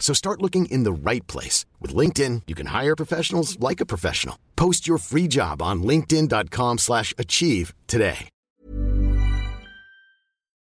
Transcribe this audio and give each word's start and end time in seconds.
So 0.00 0.14
start 0.14 0.40
looking 0.40 0.66
in 0.70 0.84
the 0.84 0.92
right 0.92 1.26
place. 1.26 1.64
With 1.82 1.94
LinkedIn, 1.94 2.42
you 2.46 2.54
can 2.54 2.66
hire 2.68 2.94
professionals 2.96 3.56
like 3.60 3.80
a 3.82 3.86
professional. 3.86 4.36
Post 4.56 4.86
your 4.88 4.98
free 4.98 5.28
job 5.28 5.60
on 5.60 5.82
linkedin.com 5.82 6.78
slash 6.78 7.12
achieve 7.18 7.74
today. 7.86 8.28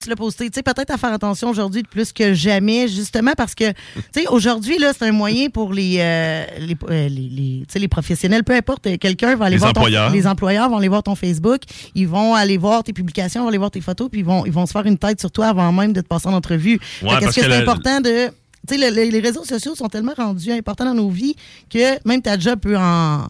Tu 0.02 0.10
l'as 0.10 0.16
posté, 0.16 0.48
tu 0.50 0.56
sais, 0.56 0.62
peut-être 0.62 0.90
à 0.90 0.98
faire 0.98 1.12
attention 1.12 1.48
aujourd'hui 1.48 1.82
de 1.82 1.88
plus 1.88 2.12
que 2.12 2.34
jamais, 2.34 2.86
justement 2.86 3.32
parce 3.36 3.54
que, 3.54 3.72
tu 3.72 3.76
sais, 4.14 4.26
aujourd'hui, 4.28 4.78
là, 4.78 4.92
c'est 4.96 5.06
un 5.06 5.10
moyen 5.12 5.48
pour 5.48 5.72
les, 5.72 5.96
euh, 5.98 6.44
les, 6.58 6.76
euh, 6.90 7.08
les, 7.08 7.28
les, 7.28 7.62
tu 7.66 7.72
sais, 7.72 7.78
les 7.78 7.88
professionnels, 7.88 8.44
peu 8.44 8.54
importe, 8.54 8.86
quelqu'un 8.98 9.34
va 9.36 9.46
aller 9.46 9.54
Les 9.56 9.58
voir 9.60 9.72
ton- 9.72 9.80
employeurs. 9.80 10.10
les 10.10 10.26
employeurs 10.26 10.68
vont 10.68 10.76
aller 10.76 10.88
voir 10.88 11.02
ton 11.02 11.14
Facebook, 11.16 11.62
ils 11.94 12.06
vont 12.06 12.34
aller 12.34 12.58
voir 12.58 12.84
tes 12.84 12.92
publications, 12.92 13.42
vont 13.42 13.48
aller 13.48 13.58
voir 13.58 13.70
tes 13.70 13.80
photos, 13.80 14.08
puis 14.10 14.20
ils 14.20 14.24
vont, 14.26 14.44
ils 14.46 14.52
vont 14.52 14.66
se 14.66 14.72
faire 14.72 14.84
une 14.86 14.98
tête 14.98 15.18
sur 15.18 15.32
toi 15.32 15.46
avant 15.48 15.72
même 15.72 15.92
de 15.94 16.02
te 16.02 16.06
passer 16.06 16.28
en 16.28 16.34
entrevue. 16.34 16.78
Ouais, 17.02 17.08
parce 17.08 17.20
que 17.20 17.26
que 17.26 17.40
c'est 17.40 17.48
le- 17.48 17.54
important 17.54 18.00
de... 18.00 18.28
Tu 18.66 18.78
sais, 18.78 18.90
le- 18.90 18.94
le- 18.94 19.10
les 19.10 19.20
réseaux 19.20 19.44
sociaux 19.44 19.74
sont 19.74 19.88
tellement 19.88 20.14
rendus 20.16 20.50
importants 20.52 20.84
dans 20.86 20.94
nos 20.94 21.10
vies 21.10 21.34
que 21.70 22.06
même 22.08 22.22
ta 22.22 22.38
job 22.38 22.60
peut 22.60 22.76
en... 22.76 23.26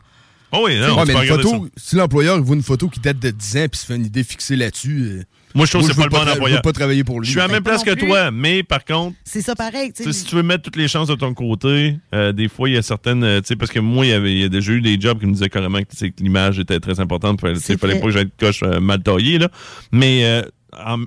Oh 0.53 0.63
oui, 0.65 0.79
non, 0.79 0.97
Ouais, 0.97 1.05
mais 1.07 1.13
une 1.13 1.27
photo, 1.27 1.51
ça. 1.51 1.71
si 1.77 1.97
l'employeur 1.97 2.41
voit 2.41 2.55
une 2.57 2.63
photo 2.63 2.89
qui 2.89 3.01
date 3.01 3.19
de 3.19 3.31
10 3.31 3.57
ans 3.57 3.67
puis 3.71 3.81
se 3.81 3.85
fait 3.87 3.97
une 3.97 4.07
idée 4.07 4.23
fixée 4.23 4.55
là-dessus. 4.55 5.03
euh, 5.03 5.23
Moi, 5.57 5.67
je 5.67 5.73
trouve 5.73 5.83
que 5.89 5.93
c'est 5.93 6.01
veux 6.01 6.09
pas 6.09 6.21
le 6.21 6.25
bon 6.25 6.31
Je 6.31 6.37
employeur. 6.37 6.59
veux 6.59 6.63
pas 6.63 6.73
travailler 6.73 7.03
pour 7.03 7.19
lui. 7.21 7.27
Je 7.27 7.33
suis 7.33 7.41
à 7.41 7.49
la 7.49 7.53
même 7.53 7.65
place 7.65 7.83
que 7.83 7.91
plus. 7.91 8.07
toi, 8.07 8.31
mais 8.31 8.63
par 8.63 8.85
contre, 8.85 9.17
C'est 9.25 9.43
ça 9.43 9.57
pareil, 9.57 9.93
si 9.95 10.25
tu 10.25 10.35
veux 10.37 10.45
mettre 10.45 10.63
toutes 10.63 10.77
les 10.77 10.87
chances 10.87 11.09
de 11.09 11.17
ton 11.17 11.35
côté, 11.35 11.99
euh, 12.15 12.33
des 12.33 12.49
fois, 12.49 12.69
il 12.69 12.75
y 12.77 12.79
a 12.79 12.83
certaines. 12.83 13.25
euh, 13.25 13.41
tu 13.41 13.49
sais, 13.49 13.57
parce 13.57 13.73
que 13.73 13.81
moi, 13.81 14.07
il 14.07 14.39
y 14.39 14.45
a 14.45 14.49
déjà 14.49 14.73
eu 14.73 14.81
des 14.81 14.99
jobs 15.01 15.19
qui 15.19 15.27
me 15.27 15.33
disaient 15.33 15.49
carrément 15.51 15.81
que, 15.81 16.07
que 16.07 16.23
l'image 16.23 16.61
était 16.61 16.79
très 16.81 17.01
importante. 17.01 17.41
Il 17.45 17.57
C'est 17.61 17.77
fallait 17.79 17.99
pas 17.99 18.07
que 18.07 18.13
j'aille 18.13 18.27
de 18.27 18.31
coche 18.39 18.61
euh, 18.63 18.79
mal 18.81 19.03
taillé, 19.03 19.39
là. 19.39 19.49
Mais 19.91 20.25
euh, 20.25 20.43
en- 20.87 21.01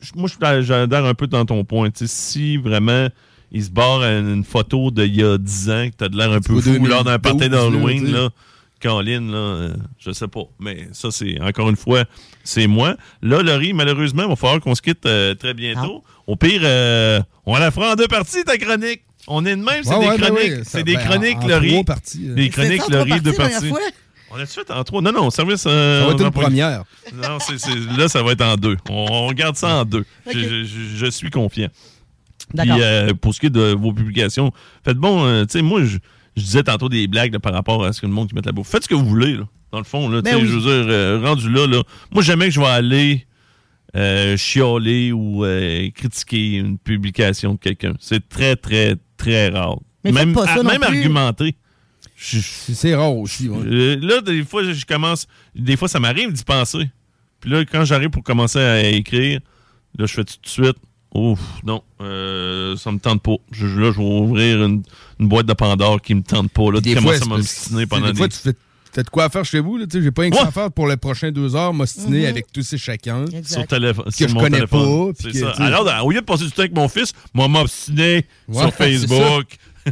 je- 0.00 0.10
moi, 0.16 0.28
je 0.28 0.32
suis 0.60 0.66
j'adhère 0.66 1.04
un 1.04 1.14
peu 1.14 1.28
dans 1.28 1.46
ton 1.46 1.62
point. 1.64 1.88
Tu 1.90 2.06
sais, 2.08 2.12
si 2.12 2.56
vraiment 2.56 3.08
il 3.52 3.62
se 3.64 3.70
barre 3.70 4.02
une 4.02 4.44
photo 4.44 4.90
d'il 4.90 5.14
y 5.14 5.22
a 5.22 5.38
10 5.38 5.70
ans, 5.70 5.88
que 5.90 5.94
t'as 5.96 6.08
de 6.08 6.16
l'air 6.16 6.32
un 6.32 6.40
peu 6.40 6.60
fou 6.60 6.84
lors 6.86 7.04
d'un 7.04 7.18
2012, 7.18 7.20
party 7.20 7.48
d'Halloween, 7.48 8.12
là. 8.12 8.28
Caroline, 8.80 9.30
là, 9.30 9.36
euh, 9.38 9.74
je 10.00 10.10
sais 10.10 10.26
pas. 10.26 10.42
Mais 10.58 10.88
ça, 10.92 11.10
c'est 11.12 11.40
encore 11.40 11.70
une 11.70 11.76
fois, 11.76 12.04
c'est 12.42 12.66
moi. 12.66 12.96
Là, 13.22 13.40
Laurie, 13.42 13.72
malheureusement, 13.74 14.24
il 14.24 14.28
va 14.30 14.34
falloir 14.36 14.60
qu'on 14.60 14.74
se 14.74 14.82
quitte 14.82 15.06
euh, 15.06 15.34
très 15.36 15.54
bientôt. 15.54 16.02
Au 16.26 16.34
pire, 16.34 16.62
euh, 16.64 17.20
on 17.46 17.56
la 17.56 17.70
fera 17.70 17.92
en 17.92 17.94
deux 17.94 18.08
parties, 18.08 18.42
ta 18.44 18.56
chronique. 18.58 19.02
On 19.28 19.46
est 19.46 19.54
de 19.54 19.62
même, 19.62 19.84
c'est 19.84 19.90
Ouais, 19.94 20.00
des 20.00 20.06
ouais, 20.08 20.18
ben 20.18 20.26
chroniques. 20.34 20.52
c'est 20.64 20.82
des 20.82 20.96
ben, 20.96 21.04
chroniques, 21.04 21.36
en- 21.38 21.44
en 21.44 21.48
Laurie. 21.48 21.68
trois 21.70 21.84
parties, 21.84 22.26
euh. 22.28 22.34
Des 22.34 22.48
chroniques, 22.50 22.88
Laurie, 22.88 23.20
deux 23.20 23.32
parties 23.34 23.68
fois? 23.68 23.78
On 24.32 24.36
a-tu 24.36 24.52
fait 24.52 24.70
en 24.72 24.82
trois? 24.82 25.00
Non, 25.02 25.12
non, 25.12 25.30
service. 25.30 25.62
euh, 25.66 26.00
Ça 26.00 26.06
va 26.06 26.12
être 26.14 26.20
a 26.22 26.24
une 26.24 26.30
première. 26.32 26.84
Non, 27.14 27.38
là, 27.98 28.08
ça 28.08 28.22
va 28.24 28.32
être 28.32 28.40
en 28.42 28.56
deux. 28.56 28.76
On, 28.90 29.06
on 29.28 29.32
garde 29.32 29.54
ça 29.56 29.76
en 29.76 29.84
deux. 29.84 30.04
Je 30.34 31.08
suis 31.12 31.30
confiant. 31.30 31.68
Puis, 32.56 32.70
euh, 32.82 33.14
pour 33.14 33.34
ce 33.34 33.40
qui 33.40 33.46
est 33.46 33.50
de 33.50 33.74
vos 33.74 33.92
publications, 33.92 34.52
faites 34.84 34.96
bon, 34.96 35.24
euh, 35.24 35.44
tu 35.44 35.52
sais, 35.52 35.62
moi, 35.62 35.84
je, 35.84 35.98
je 36.36 36.42
disais 36.42 36.62
tantôt 36.62 36.88
des 36.88 37.06
blagues 37.08 37.32
là, 37.32 37.40
par 37.40 37.52
rapport 37.52 37.84
à 37.84 37.92
ce 37.92 38.00
que 38.00 38.06
le 38.06 38.12
monde 38.12 38.28
qui 38.28 38.34
met 38.34 38.40
la 38.44 38.52
bouffe. 38.52 38.68
Faites 38.68 38.84
ce 38.84 38.88
que 38.88 38.94
vous 38.94 39.04
voulez, 39.06 39.34
là, 39.36 39.44
dans 39.70 39.78
le 39.78 39.84
fond. 39.84 40.08
Là, 40.08 40.22
Ben 40.22 40.36
oui. 40.36 40.46
Je 40.46 40.52
veux 40.52 40.60
dire, 40.60 40.92
euh, 40.92 41.20
rendu 41.22 41.50
là, 41.50 41.66
là, 41.66 41.82
moi, 42.12 42.22
jamais 42.22 42.46
que 42.46 42.52
je 42.54 42.60
vais 42.60 42.66
aller 42.66 43.26
euh, 43.96 44.36
chialer 44.36 45.12
ou 45.12 45.44
euh, 45.44 45.90
critiquer 45.94 46.56
une 46.56 46.78
publication 46.78 47.54
de 47.54 47.58
quelqu'un. 47.58 47.94
C'est 48.00 48.26
très, 48.28 48.56
très, 48.56 48.96
très 49.16 49.48
rare. 49.50 49.78
Mais 50.04 50.12
même 50.12 50.32
pas 50.32 50.46
ça 50.46 50.54
à- 50.54 50.56
non 50.62 50.70
même 50.70 50.80
plus. 50.80 50.96
argumenter. 50.98 51.54
C'est 52.16 52.94
rare 52.94 53.16
aussi. 53.16 53.48
ouais. 53.48 53.96
là, 53.96 54.20
des 54.20 54.44
fois, 54.44 54.62
je 54.64 54.84
commence. 54.84 55.26
Des 55.54 55.76
fois, 55.76 55.88
ça 55.88 55.98
m'arrive 56.00 56.32
d'y 56.32 56.44
penser. 56.44 56.90
Puis 57.40 57.50
là, 57.50 57.64
quand 57.64 57.84
j'arrive 57.84 58.10
pour 58.10 58.22
commencer 58.22 58.58
à 58.60 58.88
écrire, 58.88 59.40
là, 59.98 60.06
je 60.06 60.14
fais 60.14 60.24
tout 60.24 60.36
de 60.42 60.48
suite. 60.48 60.76
Ouf, 61.14 61.40
non, 61.64 61.82
euh, 62.00 62.74
ça 62.76 62.90
me 62.90 62.98
tente 62.98 63.22
pas. 63.22 63.36
Je, 63.50 63.66
là, 63.66 63.92
je 63.92 63.98
vais 63.98 64.04
ouvrir 64.04 64.64
une, 64.64 64.82
une 65.20 65.28
boîte 65.28 65.44
de 65.46 65.52
Pandore 65.52 66.00
qui 66.00 66.14
me 66.14 66.22
tente 66.22 66.50
pas. 66.50 66.70
Là, 66.72 66.80
Des 66.80 66.94
comment 66.94 67.12
fois, 67.12 67.36
obstiné 67.36 67.80
c'est- 67.82 67.86
pendant 67.86 68.06
des 68.10 68.14
fois, 68.16 68.28
des- 68.28 68.34
tu 68.34 68.40
fais, 68.94 69.04
quoi 69.10 69.24
à 69.24 69.28
faire 69.28 69.44
chez 69.44 69.60
vous. 69.60 69.78
J'ai 69.92 70.10
pas 70.10 70.22
rien 70.22 70.30
que 70.30 70.36
ça 70.38 70.46
à 70.46 70.50
faire 70.50 70.70
pour 70.72 70.86
les 70.88 70.96
prochains 70.96 71.30
deux 71.30 71.54
heures, 71.54 71.74
m'ostiner 71.74 72.20
Mhm. 72.22 72.26
avec 72.28 72.50
tous 72.52 72.72
et 72.72 72.78
chacun. 72.78 73.26
sur 73.44 73.66
téléphone. 73.66 74.04
Que 74.06 74.10
sur 74.12 74.28
je 74.28 74.34
mon 74.34 74.40
connais 74.40 74.56
téléphone. 74.58 75.12
pas, 75.14 75.30
que, 75.30 75.36
ça. 75.38 75.50
Alors, 75.62 76.06
au 76.06 76.10
lieu 76.10 76.20
de 76.20 76.24
passer 76.24 76.44
du 76.44 76.50
temps 76.52 76.60
avec 76.62 76.74
mon 76.74 76.88
fils, 76.88 77.12
moi, 77.34 77.46
m'obstiner 77.46 78.24
Ouais, 78.48 78.62
sur 78.62 78.72
Facebook. 78.74 79.46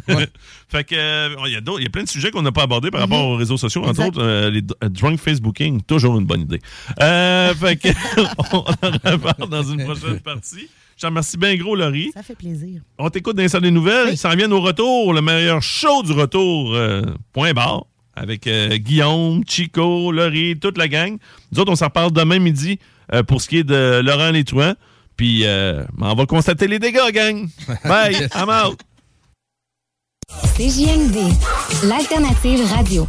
Ouais. 0.09 0.27
fait 0.69 0.85
que, 0.85 0.95
euh, 0.95 1.35
il 1.47 1.53
y, 1.53 1.57
a 1.57 1.81
y 1.83 1.89
plein 1.91 2.05
de 2.05 2.09
sujets 2.09 2.31
qu'on 2.31 2.43
n'a 2.43 2.53
pas 2.53 2.63
abordés 2.63 2.91
par 2.91 3.01
rapport 3.03 3.27
aux 3.27 3.37
réseaux 3.37 3.57
sociaux, 3.59 3.85
entre 3.85 4.01
Mhm. 4.01 4.07
Autres, 4.07 4.23
euh, 4.23 4.51
les 4.51 4.63
euh, 4.85 4.89
drunk 4.89 5.19
Facebooking, 5.21 5.83
toujours 5.83 6.19
une 6.19 6.25
bonne 6.27 6.43
idée. 6.43 6.61
Euh, 7.03 7.55
fait 7.55 7.77
que, 7.77 7.89
on 8.53 8.59
en 8.59 9.11
reparle 9.13 9.49
dans 9.51 9.63
une 9.65 9.85
prochaine 9.85 10.21
partie. 10.21 10.69
Je 11.01 11.07
te 11.07 11.09
remercie 11.09 11.39
bien 11.39 11.57
gros, 11.57 11.75
Laurie. 11.75 12.11
Ça 12.13 12.23
fait 12.23 12.35
plaisir. 12.35 12.83
On 12.99 13.09
t'écoute 13.09 13.35
dans 13.35 13.43
les 13.43 13.61
des 13.61 13.71
nouvelles. 13.71 14.09
Oui. 14.11 14.17
Ça 14.19 14.29
revient 14.29 14.53
au 14.53 14.61
retour, 14.61 15.15
le 15.15 15.23
meilleur 15.23 15.63
show 15.63 16.03
du 16.03 16.13
retour, 16.13 16.75
euh, 16.75 17.01
point 17.33 17.55
barre, 17.55 17.87
avec 18.15 18.47
euh, 18.47 18.77
Guillaume, 18.77 19.43
Chico, 19.49 20.13
Laurie, 20.13 20.59
toute 20.61 20.77
la 20.77 20.89
gang. 20.89 21.17
Nous 21.53 21.59
autres, 21.59 21.73
on 21.73 21.77
s'en 21.77 21.87
reparle 21.87 22.13
demain 22.13 22.39
midi 22.39 22.79
euh, 23.15 23.23
pour 23.23 23.41
ce 23.41 23.49
qui 23.49 23.57
est 23.57 23.65
de 23.65 24.03
Laurent 24.05 24.31
Létruant. 24.31 24.75
Puis, 25.17 25.47
euh, 25.47 25.85
on 25.99 26.15
va 26.15 26.27
constater 26.27 26.69
les 26.69 26.79
dégâts, 26.79 27.11
gang. 27.15 27.49
Bye, 27.87 28.29
I'm 28.35 28.51
out. 28.51 28.79
CJMD, 30.55 31.17
l'alternative 31.85 32.61
radio. 32.75 33.09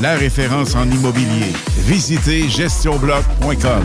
La 0.00 0.14
référence 0.14 0.74
en 0.74 0.90
immobilier. 0.90 1.52
Visitez 1.78 2.48
GestionBloc.com 2.48 3.82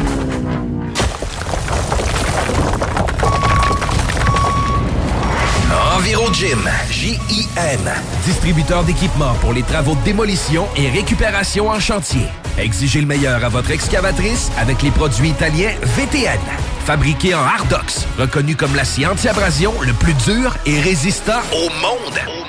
EnviroGym, 5.98 6.60
J-I-M. 6.90 7.80
Distributeur 8.26 8.84
d'équipements 8.84 9.34
pour 9.42 9.54
les 9.54 9.64
travaux 9.64 9.96
de 9.96 10.04
démolition 10.04 10.68
et 10.76 10.90
récupération 10.90 11.70
en 11.70 11.80
chantier. 11.80 12.26
Exigez 12.58 13.02
le 13.02 13.08
meilleur 13.08 13.44
à 13.44 13.50
votre 13.50 13.72
excavatrice 13.72 14.52
avec 14.58 14.82
les 14.82 14.92
produits 14.92 15.30
italiens 15.30 15.74
VTN. 15.82 16.40
Fabriqué 16.86 17.36
en 17.36 17.44
Hardox, 17.44 18.08
reconnu 18.18 18.56
comme 18.56 18.76
l'acier 18.76 19.08
anti-abrasion 19.08 19.74
le 19.82 19.94
plus 19.94 20.14
dur 20.14 20.56
et 20.66 20.80
résistant 20.80 21.42
au 21.54 21.70
monde. 21.82 22.49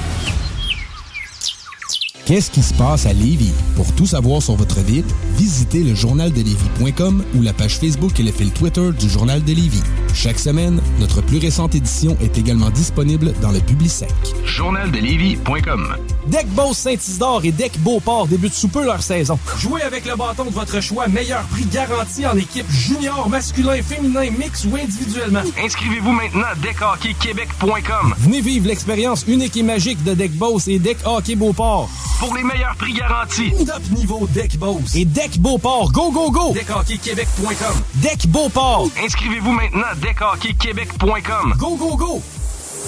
Qu'est-ce 2.25 2.51
qui 2.51 2.61
se 2.61 2.73
passe 2.75 3.07
à 3.07 3.13
Lévis? 3.13 3.51
Pour 3.75 3.91
tout 3.93 4.05
savoir 4.05 4.41
sur 4.41 4.55
votre 4.55 4.79
ville, 4.81 5.03
visitez 5.37 5.83
le 5.83 5.95
journaldelévis.com 5.95 7.23
ou 7.35 7.41
la 7.41 7.51
page 7.51 7.77
Facebook 7.79 8.19
et 8.19 8.23
le 8.23 8.31
fil 8.31 8.51
Twitter 8.51 8.91
du 8.97 9.09
Journal 9.09 9.43
de 9.43 9.51
Lévis. 9.53 9.81
Chaque 10.13 10.37
semaine, 10.37 10.79
notre 10.99 11.21
plus 11.21 11.39
récente 11.39 11.73
édition 11.73 12.15
est 12.21 12.37
également 12.37 12.69
disponible 12.69 13.33
dans 13.41 13.51
le 13.51 13.59
Publisec. 13.59 14.11
Journaldelévis.com 14.45 15.95
Deck 16.27 16.47
Boss 16.49 16.77
Saint-Isidore 16.77 17.41
et 17.43 17.51
Deck 17.51 17.79
Beauport 17.79 18.27
débutent 18.27 18.53
sous 18.53 18.67
peu 18.67 18.85
leur 18.85 19.01
saison. 19.01 19.39
Jouez 19.57 19.81
avec 19.81 20.05
le 20.05 20.15
bâton 20.15 20.45
de 20.45 20.51
votre 20.51 20.79
choix, 20.79 21.07
meilleur 21.07 21.41
prix 21.45 21.65
garanti 21.65 22.25
en 22.27 22.37
équipe 22.37 22.69
junior, 22.69 23.27
masculin, 23.29 23.81
féminin, 23.81 24.29
mix 24.37 24.65
ou 24.65 24.75
individuellement. 24.75 25.41
Inscrivez-vous 25.61 26.11
maintenant 26.11 26.47
à 26.51 26.55
deckhockeyquebec.com 26.55 28.13
Venez 28.19 28.41
vivre 28.41 28.67
l'expérience 28.67 29.25
unique 29.27 29.57
et 29.57 29.63
magique 29.63 30.03
de 30.03 30.13
Deck 30.13 30.33
Boss 30.33 30.67
et 30.67 30.77
Deck 30.77 30.97
Hockey 31.03 31.35
Beauport. 31.35 31.89
Pour 32.19 32.35
les 32.35 32.43
meilleurs 32.43 32.75
prix 32.75 32.93
garantis. 32.93 33.51
Top 33.65 33.81
niveau 33.91 34.27
Deck 34.27 34.57
Boss 34.57 34.95
et 34.95 35.05
Deck 35.05 35.37
Beauport. 35.39 35.91
Go, 35.91 36.11
go, 36.11 36.31
go! 36.31 36.53
Deckhockeyquebec.com 36.53 37.81
Deck 37.95 38.27
Beauport. 38.27 38.87
Inscrivez-vous 39.03 39.51
maintenant 39.51 39.87
à 39.91 39.95
deckhockeyquebec.com 39.95 41.53
Go, 41.57 41.75
go, 41.75 41.95
go! 41.95 42.21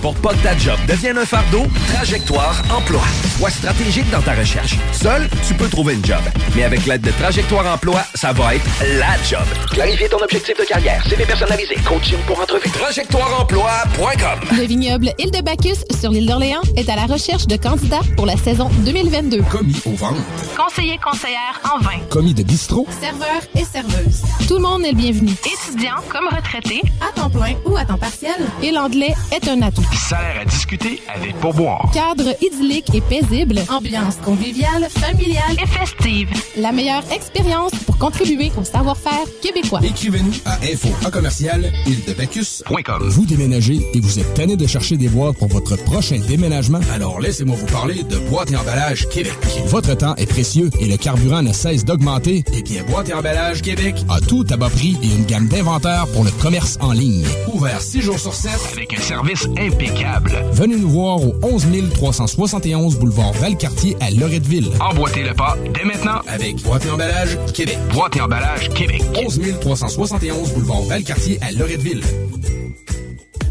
Pour 0.00 0.14
pas 0.14 0.30
que 0.34 0.42
ta 0.42 0.56
job 0.56 0.78
devienne 0.86 1.18
un 1.18 1.24
fardeau, 1.24 1.64
Trajectoire 1.92 2.62
Emploi. 2.76 3.02
Sois 3.38 3.50
stratégique 3.50 4.08
dans 4.10 4.20
ta 4.22 4.34
recherche. 4.34 4.76
Seul, 4.92 5.28
tu 5.46 5.54
peux 5.54 5.68
trouver 5.68 5.94
une 5.94 6.04
job. 6.04 6.20
Mais 6.54 6.64
avec 6.64 6.86
l'aide 6.86 7.00
de 7.02 7.10
Trajectoire 7.12 7.66
Emploi, 7.72 8.00
ça 8.14 8.32
va 8.32 8.54
être 8.54 8.64
la 8.98 9.16
job. 9.28 9.44
Clarifier 9.72 10.08
ton 10.08 10.18
objectif 10.22 10.56
de 10.58 10.64
carrière, 10.64 11.02
CV 11.08 11.24
personnalisé, 11.24 11.74
coaching 11.86 12.18
pour 12.26 12.38
entrevue. 12.40 12.70
TrajectoireEmploi.com 12.70 14.56
Le 14.58 14.64
vignoble 14.66 15.12
Île 15.18 15.30
de 15.30 15.40
Bacchus 15.42 15.82
sur 15.98 16.10
l'île 16.10 16.26
d'Orléans 16.26 16.62
est 16.76 16.88
à 16.88 16.96
la 16.96 17.06
recherche 17.06 17.46
de 17.46 17.56
candidats 17.56 18.00
pour 18.16 18.26
la 18.26 18.36
saison 18.36 18.68
2022. 18.84 19.42
Commis 19.50 19.80
au 19.86 19.92
ventre. 19.92 20.20
Conseiller 20.56 20.98
conseillère 21.02 21.60
en 21.74 21.78
vin. 21.80 21.98
Commis 22.10 22.34
de 22.34 22.42
bistrot. 22.42 22.86
Serveur 23.00 23.40
et 23.54 23.64
serveuse. 23.64 24.22
Tout 24.46 24.54
le 24.56 24.62
monde 24.62 24.84
est 24.84 24.90
le 24.92 24.96
bienvenu. 24.96 25.32
Étudiant 25.44 25.94
comme 26.08 26.28
retraité, 26.28 26.82
à 27.00 27.12
temps 27.18 27.30
plein 27.30 27.54
ou 27.64 27.76
à 27.76 27.84
temps 27.84 27.98
partiel. 27.98 28.34
Et 28.62 28.70
l'anglais 28.72 29.14
est 29.32 29.48
un 29.48 29.62
atout. 29.62 29.85
Salaire 29.92 30.40
à 30.40 30.44
discuter 30.44 31.00
avec 31.14 31.36
pourboire. 31.40 31.90
Cadre 31.92 32.34
idyllique 32.40 32.94
et 32.94 33.00
paisible. 33.00 33.60
Ambiance 33.68 34.16
conviviale, 34.24 34.88
familiale 34.90 35.56
et 35.60 35.66
festive. 35.66 36.28
La 36.56 36.70
meilleure 36.72 37.02
expérience 37.12 37.72
pour 37.84 37.98
contribuer 37.98 38.52
au 38.56 38.64
savoir-faire 38.64 39.24
québécois. 39.42 39.80
Écrivez-nous 39.82 40.32
à 40.44 40.54
info 40.62 40.88
en 41.04 41.10
commercial 41.10 41.72
Vous 43.08 43.26
déménagez 43.26 43.80
et 43.94 44.00
vous 44.00 44.18
êtes 44.18 44.34
tanné 44.34 44.56
de 44.56 44.66
chercher 44.66 44.96
des 44.96 45.08
boîtes 45.08 45.36
pour 45.38 45.48
votre 45.48 45.76
prochain 45.76 46.20
déménagement? 46.26 46.80
Alors 46.94 47.20
laissez-moi 47.20 47.56
vous 47.56 47.66
parler 47.66 48.02
de 48.04 48.16
Boîte 48.30 48.52
et 48.52 48.56
Emballage 48.56 49.08
Québec. 49.08 49.34
Votre 49.66 49.94
temps 49.96 50.14
est 50.16 50.26
précieux 50.26 50.70
et 50.78 50.86
le 50.86 50.96
carburant 50.96 51.42
ne 51.42 51.52
cesse 51.52 51.84
d'augmenter. 51.84 52.44
Eh 52.52 52.62
bien, 52.62 52.84
Boîte 52.84 53.08
et 53.08 53.14
Emballage 53.14 53.62
Québec 53.62 53.96
a 54.08 54.20
tout 54.20 54.44
à 54.50 54.56
bas 54.56 54.70
prix 54.70 54.96
et 55.02 55.06
une 55.06 55.24
gamme 55.24 55.48
d'inventaires 55.48 56.06
pour 56.12 56.22
le 56.24 56.30
commerce 56.30 56.76
en 56.80 56.92
ligne. 56.92 57.24
Ouvert 57.52 57.80
6 57.80 58.02
jours 58.02 58.18
sur 58.18 58.34
7 58.34 58.52
Avec 58.72 58.92
un 58.98 59.02
service 59.02 59.46
impeccable. 59.76 60.32
Venez 60.52 60.76
nous 60.76 60.88
voir 60.88 61.22
au 61.22 61.34
11 61.42 61.66
371 61.92 62.98
boulevard 62.98 63.32
Valcartier 63.34 63.96
à 64.00 64.10
Loretteville. 64.10 64.68
Emboîtez 64.80 65.22
le 65.22 65.34
pas 65.34 65.56
dès 65.74 65.84
maintenant 65.84 66.20
avec 66.26 66.62
Boîte 66.62 66.86
et 66.86 66.90
Emballage 66.90 67.38
Québec. 67.52 67.78
Boîte 67.92 68.16
et 68.16 68.20
emballage 68.22 68.70
Québec. 68.70 69.02
11 69.14 69.40
371 69.60 70.52
boulevard 70.54 70.82
Valcartier 70.82 71.38
à 71.42 71.52
Loretteville. 71.52 72.02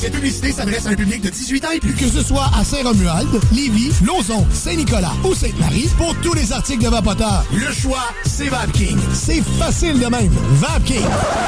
Cette 0.00 0.12
publicité 0.14 0.50
s'adresse 0.50 0.86
à 0.86 0.90
un 0.90 0.94
public 0.94 1.20
de 1.20 1.28
18 1.28 1.64
ans 1.66 1.70
et 1.74 1.78
plus. 1.78 1.92
Que 1.92 2.08
ce 2.08 2.22
soit 2.22 2.48
à 2.58 2.64
Saint-Romuald, 2.64 3.28
Lévis, 3.52 3.92
Lauson, 4.02 4.46
Saint-Nicolas 4.50 5.12
ou 5.24 5.34
Sainte-Marie, 5.34 5.90
pour 5.98 6.14
tous 6.22 6.32
les 6.32 6.52
articles 6.52 6.82
de 6.82 6.88
Vapoteur, 6.88 7.44
le 7.52 7.70
choix, 7.70 8.04
c'est 8.24 8.48
VapKing. 8.48 8.96
C'est 9.12 9.42
facile 9.58 9.98
de 10.00 10.06
même. 10.06 10.32
VapKing. 10.52 11.04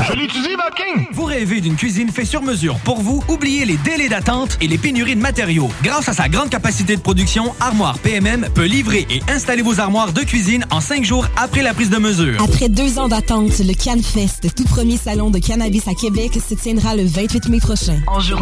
Je 0.06 0.12
l'utilise, 0.12 0.54
VapKing! 0.58 1.06
Vous 1.14 1.24
rêvez 1.24 1.62
d'une 1.62 1.76
cuisine 1.76 2.10
faite 2.10 2.26
sur 2.26 2.42
mesure 2.42 2.76
pour 2.84 3.00
vous? 3.00 3.24
Oubliez 3.28 3.64
les 3.64 3.78
délais 3.78 4.10
d'attente 4.10 4.58
et 4.60 4.68
les 4.68 4.76
pénuries 4.76 5.16
de 5.16 5.22
matériaux. 5.22 5.70
Grâce 5.82 6.10
à 6.10 6.12
sa 6.12 6.28
grande 6.28 6.50
capacité 6.50 6.94
de 6.94 7.00
production, 7.00 7.54
Armoire 7.58 7.98
PMM 8.00 8.48
peut 8.54 8.66
livrer 8.66 9.06
et 9.08 9.22
installer 9.30 9.62
vos 9.62 9.80
armoires 9.80 10.12
de 10.12 10.20
cuisine 10.20 10.66
en 10.70 10.82
cinq 10.82 11.04
jours 11.04 11.26
après 11.38 11.62
la 11.62 11.72
prise 11.72 11.88
de 11.88 11.96
mesure. 11.96 12.42
Après 12.42 12.68
deux 12.68 12.98
ans 12.98 13.08
d'attente, 13.08 13.60
le 13.60 13.72
CanFest, 13.72 14.54
tout 14.54 14.64
premier 14.64 14.98
salon 14.98 15.30
de 15.30 15.38
cannabis 15.38 15.88
à 15.88 15.94
Québec, 15.94 16.32
se 16.46 16.54
tiendra 16.54 16.94
le 16.96 17.06
28 17.06 17.48
mai 17.48 17.58
prochain. 17.58 17.98
En 18.08 18.20
journée, 18.20 18.41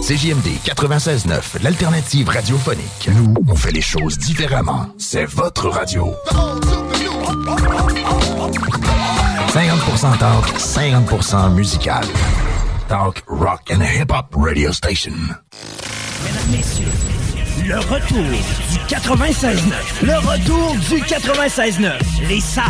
CJMD 0.00 0.48
96.9, 0.64 1.62
l'alternative 1.62 2.28
radiophonique. 2.30 3.08
Nous, 3.14 3.34
on 3.48 3.54
fait 3.54 3.70
les 3.70 3.82
choses 3.82 4.16
différemment. 4.18 4.86
C'est 4.96 5.26
votre 5.26 5.68
radio. 5.68 6.14
50% 9.52 10.18
talk, 10.18 10.46
50% 10.58 11.52
musical. 11.54 12.04
Talk, 12.88 13.22
rock 13.28 13.70
and 13.70 13.82
hip-hop 13.82 14.34
radio 14.34 14.72
station. 14.72 15.12
Mesdames, 16.24 16.50
Messieurs, 16.50 16.86
le 17.68 17.78
retour 17.78 18.24
du 18.24 18.78
96.9. 18.88 19.60
Le 20.02 20.16
retour 20.16 20.74
du 20.88 21.02
96.9. 21.02 21.92
Les 22.26 22.40
salles 22.40 22.64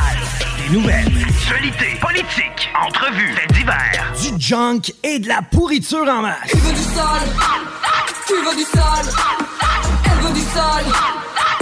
nouvelles. 0.71 1.07
Actualité, 1.29 1.99
politique, 2.01 2.71
entrevues, 2.87 3.35
faits 3.35 3.53
divers. 3.53 4.13
Du 4.21 4.41
junk 4.41 4.93
et 5.03 5.19
de 5.19 5.29
la 5.29 5.43
pourriture 5.43 6.09
en 6.09 6.23
masse. 6.23 6.51
Tu 6.51 6.57
veux 6.59 6.73
du 6.73 6.83
sol 6.83 7.21
Tu 8.27 8.35
veux 8.35 8.57
du 8.57 8.63
sol 8.63 9.15
Elle 10.05 10.27
veut 10.27 10.35
du 10.35 10.41
sol 10.41 10.85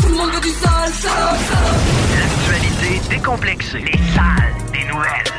Tout 0.01 0.09
le 0.09 0.15
monde 0.15 0.31
veut 0.33 0.41
du 0.41 0.51
sol, 0.51 0.93
sol, 0.93 1.11
sol. 1.11 2.19
L'actualité 2.19 3.01
décomplexée. 3.09 3.79
Les 3.79 3.99
salles 4.15 4.55
des 4.73 4.85
nouvelles. 4.85 5.38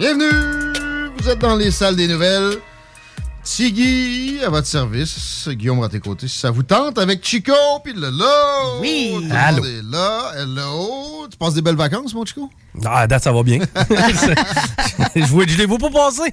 Bienvenue! 0.00 1.10
Vous 1.18 1.28
êtes 1.28 1.38
dans 1.40 1.56
les 1.56 1.70
salles 1.70 1.94
des 1.94 2.08
nouvelles. 2.08 2.54
Tiggy 3.44 4.38
à 4.42 4.48
votre 4.48 4.66
service. 4.66 5.46
Guillaume 5.52 5.82
à 5.82 5.90
tes 5.90 6.00
côtés, 6.00 6.26
si 6.26 6.38
ça 6.38 6.50
vous 6.50 6.62
tente, 6.62 6.96
avec 6.98 7.22
Chico, 7.22 7.52
puis 7.84 7.92
Lolo. 7.92 8.24
Oui! 8.80 9.10
Tout 9.14 9.20
le 9.28 9.30
Allô. 9.34 9.56
monde 9.58 9.66
est 9.66 9.82
là. 9.92 10.32
Hello! 10.38 11.26
Tu 11.30 11.36
passes 11.36 11.52
des 11.52 11.60
belles 11.60 11.76
vacances, 11.76 12.14
mon 12.14 12.24
Chico? 12.24 12.48
Ah, 12.82 13.06
date, 13.06 13.24
ça 13.24 13.30
va 13.30 13.42
bien. 13.42 13.58
je, 15.14 15.24
vois- 15.26 15.44
je 15.46 15.58
les 15.58 15.66
vois 15.66 15.76
pas 15.76 15.90
passer. 15.90 16.32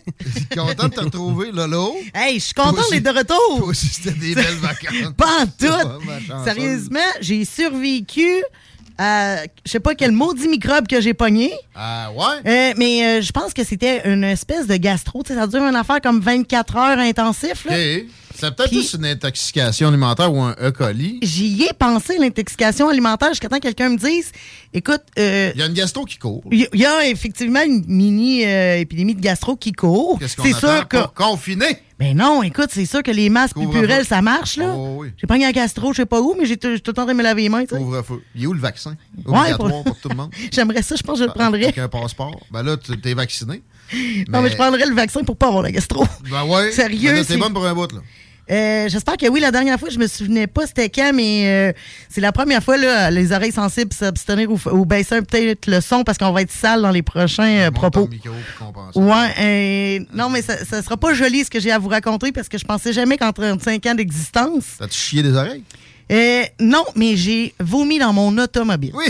Content 0.56 0.88
de 0.88 0.94
te 0.94 1.02
retrouver, 1.02 1.52
Lolo. 1.52 1.94
Hey, 2.16 2.40
je 2.40 2.46
suis 2.46 2.54
content 2.54 2.84
d'être 2.90 3.04
de 3.04 3.18
retour. 3.20 3.58
Toi 3.58 3.68
aussi, 3.68 3.88
c'était 3.88 4.12
des 4.18 4.34
belles 4.34 4.56
vacances. 4.62 5.14
Pas 5.18 5.42
en 5.42 5.46
tout. 5.46 6.44
Sérieusement, 6.46 7.00
j'ai 7.20 7.44
survécu 7.44 8.44
à 8.98 9.44
je 9.66 9.72
sais 9.72 9.80
pas 9.80 9.96
quel 9.96 10.12
maudit 10.12 10.48
microbe 10.48 10.88
que 10.88 11.02
j'ai 11.02 11.14
pogné. 11.14 11.52
Ah 11.76 12.10
ouais? 12.16 12.24
Euh, 12.46 12.74
mais 12.78 13.04
euh, 13.06 13.22
je 13.22 13.32
pense 13.32 13.54
que 13.54 13.64
c'était 13.64 14.10
une 14.12 14.24
espèce 14.24 14.68
de 14.68 14.76
gastro. 14.76 15.24
Ça 15.28 15.48
dure 15.48 15.64
une 15.64 15.76
affaire 15.76 16.02
comme 16.02 16.20
24 16.20 16.76
heures 16.76 17.00
intensif. 17.00 17.66
Là. 17.66 17.76
C'est 18.40 18.56
peut-être 18.56 18.70
plus 18.70 18.94
une 18.94 19.06
intoxication 19.06 19.88
alimentaire 19.88 20.32
ou 20.32 20.40
un 20.42 20.56
E. 20.62 20.70
coli. 20.72 21.18
J'y 21.24 21.64
ai 21.64 21.74
pensé, 21.74 22.18
l'intoxication 22.20 22.88
alimentaire, 22.88 23.30
jusqu'à 23.30 23.50
temps 23.50 23.58
que 23.58 23.64
quelqu'un 23.64 23.90
me 23.90 23.98
dise 23.98 24.32
écoute, 24.74 25.02
euh, 25.18 25.52
Il 25.56 25.60
y 25.60 25.64
a 25.64 25.66
une 25.66 25.74
gastro 25.74 26.06
qui 26.06 26.18
court. 26.18 26.44
il 26.52 26.68
y, 26.74 26.86
a 26.86 27.08
effectivement 27.08 27.64
une 27.64 27.84
mini-épidémie 27.88 29.16
de 29.16 29.22
gastro 29.22 29.56
qui 29.56 29.72
court. 29.72 30.20
Qu'est-ce 30.20 30.36
qu'on 30.36 30.44
C'est 30.44 30.54
sûr 30.54 30.88
que. 30.88 30.98
pour 30.98 31.14
confiner? 31.14 31.80
Ben 32.00 32.16
non, 32.16 32.44
écoute, 32.44 32.68
c'est 32.72 32.86
sûr 32.86 33.02
que 33.02 33.10
les 33.10 33.30
masques 33.30 33.58
purels, 33.58 34.06
ça 34.06 34.22
marche, 34.22 34.58
là. 34.58 34.72
Oh, 34.76 34.98
oui. 35.00 35.10
J'ai 35.18 35.26
pas 35.26 35.34
un 35.36 35.52
gastro, 35.52 35.94
je 35.94 35.98
sais 35.98 36.06
pas 36.06 36.22
où, 36.22 36.36
mais 36.38 36.46
j'ai 36.46 36.56
tout 36.58 36.68
le 36.68 36.80
temps 36.80 37.06
de 37.08 37.14
me 37.14 37.24
laver 37.24 37.42
les 37.44 37.50
mains. 37.50 37.66
Couvre-feu. 37.66 38.22
Il 38.36 38.44
est 38.44 38.46
où 38.46 38.54
le 38.54 38.60
vaccin? 38.60 38.96
Ouais, 39.26 39.40
Obligatoire 39.40 39.70
pour- 39.72 39.84
pour... 39.84 40.00
tout 40.00 40.10
le 40.10 40.16
monde? 40.16 40.32
J'aimerais 40.52 40.84
ça, 40.84 40.96
je 40.96 41.02
pense 41.02 41.16
que 41.18 41.22
je 41.24 41.28
le 41.28 41.34
prendrais. 41.34 41.64
Avec 41.64 41.78
un 41.80 41.88
passeport? 41.88 42.40
Ben 42.52 42.62
là, 42.62 42.78
tu 42.78 42.96
t'es 43.02 43.16
vacciné. 43.16 43.64
Non, 44.30 44.42
mais 44.42 44.50
je 44.50 44.56
prendrais 44.56 44.86
le 44.86 44.94
vaccin 44.94 45.24
pour 45.24 45.38
pas 45.38 45.48
avoir 45.48 45.64
la 45.64 45.72
gastro. 45.72 46.06
Ben 46.30 46.44
ouais. 46.46 46.72
Sérieux, 46.74 47.14
Ben 47.14 47.24
c'est- 47.24 47.34
T'es 47.34 47.40
bonne 47.40 47.54
pour 47.54 47.66
un 47.66 47.74
bout, 47.74 47.92
là. 47.92 48.02
Euh, 48.50 48.88
J'espère 48.90 49.18
que 49.18 49.28
oui. 49.28 49.40
La 49.40 49.52
dernière 49.52 49.80
fois, 49.80 49.90
je 49.90 50.00
me 50.00 50.08
souvenais 50.08 50.48
pas 50.48 50.66
c'était 50.68 50.90
quand, 50.90 51.12
mais 51.14 51.44
euh, 51.46 51.74
c'est 52.10 52.22
la 52.22 52.32
première 52.32 52.64
fois, 52.64 52.78
là, 52.78 53.12
les 53.12 53.32
oreilles 53.32 53.52
sensibles 53.52 53.94
s'abstenir 53.94 54.50
ou, 54.52 54.60
ou 54.72 54.86
baisser 54.86 55.22
peut-être 55.22 55.68
le 55.68 55.82
son 55.82 56.04
parce 56.04 56.18
qu'on 56.18 56.32
va 56.32 56.42
être 56.42 56.52
sale 56.52 56.82
dans 56.82 56.92
les 56.92 57.02
prochains 57.02 57.68
euh, 57.68 57.72
propos. 57.72 58.08
Ouais, 58.96 59.34
euh, 59.40 60.00
non, 60.14 60.30
mais 60.30 60.42
ça, 60.42 60.58
ça 60.66 60.82
sera 60.82 60.98
pas 60.98 61.14
joli 61.14 61.44
ce 61.44 61.50
que 61.50 61.60
j'ai 61.60 61.72
à 61.72 61.80
vous 61.80 61.90
raconter 61.90 62.32
parce 62.32 62.48
que 62.48 62.58
je 62.58 62.66
pensais 62.66 62.94
jamais 62.94 63.18
qu'en 63.18 63.32
35 63.34 63.86
ans 63.86 63.96
d'existence. 63.96 64.64
T'as-tu 64.80 64.98
chié 64.98 65.24
des 65.24 65.36
oreilles? 65.36 65.64
Euh, 66.12 66.44
non, 66.60 66.86
mais 66.96 67.16
j'ai 67.18 67.54
vomi 67.60 68.00
dans 68.00 68.14
mon 68.14 68.38
automobile. 68.38 68.94
Oui. 68.96 69.06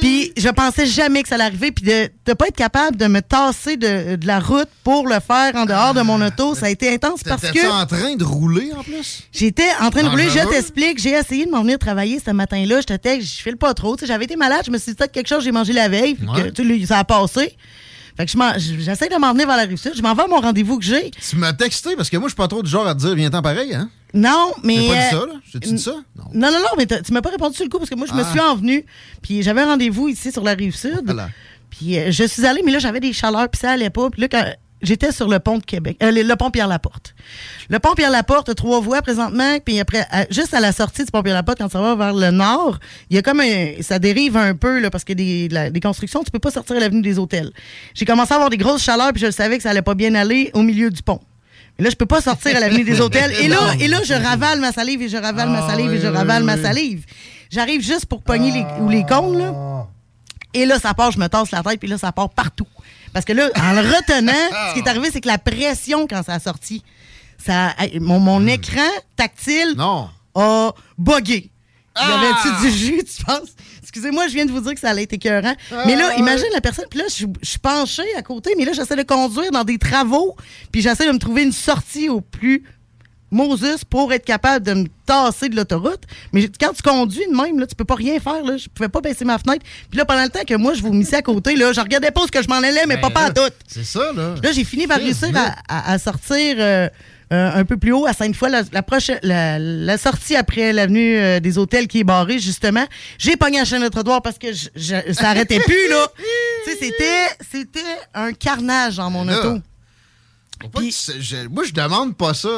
Puis 0.00 0.32
je 0.36 0.48
pensais 0.48 0.86
jamais 0.86 1.22
que 1.22 1.28
ça 1.28 1.36
allait 1.36 1.44
arriver. 1.44 1.70
Puis 1.72 1.84
de 1.84 2.08
ne 2.26 2.34
pas 2.34 2.48
être 2.48 2.56
capable 2.56 2.96
de 2.96 3.06
me 3.06 3.20
tasser 3.20 3.76
de, 3.76 4.16
de 4.16 4.26
la 4.26 4.40
route 4.40 4.68
pour 4.82 5.06
le 5.06 5.20
faire 5.20 5.54
en 5.54 5.64
dehors 5.64 5.94
de 5.94 6.02
mon 6.02 6.20
auto, 6.20 6.54
ça 6.54 6.66
a 6.66 6.70
été 6.70 6.92
intense 6.92 7.22
parce 7.22 7.50
que 7.50 7.70
en 7.70 7.86
train 7.86 8.16
de 8.16 8.24
rouler, 8.24 8.70
en 8.76 8.82
plus? 8.82 9.22
j'étais 9.32 9.68
en 9.80 9.90
train 9.90 10.02
de 10.02 10.08
rouler. 10.08 10.28
Je 10.28 10.48
t'explique, 10.48 10.98
j'ai 11.00 11.10
essayé 11.12 11.46
de 11.46 11.50
m'en 11.50 11.62
venir 11.62 11.78
travailler 11.78 12.20
ce 12.24 12.30
matin-là. 12.30 12.80
Je 12.80 12.94
te 12.94 13.20
je 13.20 13.42
file 13.42 13.56
pas 13.56 13.74
trop. 13.74 13.96
Tu 13.96 14.00
sais, 14.00 14.06
J'avais 14.06 14.24
été 14.24 14.36
malade, 14.36 14.62
je 14.66 14.70
me 14.70 14.78
suis 14.78 14.92
dit 14.92 14.96
peut-être 14.96 15.12
quelque 15.12 15.28
chose 15.28 15.44
j'ai 15.44 15.52
mangé 15.52 15.72
la 15.72 15.88
veille. 15.88 16.14
puis 16.14 16.26
que, 16.26 16.62
Ouais. 16.62 16.86
ça 16.86 16.98
a 16.98 17.04
passé. 17.04 17.56
Fait 18.18 18.26
que 18.26 18.32
je 18.32 18.78
j'essaie 18.80 19.08
de 19.08 19.14
m'en 19.16 19.32
venir 19.32 19.46
vers 19.46 19.56
la 19.56 19.62
rive 19.62 19.76
sud. 19.76 19.92
Je 19.94 20.02
m'en 20.02 20.12
vais 20.12 20.24
à 20.24 20.26
mon 20.26 20.40
rendez-vous 20.40 20.78
que 20.78 20.84
j'ai. 20.84 21.10
Tu 21.12 21.36
m'as 21.36 21.52
texté 21.52 21.94
parce 21.96 22.10
que 22.10 22.16
moi, 22.16 22.26
je 22.26 22.32
suis 22.32 22.36
pas 22.36 22.48
trop 22.48 22.62
du 22.64 22.68
genre 22.68 22.86
à 22.86 22.94
te 22.94 23.00
dire 23.00 23.14
viens-t'en 23.14 23.42
pareil, 23.42 23.72
hein? 23.74 23.88
Non, 24.12 24.52
mais. 24.64 24.74
J'ai 24.76 24.88
pas 24.88 24.94
dit 24.94 24.98
euh, 24.98 25.10
ça, 25.20 25.26
là? 25.26 25.32
J'ai-tu 25.52 25.68
dit 25.74 25.78
ça? 25.78 25.92
Non. 26.16 26.24
Non, 26.34 26.50
non, 26.50 26.58
non, 26.58 26.68
mais 26.76 26.86
tu 26.86 27.12
m'as 27.12 27.22
pas 27.22 27.30
répondu 27.30 27.54
sur 27.54 27.64
le 27.64 27.70
coup 27.70 27.78
parce 27.78 27.88
que 27.90 27.94
moi, 27.94 28.06
je 28.08 28.14
me 28.14 28.22
Ah. 28.22 28.30
suis 28.30 28.40
envenue. 28.40 28.84
Puis 29.22 29.42
j'avais 29.42 29.60
un 29.62 29.66
rendez-vous 29.66 30.08
ici 30.08 30.32
sur 30.32 30.42
la 30.42 30.54
rive 30.54 30.74
sud. 30.74 31.02
Voilà. 31.04 31.28
Puis 31.70 31.96
euh, 31.96 32.10
je 32.10 32.24
suis 32.24 32.44
allée, 32.44 32.62
mais 32.64 32.72
là, 32.72 32.80
j'avais 32.80 32.98
des 33.00 33.12
chaleurs, 33.12 33.48
puis 33.48 33.60
ça 33.60 33.70
allait 33.70 33.90
pas. 33.90 34.10
Puis 34.10 34.20
là, 34.22 34.28
quand 34.28 34.44
j'étais 34.82 35.12
sur 35.12 35.28
le 35.28 35.38
pont 35.38 35.58
de 35.58 35.64
Québec, 35.64 35.96
euh, 36.02 36.10
le, 36.10 36.36
pont 36.36 36.50
Pierre-Laporte. 36.50 37.14
Le 37.68 37.78
pont 37.78 37.94
Pierre-Laporte, 37.94 38.54
trois 38.54 38.80
voies 38.80 39.02
présentement, 39.02 39.58
puis 39.64 39.80
après, 39.80 40.06
juste 40.30 40.54
à 40.54 40.60
la 40.60 40.72
sortie 40.72 41.04
du 41.04 41.10
pont 41.10 41.22
Pierre-Laporte, 41.22 41.58
quand 41.58 41.70
ça 41.70 41.80
va 41.80 41.94
vers 41.94 42.14
le 42.14 42.30
nord, 42.30 42.78
il 43.10 43.16
y 43.16 43.18
a 43.18 43.22
comme 43.22 43.40
un, 43.40 43.72
ça 43.80 43.98
dérive 43.98 44.36
un 44.36 44.54
peu, 44.54 44.78
là, 44.78 44.90
parce 44.90 45.04
a 45.08 45.14
des, 45.14 45.48
des 45.48 45.80
constructions, 45.80 46.22
tu 46.22 46.30
peux 46.30 46.38
pas 46.38 46.50
sortir 46.50 46.76
à 46.76 46.80
l'avenue 46.80 47.02
des 47.02 47.18
hôtels. 47.18 47.50
J'ai 47.94 48.04
commencé 48.04 48.32
à 48.32 48.36
avoir 48.36 48.50
des 48.50 48.58
grosses 48.58 48.82
chaleurs, 48.82 49.12
puis 49.12 49.24
je 49.24 49.30
savais 49.30 49.56
que 49.56 49.62
ça 49.62 49.70
allait 49.70 49.82
pas 49.82 49.94
bien 49.94 50.14
aller 50.14 50.50
au 50.54 50.62
milieu 50.62 50.90
du 50.90 51.02
pont. 51.02 51.20
Mais 51.78 51.84
là, 51.84 51.90
je 51.90 51.96
peux 51.96 52.06
pas 52.06 52.20
sortir 52.20 52.56
à 52.56 52.60
l'avenue 52.60 52.84
des 52.84 53.00
hôtels. 53.00 53.32
Et 53.40 53.48
là, 53.48 53.74
et 53.78 53.86
là, 53.86 54.00
je 54.04 54.12
ravale 54.12 54.60
ma 54.60 54.72
salive 54.72 55.02
et 55.02 55.08
je 55.08 55.16
ravale 55.16 55.48
ma 55.48 55.66
salive 55.66 55.92
et 55.92 56.00
je 56.00 56.08
ravale 56.08 56.42
ma 56.42 56.56
salive. 56.56 57.04
J'arrive 57.50 57.82
juste 57.82 58.06
pour 58.06 58.22
pogner 58.22 58.50
les, 58.50 58.64
ou 58.80 58.88
les 58.88 59.04
cônes, 59.04 59.38
là. 59.38 59.86
Et 60.54 60.66
là, 60.66 60.78
ça 60.78 60.92
part, 60.94 61.12
je 61.12 61.18
me 61.18 61.28
tasse 61.28 61.50
la 61.50 61.62
tête, 61.62 61.78
puis 61.78 61.88
là, 61.88 61.98
ça 61.98 62.10
part 62.10 62.30
partout. 62.30 62.66
Parce 63.12 63.24
que 63.24 63.32
là, 63.32 63.48
en 63.56 63.72
le 63.72 63.80
retenant, 63.80 64.32
ce 64.68 64.74
qui 64.74 64.80
est 64.80 64.88
arrivé, 64.88 65.10
c'est 65.12 65.20
que 65.20 65.28
la 65.28 65.38
pression, 65.38 66.06
quand 66.06 66.22
ça 66.24 66.34
a 66.34 66.40
sorti, 66.40 66.82
ça, 67.44 67.74
mon, 68.00 68.20
mon 68.20 68.46
écran 68.46 68.88
tactile 69.16 69.76
a 70.34 70.72
bugué. 70.96 71.50
Y 71.96 72.00
avait-tu 72.00 72.66
du 72.66 72.76
jus, 72.76 73.04
tu 73.04 73.24
penses? 73.24 73.54
Excusez-moi, 73.82 74.28
je 74.28 74.34
viens 74.34 74.46
de 74.46 74.52
vous 74.52 74.60
dire 74.60 74.74
que 74.74 74.80
ça 74.80 74.90
allait 74.90 75.04
être 75.04 75.14
écœurant. 75.14 75.54
mais 75.86 75.96
là, 75.96 76.08
ouais. 76.08 76.18
imagine 76.18 76.46
la 76.52 76.60
personne, 76.60 76.84
puis 76.90 76.98
là, 76.98 77.06
je 77.08 77.26
je 77.42 77.48
suis 77.48 77.58
penchée 77.58 78.14
à 78.16 78.22
côté, 78.22 78.54
mais 78.56 78.64
là, 78.64 78.72
j'essaie 78.72 78.96
de 78.96 79.02
conduire 79.02 79.50
dans 79.50 79.64
des 79.64 79.78
travaux, 79.78 80.36
puis 80.70 80.82
j'essaie 80.82 81.06
de 81.06 81.12
me 81.12 81.18
trouver 81.18 81.42
une 81.42 81.52
sortie 81.52 82.08
au 82.08 82.20
plus 82.20 82.64
Moses 83.30 83.84
pour 83.88 84.12
être 84.12 84.24
capable 84.24 84.64
de 84.64 84.74
me 84.74 84.86
tasser 85.06 85.48
de 85.48 85.56
l'autoroute. 85.56 86.02
Mais 86.32 86.48
quand 86.60 86.72
tu 86.72 86.82
conduis 86.82 87.24
de 87.30 87.36
même, 87.36 87.58
là, 87.58 87.66
tu 87.66 87.74
peux 87.74 87.84
pas 87.84 87.94
rien 87.94 88.18
faire. 88.20 88.42
Là. 88.44 88.56
Je 88.56 88.68
pouvais 88.68 88.88
pas 88.88 89.00
baisser 89.00 89.24
ma 89.24 89.38
fenêtre. 89.38 89.64
Puis 89.90 89.98
là, 89.98 90.04
pendant 90.04 90.22
le 90.24 90.30
temps 90.30 90.44
que 90.46 90.54
moi, 90.54 90.74
je 90.74 90.82
vomissais 90.82 91.16
à 91.16 91.22
côté, 91.22 91.56
là, 91.56 91.72
je 91.72 91.80
regardais 91.80 92.10
pas 92.10 92.22
ce 92.26 92.30
que 92.32 92.42
je 92.42 92.48
m'en 92.48 92.56
allais, 92.56 92.86
mais 92.86 92.96
pas, 92.98 93.10
pas 93.10 93.24
à 93.26 93.30
tout. 93.30 93.40
Ben, 93.42 93.50
C'est 93.66 93.84
ça, 93.84 94.12
là. 94.16 94.34
Là, 94.42 94.52
j'ai 94.52 94.64
fini 94.64 94.86
par 94.86 94.98
réussir 94.98 95.30
à, 95.36 95.54
à- 95.68 95.92
à 95.92 95.98
sortir 95.98 96.56
euh, 96.58 96.88
euh, 97.30 97.50
un 97.54 97.64
peu 97.66 97.76
plus 97.76 97.92
haut 97.92 98.06
à 98.06 98.12
Sainte-Foy. 98.14 98.48
La, 98.50 98.62
la, 98.72 98.82
prochaine- 98.82 99.18
la, 99.22 99.58
la 99.58 99.98
sortie 99.98 100.34
après 100.34 100.72
l'avenue 100.72 101.18
euh, 101.18 101.40
des 101.40 101.58
hôtels 101.58 101.86
qui 101.86 102.00
est 102.00 102.04
barrée, 102.04 102.38
justement. 102.38 102.86
J'ai 103.18 103.36
pogné 103.36 103.58
la 103.58 103.64
chaîne 103.66 103.82
de 103.82 103.88
trottoir 103.88 104.22
parce 104.22 104.38
que 104.38 104.52
je, 104.52 104.68
je- 104.74 105.12
ça 105.12 105.28
arrêtait 105.30 105.60
plus, 105.60 105.88
là. 105.90 106.06
tu 106.64 106.70
sais, 106.72 106.78
c'était, 106.80 107.26
c'était 107.52 107.80
un 108.14 108.32
carnage 108.32 108.96
dans 108.96 109.10
mon 109.10 109.24
Là, 109.24 109.38
auto. 109.38 109.60
Tu- 110.60 111.20
je- 111.20 111.48
moi, 111.48 111.64
je 111.64 111.72
demande 111.72 112.16
pas 112.16 112.34
ça, 112.34 112.48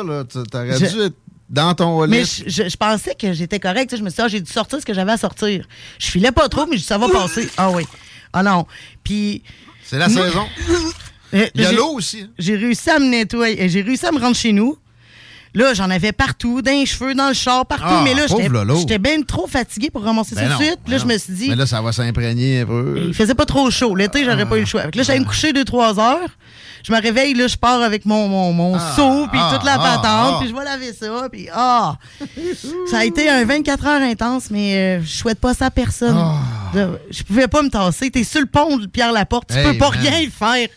T'aurais 0.51 0.79
dû 0.79 1.01
être 1.01 1.17
dans 1.49 1.75
ton 1.75 2.03
lit. 2.05 2.11
Mais 2.11 2.25
je, 2.25 2.45
je- 2.47 2.69
je 2.69 2.77
pensais 2.77 3.15
que 3.15 3.33
j'étais 3.33 3.59
correct. 3.61 3.89
tu 3.91 3.97
sais, 3.97 3.99
Je 3.99 4.05
me 4.05 4.11
suis 4.11 4.17
dit, 4.17 4.23
ah, 4.23 4.29
j'ai 4.29 4.41
dû 4.41 4.51
sortir 4.53 4.81
ce 4.81 4.87
que 4.87 4.95
j'avais 4.95 5.13
à 5.13 5.17
sortir. 5.17 5.67
Je 5.99 6.07
filais 6.07 6.33
pas 6.33 6.49
trop, 6.49 6.67
mais 6.67 6.77
je 6.77 6.83
dis, 6.83 6.87
ça 6.87 6.99
va 6.99 7.09
passer. 7.09 7.49
Ah 7.57 7.71
oui. 7.71 7.85
Ah 8.33 8.43
non. 8.43 8.67
Puis. 9.05 9.43
C'est 9.85 9.99
la 9.99 10.09
saison. 10.09 10.47
Euh, 11.35 11.47
Il 11.55 11.63
y 11.63 11.65
a 11.65 11.73
l'eau 11.73 11.93
aussi. 11.95 12.23
hein. 12.23 12.29
J'ai 12.39 12.57
réussi 12.57 12.91
à 12.91 12.99
me 12.99 13.07
nettoyer. 13.09 13.69
J'ai 13.69 13.83
réussi 13.83 14.07
à 14.07 14.13
me 14.13 14.19
rendre 14.21 14.37
chez 14.37 14.53
nous. 14.53 14.77
Là, 15.55 15.75
j'en 15.75 15.91
avais 15.91 16.13
partout, 16.13 16.63
dans 16.63 16.71
les 16.71 16.87
cheveux, 16.87 17.15
dans 17.15 17.29
le 17.29 17.35
char, 17.35 17.67
partout. 17.67 17.85
Ah, 17.87 18.03
mais 18.05 18.15
là, 18.15 18.27
j'étais 18.79 18.99
bien 18.99 19.21
trop 19.23 19.49
fatigué 19.49 19.91
pour 19.91 20.03
ramasser 20.03 20.35
Ben 20.37 20.49
ça 20.49 20.57
de 20.57 20.63
suite. 20.63 20.79
Là, 20.87 20.97
ben 20.97 20.99
je 20.99 21.07
me 21.07 21.19
suis 21.19 21.33
dit, 21.33 21.49
Mais 21.49 21.57
là, 21.57 21.67
ça 21.67 21.83
va 21.83 21.91
s'imprégner 21.93 22.61
un 22.61 22.67
peu. 22.67 23.03
il 23.09 23.15
faisait 23.15 23.35
pas 23.35 23.47
trop 23.47 23.69
chaud. 23.71 23.97
L'été, 23.97 24.25
j'aurais 24.25 24.47
pas 24.47 24.57
eu 24.57 24.61
le 24.61 24.67
choix. 24.67 24.83
Fait 24.83 24.93
que 24.93 24.99
là, 24.99 25.03
j'allais 25.03 25.21
me 25.21 25.25
coucher 25.25 25.53
2-3 25.53 25.99
heures. 25.99 26.29
Je 26.83 26.93
me 26.93 27.01
réveille, 27.01 27.35
là, 27.35 27.47
je 27.47 27.57
pars 27.57 27.83
avec 27.83 28.07
mon, 28.07 28.27
mon, 28.29 28.53
mon 28.53 28.79
seau, 28.79 29.27
puis 29.31 29.39
ah, 29.43 29.51
toute 29.55 29.65
la 29.67 29.75
ah, 29.75 29.79
patente, 29.79 30.03
ah. 30.07 30.37
puis 30.41 30.49
je 30.49 30.55
vais 30.55 30.65
laver 30.65 30.93
ça, 30.95 31.29
puis 31.31 31.47
ah! 31.53 31.99
ça 32.91 33.01
a 33.01 33.05
été 33.05 33.29
un 33.29 33.45
24 33.45 33.87
heures 33.87 34.03
intense, 34.03 34.51
mais 34.51 34.77
euh, 34.77 35.03
je 35.03 35.11
souhaite 35.11 35.39
pas 35.39 35.53
ça 35.53 35.67
à 35.67 35.71
personne. 35.71 36.17
Je 37.11 37.23
pouvais 37.23 37.49
pas 37.49 37.63
me 37.63 37.69
tasser. 37.69 38.11
T'es 38.11 38.25
sur 38.25 38.41
le 38.41 38.47
pont 38.47 38.79
de 38.79 38.87
Pierre-Laporte, 38.87 39.51
tu 39.51 39.57
Ah. 39.59 39.61
Hey, 39.61 39.73
peux 39.73 39.79
pas 39.79 39.91
man. 39.91 40.01
rien 40.01 40.29
faire. 40.31 40.69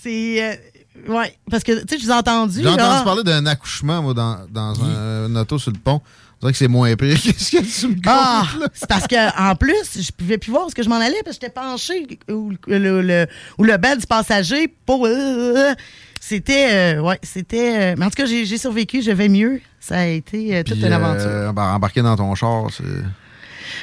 C'est... 0.00 0.67
euh, 1.08 1.12
ouais, 1.12 1.36
parce 1.50 1.62
que, 1.64 1.72
tu 1.84 1.94
sais, 1.94 1.98
je 2.00 2.04
vous 2.06 2.10
ai 2.10 2.14
entendu, 2.14 2.60
J'ai 2.62 2.68
entendu 2.68 2.80
là. 2.80 3.02
parler 3.04 3.22
d'un 3.24 3.44
accouchement, 3.46 4.02
moi, 4.02 4.14
dans, 4.14 4.38
dans 4.50 4.74
un, 4.82 5.24
un 5.26 5.36
auto 5.36 5.58
sur 5.58 5.70
le 5.72 5.78
pont. 5.78 6.00
On 6.40 6.46
dirait 6.46 6.52
que 6.52 6.58
c'est 6.58 6.68
moins 6.68 6.94
pire. 6.94 7.18
Qu'est-ce 7.20 7.50
que 7.56 7.80
tu 7.80 7.88
me 7.88 7.96
Ah, 8.06 8.44
comptes, 8.52 8.60
là? 8.60 8.66
c'est 8.72 8.88
parce 8.88 9.06
que 9.08 9.40
en 9.50 9.56
plus, 9.56 10.00
je 10.00 10.12
pouvais 10.12 10.38
plus 10.38 10.50
voir 10.52 10.66
où 10.66 10.70
ce 10.70 10.74
que 10.74 10.82
je 10.84 10.88
m'en 10.88 10.96
allais 10.96 11.20
parce 11.24 11.36
que 11.36 11.46
j'étais 11.46 11.52
penché 11.60 12.06
ou 12.30 12.52
le, 12.68 12.78
le, 12.78 13.02
le- 13.02 13.26
ou 13.58 13.64
le 13.64 13.76
bed 13.76 13.98
du 13.98 14.06
passager 14.06 14.68
pour. 14.86 15.06
euh, 15.06 15.72
c'était. 16.20 16.96
euh, 16.96 17.00
ouais, 17.00 17.18
c'était. 17.24 17.76
euh, 17.80 17.94
mais 17.98 18.04
en 18.06 18.10
tout 18.10 18.16
cas, 18.22 18.26
j'ai 18.26 18.56
survécu, 18.58 19.02
je 19.02 19.10
vais 19.10 19.28
mieux. 19.28 19.60
Ça 19.80 19.98
a 19.98 20.06
été 20.06 20.54
euh, 20.56 20.62
toute 20.62 20.76
Puis, 20.78 20.86
une 20.86 20.92
aventure. 20.92 21.26
euh, 21.26 21.52
ben, 21.52 21.74
embarquer 21.74 22.02
dans 22.02 22.14
ton 22.16 22.32
char, 22.36 22.66
c'est. 22.76 22.84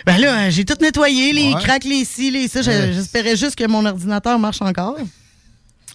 Ben 0.05 0.17
là, 0.17 0.49
j'ai 0.49 0.63
tout 0.65 0.75
nettoyé, 0.81 1.33
les 1.33 1.53
Ouais. 1.53 1.61
craques, 1.61 1.83
les 1.83 2.05
ci, 2.05 2.31
les 2.31 2.47
ça. 2.47 2.61
J'espérais 2.61 3.35
juste 3.35 3.55
que 3.57 3.67
mon 3.67 3.85
ordinateur 3.85 4.39
marche 4.39 4.61
encore. 4.61 4.97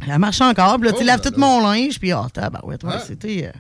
Elle 0.09 0.19
marche 0.19 0.41
encore. 0.41 0.77
Puis 0.79 0.87
là, 0.89 0.93
tu 0.93 1.03
Oh 1.03 1.07
laves 1.07 1.21
tout 1.21 1.33
mon 1.37 1.61
linge. 1.69 1.99
Puis, 1.99 2.13
ah, 2.13 2.27
tabarouette, 2.33 2.85
ouais, 2.85 2.93
c'était. 3.07 3.47
euh, 3.47 3.59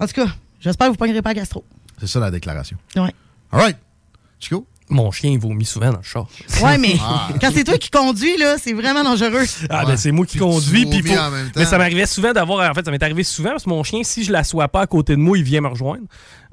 En 0.00 0.06
tout 0.06 0.14
cas, 0.14 0.26
j'espère 0.60 0.86
que 0.86 0.90
vous 0.90 0.94
ne 0.94 0.98
pognerez 0.98 1.22
pas 1.22 1.30
à 1.30 1.34
gastro. 1.34 1.64
C'est 2.00 2.06
ça 2.06 2.20
la 2.20 2.30
déclaration. 2.30 2.76
Ouais. 2.96 3.14
All 3.52 3.60
right. 3.60 3.76
Chico? 4.38 4.66
Mon 4.90 5.10
chien 5.10 5.32
il 5.32 5.38
vomit 5.38 5.66
souvent 5.66 5.90
dans 5.90 5.98
le 5.98 6.02
char. 6.02 6.26
Ouais, 6.62 6.78
mais 6.78 6.94
Ah. 7.02 7.28
quand 7.42 7.50
c'est 7.52 7.64
toi 7.64 7.76
qui 7.76 7.90
conduis, 7.90 8.38
là, 8.38 8.56
c'est 8.56 8.72
vraiment 8.72 9.04
dangereux. 9.04 9.44
Ah, 9.68 9.84
ben 9.84 9.98
c'est 9.98 10.12
moi 10.12 10.24
qui 10.24 10.38
conduis. 10.38 10.86
Puis 10.86 11.02
faut-. 11.02 11.14
Mais 11.56 11.66
ça 11.66 11.76
m'arrivait 11.76 12.06
souvent 12.06 12.32
d'avoir. 12.32 12.70
En 12.70 12.72
fait, 12.72 12.84
ça 12.86 12.90
m'est 12.90 13.02
arrivé 13.02 13.22
souvent 13.22 13.50
parce 13.50 13.64
que 13.64 13.68
mon 13.68 13.82
chien, 13.84 14.02
si 14.02 14.24
je 14.24 14.32
l'assois 14.32 14.66
pas 14.68 14.80
à 14.80 14.86
côté 14.86 15.12
de 15.14 15.20
moi, 15.20 15.36
il 15.36 15.44
vient 15.44 15.60
me 15.60 15.68
rejoindre. 15.68 16.04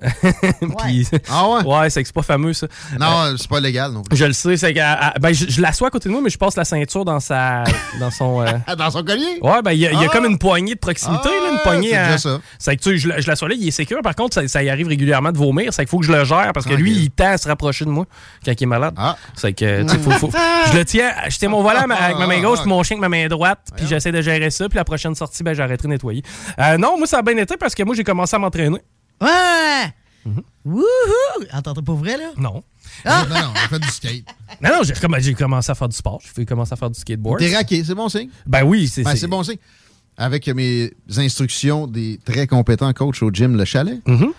Puis- 0.80 1.08
Ah 1.30 1.48
ouais? 1.50 1.64
Ouais, 1.66 1.90
c'est 1.90 2.02
que 2.02 2.08
c'est 2.08 2.14
pas 2.16 2.22
fameux, 2.22 2.54
ça. 2.54 2.68
Non, 3.00 3.36
c'est 3.38 3.48
pas 3.50 3.60
légal 3.60 3.92
non 3.92 4.02
plus. 4.02 4.16
Je 4.18 4.26
le 4.26 4.34
sais, 4.34 4.58
c'est 4.58 4.74
que 4.74 5.20
ben, 5.20 5.34
je, 5.34 5.46
je 5.50 5.62
l'assois 5.62 5.88
à 5.88 5.92
côté 5.92 6.10
de 6.10 6.14
moi, 6.14 6.22
mais 6.24 6.30
je 6.30 6.38
passe 6.38 6.56
la 6.56 6.66
ceinture 6.66 7.06
dans 7.06 7.20
sa. 7.20 7.64
dans 8.00 8.12
son. 8.12 8.42
euh, 8.42 8.52
dans 8.78 8.92
son 8.92 9.04
collier? 9.04 9.40
Ouais, 9.42 9.62
ben 9.64 9.72
il 9.72 9.80
y, 9.80 9.88
a- 9.88 9.92
il 9.94 10.00
y 10.00 10.04
a 10.04 10.08
Ah! 10.10 10.14
comme 10.14 10.26
une 10.26 10.38
poignée 10.38 10.76
de 10.76 10.80
proximité, 10.80 11.30
là, 11.30 11.52
une 11.52 11.58
Ah, 11.60 11.64
poignée 11.64 11.90
c'est 11.92 11.98
à. 11.98 12.06
déjà 12.06 12.18
ça. 12.18 12.42
C'est 12.60 12.76
que 12.78 12.82
tu 12.84 12.90
sais, 12.92 12.98
je, 13.16 13.22
je 13.22 13.28
l'assois 13.28 13.48
là, 13.50 13.56
il 13.58 13.68
est 13.68 13.72
sécure. 13.72 14.02
Par 14.02 14.16
contre, 14.16 14.34
ça, 14.36 14.48
ça 14.48 14.64
y 14.64 14.70
arrive 14.70 14.88
régulièrement 14.88 15.32
de 15.32 15.38
vomir. 15.38 15.74
C'est 15.74 15.84
qu'il 15.84 15.90
faut 15.90 16.00
que 16.00 16.06
je 16.06 16.12
le 16.12 16.24
gère 16.24 16.52
parce 16.54 16.66
que 16.66 16.74
Ah, 16.74 16.78
lui, 16.78 16.92
il 16.92 17.10
tend 17.12 17.32
à 17.32 17.38
se 17.38 17.48
rapprocher 17.48 17.86
de 17.86 17.90
moi 17.90 18.06
quand 18.46 18.52
il 18.52 18.64
est 18.64 18.66
malade. 18.68 18.94
Ah. 18.98 19.16
C'est 19.36 19.54
que, 19.54 19.84
tu 19.84 19.90
sais, 19.90 19.98
faut, 20.00 20.12
faut- 20.12 20.32
je 20.72 20.78
le 20.78 20.86
tiens, 20.86 21.12
je 21.30 21.38
tiens 21.38 21.50
mon 21.50 21.62
volant 21.62 21.78
avec 21.80 21.88
ma- 21.90 21.96
avec 21.96 22.18
ma 22.18 22.28
main 22.28 22.42
gauche, 22.42 22.60
puis 22.60 22.70
mon 22.70 22.84
chien 22.84 22.98
avec 22.98 23.10
ma 23.10 23.18
main 23.18 23.28
droite, 23.28 23.60
puis 23.76 23.86
j'essaie 23.88 24.12
de 24.12 24.22
gérer 24.22 24.50
ça. 24.50 24.68
Puis 24.70 24.78
la 24.78 24.84
prochaine 24.86 25.16
sortie, 25.16 25.44
ben 25.44 25.54
j'arrêterai 25.54 25.88
de 25.88 25.94
nettoyer. 25.94 26.24
Euh, 26.60 26.78
non, 26.78 26.98
moi, 26.98 27.08
ça 27.08 27.20
a 27.20 27.22
bien 27.22 27.38
été 27.38 27.58
parce 27.58 27.74
que 27.76 27.84
moi, 27.84 27.96
j'ai 27.96 28.04
commencé 28.04 28.36
à 28.36 28.40
m'entraîner. 28.40 28.80
Ouais! 29.22 29.94
Wouhou! 30.66 30.84
Attends, 31.52 31.74
t'es 31.76 31.82
pas 31.84 31.94
vrai, 31.94 32.18
là? 32.18 32.32
Non. 32.38 32.64
Ah! 33.04 33.26
Non, 33.30 33.36
non, 33.36 33.54
on 33.54 33.68
fait 33.70 33.80
du 33.80 33.88
skate. 33.90 34.24
Non, 34.62 34.70
non, 34.70 34.84
j'ai 34.84 34.94
comm- 34.94 35.20
j'ai 35.22 35.34
commencé 35.34 35.70
à 35.72 35.76
faire 35.76 35.90
du 35.90 35.96
sport. 35.96 36.22
J'ai 36.36 36.46
commencé 36.46 36.74
à 36.74 36.76
faire 36.76 36.90
du 36.90 37.00
skateboard. 37.00 37.40
T'es 37.40 37.54
raqué, 37.56 37.84
c'est 37.84 37.94
bon 37.94 38.08
signe? 38.10 38.30
Ben 38.48 38.64
oui, 38.64 38.88
c'est 38.88 39.04
Ben, 39.04 39.16
c'est- 39.16 39.28
bon 39.28 39.44
signe. 39.44 39.58
Avec 40.18 40.48
mes 40.48 40.94
instructions 41.18 41.88
des 41.88 42.20
très 42.24 42.48
compétents 42.48 42.92
coachs 42.94 43.22
au 43.22 43.30
gym 43.32 43.58
Le 43.58 43.66
Chalet, 43.66 44.00
Mhm. 44.08 44.32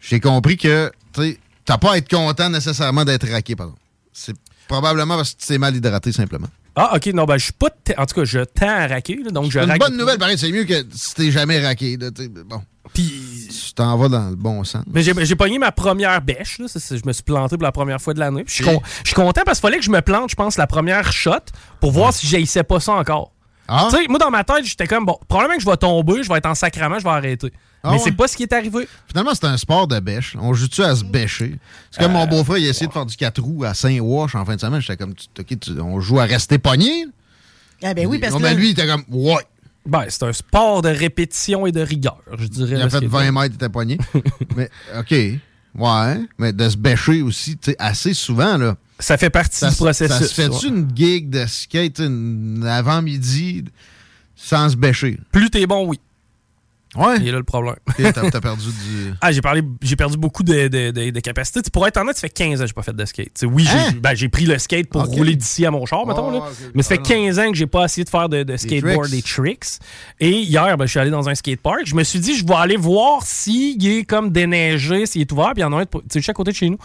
j'ai 0.00 0.18
compris 0.20 0.56
que 0.56 0.90
tu 1.12 1.22
sais, 1.22 1.38
t'as 1.64 1.78
pas 1.78 1.92
à 1.92 1.96
être 1.98 2.08
content 2.10 2.50
nécessairement 2.50 3.04
d'être 3.04 3.28
raqué, 3.30 3.54
pardon. 3.54 3.76
C'est 4.12 4.34
probablement 4.66 5.16
parce 5.16 5.34
que 5.34 5.40
tu 5.40 5.46
t'es 5.46 5.58
mal 5.58 5.74
hydraté, 5.76 6.10
simplement. 6.10 6.48
Ah, 6.74 6.96
ok, 6.96 7.06
non, 7.14 7.24
ben 7.24 7.38
je 7.38 7.44
suis 7.44 7.52
pas. 7.52 7.68
En 7.96 8.06
tout 8.06 8.16
cas, 8.16 8.24
je 8.24 8.40
tends 8.40 8.66
à 8.68 8.88
raquer, 8.88 9.20
là, 9.22 9.30
donc 9.30 9.52
je 9.52 9.60
une 9.60 9.66
raque- 9.70 9.78
bonne 9.78 9.96
nouvelle, 9.96 10.18
pareil, 10.18 10.36
c'est 10.36 10.50
mieux 10.50 10.64
que 10.64 10.84
si 10.92 11.14
t'es 11.14 11.30
jamais 11.30 11.64
raqué. 11.64 11.96
là, 11.96 12.10
bon. 12.44 12.60
Puis. 12.92 13.12
Tu 13.66 13.72
t'en 13.74 13.96
vas 13.96 14.08
dans 14.08 14.30
le 14.30 14.36
bon 14.36 14.64
sens. 14.64 14.82
Mais 14.92 15.02
j'ai 15.02 15.12
j'ai 15.24 15.36
pogné 15.36 15.58
ma 15.58 15.70
première 15.72 16.20
bêche. 16.20 16.58
Là. 16.58 16.66
Je 16.68 17.06
me 17.06 17.12
suis 17.12 17.22
planté 17.22 17.56
pour 17.56 17.62
la 17.64 17.72
première 17.72 18.00
fois 18.00 18.14
de 18.14 18.18
l'année. 18.20 18.44
Je 18.46 18.52
suis 18.54 18.64
con- 18.64 18.82
content 19.14 19.42
parce 19.44 19.58
qu'il 19.60 19.68
fallait 19.68 19.78
que 19.78 19.84
je 19.84 19.90
me 19.90 20.00
plante, 20.00 20.30
je 20.30 20.34
pense, 20.34 20.56
la 20.56 20.66
première 20.66 21.12
shot 21.12 21.32
pour 21.80 21.92
voir 21.92 22.12
si 22.12 22.26
j'haïssais 22.26 22.62
pas 22.64 22.80
ça 22.80 22.92
encore. 22.92 23.30
Ah? 23.68 23.88
Tu 23.90 23.96
sais, 23.96 24.08
moi, 24.08 24.18
dans 24.18 24.30
ma 24.30 24.44
tête, 24.44 24.64
j'étais 24.64 24.86
comme, 24.86 25.06
bon, 25.06 25.16
probablement 25.26 25.56
que 25.56 25.62
je 25.64 25.70
vais 25.70 25.76
tomber, 25.78 26.22
je 26.22 26.28
vais 26.28 26.36
être 26.36 26.44
en 26.46 26.54
sacrament, 26.54 26.98
je 26.98 27.04
vais 27.04 27.10
arrêter. 27.10 27.50
Ah 27.82 27.90
Mais 27.90 27.96
ouais? 27.96 28.02
c'est 28.04 28.12
pas 28.12 28.28
ce 28.28 28.36
qui 28.36 28.42
est 28.42 28.52
arrivé. 28.52 28.86
Finalement, 29.08 29.32
c'est 29.34 29.46
un 29.46 29.56
sport 29.56 29.86
de 29.86 29.98
bêche. 30.00 30.36
On 30.38 30.52
joue-tu 30.52 30.82
à 30.82 30.94
se 30.94 31.02
bêcher? 31.04 31.58
C'est 31.90 32.02
comme 32.02 32.12
mon 32.12 32.26
beau-frère, 32.26 32.58
il 32.58 32.66
a 32.66 32.70
essayé 32.70 32.86
de 32.88 32.92
faire 32.92 33.06
du 33.06 33.16
4 33.16 33.40
roues 33.40 33.64
à 33.64 33.72
Saint-Wash 33.72 34.34
en 34.34 34.44
fin 34.44 34.56
de 34.56 34.60
semaine. 34.60 34.80
J'étais 34.82 34.96
comme, 34.98 35.14
tu- 35.14 35.26
OK, 35.40 35.58
tu- 35.60 35.80
on 35.80 35.98
joue 36.00 36.18
à 36.20 36.24
rester 36.24 36.58
pogné? 36.58 37.06
Ah, 37.82 37.94
ben 37.94 38.06
oui, 38.06 38.18
parce 38.18 38.32
non, 38.32 38.38
que. 38.38 38.44
là- 38.44 38.52
lui, 38.54 38.68
il 38.68 38.72
était 38.72 38.86
comme, 38.86 39.04
ouais. 39.10 39.42
Ben, 39.86 40.04
c'est 40.08 40.22
un 40.22 40.32
sport 40.32 40.80
de 40.82 40.88
répétition 40.88 41.66
et 41.66 41.72
de 41.72 41.80
rigueur, 41.80 42.20
je 42.38 42.46
dirais. 42.46 42.76
Il 42.76 42.82
a 42.82 42.88
fait 42.88 43.00
qui 43.00 43.04
est 43.04 43.08
20 43.08 43.18
fait. 43.24 43.32
mètres, 43.32 43.46
il 43.50 43.54
était 43.54 43.68
pogné. 43.68 43.98
mais, 44.56 44.70
OK. 44.98 45.10
Ouais. 45.76 46.20
Mais 46.38 46.52
de 46.52 46.68
se 46.68 46.76
bêcher 46.76 47.20
aussi, 47.22 47.56
tu 47.58 47.70
sais, 47.72 47.76
assez 47.78 48.14
souvent, 48.14 48.56
là. 48.56 48.76
Ça 48.98 49.16
fait 49.18 49.30
partie 49.30 49.58
Ça, 49.58 49.70
du 49.70 49.76
processus. 49.76 50.16
ça 50.16 50.24
se 50.24 50.32
fait-tu 50.34 50.66
ouais. 50.66 50.72
une 50.72 50.88
gig 50.94 51.28
de 51.28 51.44
skate 51.46 52.00
avant-midi 52.64 53.64
sans 54.36 54.68
se 54.70 54.76
bêcher? 54.76 55.18
Plus 55.32 55.50
t'es 55.50 55.66
bon, 55.66 55.86
oui. 55.88 56.00
Ouais. 56.96 57.16
Il 57.20 57.28
est 57.28 57.32
là 57.32 57.38
le 57.38 57.44
problème. 57.44 57.76
T'as 57.98 58.40
perdu 58.40 58.66
du. 58.66 59.12
Ah, 59.20 59.32
j'ai 59.32 59.40
parlé, 59.40 59.62
j'ai 59.82 59.96
perdu 59.96 60.16
beaucoup 60.16 60.42
de, 60.42 60.68
de, 60.68 60.90
de- 60.90 61.10
de 61.10 61.20
capacité. 61.20 61.60
Tu 61.60 61.66
sais, 61.66 61.70
pour 61.70 61.86
être 61.86 61.96
honnête, 61.96 62.16
ça 62.16 62.22
fait 62.22 62.28
15 62.30 62.60
ans 62.60 62.64
que 62.64 62.68
j'ai 62.68 62.72
pas 62.74 62.82
fait 62.82 62.94
de 62.94 63.04
skate. 63.04 63.26
Tu 63.26 63.30
sais, 63.40 63.46
oui, 63.46 63.64
j'ai 63.70 63.78
Hein? 63.78 63.92
ben, 64.00 64.14
j'ai 64.14 64.28
pris 64.28 64.44
le 64.44 64.58
skate 64.58 64.88
pour 64.88 65.02
rouler 65.04 65.34
d'ici 65.36 65.64
à 65.66 65.70
mon 65.70 65.86
char, 65.86 66.06
mettons. 66.06 66.30
Là. 66.30 66.38
ok. 66.38 66.44
Mais 66.74 66.82
ça 66.82 66.90
fait 66.90 67.00
Ah, 67.04 67.14
non. 67.16 67.24
15 67.26 67.38
ans 67.38 67.50
que 67.50 67.56
j'ai 67.56 67.66
pas 67.66 67.84
essayé 67.84 68.04
de 68.04 68.08
faire 68.10 68.28
de, 68.28 68.56
skateboard, 68.56 69.08
des 69.10 69.22
tricks. 69.22 69.64
Et 70.20 70.30
hier, 70.40 70.76
ben, 70.76 70.84
je 70.86 70.90
suis 70.90 70.98
allé 71.00 71.10
dans 71.10 71.28
un 71.28 71.34
skatepark. 71.34 71.80
Je 71.86 71.94
me 71.94 72.04
suis 72.04 72.18
dit, 72.18 72.36
je 72.36 72.44
vais 72.46 72.54
aller 72.54 72.76
voir 72.76 73.22
s'il 73.24 73.84
est 73.86 74.04
comme 74.04 74.30
déneigé, 74.30 75.06
s'il 75.06 75.20
est 75.22 75.32
ouvert. 75.32 75.52
Puis 75.54 75.58
il 75.58 75.62
y 75.62 75.64
en 75.64 75.72
a 75.72 75.80
un, 75.82 75.84
tu 75.86 75.98
sais, 76.10 76.18
juste 76.20 76.28
à 76.30 76.34
côté 76.34 76.50
de 76.50 76.56
chez 76.56 76.70
nous. 76.70 76.78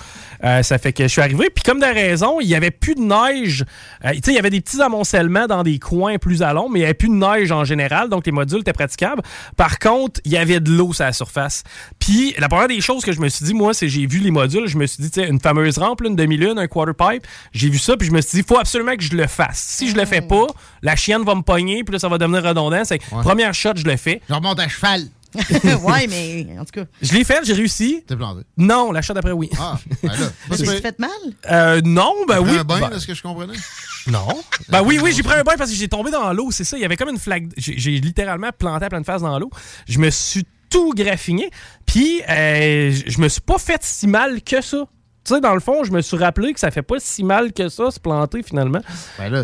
Euh, 0.44 0.64
ça 0.64 0.78
fait 0.78 0.94
que 0.94 1.04
je 1.04 1.08
suis 1.10 1.22
arrivé. 1.22 1.50
Puis 1.54 1.64
comme 1.64 1.80
de 1.80 1.86
raison, 1.86 2.40
il 2.40 2.48
y 2.48 2.56
avait 2.56 2.72
plus 2.72 2.96
de 2.96 3.02
neige. 3.02 3.66
Euh, 4.06 4.12
tu 4.12 4.18
sais, 4.24 4.32
il 4.32 4.36
y 4.36 4.40
avait 4.40 4.50
des 4.50 4.62
petits 4.62 4.82
amoncellements 4.82 5.48
dans 5.48 5.64
des 5.64 5.80
coins 5.80 6.18
plus 6.18 6.42
à 6.42 6.54
long, 6.54 6.70
mais 6.70 6.80
il 6.80 6.82
y 6.84 6.86
avait 6.86 6.94
plus 6.94 7.10
de 7.10 7.14
neige 7.16 7.52
en 7.52 7.64
général. 7.66 8.10
Donc 8.10 8.26
les 8.26 8.32
modules 8.32 8.60
étaient 8.62 8.74
praticables. 8.74 9.22
Par 9.58 9.78
contre, 9.80 9.99
il 10.26 10.32
y 10.32 10.38
avait 10.38 10.60
de 10.60 10.72
l'eau 10.72 10.94
sur 10.94 11.06
la 11.06 11.14
surface. 11.14 11.64
Puis 12.00 12.34
la 12.38 12.48
première 12.48 12.68
des 12.68 12.82
choses 12.82 13.04
que 13.04 13.12
je 13.12 13.20
me 13.20 13.30
suis 13.30 13.46
dit, 13.46 13.54
moi, 13.54 13.74
c'est 13.74 13.90
j'ai 13.90 14.06
vu 14.06 14.20
les 14.20 14.32
modules. 14.32 14.68
Je 14.68 14.78
me 14.78 14.86
suis 14.86 15.02
dit, 15.04 15.12
tu 15.12 15.22
sais, 15.22 15.28
une 15.28 15.40
fameuse 15.40 15.78
rampe, 15.78 16.02
là, 16.02 16.10
une 16.10 16.16
demi-lune, 16.16 16.58
un 16.58 16.68
quarter 16.68 16.94
pipe. 16.94 17.26
J'ai 17.52 17.70
vu 17.70 17.78
ça. 17.78 17.98
Puis 17.98 18.08
je 18.08 18.12
me 18.12 18.22
suis 18.22 18.32
dit, 18.32 18.40
il 18.40 18.46
faut 18.46 18.60
absolument 18.60 18.96
que 18.96 19.04
je 19.04 19.16
le 19.16 19.28
fasse. 19.28 19.60
Si 19.60 19.90
je 19.90 19.96
le 19.96 20.06
fais 20.06 20.22
pas, 20.22 20.48
la 20.82 20.96
chienne 20.96 21.24
va 21.24 21.36
me 21.36 21.42
pogner. 21.42 21.84
Puis 21.84 21.94
là, 21.94 22.00
ça 22.00 22.08
va 22.08 22.18
devenir 22.18 22.44
redondant. 22.44 22.84
C'est 22.84 23.00
première 23.00 23.54
shot, 23.54 23.74
je 23.76 23.86
le 23.86 23.98
fais. 23.98 24.22
Je 24.30 24.34
remonte 24.34 24.60
à 24.60 24.68
cheval. 24.68 25.04
ouais, 25.84 26.08
mais 26.08 26.48
en 26.60 26.66
tout 26.66 26.72
cas. 26.74 26.86
Je 27.02 27.14
l'ai 27.14 27.24
fait, 27.24 27.44
j'ai 27.44 27.54
réussi. 27.54 28.04
T'es 28.08 28.16
planté. 28.16 28.42
Non, 28.58 28.92
la 28.92 29.02
shot 29.02 29.14
après, 29.16 29.32
oui. 29.32 29.50
Ah, 29.60 29.78
ben 30.02 30.10
là. 30.10 30.32
T'es 30.58 30.82
fait 30.82 31.00
mal? 31.00 31.10
Euh, 31.52 31.82
non, 31.84 32.14
ben 32.28 32.42
pris 32.42 32.52
oui. 32.52 32.58
un 32.58 32.64
bain, 32.64 32.80
ben- 32.80 32.92
est-ce 32.96 33.06
que 33.06 33.14
je 33.14 33.22
comprenais? 33.22 33.54
non. 34.08 34.28
Ben 34.70 34.82
oui, 34.82 35.00
oui, 35.02 35.14
j'ai 35.16 35.24
pris 35.24 35.38
un 35.38 35.44
bain 35.44 35.54
parce 35.58 35.70
que 35.70 35.76
j'ai 35.76 35.88
tombé 35.88 36.10
dans 36.12 36.34
l'eau, 36.34 36.50
c'est 36.52 36.64
ça. 36.64 36.78
Il 36.78 36.82
y 36.82 36.86
avait 36.86 36.98
comme 36.98 37.10
une 37.10 37.20
flaque. 37.20 37.44
J'ai 37.58 38.00
littéralement 38.00 38.50
planté 38.58 38.86
à 38.86 38.90
pleine 38.90 39.06
face 39.06 39.22
dans 39.22 39.38
l'eau. 39.38 39.52
Je 39.88 40.00
me 40.00 40.10
suis 40.10 40.46
tout 40.70 40.94
graffiné. 40.96 41.50
Puis, 41.86 42.22
euh, 42.30 42.92
je 43.06 43.20
me 43.22 43.28
suis 43.28 43.42
pas 43.42 43.58
fait 43.58 43.82
si 43.84 44.08
mal 44.08 44.42
que 44.42 44.62
ça. 44.62 44.86
Tu 45.24 45.34
sais, 45.36 45.42
dans 45.42 45.54
le 45.54 45.60
fond, 45.60 45.84
je 45.84 45.92
me 45.92 46.02
suis 46.02 46.18
rappelé 46.18 46.54
que 46.54 46.60
ça 46.60 46.72
fait 46.72 46.82
pas 46.82 46.96
si 47.00 47.24
mal 47.24 47.54
que 47.54 47.70
ça 47.70 47.92
se 47.92 48.00
planter 48.00 48.42
finalement. 48.42 48.82
Ben 49.18 49.30
là, 49.30 49.44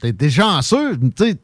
t'es 0.00 0.12
t'es 0.12 0.30
chanceux. 0.30 0.96
Tu 1.16 1.24
sais, 1.24 1.36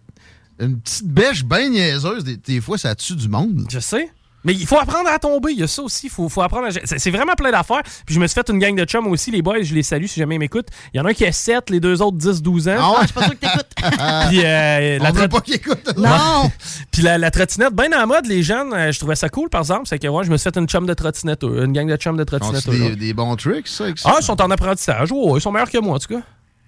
une 0.61 0.81
petite 0.81 1.07
bêche 1.09 1.45
bien 1.45 1.69
niaiseuse, 1.69 2.25
des, 2.25 2.37
des 2.37 2.61
fois, 2.61 2.79
ça 2.79 2.95
tue 2.95 3.15
du 3.17 3.29
monde. 3.29 3.67
Je 3.71 3.79
sais. 3.79 4.11
Mais 4.45 4.55
il 4.55 4.65
faut 4.65 4.79
apprendre 4.79 5.09
à 5.09 5.19
tomber. 5.19 5.51
Il 5.55 5.59
y 5.59 5.65
a 5.65 5.67
ça 5.67 5.83
aussi. 5.83 6.07
Il 6.07 6.11
faut, 6.11 6.29
faut 6.29 6.41
apprendre 6.41 6.69
à... 6.69 6.71
C'est 6.71 7.11
vraiment 7.11 7.33
plein 7.35 7.51
d'affaires. 7.51 7.83
Puis 8.07 8.15
je 8.15 8.21
me 8.21 8.29
suis 8.29 8.35
fait 8.35 8.49
une 8.49 8.61
gang 8.61 8.77
de 8.77 8.85
chums 8.85 9.09
aussi, 9.09 9.33
les 9.33 9.43
boys. 9.43 9.61
Je 9.63 9.75
les 9.75 9.83
salue 9.83 10.05
si 10.07 10.21
jamais 10.21 10.37
ils 10.37 10.39
m'écoutent. 10.39 10.69
Il 10.95 10.99
y 10.99 11.01
en 11.01 11.05
a 11.05 11.11
un 11.11 11.15
qui 11.15 11.27
a 11.27 11.33
7, 11.33 11.69
les 11.71 11.81
deux 11.81 12.01
autres 12.01 12.17
10, 12.17 12.43
12 12.43 12.69
ans. 12.69 12.77
Ah 12.79 12.91
ouais? 12.93 12.97
Je 13.01 13.05
suis 13.07 13.13
pas 13.15 13.23
sûr 13.25 13.31
que 13.33 13.39
t'écoutes. 13.39 13.67
Puis, 14.29 14.45
euh, 14.45 14.99
On 15.01 15.03
la 15.03 15.11
veut 15.11 15.23
tra- 15.25 15.29
pas 15.29 15.41
qu'il 15.41 15.55
écoute. 15.57 15.91
Non! 15.97 16.49
Puis 16.93 17.03
la, 17.03 17.19
la 17.19 17.33
trottinette, 17.33 17.75
bien 17.75 17.91
en 18.01 18.07
mode, 18.07 18.27
les 18.27 18.45
jeunes, 18.45 18.73
euh, 18.73 18.93
je 18.93 18.99
trouvais 19.01 19.17
ça 19.17 19.29
cool, 19.29 19.49
par 19.49 19.63
exemple. 19.63 19.89
C'est 19.89 19.99
que 19.99 20.07
ouais, 20.07 20.25
je 20.25 20.31
me 20.31 20.37
suis 20.37 20.45
fait 20.49 20.57
une 20.57 20.69
chum 20.69 20.87
de 20.87 20.95
trottinette, 20.95 21.43
eux, 21.43 21.65
une 21.65 21.73
gang 21.73 21.89
de 21.91 21.97
chums 21.97 22.17
de 22.17 22.23
trottinette. 22.23 22.71
des, 22.71 22.95
des 22.95 23.15
bons 23.15 23.35
tricks, 23.35 23.67
ça? 23.67 23.87
Ah, 24.05 24.19
ils 24.21 24.25
sont 24.25 24.41
en 24.41 24.51
apprentissage. 24.53 25.11
Ouais, 25.11 25.39
ils 25.39 25.41
sont 25.41 25.51
meilleurs 25.51 25.71
que 25.73 25.79
moi, 25.79 25.97
en 25.97 25.99
tout 25.99 26.15
cas. 26.15 26.23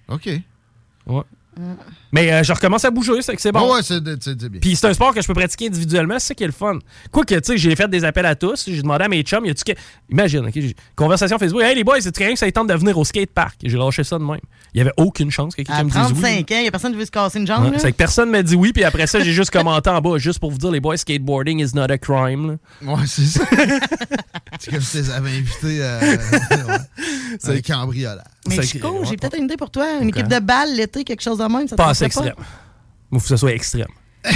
OK. 0.09 0.29
Ouais. 1.07 1.21
Mais 2.11 2.31
euh, 2.33 2.43
je 2.43 2.51
recommence 2.53 2.83
à 2.85 2.91
bouger, 2.91 3.21
c'est 3.21 3.35
que 3.35 3.41
c'est 3.41 3.51
bon. 3.51 3.59
Ah 3.71 3.75
ouais, 3.75 3.81
c'est 3.83 4.03
c'est- 4.23 4.39
c'est 4.39 4.49
bien. 4.49 4.59
Puis 4.59 4.75
c'est 4.75 4.87
un 4.87 4.93
sport 4.93 5.13
que 5.13 5.21
je 5.21 5.27
peux 5.27 5.33
pratiquer 5.33 5.67
individuellement, 5.67 6.15
c'est 6.17 6.29
ça 6.29 6.33
qui 6.33 6.43
est 6.43 6.47
le 6.47 6.53
fun. 6.53 6.79
Quoique, 7.11 7.35
tu 7.35 7.41
sais, 7.43 7.57
j'ai 7.57 7.75
fait 7.75 7.87
des 7.89 8.03
appels 8.03 8.25
à 8.25 8.35
tous, 8.35 8.65
j'ai 8.67 8.81
demandé 8.81 9.03
à 9.03 9.07
mes 9.07 9.21
chums, 9.21 9.45
y 9.45 9.49
a-tu 9.51 9.63
que... 9.63 9.73
Imagine, 10.09 10.45
OK, 10.47 10.51
j'ai- 10.55 10.75
conversation 10.95 11.37
Facebook, 11.37 11.61
hey 11.61 11.75
les 11.75 11.83
boys, 11.83 11.97
c'est 12.01 12.15
quelqu'un 12.15 12.33
que 12.33 12.39
ça 12.39 12.51
tente 12.51 12.67
de 12.67 12.73
venir 12.73 12.97
au 12.97 13.03
skatepark. 13.05 13.59
J'ai 13.63 13.77
lâché 13.77 14.03
ça 14.03 14.17
de 14.17 14.23
même. 14.23 14.39
Il 14.73 14.77
y 14.79 14.81
avait 14.81 14.93
aucune 14.97 15.29
chance 15.31 15.53
que 15.53 15.57
quelqu'un 15.63 15.73
À 15.73 15.83
me 15.83 15.89
dise 15.89 15.97
oui. 16.13 16.21
35 16.21 16.51
ans, 16.51 16.55
il 16.59 16.65
y 16.65 16.67
a 16.67 16.71
personne 16.71 16.91
qui 16.93 16.97
veut 16.99 17.05
se 17.05 17.11
casser 17.11 17.39
une 17.39 17.47
jambe. 17.47 17.65
Ouais, 17.65 17.71
là? 17.71 17.79
c'est 17.79 17.91
que 17.91 17.97
personne 17.97 18.29
m'a 18.29 18.41
dit 18.43 18.55
oui, 18.55 18.71
puis 18.73 18.83
après 18.83 19.07
ça, 19.07 19.19
j'ai 19.19 19.31
juste 19.33 19.51
commenté 19.51 19.89
en 19.89 20.01
bas, 20.01 20.17
juste 20.17 20.39
pour 20.39 20.51
vous 20.51 20.57
dire, 20.57 20.71
les 20.71 20.79
boys, 20.79 20.97
skateboarding 20.97 21.59
is 21.63 21.75
not 21.75 21.91
a 21.91 21.97
crime. 21.97 22.57
là. 22.81 22.93
Ouais, 22.93 23.01
c'est 23.07 23.25
ça. 23.25 23.43
c'est 24.59 24.71
comme 24.71 24.81
si 24.81 24.91
tu 24.91 24.97
les 25.03 25.09
avais 25.11 25.29
invités 25.29 25.83
à 25.83 25.99
ouais, 27.47 27.57
un 27.57 27.61
cambriolage. 27.61 28.23
Mais 28.47 28.55
C'est- 28.55 28.63
Chico, 28.63 29.01
j'ai 29.03 29.15
peut-être 29.17 29.37
une 29.37 29.43
idée 29.45 29.57
pour 29.57 29.69
toi. 29.69 29.85
Une 30.01 30.09
équipe 30.09 30.27
de 30.27 30.39
balles 30.39 30.73
l'été, 30.75 31.03
quelque 31.03 31.21
chose 31.21 31.37
de 31.37 31.43
même. 31.43 31.67
Ça 31.67 31.75
extrême. 32.05 32.33
Il 33.11 33.19
faut 33.19 33.23
que 33.23 33.29
ça 33.29 33.37
soit 33.37 33.53
extrême. 33.53 33.87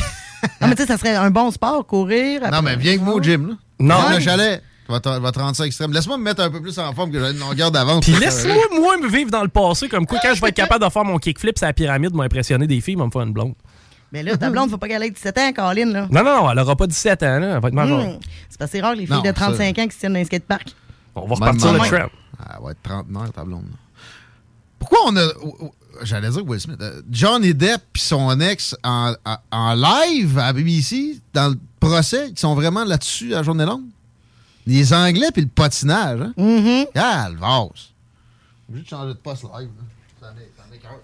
Non, 0.60 0.67
mais 0.67 0.76
tu 0.76 0.82
sais, 0.82 0.88
ça 0.89 0.97
serait 0.97 1.15
un 1.15 1.32
bon 1.32 1.52
sport, 1.52 1.88
courir. 1.88 2.41
Non, 2.52 2.62
mais 2.62 2.76
viens 2.76 2.91
avec 2.91 3.02
moi 3.02 3.13
au 3.13 3.21
gym, 3.21 3.47
là. 3.47 3.54
Non. 3.80 3.95
Ouais. 4.10 4.15
le 4.15 4.19
chalet. 4.19 4.62
Tu 4.86 4.91
vas 4.91 4.99
te, 4.99 5.08
va 5.08 5.32
te 5.32 5.39
rendre 5.39 5.56
ça 5.56 5.65
extrême. 5.65 5.93
Laisse-moi 5.93 6.17
me 6.17 6.23
mettre 6.23 6.41
un 6.41 6.49
peu 6.49 6.62
plus 6.62 6.78
en 6.80 6.93
forme 6.93 7.12
que 7.12 7.19
j'ai 7.19 7.32
une 7.32 7.39
longueur 7.39 7.71
d'avance. 7.71 8.04
Puis 8.04 8.13
laisse-moi, 8.13 8.62
moi, 8.78 8.97
me 8.97 9.08
vivre 9.08 9.32
dans 9.32 9.43
le 9.43 9.47
passé, 9.47 9.88
comme 9.88 10.06
quoi, 10.06 10.19
quand 10.21 10.34
je 10.36 10.41
vais 10.41 10.49
être 10.49 10.56
capable 10.56 10.84
de 10.84 10.89
faire 10.89 11.06
mon 11.06 11.17
kickflip 11.17 11.58
sur 11.58 11.65
la 11.67 11.71
pyramide, 11.71 12.13
m'impressionner 12.13 12.67
des 12.67 12.82
filles, 12.82 12.95
va 12.95 13.06
me 13.06 13.12
faire 13.12 13.21
une 13.21 13.32
blonde. 13.32 13.54
Mais 14.12 14.21
là, 14.21 14.36
ta 14.36 14.49
blonde, 14.49 14.69
faut 14.69 14.78
pas 14.78 14.89
qu'elle 14.89 15.04
ait 15.04 15.10
17 15.12 15.38
ans, 15.38 15.54
Caroline, 15.54 15.93
là. 15.93 16.08
Non, 16.12 16.23
non, 16.23 16.43
non, 16.43 16.52
elle 16.52 16.60
aura 16.60 16.76
pas 16.76 16.88
17 16.88 17.23
ans, 17.23 17.39
là. 17.39 17.56
Elle 17.56 17.62
va 17.62 17.67
être 17.69 17.73
majeure. 17.73 18.04
Hmm. 18.04 18.19
C'est 18.49 18.60
parce 18.60 18.69
que 18.71 18.78
c'est 18.78 18.84
rare, 18.84 18.95
les 18.95 19.06
filles 19.06 19.15
Non, 19.15 19.21
de 19.21 19.28
ça- 19.28 19.34
35 19.34 19.80
ans 19.80 19.88
qui 19.88 19.93
se 19.93 19.99
tiennent 19.99 20.13
dans 20.13 20.19
un 20.19 20.26
skatepark. 20.26 20.67
On 21.15 21.26
va 21.26 21.36
repartir 21.36 21.71
le 21.71 21.80
trap. 21.80 22.12
Elle 22.39 22.63
va 22.65 22.71
être 22.71 22.82
trentenaire, 22.84 23.32
ta 23.32 23.45
blonde. 23.45 23.67
Pourquoi 24.78 24.99
on 25.08 25.15
a. 25.15 25.21
J'allais 26.01 26.29
dire 26.29 26.45
Will 26.45 26.60
Smith. 26.60 26.77
euh, 26.82 27.01
Johnny 27.12 27.53
Depp 27.53 27.82
et 27.95 27.99
son 27.99 28.39
ex 28.39 28.75
en, 28.84 29.13
en- 29.51 29.73
live 29.73 30.38
à 30.39 30.51
BBC, 30.53 31.19
dans 31.34 31.49
le 31.49 31.60
procès, 31.79 32.29
ils 32.29 32.39
sont 32.39 32.56
vraiment 32.56 32.84
là-dessus 32.84 33.34
à 33.34 33.38
la 33.38 33.43
journée 33.43 33.65
longue? 33.65 33.86
Les 34.65 34.93
Anglais 34.93 35.27
puis 35.32 35.41
le 35.43 35.47
patinage, 35.49 36.21
hein? 36.21 36.34
Ah, 36.95 37.29
le 37.29 37.38
vase. 37.38 37.89
De 38.69 38.84
changer 38.88 39.10
de 39.13 39.19
poste 39.19 39.43
live. 39.43 39.69
là. 39.77 39.84
Ça 40.27 40.34
m'é- 40.34 40.49
ça 40.58 40.63
m'écoeure. 40.71 40.99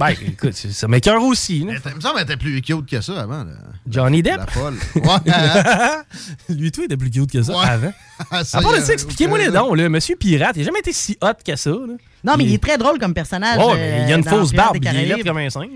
Ben, 0.00 0.14
écoute, 0.26 0.54
ça 0.54 0.88
m'écœure 0.88 1.22
aussi. 1.22 1.60
Là. 1.60 1.74
Il 1.86 1.94
me 1.96 2.00
semble 2.00 2.14
qu'elle 2.14 2.24
était 2.24 2.36
plus 2.36 2.60
cute 2.62 2.86
que 2.86 3.00
ça 3.00 3.20
avant. 3.20 3.44
là. 3.44 3.52
Johnny 3.88 4.22
Depp? 4.22 4.38
La 4.38 4.46
folle. 4.46 4.74
Ouais. 4.96 5.34
Lui, 6.56 6.72
tout 6.72 6.82
était 6.82 6.96
plus 6.96 7.10
cute 7.10 7.30
que 7.30 7.42
ça 7.42 7.52
Ouais. 7.56 7.66
avant. 7.66 7.92
Ça, 8.44 8.58
à 8.58 8.62
part 8.62 8.72
de 8.72 8.76
il 8.76 8.80
y 8.80 8.82
a- 8.82 8.86
ça, 8.86 8.92
expliquez-moi 8.92 9.38
les 9.38 9.50
dons, 9.50 9.72
là. 9.74 9.88
Monsieur 9.88 10.14
Pirate, 10.16 10.52
il 10.56 10.60
n'a 10.60 10.64
jamais 10.66 10.80
été 10.80 10.92
si 10.92 11.16
hot 11.22 11.28
que 11.44 11.56
ça. 11.56 11.70
Là. 11.70 11.94
Non, 12.24 12.34
mais 12.36 12.44
il 12.44 12.52
est 12.54 12.62
très 12.62 12.76
drôle 12.76 12.98
comme 12.98 13.14
personnage. 13.14 13.58
Oh, 13.62 13.72
mais 13.74 14.02
il 14.02 14.10
y 14.10 14.12
a 14.12 14.16
une 14.16 14.26
euh, 14.26 14.30
fausse 14.30 14.52
barbe, 14.52 14.76
il 14.80 14.86
est 14.86 15.06
là 15.06 15.16
comme 15.24 15.38
un 15.38 15.48
singe. 15.48 15.68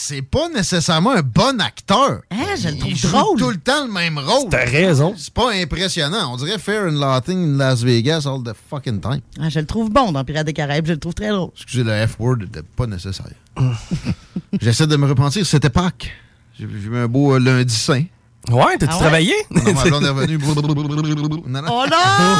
C'est 0.00 0.22
pas 0.22 0.48
nécessairement 0.48 1.10
un 1.10 1.22
bon 1.22 1.60
acteur. 1.60 2.20
Hein, 2.30 2.54
je 2.56 2.68
le 2.68 2.74
Il 2.74 2.78
trouve 2.80 2.94
joue 2.94 3.08
drôle. 3.08 3.38
tout 3.40 3.50
le 3.50 3.56
temps 3.56 3.84
le 3.84 3.92
même 3.92 4.16
rôle. 4.16 4.48
T'as 4.48 4.64
raison. 4.64 5.12
C'est 5.16 5.34
pas 5.34 5.50
impressionnant. 5.52 6.32
On 6.32 6.36
dirait 6.36 6.56
Fair 6.60 6.84
and 6.84 6.92
Laughing 7.00 7.54
in 7.54 7.56
Las 7.58 7.82
Vegas 7.82 8.24
all 8.24 8.44
the 8.44 8.54
fucking 8.70 9.00
time. 9.00 9.20
Ah, 9.40 9.48
je 9.48 9.58
le 9.58 9.66
trouve 9.66 9.90
bon 9.90 10.12
dans 10.12 10.22
Pirates 10.24 10.46
des 10.46 10.52
Caraïbes. 10.52 10.86
Je 10.86 10.92
le 10.92 11.00
trouve 11.00 11.14
très 11.14 11.30
drôle. 11.30 11.50
Excusez, 11.56 11.82
le 11.82 12.06
F-word 12.06 12.36
n'était 12.36 12.62
pas 12.62 12.86
nécessaire. 12.86 13.26
J'essaie 14.60 14.86
de 14.86 14.96
me 14.96 15.08
repentir. 15.08 15.44
C'était 15.44 15.68
Pâques. 15.68 16.12
J'ai 16.56 16.68
j'ai 16.80 16.88
eu 16.88 16.96
un 16.96 17.08
beau 17.08 17.34
euh, 17.34 17.40
lundi 17.40 17.74
saint. 17.74 18.04
Ouais, 18.50 18.78
t'as-tu 18.78 18.92
Ah 18.92 18.94
ouais? 18.94 19.00
travaillé? 19.00 19.34
Non, 19.50 19.62
ma 19.74 19.82
blonde 19.82 20.04
est 20.04 20.08
revenue. 20.10 20.38
Non, 21.48 21.62
non. 21.62 21.68
Oh 21.70 21.84
non! 21.90 21.96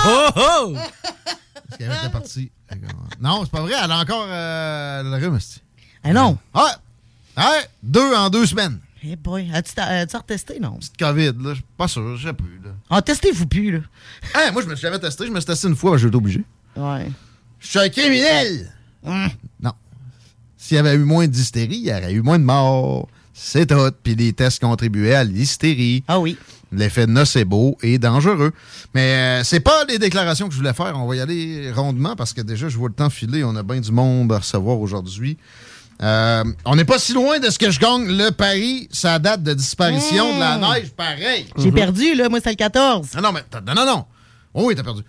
Oh, 0.06 0.28
oh! 0.36 0.74
Parce 0.74 1.76
qu'elle 1.76 1.90
était 1.90 2.12
partie. 2.12 2.52
Non, 3.20 3.40
c'est 3.42 3.50
pas 3.50 3.62
vrai. 3.62 3.72
Elle 3.82 3.90
a 3.90 3.98
encore 3.98 4.26
euh, 4.28 5.02
le 5.02 5.16
rhume. 5.26 5.38
Ah 6.04 6.12
non! 6.12 6.38
Ouais. 6.54 6.60
Ouais. 7.38 7.66
Deux 7.82 8.14
en 8.14 8.28
deux 8.30 8.46
semaines. 8.46 8.80
Eh 9.02 9.14
boy, 9.14 9.48
as-tu 9.54 9.78
as-tu 9.78 10.16
retesté, 10.16 10.58
non? 10.58 10.72
Petite 10.76 10.96
COVID, 10.98 11.32
là. 11.40 11.50
Je 11.50 11.54
suis 11.54 11.64
pas 11.76 11.86
sûr. 11.88 12.16
Je 12.16 12.26
sais 12.26 12.32
plus, 12.32 12.60
là. 12.64 12.70
Ah, 12.90 13.00
testez-vous 13.00 13.46
plus, 13.46 13.70
là. 13.70 13.78
Hein, 14.34 14.50
moi, 14.52 14.62
je 14.62 14.66
me 14.66 14.74
suis 14.74 14.82
jamais 14.82 14.98
testé. 14.98 15.24
Je 15.26 15.30
me 15.30 15.38
suis 15.38 15.46
testé 15.46 15.68
une 15.68 15.76
fois. 15.76 15.96
J'ai 15.96 16.08
été 16.08 16.16
obligé. 16.16 16.44
Ouais. 16.76 17.10
Je 17.60 17.66
suis 17.68 17.78
un 17.78 17.88
criminel. 17.88 18.72
Hum. 19.04 19.28
Non. 19.62 19.72
S'il 20.56 20.76
y 20.76 20.80
avait 20.80 20.94
eu 20.94 21.04
moins 21.04 21.28
d'hystérie, 21.28 21.76
il 21.76 21.86
y 21.86 21.92
aurait 21.92 22.12
eu 22.12 22.22
moins 22.22 22.38
de 22.38 22.44
morts. 22.44 23.08
C'est 23.32 23.66
tout. 23.66 23.92
Puis 24.02 24.16
les 24.16 24.32
tests 24.32 24.60
contribuaient 24.60 25.14
à 25.14 25.22
l'hystérie. 25.22 26.02
Ah 26.08 26.18
oui. 26.18 26.36
L'effet 26.72 27.06
nocebo 27.06 27.78
est 27.82 27.98
dangereux. 27.98 28.52
Mais 28.94 29.40
euh, 29.40 29.44
c'est 29.44 29.60
pas 29.60 29.84
les 29.88 29.98
déclarations 29.98 30.48
que 30.48 30.52
je 30.52 30.58
voulais 30.58 30.74
faire. 30.74 30.92
On 30.96 31.06
va 31.06 31.14
y 31.16 31.20
aller 31.20 31.70
rondement 31.70 32.16
parce 32.16 32.32
que 32.32 32.40
déjà, 32.40 32.68
je 32.68 32.76
vois 32.76 32.88
le 32.88 32.94
temps 32.94 33.10
filer. 33.10 33.44
On 33.44 33.54
a 33.54 33.62
bien 33.62 33.80
du 33.80 33.92
monde 33.92 34.32
à 34.32 34.38
recevoir 34.38 34.80
aujourd'hui. 34.80 35.38
Euh, 36.00 36.44
on 36.64 36.76
n'est 36.76 36.84
pas 36.84 36.98
si 36.98 37.12
loin 37.12 37.40
de 37.40 37.50
ce 37.50 37.58
que 37.58 37.70
je 37.70 37.80
gagne. 37.80 38.06
Le 38.06 38.30
Paris, 38.30 38.88
ça 38.92 39.18
date 39.18 39.42
de 39.42 39.52
disparition 39.54 40.34
de 40.34 40.38
la 40.40 40.56
neige, 40.56 40.90
pareil. 40.90 41.46
J'ai 41.56 41.72
perdu, 41.72 42.14
là. 42.14 42.28
Moi, 42.28 42.38
c'est 42.42 42.50
le 42.50 42.56
14. 42.56 43.08
Ah 43.16 43.20
non, 43.20 43.32
mais 43.32 43.42
non, 43.66 43.74
non, 43.74 43.86
non. 43.86 44.04
Oh 44.54 44.64
oui, 44.66 44.74
t'as 44.76 44.84
perdu. 44.84 45.02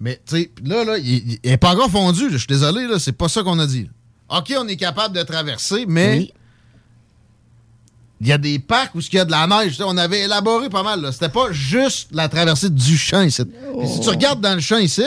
Mais, 0.00 0.18
tu 0.26 0.36
sais, 0.36 0.50
là, 0.64 0.82
là, 0.84 0.96
il 0.98 1.32
il 1.32 1.50
est 1.50 1.58
pas 1.58 1.72
encore 1.74 1.90
fondu. 1.90 2.28
Je 2.30 2.38
suis 2.38 2.46
désolé, 2.46 2.86
là, 2.86 2.98
c'est 2.98 3.12
pas 3.12 3.28
ça 3.28 3.42
qu'on 3.42 3.58
a 3.58 3.66
dit. 3.66 3.90
OK, 4.30 4.54
on 4.58 4.66
est 4.66 4.76
capable 4.76 5.14
de 5.14 5.22
traverser, 5.22 5.84
mais 5.86 6.16
Oui. 6.18 6.32
il 8.22 8.28
y 8.28 8.32
a 8.32 8.38
des 8.38 8.58
parcs 8.58 8.94
où 8.94 9.00
il 9.00 9.14
y 9.14 9.18
a 9.18 9.24
de 9.26 9.30
la 9.30 9.46
neige. 9.46 9.76
On 9.84 9.96
avait 9.98 10.20
élaboré 10.20 10.70
pas 10.70 10.82
mal. 10.82 11.02
là. 11.02 11.12
C'était 11.12 11.28
pas 11.28 11.52
juste 11.52 12.08
la 12.12 12.28
traversée 12.30 12.70
du 12.70 12.96
champ 12.96 13.20
ici. 13.22 13.42
Si 13.86 14.00
tu 14.00 14.08
regardes 14.08 14.40
dans 14.40 14.54
le 14.54 14.60
champ 14.60 14.78
ici, 14.78 15.02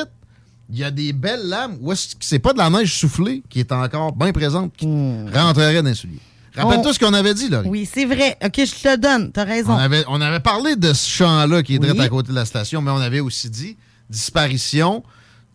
il 0.73 0.79
y 0.79 0.83
a 0.83 0.89
des 0.91 1.13
belles 1.13 1.47
lames 1.47 1.77
où 1.81 1.91
est-ce 1.91 2.15
que 2.15 2.25
c'est 2.25 2.39
pas 2.39 2.51
de 2.51 2.57
la 2.57 2.69
neige 2.69 2.93
soufflée 2.97 3.43
qui 3.49 3.59
est 3.59 3.71
encore 3.71 4.12
bien 4.13 4.31
présente, 4.33 4.75
qui 4.75 4.88
rentrerait 5.31 5.83
dans 5.83 5.89
les 5.89 5.93
souliers. 5.95 6.19
Rappelle-toi 6.55 6.89
On- 6.89 6.93
ce 6.93 6.99
qu'on 6.99 7.13
avait 7.13 7.33
dit, 7.33 7.47
là. 7.49 7.62
Oui, 7.65 7.88
c'est 7.91 8.05
vrai. 8.05 8.38
OK, 8.43 8.53
je 8.57 8.81
te 8.83 8.88
le 8.89 8.97
donne. 8.97 9.31
T'as 9.31 9.43
raison. 9.43 9.73
On 9.73 9.77
avait, 9.77 10.03
on 10.07 10.19
avait 10.21 10.39
parlé 10.39 10.75
de 10.75 10.91
ce 10.93 11.07
champ-là 11.09 11.62
qui 11.63 11.75
est 11.75 11.79
direct 11.79 11.99
Oui. 11.99 12.05
à 12.05 12.09
côté 12.09 12.29
de 12.29 12.36
la 12.36 12.45
station, 12.45 12.81
mais 12.81 12.91
on 12.91 12.97
avait 12.97 13.19
aussi 13.19 13.49
dit 13.49 13.77
disparition 14.09 15.03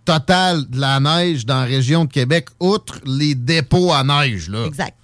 totale 0.05 0.69
de 0.69 0.81
la 0.81 1.01
neige 1.01 1.45
dans 1.47 1.61
la 1.61 1.65
région 1.67 2.05
de 2.05 2.11
Québec, 2.13 2.49
outre 2.61 2.99
les 3.05 3.35
dépôts 3.35 3.93
à 3.93 4.03
neige. 4.05 4.49
Là. 4.49 4.65
Exact. 4.67 4.97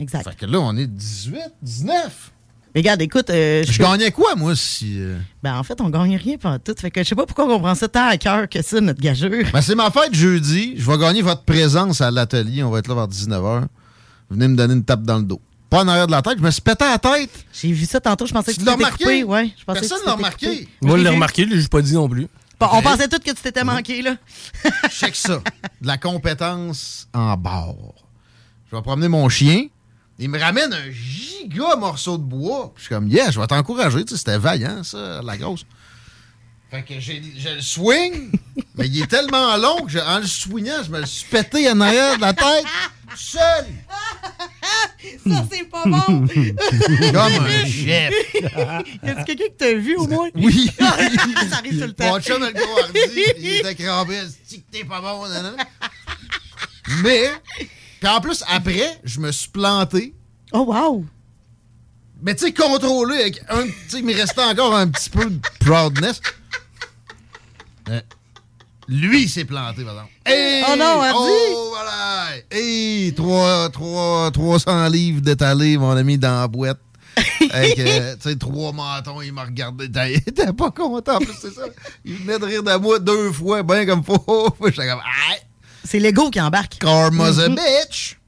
Exact. 0.00 0.24
Fait 0.30 0.36
que 0.36 0.46
là, 0.46 0.60
on 0.60 0.76
est 0.76 0.86
18, 0.86 1.38
19. 1.62 2.32
Mais 2.78 2.82
regarde, 2.82 3.02
écoute, 3.02 3.28
euh, 3.30 3.64
Je 3.68 3.76
gagnais 3.82 4.12
quoi, 4.12 4.36
moi, 4.36 4.54
si. 4.54 4.98
euh? 5.00 5.18
Ben, 5.42 5.56
en 5.58 5.64
fait, 5.64 5.80
on 5.80 5.90
gagne 5.90 6.14
rien 6.16 6.36
pendant 6.38 6.60
tout. 6.60 6.76
Fait 6.78 6.92
que 6.92 7.02
je 7.02 7.08
sais 7.08 7.16
pas 7.16 7.26
pourquoi 7.26 7.52
on 7.52 7.58
prend 7.58 7.74
ça 7.74 7.88
tant 7.88 8.06
à 8.06 8.16
cœur 8.16 8.48
que 8.48 8.62
ça, 8.62 8.80
notre 8.80 9.00
gageure. 9.00 9.32
Ben, 9.52 9.60
c'est 9.60 9.74
ma 9.74 9.90
fête 9.90 10.14
jeudi. 10.14 10.74
Je 10.76 10.88
vais 10.88 10.96
gagner 10.96 11.20
votre 11.22 11.42
présence 11.42 12.00
à 12.00 12.12
l'atelier. 12.12 12.62
On 12.62 12.70
va 12.70 12.78
être 12.78 12.86
là 12.86 12.94
vers 12.94 13.08
19h. 13.08 13.64
Venez 14.30 14.46
me 14.46 14.54
donner 14.56 14.74
une 14.74 14.84
tape 14.84 15.02
dans 15.02 15.16
le 15.16 15.24
dos. 15.24 15.40
Pas 15.68 15.82
en 15.82 15.88
arrière 15.88 16.06
de 16.06 16.12
la 16.12 16.22
tête. 16.22 16.38
Je 16.38 16.42
me 16.44 16.52
suis 16.52 16.60
pété 16.60 16.84
la 16.84 16.98
tête. 17.00 17.30
J'ai 17.52 17.72
vu 17.72 17.84
ça 17.84 17.98
tantôt, 17.98 18.26
je 18.26 18.32
pensais 18.32 18.52
que 18.52 18.58
Tu 18.58 18.60
tu 18.60 18.66
l'as 18.66 18.74
remarqué? 18.74 19.02
coupé. 19.04 19.24
Ouais, 19.24 19.50
je 19.58 19.64
pensais 19.64 19.80
Personne 19.80 19.98
que 19.98 20.02
tu 20.04 20.08
l'a 20.08 20.14
remarqué. 20.14 20.46
coupé. 20.46 20.68
Moi, 20.82 20.92
je 20.92 20.96
l'ai 21.02 21.08
l'ai 21.08 21.14
remarqué, 21.16 21.44
lui, 21.46 21.60
j'ai 21.60 21.66
pas 21.66 21.82
dit 21.82 21.94
non 21.94 22.08
plus. 22.08 22.28
Bon, 22.60 22.68
on 22.74 22.80
pensait 22.80 23.08
tous 23.08 23.18
que 23.18 23.30
tu 23.30 23.42
t'étais 23.42 23.64
manqué, 23.64 24.02
là. 24.02 24.14
Check 24.90 25.16
ça. 25.16 25.40
De 25.80 25.86
la 25.88 25.98
compétence 25.98 27.08
en 27.12 27.36
bord. 27.36 27.96
Je 28.70 28.76
vais 28.76 28.82
promener 28.82 29.08
mon 29.08 29.28
chien. 29.28 29.64
Il 30.18 30.28
me 30.30 30.38
ramène 30.38 30.72
un 30.72 30.90
giga 30.90 31.76
morceau 31.76 32.18
de 32.18 32.22
bois. 32.24 32.72
Puis 32.74 32.82
Je 32.82 32.86
suis 32.86 32.94
comme, 32.94 33.08
yeah, 33.08 33.30
je 33.30 33.38
vais 33.40 33.46
t'encourager. 33.46 34.04
Tu 34.04 34.10
sais, 34.14 34.18
C'était 34.18 34.38
vaillant, 34.38 34.82
ça, 34.82 35.20
la 35.22 35.36
grosse. 35.36 35.64
Fait 36.70 36.82
que 36.82 37.00
j'ai, 37.00 37.22
je 37.38 37.48
le 37.54 37.60
swing, 37.62 38.30
mais 38.76 38.86
il 38.88 39.00
est 39.02 39.06
tellement 39.06 39.56
long 39.56 39.86
que 39.86 39.90
je- 39.92 39.98
en 39.98 40.18
le 40.18 40.26
swingant, 40.26 40.82
je 40.84 40.90
me 40.90 41.00
le 41.00 41.06
suis 41.06 41.24
pété 41.30 41.70
en 41.70 41.80
arrière 41.80 42.16
de 42.16 42.20
la 42.20 42.34
tête, 42.34 42.64
seul, 43.16 43.64
Ça, 45.26 45.46
c'est 45.50 45.64
pas 45.70 45.84
bon. 45.86 46.26
comme 46.28 47.46
un 47.46 47.64
chef. 47.64 48.12
y 48.34 49.08
a-tu 49.08 49.24
quelqu'un 49.24 49.44
que 49.46 49.56
t'as 49.56 49.74
vu, 49.74 49.96
au 49.96 50.06
moins? 50.08 50.28
Oui. 50.34 50.70
ça 50.78 51.56
arrive 51.56 51.80
tout 51.80 51.86
le 51.86 51.92
temps. 51.94 52.10
Mon 52.12 52.20
chum, 52.20 52.42
le 52.42 52.52
gros 52.52 52.78
hardi, 52.80 52.98
il 53.38 53.46
était 53.60 53.74
crampé. 53.74 54.18
Si 54.44 54.60
que 54.60 54.70
t'es 54.70 54.84
pas 54.84 55.00
bon, 55.00 55.26
nanana. 55.26 55.56
Mais, 57.02 57.30
puis 58.00 58.08
en 58.10 58.20
plus, 58.20 58.42
après, 58.48 58.98
je 59.04 59.20
me 59.20 59.30
suis 59.32 59.48
planté. 59.50 60.14
Oh, 60.52 60.64
wow. 60.68 61.04
Mais 62.22 62.34
tu 62.34 62.46
sais, 62.46 62.52
contrôlé 62.52 63.16
avec 63.20 63.40
un. 63.48 63.62
Tu 63.64 63.72
sais, 63.88 63.98
il 63.98 64.04
me 64.04 64.14
restait 64.14 64.42
encore 64.42 64.74
un 64.74 64.88
petit 64.88 65.10
peu 65.10 65.24
de 65.26 65.38
proudness. 65.60 66.20
Euh, 67.88 68.00
lui, 68.88 69.22
il 69.22 69.28
s'est 69.28 69.44
planté, 69.44 69.84
par 69.84 69.92
exemple. 69.94 70.12
Hey! 70.26 70.64
Oh 70.68 70.74
non, 70.76 71.00
Hardy! 71.00 71.32
Oh, 71.54 71.68
voilà! 71.74 72.28
Hey! 72.50 73.12
Trois- 73.14 73.70
trois- 73.70 74.30
300 74.32 74.88
livres 74.88 75.20
d'étalés, 75.20 75.78
mon 75.78 75.96
ami, 75.96 76.18
dans 76.18 76.40
la 76.40 76.48
boîte. 76.48 76.80
Avec, 77.50 77.78
euh, 77.78 78.14
tu 78.22 78.28
sais, 78.30 78.36
trois 78.36 78.72
mentons, 78.72 79.22
il 79.22 79.32
m'a 79.32 79.44
regardé. 79.44 79.86
Il 80.10 80.16
était 80.16 80.52
pas 80.52 80.70
content, 80.70 81.16
en 81.16 81.18
plus, 81.18 81.34
c'est 81.40 81.52
ça. 81.54 81.62
Il 82.04 82.14
venait 82.16 82.38
de 82.38 82.44
rire 82.44 82.62
de 82.62 82.76
moi 82.76 82.98
deux 82.98 83.32
fois, 83.32 83.62
bien 83.62 83.86
comme 83.86 84.02
faut. 84.04 84.48
J'étais 84.66 84.88
comme, 84.88 85.00
ah! 85.04 85.34
C'est 85.88 85.98
l'ego 86.00 86.28
qui 86.30 86.38
embarque. 86.40 86.78
Karma's 86.78 87.38
a 87.38 87.48
Mhm. 87.48 87.54
bitch! 87.56 88.18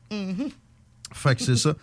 Fait 1.13 1.35
que 1.37 1.43
c'est 1.43 1.57
ça. 1.57 1.75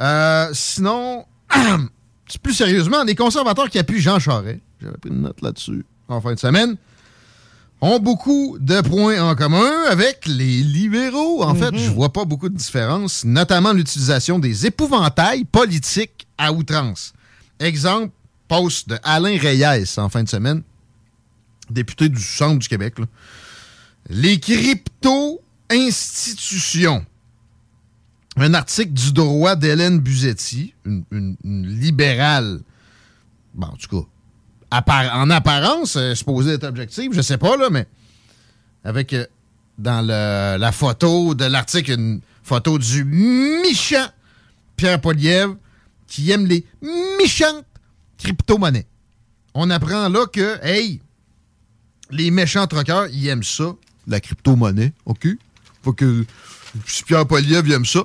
Euh, 0.00 0.50
sinon, 0.52 1.24
plus 2.42 2.54
sérieusement, 2.54 3.02
les 3.02 3.16
conservateurs 3.16 3.68
qui 3.68 3.78
appuient 3.80 4.00
Jean 4.00 4.18
Charest, 4.20 4.60
j'avais 4.80 4.96
pris 4.96 5.10
une 5.10 5.22
note 5.22 5.40
là-dessus 5.42 5.84
en 6.08 6.20
fin 6.20 6.34
de 6.34 6.38
semaine, 6.38 6.76
ont 7.80 7.98
beaucoup 7.98 8.56
de 8.60 8.80
points 8.82 9.20
en 9.28 9.34
commun 9.34 9.72
avec 9.90 10.26
les 10.26 10.62
libéraux. 10.62 11.42
En 11.42 11.54
fait, 11.56 11.76
je 11.76 11.90
vois 11.90 12.12
pas 12.12 12.24
beaucoup 12.24 12.48
de 12.48 12.56
différence, 12.56 13.24
notamment 13.24 13.72
l'utilisation 13.72 14.38
des 14.38 14.66
épouvantails 14.66 15.44
politiques 15.44 16.26
à 16.38 16.52
outrance. 16.52 17.12
Exemple, 17.58 18.10
post 18.46 18.88
de 18.88 18.98
Alain 19.02 19.36
Reyes 19.36 19.84
en 19.98 20.08
fin 20.08 20.22
de 20.22 20.28
semaine, 20.28 20.62
député 21.70 22.08
du 22.08 22.22
centre 22.22 22.58
du 22.60 22.68
Québec. 22.68 22.98
là. 23.00 23.06
Les 24.08 24.38
crypto-institutions. 24.38 27.04
Un 28.36 28.54
article 28.54 28.92
du 28.92 29.12
droit 29.12 29.56
d'Hélène 29.56 29.98
Buzetti, 30.00 30.74
une, 30.84 31.36
libérale, 31.44 32.60
bon, 33.54 33.68
en 33.68 33.76
tout 33.76 33.88
cas, 33.88 34.02
en 35.14 35.30
apparence, 35.30 35.94
euh, 35.96 36.16
supposée 36.16 36.54
être 36.54 36.64
objective, 36.64 37.12
je 37.12 37.22
sais 37.22 37.38
pas, 37.38 37.56
là, 37.56 37.70
mais 37.70 37.86
avec 38.82 39.12
euh, 39.12 39.24
dans 39.78 40.04
la 40.04 40.72
photo 40.72 41.34
de 41.34 41.44
l'article 41.44 41.92
une 41.92 42.20
photo 42.42 42.76
du 42.78 43.04
méchant 43.04 44.08
Pierre 44.76 45.00
Poliev 45.00 45.54
qui 46.06 46.30
aime 46.30 46.46
les 46.46 46.64
méchantes 47.18 47.64
crypto-monnaies. 48.18 48.86
On 49.54 49.70
apprend 49.70 50.08
là 50.08 50.26
que, 50.26 50.64
hey, 50.64 51.00
les 52.10 52.30
méchants 52.30 52.66
troqueurs, 52.66 53.08
ils 53.08 53.28
aiment 53.28 53.42
ça, 53.42 53.74
la 54.06 54.20
crypto-monnaie, 54.20 54.92
OK? 55.06 55.26
Faut 55.82 55.92
que 55.92 56.24
si 56.86 57.02
Pierre 57.04 57.26
Poliev 57.26 57.70
aime 57.70 57.84
ça, 57.84 58.00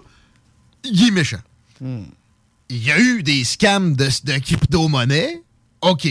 il 0.83 1.07
est 1.07 1.11
méchant. 1.11 1.39
Il 1.81 2.83
y 2.83 2.91
a 2.91 2.99
eu 2.99 3.23
des 3.23 3.43
scams 3.43 3.95
de, 3.95 4.05
de 4.23 4.37
crypto-monnaie, 4.39 5.41
OK? 5.81 6.07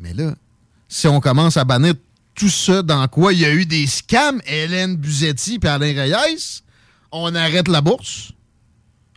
Mais 0.00 0.12
là, 0.14 0.34
si 0.88 1.06
on 1.08 1.20
commence 1.20 1.56
à 1.56 1.64
bannir 1.64 1.94
tout 2.34 2.48
ça 2.48 2.82
dans 2.82 3.06
quoi 3.08 3.32
il 3.32 3.40
y 3.40 3.44
a 3.44 3.52
eu 3.52 3.66
des 3.66 3.86
scams, 3.86 4.40
Hélène 4.46 4.96
Buzetti 4.96 5.58
et 5.62 5.66
Alain 5.66 5.92
Reyes, 5.92 6.62
on 7.10 7.34
arrête 7.34 7.68
la 7.68 7.80
bourse? 7.80 8.32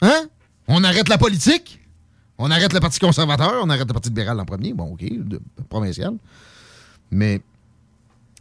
Hein? 0.02 0.28
On 0.68 0.84
arrête 0.84 1.08
la 1.10 1.18
politique? 1.18 1.80
On 2.38 2.50
arrête 2.50 2.74
le 2.74 2.80
Parti 2.80 3.00
conservateur? 3.00 3.62
On 3.64 3.70
arrête 3.70 3.88
le 3.88 3.94
Parti 3.94 4.10
libéral 4.10 4.40
en 4.40 4.46
premier? 4.46 4.74
Bon, 4.74 4.86
OK, 4.94 5.04
de- 5.04 5.42
provincial. 5.70 6.14
Mais 7.12 7.42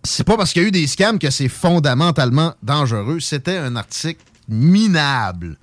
c'est 0.03 0.25
pas 0.25 0.37
parce 0.37 0.53
qu'il 0.53 0.63
y 0.63 0.65
a 0.65 0.69
eu 0.69 0.73
des 0.73 0.87
scams 0.87 1.19
que 1.19 1.31
c'est 1.31 1.49
fondamentalement 1.49 2.55
dangereux. 2.63 3.21
C'était 3.21 3.57
un 3.57 3.77
article 3.77 4.23
minable 4.49 5.59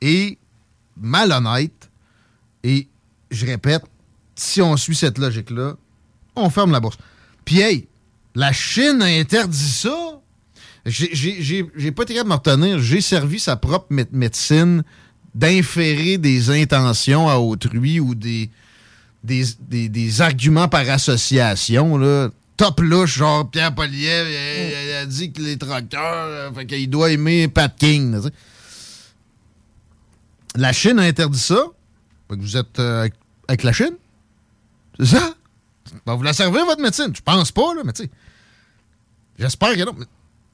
et 0.00 0.38
malhonnête. 1.00 1.90
Et 2.62 2.88
je 3.30 3.46
répète, 3.46 3.82
si 4.36 4.60
on 4.62 4.76
suit 4.76 4.94
cette 4.94 5.18
logique-là, 5.18 5.74
on 6.36 6.50
ferme 6.50 6.72
la 6.72 6.80
bourse. 6.80 6.98
Puis, 7.44 7.60
hey, 7.60 7.88
la 8.34 8.52
Chine 8.52 9.02
a 9.02 9.06
interdit 9.06 9.58
ça. 9.68 10.20
J'ai- 10.86 11.90
pas 11.92 12.02
été 12.04 12.14
capable 12.14 12.28
de 12.30 12.34
me 12.34 12.34
retenir. 12.34 12.78
J'ai 12.80 13.00
servi 13.00 13.38
sa 13.38 13.56
propre 13.56 13.92
mé- 13.92 14.06
médecine 14.12 14.82
d'inférer 15.34 16.16
des 16.18 16.50
intentions 16.50 17.28
à 17.28 17.36
autrui 17.36 18.00
ou 18.00 18.14
des, 18.14 18.50
des, 19.22 19.44
des- 19.60 19.88
des 19.88 20.20
arguments 20.22 20.68
par 20.68 20.88
association. 20.88 21.98
Là. 21.98 22.30
Top 22.60 22.80
louche, 22.80 23.16
genre 23.16 23.50
Pierre 23.50 23.74
Poliev, 23.74 24.28
il, 24.28 24.92
a 24.92 25.06
dit 25.06 25.32
que 25.32 25.40
les 25.40 25.56
tracteurs, 25.56 26.26
euh, 26.26 26.52
fait 26.52 26.66
qu'il 26.66 26.90
doit 26.90 27.10
aimer 27.10 27.48
Pat 27.48 27.74
King. 27.74 28.20
La 30.56 30.70
Chine 30.74 30.98
a 30.98 31.04
interdit 31.04 31.38
ça. 31.38 31.64
Fait 32.28 32.36
que 32.36 32.42
vous 32.42 32.58
êtes 32.58 32.78
euh, 32.78 33.08
avec, 33.48 33.62
la 33.62 33.72
Chine? 33.72 33.94
C'est 34.98 35.06
ça? 35.06 35.32
Ben, 36.04 36.16
vous 36.16 36.22
la 36.22 36.34
servez, 36.34 36.62
votre 36.64 36.82
médecine? 36.82 37.10
Je 37.16 37.22
pense 37.22 37.50
pas, 37.50 37.72
là, 37.74 37.80
mais 37.82 37.94
tu 37.94 38.02
sais. 38.02 38.10
J'espère 39.38 39.72
que 39.74 39.82
non. 39.82 39.94
Mais, 39.98 40.06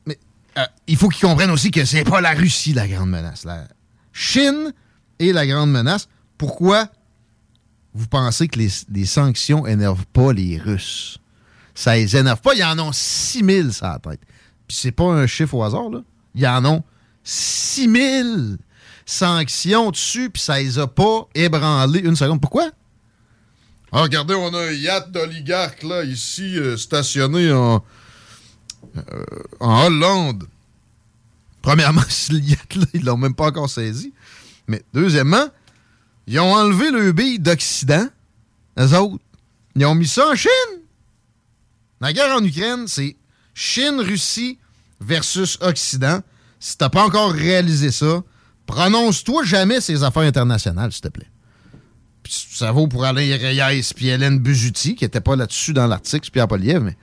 mais, 0.06 0.18
euh, 0.58 0.66
il 0.86 0.96
faut 0.96 1.08
qu'ils 1.08 1.26
comprennent 1.26 1.50
aussi 1.50 1.72
que 1.72 1.84
c'est 1.84 2.04
pas 2.04 2.20
la 2.20 2.34
Russie 2.34 2.72
la 2.72 2.86
grande 2.86 3.10
menace. 3.10 3.44
La 3.44 3.66
Chine 4.12 4.72
est 5.18 5.32
la 5.32 5.44
grande 5.44 5.72
menace. 5.72 6.06
Pourquoi 6.38 6.88
vous 7.94 8.06
pensez 8.06 8.46
que 8.46 8.60
les, 8.60 8.70
les 8.92 9.06
sanctions 9.06 9.66
énervent 9.66 10.06
pas 10.12 10.32
les 10.32 10.56
Russes? 10.56 11.18
Ça 11.76 11.94
les 11.94 12.16
énerve 12.16 12.40
pas. 12.40 12.54
Ils 12.54 12.64
en 12.64 12.78
ont 12.78 12.90
6 12.90 13.44
000 13.44 13.70
sur 13.70 13.86
la 13.86 13.98
tête. 13.98 14.20
Puis 14.66 14.78
c'est 14.80 14.92
pas 14.92 15.04
un 15.04 15.26
chiffre 15.26 15.54
au 15.54 15.62
hasard, 15.62 15.90
là. 15.90 16.00
Ils 16.34 16.46
en 16.46 16.64
ont 16.64 16.82
6 17.22 17.92
000 17.92 18.28
sanctions 19.04 19.90
dessus, 19.90 20.30
puis 20.30 20.42
ça 20.42 20.58
les 20.58 20.78
a 20.78 20.86
pas 20.86 21.28
ébranlés 21.34 22.00
une 22.00 22.16
seconde. 22.16 22.40
Pourquoi? 22.40 22.70
Ah, 23.92 24.02
regardez, 24.02 24.34
on 24.34 24.52
a 24.52 24.58
un 24.58 24.72
yacht 24.72 25.12
d'oligarque, 25.12 25.82
là, 25.82 26.02
ici, 26.02 26.58
euh, 26.58 26.76
stationné 26.76 27.52
en, 27.52 27.84
euh, 28.96 29.24
en 29.60 29.86
Hollande. 29.86 30.44
Premièrement, 31.62 32.02
ce 32.08 32.32
yacht-là, 32.32 32.86
ils 32.94 33.04
l'ont 33.04 33.16
même 33.18 33.34
pas 33.34 33.46
encore 33.46 33.68
saisi. 33.68 34.12
Mais 34.66 34.82
deuxièmement, 34.94 35.46
ils 36.26 36.40
ont 36.40 36.52
enlevé 36.54 36.90
le 36.90 37.12
bille 37.12 37.38
d'Occident. 37.38 38.08
Les 38.76 38.94
autres, 38.94 39.22
ils 39.76 39.84
ont 39.84 39.94
mis 39.94 40.08
ça 40.08 40.26
en 40.28 40.34
Chine. 40.34 40.80
La 42.00 42.12
guerre 42.12 42.36
en 42.36 42.44
Ukraine, 42.44 42.86
c'est 42.86 43.16
Chine-Russie 43.54 44.58
versus 45.00 45.58
Occident. 45.60 46.20
Si 46.60 46.76
t'as 46.76 46.88
pas 46.88 47.04
encore 47.04 47.32
réalisé 47.32 47.90
ça, 47.90 48.22
prononce-toi 48.66 49.44
jamais 49.44 49.80
ces 49.80 50.02
affaires 50.02 50.22
internationales, 50.22 50.92
s'il 50.92 51.02
te 51.02 51.08
plaît. 51.08 51.30
Puis 52.22 52.48
ça 52.52 52.72
vaut 52.72 52.88
pour 52.88 53.04
Alain 53.04 53.36
Reyes 53.36 53.92
puis 53.94 54.08
Hélène 54.08 54.38
Buzuti, 54.38 54.94
qui 54.94 55.04
n'était 55.04 55.20
pas 55.20 55.36
là-dessus 55.36 55.72
dans 55.72 55.86
l'article, 55.86 56.24
c'est 56.24 56.32
Pierre 56.32 56.48
Poliev, 56.48 56.82
mais 56.82 56.96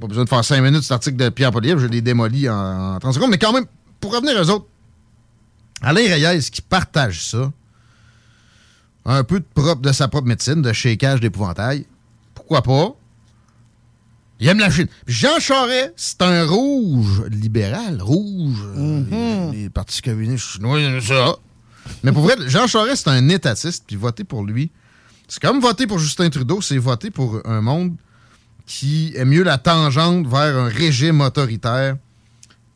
pas 0.00 0.06
besoin 0.06 0.24
de 0.24 0.28
faire 0.28 0.44
cinq 0.44 0.62
minutes 0.62 0.82
cet 0.82 0.92
article 0.92 1.16
de 1.16 1.28
Pierre 1.28 1.50
Poliev, 1.50 1.78
je 1.78 1.86
l'ai 1.86 2.00
démoli 2.00 2.48
en, 2.48 2.94
en 2.94 2.98
30 2.98 3.14
secondes, 3.14 3.30
mais 3.30 3.38
quand 3.38 3.52
même, 3.52 3.66
pour 3.98 4.14
revenir 4.14 4.40
aux 4.40 4.50
autres, 4.50 4.66
Alain 5.82 6.02
Reyes 6.02 6.50
qui 6.50 6.62
partage 6.62 7.22
ça, 7.26 7.52
un 9.04 9.24
peu 9.24 9.40
de, 9.40 9.46
propre, 9.54 9.82
de 9.82 9.92
sa 9.92 10.08
propre 10.08 10.28
médecine, 10.28 10.62
de 10.62 10.72
shakeage 10.72 11.20
d'épouvantail, 11.20 11.86
pourquoi 12.34 12.62
pas? 12.62 12.94
Il 14.40 14.48
aime 14.48 14.58
la 14.58 14.70
Chine. 14.70 14.88
Jean 15.06 15.38
Charest, 15.38 15.92
c'est 15.96 16.22
un 16.22 16.46
rouge 16.46 17.24
libéral, 17.30 18.00
rouge. 18.00 18.62
euh, 18.76 19.50
les, 19.52 19.62
les 19.64 19.70
partis 19.70 20.00
communistes 20.00 20.44
chinois, 20.46 20.78
ça. 21.00 21.36
Mais 22.02 22.12
pour 22.12 22.22
vrai, 22.22 22.36
Jean 22.46 22.66
Charest, 22.66 23.04
c'est 23.04 23.10
un 23.10 23.28
étatiste, 23.28 23.84
puis 23.86 23.96
voter 23.96 24.24
pour 24.24 24.44
lui, 24.44 24.70
c'est 25.28 25.40
comme 25.42 25.60
voter 25.60 25.86
pour 25.86 25.98
Justin 25.98 26.30
Trudeau, 26.30 26.60
c'est 26.60 26.78
voter 26.78 27.10
pour 27.10 27.40
un 27.44 27.60
monde 27.60 27.94
qui 28.66 29.12
est 29.14 29.24
mieux 29.24 29.42
la 29.42 29.58
tangente 29.58 30.26
vers 30.26 30.56
un 30.56 30.68
régime 30.68 31.20
autoritaire 31.20 31.96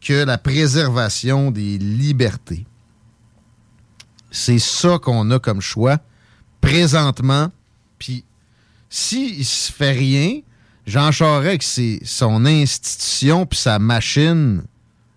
que 0.00 0.24
la 0.24 0.36
préservation 0.38 1.50
des 1.50 1.78
libertés. 1.78 2.66
C'est 4.30 4.58
ça 4.58 4.98
qu'on 4.98 5.30
a 5.30 5.38
comme 5.38 5.60
choix 5.60 5.98
présentement. 6.60 7.50
Puis 7.98 8.24
s'il 8.90 9.38
ne 9.38 9.44
se 9.44 9.72
fait 9.72 9.92
rien, 9.92 10.40
Jean 10.86 11.10
Charest, 11.12 11.62
c'est 11.62 12.00
son 12.04 12.44
institution 12.44 13.46
puis 13.46 13.58
sa 13.58 13.78
machine 13.78 14.62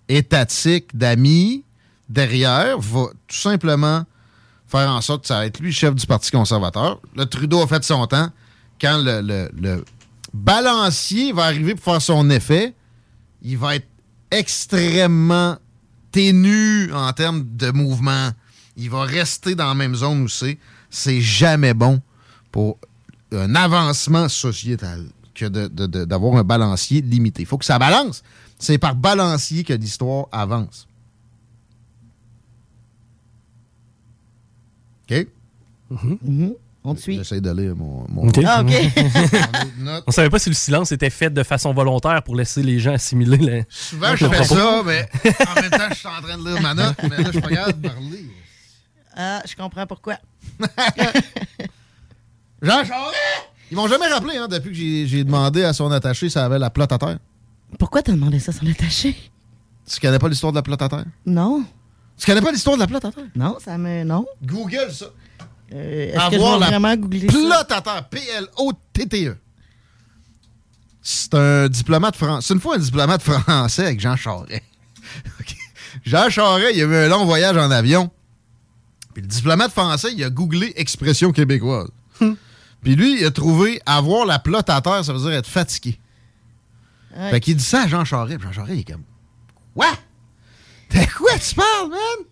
étatique 0.07 0.95
d'amis 0.95 1.63
derrière, 2.09 2.79
va 2.79 3.07
tout 3.27 3.35
simplement 3.35 4.05
faire 4.67 4.89
en 4.89 5.01
sorte 5.01 5.21
que 5.23 5.27
ça 5.27 5.39
va 5.39 5.45
être 5.45 5.59
lui 5.59 5.73
chef 5.73 5.93
du 5.95 6.05
Parti 6.05 6.31
conservateur. 6.31 7.01
Le 7.15 7.25
Trudeau 7.25 7.61
a 7.61 7.67
fait 7.67 7.83
son 7.83 8.05
temps. 8.07 8.29
Quand 8.79 9.01
le, 9.03 9.21
le- 9.21 9.49
le 9.59 9.83
balancier 10.33 11.33
va 11.33 11.43
arriver 11.45 11.75
pour 11.75 11.83
faire 11.83 12.01
son 12.01 12.29
effet, 12.29 12.73
il 13.41 13.57
va 13.57 13.75
être 13.75 13.87
extrêmement 14.31 15.57
ténu 16.11 16.91
en 16.93 17.11
termes 17.13 17.43
de 17.55 17.71
mouvement. 17.71 18.29
Il 18.77 18.89
va 18.89 19.03
rester 19.03 19.55
dans 19.55 19.67
la 19.67 19.73
même 19.75 19.95
zone 19.95 20.23
où 20.23 20.27
c'est. 20.29 20.57
C'est 20.89 21.19
jamais 21.21 21.73
bon 21.73 22.01
pour 22.51 22.77
un 23.33 23.55
avancement 23.55 24.29
sociétal 24.29 25.05
que 25.37 25.45
d'avoir 26.05 26.35
un 26.35 26.43
balancier 26.43 27.01
limité. 27.01 27.43
Il 27.43 27.45
faut 27.45 27.57
que 27.57 27.65
ça 27.65 27.77
balance. 27.79 28.23
C'est 28.59 28.77
par 28.77 28.95
balancier 28.95 29.63
que 29.63 29.73
l'histoire 29.73 30.27
avance. 30.31 30.87
OK? 35.09 35.27
On 36.83 36.95
te 36.95 37.01
suit. 37.01 37.15
J'essaie 37.17 37.41
de 37.41 37.51
lire 37.51 37.75
mon, 37.75 38.05
mon- 38.09 38.27
OK. 38.29 38.39
Ah, 38.45 38.61
OK. 38.61 38.71
On 40.07 40.11
savait 40.11 40.29
pas 40.29 40.39
si 40.39 40.49
le 40.49 40.55
silence 40.55 40.91
était 40.91 41.09
fait 41.09 41.29
de 41.29 41.43
façon 41.43 41.73
volontaire 41.73 42.23
pour 42.23 42.35
laisser 42.35 42.63
les 42.63 42.79
gens 42.79 42.93
assimiler 42.93 43.37
le. 43.37 43.63
Souvent, 43.69 44.15
je 44.15 44.25
fais 44.25 44.35
propos. 44.37 44.55
ça, 44.55 44.81
mais 44.85 45.07
en 45.23 45.61
même 45.61 45.69
temps, 45.69 45.89
je 45.89 45.95
suis 45.95 46.07
en 46.07 46.21
train 46.21 46.37
de 46.37 46.43
lire 46.49 46.61
ma 46.61 46.73
note, 46.73 46.95
mais 47.03 47.09
là, 47.17 47.23
je 47.25 47.31
suis 47.31 47.41
pas 47.41 47.49
capable 47.49 47.81
de 47.81 47.87
parler. 47.89 48.25
Ah, 49.15 49.41
je 49.45 49.55
comprends 49.55 49.85
pourquoi. 49.85 50.17
Jean 52.61 52.83
Charest! 52.85 53.56
Ils 53.71 53.75
m'ont 53.75 53.87
jamais 53.87 54.07
rappelé, 54.07 54.37
hein, 54.37 54.47
depuis 54.47 54.69
que 54.71 55.07
j'ai 55.07 55.23
demandé 55.23 55.63
à 55.63 55.73
son 55.73 55.91
attaché 55.91 56.29
ça 56.29 56.45
avait 56.45 56.59
la 56.59 56.69
plotte 56.69 56.91
à 56.91 56.97
terre. 56.97 57.19
Pourquoi 57.77 58.01
t'as 58.01 58.13
demandé 58.13 58.39
ça 58.39 58.51
sur 58.51 58.63
l'attaché? 58.63 59.15
Tu 59.89 59.99
connais 59.99 60.19
pas 60.19 60.29
l'histoire 60.29 60.51
de 60.53 60.57
la 60.57 60.61
plotte 60.63 60.81
à 60.81 60.89
terre? 60.89 61.05
Non. 61.25 61.65
Tu 62.17 62.25
connais 62.25 62.41
pas 62.41 62.51
l'histoire 62.51 62.75
de 62.77 62.81
la 62.81 62.87
plotte 62.87 63.05
à 63.05 63.11
terre? 63.11 63.25
Non, 63.35 63.57
ça 63.63 63.77
me. 63.77 64.03
Non. 64.03 64.25
Google 64.43 64.91
ça. 64.91 65.05
Euh, 65.73 66.13
Est-ce 66.13 66.29
que 66.29 66.35
je 66.35 66.39
vais 66.59 66.65
vraiment 66.65 66.95
googler 66.95 67.27
ça? 67.27 67.33
plotte 67.37 67.71
à 67.71 67.81
terre. 67.81 68.07
P-L-O-T-T-E. 68.09 69.37
C'est 71.01 71.33
un 71.35 71.67
diplomate 71.69 72.15
français. 72.15 72.47
C'est 72.47 72.53
une 72.53 72.59
fois 72.59 72.75
un 72.75 72.79
diplomate 72.79 73.21
français 73.21 73.85
avec 73.85 73.99
Jean 73.99 74.15
Charest. 74.15 74.61
Jean 76.05 76.29
Charest, 76.29 76.75
il 76.75 76.83
a 76.83 76.85
eu 76.85 76.95
un 76.95 77.07
long 77.09 77.25
voyage 77.25 77.55
en 77.57 77.69
avion. 77.71 78.09
Puis 79.13 79.21
le 79.23 79.27
diplomate 79.27 79.71
français, 79.71 80.09
il 80.15 80.23
a 80.23 80.29
googlé 80.29 80.73
expression 80.75 81.31
québécoise. 81.31 81.89
Puis 82.87 82.95
lui, 82.95 83.19
il 83.19 83.25
a 83.25 83.31
trouvé 83.31 83.81
avoir 83.85 84.25
la 84.25 84.39
plotte 84.39 84.69
à 84.69 84.79
terre, 84.79 85.03
ça 85.03 85.11
veut 85.11 85.19
dire 85.19 85.33
être 85.33 85.45
fatigué. 85.49 85.99
Ouais. 87.13 87.31
Fait 87.31 87.41
qu'il 87.41 87.57
dit 87.57 87.63
ça 87.63 87.81
à 87.81 87.87
Jean 87.87 88.05
Charest. 88.05 88.37
Puis 88.39 88.47
Jean 88.47 88.53
Charest, 88.53 88.73
il 88.75 88.79
est 88.79 88.83
comme 88.93 89.03
Quoi? 89.75 89.87
De 90.91 90.99
quoi 91.17 91.31
tu 91.37 91.53
parles, 91.53 91.89
man? 91.89 92.25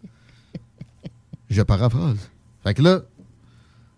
Je 1.49 1.61
paraphrase. 1.61 2.29
Fait 2.63 2.73
que 2.73 2.81
là, 2.81 2.99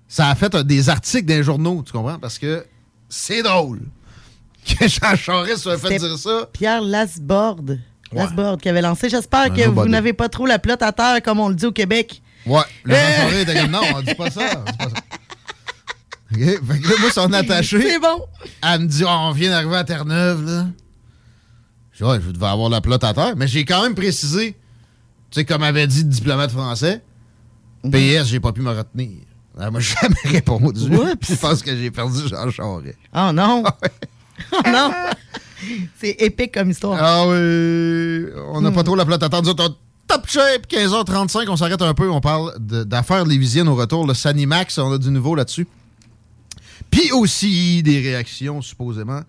ça 0.08 0.30
a 0.30 0.34
fait 0.34 0.56
des 0.66 0.90
articles 0.90 1.28
dans 1.28 1.36
les 1.36 1.44
journaux, 1.44 1.84
tu 1.86 1.92
comprends? 1.92 2.18
Parce 2.18 2.40
que 2.40 2.66
c'est 3.08 3.44
drôle 3.44 3.82
que 4.66 4.88
Jean 4.88 5.16
Charest 5.16 5.58
soit 5.60 5.78
fait 5.78 6.00
dire 6.00 6.18
ça. 6.18 6.50
Pierre 6.52 6.82
Lasborde. 6.82 7.80
Lasborde 8.12 8.60
qui 8.62 8.70
avait 8.70 8.82
lancé. 8.82 9.10
J'espère 9.10 9.54
que 9.54 9.68
vous 9.68 9.86
n'avez 9.88 10.14
pas 10.14 10.28
trop 10.28 10.48
la 10.48 10.58
plotte 10.58 10.82
à 10.82 10.92
terre, 10.92 11.22
comme 11.22 11.40
on 11.40 11.50
le 11.50 11.56
dit 11.56 11.68
au 11.68 11.72
Québec. 11.72 12.24
Ouais, 12.48 12.62
le 12.84 12.96
Jean 12.96 13.00
Euh. 13.00 13.16
Charest 13.18 13.50
était 13.50 13.62
comme 13.62 13.70
non, 13.72 13.82
on 13.94 14.02
dit 14.02 14.16
pas 14.16 14.32
ça. 14.32 14.42
On 14.56 14.72
dit 14.72 14.78
pas 14.80 14.86
ça. 14.90 15.02
OK? 16.34 16.40
Fait 16.40 16.80
que 16.80 16.88
là, 16.90 16.96
moi, 17.00 17.12
son 17.12 17.32
attaché. 17.34 17.82
C'est 17.90 18.00
bon. 18.00 18.22
Elle 18.64 18.82
me 18.82 18.86
dit, 18.88 19.04
Oh, 19.06 19.10
on 19.10 19.32
vient 19.32 19.50
d'arriver 19.50 19.76
à 19.76 19.84
Terre-Neuve, 19.84 20.46
là. 20.46 20.66
Je 21.94 22.04
dis, 22.04 22.10
ouais, 22.10 22.20
je 22.26 22.32
devais 22.32 22.46
avoir 22.48 22.70
la 22.70 22.82
plotte 22.82 23.04
à 23.04 23.14
terre. 23.14 23.34
Mais 23.38 23.48
j'ai 23.48 23.66
quand 23.66 23.82
même 23.84 23.96
précisé, 23.96 24.52
tu 25.32 25.40
sais, 25.40 25.46
comme 25.46 25.64
avait 25.64 25.88
dit 25.88 26.04
le 26.04 26.10
diplomate 26.10 26.52
français, 26.52 27.02
Mhm. 27.84 27.92
PS, 27.92 28.26
j'ai 28.28 28.40
pas 28.40 28.52
pu 28.52 28.62
me 28.62 28.72
retenir. 28.72 29.20
Elle 29.60 29.72
m'a 29.72 29.80
jamais 29.80 30.16
répondu. 30.26 30.94
Oups. 30.96 31.30
Je 31.30 31.36
pense 31.36 31.62
que 31.64 31.76
j'ai 31.76 31.90
perdu 31.92 32.28
Jean 32.28 32.50
Charest. 32.52 32.98
Oh 33.16 33.32
non. 33.34 33.64
oh 34.52 34.58
non. 34.68 34.92
C'est 36.00 36.16
épique 36.22 36.54
comme 36.54 36.70
histoire. 36.72 36.98
Ah 37.02 37.24
oui, 37.28 38.26
on 38.54 38.62
n'a 38.62 38.70
Hmm. 38.70 38.74
pas 38.76 38.84
trop 38.84 38.96
la 38.96 39.06
plate 39.06 39.24
à 39.24 39.30
terre. 39.30 39.42
Nous 39.42 39.50
autres, 39.50 39.64
on- 39.70 39.76
Top 40.08 40.26
shape, 40.28 40.68
15h35, 40.70 41.50
on 41.50 41.58
s'arrête 41.58 41.82
un 41.82 41.94
peu, 41.94 42.10
on 42.10 42.22
parle 42.22 42.54
de- 42.60 42.84
d'affaires 42.86 43.26
lévisiennes 43.26 43.68
au 43.68 43.76
retour. 43.76 44.08
Le 44.08 44.14
Sanimax, 44.14 44.78
on 44.78 44.94
a 44.94 44.98
du 44.98 45.10
nouveau 45.12 45.36
là-dessus. 45.36 45.68
Puis 46.92 47.12
aussi 47.12 47.84
des 47.84 48.02
réactions 48.02 48.62
supposément 48.62 49.22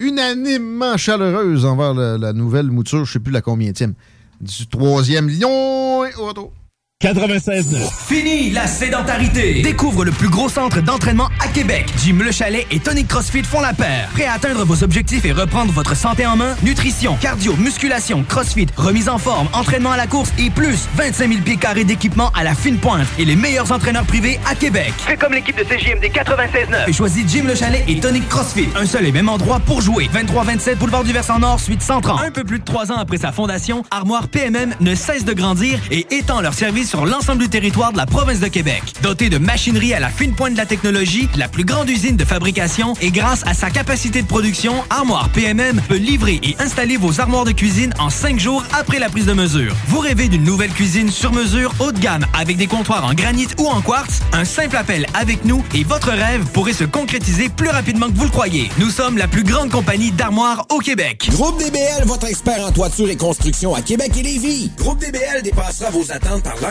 unanimement 0.00 0.96
chaleureuses 0.96 1.64
envers 1.64 1.94
la 1.94 2.32
nouvelle 2.32 2.70
mouture, 2.70 3.04
je 3.04 3.12
sais 3.14 3.18
plus 3.18 3.32
la 3.32 3.40
combienième, 3.40 3.94
du 4.40 4.66
troisième 4.66 5.28
lion 5.28 6.00
au 6.00 6.26
retour. 6.26 6.52
96.9. 7.00 8.08
Fini 8.08 8.50
la 8.50 8.66
sédentarité. 8.66 9.62
Découvre 9.62 10.04
le 10.04 10.10
plus 10.10 10.28
gros 10.28 10.48
centre 10.48 10.80
d'entraînement 10.80 11.28
à 11.38 11.46
Québec. 11.46 11.86
Jim 12.04 12.16
Le 12.20 12.32
Chalet 12.32 12.66
et 12.72 12.80
Tonic 12.80 13.06
CrossFit 13.06 13.44
font 13.44 13.60
la 13.60 13.72
paire. 13.72 14.08
Prêt 14.14 14.24
à 14.24 14.32
atteindre 14.32 14.64
vos 14.64 14.82
objectifs 14.82 15.24
et 15.24 15.30
reprendre 15.30 15.70
votre 15.72 15.94
santé 15.94 16.26
en 16.26 16.34
main? 16.34 16.56
Nutrition, 16.64 17.16
cardio, 17.20 17.54
musculation, 17.54 18.24
CrossFit, 18.28 18.66
remise 18.76 19.08
en 19.08 19.18
forme, 19.18 19.46
entraînement 19.52 19.92
à 19.92 19.96
la 19.96 20.08
course 20.08 20.32
et 20.40 20.50
plus 20.50 20.88
25 20.96 21.28
000 21.28 21.42
pieds 21.42 21.56
carrés 21.56 21.84
d'équipement 21.84 22.32
à 22.34 22.42
la 22.42 22.56
fine 22.56 22.78
pointe 22.78 23.06
et 23.16 23.24
les 23.24 23.36
meilleurs 23.36 23.70
entraîneurs 23.70 24.04
privés 24.04 24.40
à 24.44 24.56
Québec. 24.56 24.92
Fais 24.96 25.16
comme 25.16 25.34
l'équipe 25.34 25.56
de 25.56 25.62
CJMD 25.62 26.06
96.9 26.06 26.88
et 26.88 26.92
choisis 26.92 27.24
Jim 27.28 27.44
Le 27.46 27.54
Chalet 27.54 27.84
et 27.86 28.00
Tonic 28.00 28.28
CrossFit. 28.28 28.70
Un 28.74 28.86
seul 28.86 29.06
et 29.06 29.12
même 29.12 29.28
endroit 29.28 29.60
pour 29.60 29.82
jouer. 29.82 30.10
23-27 30.12 30.74
Boulevard 30.74 31.04
du 31.04 31.12
Versant 31.12 31.38
Nord, 31.38 31.60
suite 31.60 31.80
130. 31.80 32.22
Un 32.24 32.32
peu 32.32 32.42
plus 32.42 32.58
de 32.58 32.64
trois 32.64 32.90
ans 32.90 32.98
après 32.98 33.18
sa 33.18 33.30
fondation, 33.30 33.84
Armoire 33.92 34.26
PMM 34.26 34.74
ne 34.80 34.96
cesse 34.96 35.24
de 35.24 35.32
grandir 35.32 35.78
et 35.92 36.04
étend 36.10 36.40
leur 36.40 36.54
service 36.54 36.87
sur 36.88 37.04
l'ensemble 37.04 37.42
du 37.42 37.50
territoire 37.50 37.92
de 37.92 37.98
la 37.98 38.06
province 38.06 38.40
de 38.40 38.48
Québec. 38.48 38.82
Dotée 39.02 39.28
de 39.28 39.36
machinerie 39.36 39.92
à 39.92 40.00
la 40.00 40.08
fine 40.08 40.34
pointe 40.34 40.54
de 40.54 40.56
la 40.56 40.64
technologie, 40.64 41.28
la 41.36 41.46
plus 41.46 41.64
grande 41.64 41.90
usine 41.90 42.16
de 42.16 42.24
fabrication 42.24 42.94
et 43.02 43.10
grâce 43.10 43.42
à 43.46 43.52
sa 43.52 43.68
capacité 43.68 44.22
de 44.22 44.26
production, 44.26 44.72
Armoire 44.88 45.28
PMM 45.28 45.82
peut 45.86 45.96
livrer 45.96 46.40
et 46.42 46.56
installer 46.60 46.96
vos 46.96 47.20
armoires 47.20 47.44
de 47.44 47.52
cuisine 47.52 47.92
en 47.98 48.08
cinq 48.08 48.40
jours 48.40 48.64
après 48.72 48.98
la 48.98 49.10
prise 49.10 49.26
de 49.26 49.34
mesure. 49.34 49.76
Vous 49.88 49.98
rêvez 49.98 50.28
d'une 50.28 50.44
nouvelle 50.44 50.70
cuisine 50.70 51.10
sur 51.10 51.30
mesure 51.30 51.74
haut 51.78 51.92
de 51.92 51.98
gamme 51.98 52.24
avec 52.32 52.56
des 52.56 52.66
comptoirs 52.66 53.04
en 53.04 53.12
granit 53.12 53.48
ou 53.58 53.66
en 53.66 53.82
quartz? 53.82 54.20
Un 54.32 54.46
simple 54.46 54.76
appel 54.76 55.04
avec 55.12 55.44
nous 55.44 55.62
et 55.74 55.84
votre 55.84 56.10
rêve 56.10 56.46
pourrait 56.54 56.72
se 56.72 56.84
concrétiser 56.84 57.50
plus 57.50 57.68
rapidement 57.68 58.06
que 58.06 58.16
vous 58.16 58.24
le 58.24 58.30
croyez. 58.30 58.70
Nous 58.78 58.88
sommes 58.88 59.18
la 59.18 59.28
plus 59.28 59.44
grande 59.44 59.70
compagnie 59.70 60.10
d'armoires 60.10 60.64
au 60.70 60.78
Québec. 60.78 61.28
Groupe 61.32 61.62
DBL, 61.62 62.06
votre 62.06 62.28
expert 62.28 62.64
en 62.64 62.72
toiture 62.72 63.10
et 63.10 63.16
construction 63.16 63.74
à 63.74 63.82
Québec 63.82 64.12
et 64.16 64.22
Lévis. 64.22 64.70
Groupe 64.78 65.00
DBL 65.00 65.42
dépassera 65.42 65.90
vos 65.90 66.10
attentes 66.10 66.44
par 66.44 66.56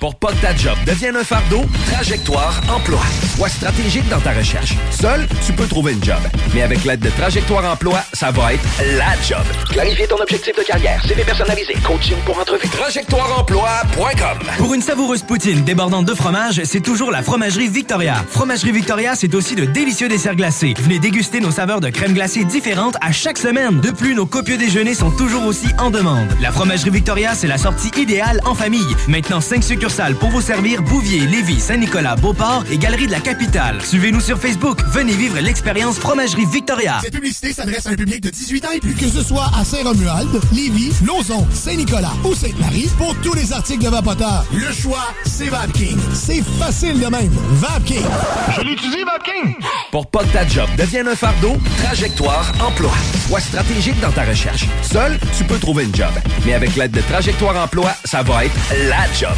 Pour 0.00 0.14
pas 0.14 0.28
que 0.28 0.42
ta 0.42 0.54
job 0.54 0.76
devienne 0.86 1.16
un 1.16 1.24
fardeau, 1.24 1.64
Trajectoire 1.90 2.60
Emploi. 2.68 3.00
Sois 3.36 3.48
stratégique 3.48 4.08
dans 4.08 4.20
ta 4.20 4.32
recherche. 4.32 4.74
Seul, 4.90 5.26
tu 5.44 5.52
peux 5.52 5.66
trouver 5.66 5.92
une 5.92 6.04
job. 6.04 6.18
Mais 6.54 6.62
avec 6.62 6.84
l'aide 6.84 7.00
de 7.00 7.10
Trajectoire 7.10 7.64
Emploi, 7.64 8.00
ça 8.12 8.30
va 8.30 8.54
être 8.54 8.62
la 8.98 9.14
job. 9.26 9.42
Clarifier 9.70 10.06
ton 10.06 10.16
objectif 10.16 10.54
de 10.56 10.62
carrière, 10.62 11.02
CV 11.06 11.24
personnalisé, 11.24 11.74
coaching 11.84 12.16
pour 12.24 12.38
entrevue. 12.38 12.68
TrajectoireEmploi.com 12.68 14.38
Pour 14.58 14.74
une 14.74 14.82
savoureuse 14.82 15.22
poutine 15.22 15.64
débordante 15.64 16.06
de 16.06 16.14
fromage, 16.14 16.62
c'est 16.64 16.80
toujours 16.80 17.10
la 17.10 17.22
Fromagerie 17.22 17.68
Victoria. 17.68 18.24
Fromagerie 18.30 18.72
Victoria, 18.72 19.14
c'est 19.14 19.34
aussi 19.34 19.54
de 19.54 19.64
délicieux 19.64 20.08
desserts 20.08 20.36
glacés. 20.36 20.74
Venez 20.78 20.98
déguster 20.98 21.40
nos 21.40 21.50
saveurs 21.50 21.80
de 21.80 21.88
crème 21.88 22.12
glacée 22.12 22.44
différentes 22.44 22.96
à 23.00 23.12
chaque 23.12 23.38
semaine. 23.38 23.80
De 23.80 23.90
plus, 23.90 24.14
nos 24.14 24.26
copieux 24.26 24.58
déjeuners 24.58 24.94
sont 24.94 25.10
toujours 25.10 25.46
aussi 25.46 25.68
en 25.78 25.90
demande. 25.90 26.28
La 26.40 26.52
Fromagerie 26.52 26.90
Victoria, 26.90 27.34
c'est 27.34 27.46
la 27.46 27.58
sortie 27.58 27.90
idéale 27.96 28.40
en 28.44 28.54
famille. 28.54 28.96
Maintenant, 29.08 29.40
5 29.40 29.55
succursales 29.62 30.14
pour 30.14 30.30
vous 30.30 30.40
servir 30.40 30.82
Bouvier, 30.82 31.20
Lévis, 31.20 31.60
Saint-Nicolas, 31.60 32.16
Beauport 32.16 32.64
et 32.70 32.78
Galerie 32.78 33.06
de 33.06 33.12
la 33.12 33.20
Capitale. 33.20 33.80
Suivez-nous 33.82 34.20
sur 34.20 34.38
Facebook. 34.38 34.78
Venez 34.92 35.12
vivre 35.12 35.38
l'expérience 35.40 35.98
Fromagerie 35.98 36.46
Victoria. 36.46 36.98
Cette 37.02 37.14
publicité 37.14 37.52
s'adresse 37.52 37.86
à 37.86 37.90
un 37.90 37.94
public 37.94 38.22
de 38.22 38.30
18 38.30 38.64
ans 38.64 38.70
et 38.74 38.80
plus. 38.80 38.94
Que 38.94 39.08
ce 39.08 39.22
soit 39.22 39.50
à 39.58 39.64
Saint-Romuald, 39.64 40.40
Lévis, 40.52 40.92
Lauson, 41.04 41.46
Saint-Nicolas 41.52 42.12
ou 42.24 42.34
Sainte-Marie, 42.34 42.88
pour 42.98 43.14
tous 43.16 43.34
les 43.34 43.52
articles 43.52 43.84
de 43.84 43.88
Vapoteur, 43.90 44.44
le 44.52 44.72
choix, 44.72 45.06
c'est 45.24 45.48
VapKing. 45.48 45.98
C'est 46.14 46.42
facile 46.58 46.98
de 47.00 47.06
même. 47.06 47.32
VapKing. 47.52 48.04
Je 48.56 48.60
l'utilise, 48.62 49.04
Vapking! 49.04 49.54
Pour 49.90 50.06
pas 50.06 50.24
que 50.24 50.32
ta 50.32 50.46
job 50.46 50.68
devienne 50.76 51.08
un 51.08 51.16
fardeau, 51.16 51.56
Trajectoire 51.82 52.52
Emploi. 52.60 52.92
Sois 53.28 53.40
stratégique 53.40 54.00
dans 54.00 54.12
ta 54.12 54.24
recherche. 54.24 54.66
Seul, 54.82 55.18
tu 55.36 55.44
peux 55.44 55.58
trouver 55.58 55.84
une 55.84 55.94
job. 55.94 56.12
Mais 56.44 56.54
avec 56.54 56.76
l'aide 56.76 56.92
de 56.92 57.00
Trajectoire 57.00 57.56
Emploi, 57.62 57.90
ça 58.04 58.22
va 58.22 58.44
être 58.44 58.54
la 58.88 59.04
job. 59.18 59.36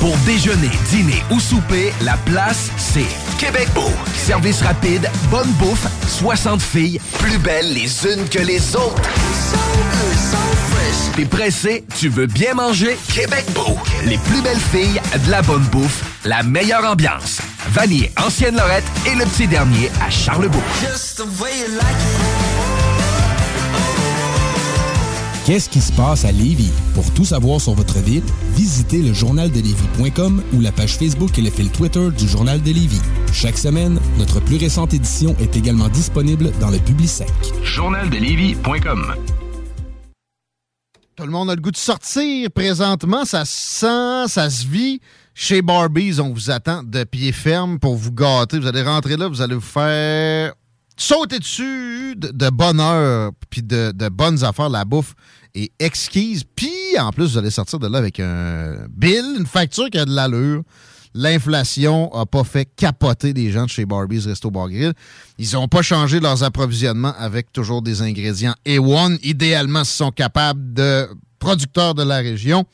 Pour 0.00 0.16
déjeuner, 0.18 0.70
dîner 0.90 1.24
ou 1.30 1.40
souper, 1.40 1.92
la 2.02 2.16
place, 2.18 2.70
c'est 2.76 3.06
Québec 3.38 3.68
Beau. 3.74 3.90
Service 4.14 4.62
rapide, 4.62 5.10
bonne 5.28 5.50
bouffe, 5.52 5.86
60 6.06 6.62
filles, 6.62 7.00
plus 7.18 7.38
belles 7.38 7.72
les 7.72 8.06
unes 8.06 8.28
que 8.28 8.38
les 8.38 8.76
autres. 8.76 9.02
T'es 11.16 11.24
pressé, 11.24 11.84
tu 11.98 12.08
veux 12.08 12.26
bien 12.26 12.54
manger? 12.54 12.96
Québec 13.12 13.44
Beau. 13.54 13.76
Les 14.04 14.18
plus 14.18 14.40
belles 14.40 14.60
filles, 14.72 15.00
de 15.26 15.30
la 15.30 15.42
bonne 15.42 15.64
bouffe, 15.64 16.04
la 16.24 16.44
meilleure 16.44 16.84
ambiance. 16.84 17.40
Vanier, 17.70 18.12
Ancienne 18.24 18.56
Lorette 18.56 18.84
et 19.04 19.16
le 19.16 19.24
petit 19.24 19.48
dernier 19.48 19.90
à 20.00 20.10
Charlebourg. 20.10 20.62
Qu'est-ce 25.48 25.70
qui 25.70 25.80
se 25.80 25.92
passe 25.92 26.26
à 26.26 26.30
Lévis? 26.30 26.70
Pour 26.94 27.10
tout 27.14 27.24
savoir 27.24 27.58
sur 27.58 27.72
votre 27.72 27.98
ville, 28.00 28.22
visitez 28.54 29.00
le 29.00 29.14
journaldelévis.com 29.14 30.42
ou 30.52 30.60
la 30.60 30.72
page 30.72 30.98
Facebook 30.98 31.38
et 31.38 31.40
le 31.40 31.48
fil 31.48 31.70
Twitter 31.70 32.10
du 32.10 32.28
Journal 32.28 32.60
de 32.60 32.70
Lévis. 32.70 33.00
Chaque 33.32 33.56
semaine, 33.56 33.98
notre 34.18 34.40
plus 34.40 34.58
récente 34.58 34.92
édition 34.92 35.34
est 35.40 35.56
également 35.56 35.88
disponible 35.88 36.52
dans 36.60 36.68
le 36.68 36.76
Publisec. 36.76 37.30
Journaldelévis.com 37.62 39.14
Tout 41.16 41.24
le 41.24 41.30
monde 41.30 41.48
a 41.48 41.54
le 41.54 41.62
goût 41.62 41.70
de 41.70 41.78
sortir 41.78 42.50
présentement. 42.50 43.24
Ça 43.24 43.46
se 43.46 43.56
sent, 43.56 44.28
ça 44.28 44.50
se 44.50 44.66
vit. 44.66 45.00
Chez 45.32 45.62
Barbies, 45.62 46.20
on 46.20 46.30
vous 46.34 46.50
attend 46.50 46.82
de 46.82 47.04
pied 47.04 47.32
ferme 47.32 47.78
pour 47.78 47.96
vous 47.96 48.12
gâter. 48.12 48.58
Vous 48.58 48.66
allez 48.66 48.82
rentrer 48.82 49.16
là, 49.16 49.28
vous 49.28 49.40
allez 49.40 49.54
vous 49.54 49.62
faire 49.62 50.52
sauter 50.98 51.38
dessus 51.38 52.16
de, 52.16 52.28
de 52.28 52.50
bonheur 52.50 53.30
puis 53.48 53.62
de, 53.62 53.92
de 53.92 54.08
bonnes 54.10 54.44
affaires. 54.44 54.68
La 54.68 54.84
bouffe 54.84 55.14
est 55.54 55.72
exquise. 55.78 56.42
Puis, 56.56 56.70
en 56.98 57.10
plus, 57.10 57.32
vous 57.32 57.38
allez 57.38 57.50
sortir 57.50 57.78
de 57.78 57.86
là 57.88 57.98
avec 57.98 58.20
un 58.20 58.86
bill, 58.90 59.36
une 59.38 59.46
facture 59.46 59.90
qui 59.90 59.98
a 59.98 60.04
de 60.04 60.14
l'allure. 60.14 60.62
L'inflation 61.14 62.10
n'a 62.14 62.26
pas 62.26 62.44
fait 62.44 62.64
capoter 62.76 63.32
les 63.32 63.50
gens 63.50 63.64
de 63.64 63.70
chez 63.70 63.84
Barbies 63.86 64.20
Resto 64.26 64.50
Bar 64.50 64.68
Grill. 64.68 64.92
Ils 65.38 65.52
n'ont 65.54 65.66
pas 65.68 65.82
changé 65.82 66.20
leurs 66.20 66.42
approvisionnements 66.44 67.14
avec 67.18 67.52
toujours 67.52 67.82
des 67.82 68.02
ingrédients 68.02 68.54
A1. 68.66 69.18
Idéalement, 69.22 69.84
s'ils 69.84 69.96
sont 69.96 70.10
capables 70.12 70.72
de 70.74 71.08
producteurs 71.38 71.94
de 71.94 72.02
la 72.02 72.18
région. 72.18 72.64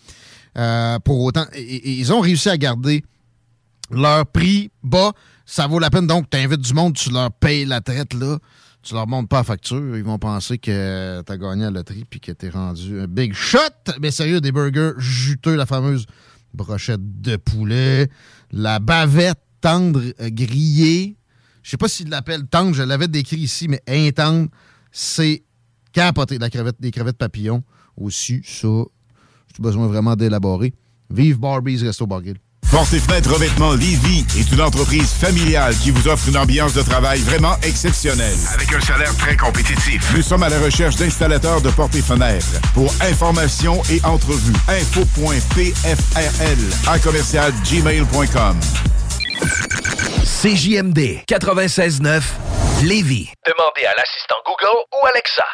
Euh, 0.59 0.99
pour 1.01 1.21
autant, 1.23 1.47
et- 1.55 1.61
et- 1.63 1.95
ils 1.99 2.13
ont 2.13 2.21
réussi 2.21 2.49
à 2.49 2.57
garder 2.57 3.03
leur 3.91 4.27
prix 4.27 4.71
bas. 4.83 5.13
Ça 5.47 5.67
vaut 5.67 5.79
la 5.79 5.91
peine. 5.91 6.07
Donc, 6.07 6.31
tu 6.31 6.37
invites 6.37 6.61
du 6.61 6.73
monde, 6.75 6.95
tu 6.95 7.11
leur 7.11 7.31
payes 7.33 7.65
la 7.65 7.81
traite, 7.81 8.15
là. 8.15 8.39
Tu 8.85 8.93
leur 8.93 9.07
montres 9.07 9.29
pas 9.29 9.39
la 9.39 9.45
facture. 9.45 9.97
Ils 9.97 10.05
vont 10.05 10.19
penser 10.19 10.59
que 10.59 11.23
tu 11.23 11.33
as 11.33 11.39
gagné 11.39 11.65
à 11.65 11.71
la 11.71 11.79
loterie 11.79 12.05
puis 12.09 12.21
que 12.21 12.33
tu 12.33 12.47
es 12.47 12.51
rendu 12.51 13.01
un 13.01 13.07
big 13.07 13.33
shot. 13.33 13.59
Mais 14.01 14.11
sérieux, 14.11 14.41
des 14.41 14.53
burgers 14.53 14.93
juteux, 14.99 15.57
la 15.57 15.65
fameuse 15.65 16.07
brochette 16.53 17.21
de 17.23 17.37
poulet, 17.37 18.09
la 18.53 18.79
bavette 18.79 19.41
tendre 19.61 20.03
grillée. 20.21 21.17
Je 21.63 21.71
sais 21.71 21.77
pas 21.79 21.89
s'ils 21.89 22.11
l'appellent 22.11 22.47
tendre, 22.47 22.75
je 22.75 22.83
l'avais 22.83 23.09
décrit 23.09 23.39
ici, 23.39 23.69
mais 23.69 23.83
intendre, 23.89 24.51
c'est 24.93 25.45
capoté. 25.93 26.39
La 26.39 26.51
crevette, 26.51 26.77
des 26.79 26.91
crevettes 26.91 27.17
papillons 27.17 27.65
aussi, 27.97 28.43
ça, 28.45 28.69
j'ai 29.57 29.63
besoin 29.63 29.87
vraiment 29.87 30.15
d'élaborer. 30.15 30.75
Vive 31.09 31.39
Barbies 31.39 31.79
Resto 31.79 32.07
Bar 32.07 32.21
Portes 32.71 32.93
et 32.93 32.99
fenêtres 32.99 33.33
revêtements 33.33 33.73
Lévis 33.75 34.25
est 34.39 34.51
une 34.53 34.61
entreprise 34.61 35.13
familiale 35.13 35.75
qui 35.77 35.91
vous 35.91 36.09
offre 36.09 36.29
une 36.29 36.37
ambiance 36.37 36.75
de 36.75 36.83
travail 36.83 37.21
vraiment 37.21 37.57
exceptionnelle. 37.63 38.37
Avec 38.53 38.73
un 38.73 38.81
salaire 38.81 39.15
très 39.17 39.37
compétitif. 39.37 40.03
Nous 40.15 40.23
sommes 40.23 40.43
à 40.43 40.49
la 40.49 40.59
recherche 40.59 40.97
d'installateurs 40.97 41.61
de 41.61 41.71
portes 41.71 41.95
et 41.95 42.03
fenêtres. 42.03 42.47
Pour 42.75 42.93
information 43.01 43.81
et 43.91 44.01
entrevue, 44.05 44.53
info.pfrl 44.69 46.59
à 46.89 46.99
commercial 46.99 47.53
gmail.com. 47.65 48.59
CJMD 50.25 51.25
96.9 51.29 52.23
Lévis. 52.83 53.31
Demandez 53.47 53.87
à 53.87 53.95
l'assistant 53.97 54.37
Google 54.45 54.85
ou 54.93 55.07
Alexa. 55.07 55.45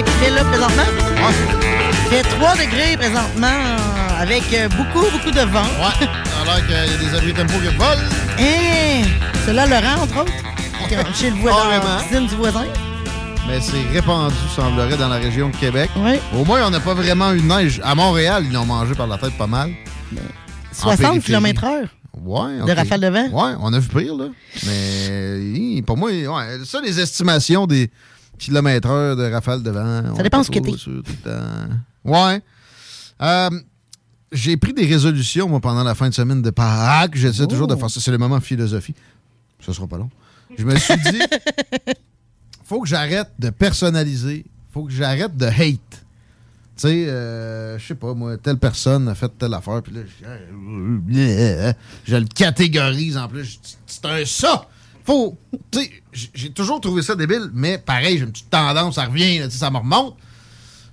Comment 0.00 0.12
il 0.18 0.24
fait 0.24 0.30
là 0.30 0.44
présentement? 0.44 0.82
Il 2.04 2.08
fait 2.16 2.22
3 2.22 2.52
degrés 2.54 2.96
présentement 2.96 3.76
avec 4.18 4.42
euh, 4.54 4.68
beaucoup, 4.68 5.04
beaucoup 5.10 5.30
de 5.30 5.40
vent. 5.40 5.62
Ouais, 5.62 6.08
alors 6.42 6.56
qu'il 6.66 6.74
y 6.74 6.94
a 6.94 6.96
des 7.10 7.14
abris 7.16 7.34
tempo 7.34 7.52
qui 7.58 7.74
volent. 7.76 8.00
Hein? 8.38 9.02
C'est 9.44 9.52
là 9.52 9.66
Laurent, 9.66 10.02
entre 10.02 10.22
autres? 10.22 10.32
Chez 11.14 11.30
le 11.30 11.36
voisin, 11.36 11.68
la 11.68 12.02
cuisine 12.02 12.26
du 12.26 12.34
voisin. 12.36 12.64
Mais 13.46 13.60
c'est 13.60 13.82
répandu, 13.92 14.34
semblerait, 14.56 14.96
dans 14.96 15.08
la 15.08 15.16
région 15.16 15.50
de 15.50 15.56
Québec. 15.56 15.90
Oui. 15.96 16.18
Au 16.34 16.44
moins, 16.44 16.66
on 16.66 16.70
n'a 16.70 16.80
pas 16.80 16.94
vraiment 16.94 17.32
eu 17.32 17.40
de 17.40 17.46
neige. 17.46 17.80
À 17.84 17.94
Montréal, 17.94 18.44
ils 18.46 18.52
l'ont 18.52 18.64
mangé 18.66 18.94
par 18.94 19.06
la 19.06 19.18
tête 19.18 19.34
pas 19.36 19.46
mal. 19.46 19.70
En 19.70 20.16
60 20.74 20.98
périphérie. 20.98 21.20
km/h. 21.22 21.88
Ouais, 22.22 22.58
De 22.58 22.62
ok. 22.72 22.76
rafale 22.76 23.00
de 23.00 23.06
vent? 23.08 23.28
Ouais, 23.32 23.52
on 23.60 23.72
a 23.72 23.78
vu 23.78 23.88
pire, 23.88 24.14
là. 24.14 24.26
Mais 24.66 25.82
pour 25.82 25.96
moi, 25.96 26.10
ouais, 26.10 26.58
ça, 26.64 26.80
les 26.82 26.98
estimations 27.00 27.66
des 27.66 27.90
heure 28.48 29.16
de 29.16 29.30
rafale 29.32 29.62
de 29.62 29.70
vent. 29.70 30.02
on 30.12 30.16
Ça 30.16 30.22
dépend 30.22 30.42
ce 30.42 30.50
que 30.50 30.58
t'es. 30.58 30.72
Ouais. 32.04 32.42
Euh, 33.22 33.50
j'ai 34.32 34.56
pris 34.56 34.72
des 34.72 34.86
résolutions, 34.86 35.48
moi, 35.48 35.60
pendant 35.60 35.82
la 35.84 35.94
fin 35.94 36.08
de 36.08 36.14
semaine 36.14 36.40
de 36.42 36.50
Pâques. 36.50 37.16
J'essaie 37.16 37.46
toujours 37.46 37.66
de 37.66 37.74
Oh. 37.74 37.78
faire 37.78 37.90
ça. 37.90 38.00
C'est 38.00 38.10
le 38.10 38.18
moment 38.18 38.40
philosophie. 38.40 38.94
Ce 39.60 39.72
sera 39.72 39.86
pas 39.86 39.98
long. 39.98 40.08
Je 40.56 40.64
me 40.64 40.74
suis 40.76 40.96
dit, 40.96 41.18
faut 42.64 42.80
que 42.80 42.88
j'arrête 42.88 43.28
de 43.38 43.50
personnaliser. 43.50 44.44
Faut 44.72 44.84
que 44.84 44.92
j'arrête 44.92 45.36
de 45.36 45.46
hate. 45.46 45.78
Tu 46.76 46.88
sais, 46.88 47.08
euh, 47.08 47.78
je 47.78 47.86
sais 47.88 47.94
pas, 47.94 48.14
moi, 48.14 48.38
telle 48.38 48.56
personne 48.56 49.06
a 49.08 49.14
fait 49.14 49.30
telle 49.36 49.52
affaire, 49.52 49.82
puis 49.82 49.92
là, 49.92 50.00
je, 50.06 50.24
euh, 51.18 51.72
je 52.06 52.16
le 52.16 52.24
catégorise 52.26 53.18
en 53.18 53.28
plus. 53.28 53.60
C'est 53.86 54.04
un 54.06 54.24
ça! 54.24 54.66
Faut. 55.10 55.36
Tu 55.72 55.80
sais, 55.80 55.90
j- 56.12 56.30
j'ai 56.34 56.50
toujours 56.50 56.80
trouvé 56.80 57.02
ça 57.02 57.16
débile, 57.16 57.50
mais 57.52 57.78
pareil, 57.78 58.16
j'ai 58.18 58.24
une 58.24 58.30
petite 58.30 58.48
tendance, 58.50 58.94
ça 58.94 59.06
revient, 59.06 59.38
là, 59.40 59.46
tu 59.46 59.52
sais, 59.52 59.58
ça 59.58 59.68
me 59.70 59.78
remonte. 59.78 60.16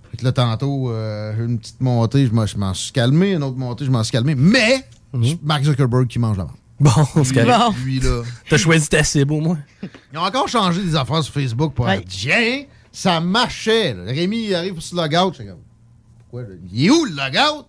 Fait 0.10 0.18
que 0.18 0.24
là, 0.24 0.32
tantôt, 0.32 0.90
euh, 0.90 1.36
j'ai 1.38 1.44
une 1.44 1.60
petite 1.60 1.80
montée, 1.82 2.26
je 2.26 2.34
m'en- 2.58 2.74
suis 2.74 2.92
calmé, 2.92 3.34
une 3.34 3.44
autre 3.44 3.58
montée, 3.58 3.86
je 3.86 3.92
m'en 3.92 4.02
suis 4.04 4.12
calmé, 4.12 4.34
mais 4.34 4.84
c'est 5.24 5.44
Mark 5.44 5.64
Zuckerberg 5.64 6.08
qui 6.08 6.18
mange 6.18 6.36
la 6.38 6.46
vente. 6.46 6.58
Bon, 6.80 6.92
c'est 7.24 7.32
Lui, 7.44 7.46
correct. 7.46 7.78
lui, 7.84 8.00
là. 8.00 8.24
T'as 8.50 8.58
choisi 8.58 8.90
ta 8.90 9.04
cible 9.04 9.34
au 9.34 9.40
moins. 9.42 9.60
Ils 10.12 10.18
ont 10.18 10.24
encore 10.24 10.48
changé 10.48 10.82
des 10.84 10.96
affaires 10.96 11.24
sur 11.24 11.34
Facebook 11.34 11.74
pour 11.76 11.88
être 11.88 12.08
tiens, 12.08 12.64
ça 12.92 13.20
marchait. 13.20 13.94
là. 13.94 14.04
Rémi, 14.06 14.46
il 14.46 14.56
arrive 14.56 14.74
pour 14.74 14.84
se 14.84 14.96
logout. 14.96 15.34
Je 15.38 15.44
comme, 15.44 15.58
pourquoi? 16.22 16.42
là? 16.42 16.56
Il 16.74 16.86
est 16.86 16.90
où 16.90 17.06
le 17.06 17.12
logout? 17.12 17.66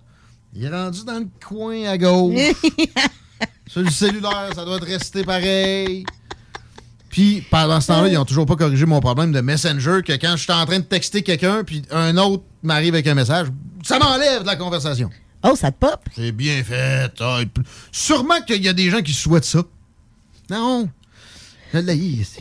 Il 0.54 0.64
est 0.64 0.70
rendu 0.70 1.04
dans 1.04 1.18
le 1.18 1.28
coin 1.46 1.84
à 1.84 1.98
gauche. 1.98 2.34
sur 3.66 3.82
le 3.82 3.90
cellulaire, 3.90 4.50
ça 4.54 4.64
doit 4.64 4.76
être 4.76 4.86
resté 4.86 5.24
pareil. 5.24 6.04
Puis, 7.18 7.42
pendant 7.50 7.80
ce 7.80 7.88
temps-là, 7.88 8.06
ils 8.06 8.14
n'ont 8.14 8.24
toujours 8.24 8.46
pas 8.46 8.54
corrigé 8.54 8.86
mon 8.86 9.00
problème 9.00 9.32
de 9.32 9.40
Messenger, 9.40 10.02
que 10.06 10.12
quand 10.12 10.36
je 10.36 10.44
suis 10.44 10.52
en 10.52 10.64
train 10.64 10.78
de 10.78 10.84
texter 10.84 11.24
quelqu'un, 11.24 11.64
puis 11.64 11.82
un 11.90 12.16
autre 12.16 12.44
m'arrive 12.62 12.94
avec 12.94 13.08
un 13.08 13.14
message, 13.14 13.48
ça 13.82 13.98
m'enlève 13.98 14.42
de 14.42 14.46
la 14.46 14.54
conversation. 14.54 15.10
Oh, 15.42 15.56
ça 15.56 15.72
te 15.72 15.78
pop? 15.80 15.98
C'est 16.14 16.30
bien 16.30 16.62
fait. 16.62 17.10
Ah, 17.18 17.40
et 17.42 17.48
sûrement 17.90 18.40
qu'il 18.46 18.62
y 18.62 18.68
a 18.68 18.72
des 18.72 18.88
gens 18.88 19.02
qui 19.02 19.12
souhaitent 19.12 19.44
ça. 19.44 19.64
Non. 20.48 20.88
L'haïs. 21.72 22.36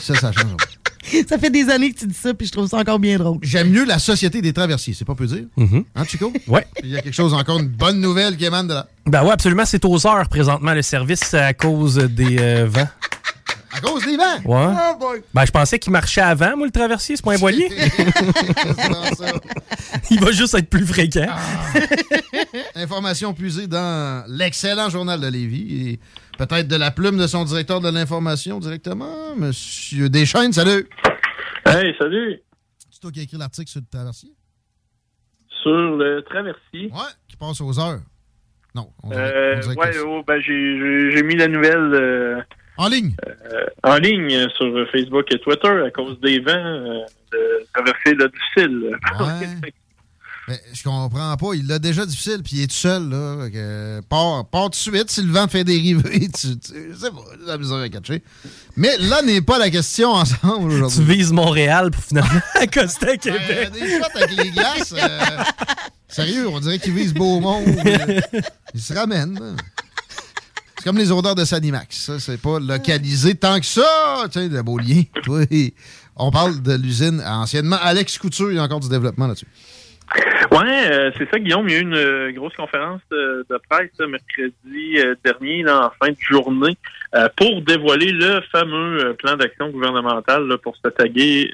Ça, 0.00 0.14
ça 0.14 0.30
change. 0.30 0.60
Ça 1.28 1.36
fait 1.36 1.50
des 1.50 1.68
années 1.68 1.92
que 1.92 1.98
tu 1.98 2.06
dis 2.06 2.14
ça, 2.14 2.32
puis 2.32 2.46
je 2.46 2.52
trouve 2.52 2.68
ça 2.68 2.76
encore 2.76 3.00
bien 3.00 3.18
drôle. 3.18 3.38
J'aime 3.42 3.70
mieux 3.70 3.84
la 3.84 3.98
société 3.98 4.40
des 4.40 4.52
traversiers, 4.52 4.94
c'est 4.94 5.04
pas 5.04 5.16
peu 5.16 5.26
dire. 5.26 5.46
Hein, 5.58 6.04
Chico? 6.06 6.32
Ouais. 6.46 6.64
Il 6.84 6.90
y 6.90 6.96
a 6.96 7.02
quelque 7.02 7.12
chose, 7.12 7.34
encore 7.34 7.58
une 7.58 7.66
bonne 7.66 8.00
nouvelle 8.00 8.36
qui 8.36 8.44
émane 8.44 8.68
de 8.68 8.74
là. 8.74 8.86
Ben 9.06 9.24
ouais, 9.24 9.32
absolument. 9.32 9.64
C'est 9.64 9.84
aux 9.84 10.06
heures 10.06 10.28
présentement 10.28 10.74
le 10.74 10.82
service 10.82 11.34
à 11.34 11.54
cause 11.54 11.96
des 11.96 12.38
euh, 12.38 12.66
vents. 12.68 12.86
À 13.74 13.80
cause 13.80 14.04
des 14.04 14.16
vents. 14.16 14.38
Ouais. 14.44 14.74
Oh 14.76 14.96
boy. 14.98 15.22
Ben, 15.32 15.44
je 15.46 15.50
pensais 15.50 15.78
qu'il 15.78 15.92
marchait 15.92 16.20
avant, 16.20 16.56
moi, 16.56 16.66
le 16.66 16.72
traversier, 16.72 17.16
c'est 17.16 17.24
pas 17.24 17.34
un 17.34 17.38
voilier. 17.38 17.68
Il 20.10 20.20
va 20.20 20.30
juste 20.30 20.54
être 20.54 20.68
plus 20.68 20.86
fréquent. 20.86 21.26
Information 22.74 23.34
puisée 23.34 23.66
dans 23.66 24.24
l'excellent 24.28 24.90
journal 24.90 25.20
de 25.20 25.28
Lévis. 25.28 25.90
Et 25.90 26.00
Peut-être 26.38 26.68
de 26.68 26.76
la 26.76 26.90
plume 26.90 27.18
de 27.18 27.26
son 27.26 27.44
directeur 27.44 27.80
de 27.80 27.90
l'information 27.90 28.58
directement, 28.58 29.34
Monsieur 29.36 30.08
Deschaines, 30.08 30.52
salut! 30.52 30.88
Hey, 31.66 31.94
salut! 31.98 32.40
C'est 32.90 33.00
toi 33.00 33.10
qui 33.10 33.20
as 33.20 33.22
écrit 33.22 33.36
l'article 33.36 33.70
sur 33.70 33.80
le 33.80 33.86
traversier? 33.90 34.30
Sur 35.62 35.70
le 35.96 36.22
traversier. 36.28 36.90
Ouais, 36.92 37.12
qui 37.28 37.36
passe 37.36 37.60
aux 37.60 37.78
heures. 37.78 38.00
Non, 38.74 38.90
on 39.02 39.10
dirait, 39.10 39.32
Euh, 39.34 39.56
on 39.56 39.60
dirait 39.60 39.74
que 39.76 39.80
ouais, 39.80 39.98
oh, 40.06 40.22
ben, 40.26 40.40
j'ai 40.40 41.22
mis 41.22 41.36
la 41.36 41.48
nouvelle 41.48 41.94
euh, 41.94 42.40
En 42.78 42.88
ligne? 42.88 43.14
euh, 43.26 43.64
en 43.82 43.96
ligne 43.96 44.32
euh, 44.34 44.48
sur 44.56 44.66
Facebook 44.90 45.26
et 45.32 45.38
Twitter 45.38 45.82
à 45.86 45.90
cause 45.90 46.18
des 46.20 46.40
vents 46.40 46.52
euh, 46.52 47.00
de 47.32 47.66
traverser 47.74 48.14
là, 48.14 48.26
difficile. 48.28 48.96
Ouais. 49.20 49.70
Mais 50.48 50.58
je 50.74 50.82
comprends 50.82 51.36
pas. 51.36 51.54
Il 51.54 51.68
l'a 51.68 51.78
déjà 51.78 52.04
difficile, 52.04 52.42
puis 52.42 52.56
il 52.56 52.62
est 52.64 52.66
tout 52.66 52.74
seul, 52.74 53.08
là. 53.10 53.48
Que, 53.48 54.00
pars, 54.08 54.44
pars 54.46 54.64
tout 54.64 54.70
de 54.70 54.74
suite. 54.74 55.08
Si 55.08 55.22
le 55.22 55.30
vent 55.30 55.46
te 55.46 55.52
fait 55.52 55.62
dériver, 55.62 56.18
tu, 56.34 56.58
tu 56.58 56.72
c'est 56.98 57.12
pas 57.12 57.20
la 57.46 57.58
misère 57.58 57.76
à 57.78 57.88
catcher. 57.88 58.22
Mais 58.76 58.96
là 58.98 59.22
n'est 59.22 59.40
pas 59.40 59.60
la 59.60 59.70
question 59.70 60.08
ensemble 60.10 60.72
aujourd'hui. 60.72 60.98
Tu 60.98 61.04
vises 61.04 61.32
Montréal 61.32 61.92
pour 61.92 62.02
finalement 62.02 62.40
accoster 62.54 63.10
à 63.10 63.16
Québec. 63.18 63.40
Euh, 63.50 63.70
des 63.70 63.88
shots 63.98 64.16
avec 64.16 64.36
les 64.36 64.50
glaces. 64.50 64.92
euh, 65.00 65.20
sérieux, 66.08 66.48
on 66.48 66.58
dirait 66.58 66.80
qu'ils 66.80 66.94
visent 66.94 67.14
Beaumont. 67.14 67.62
euh, 67.64 68.20
ils 68.74 68.80
se 68.80 68.92
ramènent. 68.94 69.38
là. 69.38 69.52
C'est 70.82 70.88
comme 70.88 70.98
les 70.98 71.12
odeurs 71.12 71.36
de 71.36 71.44
Sanimax. 71.44 71.96
Ça, 71.96 72.18
c'est 72.18 72.42
pas 72.42 72.58
localisé 72.58 73.36
tant 73.36 73.60
que 73.60 73.66
ça. 73.66 74.26
Tiens, 74.32 74.48
de 74.48 74.60
beau 74.62 74.78
lien. 74.78 75.02
Oui. 75.28 75.74
On 76.16 76.32
parle 76.32 76.60
de 76.60 76.74
l'usine 76.74 77.22
anciennement. 77.24 77.76
Alex 77.80 78.18
Couture, 78.18 78.50
il 78.50 78.56
y 78.56 78.58
a 78.58 78.64
encore 78.64 78.80
du 78.80 78.88
développement 78.88 79.28
là-dessus. 79.28 79.46
Ouais, 80.50 80.90
euh, 80.90 81.12
c'est 81.16 81.30
ça, 81.30 81.38
Guillaume. 81.38 81.68
Il 81.68 81.72
y 81.72 81.76
a 81.76 81.78
eu 81.78 81.82
une 81.82 81.94
euh, 81.94 82.32
grosse 82.32 82.54
conférence 82.54 83.00
de 83.12 83.60
presse 83.70 83.96
mercredi 84.00 84.98
euh, 84.98 85.14
dernier, 85.24 85.64
en 85.70 85.90
fin 86.02 86.10
de 86.10 86.16
journée, 86.28 86.76
pour 87.36 87.62
dévoiler 87.62 88.10
le 88.10 88.40
fameux 88.50 89.14
plan 89.14 89.36
d'action 89.36 89.68
gouvernemental 89.68 90.58
pour 90.64 90.76
s'attaquer, 90.82 91.52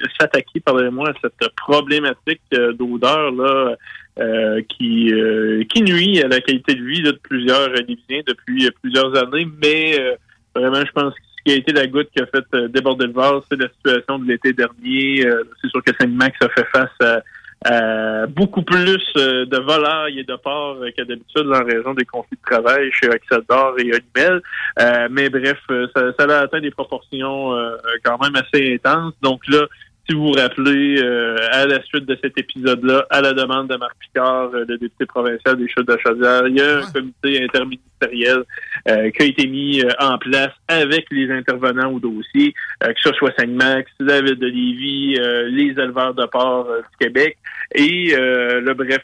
pardonnez-moi, 0.65 1.11
à 1.11 1.13
cette 1.21 1.55
problématique 1.55 2.41
d'odeur 2.51 3.33
là, 3.33 3.77
euh, 4.21 4.61
qui 4.69 5.13
euh, 5.13 5.63
qui 5.73 5.83
nuit 5.83 6.21
à 6.23 6.29
la 6.29 6.41
qualité 6.41 6.75
de 6.75 6.85
vie 6.85 7.03
là, 7.03 7.13
de 7.13 7.19
plusieurs 7.19 7.69
Libyens 7.69 8.23
depuis 8.27 8.69
plusieurs 8.83 9.17
années. 9.17 9.47
Mais 9.63 10.01
euh, 10.01 10.17
vraiment, 10.55 10.85
je 10.85 10.93
pense 10.93 11.15
que 11.15 11.21
ce 11.21 11.43
qui 11.45 11.53
a 11.53 11.57
été 11.57 11.73
la 11.73 11.87
goutte 11.87 12.09
qui 12.15 12.23
a 12.23 12.27
fait 12.27 12.45
euh, 12.55 12.69
déborder 12.69 13.07
le 13.07 13.13
vase, 13.13 13.43
c'est 13.51 13.61
la 13.61 13.69
situation 13.69 14.19
de 14.19 14.27
l'été 14.27 14.53
dernier. 14.53 15.27
Euh, 15.27 15.45
c'est 15.63 15.71
sûr 15.71 15.83
que 15.85 15.93
Saint-Max 16.01 16.37
a 16.41 16.49
fait 16.49 16.67
face 16.73 17.23
à 17.65 18.27
beaucoup 18.29 18.63
plus 18.63 19.03
de 19.17 19.57
volailles 19.59 20.21
et 20.21 20.23
de 20.23 20.37
porcs 20.37 20.79
que 20.97 21.03
d'habitude 21.03 21.47
en 21.53 21.65
raison 21.65 21.93
des 21.93 22.05
conflits 22.05 22.39
de 22.39 22.55
travail 22.55 22.89
chez 22.93 23.09
Oxydor 23.09 23.75
et 23.81 23.91
Olimel. 23.93 24.41
Mais 25.11 25.29
bref, 25.29 25.59
ça, 25.69 26.13
ça 26.17 26.25
a 26.25 26.43
atteint 26.45 26.61
des 26.61 26.71
proportions 26.71 27.51
quand 28.05 28.17
même 28.23 28.37
assez 28.37 28.75
intenses. 28.75 29.15
Donc 29.23 29.41
là, 29.49 29.67
si 30.09 30.17
vous 30.17 30.29
vous 30.29 30.33
rappelez, 30.33 31.03
euh, 31.03 31.37
à 31.53 31.67
la 31.67 31.83
suite 31.83 32.07
de 32.07 32.17
cet 32.23 32.39
épisode-là, 32.39 33.07
à 33.11 33.21
la 33.21 33.35
demande 33.35 33.69
de 33.69 33.77
Marc 33.77 33.95
Picard, 34.01 34.51
euh, 34.55 34.65
le 34.67 34.79
député 34.79 35.05
provincial 35.05 35.57
des 35.57 35.69
Chutes 35.69 35.87
de 35.87 35.99
Chaudière, 35.99 36.47
il 36.47 36.57
y 36.57 36.61
a 36.63 36.79
un 36.79 36.91
comité 36.91 37.47
interministériel 38.03 38.45
euh, 38.89 39.11
qui 39.11 39.23
a 39.23 39.27
été 39.27 39.47
mis 39.47 39.83
euh, 39.83 39.89
en 40.01 40.19
place 40.19 40.53
avec 40.69 41.07
les 41.11 41.31
intervenants 41.31 41.93
au 41.93 42.01
dossier, 42.01 42.55
euh, 42.85 42.89
que 42.89 43.01
ce 43.03 43.13
soit 43.15 43.33
Saint-Max, 43.39 43.91
la 44.01 44.21
ville 44.21 44.37
de 44.39 44.47
Lévis, 44.47 45.17
euh, 45.19 45.49
les 45.49 45.71
éleveurs 45.71 46.15
de 46.15 46.25
porc 46.27 46.69
euh, 46.71 46.81
du 46.81 47.07
Québec. 47.07 47.37
Et 47.75 48.15
euh, 48.15 48.61
là, 48.63 48.73
bref, 48.75 49.03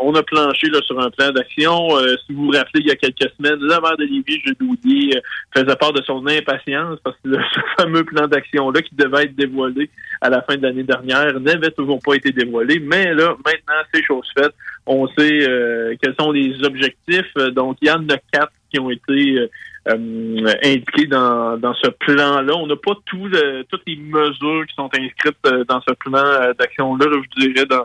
on 0.00 0.14
a 0.14 0.22
planché 0.22 0.68
là, 0.68 0.80
sur 0.82 0.98
un 0.98 1.10
plan 1.10 1.30
d'action. 1.30 1.88
Si 2.26 2.32
vous 2.32 2.46
vous 2.46 2.50
rappelez, 2.50 2.80
il 2.80 2.86
y 2.86 2.90
a 2.90 2.96
quelques 2.96 3.30
semaines, 3.36 3.60
le 3.60 3.68
maire 3.68 3.96
de 3.96 4.04
Lévis, 4.04 4.40
Jules 4.44 4.56
Doudier, 4.58 5.20
faisait 5.54 5.76
part 5.76 5.92
de 5.92 6.02
son 6.02 6.26
impatience 6.26 6.98
parce 7.04 7.16
que 7.22 7.28
le- 7.28 7.38
ce 7.54 7.60
fameux 7.82 8.04
plan 8.04 8.26
d'action-là 8.26 8.82
qui 8.82 8.94
devait 8.96 9.24
être 9.24 9.36
dévoilé 9.36 9.88
à 10.20 10.28
la 10.30 10.42
fin 10.42 10.56
de 10.56 10.62
l'année 10.62 10.82
dernière 10.82 11.38
n'avait 11.38 11.70
toujours 11.70 12.00
pas 12.04 12.14
été 12.14 12.32
dévoilé. 12.32 12.80
Mais 12.80 13.14
là, 13.14 13.36
maintenant, 13.44 13.82
c'est 13.94 14.02
chose 14.04 14.28
faite. 14.36 14.52
On 14.86 15.06
sait 15.08 15.48
euh, 15.48 15.94
quels 16.00 16.14
sont 16.18 16.30
les 16.32 16.62
objectifs. 16.64 17.32
Euh, 17.38 17.50
Donc, 17.50 17.76
il 17.82 17.88
y 17.88 17.90
en 17.90 18.08
a 18.08 18.16
quatre 18.32 18.52
qui 18.72 18.78
ont 18.80 18.90
été 18.90 19.38
euh, 19.38 19.48
euh, 19.88 20.52
indiqués 20.64 21.06
dans, 21.06 21.56
dans 21.58 21.74
ce 21.74 21.88
plan-là. 21.90 22.54
On 22.56 22.66
n'a 22.66 22.76
pas 22.76 22.94
tout 23.06 23.26
le- 23.26 23.62
toutes 23.70 23.82
les 23.86 23.96
mesures 23.96 24.64
qui 24.66 24.74
sont 24.74 24.90
inscrites 24.98 25.36
euh, 25.46 25.64
dans 25.64 25.80
ce 25.86 25.92
plan 25.94 26.52
d'action-là. 26.58 27.06
là, 27.06 27.16
je 27.36 27.46
dirais 27.46 27.66
dans 27.66 27.84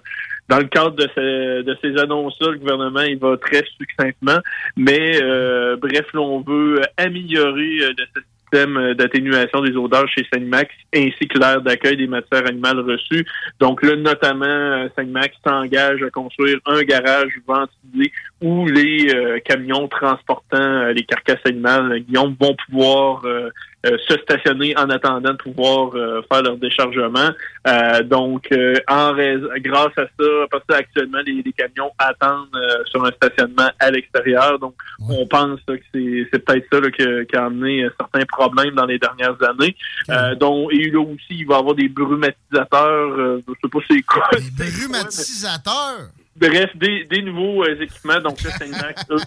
dans 0.49 0.57
le 0.57 0.65
cadre 0.65 0.95
de, 0.97 1.07
ces- 1.15 1.63
de 1.63 1.77
ces 1.81 1.97
annonces-là, 1.97 2.51
le 2.51 2.57
gouvernement 2.57 3.01
il 3.01 3.17
va 3.17 3.37
très 3.37 3.63
succinctement. 3.79 4.39
Mais 4.75 5.21
euh, 5.21 5.77
bref, 5.77 6.05
là, 6.13 6.19
on 6.19 6.41
veut 6.41 6.81
améliorer 6.97 7.79
euh, 8.53 8.93
d'atténuation 8.93 9.61
des 9.61 9.75
odeurs 9.75 10.07
chez 10.09 10.25
Saint-Max 10.33 10.73
ainsi 10.93 11.27
que 11.27 11.37
l'aire 11.37 11.61
d'accueil 11.61 11.97
des 11.97 12.07
matières 12.07 12.45
animales 12.45 12.79
reçues. 12.79 13.25
Donc 13.59 13.83
là, 13.83 13.95
notamment, 13.95 14.45
euh, 14.45 14.87
Saint-Max 14.95 15.35
s'engage 15.45 16.03
à 16.03 16.09
construire 16.09 16.59
un 16.65 16.81
garage 16.83 17.31
ventilé 17.47 18.11
où 18.41 18.65
les 18.65 19.13
euh, 19.13 19.39
camions 19.39 19.87
transportant 19.87 20.57
euh, 20.57 20.93
les 20.93 21.03
carcasses 21.03 21.39
animales, 21.45 21.91
euh, 21.91 21.99
Guillaume, 21.99 22.35
vont 22.39 22.55
pouvoir 22.67 23.21
euh, 23.25 23.49
euh, 23.85 23.97
se 24.07 24.13
stationner 24.19 24.75
en 24.77 24.89
attendant 24.89 25.31
de 25.31 25.37
pouvoir 25.37 25.95
euh, 25.95 26.21
faire 26.31 26.41
leur 26.43 26.57
déchargement. 26.57 27.29
Euh, 27.67 28.03
donc, 28.03 28.47
euh, 28.51 28.75
en 28.87 29.13
raison, 29.13 29.47
grâce 29.57 29.97
à 29.97 30.05
ça, 30.19 30.25
parce 30.51 30.63
que 30.67 30.73
actuellement, 30.73 31.19
les, 31.25 31.41
les 31.43 31.53
camions 31.53 31.91
attendent 31.97 32.47
euh, 32.55 32.83
sur 32.85 33.03
un 33.05 33.11
stationnement 33.11 33.69
à 33.79 33.91
l'extérieur. 33.91 34.59
Donc, 34.59 34.73
on 35.09 35.25
pense 35.27 35.59
là, 35.67 35.77
que 35.77 35.83
c'est, 35.93 36.27
c'est 36.31 36.39
peut-être 36.45 36.65
ça 36.71 36.79
là, 36.79 36.91
que- 36.91 37.23
qui 37.23 37.35
a 37.35 37.45
amené 37.45 37.87
certains 37.99 38.25
problèmes 38.25 38.75
dans 38.75 38.85
les 38.85 38.99
dernières 38.99 39.41
années. 39.43 39.75
Euh, 40.09 40.35
donc, 40.35 40.71
et 40.73 40.89
là 40.89 40.99
aussi, 40.99 41.25
il 41.29 41.45
va 41.47 41.55
y 41.55 41.59
avoir 41.59 41.75
des 41.75 41.89
brumatisateurs. 41.89 43.11
euh, 43.19 43.43
je 43.47 43.53
sais 43.63 43.69
pas 43.69 43.79
c'est 43.89 44.01
quoi. 44.01 44.29
Brumatisateurs? 44.57 46.09
Bref, 46.35 46.75
des, 46.75 47.05
des 47.05 47.21
nouveaux 47.21 47.63
euh, 47.63 47.81
équipements. 47.81 48.19
Donc 48.19 48.41
là, 48.41 48.51
Saint-Max, 48.51 49.05
eux, 49.11 49.17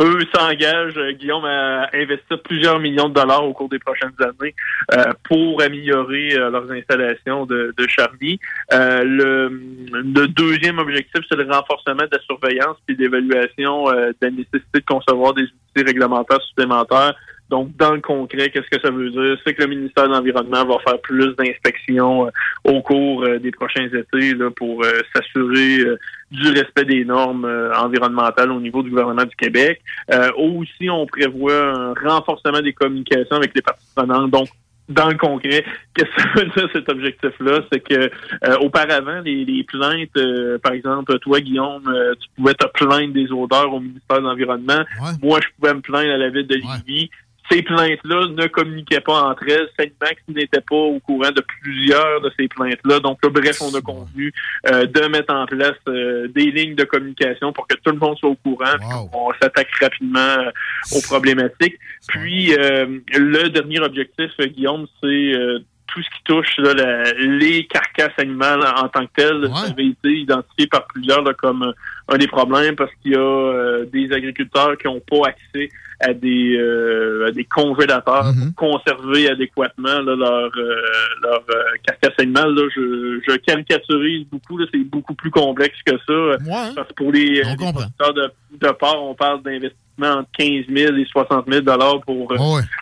eux 0.00 0.20
s'engagent, 0.34 0.96
euh, 0.96 1.12
Guillaume, 1.12 1.44
à 1.44 1.88
investir 1.94 2.40
plusieurs 2.42 2.78
millions 2.78 3.08
de 3.08 3.14
dollars 3.14 3.44
au 3.44 3.52
cours 3.52 3.68
des 3.68 3.78
prochaines 3.78 4.14
années 4.20 4.54
euh, 4.94 5.12
pour 5.24 5.60
améliorer 5.60 6.34
euh, 6.34 6.50
leurs 6.50 6.70
installations 6.70 7.46
de, 7.46 7.74
de 7.76 7.86
Charlie. 7.86 8.38
Euh, 8.72 9.04
le, 9.04 9.48
le 9.92 10.28
deuxième 10.28 10.78
objectif, 10.78 11.20
c'est 11.28 11.36
le 11.36 11.52
renforcement 11.52 12.04
de 12.04 12.08
la 12.10 12.20
surveillance 12.20 12.76
et 12.88 12.94
d'évaluation 12.94 13.90
euh, 13.90 14.10
de 14.10 14.16
la 14.22 14.30
nécessité 14.30 14.80
de 14.80 14.84
concevoir 14.86 15.34
des 15.34 15.42
outils 15.44 15.84
réglementaires 15.84 16.42
supplémentaires. 16.42 17.14
Donc, 17.50 17.74
dans 17.76 17.92
le 17.92 18.00
concret, 18.00 18.50
qu'est-ce 18.50 18.68
que 18.68 18.80
ça 18.80 18.90
veut 18.90 19.10
dire? 19.10 19.38
C'est 19.44 19.54
que 19.54 19.62
le 19.62 19.68
ministère 19.68 20.06
de 20.06 20.12
l'Environnement 20.12 20.66
va 20.66 20.78
faire 20.80 21.00
plus 21.00 21.34
d'inspections 21.36 22.26
euh, 22.26 22.30
au 22.64 22.82
cours 22.82 23.24
euh, 23.24 23.38
des 23.38 23.50
prochains 23.50 23.86
étés 23.86 24.34
là, 24.34 24.50
pour 24.50 24.84
euh, 24.84 25.00
s'assurer 25.14 25.84
du 26.30 26.48
respect 26.50 26.84
des 26.84 27.04
normes 27.06 27.46
environnementales 27.74 28.52
au 28.52 28.60
niveau 28.60 28.82
du 28.82 28.90
gouvernement 28.90 29.24
du 29.24 29.36
Québec. 29.36 29.80
Euh, 30.12 30.30
aussi, 30.36 30.90
on 30.90 31.06
prévoit 31.06 31.54
un 31.54 31.94
renforcement 31.94 32.60
des 32.60 32.74
communications 32.74 33.36
avec 33.36 33.54
les 33.54 33.62
parties 33.62 33.86
prenantes. 33.94 34.30
Donc, 34.30 34.48
dans 34.88 35.08
le 35.08 35.16
concret, 35.16 35.64
qu'est-ce 35.94 36.10
que 36.10 36.22
ça 36.22 36.40
veut 36.40 36.50
dire 36.56 36.68
cet 36.72 36.88
objectif-là? 36.88 37.60
C'est 37.72 37.80
que 37.80 38.10
euh, 38.44 38.56
auparavant, 38.60 39.20
les, 39.20 39.44
les 39.44 39.64
plaintes, 39.64 40.16
euh, 40.16 40.58
par 40.58 40.72
exemple, 40.72 41.18
toi, 41.18 41.40
Guillaume, 41.40 41.86
euh, 41.88 42.14
tu 42.20 42.28
pouvais 42.36 42.54
te 42.54 42.66
plaindre 42.66 43.12
des 43.12 43.30
odeurs 43.30 43.72
au 43.72 43.80
ministère 43.80 44.18
de 44.18 44.24
l'Environnement. 44.26 44.82
Moi, 45.22 45.40
je 45.42 45.48
pouvais 45.58 45.74
me 45.74 45.80
plaindre 45.80 46.12
à 46.12 46.16
la 46.16 46.30
ville 46.30 46.46
de 46.46 46.54
Lévis. 46.54 47.10
Ces 47.50 47.62
plaintes-là 47.62 48.28
ne 48.28 48.46
communiquaient 48.46 49.00
pas 49.00 49.22
entre 49.22 49.44
elles. 49.48 49.68
Saint-Max 49.78 50.20
n'était 50.28 50.60
pas 50.60 50.76
au 50.76 51.00
courant 51.00 51.30
de 51.30 51.42
plusieurs 51.62 52.20
de 52.20 52.30
ces 52.38 52.48
plaintes-là. 52.48 53.00
Donc, 53.00 53.18
là, 53.22 53.30
bref, 53.30 53.62
on 53.62 53.74
a 53.74 53.80
convenu 53.80 54.32
euh, 54.66 54.86
de 54.86 55.06
mettre 55.08 55.32
en 55.32 55.46
place 55.46 55.76
euh, 55.88 56.28
des 56.28 56.50
lignes 56.50 56.74
de 56.74 56.84
communication 56.84 57.52
pour 57.52 57.66
que 57.66 57.74
tout 57.76 57.90
le 57.90 57.98
monde 57.98 58.18
soit 58.18 58.30
au 58.30 58.36
courant, 58.36 58.76
puis 58.78 58.88
qu'on 59.10 59.32
s'attaque 59.40 59.68
rapidement 59.80 60.18
euh, 60.18 60.50
aux 60.96 61.02
problématiques. 61.02 61.78
Puis, 62.08 62.54
euh, 62.54 62.98
le 63.14 63.48
dernier 63.48 63.80
objectif, 63.80 64.30
Guillaume, 64.38 64.86
c'est 65.00 65.06
euh, 65.06 65.60
tout 65.88 66.02
ce 66.02 66.08
qui 66.10 66.22
touche 66.24 66.56
là, 66.58 66.74
la- 66.74 67.12
les 67.14 67.66
carcasses 67.66 68.12
animales 68.18 68.60
en 68.76 68.88
tant 68.88 69.06
que 69.06 69.12
telles. 69.16 69.48
Ça 69.66 69.72
avait 69.72 69.86
été 69.86 70.10
identifié 70.10 70.66
par 70.66 70.86
plusieurs 70.86 71.22
là, 71.22 71.32
comme 71.34 71.62
euh, 71.62 71.72
un 72.14 72.18
des 72.18 72.28
problèmes 72.28 72.76
parce 72.76 72.90
qu'il 73.02 73.12
y 73.12 73.16
a 73.16 73.18
euh, 73.20 73.84
des 73.86 74.12
agriculteurs 74.12 74.76
qui 74.78 74.86
n'ont 74.86 75.00
pas 75.00 75.28
accès 75.28 75.70
à 76.00 76.12
des, 76.14 76.56
euh, 76.56 77.26
à 77.26 77.30
des 77.32 77.44
congélateurs 77.44 78.26
pour 78.54 78.70
conserver 78.70 79.28
adéquatement 79.30 80.00
là, 80.00 80.14
leur, 80.14 80.50
euh, 80.56 80.76
leur 81.22 81.42
euh, 81.50 81.62
carcasse 81.84 82.14
animale. 82.18 82.54
Là, 82.54 82.62
je, 82.76 83.20
je 83.26 83.36
caricaturise 83.38 84.24
beaucoup. 84.30 84.60
C'est 84.72 84.78
beaucoup 84.84 85.14
plus 85.14 85.30
complexe 85.30 85.78
que 85.84 85.96
ça. 86.06 86.36
Parce 86.76 86.88
que 86.88 86.94
pour 86.94 87.10
les, 87.12 87.42
les 87.42 87.42
producteurs 87.72 88.14
de, 88.14 88.30
de 88.60 88.70
porc, 88.72 89.02
on 89.10 89.14
parle 89.14 89.42
d'investissement 89.42 89.82
entre 90.06 90.28
15 90.38 90.64
000 90.72 90.96
et 90.96 91.04
60 91.10 91.44
000 91.48 91.60
dollars 91.62 92.00
pour 92.02 92.32
euh, 92.32 92.36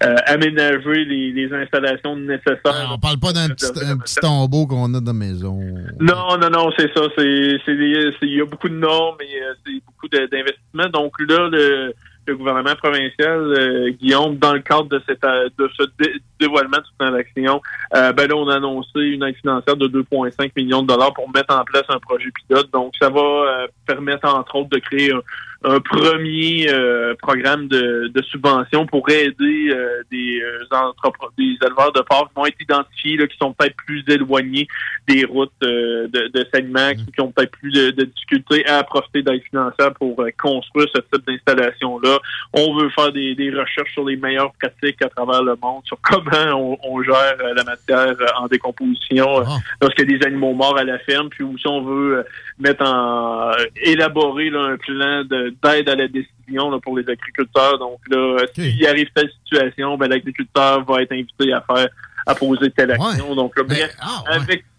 euh, 0.05 0.15
aménager 0.27 1.05
les, 1.05 1.33
les 1.33 1.53
installations 1.53 2.17
nécessaires. 2.17 2.91
On 2.93 2.99
parle 2.99 3.19
pas 3.19 3.33
d'un 3.33 3.49
petit, 3.49 3.67
tombeau 4.21 4.67
qu'on 4.67 4.93
a 4.95 5.01
dans 5.01 5.07
la 5.07 5.13
maison. 5.13 5.59
Non, 6.01 6.37
non, 6.41 6.51
non, 6.51 6.71
c'est 6.77 6.93
ça. 6.95 7.03
Il 7.19 8.37
y 8.37 8.41
a 8.41 8.45
beaucoup 8.45 8.69
de 8.69 8.75
normes 8.75 9.17
et 9.21 9.43
euh, 9.43 9.55
c'est 9.65 9.73
beaucoup 9.87 10.09
d'investissements. 10.09 10.89
Donc 10.93 11.13
là, 11.29 11.49
le, 11.51 11.95
le 12.27 12.37
gouvernement 12.37 12.75
provincial, 12.77 13.39
euh, 13.41 13.91
Guillaume, 14.01 14.37
dans 14.37 14.53
le 14.55 14.61
cadre 14.61 14.89
de, 14.89 15.01
cette, 15.07 15.23
de 15.23 15.71
ce 15.79 15.85
dé- 15.99 16.15
dévoilement 16.41 16.79
de 16.79 16.83
ce 16.85 16.91
plan 16.99 17.13
d'action, 17.13 17.61
euh, 17.95 18.13
ben 18.13 18.29
là, 18.29 18.35
on 18.37 18.49
a 18.49 18.57
annoncé 18.57 18.99
une 19.01 19.23
aide 19.23 19.37
financière 19.37 19.77
de 19.77 19.87
2,5 19.89 20.51
millions 20.57 20.83
de 20.83 20.89
dollars 20.89 21.15
pour 21.15 21.31
mettre 21.33 21.55
en 21.55 21.65
place 21.65 21.85
un 21.89 21.99
projet 21.99 22.29
pilote. 22.47 22.69
Donc, 22.73 22.95
ça 23.01 23.09
va 23.11 23.21
euh, 23.21 23.67
permettre, 23.87 24.27
entre 24.29 24.57
autres, 24.57 24.71
de 24.71 24.79
créer 24.79 25.13
un, 25.13 25.21
un 25.65 25.81
premier 25.81 26.69
euh, 26.71 27.15
programme 27.21 27.67
de, 27.69 28.09
de 28.15 28.23
subvention 28.23 28.87
pour 28.87 29.09
aider 29.11 29.69
euh, 29.71 30.03
des, 30.11 30.41
euh, 30.43 30.63
des 31.39 31.57
éleveurs 31.65 31.93
de 31.93 32.01
porc 32.03 32.29
qui 32.29 32.35
vont 32.37 32.47
être 32.47 32.61
identifiés, 32.61 33.17
là, 33.17 33.27
qui 33.27 33.37
sont 33.39 33.53
peut-être 33.53 33.77
plus 33.77 34.05
éloignés 34.09 34.69
des 35.09 35.25
routes 35.25 35.51
euh, 35.63 36.07
de, 36.09 36.29
de 36.29 36.47
Sanimax, 36.53 37.01
qui 37.15 37.21
ont 37.21 37.33
peut-être 37.33 37.53
plus 37.53 37.73
de, 37.73 37.91
de 37.91 38.05
difficultés 38.05 38.67
à 38.67 38.83
profiter 38.85 39.23
d'aide 39.23 39.43
financière 39.49 39.93
pour 39.95 40.21
euh, 40.23 40.31
construire 40.41 40.87
ce 40.95 41.01
type 41.01 41.27
d'installation-là. 41.27 42.19
On 42.53 42.77
veut 42.79 42.91
faire 42.91 43.13
des, 43.13 43.35
des 43.35 43.51
recherches 43.51 43.93
sur 43.93 44.05
les 44.05 44.17
meilleures 44.17 44.53
pratiques 44.61 45.03
à 45.03 45.09
travers 45.09 45.43
le 45.43 45.57
monde, 45.63 45.83
sur 45.85 45.99
comment 46.03 46.55
on, 46.55 46.79
on 46.85 47.03
gère 47.03 47.37
euh, 47.41 47.55
la 47.55 47.65
matière 47.65 48.15
en 48.39 48.47
décomposition 48.47 49.41
euh, 49.41 49.45
lorsqu'il 49.81 50.11
y 50.11 50.15
a 50.15 50.19
des 50.19 50.27
animaux 50.27 50.53
morts 50.53 50.77
à 50.79 50.85
la 50.85 50.99
ferme, 51.01 51.29
puis 51.31 51.45
aussi 51.45 51.67
on 51.67 51.83
veut 51.83 52.25
mettre 52.59 52.85
en 52.85 53.53
élaborer 53.83 54.51
là, 54.51 54.61
un 54.63 54.77
plan 54.77 55.25
de- 55.25 55.46
d'aide 55.63 55.89
à 55.89 55.95
la 55.95 56.09
décision 56.09 56.71
là, 56.71 56.79
pour 56.81 56.97
les 56.99 57.09
agriculteurs. 57.09 57.79
Donc 57.79 57.99
là, 58.11 58.17
euh, 58.17 58.47
s'il 58.55 58.87
arrive 58.87 59.09
telle 59.15 59.31
situation, 59.45 59.97
ben, 59.97 60.09
l'agriculteur 60.09 60.85
va 60.85 61.03
être 61.03 61.13
invité 61.13 61.53
à 61.53 61.61
faire 61.61 61.89
à 62.27 62.35
poser 62.35 62.71
telle 62.71 62.91
action. 62.91 63.35
Donc 63.35 63.57
là, 63.57 63.63
bref, 63.63 63.97
avec 64.27 64.61
Ça, 64.61 64.76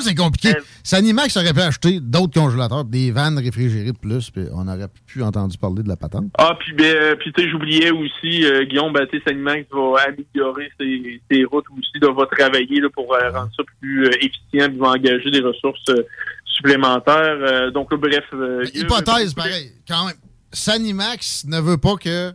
c'est 0.00 0.14
compliqué. 0.14 0.52
Sanimax 0.84 1.36
aurait 1.36 1.52
pu 1.52 1.60
acheter 1.60 2.00
d'autres 2.00 2.34
congélateurs, 2.40 2.84
des 2.84 3.10
vannes 3.10 3.38
réfrigérées 3.38 3.92
de 3.92 3.98
plus, 3.98 4.30
puis 4.30 4.44
on 4.52 4.68
aurait 4.68 4.88
plus 5.06 5.22
entendu 5.22 5.58
parler 5.58 5.82
de 5.82 5.88
la 5.88 5.96
patente. 5.96 6.26
Ah, 6.38 6.54
puis 6.58 6.72
ben, 6.74 6.84
euh, 6.84 7.16
puis 7.16 7.32
tu 7.32 7.42
sais, 7.42 7.50
j'oubliais 7.50 7.90
aussi, 7.90 8.44
euh, 8.44 8.64
Guillaume, 8.66 8.92
ben, 8.92 9.06
tu 9.10 9.18
sais, 9.18 9.24
Sanimax 9.26 9.66
va 9.72 10.02
améliorer 10.06 10.70
ses, 10.78 11.20
ses 11.30 11.44
routes 11.44 11.64
aussi, 11.76 11.98
là, 12.00 12.12
va 12.12 12.26
travailler 12.26 12.80
là, 12.80 12.88
pour 12.94 13.12
euh, 13.14 13.30
rendre 13.30 13.50
ça 13.56 13.62
plus 13.80 14.06
euh, 14.06 14.10
efficient, 14.20 14.68
puis 14.68 14.78
va 14.78 14.88
engager 14.90 15.30
des 15.30 15.40
ressources 15.40 15.80
euh, 15.90 16.02
supplémentaires. 16.44 17.38
Euh, 17.40 17.70
donc, 17.70 17.92
bref. 17.94 18.24
euh, 18.34 18.64
a- 18.64 18.78
Hypothèse, 18.78 19.34
pareil, 19.34 19.72
quand 19.88 20.06
même. 20.06 20.16
Sanimax 20.52 21.44
ne 21.46 21.60
veut 21.60 21.78
pas 21.78 21.96
que 21.96 22.32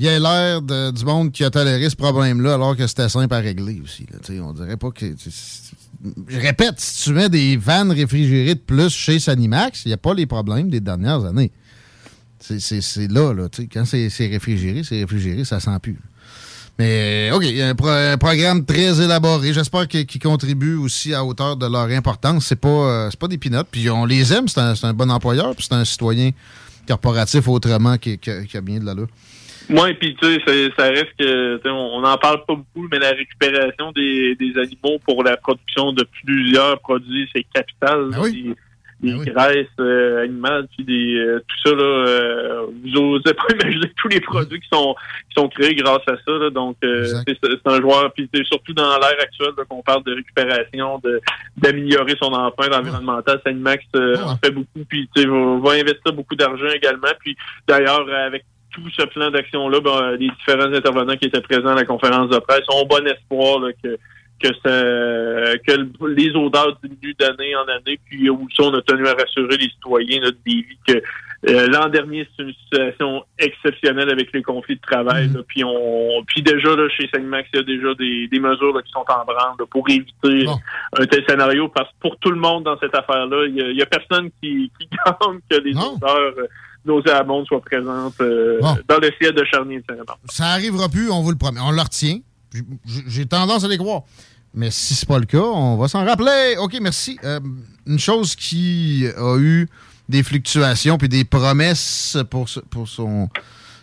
il 0.00 0.04
y 0.04 0.06
ait 0.06 0.20
l'air 0.20 0.62
du 0.62 1.04
monde 1.04 1.32
qui 1.32 1.42
a 1.42 1.50
toléré 1.50 1.90
ce 1.90 1.96
problème-là 1.96 2.54
alors 2.54 2.76
que 2.76 2.86
c'était 2.86 3.08
simple 3.08 3.34
à 3.34 3.38
régler 3.38 3.80
aussi. 3.82 4.06
là. 4.12 4.18
On 4.44 4.52
dirait 4.52 4.76
pas 4.76 4.90
que... 4.92 5.06
Je 6.28 6.38
répète, 6.38 6.74
si 6.78 7.04
tu 7.04 7.12
mets 7.12 7.28
des 7.28 7.56
vannes 7.56 7.90
réfrigérées 7.90 8.54
de 8.54 8.60
plus 8.60 8.90
chez 8.90 9.18
Sanimax, 9.18 9.84
il 9.84 9.88
n'y 9.88 9.94
a 9.94 9.98
pas 9.98 10.14
les 10.14 10.26
problèmes 10.26 10.70
des 10.70 10.80
dernières 10.80 11.24
années. 11.24 11.50
C'est- 12.40 13.10
là, 13.10 13.34
Quand 13.72 13.84
c'est 13.84 14.08
réfrigéré, 14.28 14.82
c'est 14.84 15.00
réfrigéré, 15.00 15.44
ça 15.44 15.58
sent 15.58 15.76
plus. 15.82 15.98
Mais 16.78 17.30
OK, 17.34 17.42
il 17.44 17.56
y 17.56 17.62
a 17.62 17.68
un, 17.70 17.74
pro- 17.74 17.88
un 17.88 18.16
programme 18.16 18.64
très 18.64 19.00
élaboré. 19.02 19.52
J'espère 19.52 19.88
qu'il 19.88 20.06
qu'il 20.06 20.20
contribue 20.22 20.76
aussi 20.76 21.12
à 21.12 21.24
hauteur 21.24 21.56
de 21.56 21.66
leur 21.66 21.86
importance. 21.90 22.46
C'est 22.46 22.54
pas, 22.60 22.68
euh, 22.68 23.10
pas 23.18 23.26
des 23.26 23.38
pinottes. 23.38 23.66
Puis 23.68 23.90
on 23.90 24.04
les 24.04 24.32
aime, 24.32 24.46
c'est 24.46 24.60
un, 24.60 24.74
un 24.80 24.92
bon 24.92 25.10
employeur, 25.10 25.56
puis 25.56 25.66
c'est 25.68 25.74
un 25.74 25.84
citoyen 25.84 26.30
corporatif 26.86 27.48
autrement 27.48 27.98
qui, 27.98 28.16
qui- 28.18 28.46
qui 28.48 28.56
a 28.56 28.60
bien 28.60 28.78
de 28.78 28.84
l'allure. 28.84 29.08
Moi, 29.70 29.90
puis 30.00 30.16
tu 30.16 30.26
sais, 30.26 30.40
ça, 30.46 30.52
ça 30.76 30.90
reste 30.90 31.12
que 31.18 31.60
on 31.68 32.00
n'en 32.00 32.16
parle 32.16 32.44
pas 32.46 32.54
beaucoup, 32.54 32.88
mais 32.90 32.98
la 32.98 33.10
récupération 33.10 33.92
des, 33.92 34.34
des 34.36 34.58
animaux 34.58 34.98
pour 35.04 35.22
la 35.22 35.36
production 35.36 35.92
de 35.92 36.06
plusieurs 36.24 36.80
produits, 36.80 37.28
c'est 37.34 37.44
capital. 37.52 38.10
là, 38.10 38.30
Des, 38.30 38.54
des 39.00 39.30
graisses 39.30 39.66
euh, 39.78 40.24
animales, 40.24 40.66
puis 40.76 40.84
des 40.84 41.14
euh, 41.18 41.38
tout 41.46 41.68
ça 41.68 41.76
là, 41.76 41.84
euh, 41.84 42.66
vous 42.82 42.96
osez 43.00 43.32
pas 43.32 43.44
imaginer 43.54 43.92
tous 43.96 44.08
les 44.08 44.20
produits 44.20 44.60
qui 44.60 44.68
sont 44.72 44.96
qui 45.28 45.40
sont 45.40 45.48
créés 45.48 45.74
grâce 45.76 46.02
à 46.08 46.16
ça. 46.16 46.32
Là, 46.32 46.50
donc 46.50 46.76
euh, 46.82 47.04
c'est 47.26 47.66
un 47.66 47.80
joueur, 47.80 48.12
puis 48.12 48.28
c'est 48.34 48.44
surtout 48.46 48.72
dans 48.72 48.98
l'ère 48.98 49.20
actuelle 49.20 49.52
qu'on 49.68 49.82
parle 49.82 50.02
de 50.02 50.14
récupération, 50.14 50.98
de 51.04 51.20
d'améliorer 51.56 52.16
son 52.20 52.32
empreinte 52.32 52.74
environnementale. 52.74 53.40
Sanimax 53.44 53.84
euh, 53.94 54.16
en 54.16 54.36
fait 54.36 54.50
beaucoup, 54.50 54.84
puis 54.88 55.08
tu 55.14 55.22
sais, 55.22 55.28
va, 55.28 55.58
va 55.62 55.70
investir 55.72 56.12
beaucoup 56.12 56.34
d'argent 56.34 56.70
également. 56.74 57.12
Puis 57.20 57.36
d'ailleurs 57.68 58.08
avec 58.26 58.44
tout 58.82 58.90
ce 58.96 59.06
plan 59.06 59.30
d'action-là, 59.30 59.80
ben, 59.80 60.12
les 60.12 60.28
différents 60.28 60.72
intervenants 60.72 61.16
qui 61.16 61.26
étaient 61.26 61.40
présents 61.40 61.68
à 61.70 61.74
la 61.74 61.84
conférence 61.84 62.28
de 62.30 62.38
presse 62.38 62.64
ont 62.72 62.86
bon 62.86 63.06
espoir 63.06 63.60
là, 63.60 63.70
que 63.82 63.96
que 64.40 64.48
ça, 64.62 65.58
que 65.66 65.72
le- 65.72 66.14
les 66.14 66.30
odeurs 66.36 66.78
diminuent 66.80 67.16
d'année 67.18 67.56
en 67.56 67.66
année, 67.66 67.98
puis 68.08 68.30
aussi 68.30 68.60
on 68.60 68.72
a 68.72 68.80
tenu 68.82 69.04
à 69.08 69.14
rassurer 69.14 69.56
les 69.56 69.68
citoyens 69.68 70.20
là, 70.20 70.30
de 70.30 70.36
Lévis 70.46 70.78
que 70.86 71.02
euh, 71.48 71.66
l'an 71.68 71.88
dernier 71.88 72.24
c'est 72.36 72.44
une 72.44 72.52
situation 72.54 73.24
exceptionnelle 73.36 74.08
avec 74.10 74.32
les 74.32 74.42
conflits 74.44 74.76
de 74.76 74.80
travail, 74.80 75.28
là, 75.34 75.40
puis 75.48 75.64
on, 75.64 76.22
puis 76.24 76.42
déjà 76.42 76.76
là 76.76 76.88
chez 76.88 77.08
Sanimax 77.12 77.48
il 77.52 77.56
y 77.56 77.60
a 77.60 77.62
déjà 77.64 77.94
des, 77.94 78.28
des 78.28 78.38
mesures 78.38 78.72
là, 78.74 78.82
qui 78.82 78.92
sont 78.92 79.00
en 79.08 79.24
branle 79.24 79.56
là, 79.58 79.64
pour 79.68 79.84
éviter 79.90 80.46
un 80.96 81.06
tel 81.06 81.24
scénario, 81.28 81.66
parce 81.68 81.88
que 81.88 81.94
pour 82.00 82.16
tout 82.18 82.30
le 82.30 82.38
monde 82.38 82.62
dans 82.62 82.78
cette 82.78 82.94
affaire-là, 82.94 83.44
il 83.48 83.56
y 83.72 83.76
y 83.76 83.82
a 83.82 83.86
personne 83.86 84.30
qui, 84.40 84.70
qui 84.78 84.88
gagne 85.04 85.40
que 85.50 85.56
les 85.56 85.74
odeurs 85.76 86.34
euh, 86.88 86.94
nauséabondes 86.94 87.46
soient 87.46 87.60
présentes 87.60 88.20
euh, 88.20 88.60
dans 88.88 88.98
le 88.98 89.10
ciel 89.20 89.34
de 89.34 89.44
Charnier. 89.44 89.82
Ça 90.30 90.46
arrivera 90.48 90.88
plus, 90.88 91.10
on 91.10 91.22
vous 91.22 91.30
le 91.30 91.36
promet. 91.36 91.60
On 91.60 91.70
le 91.70 91.80
retient. 91.80 92.18
J'ai 93.06 93.26
tendance 93.26 93.64
à 93.64 93.68
les 93.68 93.78
croire. 93.78 94.02
Mais 94.54 94.70
si 94.70 94.94
c'est 94.94 95.06
pas 95.08 95.18
le 95.18 95.26
cas, 95.26 95.38
on 95.42 95.76
va 95.76 95.88
s'en 95.88 96.04
rappeler. 96.04 96.56
OK, 96.58 96.76
merci. 96.80 97.18
Euh, 97.24 97.38
une 97.86 97.98
chose 97.98 98.34
qui 98.34 99.04
a 99.16 99.36
eu 99.38 99.68
des 100.08 100.22
fluctuations 100.22 100.96
puis 100.98 101.08
des 101.08 101.24
promesses 101.24 102.16
pour, 102.30 102.48
ce- 102.48 102.60
pour 102.60 102.88
son, 102.88 103.28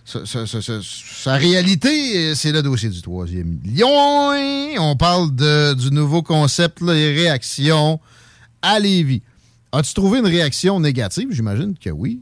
ce- 0.03 0.25
ce- 0.25 0.81
sa 0.81 1.35
réalité, 1.35 2.33
c'est 2.33 2.51
le 2.51 2.63
dossier 2.63 2.89
du 2.89 3.01
troisième 3.01 3.59
lion. 3.63 4.31
On 4.79 4.95
parle 4.97 5.33
de, 5.35 5.75
du 5.75 5.91
nouveau 5.91 6.23
concept, 6.23 6.81
les 6.81 7.13
réactions 7.13 7.99
à 8.63 8.79
Lévis. 8.79 9.21
As-tu 9.71 9.93
trouvé 9.93 10.19
une 10.19 10.25
réaction 10.25 10.79
négative? 10.79 11.27
J'imagine 11.31 11.75
que 11.77 11.91
oui. 11.91 12.21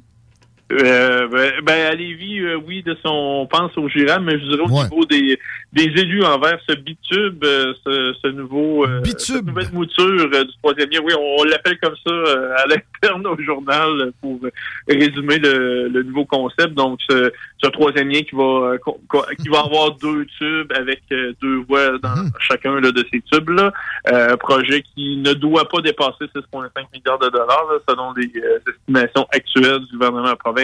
Euh, 0.81 1.27
ben, 1.27 1.51
ben, 1.63 1.91
à 1.91 1.95
Lévis, 1.95 2.39
euh, 2.39 2.55
oui, 2.55 2.83
de 2.83 2.95
son, 3.03 3.09
on 3.09 3.47
pense 3.47 3.77
au 3.77 3.87
Giram, 3.89 4.23
mais 4.23 4.39
je 4.39 4.45
dirais 4.45 4.61
au 4.61 4.83
niveau 4.83 5.05
des, 5.05 5.39
des 5.73 5.83
élus 5.83 6.23
envers 6.23 6.57
ce 6.67 6.75
bitube, 6.75 7.43
euh, 7.43 7.73
ce, 7.85 8.13
ce 8.21 8.27
nouveau, 8.29 8.85
euh, 8.85 9.01
cette 9.17 9.45
nouvelle 9.45 9.71
mouture 9.71 10.29
du 10.29 10.53
troisième 10.61 10.89
lien. 10.89 10.99
Oui, 11.03 11.13
on, 11.17 11.41
on 11.41 11.43
l'appelle 11.43 11.77
comme 11.81 11.95
ça 12.05 12.13
à 12.57 12.65
l'interne 12.67 13.25
au 13.27 13.37
journal 13.41 14.11
pour 14.21 14.39
résumer 14.87 15.37
le, 15.37 15.89
le 15.89 16.03
nouveau 16.03 16.25
concept. 16.25 16.73
Donc, 16.73 16.99
ce, 17.09 17.31
ce 17.61 17.69
troisième 17.69 18.09
lien 18.09 18.21
qui 18.21 18.35
va, 18.35 18.75
qui 19.41 19.49
va 19.49 19.59
avoir 19.59 19.91
deux 19.95 20.25
tubes 20.37 20.71
avec 20.75 21.01
deux 21.41 21.63
voies 21.67 21.97
dans 21.99 22.15
chacun 22.39 22.79
là, 22.79 22.91
de 22.91 23.05
ces 23.11 23.21
tubes-là. 23.21 23.71
Euh, 24.11 24.35
projet 24.37 24.81
qui 24.81 25.17
ne 25.17 25.33
doit 25.33 25.67
pas 25.67 25.81
dépasser 25.81 26.25
6,5 26.35 26.69
milliards 26.93 27.19
de 27.19 27.29
dollars, 27.29 27.65
là, 27.71 27.79
selon 27.87 28.13
les 28.13 28.31
estimations 28.67 29.25
actuelles 29.31 29.79
du 29.89 29.93
gouvernement 29.97 30.35
provincial. 30.35 30.62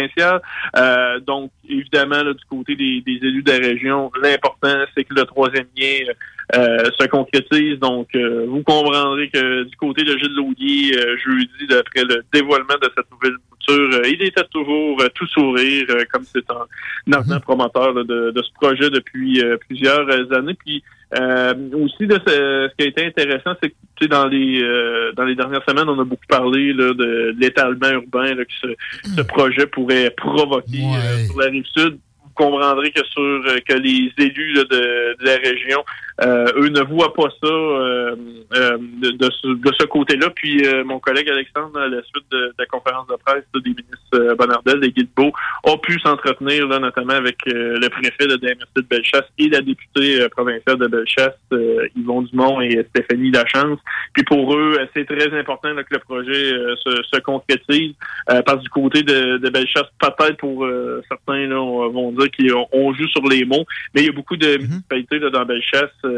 Euh, 0.75 1.19
donc, 1.19 1.51
évidemment, 1.67 2.23
là, 2.23 2.33
du 2.33 2.45
côté 2.49 2.75
des, 2.75 3.01
des 3.01 3.27
élus 3.27 3.43
de 3.43 3.51
la 3.51 3.57
région, 3.57 4.11
l'important, 4.21 4.85
c'est 4.95 5.03
que 5.03 5.13
le 5.13 5.25
troisième 5.25 5.67
lien 5.77 6.13
euh, 6.55 6.89
se 6.99 7.05
concrétise. 7.07 7.79
Donc, 7.79 8.07
euh, 8.15 8.45
vous 8.47 8.63
comprendrez 8.63 9.29
que 9.29 9.63
du 9.63 9.75
côté 9.77 10.03
de 10.03 10.17
Gilles 10.17 10.35
Laudier, 10.35 10.97
euh, 10.97 11.17
jeudi, 11.17 11.67
d'après 11.67 12.03
le 12.03 12.23
dévoilement 12.33 12.75
de 12.81 12.89
cette 12.95 13.11
nouvelle 13.11 13.37
mouture, 13.51 13.99
euh, 13.99 14.07
il 14.09 14.21
était 14.23 14.43
toujours 14.51 15.01
tout 15.15 15.27
sourire, 15.27 15.85
euh, 15.89 16.03
comme 16.11 16.23
c'est 16.23 16.49
un, 16.49 17.13
ardent 17.13 17.39
promoteur 17.39 17.93
là, 17.93 18.03
de, 18.03 18.31
de 18.31 18.41
ce 18.41 18.51
projet 18.53 18.89
depuis 18.89 19.41
euh, 19.41 19.57
plusieurs 19.57 20.09
années. 20.33 20.55
Puis, 20.65 20.83
euh, 21.17 21.53
aussi, 21.73 22.05
de 22.05 22.19
ce, 22.25 22.69
ce 22.69 22.75
qui 22.77 22.83
a 22.85 22.87
été 22.87 23.05
intéressant, 23.05 23.55
c'est 23.61 23.69
que 23.69 23.75
tu 23.95 24.03
sais, 24.03 24.07
dans 24.07 24.27
les 24.27 24.61
euh, 24.61 25.11
dans 25.13 25.23
les 25.23 25.35
dernières 25.35 25.63
semaines, 25.67 25.89
on 25.89 25.99
a 25.99 26.03
beaucoup 26.03 26.27
parlé 26.27 26.71
là, 26.73 26.93
de, 26.93 26.93
de 26.93 27.35
l'étalement 27.39 27.89
urbain 27.89 28.35
là, 28.35 28.45
que 28.45 28.53
ce, 28.61 28.67
ce 29.15 29.21
projet 29.21 29.65
pourrait 29.65 30.11
provoquer 30.11 30.83
euh, 30.83 31.25
sur 31.25 31.39
la 31.39 31.47
rive 31.47 31.65
sud. 31.65 31.97
Vous 32.23 32.29
comprendrez 32.35 32.91
que 32.91 33.03
sur 33.07 33.21
euh, 33.21 33.57
que 33.67 33.73
les 33.73 34.13
élus 34.17 34.53
là, 34.53 34.63
de, 34.65 35.17
de 35.19 35.25
la 35.25 35.35
région, 35.37 35.83
eux 36.23 36.69
ne 36.69 36.81
voient 36.81 37.13
pas 37.13 37.29
ça 37.41 37.47
euh, 37.47 38.15
euh, 38.55 38.77
de, 39.01 39.11
de 39.11 39.29
ce, 39.41 39.47
de 39.47 39.71
ce 39.79 39.85
côté-là. 39.85 40.29
Puis 40.35 40.65
euh, 40.67 40.83
mon 40.83 40.99
collègue 40.99 41.29
Alexandre, 41.29 41.79
à 41.79 41.87
la 41.87 42.01
suite 42.03 42.25
de, 42.31 42.37
de 42.47 42.53
la 42.59 42.65
conférence 42.65 43.07
de 43.07 43.15
presse 43.25 43.43
des 43.53 43.69
ministres 43.69 44.15
euh, 44.15 44.35
Bonardel 44.35 44.83
et 44.83 44.91
Guilbeault, 44.91 45.31
a 45.65 45.77
pu 45.77 45.99
s'entretenir 45.99 46.67
là, 46.67 46.79
notamment 46.79 47.13
avec 47.13 47.37
euh, 47.47 47.77
le 47.79 47.89
préfet 47.89 48.27
de 48.27 48.37
la 48.45 48.55
MRC 48.55 48.67
de 48.77 48.81
Bellechasse 48.81 49.25
et 49.37 49.47
la 49.49 49.61
députée 49.61 50.21
euh, 50.21 50.29
provinciale 50.29 50.77
de 50.77 50.87
Bellechasse, 50.87 51.35
euh, 51.53 51.87
Yvon 51.95 52.23
Dumont 52.23 52.59
et 52.61 52.85
Stéphanie 52.89 53.31
Lachance. 53.31 53.79
Puis 54.13 54.23
pour 54.23 54.55
eux, 54.55 54.77
euh, 54.79 54.85
c'est 54.95 55.05
très 55.05 55.37
important 55.39 55.73
là, 55.73 55.83
que 55.83 55.93
le 55.93 55.99
projet 55.99 56.53
euh, 56.53 56.75
se, 56.83 57.01
se 57.03 57.19
concrétise. 57.21 57.93
Euh, 58.29 58.41
parce 58.41 58.57
que 58.57 58.63
du 58.63 58.69
côté 58.69 59.03
de, 59.03 59.37
de 59.37 59.49
Bellechasse, 59.49 59.87
peut-être 59.99 60.37
pour 60.37 60.65
euh, 60.65 61.01
certains 61.07 61.47
là, 61.47 61.61
on- 61.61 61.89
vont 61.89 62.11
dire 62.11 62.27
qu'on 62.37 62.67
on 62.71 62.93
joue 62.93 63.07
sur 63.07 63.25
les 63.27 63.45
mots, 63.45 63.65
mais 63.93 64.01
il 64.01 64.07
y 64.07 64.09
a 64.09 64.13
beaucoup 64.13 64.35
de 64.37 64.57
municipalités 64.57 65.19
là, 65.19 65.29
dans 65.29 65.45
Bellechasse 65.45 65.89
euh, 66.05 66.08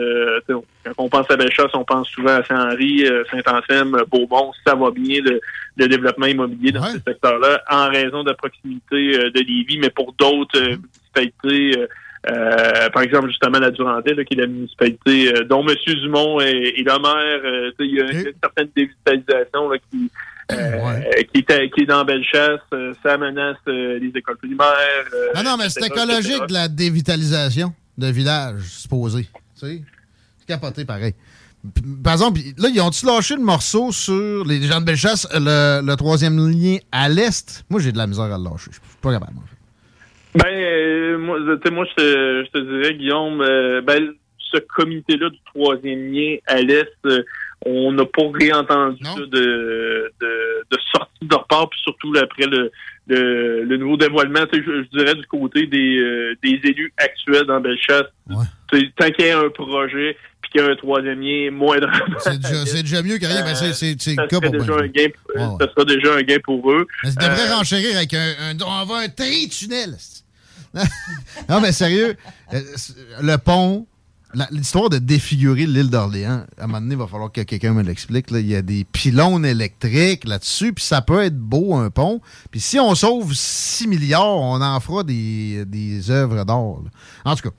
quand 0.47 0.93
on 0.97 1.09
pense 1.09 1.29
à 1.29 1.35
Bellechasse, 1.37 1.71
on 1.73 1.83
pense 1.83 2.07
souvent 2.09 2.35
à 2.37 2.43
Saint-Henri, 2.43 3.05
euh, 3.05 3.23
Saint-Anselme, 3.31 3.97
Beaumont. 4.11 4.51
Ça 4.65 4.75
va 4.75 4.91
bien 4.91 5.21
le, 5.23 5.39
le 5.77 5.87
développement 5.87 6.25
immobilier 6.27 6.71
dans 6.71 6.83
ce 6.85 6.97
secteur-là 7.05 7.61
en 7.69 7.89
raison 7.89 8.23
de 8.23 8.29
la 8.29 8.35
proximité 8.35 9.17
euh, 9.19 9.31
de 9.31 9.39
Lévis, 9.39 9.79
mais 9.79 9.89
pour 9.89 10.13
d'autres 10.13 10.59
euh, 10.59 10.75
municipalités, 11.15 11.79
euh, 11.79 11.87
euh, 12.31 12.89
par 12.89 13.03
exemple 13.03 13.27
justement 13.29 13.59
la 13.59 13.71
Durantaye, 13.71 14.15
là, 14.15 14.23
qui 14.23 14.33
est 14.35 14.41
la 14.41 14.47
municipalité 14.47 15.33
euh, 15.35 15.43
dont 15.45 15.65
M. 15.67 15.75
Dumont 15.87 16.39
est, 16.39 16.79
est 16.79 16.83
le 16.83 17.01
maire. 17.01 17.41
euh, 17.43 17.71
il 17.79 17.95
y 17.95 18.01
a 18.01 18.11
une 18.11 18.33
certaine 18.41 18.69
dévitalisation 18.75 19.69
là, 19.69 19.77
qui, 19.89 20.09
euh, 20.51 21.23
qui, 21.33 21.45
est, 21.47 21.69
qui 21.71 21.81
est 21.81 21.85
dans 21.85 22.03
Bellechasse. 22.05 22.59
Euh, 22.73 22.93
ça 23.03 23.17
menace 23.17 23.57
euh, 23.67 23.97
les 23.99 24.11
écoles 24.15 24.37
primaires. 24.37 25.05
euh, 25.13 25.27
Non, 25.35 25.43
non, 25.51 25.57
mais 25.57 25.69
c'est 25.69 25.85
écologique 25.87 26.33
etc. 26.33 26.45
de 26.47 26.53
la 26.53 26.67
dévitalisation 26.67 27.73
de 27.97 28.07
village, 28.07 28.61
supposé. 28.63 29.27
Tu 29.61 29.67
sais? 29.67 29.81
C'est 30.39 30.47
capoté 30.47 30.85
pareil. 30.85 31.13
P- 31.75 31.81
Par 32.03 32.13
exemple, 32.13 32.39
là, 32.57 32.69
ils 32.73 32.81
ont-tu 32.81 33.05
lâché 33.05 33.35
le 33.35 33.43
morceau 33.43 33.91
sur 33.91 34.43
les 34.45 34.61
gens 34.63 34.79
de 34.81 34.85
Bellechasse, 34.85 35.27
le, 35.33 35.85
le 35.85 35.95
troisième 35.95 36.37
lien 36.49 36.77
à 36.91 37.07
l'est? 37.09 37.63
Moi, 37.69 37.79
j'ai 37.79 37.91
de 37.91 37.97
la 37.97 38.07
misère 38.07 38.25
à 38.25 38.37
le 38.39 38.43
lâcher. 38.43 38.71
Je 38.71 38.77
suis 38.77 38.97
pas 39.01 39.11
capable. 39.13 39.33
Ben, 40.33 40.47
euh, 40.47 41.17
moi, 41.19 41.37
tu 41.39 41.59
sais, 41.63 41.71
moi, 41.73 41.85
je 41.97 42.49
te, 42.51 42.57
dirais, 42.81 42.95
Guillaume, 42.95 43.41
euh, 43.41 43.81
ben, 43.81 44.13
ce 44.39 44.57
comité-là 44.75 45.29
du 45.29 45.37
troisième 45.53 46.11
lien 46.11 46.37
à 46.47 46.61
l'Est, 46.61 46.87
euh, 47.05 47.21
on 47.65 47.91
n'a 47.91 48.05
pas 48.05 48.23
réentendu 48.33 49.03
de, 49.03 50.11
de, 50.19 50.65
de 50.71 50.77
sortie 50.91 51.27
de 51.27 51.35
repart, 51.35 51.69
puis 51.69 51.79
surtout 51.83 52.11
là, 52.13 52.21
après 52.23 52.47
le, 52.47 52.71
le, 53.15 53.63
le 53.65 53.77
nouveau 53.77 53.97
dévoilement, 53.97 54.45
je, 54.53 54.59
je 54.59 54.97
dirais 54.97 55.15
du 55.15 55.25
côté 55.27 55.67
des, 55.67 55.97
euh, 55.97 56.35
des 56.43 56.59
élus 56.63 56.93
actuels 56.97 57.45
dans 57.45 57.59
Bellechasse. 57.59 58.07
Tant 58.97 59.11
qu'il 59.11 59.25
y 59.25 59.29
a 59.29 59.39
un 59.39 59.49
projet, 59.49 60.15
puis 60.41 60.51
qu'il 60.51 60.61
y 60.61 60.63
a 60.63 60.67
un 60.71 60.75
troisième 60.75 61.19
lien 61.21 61.51
moindre. 61.51 61.89
C'est 62.19 62.39
déjà, 62.39 62.65
c'est 62.65 62.83
déjà 62.83 63.01
mieux 63.03 63.17
que 63.17 63.25
rien, 63.25 63.43
mais 63.43 63.55
c'est- 63.55 63.73
ça 63.73 64.11
le 64.21 64.27
cas 64.27 64.39
pour 64.39 64.51
déjà 64.51 64.65
moi. 64.65 64.81
un 64.83 64.87
gain, 64.87 65.07
Ouais, 65.35 65.41
ouais. 65.41 65.47
ça 65.59 65.67
sera 65.73 65.85
déjà 65.85 66.15
un 66.15 66.21
gain 66.21 66.37
pour 66.43 66.71
eux. 66.71 66.87
Mais 67.03 67.09
tu 67.11 67.15
devrais 67.17 67.49
Euh, 67.49 67.55
renchérir 67.55 67.97
avec 67.97 68.13
un, 68.13 68.33
un- 68.39 68.57
On 68.65 68.85
va 68.85 68.97
un 68.99 69.09
tri-tunnel. 69.09 69.95
non, 71.49 71.59
mais 71.61 71.71
sérieux, 71.73 72.15
euh, 72.53 72.59
le 73.21 73.35
pont, 73.37 73.85
l'histoire 74.51 74.89
de 74.89 74.97
défigurer 74.97 75.65
l'île 75.65 75.89
d'Orléans, 75.89 76.45
à 76.57 76.63
un 76.63 76.67
moment 76.67 76.81
donné, 76.81 76.93
il 76.95 76.97
va 76.99 77.07
falloir 77.07 77.31
que 77.31 77.41
quelqu'un 77.41 77.73
me 77.73 77.83
l'explique. 77.83 78.31
là. 78.31 78.39
Il 78.39 78.47
y 78.47 78.55
a 78.55 78.61
des 78.61 78.83
pylônes 78.83 79.45
électriques 79.45 80.27
là-dessus, 80.27 80.73
puis 80.73 80.83
ça 80.83 81.01
peut 81.01 81.21
être 81.21 81.37
beau, 81.37 81.75
un 81.75 81.89
pont. 81.89 82.21
Puis 82.51 82.59
si 82.59 82.79
on 82.79 82.95
sauve 82.95 83.33
6 83.33 83.87
milliards, 83.87 84.37
on 84.37 84.61
en 84.61 84.79
fera 84.79 85.03
des, 85.03 85.65
des 85.65 86.09
œuvres 86.11 86.43
d'art. 86.45 86.81
là. 86.83 86.89
En 87.25 87.35
tout 87.35 87.49
cas. 87.49 87.55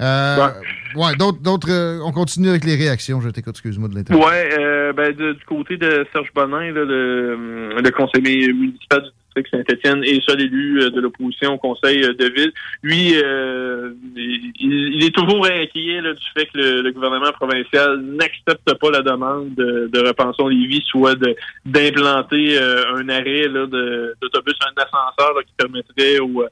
euh, 0.00 0.48
ouais, 0.96 1.14
d'autres, 1.16 1.40
d'autres, 1.40 1.70
euh, 1.70 2.00
on 2.04 2.12
continue 2.12 2.48
avec 2.50 2.64
les 2.64 2.76
réactions. 2.76 3.20
Je 3.20 3.30
t'écoute, 3.30 3.54
excuse-moi 3.54 3.88
de 3.88 3.94
l'interrompre. 3.94 4.26
Ouais, 4.28 4.50
euh, 4.58 4.92
ben, 4.92 5.14
de- 5.16 5.32
du 5.32 5.44
côté 5.46 5.76
de 5.78 6.06
Serge 6.12 6.28
Bonin, 6.34 6.72
là, 6.72 6.84
le, 6.84 7.80
le 7.82 7.90
conseiller 7.92 8.52
municipal 8.52 9.02
du 9.02 9.08
district 9.36 9.48
Saint-Étienne 9.50 10.02
et 10.04 10.20
seul 10.26 10.40
élu 10.40 10.82
euh, 10.82 10.90
de 10.90 11.00
l'opposition 11.00 11.54
au 11.54 11.58
conseil 11.58 12.02
euh, 12.02 12.14
de 12.14 12.26
ville, 12.26 12.52
lui, 12.82 13.12
euh, 13.14 13.92
il, 14.14 15.04
est 15.04 15.14
toujours 15.14 15.46
inquiet 15.46 16.00
là, 16.00 16.12
du 16.14 16.24
fait 16.36 16.46
que 16.46 16.58
le, 16.58 16.90
gouvernement 16.92 17.32
provincial 17.32 18.00
n'accepte 18.00 18.74
pas 18.74 18.90
la 18.90 19.02
demande 19.02 19.54
de, 19.54 19.88
de 19.92 20.06
Repensons 20.06 20.48
Lévis, 20.48 20.82
soit 20.86 21.16
d'implanter 21.64 22.58
euh, 22.58 22.94
un 22.94 23.08
arrêt 23.08 23.48
d'autobus, 23.48 24.54
un 24.62 24.82
ascenseur 24.82 25.34
là, 25.34 25.42
qui 25.42 25.52
permettrait 25.56 26.18
aux, 26.18 26.44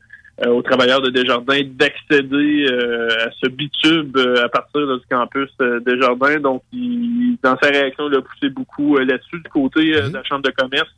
aux 0.47 0.63
travailleurs 0.63 1.01
de 1.01 1.11
Desjardins 1.11 1.61
d'accéder 1.65 2.67
euh, 2.69 3.27
à 3.27 3.31
ce 3.41 3.49
bitube 3.49 4.17
euh, 4.17 4.45
à 4.45 4.49
partir 4.49 4.81
là, 4.81 4.97
du 4.97 5.07
campus 5.09 5.49
euh, 5.61 5.79
Desjardins. 5.81 6.41
Donc, 6.41 6.63
il, 6.73 7.37
dans 7.43 7.57
sa 7.63 7.69
réaction, 7.69 8.09
il 8.09 8.17
a 8.17 8.21
poussé 8.21 8.49
beaucoup 8.49 8.97
euh, 8.97 9.05
là-dessus 9.05 9.41
du 9.41 9.51
côté 9.51 9.95
euh, 9.95 10.09
de 10.09 10.15
la 10.15 10.25
Chambre 10.25 10.43
de 10.43 10.51
commerce. 10.51 10.91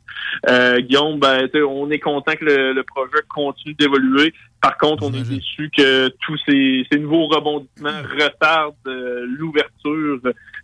Euh, 0.49 0.79
Guillaume, 0.79 1.19
ben, 1.19 1.47
on 1.67 1.91
est 1.91 1.99
content 1.99 2.33
que 2.33 2.45
le, 2.45 2.73
le 2.73 2.83
projet 2.83 3.21
continue 3.29 3.75
d'évoluer. 3.75 4.33
Par 4.59 4.75
contre, 4.77 5.03
on 5.03 5.13
est 5.13 5.29
déçu 5.29 5.69
que 5.69 6.07
tous 6.25 6.37
ces, 6.47 6.87
ces 6.91 6.97
nouveaux 6.97 7.27
rebondissements 7.27 8.01
retardent 8.19 8.73
euh, 8.87 9.23
l'ouverture 9.37 10.19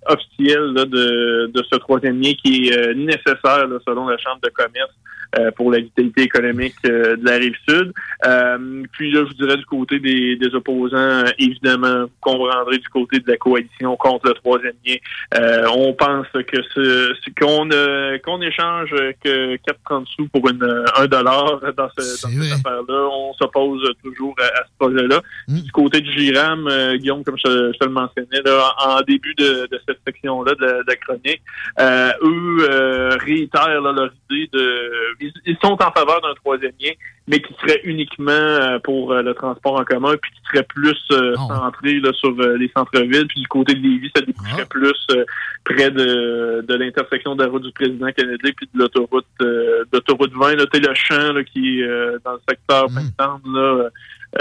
officielle 0.07 0.73
là, 0.73 0.85
de, 0.85 1.51
de 1.53 1.63
ce 1.71 1.77
troisième 1.77 2.19
lien 2.19 2.33
qui 2.43 2.67
est 2.69 2.77
euh, 2.77 2.93
nécessaire 2.95 3.67
là, 3.67 3.77
selon 3.87 4.07
la 4.07 4.17
Chambre 4.17 4.41
de 4.41 4.49
commerce 4.49 4.91
euh, 5.37 5.51
pour 5.51 5.71
la 5.71 5.79
vitalité 5.79 6.23
économique 6.23 6.75
euh, 6.85 7.15
de 7.15 7.25
la 7.25 7.37
rive 7.37 7.55
sud. 7.67 7.91
Euh, 8.25 8.83
puis 8.91 9.11
là, 9.11 9.21
je 9.23 9.27
vous 9.27 9.45
dirais 9.45 9.57
du 9.57 9.65
côté 9.65 9.99
des, 9.99 10.35
des 10.35 10.53
opposants, 10.55 10.97
euh, 10.97 11.23
évidemment, 11.39 12.03
vous 12.03 12.09
comprendrez 12.21 12.77
du 12.77 12.87
côté 12.89 13.19
de 13.19 13.29
la 13.29 13.37
coalition 13.37 13.95
contre 13.97 14.27
le 14.27 14.33
troisième 14.35 14.73
lien. 14.85 14.95
Euh, 15.35 15.65
on 15.75 15.93
pense 15.93 16.27
que 16.33 16.61
ce, 16.73 17.13
ce- 17.15 17.29
qu'on 17.39 17.69
euh, 17.71 18.17
qu'on 18.19 18.41
échange 18.41 18.91
que 19.23 19.55
4,30 19.55 20.05
sous 20.15 20.27
pour 20.27 20.47
une, 20.49 20.63
un 20.97 21.07
dollar 21.07 21.59
dans, 21.75 21.89
ce, 21.97 22.21
dans 22.25 22.29
cette 22.43 22.53
affaire-là. 22.53 23.09
On 23.11 23.33
s'oppose 23.33 23.81
toujours 24.03 24.35
à, 24.39 24.43
à 24.59 24.63
ce 24.65 24.71
projet-là. 24.77 25.21
Du 25.61 25.71
côté 25.71 26.01
du 26.01 26.11
GIRAM, 26.11 26.67
euh, 26.67 26.95
Guillaume, 26.97 27.23
comme 27.23 27.37
je, 27.37 27.71
je 27.73 27.77
te 27.77 27.85
le 27.85 27.91
mentionnais, 27.91 28.41
là, 28.45 28.73
en 28.85 29.01
début 29.01 29.33
de, 29.35 29.67
de 29.71 29.81
cette 29.87 29.99
section-là 30.05 30.53
de, 30.55 30.65
la- 30.65 30.73
de 30.83 30.87
la 30.87 30.95
chronique, 30.97 31.41
euh, 31.79 32.11
eux 32.23 32.67
euh, 32.69 33.17
réitèrent 33.19 33.81
là, 33.81 33.91
leur 33.93 34.11
idée 34.29 34.49
de... 34.53 34.91
Ils, 35.23 35.33
ils 35.45 35.57
sont 35.63 35.73
en 35.81 35.91
faveur 35.91 36.21
d'un 36.21 36.33
troisième 36.35 36.73
lien, 36.79 36.91
mais 37.27 37.41
qui 37.41 37.53
serait 37.61 37.81
uniquement 37.83 38.31
euh, 38.31 38.79
pour 38.79 39.11
euh, 39.11 39.21
le 39.21 39.33
transport 39.33 39.79
en 39.79 39.83
commun, 39.83 40.15
puis 40.21 40.31
qui 40.31 40.41
serait 40.51 40.63
plus 40.63 40.99
euh, 41.11 41.35
centré 41.35 41.99
là, 41.99 42.11
sur 42.13 42.37
euh, 42.39 42.57
les 42.57 42.69
centres-villes. 42.75 43.27
Puis 43.27 43.41
du 43.41 43.47
côté 43.47 43.73
de 43.73 43.79
Lévis, 43.79 44.11
ça 44.15 44.21
déboucherait 44.21 44.65
plus 44.65 44.93
euh, 45.11 45.23
près 45.63 45.89
de, 45.91 46.61
de 46.67 46.75
l'intersection 46.75 47.35
de 47.35 47.43
la 47.43 47.49
route 47.49 47.63
du 47.63 47.71
président 47.71 48.11
Kennedy, 48.11 48.51
puis 48.53 48.69
de 48.73 48.79
l'autoroute 48.79 49.25
euh, 49.41 49.83
d'autoroute 49.91 50.33
20, 50.33 50.55
là, 50.55 50.65
le 50.73 50.93
champ 50.93 51.33
là, 51.33 51.43
qui 51.43 51.79
est 51.79 51.83
euh, 51.83 52.17
dans 52.25 52.33
le 52.33 52.41
secteur 52.47 52.87
Pintendre, 52.87 53.41
là, 53.45 53.89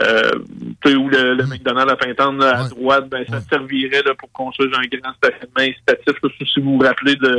euh, 0.00 0.30
où 0.86 1.08
le, 1.08 1.34
le 1.34 1.46
McDonald's 1.46 1.92
à 1.92 1.96
Pintendre, 1.96 2.44
à 2.44 2.68
droite, 2.68 3.08
ben, 3.08 3.24
ça 3.28 3.40
servirait 3.40 4.02
là, 4.02 4.14
pour 4.14 4.30
construire 4.32 4.70
un 4.78 4.82
grand 4.82 5.12
stationnement 5.14 5.58
incitatif. 5.58 6.14
là, 6.22 6.28
si 6.38 6.60
vous 6.60 6.78
vous 6.78 6.84
rappelez 6.84 7.16
de, 7.16 7.36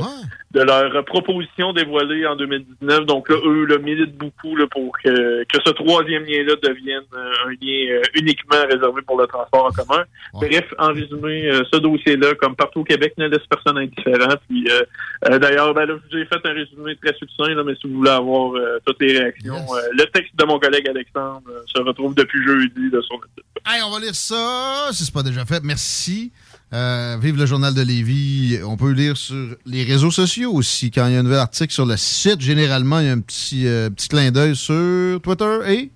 de 0.53 0.61
leur 0.61 1.03
proposition 1.05 1.73
dévoilée 1.73 2.25
en 2.27 2.35
2019. 2.35 3.05
Donc 3.05 3.29
là, 3.29 3.37
eux 3.43 3.65
là, 3.65 3.77
militent 3.79 4.17
beaucoup 4.17 4.55
là, 4.55 4.67
pour 4.67 4.95
que, 5.03 5.43
que 5.43 5.59
ce 5.65 5.71
troisième 5.71 6.23
lien-là 6.25 6.55
devienne 6.61 7.03
euh, 7.13 7.47
un 7.47 7.49
lien 7.49 7.91
euh, 7.91 8.01
uniquement 8.15 8.61
réservé 8.69 9.01
pour 9.01 9.19
le 9.19 9.25
transport 9.25 9.65
en 9.65 9.71
commun. 9.71 10.03
Bref, 10.33 10.65
en 10.77 10.93
résumé, 10.93 11.47
euh, 11.47 11.63
ce 11.71 11.77
dossier-là, 11.79 12.35
comme 12.35 12.55
partout 12.55 12.81
au 12.81 12.83
Québec, 12.83 13.13
ne 13.17 13.27
laisse 13.27 13.45
personne 13.49 13.77
indifférent. 13.79 14.35
Puis 14.47 14.67
euh, 14.69 14.83
euh, 15.29 15.39
d'ailleurs, 15.39 15.73
ben, 15.73 15.85
là, 15.85 15.95
je 16.11 16.17
vous 16.17 16.23
ai 16.23 16.25
fait 16.25 16.39
un 16.45 16.53
résumé 16.53 16.95
très 16.97 17.15
succinct, 17.15 17.49
là, 17.49 17.63
mais 17.63 17.75
si 17.75 17.87
vous 17.87 17.97
voulez 17.97 18.11
avoir 18.11 18.53
euh, 18.55 18.79
toutes 18.85 19.01
les 19.01 19.17
réactions, 19.17 19.55
euh, 19.55 19.81
le 19.97 20.05
texte 20.05 20.35
de 20.35 20.45
mon 20.45 20.59
collègue 20.59 20.87
Alexandre 20.87 21.41
euh, 21.49 21.61
se 21.65 21.81
retrouve 21.81 22.13
depuis 22.13 22.42
jeudi 22.43 22.89
sur 22.89 23.19
le 23.21 23.27
site. 23.35 23.45
Hey, 23.65 23.81
on 23.83 23.91
va 23.91 23.99
lire 23.99 24.15
ça, 24.15 24.89
si 24.91 25.05
c'est 25.05 25.13
pas 25.13 25.23
déjà 25.23 25.45
fait. 25.45 25.63
Merci. 25.63 26.31
Euh, 26.73 27.17
vive 27.21 27.37
le 27.37 27.45
journal 27.45 27.73
de 27.73 27.81
Lévis. 27.81 28.59
On 28.65 28.77
peut 28.77 28.91
lire 28.91 29.15
sur 29.15 29.55
les 29.65 29.83
réseaux 29.83 30.11
sociaux 30.11 30.51
aussi. 30.51 30.91
Quand 30.91 31.07
il 31.07 31.13
y 31.13 31.15
a 31.15 31.19
un 31.19 31.23
nouvel 31.23 31.39
article 31.39 31.71
sur 31.71 31.85
le 31.85 31.95
site, 31.97 32.41
généralement, 32.41 32.99
il 32.99 33.05
y 33.05 33.09
a 33.09 33.13
un 33.13 33.19
petit, 33.19 33.67
euh, 33.67 33.89
petit 33.89 34.09
clin 34.09 34.31
d'œil 34.31 34.55
sur 34.55 35.21
Twitter 35.21 35.59
et... 35.67 35.91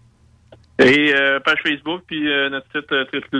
Et 0.80 1.12
euh, 1.12 1.40
page 1.40 1.58
Facebook, 1.64 2.04
puis 2.06 2.32
euh, 2.32 2.52
notre 2.52 2.68
site 2.68 2.92
euh. 2.92 3.04
Puis 3.12 3.20
si 3.32 3.38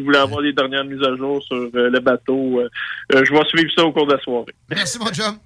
vous 0.00 0.04
voulez 0.04 0.18
avoir 0.18 0.42
les 0.42 0.52
dernières 0.52 0.84
mises 0.84 1.02
à 1.02 1.16
jour 1.16 1.42
sur 1.42 1.56
le 1.72 1.98
bateau, 2.00 2.60
je 3.10 3.16
vais 3.16 3.44
suivre 3.48 3.72
ça 3.74 3.84
au 3.86 3.92
cours 3.92 4.06
de 4.06 4.12
la 4.12 4.20
soirée. 4.20 4.52
Merci, 4.68 4.98
mon 4.98 5.06
chum. 5.06 5.38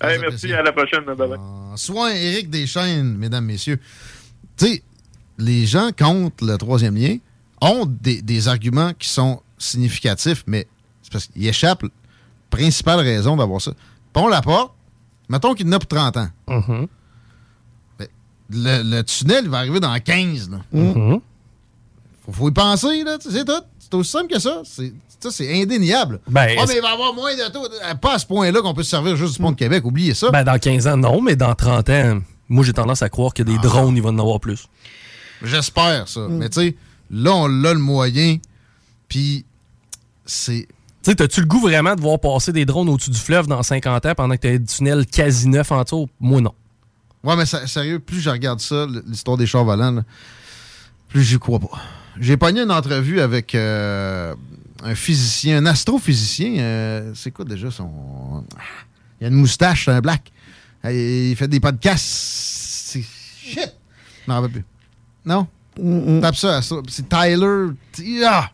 Hey, 0.00 0.18
merci, 0.18 0.52
à 0.52 0.62
la 0.62 0.72
prochaine. 0.72 1.04
Bye 1.04 1.16
bye. 1.16 1.38
Soin 1.76 2.10
Éric 2.10 2.50
Deschaines, 2.50 3.16
mesdames, 3.16 3.44
messieurs. 3.44 3.78
Tu 4.56 4.66
sais, 4.66 4.82
les 5.38 5.66
gens 5.66 5.90
contre 5.96 6.44
le 6.44 6.56
troisième 6.58 6.96
lien 6.96 7.16
ont 7.60 7.86
des, 7.86 8.22
des 8.22 8.48
arguments 8.48 8.92
qui 8.98 9.08
sont 9.08 9.40
significatifs, 9.58 10.44
mais 10.46 10.66
c'est 11.02 11.12
parce 11.12 11.26
qu'ils 11.26 11.46
échappent 11.46 11.84
principale 12.50 13.00
raison 13.00 13.36
d'avoir 13.36 13.60
ça. 13.60 13.72
Pont 14.12 14.28
la 14.28 14.40
porte, 14.42 14.72
mettons 15.28 15.54
qu'il 15.54 15.66
en 15.68 15.72
a 15.72 15.78
pour 15.78 15.88
30 15.88 16.16
ans. 16.16 16.28
Mais 17.98 18.08
Le, 18.50 18.82
le 18.82 19.02
tunnel, 19.04 19.48
va 19.48 19.58
arriver 19.58 19.80
dans 19.80 19.98
15. 19.98 20.50
Là. 20.50 20.58
Faut, 22.24 22.32
faut 22.32 22.48
y 22.48 22.52
penser, 22.52 23.04
là. 23.04 23.16
C'est 23.20 23.44
tout. 23.44 23.52
C'est 23.78 23.94
aussi 23.94 24.10
simple 24.10 24.32
que 24.32 24.38
ça. 24.38 24.62
C'est, 24.64 24.92
ça, 25.20 25.30
c'est 25.30 25.62
indéniable. 25.62 26.20
Ben, 26.28 26.42
Ah, 26.42 26.52
est-ce- 26.62 26.68
mais 26.72 26.76
il 26.78 26.82
va 26.82 26.90
y 26.90 26.92
avoir 26.92 27.14
moins 27.14 27.34
de 27.34 27.50
taux. 27.52 27.66
Pas 28.00 28.14
à 28.14 28.18
ce 28.18 28.26
point-là 28.26 28.60
qu'on 28.60 28.74
peut 28.74 28.82
se 28.82 28.90
servir 28.90 29.16
juste 29.16 29.34
du 29.34 29.38
pont 29.42 29.50
de 29.50 29.56
Québec. 29.56 29.84
Oubliez 29.84 30.14
ça. 30.14 30.30
Ben, 30.30 30.44
dans 30.44 30.58
15 30.58 30.86
ans, 30.86 30.96
non, 30.96 31.20
mais 31.22 31.36
dans 31.36 31.54
30 31.54 31.88
ans, 31.90 32.18
moi, 32.48 32.64
j'ai 32.64 32.72
tendance 32.72 33.02
à 33.02 33.08
croire 33.08 33.32
que 33.34 33.42
des 33.42 33.58
drones, 33.58 33.96
il 33.96 34.02
va 34.02 34.10
en 34.10 34.18
avoir 34.18 34.40
plus. 34.40 34.66
J'espère 35.42 36.08
ça. 36.08 36.26
Mais 36.28 36.48
tu 36.48 36.60
sais, 36.60 36.76
là, 37.10 37.32
on 37.34 37.64
a 37.64 37.72
le 37.74 37.78
moyen. 37.80 38.38
Puis, 39.08 39.44
c'est. 40.26 40.66
Tu 41.02 41.10
sais, 41.10 41.14
t'as-tu 41.16 41.40
le 41.40 41.46
goût 41.46 41.60
vraiment 41.60 41.94
de 41.94 42.00
voir 42.00 42.18
passer 42.20 42.52
des 42.52 42.64
drones 42.66 42.88
au-dessus 42.88 43.10
du 43.10 43.18
fleuve 43.18 43.46
dans 43.46 43.62
50 43.62 44.04
ans 44.06 44.14
pendant 44.16 44.34
que 44.34 44.40
t'as 44.40 44.58
des 44.58 44.64
tunnels 44.64 45.06
quasi 45.06 45.48
neufs 45.48 45.70
en 45.72 45.82
dessous? 45.82 46.08
Moi, 46.20 46.40
non. 46.40 46.52
Ouais, 47.24 47.36
mais 47.36 47.46
ça- 47.46 47.66
sérieux, 47.66 47.98
plus 47.98 48.20
je 48.20 48.30
regarde 48.30 48.60
ça, 48.60 48.86
l'histoire 49.06 49.36
des 49.36 49.46
chars 49.46 49.64
volants, 49.64 49.90
là, 49.92 50.02
plus 51.08 51.22
j'y 51.22 51.38
crois 51.38 51.58
pas. 51.58 51.70
j'ai 52.20 52.36
pogné 52.36 52.62
une 52.62 52.70
entrevue 52.70 53.20
avec 53.20 53.54
euh, 53.54 54.34
un 54.82 54.94
physicien, 54.94 55.58
un 55.58 55.66
astrophysicien. 55.66 56.58
euh, 56.58 57.12
c'est 57.14 57.30
quoi 57.30 57.44
déjà 57.44 57.70
son. 57.70 58.44
Il 59.20 59.24
a 59.24 59.28
une 59.28 59.34
moustache, 59.36 59.86
c'est 59.86 59.90
un 59.92 60.00
black. 60.00 60.30
Il 60.84 61.34
fait 61.36 61.48
des 61.48 61.58
podcasts. 61.60 62.04
C'est 62.06 63.02
shit. 63.40 63.74
Non, 64.28 64.34
rappelle 64.34 64.50
plus. 64.50 64.64
Non? 65.28 65.46
Tape 66.20 66.34
ça. 66.36 66.60
C'est 66.88 67.08
Tyler. 67.08 67.66
Ah! 68.26 68.50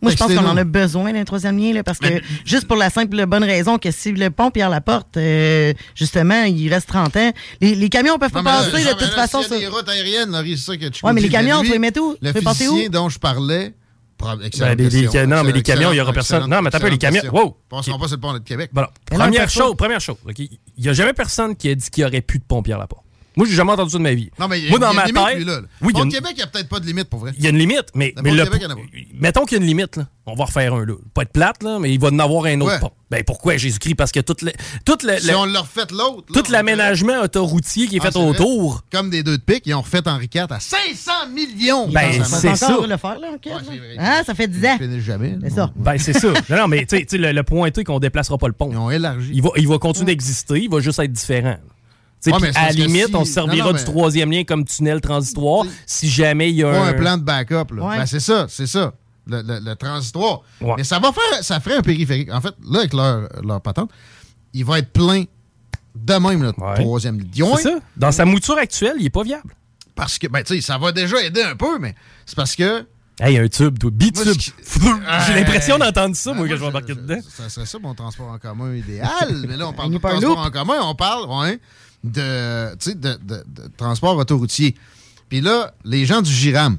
Moi, 0.00 0.12
je 0.12 0.16
pense 0.16 0.32
qu'on 0.32 0.46
en 0.46 0.56
a 0.56 0.62
besoin 0.62 1.12
d'un 1.12 1.24
troisième 1.24 1.58
lien, 1.58 1.72
là, 1.72 1.82
parce 1.82 1.98
que 1.98 2.20
juste 2.44 2.68
pour 2.68 2.76
la 2.76 2.88
simple 2.88 3.18
et 3.18 3.26
bonne 3.26 3.42
raison 3.42 3.78
que 3.78 3.90
si 3.90 4.12
le 4.12 4.30
pont 4.30 4.50
Pierre 4.52 4.70
Laporte, 4.70 5.16
euh, 5.16 5.72
justement, 5.96 6.44
il 6.44 6.68
reste 6.72 6.86
30 6.88 7.16
ans, 7.16 7.32
les, 7.60 7.74
les 7.74 7.88
camions 7.88 8.16
peuvent 8.16 8.30
pas 8.30 8.42
Non, 8.42 8.44
mais 8.44 8.50
là, 8.50 8.70
passer 8.70 8.84
non, 8.84 8.90
de 8.90 8.92
toute 8.92 9.16
là, 9.16 9.26
façon. 9.26 9.40
y 9.42 9.54
a 9.56 9.58
des 9.58 9.66
routes 9.66 9.88
aériennes, 9.88 10.40
c'est 10.46 10.56
ça 10.56 10.76
que 10.76 10.86
tu 10.86 11.04
Ouais, 11.04 11.12
mais 11.12 11.20
les 11.20 11.28
camions, 11.28 11.62
tu 11.62 11.70
les 11.72 11.80
mets 11.80 11.98
où? 11.98 12.14
Le 12.22 12.30
Tu 12.30 12.38
les 12.38 12.44
passer 12.44 12.68
où? 12.68 12.72
physicien 12.72 12.90
dont 12.90 13.08
je 13.08 13.18
parlais. 13.18 13.74
Ben, 14.20 14.36
des- 14.74 14.88
des- 14.88 15.02
question. 15.02 15.26
non, 15.26 15.42
mais 15.44 15.52
les 15.52 15.62
camions, 15.62 15.92
il 15.92 15.96
y 15.96 16.00
aura 16.00 16.12
personne. 16.12 16.48
Non, 16.48 16.60
mais 16.62 16.70
t'as 16.70 16.80
pas 16.80 16.88
les 16.90 16.98
camions. 16.98 17.22
Wow. 17.32 17.56
Passeront 17.68 17.98
pas 17.98 18.06
sur 18.08 18.16
le 18.16 18.20
pont 18.20 18.32
de 18.34 18.38
Québec. 18.38 18.70
Voilà. 18.72 18.90
Première 19.06 19.48
chose, 19.48 19.74
première 19.76 20.00
chose. 20.00 20.16
ok, 20.28 20.38
Il 20.38 20.48
n'y 20.78 20.88
a 20.88 20.92
jamais 20.92 21.12
personne 21.12 21.56
qui 21.56 21.68
a 21.70 21.74
dit 21.74 21.88
qu'il 21.90 22.02
n'y 22.04 22.08
aurait 22.08 22.20
plus 22.20 22.38
de 22.38 22.44
pont 22.44 22.62
Pierre 22.62 22.78
Laporte. 22.78 23.04
Moi, 23.38 23.46
j'ai 23.48 23.54
jamais 23.54 23.72
entendu 23.72 23.90
ça 23.92 23.98
de 23.98 24.02
ma 24.02 24.12
vie. 24.14 24.30
Non, 24.38 24.48
mais 24.48 24.58
il 24.58 24.64
y 24.64 24.66
a- 24.66 24.70
Moi, 24.70 24.78
dans 24.80 24.88
a 24.88 24.92
ma 24.92 25.02
une 25.02 25.14
limite, 25.14 25.26
tête. 25.28 25.36
lui, 25.38 25.44
là. 25.44 25.60
Oui, 25.60 25.66
il 25.80 25.86
y 25.86 25.88
a 25.88 25.92
Pont 25.92 25.98
de 26.00 26.04
une- 26.06 26.12
Québec, 26.12 26.30
il 26.32 26.36
n'y 26.36 26.42
a 26.42 26.46
peut-être 26.48 26.68
pas 26.68 26.80
de 26.80 26.86
limite 26.86 27.04
pour 27.08 27.20
vrai. 27.20 27.32
il 27.38 27.42
y 27.44 27.46
a 27.46 27.50
une 27.50 27.56
limite, 27.58 27.86
mais, 27.94 28.12
Le 28.16 28.22
mais 28.22 28.30
le- 28.32 28.44
Québec, 28.44 28.60
il 28.60 28.64
y 28.64 28.66
en 28.66 28.70
a 28.70 28.74
pas. 28.74 28.80
mettons 29.14 29.44
qu'il 29.46 29.56
y 29.56 29.60
a 29.60 29.62
une 29.62 29.68
limite, 29.68 29.96
là. 29.96 30.06
on 30.30 30.34
va 30.34 30.44
refaire 30.44 30.74
un 30.74 30.84
là. 30.84 30.92
Pas 31.14 31.22
être 31.22 31.32
plate, 31.32 31.62
là, 31.62 31.78
mais 31.78 31.90
il 31.94 31.98
va 31.98 32.08
en 32.08 32.18
avoir 32.18 32.44
un 32.44 32.60
autre 32.60 32.72
Ouais. 32.72 32.78
pont. 32.80 32.90
Ben 33.10 33.24
pourquoi 33.24 33.56
Jésus-Christ? 33.56 33.94
Parce 33.94 34.12
que 34.12 34.20
tout 34.20 34.36
le, 34.42 34.52
tout 34.84 34.98
le, 35.02 35.16
Si 35.18 35.28
le- 35.28 35.36
on 35.36 35.46
leur 35.46 35.62
refait 35.62 35.86
l'autre. 35.90 36.24
là, 36.34 36.42
tout 36.42 36.52
l'aménagement 36.52 37.22
autoroutier 37.22 37.86
qui 37.86 37.96
est 37.96 38.00
Ah, 38.04 38.10
fait 38.10 38.18
autour. 38.18 38.84
Comme 38.92 39.08
des 39.08 39.22
deux 39.22 39.38
de 39.38 39.42
pique, 39.42 39.62
ils 39.64 39.72
ont 39.72 39.80
refait 39.80 40.06
Henri 40.06 40.28
IV 40.34 40.46
à 40.50 40.60
500 40.60 41.12
millions. 41.32 41.88
Ben, 41.88 42.22
sa 42.24 42.40
c'est 42.40 42.56
ça. 42.56 42.76
le 42.86 42.96
faire, 42.98 43.18
là, 43.18 43.28
ok, 43.36 43.46
là? 43.46 43.60
Hein, 43.98 44.22
ça 44.26 44.34
fait 44.34 44.48
10 44.48 44.66
ans. 44.66 44.76
jamais. 45.00 45.38
C'est 45.44 45.54
ça. 45.54 45.72
Ben, 45.76 45.96
c'est 45.96 46.12
ça. 46.12 46.28
Non, 46.50 46.56
non, 46.58 46.68
mais 46.68 46.80
tu 46.84 46.96
sais, 46.98 47.02
tu 47.06 47.10
sais, 47.12 47.18
le, 47.18 47.32
le 47.32 47.42
point 47.42 47.68
est 47.68 47.84
qu'on 47.84 47.98
déplacera 47.98 48.36
pas 48.36 48.48
le 48.48 48.52
pont. 48.52 48.68
Ils 48.70 48.76
ont 48.76 48.90
élargi. 48.90 49.30
Il 49.32 49.40
va, 49.42 49.48
il 49.56 49.66
va 49.66 49.78
continuer 49.78 50.06
d'exister, 50.12 50.62
il 50.64 50.68
va 50.68 50.80
juste 50.80 50.98
être 50.98 51.12
différent. 51.12 51.56
Ouais, 52.26 52.50
à 52.56 52.66
la 52.66 52.72
limite, 52.72 53.08
si- 53.08 53.14
on 53.14 53.24
se 53.24 53.32
servira 53.32 53.66
non, 53.68 53.72
non, 53.72 53.78
du 53.78 53.84
troisième 53.84 54.30
lien 54.32 54.44
comme 54.44 54.64
tunnel 54.64 55.00
transitoire 55.00 55.64
si 55.86 56.08
jamais 56.08 56.50
il 56.50 56.56
y 56.56 56.64
a 56.64 56.68
un... 56.70 56.88
un 56.88 56.92
plan 56.94 57.16
de 57.16 57.22
backup. 57.22 57.72
Ouais. 57.72 57.98
Ben, 57.98 58.06
c'est 58.06 58.20
ça, 58.20 58.46
c'est 58.48 58.66
ça. 58.66 58.92
Le, 59.26 59.42
le- 59.42 59.60
le 59.62 59.76
transitoire. 59.76 60.40
Ouais. 60.60 60.74
Mais 60.78 60.84
ça 60.84 60.98
va 60.98 61.12
faire, 61.12 61.42
ça 61.44 61.60
ferait 61.60 61.76
un 61.76 61.82
périphérique. 61.82 62.32
En 62.32 62.40
fait, 62.40 62.54
là, 62.68 62.80
avec 62.80 62.92
leur, 62.94 63.28
leur 63.44 63.60
patente, 63.60 63.90
il 64.54 64.64
va 64.64 64.78
être 64.80 64.92
plein 64.92 65.24
de 65.94 66.14
même, 66.14 66.42
le 66.42 66.52
troisième 66.52 67.18
ligne. 67.20 67.30
C'est 67.56 67.62
ça. 67.62 67.78
Dans 67.96 68.12
sa 68.12 68.24
mouture 68.24 68.56
actuelle, 68.58 68.96
il 68.98 69.06
est 69.06 69.10
pas 69.10 69.22
viable. 69.22 69.54
Parce 69.94 70.18
que, 70.18 70.26
ben, 70.28 70.42
tu 70.42 70.54
sais, 70.54 70.60
ça 70.60 70.78
va 70.78 70.92
déjà 70.92 71.20
aider 71.22 71.42
un 71.42 71.56
peu, 71.56 71.78
mais 71.78 71.94
c'est 72.24 72.36
parce 72.36 72.54
que. 72.56 72.86
Hey, 73.20 73.36
un 73.36 73.48
tube, 73.48 73.78
toi, 73.80 73.90
bitube. 73.92 74.28
J'ai 75.26 75.34
l'impression 75.34 75.76
d'entendre 75.76 76.14
ça, 76.14 76.30
Ben, 76.30 76.38
moi, 76.38 76.48
que 76.48 76.54
je 76.54 76.60
vais 76.60 76.66
embarquer 76.66 76.94
dedans. 76.94 77.18
Ça 77.28 77.48
serait 77.48 77.66
ça 77.66 77.78
mon 77.80 77.92
transport 77.94 78.28
en 78.28 78.38
commun 78.38 78.74
idéal. 78.74 79.44
mais 79.48 79.56
là, 79.56 79.68
on 79.68 79.72
parle 79.74 79.92
de 79.92 79.98
transport 79.98 80.38
en 80.38 80.50
commun, 80.50 80.78
on 80.82 80.94
parle 80.94 81.28
ouais, 81.28 81.58
de, 82.04 82.74
tu 82.76 82.90
sais, 82.90 82.94
de, 82.94 83.14
de- 83.22 83.44
de 83.46 83.70
transport 83.76 84.16
autoroutier. 84.16 84.74
Puis 85.28 85.40
là, 85.40 85.72
les 85.84 86.06
gens 86.06 86.22
du 86.22 86.32
GIRAM, 86.32 86.78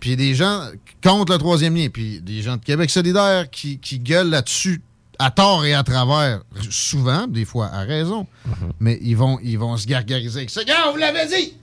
puis 0.00 0.16
des 0.16 0.34
gens 0.34 0.68
contre 1.02 1.32
le 1.32 1.38
troisième 1.38 1.76
lien, 1.76 1.88
puis 1.92 2.20
des 2.20 2.42
gens 2.42 2.56
de 2.56 2.64
Québec 2.64 2.90
solidaire 2.90 3.48
qui, 3.50 3.78
qui 3.78 3.98
gueulent 3.98 4.30
là-dessus 4.30 4.82
à 5.18 5.30
tort 5.30 5.64
et 5.64 5.74
à 5.74 5.82
travers, 5.84 6.42
souvent, 6.70 7.26
des 7.28 7.44
fois 7.44 7.66
à 7.68 7.80
raison, 7.80 8.26
Mm-hmm. 8.46 8.70
mais 8.80 8.98
ils 9.00 9.16
vont, 9.16 9.38
ils 9.42 9.58
vont 9.58 9.74
se 9.78 9.86
gargariser 9.86 10.40
avec 10.40 10.50
ça. 10.50 10.60
Vous 10.92 10.98
l'avait 10.98 11.26
dit! 11.28 11.54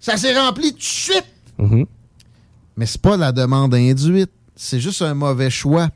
Ça 0.00 0.16
s'est 0.16 0.38
rempli 0.38 0.72
tout 0.72 0.78
de 0.78 0.82
suite! 0.82 1.26
Mm-hmm. 1.58 1.86
Mais 2.76 2.86
c'est 2.86 3.00
pas 3.02 3.16
la 3.16 3.30
demande 3.32 3.74
induite. 3.74 4.30
C'est 4.56 4.80
juste 4.80 5.02
un 5.02 5.12
mauvais 5.14 5.50
choix. 5.50 5.88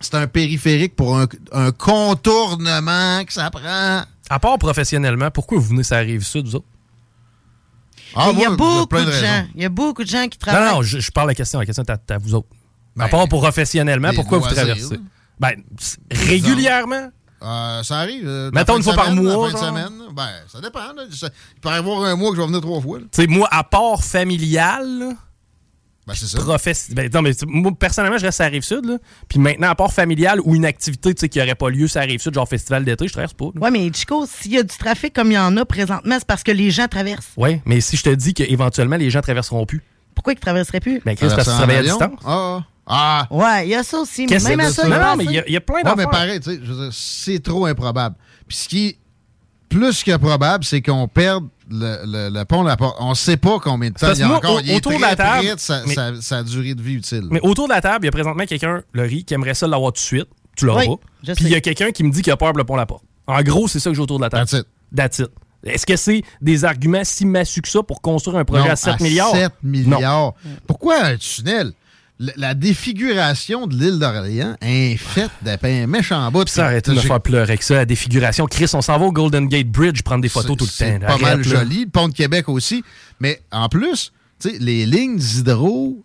C'est 0.00 0.14
un 0.14 0.26
périphérique 0.28 0.94
pour 0.96 1.18
un, 1.18 1.26
un 1.52 1.72
contournement 1.72 3.24
que 3.24 3.32
ça 3.32 3.50
prend. 3.50 4.02
À 4.30 4.38
part 4.38 4.58
professionnellement, 4.58 5.30
pourquoi 5.30 5.58
vous 5.58 5.64
venez 5.68 5.82
sur 5.82 5.96
la 5.96 6.02
rive 6.02 6.22
sud, 6.24 6.46
vous 6.46 6.56
autres? 6.56 6.66
Ah, 8.14 8.30
il 8.32 8.38
y 8.38 8.44
a 8.44 8.48
moi, 8.48 8.56
beaucoup 8.56 8.96
de, 8.96 9.04
de 9.04 9.10
gens. 9.12 9.46
Il 9.54 9.62
y 9.62 9.64
a 9.64 9.68
beaucoup 9.68 10.02
de 10.02 10.08
gens 10.08 10.26
qui 10.28 10.38
Non, 10.46 10.52
travaillent. 10.52 10.74
non, 10.74 10.82
je, 10.82 10.98
je 10.98 11.10
parle 11.10 11.28
la 11.28 11.34
question. 11.34 11.58
La 11.58 11.66
question 11.66 11.82
est 11.84 11.90
à, 11.90 11.98
à 12.14 12.18
vous 12.18 12.34
autres. 12.34 12.48
à 12.98 13.04
Ben, 13.04 13.08
part 13.08 13.28
pour 13.28 13.40
professionnellement, 13.40 14.10
pourquoi 14.14 14.38
vous 14.38 14.48
traversez? 14.48 14.98
Ben, 15.38 15.52
régulièrement? 16.10 17.10
Euh, 17.42 17.82
ça 17.84 17.98
arrive. 17.98 18.26
euh, 18.26 18.50
Mettons 18.52 18.76
une 18.78 18.82
fois 18.82 18.94
par 18.94 19.14
mois, 19.14 19.48
fin 19.50 19.54
de 19.54 19.58
semaine. 19.58 19.92
Ben, 20.12 20.28
ça 20.48 20.60
dépend. 20.60 20.92
là. 20.96 21.04
Ça- 21.12 21.28
Il 21.54 21.60
peut 21.60 21.68
y 21.68 21.72
avoir 21.72 22.02
un 22.04 22.16
mois 22.16 22.30
que 22.30 22.36
je 22.36 22.40
vais 22.40 22.46
venir 22.48 22.60
trois 22.60 22.80
fois. 22.80 22.98
Tu 22.98 23.06
sais, 23.12 23.26
moi, 23.28 23.46
à 23.52 23.62
part 23.62 24.02
familial, 24.02 24.98
là, 24.98 25.12
Ben, 26.08 26.14
c'est 26.16 26.26
ça. 26.26 26.38
professe- 26.38 26.90
ben, 26.90 27.08
non, 27.12 27.22
mais 27.22 27.32
moi, 27.46 27.70
personnellement, 27.78 28.18
je 28.18 28.24
reste 28.26 28.40
à 28.40 28.44
la 28.44 28.50
rive 28.50 28.62
sud. 28.62 28.84
Là. 28.86 28.96
Puis 29.28 29.38
maintenant, 29.38 29.68
à 29.68 29.74
part 29.74 29.92
familial 29.92 30.40
ou 30.42 30.54
une 30.56 30.64
activité 30.64 31.14
tu 31.14 31.20
sais, 31.20 31.28
qui 31.28 31.38
n'aurait 31.38 31.54
pas 31.54 31.68
lieu 31.68 31.86
sur 31.86 32.00
la 32.00 32.06
rive 32.06 32.20
sud, 32.20 32.32
genre 32.34 32.48
festival 32.48 32.84
d'été, 32.84 33.06
je 33.06 33.12
traverse 33.12 33.34
pas. 33.34 33.50
Ouais, 33.60 33.70
mais 33.70 33.90
Chico, 33.92 34.26
s'il 34.26 34.52
y 34.54 34.58
a 34.58 34.62
du 34.62 34.76
trafic 34.76 35.12
comme 35.14 35.30
il 35.30 35.34
y 35.34 35.38
en 35.38 35.56
a 35.58 35.64
présentement, 35.64 36.16
c'est 36.18 36.26
parce 36.26 36.42
que 36.42 36.50
les 36.52 36.70
gens 36.70 36.88
traversent. 36.88 37.32
Ouais, 37.36 37.60
mais 37.66 37.80
si 37.80 37.96
je 37.96 38.02
te 38.02 38.10
dis 38.14 38.34
qu'éventuellement, 38.34 38.96
les 38.96 39.10
gens 39.10 39.20
traverseront 39.20 39.66
plus. 39.66 39.82
Pourquoi 40.14 40.32
ils 40.32 40.36
ne 40.36 40.40
traverseraient 40.40 40.80
plus? 40.80 41.00
Ben, 41.04 41.14
Chris, 41.14 41.28
parce 41.28 41.34
que 41.34 41.40
tu 41.40 41.44
Traverser 41.46 41.50
en 41.50 41.56
travailles 41.56 41.76
à 41.76 41.82
distance. 41.82 42.20
Ah, 42.26 42.60
ah. 42.86 43.26
Ouais, 43.30 43.66
il 43.66 43.70
y 43.70 43.74
a 43.74 43.82
ça 43.84 43.98
aussi. 43.98 44.22
Mais 44.22 44.26
Qu'est-ce 44.28 44.48
même 44.48 44.60
à 44.60 44.70
ça, 44.70 44.82
ça? 44.82 44.88
il 44.88 44.90
Non, 44.90 44.96
passe, 44.98 45.16
mais 45.18 45.24
il 45.24 45.32
y 45.32 45.38
a- 45.38 45.48
y 45.48 45.60
plein 45.60 45.74
Ouais, 45.76 45.82
mais 45.84 45.90
d'affaires. 46.04 46.10
pareil, 46.10 46.40
tu 46.40 46.50
sais, 46.54 46.60
c'est 46.90 47.42
trop 47.42 47.66
improbable. 47.66 48.16
Puis 48.48 48.56
ce 48.56 48.68
qui 48.68 48.86
est 48.88 48.98
plus 49.68 50.02
que 50.02 50.16
probable, 50.16 50.64
c'est 50.64 50.80
qu'on 50.80 51.06
perde 51.06 51.46
le, 51.70 51.98
le- 52.04 52.28
le 52.38 52.44
pont 52.44 52.62
la 52.62 52.76
porte. 52.76 52.96
On 53.00 53.10
ne 53.10 53.14
sait 53.14 53.36
pas 53.36 53.58
combien 53.58 53.90
de 53.90 53.94
temps 53.94 54.06
Parce 54.06 54.18
il 54.18 54.22
y 54.22 54.24
a 54.24 54.28
moi, 54.28 54.36
encore. 54.38 54.56
au- 54.56 54.60
il 54.60 54.70
est 54.70 54.76
autour 54.76 54.92
de 54.96 55.00
la 55.00 55.16
table, 55.16 55.46
sa, 55.58 55.84
mais- 55.86 55.94
sa- 55.94 56.20
sa 56.20 56.42
durée 56.42 56.74
de 56.74 56.82
vie 56.82 56.94
utile. 56.94 57.24
Mais 57.30 57.40
autour 57.42 57.68
de 57.68 57.72
la 57.74 57.80
table, 57.80 58.04
il 58.04 58.06
y 58.06 58.08
a 58.08 58.12
présentement 58.12 58.44
quelqu'un, 58.46 58.82
Laurie, 58.92 59.24
qui 59.24 59.34
aimerait 59.34 59.54
ça 59.54 59.66
l'avoir 59.66 59.92
tout 59.92 59.98
de 60.00 60.04
suite. 60.04 60.28
Tu 60.56 60.66
l'auras 60.66 60.80
Oui, 60.86 60.96
pas. 61.26 61.32
Puis 61.34 61.44
il 61.44 61.50
y 61.50 61.54
a 61.54 61.60
quelqu'un 61.60 61.90
qui 61.92 62.02
me 62.04 62.10
dit 62.10 62.22
qu'il 62.22 62.32
a 62.32 62.36
peur 62.36 62.52
de 62.52 62.58
le 62.58 62.64
pont 62.64 62.76
la 62.76 62.86
porte. 62.86 63.04
En 63.26 63.40
gros, 63.42 63.68
c'est 63.68 63.80
ça 63.80 63.90
que 63.90 63.96
j'ai 63.96 64.02
autour 64.02 64.18
de 64.18 64.24
la 64.24 64.30
table. 64.30 64.46
That's 64.48 64.60
it. 64.60 64.66
That's 64.96 65.18
it. 65.20 65.28
Est-ce 65.64 65.84
que 65.86 65.96
c'est 65.96 66.22
des 66.40 66.64
arguments 66.64 67.02
si 67.04 67.26
massue 67.26 67.60
que 67.60 67.68
ça 67.68 67.82
pour 67.82 68.00
construire 68.00 68.38
un 68.38 68.44
projet 68.44 68.64
Non, 68.64 68.70
à 68.70 68.76
7 68.76 69.00
milliards? 69.00 69.30
7 69.32 69.52
Non. 69.62 69.70
milliards. 69.70 70.34
Pourquoi 70.66 71.02
un 71.04 71.16
tunnel? 71.16 71.72
La 72.20 72.54
défiguration 72.54 73.68
de 73.68 73.76
l'île 73.76 74.00
d'Orléans 74.00 74.56
est 74.60 74.96
faite 74.96 75.30
d'un 75.42 75.86
méchant 75.86 76.30
bout. 76.32 76.48
Ça, 76.48 76.66
arrêtez 76.66 76.90
de 76.90 76.96
me 76.96 77.00
faire 77.00 77.20
pleurer 77.20 77.42
avec 77.42 77.62
ça, 77.62 77.74
la 77.76 77.84
défiguration. 77.84 78.46
Chris, 78.46 78.68
on 78.74 78.82
s'en 78.82 78.98
va 78.98 79.06
au 79.06 79.12
Golden 79.12 79.46
Gate 79.46 79.68
Bridge 79.68 80.02
prendre 80.02 80.22
des 80.22 80.28
photos 80.28 80.56
tout 80.56 80.64
le 80.64 80.98
temps. 80.98 81.06
pas 81.06 81.12
Arrête, 81.12 81.22
mal 81.22 81.38
là. 81.38 81.42
joli. 81.42 81.84
Le 81.84 81.90
pont 81.90 82.08
de 82.08 82.14
Québec 82.14 82.48
aussi. 82.48 82.82
Mais 83.20 83.40
en 83.52 83.68
plus, 83.68 84.12
les 84.44 84.84
lignes 84.84 85.20
hydro 85.20 86.02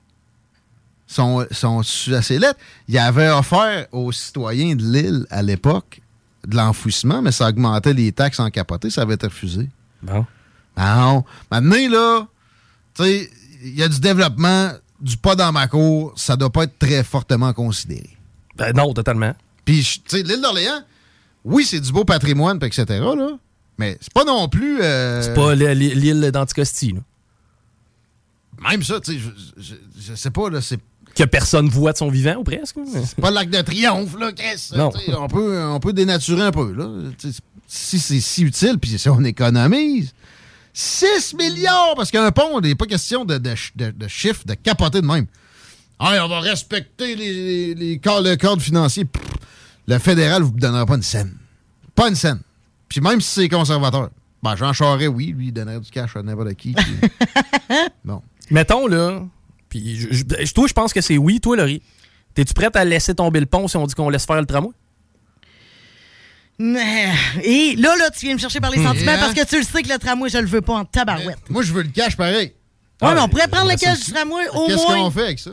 sont, 1.08 1.46
sont 1.50 1.82
assez 2.14 2.38
lettres. 2.38 2.60
Il 2.88 2.94
y 2.94 3.00
avait 3.00 3.30
offert 3.30 3.88
aux 3.92 4.12
citoyens 4.12 4.76
de 4.76 4.84
l'île 4.84 5.26
à 5.32 5.42
l'époque 5.42 6.00
de 6.48 6.56
l'enfouissement, 6.58 7.22
mais 7.24 7.32
ça 7.32 7.48
augmentait 7.50 7.94
les 7.94 8.12
taxes 8.12 8.40
en 8.40 8.52
capoté. 8.52 8.90
Ça 8.92 9.02
avait 9.02 9.16
été 9.16 9.26
refusé. 9.28 9.68
Bon. 10.04 10.26
Non. 10.78 11.24
Maintenant, 11.50 11.90
là, 11.90 12.28
tu 12.96 13.04
sais, 13.04 13.30
il 13.64 13.76
y 13.80 13.82
a 13.84 13.88
du 13.88 14.00
développement, 14.00 14.72
du 15.04 15.18
pas 15.18 15.36
dans 15.36 15.52
ma 15.52 15.68
cour. 15.68 16.14
Ça 16.16 16.36
doit 16.36 16.50
pas 16.50 16.64
être 16.64 16.80
très 16.80 17.04
fortement 17.04 17.54
considéré. 17.54 18.10
Ben 18.58 18.72
non, 18.76 18.94
totalement. 18.94 19.36
Puis, 19.66 19.82
tu 19.84 20.18
sais, 20.18 20.24
l'île 20.24 20.42
d'Orléans, 20.42 20.82
oui, 21.46 21.66
c'est 21.66 21.80
du 21.80 21.92
beau 21.92 22.06
patrimoine, 22.06 22.58
puis 22.60 22.68
etc., 22.68 22.86
là, 23.00 23.38
mais 23.78 23.98
c'est 24.02 24.14
pas 24.14 24.24
non 24.24 24.48
plus... 24.50 24.82
euh, 24.82 25.22
C'est 25.22 25.34
pas 25.34 25.54
l'île- 25.56 26.32
d'Anticosti, 26.32 26.94
là. 26.94 27.00
Même 28.70 28.84
ça, 28.84 29.00
tu 29.00 29.14
sais, 29.14 29.20
je, 29.20 29.62
je, 29.62 29.76
je 30.00 30.16
sais 30.16 30.30
pas, 30.32 30.50
là, 30.50 30.62
c'est 30.62 30.80
Que 31.16 31.24
personne 31.24 31.68
voit 31.70 31.92
de 31.92 31.98
son 31.98 32.10
vivant, 32.10 32.36
ou 32.38 32.44
presque. 32.44 32.76
pas 33.20 33.30
le 33.30 33.36
lac 33.36 33.50
de 33.50 33.62
triomphe, 33.62 34.18
là, 34.20 34.32
Chris. 34.32 34.70
Non. 34.76 34.92
On 35.18 35.28
peut, 35.28 35.62
on 35.64 35.80
peut 35.80 35.94
dénaturer 35.94 36.44
un 36.44 36.52
peu, 36.52 36.72
là. 36.74 36.88
Si 37.68 37.98
c'est 38.00 38.20
si 38.22 38.44
utile, 38.44 38.78
puis 38.80 38.98
si 39.00 39.10
on 39.10 39.24
économise, 39.24 40.14
6 40.74 41.36
milliards, 41.36 41.94
parce 41.96 42.10
qu'un 42.12 42.32
pont, 42.32 42.60
il 42.60 42.68
n'est 42.70 42.76
pas 42.76 42.86
question 42.88 43.26
de, 43.26 43.38
de, 43.38 43.54
de, 43.76 43.92
de 43.92 44.08
chiffres, 44.08 44.44
de 44.46 44.56
capoter 44.56 45.02
de 45.02 45.06
même. 45.08 45.28
Hey, 46.02 46.20
on 46.20 46.28
va 46.28 46.40
respecter 46.40 47.16
les, 47.16 47.34
les, 47.34 47.76
les 47.76 48.00
cadres, 48.00 48.28
le 48.30 48.36
cadre 48.36 48.62
financier. 48.62 49.06
Pff, 49.06 49.22
le 49.88 50.00
fédéral 50.00 50.42
ne 50.42 50.46
vous 50.48 50.52
donnera 50.54 50.86
pas 50.86 50.96
une 50.96 51.04
scène. 51.04 51.38
Pas 51.96 52.10
une 52.10 52.16
scène. 52.16 52.40
Puis 52.90 53.02
même 53.02 53.22
si 53.22 53.30
c'est 53.42 53.50
conservateur. 53.50 54.10
Ben, 54.42 54.56
Jean 54.56 54.74
Charest, 54.74 55.12
oui, 55.14 55.28
lui, 55.38 55.48
il 55.48 55.54
donnerait 55.54 55.80
du 55.80 55.90
cash 55.90 56.16
à 56.18 56.24
n'importe 56.24 56.54
qui. 56.56 56.74
puis- 56.74 57.10
non. 58.06 58.22
Mettons, 58.52 58.88
là, 58.88 59.22
puis 59.70 59.96
je- 59.96 60.12
je- 60.12 60.54
toi, 60.54 60.68
je 60.68 60.74
pense 60.74 60.92
que 60.92 61.00
c'est 61.02 61.18
oui. 61.18 61.40
Toi, 61.40 61.56
Laurie, 61.56 61.82
t'es-tu 62.34 62.54
prête 62.54 62.76
à 62.76 62.84
laisser 62.84 63.16
tomber 63.16 63.40
le 63.40 63.46
pont 63.46 63.68
si 63.68 63.78
on 63.78 63.86
dit 63.86 63.94
qu'on 63.96 64.10
laisse 64.10 64.26
faire 64.26 64.40
le 64.42 64.46
tramway? 64.46 64.72
Et 67.44 67.76
là, 67.78 67.96
là, 67.98 68.10
tu 68.10 68.26
viens 68.26 68.36
me 68.36 68.40
chercher 68.40 68.60
par 68.60 68.72
les 68.72 68.80
Hum. 68.80 68.88
sentiments 68.88 69.18
parce 69.20 69.34
que 69.34 69.46
tu 69.46 69.58
le 69.58 69.64
sais 69.64 69.82
que 69.84 69.90
le 69.90 69.98
tramway, 69.98 70.30
je 70.30 70.38
le 70.38 70.48
veux 70.48 70.62
pas 70.62 70.74
en 70.74 70.86
tabarouette. 70.86 71.40
Moi, 71.50 71.62
je 71.64 71.74
veux 71.74 71.84
le 71.84 71.90
cash 71.90 72.16
pareil. 72.16 72.54
Ouais, 73.02 73.14
mais 73.14 73.20
on 73.22 73.28
pourrait 73.28 73.44
Ah, 73.46 73.48
prendre 73.50 73.70
le 73.72 73.78
cash 73.78 74.00
du 74.06 74.12
tramway 74.14 74.48
au 74.54 74.68
Qu'est-ce 74.68 74.78
moins. 74.88 75.04
qu'on 75.04 75.12
fait 75.12 75.24
avec 75.24 75.40
ça? 75.40 75.52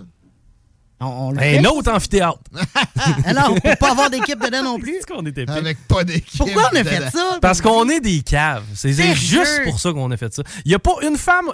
On, 1.02 1.30
le 1.30 1.40
Un 1.40 1.64
autre 1.64 1.90
amphithéâtre. 1.90 2.38
Ah 3.24 3.32
non, 3.48 3.54
pour 3.54 3.76
pas 3.78 3.92
avoir 3.92 4.10
d'équipe 4.10 4.38
dedans 4.38 4.62
non 4.62 4.78
plus. 4.78 4.98
qu'on 5.08 5.24
était 5.24 5.46
pire? 5.46 5.54
Avec 5.56 5.78
pas 5.88 6.04
d'équipe. 6.04 6.36
Pourquoi 6.36 6.68
on 6.72 6.76
a 6.76 6.84
fait 6.84 7.10
ça? 7.10 7.38
Parce 7.40 7.60
qu'on 7.62 7.88
est 7.88 8.00
des 8.00 8.20
caves. 8.20 8.64
C'est 8.74 8.92
juste 9.14 9.62
pour 9.64 9.80
ça 9.80 9.92
qu'on 9.92 10.10
a 10.10 10.16
fait 10.18 10.32
ça. 10.34 10.42
Il 10.64 10.68
n'y 10.68 10.74
a 10.74 10.78
pas 10.78 10.92
une 11.02 11.16
femme. 11.16 11.46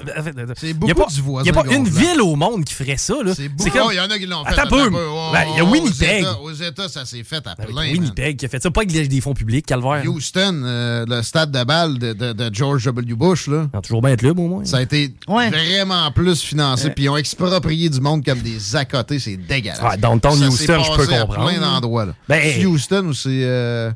C'est 0.57 0.75
beaucoup 0.75 1.11
du 1.13 1.21
voisin 1.21 1.45
Il 1.49 1.53
n'y 1.53 1.59
a 1.59 1.63
pas 1.63 1.73
une 1.73 1.89
ville 1.89 2.21
au 2.21 2.35
monde 2.35 2.65
qui 2.65 2.75
ferait 2.75 2.97
ça. 2.97 3.15
là. 3.23 3.35
C'est 3.35 3.49
beaucoup. 3.49 3.71
comme- 3.71 3.83
Oh, 3.87 3.91
il 3.93 3.97
y 3.97 4.01
en 4.01 4.11
a 4.11 4.19
qui 4.19 4.27
l'ont 4.27 4.45
fait. 4.45 4.59
Attends 4.59 4.69
peu. 4.69 4.91
Oh, 4.93 5.31
Ben, 5.33 5.45
Il 5.53 5.57
y 5.59 5.61
a 5.61 5.65
oh, 5.65 5.69
Winnipeg. 5.71 6.25
Aux 6.25 6.29
États, 6.29 6.41
aux 6.41 6.53
États, 6.53 6.89
ça 6.89 7.05
s'est 7.05 7.23
fait 7.23 7.47
à 7.47 7.53
Avec 7.53 7.67
plein. 7.69 7.83
man. 7.85 7.93
Winnipeg 7.93 8.37
qui 8.37 8.47
a 8.47 8.49
fait 8.49 8.61
ça. 8.63 8.71
Pas 8.73 8.81
avec 8.83 9.09
des 9.09 9.21
fonds 9.21 9.35
publics, 9.35 9.65
calvaire. 9.65 10.03
Houston, 10.07 10.63
euh, 10.65 11.05
le 11.07 11.23
stade 11.23 11.53
de 11.53 11.63
balle 11.63 11.99
de, 11.99 12.13
de- 12.15 12.33
de 12.33 12.51
George 12.53 12.85
W. 12.87 13.15
Bush, 13.15 13.47
là. 13.47 13.69
Ils 13.73 13.77
ont 13.79 13.81
toujours 13.81 14.03
bien 14.03 14.11
être 14.13 14.23
là, 14.23 14.31
au 14.31 14.35
moins. 14.35 14.65
Ça 14.65 14.79
a 14.79 14.83
été 14.83 15.15
vraiment 15.29 16.11
plus 16.11 16.41
financé, 16.43 16.91
puis 16.91 17.05
ils 17.05 17.09
ont 17.09 17.17
exproprié 17.17 17.89
du 17.89 18.01
monde 18.01 18.25
comme 18.25 18.41
des 18.41 18.75
accotés, 18.75 19.19
c'est 19.21 19.36
dégueulasse. 19.37 19.81
Ouais, 19.83 19.97
downtown 19.97 20.39
Ça 20.39 20.47
Houston, 20.49 20.83
je 20.83 20.97
peux 20.97 21.07
comprendre. 21.07 21.49
plein 21.51 21.61
d'endroits, 21.61 22.07
là. 22.07 22.15
Ben- 22.29 22.41
C'est 22.43 22.67
Houston 22.67 23.07
ou 23.07 23.13
c'est. 23.15 23.29
Euh... 23.45 23.91
En 23.91 23.93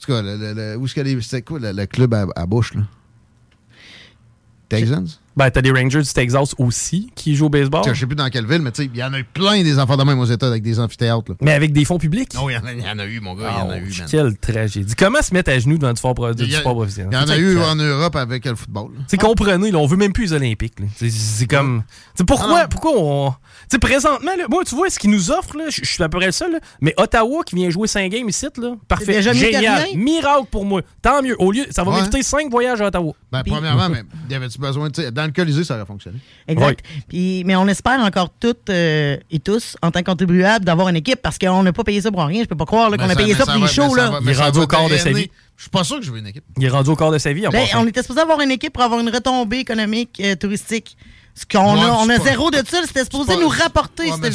tout 0.00 0.12
cas, 0.12 0.22
le, 0.22 0.36
le- 0.36 0.52
le- 0.54 0.76
où 0.76 0.84
est-ce 0.86 0.94
que 0.94 1.00
les- 1.00 1.20
c'était 1.22 1.42
quoi 1.42 1.58
le, 1.58 1.72
le 1.72 1.86
club 1.86 2.14
à, 2.14 2.26
à 2.36 2.46
Bush, 2.46 2.74
là? 2.74 2.82
Texans? 4.68 5.08
Ben, 5.38 5.50
t'as 5.52 5.62
des 5.62 5.70
Rangers 5.70 6.02
du 6.02 6.12
Texas 6.12 6.52
aussi 6.58 7.10
qui 7.14 7.36
jouent 7.36 7.46
au 7.46 7.48
baseball. 7.48 7.82
Je 7.86 7.94
sais 7.94 8.06
plus 8.06 8.16
dans 8.16 8.28
quelle 8.28 8.44
ville, 8.44 8.60
mais 8.60 8.72
tu 8.72 8.82
sais, 8.82 8.90
il 8.92 8.98
y 8.98 9.04
en 9.04 9.12
a 9.14 9.20
eu 9.20 9.24
plein 9.24 9.62
des 9.62 9.78
enfants 9.78 9.96
de 9.96 10.02
même 10.02 10.18
aux 10.18 10.24
États 10.24 10.48
avec 10.48 10.64
des 10.64 10.80
amphithéâtres. 10.80 11.30
là. 11.30 11.36
Mais 11.40 11.52
avec 11.52 11.72
des 11.72 11.84
fonds 11.84 11.98
publics? 11.98 12.34
Non, 12.34 12.50
il 12.50 12.54
y, 12.54 12.56
en 12.56 12.64
a- 12.64 12.72
il 12.72 12.80
y 12.84 12.90
en 12.90 12.98
a 12.98 13.06
eu, 13.06 13.20
mon 13.20 13.34
gars, 13.34 13.52
il 13.56 13.58
y 13.60 13.62
en 13.62 13.70
a 13.70 13.78
eu, 13.78 13.88
Ouch, 13.88 14.00
man. 14.00 14.08
Quelle 14.10 14.36
tragédie. 14.36 14.94
Comment 14.96 15.22
se 15.22 15.32
mettre 15.32 15.52
à 15.52 15.58
genoux 15.60 15.78
devant 15.78 15.92
du 15.92 15.98
sport, 15.98 16.34
du 16.34 16.42
Il 16.42 16.50
y 16.50 16.56
a- 16.56 16.58
sport 16.58 16.74
professionnel? 16.74 17.10
Il 17.12 17.14
y 17.14 17.24
en 17.24 17.28
a 17.32 17.38
eu 17.38 17.58
en 17.60 17.76
Europe 17.76 18.16
avec 18.16 18.44
le 18.46 18.56
football. 18.56 18.88
Tu 18.96 19.02
sais, 19.06 19.16
comprenez, 19.16 19.70
là, 19.70 19.78
on 19.78 19.86
veut 19.86 19.96
même 19.96 20.12
plus 20.12 20.24
les 20.24 20.32
Olympiques. 20.32 20.74
C'est- 20.96 21.46
comme. 21.46 21.84
Tu 21.86 21.94
sais, 22.16 22.24
pourquoi, 22.24 22.62
Ah. 22.64 22.68
pourquoi 22.68 22.90
on. 22.96 23.30
Tu 23.30 23.36
sais, 23.70 23.78
présentement, 23.78 24.32
là, 24.36 24.46
moi, 24.50 24.64
tu 24.66 24.74
vois, 24.74 24.90
ce 24.90 24.98
qu'ils 24.98 25.10
nous 25.10 25.30
offrent, 25.30 25.56
là, 25.56 25.66
je 25.68 25.84
suis 25.84 26.02
à 26.02 26.08
peu 26.08 26.16
près 26.18 26.26
le 26.26 26.32
seul, 26.32 26.50
là, 26.50 26.58
mais 26.80 26.94
Ottawa 26.96 27.44
qui 27.46 27.54
vient 27.54 27.70
jouer 27.70 27.86
5 27.86 28.10
games 28.10 28.28
ici, 28.28 28.46
là, 28.60 28.74
parfait. 28.88 29.22
Génial. 29.22 29.82
rien. 29.84 29.96
Miracle 29.96 30.46
pour 30.50 30.64
moi. 30.64 30.82
Tant 31.00 31.22
mieux. 31.22 31.36
Au 31.38 31.52
lieu, 31.52 31.64
ça 31.70 31.84
va 31.84 31.92
Ouais. 31.92 31.98
m'éviter 31.98 32.24
5 32.24 32.50
voyages 32.50 32.80
à 32.80 32.86
Ottawa. 32.86 33.12
Ben, 33.30 33.42
premièrement, 33.46 33.88
mais 33.88 34.02
y 34.28 34.34
avait-tu 34.34 34.58
besoin, 34.58 34.90
tu 34.90 35.02
sais, 35.02 35.12
dans 35.12 35.27
le 35.28 35.32
Colisée, 35.34 35.64
ça 35.64 35.76
aurait 35.76 35.86
fonctionné. 35.86 36.18
Exact. 36.46 36.84
Puis, 37.08 37.42
mais 37.46 37.56
on 37.56 37.66
espère 37.68 38.00
encore 38.00 38.30
toutes 38.40 38.68
euh, 38.70 39.16
et 39.30 39.38
tous, 39.38 39.76
en 39.82 39.90
tant 39.90 40.00
que 40.00 40.06
contribuables, 40.06 40.64
d'avoir 40.64 40.88
une 40.88 40.96
équipe 40.96 41.20
parce 41.22 41.38
qu'on 41.38 41.62
n'a 41.62 41.72
pas 41.72 41.84
payé 41.84 42.00
ça 42.00 42.10
pour 42.10 42.22
rien. 42.24 42.42
Je 42.42 42.48
peux 42.48 42.56
pas 42.56 42.64
croire 42.66 42.90
qu'on 42.90 42.98
a 43.08 43.14
payé 43.14 43.34
ça 43.34 43.44
pour 43.46 43.54
les 43.54 43.66
shows. 43.68 43.94
Là. 43.94 44.10
va- 44.10 44.18
Il 44.22 44.28
est 44.28 44.34
rendu 44.34 44.58
au 44.58 44.66
quart 44.66 44.88
de 44.88 44.96
sa 44.96 45.10
vie. 45.12 45.30
Je 45.56 45.62
suis 45.62 45.70
pas 45.70 45.82
sûr 45.84 45.98
que 45.98 46.04
je 46.04 46.10
veux 46.12 46.18
une 46.18 46.26
équipe. 46.28 46.44
Il 46.56 46.64
est 46.64 46.68
rendu 46.68 46.90
au 46.90 46.96
quart 46.96 47.10
de 47.10 47.18
sa 47.18 47.32
vie 47.32 47.46
en 47.46 47.50
Ben, 47.50 47.66
on 47.74 47.86
était 47.86 48.02
supposé 48.02 48.20
avoir 48.20 48.40
une 48.40 48.50
équipe 48.52 48.72
pour 48.72 48.82
avoir 48.82 49.00
une 49.00 49.08
retombée 49.10 49.58
économique 49.58 50.20
euh, 50.24 50.36
touristique. 50.36 50.96
Ce 51.34 51.44
qu'on 51.46 51.74
Ouais, 51.74 51.80
a, 51.84 51.94
on 51.94 52.08
a 52.08 52.16
pas- 52.18 52.24
zéro 52.24 52.50
de 52.50 52.56
ça. 52.58 52.78
C'était 52.86 53.04
supposé 53.04 53.34
pas- 53.34 53.40
nous 53.40 53.48
rapporter, 53.48 54.10
c'était 54.12 54.30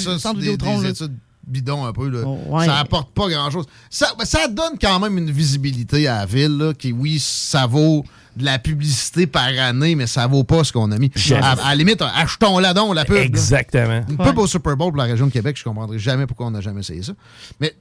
études 0.90 1.18
bidons 1.46 1.86
un 1.86 1.92
peu. 1.94 2.08
Là. 2.10 2.24
ouais. 2.26 2.66
Ça 2.66 2.78
apporte 2.78 3.14
pas 3.14 3.28
grand-chose. 3.30 3.66
Ça, 3.90 4.14
ça 4.24 4.48
donne 4.48 4.78
quand 4.82 5.00
même 5.00 5.18
une 5.18 5.32
visibilité 5.32 6.08
à 6.08 6.20
la 6.20 6.26
ville, 6.26 6.58
là, 6.58 6.74
qui, 6.74 6.92
oui, 6.94 7.20
ça 7.20 7.66
vaut 7.68 8.06
de 8.36 8.46
la 8.46 8.58
publicité 8.60 9.28
par 9.28 9.46
année, 9.48 9.96
mais 9.96 10.08
ça 10.08 10.26
vaut 10.28 10.44
pas 10.44 10.64
ce 10.64 10.74
qu'on 10.74 10.92
a 10.92 10.98
mis. 10.98 11.12
À, 11.32 11.52
à 11.52 11.70
la 11.70 11.76
limite, 11.76 12.02
achetons-la 12.02 12.74
donc, 12.74 12.96
la 12.96 13.06
pub. 13.06 13.16
là. 13.16 13.22
Exactement. 13.24 14.02
Une 14.10 14.18
pub 14.18 14.38
au 14.40 14.48
Super 14.48 14.76
Bowl 14.76 14.90
pour 14.92 14.98
la 14.98 15.04
région 15.06 15.28
de 15.28 15.32
Québec, 15.32 15.56
je 15.58 15.64
comprendrai 15.64 16.00
jamais 16.00 16.26
pourquoi 16.26 16.48
on 16.48 16.52
n'a 16.52 16.62
jamais 16.62 16.80
essayé 16.82 17.04
ça. 17.04 17.14
Mais 17.60 17.76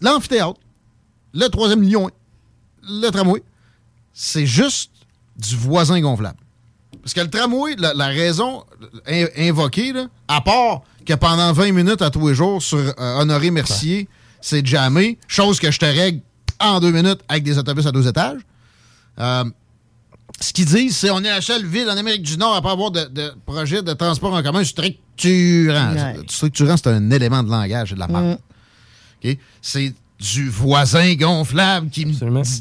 l'amphithéâtre, 0.00 0.58
le 1.34 1.48
troisième 1.48 1.82
lion, 1.82 2.10
le 2.82 3.10
tramway, 3.10 3.42
c'est 4.14 4.46
juste 4.46 4.90
du 5.36 5.56
voisin 5.56 6.00
gonflable. 6.00 6.38
Parce 7.02 7.14
que 7.14 7.20
le 7.20 7.30
tramway, 7.30 7.74
la, 7.78 7.94
la 7.94 8.06
raison 8.06 8.64
in- 9.06 9.26
invoquée, 9.36 9.92
là, 9.92 10.06
à 10.28 10.40
part 10.40 10.82
que 11.04 11.14
pendant 11.14 11.52
20 11.52 11.72
minutes 11.72 12.00
à 12.02 12.10
tous 12.10 12.28
les 12.28 12.34
jours 12.34 12.62
sur 12.62 12.78
euh, 12.78 12.92
Honoré 13.20 13.50
Mercier, 13.50 14.08
c'est 14.40 14.64
jamais, 14.64 15.18
chose 15.26 15.58
que 15.58 15.70
je 15.70 15.78
te 15.78 15.84
règle 15.84 16.20
en 16.60 16.78
deux 16.80 16.92
minutes 16.92 17.20
avec 17.28 17.42
des 17.42 17.58
autobus 17.58 17.86
à 17.86 17.92
deux 17.92 18.06
étages. 18.06 18.40
Euh, 19.18 19.44
ce 20.40 20.52
qu'ils 20.52 20.64
disent, 20.66 20.96
c'est 20.96 21.10
on 21.10 21.18
est 21.20 21.30
la 21.30 21.40
seule 21.40 21.64
ville 21.66 21.88
en 21.88 21.96
Amérique 21.96 22.22
du 22.22 22.36
Nord 22.36 22.56
à 22.56 22.62
pas 22.62 22.72
avoir 22.72 22.90
de, 22.90 23.04
de 23.04 23.32
projet 23.46 23.82
de 23.82 23.92
transport 23.92 24.32
en 24.34 24.42
commun 24.42 24.64
structurant. 24.64 25.94
Ouais. 25.94 26.16
Structurant, 26.28 26.76
c'est 26.76 26.88
un 26.88 27.10
élément 27.10 27.42
de 27.42 27.50
langage, 27.50 27.90
c'est 27.90 27.94
de 27.94 28.00
la 28.00 28.08
merde. 28.08 28.38
OK? 29.24 29.36
C'est 29.60 29.94
du 30.18 30.48
voisin 30.48 31.14
gonflable 31.14 31.90
qui, 31.90 32.06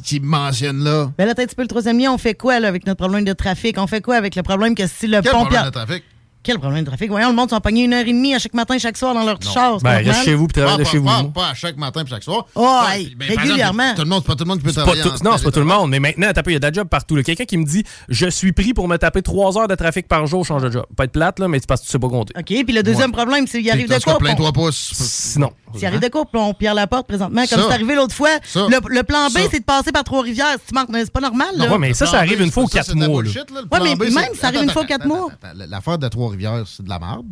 qui 0.04 0.20
me 0.20 0.26
mentionne 0.26 0.84
là. 0.84 1.12
Ben 1.18 1.26
là, 1.26 1.34
un 1.38 1.46
peu 1.46 1.62
le 1.62 1.68
troisième 1.68 2.00
lien, 2.00 2.12
on 2.12 2.18
fait 2.18 2.34
quoi 2.34 2.60
là, 2.60 2.68
avec 2.68 2.88
notre 2.88 2.98
problème 2.98 3.24
de 3.24 3.34
trafic? 3.34 3.78
On 3.78 3.88
fait 3.88 4.02
quoi 4.02 4.16
avec 4.16 4.36
le 4.36 4.42
problème 4.42 4.74
que 4.74 4.88
si 4.88 5.08
le 5.08 5.22
Quel 5.22 5.32
pont 5.32 5.42
problème 5.42 5.66
de 5.66 5.70
trafic? 5.70 6.04
Quel 6.44 6.58
problème 6.58 6.84
de 6.84 6.88
trafic? 6.90 7.10
Voyons, 7.10 7.30
le 7.30 7.36
monde 7.36 7.52
sont 7.52 7.60
pognés 7.60 7.84
une 7.84 7.94
heure 7.94 8.02
et 8.06 8.12
demie 8.12 8.34
à 8.34 8.40
chaque 8.40 8.56
matin, 8.56 8.76
chaque 8.80 8.98
soir 8.98 9.14
dans 9.14 9.24
leur 9.24 9.40
char. 9.42 9.78
c'est 9.78 9.84
Ben, 9.84 9.94
normal. 9.98 10.06
reste 10.08 10.26
chez 10.26 10.34
vous 10.34 10.48
puis 10.48 10.60
travaille 10.62 10.80
de 10.80 10.84
Pas- 10.84 10.90
chez 10.90 10.98
vous. 10.98 11.30
Pas, 11.30 11.50
à 11.50 11.54
chaque 11.54 11.78
matin 11.78 12.04
et 12.04 12.10
chaque 12.10 12.24
soir. 12.24 12.48
Oh, 12.56 12.80
puis, 12.96 13.16
ben, 13.16 13.28
régulièrement. 13.30 13.94
tout 13.96 14.02
le 14.02 14.08
monde, 14.10 14.22
c'est 14.24 14.28
pas 14.28 14.36
tout 14.36 14.44
le 14.44 14.48
monde 14.50 14.58
qui 14.60 14.66
peut 14.66 14.72
travailler. 14.74 15.04
non, 15.24 15.32
c'est 15.38 15.44
pas 15.44 15.52
tout 15.52 15.60
le 15.60 15.66
monde, 15.66 15.92
mais 15.92 16.00
maintenant, 16.00 16.28
il 16.48 16.52
y 16.54 16.56
a 16.56 16.60
de 16.60 16.66
la 16.66 16.72
job 16.72 16.88
partout. 16.88 17.16
Quelqu'un 17.24 17.46
qui 17.46 17.58
me 17.58 17.66
dit 17.66 17.84
Je 18.10 18.28
suis 18.28 18.54
pris 18.54 18.74
pour 18.74 18.88
me 18.88 18.98
taper 18.98 19.22
3 19.22 19.58
heures 19.60 19.68
de 19.68 19.76
trafic 19.76 20.08
par 20.08 20.26
jour, 20.26 20.44
change 20.46 20.64
de 20.64 20.72
job. 20.72 20.86
Pas 20.96 21.04
être 21.04 21.12
plate, 21.12 21.38
là, 21.40 21.48
mais 21.48 21.60
c'est 21.60 21.68
parce 21.68 21.82
que 21.82 21.86
tu 21.86 21.92
sais 21.92 22.00
pas 22.00 22.10
compter. 22.10 22.34
OK, 22.36 22.46
puis 22.46 22.74
le 22.74 22.82
deuxième 22.82 23.12
problème, 23.12 23.46
c'est 23.46 23.62
qu'il 23.62 23.70
arrive 23.70 23.88
de 23.90 24.00
quoi? 24.04 24.18
Plains-toi 24.18 24.52
pont- 24.52 24.66
pas. 24.66 24.72
Sinon. 24.72 25.52
S'il 25.78 25.86
arrive 25.88 26.00
de 26.00 26.08
quoi? 26.08 26.26
On 26.34 26.54
Pierre 26.54 26.74
Laporte 26.74 27.08
présentement, 27.08 27.42
comme 27.48 27.60
Ça. 27.60 27.66
c'est 27.68 27.74
arrivé 27.74 27.96
l'autre 27.96 28.14
fois. 28.16 28.30
Le, 28.56 28.80
le 28.96 29.04
plan 29.04 29.28
B, 29.30 29.38
c'est 29.52 29.60
de 29.60 29.66
passer 29.66 29.92
par 29.92 30.04
Trois-Rivières. 30.04 30.56
Si 30.66 30.68
tu 30.68 30.76
manques- 30.76 30.90
C'est 30.94 31.12
pas 31.12 31.20
normal, 31.22 31.50
là. 31.58 31.72
ouais, 31.72 31.78
mais 31.78 31.94
ça, 31.94 32.06
ça 32.06 32.18
arrive 32.20 32.42
une 32.42 32.52
fois 32.52 32.64
aux 32.64 32.68
4 32.68 32.94
mois. 32.96 33.24
là. 33.24 33.30
Ouais, 33.30 33.96
mais 34.00 34.10
même, 34.10 34.34
ça 34.40 34.48
arrive 34.48 34.64
une 34.64 34.70
fois 34.70 34.84
aux 34.84 34.86
quatre 34.86 35.06
mois. 35.06 35.30
L'affaire 35.56 35.98
de 35.98 36.08
Trois-Rivières, 36.08 36.64
c'est 36.68 36.84
de 36.84 36.90
la 36.90 37.00
merde. 37.00 37.26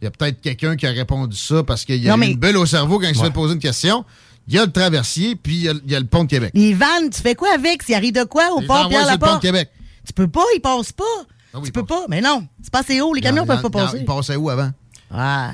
Il 0.00 0.04
y 0.04 0.08
a 0.08 0.10
peut-être 0.10 0.40
quelqu'un 0.40 0.76
qui 0.76 0.86
a 0.86 0.90
répondu 0.90 1.36
ça 1.36 1.62
parce 1.62 1.84
qu'il 1.84 1.96
y 2.02 2.08
a 2.08 2.10
Non, 2.12 2.16
eu 2.16 2.20
mais- 2.20 2.30
une 2.32 2.38
bulle 2.38 2.56
au 2.56 2.64
cerveau 2.66 2.98
quand 2.98 3.06
il 3.08 3.14
se 3.16 3.22
fait 3.22 3.30
poser 3.30 3.54
une 3.54 3.60
question. 3.60 4.04
Il 4.48 4.54
y 4.54 4.58
a 4.58 4.64
le 4.64 4.72
traversier, 4.72 5.36
puis 5.36 5.54
il 5.56 5.62
y 5.62 5.68
a, 5.68 5.72
il 5.84 5.90
y 5.92 5.94
a 5.94 6.00
le 6.00 6.06
pont 6.06 6.24
de 6.24 6.28
Québec. 6.30 6.52
Les 6.54 6.72
vannes, 6.74 7.10
tu 7.12 7.20
fais 7.20 7.34
quoi 7.34 7.50
avec? 7.54 7.82
S'il 7.82 7.94
arrive 7.94 8.14
de 8.14 8.24
quoi 8.24 8.50
au 8.54 8.60
Les 8.60 8.66
port 8.66 8.76
envoie 8.78 8.88
Pierre 8.88 9.02
sur 9.02 9.12
le 9.12 9.18
pont 9.18 9.26
de 9.26 9.28
Laporte? 9.28 9.42
Québec. 9.42 9.70
Tu 10.06 10.12
peux 10.14 10.26
pas, 10.28 10.42
ils 10.56 10.60
passent 10.60 10.92
pas. 10.92 11.04
Ah 11.52 11.58
oui, 11.58 11.64
tu 11.66 11.72
peux 11.72 11.84
pas. 11.84 12.04
Mais 12.08 12.20
non, 12.20 12.46
c'est 12.62 12.72
pas 12.72 12.80
assez 12.80 13.00
haut. 13.00 13.12
Les 13.12 13.20
camions 13.20 13.44
peuvent 13.46 13.60
pas 13.60 13.70
passer. 13.70 13.98
Il 14.00 14.04
passait 14.06 14.36
où 14.36 14.48
avant? 14.48 14.70
Ah. 15.12 15.50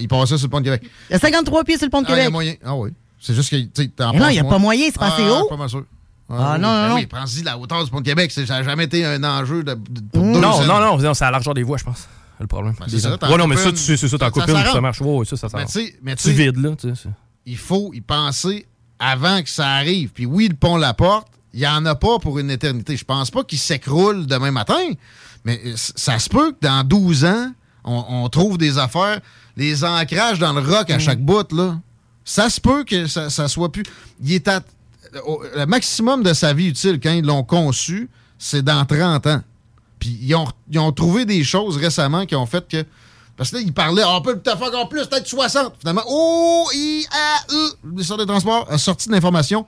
Il 0.00 0.08
passait 0.08 0.36
sur 0.38 0.46
le 0.46 0.50
pont 0.50 0.60
de 0.60 0.64
Québec. 0.64 0.82
Il 1.10 1.12
y 1.12 1.16
a 1.16 1.18
53 1.18 1.64
pieds 1.64 1.76
sur 1.76 1.86
le 1.86 1.90
pont 1.90 2.02
de 2.02 2.06
Ah, 2.08 2.10
il 2.10 2.12
y 2.12 2.14
a 2.14 2.18
Québec. 2.24 2.32
moyen. 2.32 2.54
Ah 2.64 2.74
oui. 2.76 2.90
C'est 3.20 3.34
juste 3.34 3.50
que, 3.50 3.56
tu 3.56 3.70
sais, 3.74 3.88
t'en 3.88 4.12
Mais 4.12 4.18
non, 4.18 4.28
il 4.28 4.34
y 4.36 4.38
a 4.38 4.42
moins. 4.42 4.52
pas 4.52 4.58
moyen, 4.58 4.86
c'est 4.86 4.98
pas 4.98 5.06
assez 5.06 5.22
Ah, 5.26 5.32
haut. 5.42 5.48
pas 5.48 5.56
mal 5.56 5.68
sûr. 5.68 5.84
Ah, 6.30 6.54
oui, 6.54 6.60
non, 6.60 6.68
non, 6.68 6.74
ben 6.82 6.88
non. 6.88 6.94
Oui, 6.96 7.06
prends-y 7.06 7.42
la 7.42 7.58
hauteur 7.58 7.84
du 7.84 7.90
pont 7.90 8.00
de 8.00 8.04
Québec. 8.06 8.30
c'est- 8.30 8.46
Ça 8.46 8.54
n'a 8.54 8.62
jamais 8.62 8.84
été 8.84 9.04
un 9.04 9.22
enjeu 9.24 9.62
de, 9.62 9.74
de- 9.74 10.00
pour 10.12 10.22
deux 10.22 10.40
Non, 10.40 10.64
non, 10.66 10.80
non, 10.80 10.98
non, 10.98 11.14
c'est 11.14 11.22
à 11.22 11.26
la 11.26 11.32
largeur 11.32 11.54
des 11.54 11.62
voies, 11.62 11.78
je 11.78 11.84
pense. 11.84 12.08
Le 12.40 12.46
problème. 12.46 12.74
Ben, 12.78 12.86
c'est 12.88 12.98
ça, 12.98 13.10
ouais, 13.10 13.36
non, 13.36 13.46
mais 13.46 13.56
ça, 13.56 13.70
tu 13.70 13.76
sais, 13.78 13.96
c'est 13.96 14.08
ça, 14.08 14.18
t'en 14.18 14.26
Ça- 14.26 14.30
coupes 14.32 14.42
ça 14.44 14.50
une, 14.50 14.56
ça 14.56 14.64
s'arrange. 14.64 14.80
marche. 14.82 15.00
Ouais, 15.00 15.24
ça, 15.24 15.36
ça 15.36 15.48
Mais 15.54 15.64
mais 16.02 16.16
tu 16.16 16.30
vides, 16.32 16.56
là, 16.56 16.70
tu 16.76 16.88
sais. 16.88 16.94
c'est- 17.04 17.08
il 17.46 17.56
faut 17.56 17.92
y 17.94 18.00
penser 18.00 18.66
avant 18.98 19.42
que 19.42 19.48
ça 19.48 19.68
arrive. 19.68 20.10
Puis 20.12 20.26
oui, 20.26 20.48
le 20.48 20.54
pont 20.56 20.76
La 20.76 20.94
Porte, 20.94 21.28
il 21.52 21.60
n'y 21.60 21.66
en 21.66 21.84
a 21.86 21.94
pas 21.94 22.18
pour 22.18 22.38
une 22.38 22.50
éternité. 22.50 22.96
Je 22.96 23.04
pense 23.04 23.30
pas 23.30 23.44
qu'il 23.44 23.58
s'écroule 23.58 24.26
demain 24.26 24.50
matin, 24.50 24.74
mais 25.44 25.60
euh, 25.64 25.72
ça 25.76 26.18
se 26.18 26.28
peut 26.28 26.52
que 26.52 26.66
dans 26.66 26.82
12 26.84 27.24
ans, 27.24 27.52
on, 27.84 28.04
on 28.08 28.28
trouve 28.28 28.58
des 28.58 28.78
affaires, 28.78 29.20
les 29.56 29.84
ancrages 29.84 30.38
dans 30.38 30.52
le 30.52 30.60
roc 30.60 30.90
à 30.90 30.98
chaque 30.98 31.20
bout, 31.20 31.50
là. 31.52 31.78
Ça 32.24 32.48
se 32.48 32.60
peut 32.60 32.84
que 32.84 33.06
ça, 33.06 33.28
ça 33.30 33.48
soit 33.48 33.70
plus... 33.70 33.84
Il 34.22 34.32
est 34.32 34.48
à... 34.48 34.60
Le 35.56 35.66
maximum 35.66 36.22
de 36.22 36.32
sa 36.32 36.52
vie 36.52 36.68
utile, 36.68 36.98
quand 37.00 37.12
ils 37.12 37.24
l'ont 37.24 37.44
conçu, 37.44 38.08
c'est 38.38 38.62
dans 38.62 38.84
30 38.84 39.26
ans. 39.26 39.42
Puis 39.98 40.18
ils 40.22 40.34
ont, 40.34 40.46
ils 40.70 40.78
ont 40.78 40.90
trouvé 40.90 41.24
des 41.24 41.44
choses 41.44 41.76
récemment 41.76 42.26
qui 42.26 42.34
ont 42.34 42.46
fait 42.46 42.66
que... 42.66 42.84
Parce 43.36 43.50
que 43.50 43.56
là, 43.56 43.62
ils 43.62 43.72
parlaient, 43.72 44.02
Ah, 44.04 44.16
on 44.16 44.22
peut 44.22 44.38
peut-être 44.38 44.58
faire 44.58 44.68
encore 44.68 44.88
plus, 44.88 45.06
peut-être 45.06 45.26
60. 45.26 45.74
Finalement, 45.80 46.02
oh, 46.08 46.68
I, 46.72 47.06
A, 47.10 47.52
E, 47.52 47.70
ministère 47.84 48.16
des 48.16 48.26
Transports 48.26 48.66
a 48.70 48.78
sorti 48.78 49.08
de 49.08 49.14
l'information. 49.14 49.66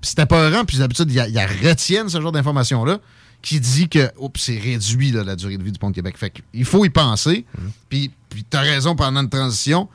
Puis 0.00 0.10
c'était 0.10 0.26
peurant, 0.26 0.64
puis 0.64 0.78
d'habitude, 0.78 1.10
ils 1.10 1.16
ils 1.16 1.68
retiennent 1.68 2.08
ce 2.08 2.20
genre 2.20 2.32
d'information-là, 2.32 2.98
qui 3.42 3.60
dit 3.60 3.88
que, 3.88 4.10
oups, 4.18 4.40
c'est 4.40 4.58
réduit, 4.58 5.12
là, 5.12 5.22
la 5.24 5.36
durée 5.36 5.56
de 5.56 5.62
vie 5.62 5.72
du 5.72 5.78
pont 5.78 5.90
de 5.90 5.94
Québec. 5.94 6.16
Fait 6.18 6.30
qu'il 6.30 6.64
faut 6.64 6.84
y 6.84 6.90
penser. 6.90 7.44
Puis, 7.88 8.10
puis 8.28 8.44
t'as 8.48 8.60
raison, 8.60 8.96
pendant 8.96 9.20
une 9.20 9.28
transition, 9.30 9.88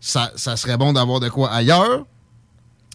ça, 0.00 0.30
ça 0.36 0.56
serait 0.56 0.76
bon 0.76 0.92
d'avoir 0.92 1.20
de 1.20 1.28
quoi 1.28 1.50
ailleurs. 1.50 2.04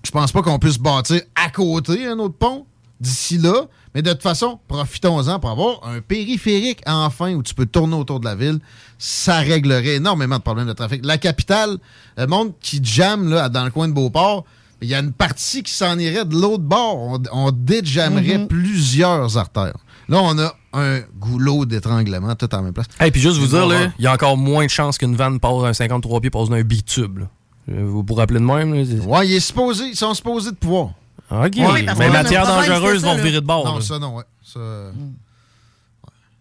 Je 0.06 0.12
pense 0.12 0.32
pas 0.32 0.42
qu'on 0.42 0.60
puisse 0.60 0.78
bâtir 0.78 1.22
à 1.36 1.50
côté 1.50 2.06
un 2.08 2.20
autre 2.20 2.36
pont 2.36 2.66
d'ici 3.00 3.38
là. 3.38 3.66
Mais 3.96 4.02
de 4.02 4.12
toute 4.12 4.22
façon, 4.24 4.60
profitons-en 4.68 5.40
pour 5.40 5.50
avoir 5.52 5.88
un 5.88 6.02
périphérique 6.02 6.82
enfin 6.88 7.34
où 7.34 7.44
tu 7.44 7.54
peux 7.54 7.66
tourner 7.66 7.96
autour 7.96 8.20
de 8.20 8.26
la 8.26 8.36
ville. 8.36 8.60
Ça 8.98 9.38
réglerait 9.40 9.96
énormément 9.96 10.38
de 10.38 10.42
problèmes 10.42 10.68
de 10.68 10.74
trafic. 10.74 11.06
La 11.06 11.18
capitale, 11.18 11.78
le 12.18 12.26
monde 12.28 12.54
qui 12.60 12.80
jamme 12.84 13.30
là, 13.30 13.50
dans 13.50 13.64
le 13.66 13.72
coin 13.72 13.88
de 13.88 13.94
Beauport, 13.94 14.46
il 14.82 14.88
y 14.90 14.96
a 14.96 15.00
une 15.00 15.14
partie 15.14 15.64
qui 15.64 15.72
s'en 15.74 15.98
irait 16.00 16.26
de 16.26 16.34
l'autre 16.36 16.64
bord. 16.64 16.98
On, 16.98 17.22
on 17.32 17.52
déjammerait 17.52 18.40
Mhm. 18.40 18.48
plusieurs 18.48 19.38
artères. 19.38 19.78
Là, 20.10 20.20
on 20.22 20.38
a 20.40 20.54
un 20.74 21.02
goulot 21.18 21.66
d'étranglement 21.66 22.36
tout 22.36 22.54
en 22.54 22.62
même 22.62 22.74
place. 22.74 22.88
Et 23.04 23.12
puis 23.12 23.22
juste 23.22 23.38
vous 23.38 23.48
dire, 23.48 23.92
il 24.00 24.04
y 24.04 24.08
a 24.08 24.14
encore 24.14 24.38
moins 24.38 24.66
de 24.66 24.70
chances 24.70 24.98
qu'une 24.98 25.16
vanne 25.16 25.40
passe 25.40 25.64
un 25.64 25.74
53 25.74 26.22
pieds 26.22 26.30
passe 26.30 26.50
d'un 26.50 26.62
bitube. 26.64 27.20
là. 27.20 27.26
Euh, 27.72 27.86
Vous 27.86 28.04
vous 28.06 28.14
rappelez 28.16 28.40
de 28.40 28.46
même? 28.46 28.74
là, 28.74 28.84
Ouais, 29.06 29.28
il 29.28 29.34
est 29.34 29.40
supposé, 29.40 29.86
ils 29.90 29.96
sont 29.96 30.14
supposés 30.14 30.52
de 30.52 30.56
pouvoir. 30.56 30.90
OK. 31.32 31.58
Parce 31.86 32.00
mais 32.00 32.10
matières 32.10 32.46
dangereuses 32.46 33.04
vont 33.04 33.16
virer 33.16 33.40
de 33.42 33.46
bord. 33.46 33.66
Non, 33.66 33.76
là. 33.76 33.82
ça, 33.82 33.98
non, 34.00 34.16
ouais. 34.18 34.24
Ça, 34.44 34.60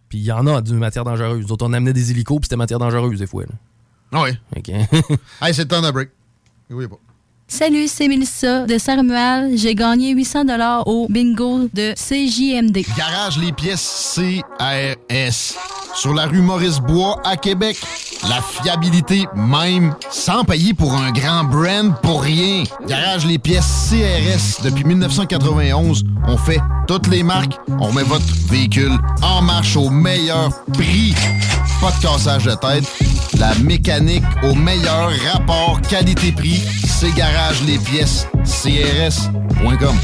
Puis 0.08 0.18
il 0.18 0.24
y 0.24 0.32
en 0.32 0.46
a 0.46 0.60
du 0.60 0.74
matière 0.74 1.04
dangereuse. 1.04 1.46
D'autres, 1.46 1.66
on 1.66 1.72
amenait 1.72 1.92
des 1.92 2.10
hélicos, 2.10 2.38
puis 2.40 2.46
c'était 2.46 2.56
matière 2.56 2.78
dangereuse 2.78 3.18
des 3.18 3.26
fois. 3.26 3.44
là. 3.44 3.54
Ah 4.12 4.22
oui. 4.24 4.30
OK. 4.56 4.68
hey, 5.40 5.54
c'est 5.54 5.62
le 5.62 5.68
temps 5.68 5.80
d'un 5.80 5.92
break. 5.92 6.10
Oui, 6.70 6.86
pas. 6.88 6.96
Salut, 7.54 7.86
c'est 7.86 8.08
Mélissa 8.08 8.64
de 8.64 8.78
Saint-Romuald. 8.78 9.58
J'ai 9.58 9.74
gagné 9.74 10.12
800 10.12 10.46
dollars 10.46 10.88
au 10.88 11.06
bingo 11.10 11.68
de 11.74 11.92
CJMD. 11.92 12.82
Garage 12.96 13.36
les 13.36 13.52
pièces 13.52 14.16
CRS. 14.16 15.54
Sur 15.94 16.14
la 16.14 16.24
rue 16.24 16.40
Maurice-Bois 16.40 17.20
à 17.22 17.36
Québec. 17.36 17.76
La 18.26 18.40
fiabilité 18.40 19.26
même, 19.36 19.94
sans 20.10 20.44
payer 20.44 20.72
pour 20.72 20.94
un 20.94 21.12
grand 21.12 21.44
brand 21.44 21.94
pour 22.00 22.22
rien. 22.22 22.62
Garage 22.86 23.26
les 23.26 23.38
pièces 23.38 23.90
CRS. 23.90 24.64
Depuis 24.64 24.84
1991, 24.84 26.04
on 26.28 26.38
fait 26.38 26.60
toutes 26.88 27.08
les 27.08 27.22
marques. 27.22 27.58
On 27.80 27.92
met 27.92 28.02
votre 28.02 28.24
véhicule 28.48 28.96
en 29.20 29.42
marche 29.42 29.76
au 29.76 29.90
meilleur 29.90 30.48
prix. 30.72 31.14
Pas 31.82 31.90
de 31.90 32.00
cassage 32.00 32.44
de 32.46 32.54
tête. 32.54 33.21
La 33.42 33.56
mécanique 33.56 34.22
au 34.44 34.54
meilleur 34.54 35.10
rapport 35.32 35.80
qualité-prix. 35.82 36.62
C'est 36.86 37.12
Garage 37.16 37.60
les 37.66 37.76
pièces 37.76 38.28
CRS.com. 38.44 39.96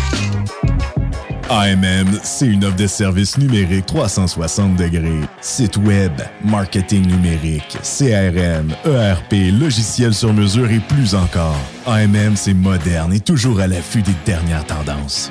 AMM, 1.48 2.18
c'est 2.24 2.48
une 2.48 2.64
offre 2.64 2.74
de 2.74 2.88
services 2.88 3.38
numériques 3.38 3.86
360 3.86 4.74
degrés. 4.74 5.20
Site 5.40 5.76
web, 5.76 6.10
marketing 6.44 7.06
numérique, 7.06 7.78
CRM, 7.80 8.74
ERP, 8.84 9.52
logiciel 9.52 10.12
sur 10.14 10.32
mesure 10.34 10.68
et 10.72 10.80
plus 10.80 11.14
encore. 11.14 11.60
AMM, 11.86 12.34
c'est 12.34 12.54
moderne 12.54 13.12
et 13.12 13.20
toujours 13.20 13.60
à 13.60 13.68
l'affût 13.68 14.02
des 14.02 14.16
dernières 14.26 14.66
tendances. 14.66 15.30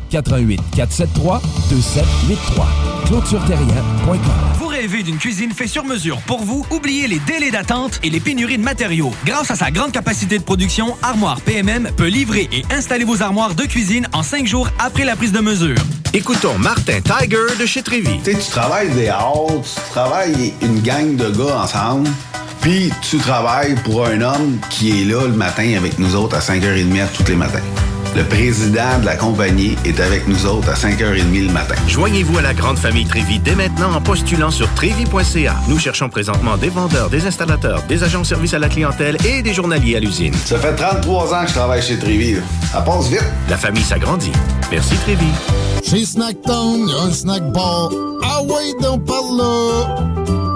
88 0.11 0.59
473 0.75 1.41
2783. 1.69 2.67
ClôtureTerrien.com. 3.07 4.19
Vous 4.59 4.67
rêvez 4.67 5.03
d'une 5.03 5.17
cuisine 5.17 5.51
faite 5.51 5.69
sur 5.69 5.83
mesure 5.83 6.17
pour 6.21 6.43
vous? 6.43 6.65
Oubliez 6.69 7.07
les 7.07 7.19
délais 7.19 7.51
d'attente 7.51 7.99
et 8.03 8.09
les 8.09 8.19
pénuries 8.19 8.57
de 8.57 8.63
matériaux. 8.63 9.11
Grâce 9.25 9.51
à 9.51 9.55
sa 9.55 9.71
grande 9.71 9.91
capacité 9.91 10.37
de 10.37 10.43
production, 10.43 10.95
Armoire 11.01 11.41
PMM 11.41 11.89
peut 11.95 12.07
livrer 12.07 12.47
et 12.51 12.63
installer 12.73 13.05
vos 13.05 13.21
armoires 13.21 13.55
de 13.55 13.63
cuisine 13.63 14.07
en 14.13 14.23
cinq 14.23 14.45
jours 14.47 14.69
après 14.79 15.05
la 15.05 15.15
prise 15.15 15.31
de 15.31 15.39
mesure. 15.39 15.77
Écoutons 16.13 16.57
Martin 16.57 16.99
Tiger 17.01 17.57
de 17.59 17.65
chez 17.65 17.81
Trévy. 17.81 18.19
Tu 18.23 18.31
sais, 18.31 18.37
tu 18.37 18.51
travailles 18.51 18.89
des 18.91 19.07
heures, 19.07 19.47
tu 19.63 19.91
travailles 19.91 20.53
une 20.61 20.81
gang 20.81 21.15
de 21.15 21.29
gars 21.29 21.61
ensemble, 21.63 22.09
puis 22.59 22.91
tu 23.01 23.17
travailles 23.17 23.75
pour 23.83 24.05
un 24.05 24.21
homme 24.21 24.59
qui 24.69 25.01
est 25.01 25.05
là 25.05 25.25
le 25.25 25.33
matin 25.33 25.73
avec 25.77 25.97
nous 25.99 26.15
autres 26.15 26.35
à 26.35 26.39
5h30 26.39 27.07
tous 27.15 27.27
les 27.29 27.35
matins. 27.35 27.63
Le 28.15 28.23
président 28.25 28.99
de 28.99 29.05
la 29.05 29.15
compagnie 29.15 29.77
est 29.85 29.99
avec 30.01 30.27
nous 30.27 30.45
autres 30.45 30.69
à 30.69 30.73
5h30 30.73 31.47
le 31.47 31.51
matin. 31.53 31.75
Joignez-vous 31.87 32.39
à 32.39 32.41
la 32.41 32.53
grande 32.53 32.77
famille 32.77 33.05
Trévi 33.05 33.39
dès 33.39 33.55
maintenant 33.55 33.93
en 33.93 34.01
postulant 34.01 34.51
sur 34.51 34.67
trévi.ca. 34.73 35.55
Nous 35.69 35.79
cherchons 35.79 36.09
présentement 36.09 36.57
des 36.57 36.67
vendeurs, 36.67 37.09
des 37.09 37.25
installateurs, 37.25 37.83
des 37.83 38.03
agents 38.03 38.21
de 38.21 38.25
service 38.25 38.53
à 38.53 38.59
la 38.59 38.67
clientèle 38.67 39.15
et 39.25 39.41
des 39.41 39.53
journaliers 39.53 39.95
à 39.95 40.01
l'usine. 40.01 40.33
Ça 40.33 40.59
fait 40.59 40.75
33 40.75 41.33
ans 41.33 41.41
que 41.43 41.47
je 41.47 41.53
travaille 41.53 41.81
chez 41.81 41.97
Trévi. 41.97 42.35
Ça 42.71 42.81
passe 42.81 43.07
vite. 43.07 43.23
La 43.49 43.57
famille 43.57 43.83
s'agrandit. 43.83 44.33
Merci 44.71 44.95
Trévi. 44.97 45.27
Chez 45.81 46.05
Snacktown, 46.05 46.89
y 46.89 46.93
a 46.93 47.03
un 47.03 47.11
snack 47.11 47.51
bar. 47.53 47.89
Ah 48.23 48.43
ouais, 48.43 48.73
donc 48.81 49.05
par 49.05 49.23
là. 49.37 49.95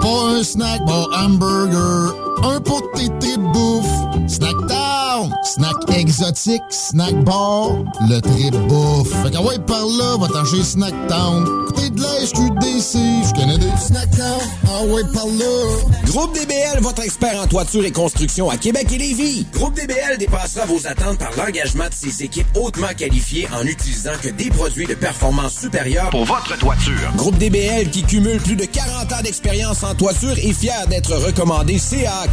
Pas 0.00 0.38
un 0.38 0.42
snack 0.42 0.80
bar 0.86 1.08
hamburger. 1.24 2.25
Un 2.46 2.60
pot 2.60 2.80
de 2.80 2.98
tété 2.98 3.36
bouffe. 3.38 3.86
Snacktown, 4.28 5.34
snack 5.42 5.76
exotique, 5.90 6.62
snack 6.70 7.14
bar, 7.24 7.70
le 8.08 8.20
trip 8.20 8.54
bouffe. 8.68 9.10
Fait 9.22 9.30
qu'à 9.30 9.40
ouais, 9.40 9.58
par 9.66 9.84
là, 9.84 10.16
va 10.18 10.28
t'en 10.28 10.44
chez 10.44 10.62
Snacktown. 10.62 11.44
Côté 11.66 11.90
de 11.90 12.00
la 12.00 12.26
SQDC, 12.26 12.98
je 13.26 13.32
connais 13.34 13.58
des 13.58 13.76
Snacktown. 13.78 14.40
Ah 14.68 14.82
ouais, 14.84 15.02
par 15.12 15.26
là. 15.26 15.96
Groupe 16.06 16.34
DBL, 16.34 16.80
votre 16.82 17.02
expert 17.02 17.40
en 17.40 17.46
toiture 17.46 17.84
et 17.84 17.90
construction 17.90 18.48
à 18.48 18.56
Québec 18.56 18.88
et 18.92 18.98
Lévis. 18.98 19.46
Groupe 19.52 19.74
DBL 19.74 20.16
dépassera 20.18 20.66
vos 20.66 20.86
attentes 20.86 21.18
par 21.18 21.30
l'engagement 21.36 21.88
de 21.88 21.94
ses 21.94 22.22
équipes 22.22 22.46
hautement 22.56 22.94
qualifiées 22.96 23.48
en 23.52 23.66
utilisant 23.66 24.12
que 24.22 24.28
des 24.28 24.50
produits 24.50 24.86
de 24.86 24.94
performance 24.94 25.54
supérieure 25.54 26.10
Pour 26.10 26.24
votre 26.24 26.56
toiture. 26.58 27.12
Groupe 27.16 27.38
DBL 27.38 27.90
qui 27.90 28.02
cumule 28.02 28.40
plus 28.40 28.56
de 28.56 28.64
40 28.64 29.12
ans 29.12 29.22
d'expérience 29.22 29.82
en 29.82 29.94
toiture 29.94 30.32
est 30.38 30.52
fier 30.52 30.86
d'être 30.88 31.14
recommandé 31.14 31.78
CA 31.78 32.26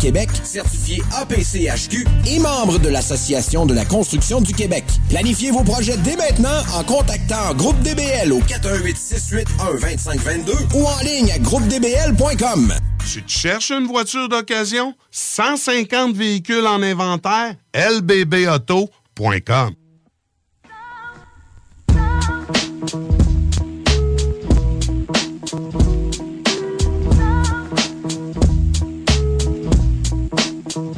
Certifié 0.44 1.02
APCHQ 1.16 2.06
et 2.28 2.40
membre 2.40 2.78
de 2.78 2.90
l'Association 2.90 3.66
de 3.66 3.74
la 3.74 3.86
construction 3.86 4.42
du 4.42 4.54
Québec. 4.54 4.84
Planifiez 5.10 5.52
vos 5.52 5.64
projets 5.64 5.96
dès 5.98 6.18
maintenant 6.18 6.62
en 6.76 6.84
contactant 6.84 7.54
Groupe 7.56 7.80
DBL 7.80 8.34
au 8.34 8.42
418 8.42 8.98
681 8.98 9.80
2522 9.80 10.54
ou 10.76 10.86
en 10.86 11.00
ligne 11.04 11.32
à 11.32 11.40
groupedbl.com. 11.40 12.74
Tu 13.10 13.24
te 13.24 13.32
cherches 13.32 13.72
une 13.72 13.88
voiture 13.88 14.28
d'occasion? 14.28 14.94
150 15.12 16.16
véhicules 16.16 16.68
en 16.68 16.82
inventaire? 16.82 17.56
lbbauto.com 17.74 19.74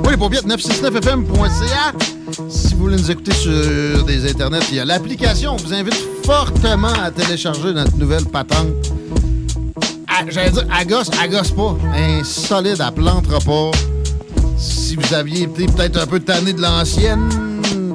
Oui, 0.05 0.11
les 0.11 0.17
paupiètes, 0.17 0.45
969fm.ca. 0.45 1.93
Si 2.49 2.73
vous 2.73 2.79
voulez 2.81 2.97
nous 2.97 3.11
écouter 3.11 3.33
sur 3.33 4.03
des 4.05 4.29
internets, 4.29 4.59
il 4.69 4.75
y 4.75 4.79
a 4.79 4.85
l'application. 4.85 5.53
On 5.53 5.57
vous 5.57 5.73
invite 5.73 5.95
fortement 6.25 6.93
à 7.03 7.11
télécharger 7.11 7.73
notre 7.73 7.95
nouvelle 7.97 8.25
patente. 8.25 8.67
Ah, 10.07 10.23
J'allais 10.29 10.51
dire, 10.51 10.65
à 10.71 10.85
gosse, 10.85 11.09
pas. 11.51 11.75
Insolide, 11.95 12.81
à 12.81 12.91
plantera 12.91 13.39
pas. 13.39 13.71
Si 14.57 14.95
vous 14.95 15.13
aviez 15.13 15.43
été 15.43 15.65
peut-être 15.65 15.97
un 15.99 16.05
peu 16.05 16.19
tanné 16.19 16.53
de 16.53 16.61
l'ancienne, 16.61 17.29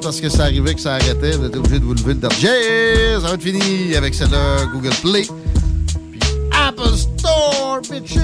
parce 0.01 0.19
que 0.19 0.29
ça 0.29 0.43
arrivait 0.43 0.75
que 0.75 0.81
ça 0.81 0.95
arrêtait, 0.95 1.31
vous 1.31 1.45
êtes 1.45 1.55
obligé 1.55 1.79
de 1.79 1.85
vous 1.85 1.93
lever 1.93 2.13
le 2.13 2.19
dernier. 2.19 3.13
Ça 3.21 3.27
va 3.27 3.33
être 3.35 3.41
fini 3.41 3.95
avec 3.95 4.13
celle-là, 4.13 4.65
Google 4.73 4.93
Play. 5.01 5.25
Puis 6.11 6.19
Apple 6.67 6.95
Store, 6.95 7.79
bitches. 7.89 8.19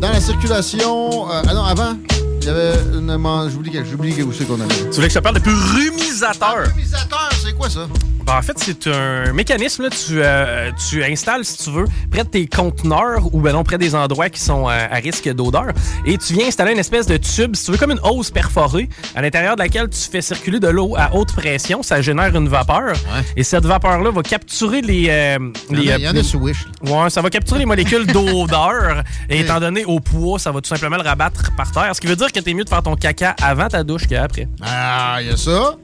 Dans 0.00 0.10
la 0.10 0.20
circulation. 0.20 1.28
euh, 1.30 1.42
ah 1.46 1.54
non, 1.54 1.64
avant, 1.64 1.94
il 2.40 2.46
y 2.46 2.50
avait 2.50 2.72
une. 2.94 3.08
J'oublie 3.50 3.70
que- 3.70 3.84
j'oublie 3.84 4.22
où 4.22 4.32
c'est 4.32 4.44
qu'on 4.46 4.60
avait. 4.60 4.68
Tu 4.74 4.90
voulais 4.96 5.08
que 5.08 5.12
je 5.14 5.18
te 5.18 5.22
parle 5.22 5.36
de 5.36 5.40
plumisateur? 5.40 6.62
Plumisateur, 6.72 7.30
c'est 7.44 7.54
quoi 7.54 7.68
ça? 7.70 7.86
Ben, 8.26 8.36
en 8.36 8.42
fait, 8.42 8.56
c'est 8.58 8.86
un 8.88 9.32
mécanisme. 9.32 9.84
Là, 9.84 9.88
tu, 9.90 10.20
euh, 10.22 10.70
tu 10.90 11.02
installes, 11.02 11.44
si 11.46 11.64
tu 11.64 11.70
veux, 11.70 11.86
près 12.10 12.24
de 12.24 12.28
tes 12.28 12.46
conteneurs 12.46 13.20
ou 13.32 13.40
ben 13.40 13.52
non, 13.54 13.64
près 13.64 13.78
des 13.78 13.94
endroits 13.94 14.28
qui 14.28 14.40
sont 14.40 14.68
euh, 14.68 14.86
à 14.90 14.96
risque 14.96 15.26
d'odeur. 15.32 15.68
Et 16.04 16.18
tu 16.18 16.34
viens 16.34 16.46
installer 16.46 16.72
une 16.72 16.78
espèce 16.78 17.06
de 17.06 17.16
tube, 17.16 17.56
si 17.56 17.64
tu 17.64 17.70
veux, 17.72 17.78
comme 17.78 17.90
une 17.92 18.00
hausse 18.02 18.30
perforée, 18.30 18.90
à 19.14 19.22
l'intérieur 19.22 19.56
de 19.56 19.62
laquelle 19.62 19.88
tu 19.88 19.98
fais 20.10 20.20
circuler 20.20 20.60
de 20.60 20.68
l'eau 20.68 20.94
à 20.98 21.14
haute 21.14 21.32
pression. 21.34 21.82
Ça 21.82 22.02
génère 22.02 22.36
une 22.36 22.48
vapeur. 22.48 22.92
Et 23.34 23.42
cette 23.44 23.64
vapeur-là 23.64 24.10
va 24.10 24.22
capturer 24.22 24.82
les. 24.82 25.06
euh, 25.08 25.38
Il 25.70 25.84
y 25.84 25.90
a- 25.90 25.96
les, 25.96 26.02
il 26.02 26.04
y 26.04 26.08
en 26.08 26.10
a 26.10 26.12
les- 26.14 26.22
sur 26.22 26.42
Wish. 26.42 26.66
Ouais, 26.86 27.08
ça 27.08 27.22
va 27.22 27.30
capturer 27.30 27.60
les 27.60 27.66
molécules 27.66 28.06
d'odeur. 28.06 29.02
Et 29.30 29.40
étant 29.40 29.58
donné 29.58 29.86
au 29.86 30.00
poids, 30.00 30.38
ça 30.38 30.52
va 30.52 30.60
tout 30.60 30.68
simplement 30.68 30.96
le 30.96 31.02
rabattre 31.02 31.50
par 31.56 31.72
terre. 31.72 31.94
Ce 31.96 32.00
qui 32.00 32.06
veut 32.06 32.16
dire 32.16 32.27
que 32.32 32.40
t'es 32.40 32.54
mieux 32.54 32.64
de 32.64 32.68
faire 32.68 32.82
ton 32.82 32.94
caca 32.96 33.34
avant 33.42 33.68
ta 33.68 33.82
douche 33.84 34.06
qu'après. 34.06 34.48
Ah, 34.62 35.18
il 35.20 35.28
y 35.28 35.30
a 35.30 35.36
ça. 35.36 35.76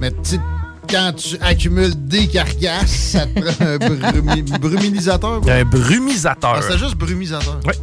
Mais 0.00 0.10
quand 0.90 1.12
tu 1.16 1.36
accumules 1.40 1.92
des 2.06 2.26
carcasses, 2.28 2.90
ça 2.90 3.26
te 3.26 3.40
prend 3.40 3.66
un 3.66 3.76
brumi- 3.78 4.58
brumilisateur. 4.58 5.40
quoi? 5.40 5.52
Un 5.52 5.64
brumisateur. 5.64 6.54
Ah, 6.56 6.62
C'était 6.62 6.78
juste 6.78 6.94
brumisateur. 6.96 7.58
Oui. 7.66 7.74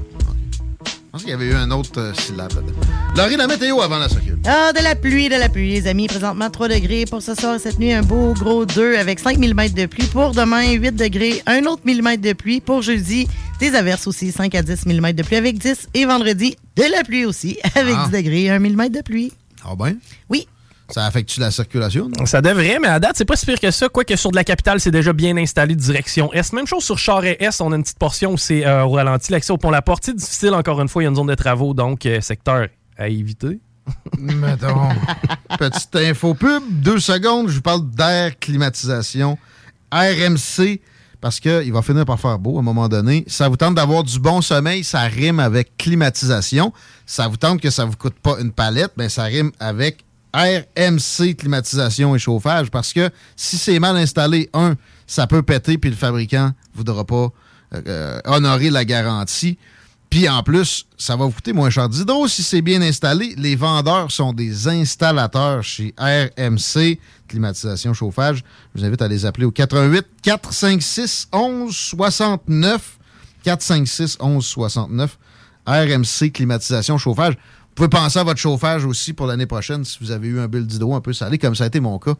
Je 1.15 1.19
pense 1.19 1.23
qu'il 1.23 1.31
y 1.31 1.33
avait 1.33 1.45
eu 1.45 1.55
un 1.55 1.71
autre 1.71 1.97
euh, 1.97 2.13
syllabe 2.13 2.51
là-dedans. 2.55 2.73
Laurie, 3.15 3.37
la 3.37 3.47
météo 3.47 3.79
avant 3.79 3.99
la 3.99 4.09
circule. 4.09 4.37
Ah, 4.45 4.73
de 4.73 4.83
la 4.83 4.95
pluie, 4.95 5.29
de 5.29 5.35
la 5.35 5.47
pluie, 5.47 5.71
les 5.71 5.87
amis. 5.87 6.07
Présentement, 6.07 6.49
3 6.49 6.67
degrés 6.67 7.05
pour 7.09 7.21
ce 7.21 7.33
soir 7.35 7.55
et 7.55 7.59
cette 7.59 7.79
nuit. 7.79 7.93
Un 7.93 8.01
beau 8.01 8.33
gros 8.33 8.65
2 8.65 8.97
avec 8.97 9.19
5 9.19 9.37
mm 9.37 9.69
de 9.69 9.85
pluie. 9.85 10.07
Pour 10.07 10.31
demain, 10.31 10.73
8 10.73 10.91
degrés. 10.93 11.41
Un 11.45 11.63
autre 11.67 11.83
millimètre 11.85 12.21
de 12.21 12.33
pluie. 12.33 12.59
Pour 12.59 12.81
jeudi, 12.81 13.29
des 13.61 13.75
averses 13.75 14.07
aussi, 14.07 14.33
5 14.33 14.53
à 14.55 14.61
10 14.61 14.87
mm 14.87 15.13
de 15.13 15.23
pluie 15.23 15.37
avec 15.37 15.57
10. 15.57 15.87
Et 15.93 16.03
vendredi, 16.05 16.57
de 16.75 16.83
la 16.83 17.05
pluie 17.05 17.23
aussi 17.23 17.59
avec 17.75 17.95
Ah. 17.97 18.09
10 18.11 18.17
degrés. 18.17 18.49
1 18.49 18.59
mm 18.59 18.89
de 18.89 18.99
pluie. 19.01 19.31
Ah 19.63 19.73
ben? 19.79 19.95
Oui. 20.29 20.49
Ça 20.89 21.05
affecte-tu 21.05 21.39
la 21.39 21.51
circulation? 21.51 22.09
non? 22.09 22.25
Ça 22.25 22.41
devrait, 22.41 22.77
mais 22.79 22.87
à 22.87 22.99
date, 22.99 23.13
c'est 23.15 23.25
pas 23.25 23.35
si 23.35 23.45
pire 23.45 23.59
que 23.59 23.71
ça. 23.71 23.89
Quoique 23.89 24.15
sur 24.15 24.31
de 24.31 24.35
la 24.35 24.43
capitale, 24.43 24.79
c'est 24.79 24.91
déjà 24.91 25.13
bien 25.13 25.35
installé 25.37 25.75
direction 25.75 26.31
Est. 26.33 26.53
Même 26.53 26.67
chose 26.67 26.83
sur 26.83 26.97
Charest-Est, 26.99 27.61
on 27.61 27.71
a 27.71 27.75
une 27.75 27.83
petite 27.83 27.97
portion 27.97 28.33
où 28.33 28.37
c'est 28.37 28.65
euh, 28.65 28.83
au 28.83 28.91
ralenti. 28.91 29.31
L'accès 29.31 29.51
au 29.51 29.57
pont-la-porte, 29.57 30.03
c'est 30.05 30.15
difficile, 30.15 30.53
encore 30.53 30.79
une 30.81 30.87
fois, 30.87 31.01
il 31.01 31.05
y 31.05 31.07
a 31.07 31.09
une 31.09 31.15
zone 31.15 31.27
de 31.27 31.35
travaux, 31.35 31.73
donc 31.73 32.05
euh, 32.05 32.21
secteur 32.21 32.67
à 32.97 33.07
éviter. 33.07 33.59
Mettons. 34.17 34.89
Petite 35.57 35.95
info 35.95 36.33
pub, 36.33 36.63
deux 36.69 36.99
secondes, 36.99 37.49
je 37.49 37.55
vous 37.55 37.61
parle 37.61 37.89
d'air 37.91 38.37
climatisation. 38.39 39.37
RMC, 39.91 40.79
parce 41.21 41.39
qu'il 41.39 41.71
va 41.73 41.81
finir 41.81 42.05
par 42.05 42.19
faire 42.19 42.37
beau 42.39 42.57
à 42.57 42.59
un 42.59 42.63
moment 42.63 42.87
donné. 42.87 43.23
Ça 43.27 43.49
vous 43.49 43.57
tente 43.57 43.75
d'avoir 43.75 44.03
du 44.03 44.19
bon 44.19 44.41
sommeil, 44.41 44.83
ça 44.83 45.01
rime 45.01 45.39
avec 45.39 45.77
climatisation. 45.77 46.73
Ça 47.05 47.27
vous 47.27 47.37
tente 47.37 47.61
que 47.61 47.69
ça 47.69 47.85
vous 47.85 47.95
coûte 47.95 48.15
pas 48.21 48.37
une 48.39 48.51
palette, 48.51 48.91
ben 48.97 49.09
ça 49.09 49.23
rime 49.23 49.51
avec 49.59 50.04
RMC 50.35 51.35
climatisation 51.37 52.15
et 52.15 52.19
chauffage 52.19 52.69
parce 52.69 52.93
que 52.93 53.09
si 53.35 53.57
c'est 53.57 53.79
mal 53.79 53.95
installé, 53.95 54.49
un, 54.53 54.75
ça 55.07 55.27
peut 55.27 55.41
péter 55.43 55.77
puis 55.77 55.89
le 55.89 55.95
fabricant 55.95 56.51
voudra 56.73 57.05
pas 57.05 57.29
euh, 57.73 57.81
euh, 57.87 58.19
honorer 58.25 58.69
la 58.69 58.85
garantie. 58.85 59.57
Puis 60.09 60.29
en 60.29 60.43
plus, 60.43 60.85
ça 60.97 61.15
va 61.15 61.25
vous 61.25 61.31
coûter 61.31 61.51
moins 61.51 61.69
cher 61.69 61.89
d'hydro 61.89 62.27
si 62.27 62.43
c'est 62.43 62.61
bien 62.61 62.81
installé. 62.81 63.33
Les 63.37 63.55
vendeurs 63.55 64.11
sont 64.11 64.33
des 64.33 64.67
installateurs 64.67 65.63
chez 65.63 65.93
RMC, 65.97 66.99
climatisation, 67.27 67.93
chauffage. 67.93 68.43
Je 68.73 68.79
vous 68.79 68.85
invite 68.85 69.01
à 69.01 69.07
les 69.07 69.25
appeler 69.25 69.45
au 69.45 69.51
88 69.51 70.05
456 70.21 71.27
11 71.33 71.75
69 71.75 72.97
456 73.43 74.17
11 74.19 74.45
69 74.45 75.17
RMC, 75.65 76.31
climatisation, 76.31 76.97
chauffage. 76.97 77.35
Vous 77.75 77.83
pouvez 77.85 77.89
penser 77.89 78.19
à 78.19 78.23
votre 78.23 78.39
chauffage 78.39 78.85
aussi 78.85 79.11
pour 79.11 79.27
l'année 79.27 79.47
prochaine 79.47 79.83
si 79.83 79.97
vous 79.99 80.11
avez 80.11 80.29
eu 80.29 80.39
un 80.39 80.47
bill 80.47 80.65
d'hydro 80.65 80.95
un 80.95 81.01
peu 81.01 81.11
salé, 81.11 81.37
comme 81.37 81.55
ça 81.55 81.65
a 81.65 81.67
été 81.67 81.81
mon 81.81 81.99
cas 81.99 82.13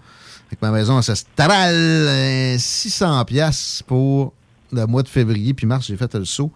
avec 0.48 0.62
ma 0.62 0.70
maison 0.70 0.98
ancestrale. 0.98 1.74
Euh, 1.74 2.58
600 2.58 3.24
pièces 3.24 3.82
pour 3.88 4.34
le 4.74 4.86
mois 4.86 5.02
de 5.02 5.08
février, 5.08 5.54
puis 5.54 5.66
mars, 5.66 5.88
j'ai 5.88 5.96
fait 5.96 6.14
le 6.16 6.26
saut. 6.26 6.52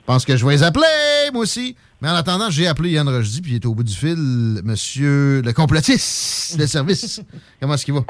Je 0.00 0.04
pense 0.04 0.26
que 0.26 0.36
je 0.36 0.44
vais 0.44 0.52
les 0.52 0.62
appeler, 0.62 0.84
moi 1.32 1.44
aussi. 1.44 1.76
Mais 2.02 2.10
en 2.10 2.14
attendant, 2.14 2.50
j'ai 2.50 2.66
appelé 2.66 2.90
Yann 2.90 3.08
Rochdy, 3.08 3.40
puis 3.40 3.52
il 3.52 3.54
est 3.54 3.64
au 3.64 3.74
bout 3.74 3.84
du 3.84 3.94
fil, 3.94 4.60
monsieur 4.64 5.40
le 5.40 5.52
complotiste 5.54 6.58
de 6.58 6.66
service. 6.66 7.22
Comment 7.60 7.72
est-ce 7.72 7.86
qu'il 7.86 7.94
va? 7.94 8.04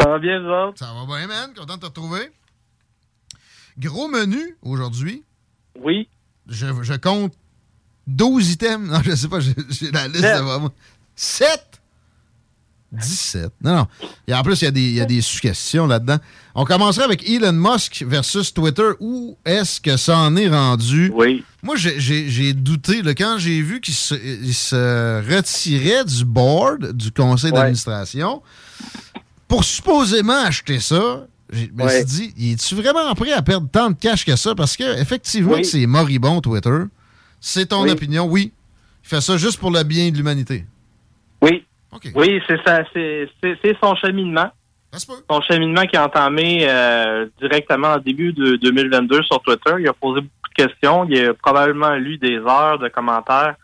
Ça 0.00 0.08
va 0.08 0.18
bien, 0.18 0.40
vous 0.40 0.48
autres? 0.48 0.78
Ça 0.80 0.86
va 0.92 1.06
bien, 1.06 1.28
man. 1.28 1.50
Content 1.56 1.76
de 1.76 1.80
te 1.82 1.86
retrouver. 1.86 2.32
Gros 3.78 4.08
menu 4.08 4.56
aujourd'hui. 4.60 5.22
Oui. 5.80 6.08
Je, 6.48 6.66
je 6.82 6.94
compte 6.94 7.32
12 8.08 8.52
items. 8.52 8.90
Non, 8.90 9.00
je 9.04 9.14
sais 9.14 9.28
pas, 9.28 9.38
j'ai 9.40 9.54
la 9.92 10.08
liste 10.08 10.22
devant 10.22 10.60
moi. 10.60 10.72
7? 11.14 11.60
17. 12.90 13.50
Non, 13.62 13.74
non. 13.76 13.86
Et 14.26 14.32
en 14.34 14.42
plus, 14.42 14.62
il 14.62 14.64
y 14.64 14.68
a 14.68 14.70
des, 14.70 14.80
il 14.80 14.94
y 14.94 15.00
a 15.00 15.04
des 15.04 15.20
sous-questions 15.20 15.86
là-dedans. 15.86 16.16
On 16.54 16.64
commencerait 16.64 17.04
avec 17.04 17.28
Elon 17.28 17.52
Musk 17.52 18.02
versus 18.08 18.54
Twitter. 18.54 18.90
Où 18.98 19.36
est-ce 19.44 19.78
que 19.78 19.98
ça 19.98 20.16
en 20.16 20.34
est 20.36 20.48
rendu? 20.48 21.12
Oui. 21.14 21.44
Moi, 21.62 21.76
j'ai- 21.76 22.54
douté. 22.54 23.02
là, 23.02 23.14
quand 23.14 23.36
j'ai 23.38 23.60
vu 23.60 23.82
qu'il 23.82 23.92
se, 23.94 24.14
retirait 25.34 26.04
du 26.06 26.24
board, 26.24 26.92
du 26.92 27.10
conseil 27.12 27.50
Ouais. 27.50 27.58
d'administration, 27.58 28.42
pour 29.48 29.64
supposément 29.64 30.40
acheter 30.44 30.80
ça, 30.80 31.26
je 31.52 31.66
me 31.74 31.84
Ouais. 31.84 32.04
suis 32.06 32.32
dit, 32.32 32.52
es-tu 32.52 32.74
vraiment 32.74 33.14
prêt 33.14 33.32
à 33.32 33.42
perdre 33.42 33.68
tant 33.70 33.90
de 33.90 33.96
cash 33.96 34.24
que 34.24 34.34
ça? 34.34 34.54
Parce 34.54 34.78
que 34.78 34.98
effectivement, 34.98 35.54
Oui. 35.56 35.64
c'est 35.66 35.84
moribond, 35.86 36.40
Twitter. 36.40 36.78
C'est 37.40 37.66
ton 37.66 37.82
Oui. 37.82 37.90
opinion, 37.90 38.24
oui. 38.26 38.52
Il 39.04 39.08
fait 39.08 39.20
ça 39.20 39.36
juste 39.36 39.58
pour 39.60 39.70
le 39.70 39.82
bien 39.84 40.10
de 40.10 40.16
l'humanité. 40.16 40.64
Oui. 41.42 41.64
Oui, 42.14 42.40
c'est 42.46 42.58
ça. 42.66 42.82
C'est 42.92 43.76
son 43.82 43.94
cheminement. 43.96 44.50
Son 44.92 45.40
cheminement 45.42 45.82
qui 45.86 45.96
a 45.96 46.04
entamé 46.06 46.66
euh, 46.68 47.26
directement 47.40 47.88
en 47.88 47.98
début 47.98 48.32
de 48.32 48.56
2022 48.56 49.22
sur 49.22 49.40
Twitter. 49.42 49.72
Il 49.80 49.88
a 49.88 49.92
posé 49.92 50.20
beaucoup 50.22 50.48
de 50.56 50.64
questions. 50.66 51.06
Il 51.08 51.24
a 51.26 51.34
probablement 51.34 51.94
lu 51.94 52.18
des 52.18 52.36
heures 52.38 52.78
de 52.78 52.88
commentaires 52.88 53.54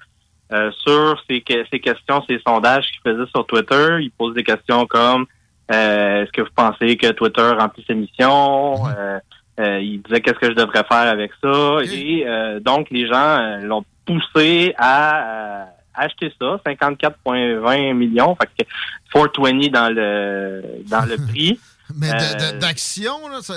euh, 0.53 0.71
sur 0.85 1.23
ces, 1.29 1.41
que- 1.41 1.65
ces 1.71 1.81
questions, 1.81 2.23
ces 2.29 2.39
sondages 2.47 2.85
qu'il 2.93 3.01
faisait 3.13 3.29
sur 3.35 3.47
Twitter. 3.47 3.99
Il 4.01 4.11
pose 4.11 4.35
des 4.35 4.45
questions 4.45 4.87
comme 4.87 5.27
euh, 5.73 6.23
est-ce 6.23 6.33
que 6.33 6.43
vous 6.43 6.49
pensez 6.55 6.97
que 6.97 7.11
Twitter 7.13 7.43
remplit 7.59 7.85
ses 7.87 7.95
missions? 7.95 8.87
Euh, 8.89 9.19
euh, 9.61 9.81
il 9.81 10.03
disait 10.03 10.21
qu'est-ce 10.21 10.39
que 10.39 10.51
je 10.51 10.55
devrais 10.57 10.85
faire 10.85 11.09
avec 11.09 11.31
ça? 11.43 11.79
Et 11.93 12.25
euh, 12.27 12.61
donc, 12.61 12.89
les 12.91 13.07
gens 13.07 13.15
euh, 13.39 13.59
l'ont 13.61 13.85
poussé 14.07 14.75
à 14.79 15.67
acheter 15.95 16.33
ça, 16.41 16.59
54,20 16.67 17.93
millions, 17.95 18.37
fait 18.41 18.65
que 18.65 18.69
420 19.13 19.69
dans 19.71 19.95
le 19.95 20.63
dans 20.89 21.05
le 21.05 21.17
prix. 21.29 21.59
Mais 21.97 22.09
c'est 22.19 22.59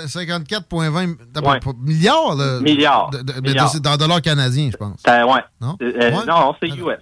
54,20 0.06 1.16
t'as 1.32 1.42
pas- 1.42 1.50
Ouais. 1.52 1.60
pas- 1.60 1.70
milliards, 1.80 2.34
là. 2.36 2.60
Milliards. 2.60 3.10
De- 3.10 3.22
de- 3.22 3.32
mais 3.42 3.50
Milliards. 3.50 3.74
de- 3.74 3.78
dans 3.80 3.96
dollars 3.96 4.22
canadiens, 4.22 4.68
je 4.70 4.76
pense. 4.76 5.00
Ouais. 5.06 5.42
Non? 5.60 5.76
Euh, 5.82 5.92
Ouais? 5.96 6.26
Non, 6.26 6.54
c'est 6.60 6.68
US. 6.68 6.98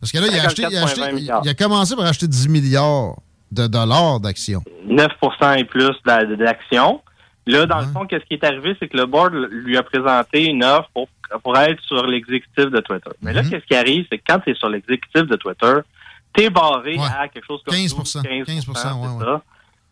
Parce 0.00 0.12
que 0.12 0.18
là, 0.18 0.26
il 0.30 0.38
a, 0.38 0.44
acheté, 0.44 0.62
il, 0.70 0.76
a 0.76 0.84
acheté- 0.84 1.00
54,20 1.00 1.08
il- 1.10 1.14
milliards. 1.14 1.40
il 1.44 1.48
a 1.50 1.54
commencé 1.54 1.96
par 1.96 2.06
acheter 2.06 2.26
10 2.28 2.48
milliards 2.48 3.16
de 3.52 3.66
dollars 3.66 4.20
d'actions. 4.20 4.62
9% 4.86 5.54
et 5.58 5.64
plus 5.64 5.90
d'a- 6.06 6.24
d'actions. 6.24 7.00
Là, 7.46 7.66
dans 7.66 7.80
le 7.80 7.86
fond, 7.86 8.06
qu'est-ce 8.06 8.24
qui 8.24 8.34
est 8.34 8.44
arrivé, 8.44 8.76
c'est 8.78 8.88
que 8.88 8.96
le 8.96 9.06
board 9.06 9.34
lui 9.34 9.76
a 9.76 9.82
présenté 9.82 10.44
une 10.46 10.62
offre 10.62 10.88
pour, 10.92 11.08
pour 11.42 11.56
être 11.58 11.82
sur 11.82 12.06
l'exécutif 12.06 12.66
de 12.66 12.80
Twitter. 12.80 13.10
Mais 13.22 13.32
là, 13.32 13.42
qu'est-ce 13.50 13.64
qui 13.66 13.74
arrive, 13.74 14.06
c'est 14.10 14.18
que 14.18 14.24
quand 14.26 14.40
tu 14.40 14.50
es 14.50 14.54
sur 14.54 14.68
l'exécutif 14.68 15.22
de 15.22 15.36
Twitter, 15.36 15.74
tu 16.34 16.42
es 16.44 16.50
barré 16.50 16.96
à 17.18 17.28
quelque 17.28 17.46
chose 17.46 17.60
comme 17.64 17.74
15 17.74 17.94
12, 17.96 18.22
15 18.22 18.46
15 18.46 18.68
ouais, 18.68 19.08
ça. 19.24 19.42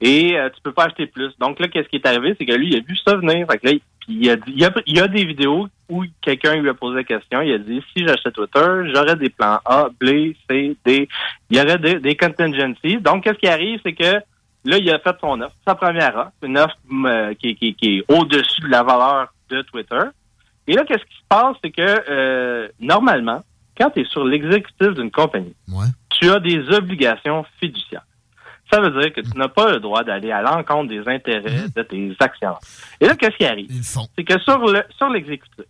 Et 0.00 0.38
euh, 0.38 0.48
tu 0.54 0.60
peux 0.62 0.72
pas 0.72 0.84
acheter 0.84 1.06
plus. 1.06 1.32
Donc 1.40 1.58
là, 1.58 1.66
qu'est-ce 1.68 1.88
qui 1.88 1.96
est 1.96 2.06
arrivé, 2.06 2.34
c'est 2.38 2.46
que 2.46 2.52
lui, 2.52 2.68
il 2.68 2.76
a 2.76 2.80
vu 2.80 2.96
ça 2.96 3.16
venir. 3.16 3.46
Fait 3.50 3.58
que 3.58 3.66
là, 3.66 3.72
il- 4.08 4.30
a 4.30 4.36
dit, 4.36 4.42
il, 4.54 4.60
y 4.60 4.64
a, 4.64 4.72
il 4.86 5.00
a 5.00 5.08
des 5.08 5.24
vidéos 5.24 5.66
où 5.88 6.04
quelqu'un 6.22 6.54
lui 6.56 6.68
a 6.68 6.74
posé 6.74 6.96
la 6.98 7.04
question. 7.04 7.40
Il 7.42 7.52
a 7.52 7.58
dit, 7.58 7.82
si 7.96 8.06
j'achète 8.06 8.34
Twitter, 8.34 8.92
j'aurais 8.94 9.16
des 9.16 9.28
plans 9.30 9.58
A, 9.64 9.88
B, 10.00 10.32
C, 10.48 10.76
D. 10.84 11.08
Il 11.50 11.56
y 11.56 11.60
aurait 11.60 11.78
des, 11.78 11.98
des 11.98 12.16
contingencies. 12.16 12.98
Donc, 12.98 13.24
qu'est-ce 13.24 13.38
qui 13.38 13.48
arrive, 13.48 13.80
c'est 13.82 13.94
que 13.94 14.20
là, 14.64 14.78
il 14.78 14.90
a 14.90 14.98
fait 14.98 15.16
son 15.20 15.40
offre, 15.40 15.54
sa 15.66 15.74
première 15.74 16.16
offre, 16.16 16.32
une 16.42 16.58
offre 16.58 16.76
euh, 17.06 17.34
qui, 17.34 17.54
qui- 17.56 17.74
qui 17.74 17.98
est 17.98 18.04
au-dessus 18.12 18.60
de 18.62 18.68
la 18.68 18.82
valeur 18.82 19.32
de 19.50 19.62
Twitter. 19.62 20.00
Et 20.66 20.74
là, 20.74 20.84
qu'est-ce 20.84 21.04
qui 21.04 21.14
se 21.16 21.24
passe, 21.28 21.56
c'est 21.62 21.70
que 21.70 22.10
euh, 22.10 22.68
normalement, 22.80 23.42
quand 23.78 23.90
tu 23.90 24.00
es 24.00 24.04
sur 24.04 24.24
l'exécutif 24.24 24.88
d'une 24.94 25.10
compagnie, 25.10 25.54
tu 26.10 26.28
as 26.30 26.40
des 26.40 26.58
obligations 26.74 27.44
fiduciaires. 27.60 28.02
Ça 28.70 28.80
veut 28.80 28.90
dire 29.00 29.12
que 29.14 29.22
tu 29.22 29.38
n'as 29.38 29.48
pas 29.48 29.70
le 29.72 29.80
droit 29.80 30.04
d'aller 30.04 30.30
à 30.30 30.42
l'encontre 30.42 30.88
des 30.90 31.00
intérêts 31.08 31.68
de 31.74 31.82
tes 31.82 32.14
actionnaires. 32.20 32.58
Et 33.00 33.06
là, 33.06 33.14
qu'est-ce 33.14 33.36
qui 33.36 33.46
arrive? 33.46 33.70
C'est 34.14 34.24
que 34.24 34.38
sur 34.40 34.58
le 34.58 34.82
sur 34.98 35.08
l'exécutif, 35.08 35.64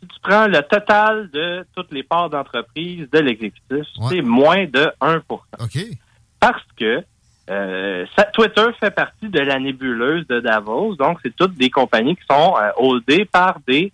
si 0.00 0.06
tu 0.06 0.20
prends 0.22 0.46
le 0.46 0.60
total 0.62 1.28
de 1.32 1.66
toutes 1.74 1.90
les 1.90 2.04
parts 2.04 2.30
d'entreprise 2.30 3.08
de 3.10 3.18
l'exécutif, 3.18 3.84
c'est 4.08 4.22
moins 4.22 4.66
de 4.66 4.88
1% 5.00 5.20
Parce 6.38 6.62
que 6.76 7.02
euh, 7.50 8.04
ça- 8.16 8.24
Twitter 8.32 8.66
fait 8.80 8.90
partie 8.90 9.28
de 9.28 9.40
la 9.40 9.58
nébuleuse 9.58 10.26
de 10.26 10.40
Davos, 10.40 10.94
donc 10.96 11.18
c'est 11.22 11.34
toutes 11.34 11.54
des 11.56 11.70
compagnies 11.70 12.16
qui 12.16 12.22
sont 12.30 12.54
euh, 12.60 12.70
holdées 12.76 13.24
par 13.24 13.58
des 13.66 13.92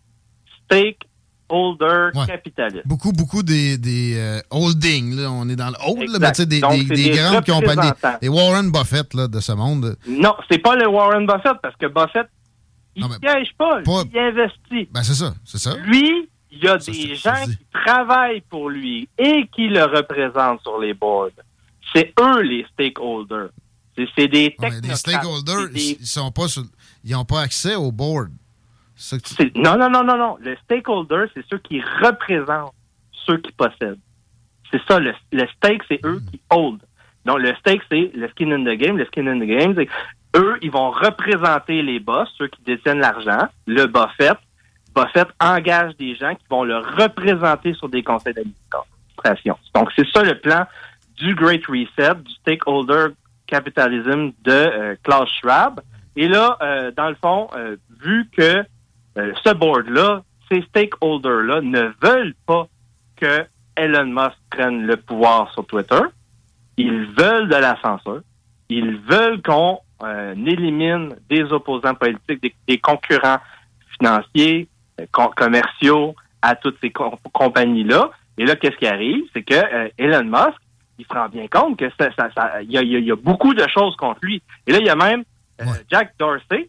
stakeholders 0.65 2.11
Ouais. 2.15 2.27
capitalistes. 2.27 2.87
Beaucoup, 2.87 3.13
beaucoup 3.13 3.43
des, 3.43 3.79
des 3.79 4.15
euh, 4.19 4.41
holdings. 4.51 5.15
Là. 5.17 5.31
On 5.31 5.49
est 5.49 5.57
dans 5.57 5.69
le 5.69 5.77
hold, 5.87 6.11
là, 6.11 6.19
mais 6.21 6.29
tu 6.33 6.43
sais, 6.43 6.47
des, 6.47 6.61
Donc, 6.61 6.73
des, 6.73 6.79
c'est 6.87 6.95
des 6.95 7.11
des 7.11 7.17
grandes 7.19 7.45
compagnies. 7.47 7.91
Des 8.21 8.29
Warren 8.29 8.71
Buffett 8.73 9.13
là, 9.15 9.29
de 9.29 9.41
ce 9.41 9.53
monde. 9.53 9.97
Non, 10.09 10.35
c'est 10.51 10.59
pas 10.59 10.75
le 10.77 10.89
Warren 10.89 11.27
Buffett, 11.27 11.57
parce 11.63 11.77
que 11.77 11.87
Buffett, 11.87 12.27
il 12.97 13.05
ne 13.05 13.19
piège 13.19 13.53
pas, 13.59 13.81
il 13.87 14.19
investit. 14.19 14.89
Ben, 14.93 15.03
c'est 15.03 15.15
ça, 15.15 15.35
c'est 15.45 15.59
ça. 15.59 15.77
Lui, 15.85 16.29
il 16.51 16.63
y 16.65 16.69
a 16.69 16.77
des 16.79 17.15
gens 17.17 17.35
qui 17.45 17.59
travaillent 17.85 18.43
pour 18.49 18.71
lui 18.71 19.09
et 19.19 19.47
qui 19.55 19.69
le 19.69 19.85
représentent 19.85 20.61
sur 20.63 20.79
les 20.79 20.95
boards. 20.95 21.31
C'est 21.95 22.12
eux 22.21 22.41
les 22.43 22.65
stakeholders. 22.73 23.51
C'est 24.16 24.27
des 24.29 24.45
Ouais, 24.47 24.51
technocrates. 24.51 24.85
les 24.85 24.95
stakeholders, 24.97 25.69
des- 25.71 25.97
ils 26.01 26.07
sont 26.07 26.31
pas 26.33 26.49
sur- 26.49 26.65
ils 27.05 27.12
n'ont 27.12 27.25
pas 27.25 27.43
accès 27.43 27.77
au 27.77 27.93
board. 27.93 28.31
Tu- 28.97 29.53
Non, 29.57 29.77
non, 29.77 29.89
non, 29.91 30.03
non, 30.05 30.16
non. 30.16 30.37
Le 30.41 30.57
stakeholder, 30.65 31.27
c'est 31.35 31.45
ceux 31.51 31.59
qui 31.59 31.81
représentent 31.81 32.73
ceux 33.27 33.39
qui 33.39 33.53
possèdent. 33.53 33.99
C'est 34.71 34.81
ça, 34.89 34.99
le, 34.99 35.12
le 35.33 35.47
stake, 35.57 35.83
c'est 35.89 36.01
eux 36.05 36.21
qui 36.31 36.41
hold. 36.51 36.81
Donc, 37.25 37.39
le 37.39 37.55
stake, 37.57 37.83
c'est 37.91 38.11
le 38.15 38.29
skin 38.29 38.51
in 38.53 38.65
the 38.65 38.77
game. 38.77 38.97
Le 38.97 39.05
skin 39.07 39.27
in 39.27 39.39
the 39.39 39.45
game, 39.47 39.75
c'est 39.77 39.89
eux, 40.37 40.59
ils 40.62 40.71
vont 40.71 40.91
représenter 40.91 41.83
les 41.83 42.01
boss, 42.01 42.29
ceux 42.39 42.49
qui 42.49 42.61
détiennent 42.62 42.99
l'argent, 43.01 43.49
le 43.66 43.87
Buffett. 43.87 44.37
Buffett 44.95 45.29
engage 45.41 45.97
des 45.97 46.15
gens 46.16 46.35
qui 46.35 46.45
vont 46.51 46.65
le 46.65 46.79
représenter 46.79 47.75
sur 47.75 47.89
des 47.89 48.03
conseils 48.03 48.35
d'administration. 48.35 49.57
Donc, 49.75 49.91
c'est 49.97 50.07
ça 50.11 50.23
le 50.23 50.39
plan 50.39 50.66
du 51.16 51.35
Great 51.35 51.66
Reset, 51.66 52.15
du 52.23 52.32
stakeholder 52.35 53.09
capitalism 53.47 54.32
de 54.43 54.53
euh, 54.53 54.97
Klaus 55.03 55.31
Schwab. 55.41 55.81
Et 56.16 56.28
là, 56.28 56.57
euh, 56.62 56.91
dans 56.97 57.09
le 57.09 57.16
fond, 57.16 57.49
euh, 57.57 57.77
vu 58.01 58.28
que 58.36 58.65
euh, 59.19 59.32
ce 59.45 59.53
board-là, 59.55 60.23
ces 60.51 60.62
stakeholders-là 60.62 61.61
ne 61.61 61.93
veulent 62.03 62.35
pas 62.47 62.66
que 63.16 63.47
Elon 63.77 64.07
Musk 64.07 64.36
prenne 64.51 64.86
le 64.86 64.97
pouvoir 64.97 65.53
sur 65.53 65.66
Twitter, 65.66 66.01
ils 66.77 67.07
veulent 67.19 67.49
de 67.49 67.57
la 67.57 67.77
censure, 67.81 68.23
ils 68.69 68.97
veulent 68.99 69.43
qu'on 69.43 69.81
euh, 70.03 70.35
élimine 70.35 71.16
des 71.28 71.43
opposants 71.53 71.95
politiques, 71.95 72.43
des, 72.43 72.55
des 72.66 72.78
concurrents 72.78 73.39
financiers, 73.99 74.69
com- 75.12 75.31
commerciaux 75.36 76.15
à 76.43 76.55
toutes 76.57 76.78
ces 76.81 76.91
com- 76.91 77.16
compagnies-là. 77.32 78.11
Et 78.39 78.45
là, 78.45 78.57
qu'est-ce 78.57 78.77
qui 78.77 78.86
arrive? 78.86 79.24
C'est 79.32 79.43
que 79.43 79.91
Elon 79.97 80.24
Musk, 80.24 80.59
il 80.99 81.05
se 81.07 81.12
rend 81.12 81.29
bien 81.29 81.47
compte 81.49 81.79
que 81.79 81.87
ça, 81.99 82.09
ça, 82.16 82.62
y, 82.62 82.77
a, 82.79 82.83
il 82.83 82.91
y 82.93 82.97
a- 82.97 82.99
il 83.01 83.05
y 83.07 83.11
a 83.12 83.16
beaucoup 83.16 83.53
de 83.55 83.66
choses 83.69 83.97
contre 83.97 84.21
lui. 84.23 84.43
Et 84.66 84.73
là, 84.73 84.79
il 84.81 84.87
y 84.87 84.91
a 84.91 84.97
même 84.97 85.25
euh, 85.61 85.65
Jack 85.91 86.15
Dorsey 86.19 86.69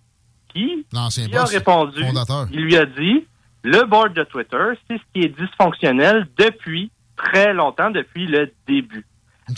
qui 0.53 0.85
lui 1.31 1.37
a 1.37 1.43
répondu. 1.45 2.03
fondateur. 2.05 2.47
Il 2.51 2.61
lui 2.61 2.75
a 2.77 2.85
dit 2.85 3.25
le 3.63 3.83
board 3.85 4.13
de 4.13 4.23
Twitter, 4.23 4.63
c'est 4.87 4.97
ce 4.97 5.03
qui 5.13 5.21
est 5.25 5.35
dysfonctionnel 5.39 6.27
depuis 6.37 6.91
très 7.17 7.53
longtemps, 7.53 7.89
depuis 7.91 8.27
le 8.27 8.51
début. 8.67 9.05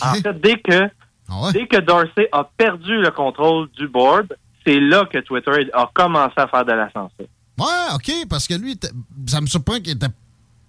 En 0.01 0.13
fait, 0.13 0.27
dès 0.41 0.55
que 0.59 0.89
Ah 1.29 1.49
dès 1.53 1.67
que 1.67 1.77
Dorsey 1.81 2.29
a 2.31 2.43
perdu 2.57 2.97
le 3.01 3.11
contrôle 3.11 3.69
du 3.71 3.87
board, 3.87 4.33
c'est 4.65 4.79
là 4.79 5.05
que 5.11 5.17
Twitter 5.19 5.69
a 5.73 5.89
commencé 5.93 6.33
à 6.37 6.47
faire 6.47 6.63
de 6.65 6.71
la 6.73 6.89
censure. 6.91 7.25
Ouais, 7.57 7.95
OK, 7.95 8.11
parce 8.29 8.47
que 8.47 8.53
lui, 8.53 8.79
ça 9.27 9.41
me 9.41 9.47
surprend 9.47 9.75
qu'il 9.79 9.91
était 9.91 10.07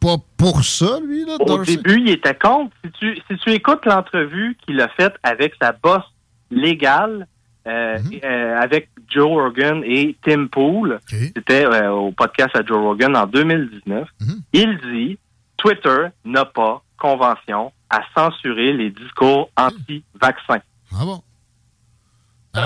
pas 0.01 0.17
pour 0.37 0.63
ça, 0.65 0.99
lui, 1.05 1.25
là, 1.25 1.37
Au 1.41 1.65
début, 1.65 2.01
il 2.01 2.11
était 2.11 2.35
contre. 2.35 2.75
Si 2.85 2.91
tu, 2.93 3.17
si 3.29 3.37
tu 3.39 3.51
écoutes 3.53 3.85
l'entrevue 3.87 4.57
qu'il 4.65 4.81
a 4.81 4.89
faite 4.89 5.15
avec 5.23 5.55
sa 5.61 5.73
boss 5.73 6.03
légale, 6.51 7.27
euh, 7.67 7.99
Mhm. 7.99 8.21
euh, 8.25 8.57
avec 8.61 8.89
Joe 9.09 9.27
Rogan 9.31 9.83
et 9.85 10.17
Tim 10.25 10.47
Pool, 10.47 11.01
c'était 11.07 11.67
euh, 11.67 11.91
au 11.91 12.13
podcast 12.13 12.55
à 12.57 12.65
Joe 12.65 12.79
Rogan 12.79 13.15
en 13.17 13.27
2019, 13.27 14.09
Mhm. 14.21 14.41
il 14.53 14.79
dit 14.93 15.19
Twitter 15.57 16.07
n'a 16.25 16.45
pas 16.45 16.83
convention 16.99 17.73
à 17.91 18.01
censurer 18.17 18.73
les 18.73 18.91
discours 18.91 19.51
anti-vaccins. 19.57 20.61
Ah 20.93 21.05
bon? 21.05 21.21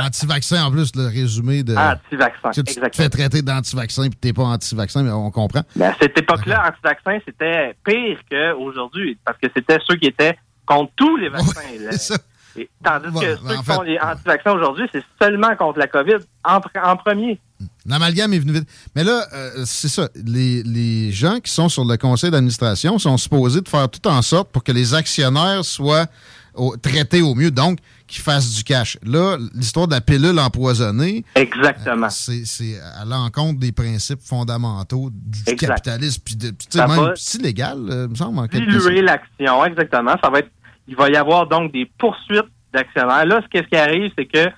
Anti-vaccin, 0.07 0.65
en 0.65 0.71
plus, 0.71 0.91
le 0.97 1.07
résumé 1.07 1.63
de. 1.63 1.75
Anti-vaccin, 1.77 2.51
Tu 2.53 2.63
tu 2.65 2.75
te 2.75 2.97
fais 2.97 3.09
traiter 3.09 3.43
d'anti-vaccin 3.43 4.03
puis 4.09 4.19
t'es 4.21 4.33
pas 4.33 4.43
anti-vaccin, 4.45 5.03
mais 5.03 5.11
on 5.11 5.31
comprend. 5.31 5.63
Mais 5.77 5.87
à 5.87 5.97
cette 6.01 6.19
époque-là, 6.19 6.65
anti-vaccin, 6.69 7.19
c'était 7.25 7.75
pire 7.85 8.19
qu'aujourd'hui, 8.31 9.19
parce 9.25 9.39
que 9.39 9.49
c'était 9.55 9.79
ceux 9.89 9.97
qui 9.97 10.07
étaient 10.07 10.37
contre 10.67 10.93
tous 10.97 11.17
les 11.17 11.29
vaccins. 11.29 11.61
là. 11.81 12.17
Et 12.55 12.69
tandis 12.85 13.07
que 13.19 13.37
ceux 13.37 13.57
qui 13.57 13.65
fait, 13.65 13.73
sont 13.73 13.81
les 13.83 13.99
anti-vaccins 13.99 14.53
aujourd'hui, 14.53 14.87
c'est 14.93 15.03
seulement 15.21 15.57
contre 15.57 15.79
la 15.79 15.87
COVID 15.87 16.17
en, 16.45 16.59
pr- 16.59 16.85
en 16.85 16.97
premier. 16.97 17.41
L'amalgame 17.87 18.35
est 18.35 18.39
venu 18.41 18.53
vite. 18.53 18.69
Mais 18.95 19.05
là, 19.05 19.25
euh, 19.33 19.63
c'est 19.65 19.89
ça. 19.89 20.09
Les, 20.15 20.63
les 20.63 21.13
gens 21.13 21.41
qui 21.41 21.51
sont 21.51 21.71
sur 21.71 21.85
le 21.87 21.97
conseil 21.97 22.31
d'administration 22.31 22.99
sont 22.99 23.17
supposés 23.17 23.63
de 23.63 23.69
faire 23.71 23.89
tout 23.89 24.07
en 24.07 24.21
sorte 24.21 24.51
pour 24.51 24.63
que 24.63 24.73
les 24.73 24.93
actionnaires 24.93 25.65
soient 25.65 26.07
au- 26.55 26.77
traités 26.77 27.23
au 27.23 27.35
mieux, 27.35 27.51
donc 27.51 27.79
qu'ils 28.13 28.23
fassent 28.23 28.55
du 28.55 28.63
cash. 28.65 28.99
Là, 29.05 29.37
l'histoire 29.55 29.89
de 29.89 29.95
la 29.95 30.01
pilule 30.01 30.39
empoisonnée. 30.39 31.25
Exactement. 31.35 32.11
c'est 32.11 32.45
c'est 32.45 32.79
à 32.81 33.05
l'encontre 33.05 33.59
des 33.59 33.73
principes 33.73 34.21
fondamentaux 34.23 35.11
du 35.13 35.41
Exact. 35.47 35.69
capitalisme. 35.69 36.23
Puis, 36.25 36.37
de- 36.37 36.53
Ça 36.69 36.87
même 36.87 36.97
va 36.99 37.13
si 37.17 37.39
légal, 37.39 37.79
euh, 37.91 38.09
me 38.09 38.15
semble, 38.15 38.39
en 38.39 38.47
Diluer 38.47 39.03
l'action, 39.03 39.65
exactement. 39.65 40.15
Ça 40.23 40.31
va 40.31 40.41
être, 40.41 40.51
il 40.87 40.97
va 40.97 41.09
y 41.11 41.17
avoir 41.17 41.47
donc 41.47 41.73
des 41.73 41.87
poursuites 41.99 42.49
d'actionnaires. 42.73 43.27
Là, 43.27 43.41
ce 43.43 43.61
qui 43.61 43.77
arrive, 43.77 44.11
c'est 44.17 44.27
que 44.27 44.49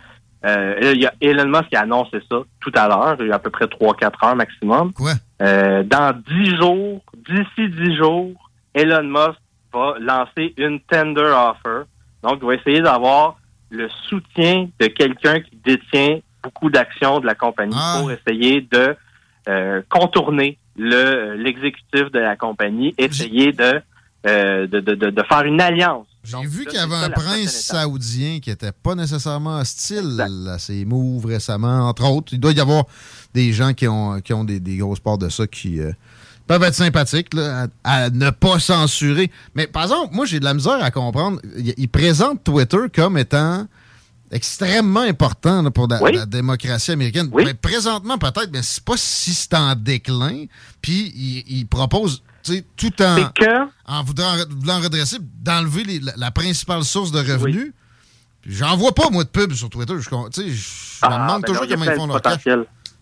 euh, 0.46 0.92
il 0.94 1.00
y 1.00 1.06
a 1.06 1.14
Elon 1.20 1.46
Musk 1.48 1.68
qui 1.70 1.76
a 1.76 1.80
annoncé 1.82 2.18
ça 2.30 2.36
tout 2.60 2.72
à 2.74 2.86
l'heure, 2.88 3.16
il 3.20 3.28
y 3.28 3.32
a 3.32 3.36
à 3.36 3.38
peu 3.38 3.50
près 3.50 3.64
3-4 3.66 4.24
heures 4.26 4.36
maximum. 4.36 4.92
Quoi? 4.92 5.12
Euh, 5.42 5.82
dans 5.84 6.14
10 6.28 6.56
jours, 6.56 7.02
d'ici 7.28 7.68
10 7.70 7.96
jours, 7.96 8.50
Elon 8.74 9.04
Musk 9.04 9.38
va 9.72 9.94
lancer 10.00 10.52
une 10.58 10.80
tender 10.80 11.32
offer. 11.34 11.84
Donc, 12.22 12.38
il 12.42 12.46
va 12.46 12.54
essayer 12.54 12.80
d'avoir 12.80 13.36
le 13.74 13.88
soutien 14.08 14.68
de 14.80 14.86
quelqu'un 14.86 15.40
qui 15.40 15.56
détient 15.64 16.18
beaucoup 16.42 16.70
d'actions 16.70 17.20
de 17.20 17.26
la 17.26 17.34
compagnie 17.34 17.76
pour 17.98 18.10
essayer 18.10 18.60
de 18.60 18.96
euh, 19.48 19.82
contourner 19.90 20.58
le 20.76 21.34
l'exécutif 21.34 22.10
de 22.12 22.18
la 22.18 22.36
compagnie, 22.36 22.94
essayer 22.98 23.52
de, 23.52 23.80
euh, 24.26 24.66
de, 24.66 24.80
de, 24.80 24.94
de, 24.94 25.10
de 25.10 25.22
faire 25.24 25.42
une 25.42 25.60
alliance. 25.60 26.06
J'ai 26.24 26.46
vu 26.46 26.64
qu'il 26.64 26.78
y 26.78 26.82
avait 26.82 26.94
un 26.94 27.10
prince 27.10 27.52
saoudien 27.52 28.40
qui 28.40 28.50
était 28.50 28.72
pas 28.72 28.94
nécessairement 28.94 29.58
hostile 29.58 30.18
à 30.48 30.58
ces 30.58 30.84
moves 30.86 31.26
récemment, 31.26 31.88
entre 31.88 32.10
autres. 32.10 32.32
Il 32.32 32.40
doit 32.40 32.52
y 32.52 32.60
avoir 32.60 32.84
des 33.34 33.52
gens 33.52 33.74
qui 33.74 33.86
ont, 33.86 34.20
qui 34.20 34.32
ont 34.32 34.44
des, 34.44 34.58
des 34.58 34.76
grosses 34.78 35.00
parts 35.00 35.18
de 35.18 35.28
ça 35.28 35.46
qui 35.46 35.80
euh, 35.80 35.92
peuvent 36.46 36.62
être 36.62 36.74
sympathiques 36.74 37.32
là, 37.34 37.68
à, 37.84 38.04
à 38.04 38.10
ne 38.10 38.30
pas 38.30 38.58
censurer. 38.58 39.30
Mais 39.54 39.66
par 39.66 39.84
exemple, 39.84 40.14
moi, 40.14 40.26
j'ai 40.26 40.40
de 40.40 40.44
la 40.44 40.54
misère 40.54 40.82
à 40.82 40.90
comprendre. 40.90 41.40
Il, 41.56 41.74
il 41.76 41.88
présente 41.88 42.44
Twitter 42.44 42.78
comme 42.94 43.16
étant 43.18 43.66
extrêmement 44.30 45.00
important 45.00 45.62
là, 45.62 45.70
pour 45.70 45.86
la, 45.88 46.02
Oui. 46.02 46.12
la 46.12 46.26
démocratie 46.26 46.90
américaine. 46.92 47.30
Mais 47.34 47.54
présentement, 47.54 48.18
peut-être, 48.18 48.50
mais 48.52 48.62
c'est 48.62 48.82
pas 48.84 48.96
si 48.96 49.32
c'est 49.32 49.54
en 49.54 49.74
déclin. 49.74 50.46
Puis 50.82 51.12
il, 51.14 51.44
il 51.58 51.66
propose, 51.66 52.22
tu 52.42 52.54
sais, 52.54 52.64
tout 52.76 52.92
en, 53.02 53.30
en 53.86 54.02
voulant, 54.02 54.34
voulant 54.60 54.80
redresser, 54.80 55.18
d'enlever 55.20 55.84
les- 55.84 56.00
la, 56.00 56.12
la 56.16 56.30
principale 56.30 56.84
source 56.84 57.12
de 57.12 57.18
revenus. 57.20 57.72
Puis 58.42 58.54
J'en 58.54 58.76
vois 58.76 58.94
pas, 58.94 59.08
moi, 59.10 59.24
de 59.24 59.28
pub 59.30 59.52
sur 59.54 59.70
Twitter. 59.70 59.94
Je, 59.98 60.02
je 60.02 60.14
me 60.14 60.52
Ah, 61.02 61.08
demande 61.26 61.42
ben 61.42 61.46
toujours 61.46 61.62
non, 61.62 61.68
comment 61.70 61.84
ils 61.90 61.96
font 61.96 62.06
leur 62.06 62.20
cash. 62.20 62.42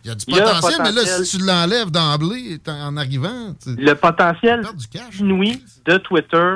Il 0.04 0.08
y 0.08 0.10
a 0.10 0.14
du 0.14 0.26
potentiel, 0.26 0.80
mais 0.82 0.92
là, 0.92 1.04
si 1.04 1.38
tu 1.38 1.44
l'enlèves 1.44 1.90
d'emblée 1.90 2.58
en 2.66 2.96
arrivant, 2.96 3.54
tu 3.62 3.76
Le 3.76 3.94
potentiel 3.94 4.62
inouï 5.18 5.62
de 5.84 5.96
Twitter, 5.98 6.54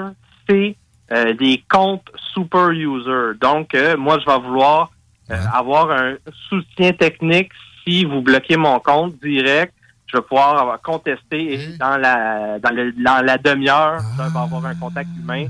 c'est 0.49 0.77
euh, 1.13 1.35
des 1.35 1.63
comptes 1.69 2.11
super 2.35 2.71
users. 2.71 3.39
Donc, 3.41 3.75
euh, 3.75 3.97
moi, 3.97 4.19
je 4.19 4.27
vais 4.27 4.39
vouloir 4.39 4.91
euh, 5.31 5.37
avoir 5.53 5.91
un 5.93 6.17
soutien 6.49 6.93
technique 6.93 7.51
si 7.85 8.05
vous 8.05 8.21
bloquez 8.21 8.57
mon 8.57 8.81
compte 8.81 9.15
direct. 9.23 9.73
Je 10.09 10.17
vais 10.19 10.23
pouvoir 10.23 10.57
avoir 10.61 10.81
contester 10.83 11.55
et 11.55 11.77
dans 11.79 11.97
la 11.97 12.59
dans, 12.61 12.71
le- 12.71 12.93
dans 12.93 13.25
la 13.25 13.39
demi-heure, 13.39 13.99
je 14.17 14.23
vais 14.23 14.39
avoir 14.39 14.65
un 14.65 14.75
contact 14.77 15.09
humain. 15.19 15.47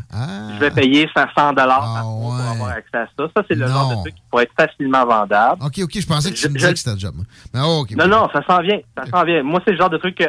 Je 0.55 0.59
vais 0.61 0.71
payer 0.71 1.07
500 1.15 1.53
dollars 1.53 2.01
pour 2.03 2.35
avoir 2.35 2.71
accès 2.71 2.97
à 2.97 3.07
ça. 3.19 3.29
Ça, 3.37 3.43
c'est 3.49 3.55
le 3.55 3.67
genre 3.67 3.91
de 3.91 4.01
truc 4.01 4.15
qui 4.15 4.23
pourrait 4.31 4.45
être 4.45 4.55
facilement 4.59 5.05
vendable. 5.05 5.63
OK, 5.63 5.79
OK, 5.83 6.01
je 6.01 6.07
pensais 6.07 6.31
que 6.31 6.37
tu 6.37 6.43
Je- 6.43 6.49
me 6.49 6.53
je- 6.55 6.59
disais 6.59 6.73
que 6.73 6.79
c'était 6.79 6.93
le 6.95 6.99
job. 6.99 7.15
Mais 7.53 7.61
oh. 7.63 7.85
Non, 7.97 8.09
non, 8.09 8.29
ça 8.33 8.41
s'en 8.49 8.63
vient. 8.63 8.79
Ça 8.97 9.05
s'en 9.11 9.25
vient. 9.25 9.43
Moi, 9.43 9.61
c'est 9.65 9.73
le 9.73 9.77
genre 9.79 9.91
de 9.91 9.99
truc 9.99 10.17
que, 10.17 10.25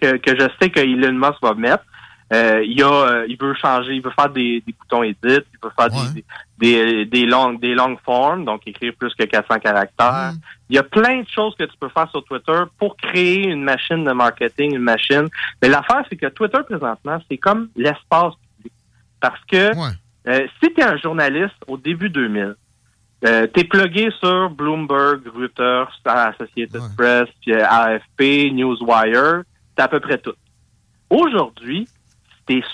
que, 0.00 0.16
que 0.16 0.40
je 0.40 0.46
sais 0.60 0.70
que 0.70 0.80
Elon 0.80 1.12
Musk 1.12 1.42
va 1.42 1.52
mettre. 1.54 1.84
Euh, 2.32 2.62
il, 2.62 2.82
a, 2.82 2.86
euh, 2.86 3.26
il 3.26 3.38
veut 3.38 3.54
changer, 3.54 3.94
il 3.94 4.02
veut 4.02 4.10
faire 4.10 4.28
des, 4.28 4.62
des 4.66 4.74
boutons 4.78 5.02
edit, 5.02 5.18
il 5.24 5.58
veut 5.62 5.70
faire 5.78 5.88
des, 5.88 6.24
des, 6.58 7.06
des, 7.06 7.26
longues, 7.26 7.58
des 7.58 7.74
longues 7.74 7.98
formes, 8.04 8.44
donc 8.44 8.66
écrire 8.66 8.92
plus 8.98 9.14
que 9.14 9.24
400 9.24 9.58
caractères. 9.60 10.32
Il 10.68 10.76
y 10.76 10.78
a 10.78 10.82
plein 10.82 11.22
de 11.22 11.28
choses 11.28 11.54
que 11.58 11.64
tu 11.64 11.76
peux 11.80 11.88
faire 11.88 12.10
sur 12.10 12.22
Twitter 12.24 12.64
pour 12.78 12.96
créer 12.98 13.48
une 13.48 13.62
machine 13.62 14.04
de 14.04 14.12
marketing, 14.12 14.74
une 14.74 14.82
machine. 14.82 15.26
Mais 15.62 15.68
l'affaire, 15.68 16.04
c'est 16.10 16.16
que 16.16 16.26
Twitter, 16.26 16.58
présentement, 16.68 17.18
c'est 17.30 17.38
comme 17.38 17.68
l'espace 17.74 18.34
public. 18.56 18.74
Parce 19.20 19.42
que 19.46 19.72
euh, 20.28 20.46
si 20.62 20.72
tu 20.74 20.80
es 20.80 20.84
un 20.84 20.98
journaliste 20.98 21.56
au 21.66 21.78
début 21.78 22.10
2000, 22.10 22.54
euh, 23.24 23.46
t'es 23.48 23.64
plugué 23.64 24.10
sur 24.20 24.50
Bloomberg, 24.50 25.22
Reuters, 25.34 25.90
Associated 26.04 26.82
Press, 26.96 27.28
puis, 27.40 27.52
euh, 27.52 27.66
AFP, 27.66 28.52
Newswire, 28.52 29.42
t'as 29.74 29.84
à 29.84 29.88
peu 29.88 29.98
près 29.98 30.18
tout. 30.18 30.34
Aujourd'hui, 31.10 31.88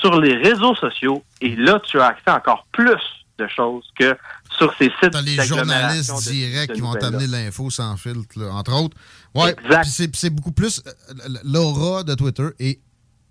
sur 0.00 0.20
les 0.20 0.36
réseaux 0.36 0.74
sociaux 0.74 1.22
et 1.40 1.54
là, 1.56 1.80
tu 1.84 2.00
as 2.00 2.06
accès 2.06 2.30
à 2.30 2.36
encore 2.36 2.66
plus 2.72 3.00
de 3.38 3.46
choses 3.48 3.84
que 3.98 4.16
sur 4.56 4.72
ces 4.78 4.90
sites 5.00 5.10
T'as 5.10 5.20
les 5.20 5.42
journalistes 5.42 6.30
directs 6.30 6.72
qui 6.72 6.80
vont 6.80 6.94
t'amener 6.94 7.26
l'info 7.26 7.70
sans 7.70 7.96
filtre, 7.96 8.38
là, 8.38 8.52
entre 8.52 8.72
autres. 8.72 8.96
Ouais, 9.34 9.54
puis 9.54 10.10
c'est 10.12 10.30
beaucoup 10.30 10.52
plus 10.52 10.82
euh, 10.86 11.28
l'aura 11.42 12.04
de 12.04 12.14
Twitter 12.14 12.48
et 12.60 12.78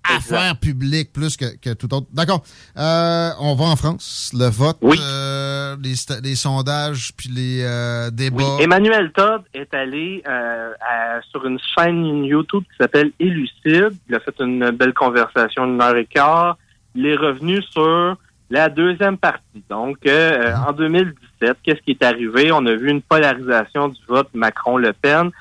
affaires 0.10 0.58
publiques 0.58 1.12
plus 1.14 1.38
que, 1.38 1.58
que 1.58 1.74
tout 1.74 1.94
autre. 1.94 2.08
D'accord. 2.14 2.44
Euh, 2.78 3.30
on 3.40 3.56
va 3.56 3.66
en 3.66 3.76
France. 3.76 4.32
Le 4.38 4.50
vote, 4.50 4.78
euh, 4.84 5.76
les, 5.82 6.36
sondages, 6.36 7.12
puis 7.16 7.30
les 7.30 7.64
euh, 7.64 8.10
débats. 8.12 8.44
Oui, 8.58 8.64
Emmanuel 8.64 9.12
Todd 9.12 9.44
est 9.54 9.74
allé 9.74 10.24
euh, 10.28 10.74
à- 10.82 11.22
sur 11.32 11.46
une 11.46 11.60
chaîne 11.78 12.24
YouTube 12.26 12.64
qui 12.64 12.78
s'appelle 12.80 13.12
Élucide. 13.20 13.94
Il 14.10 14.16
a 14.16 14.20
fait 14.20 14.36
une 14.40 14.72
belle 14.72 14.94
conversation 14.94 15.66
d'une 15.68 15.82
heure 15.82 15.96
et 15.96 16.06
quart. 16.06 16.58
Il 16.96 17.06
est 17.06 17.16
revenu 17.16 17.62
sur 17.62 18.16
la 18.50 18.70
deuxième 18.70 19.18
partie. 19.18 19.64
Donc, 19.70 19.98
euh, 20.06 20.54
en 20.68 20.74
2017, 20.74 21.58
qu'est-ce 21.64 21.82
qui 21.82 21.92
est 21.92 22.04
arrivé? 22.04 22.52
On 22.52 22.66
a 22.66 22.76
vu 22.76 22.90
une 22.90 23.02
polarisation 23.02 23.88
du 23.90 24.00
vote 24.08 24.30
Macron-Le 24.34 24.94
Pen. 24.94 25.32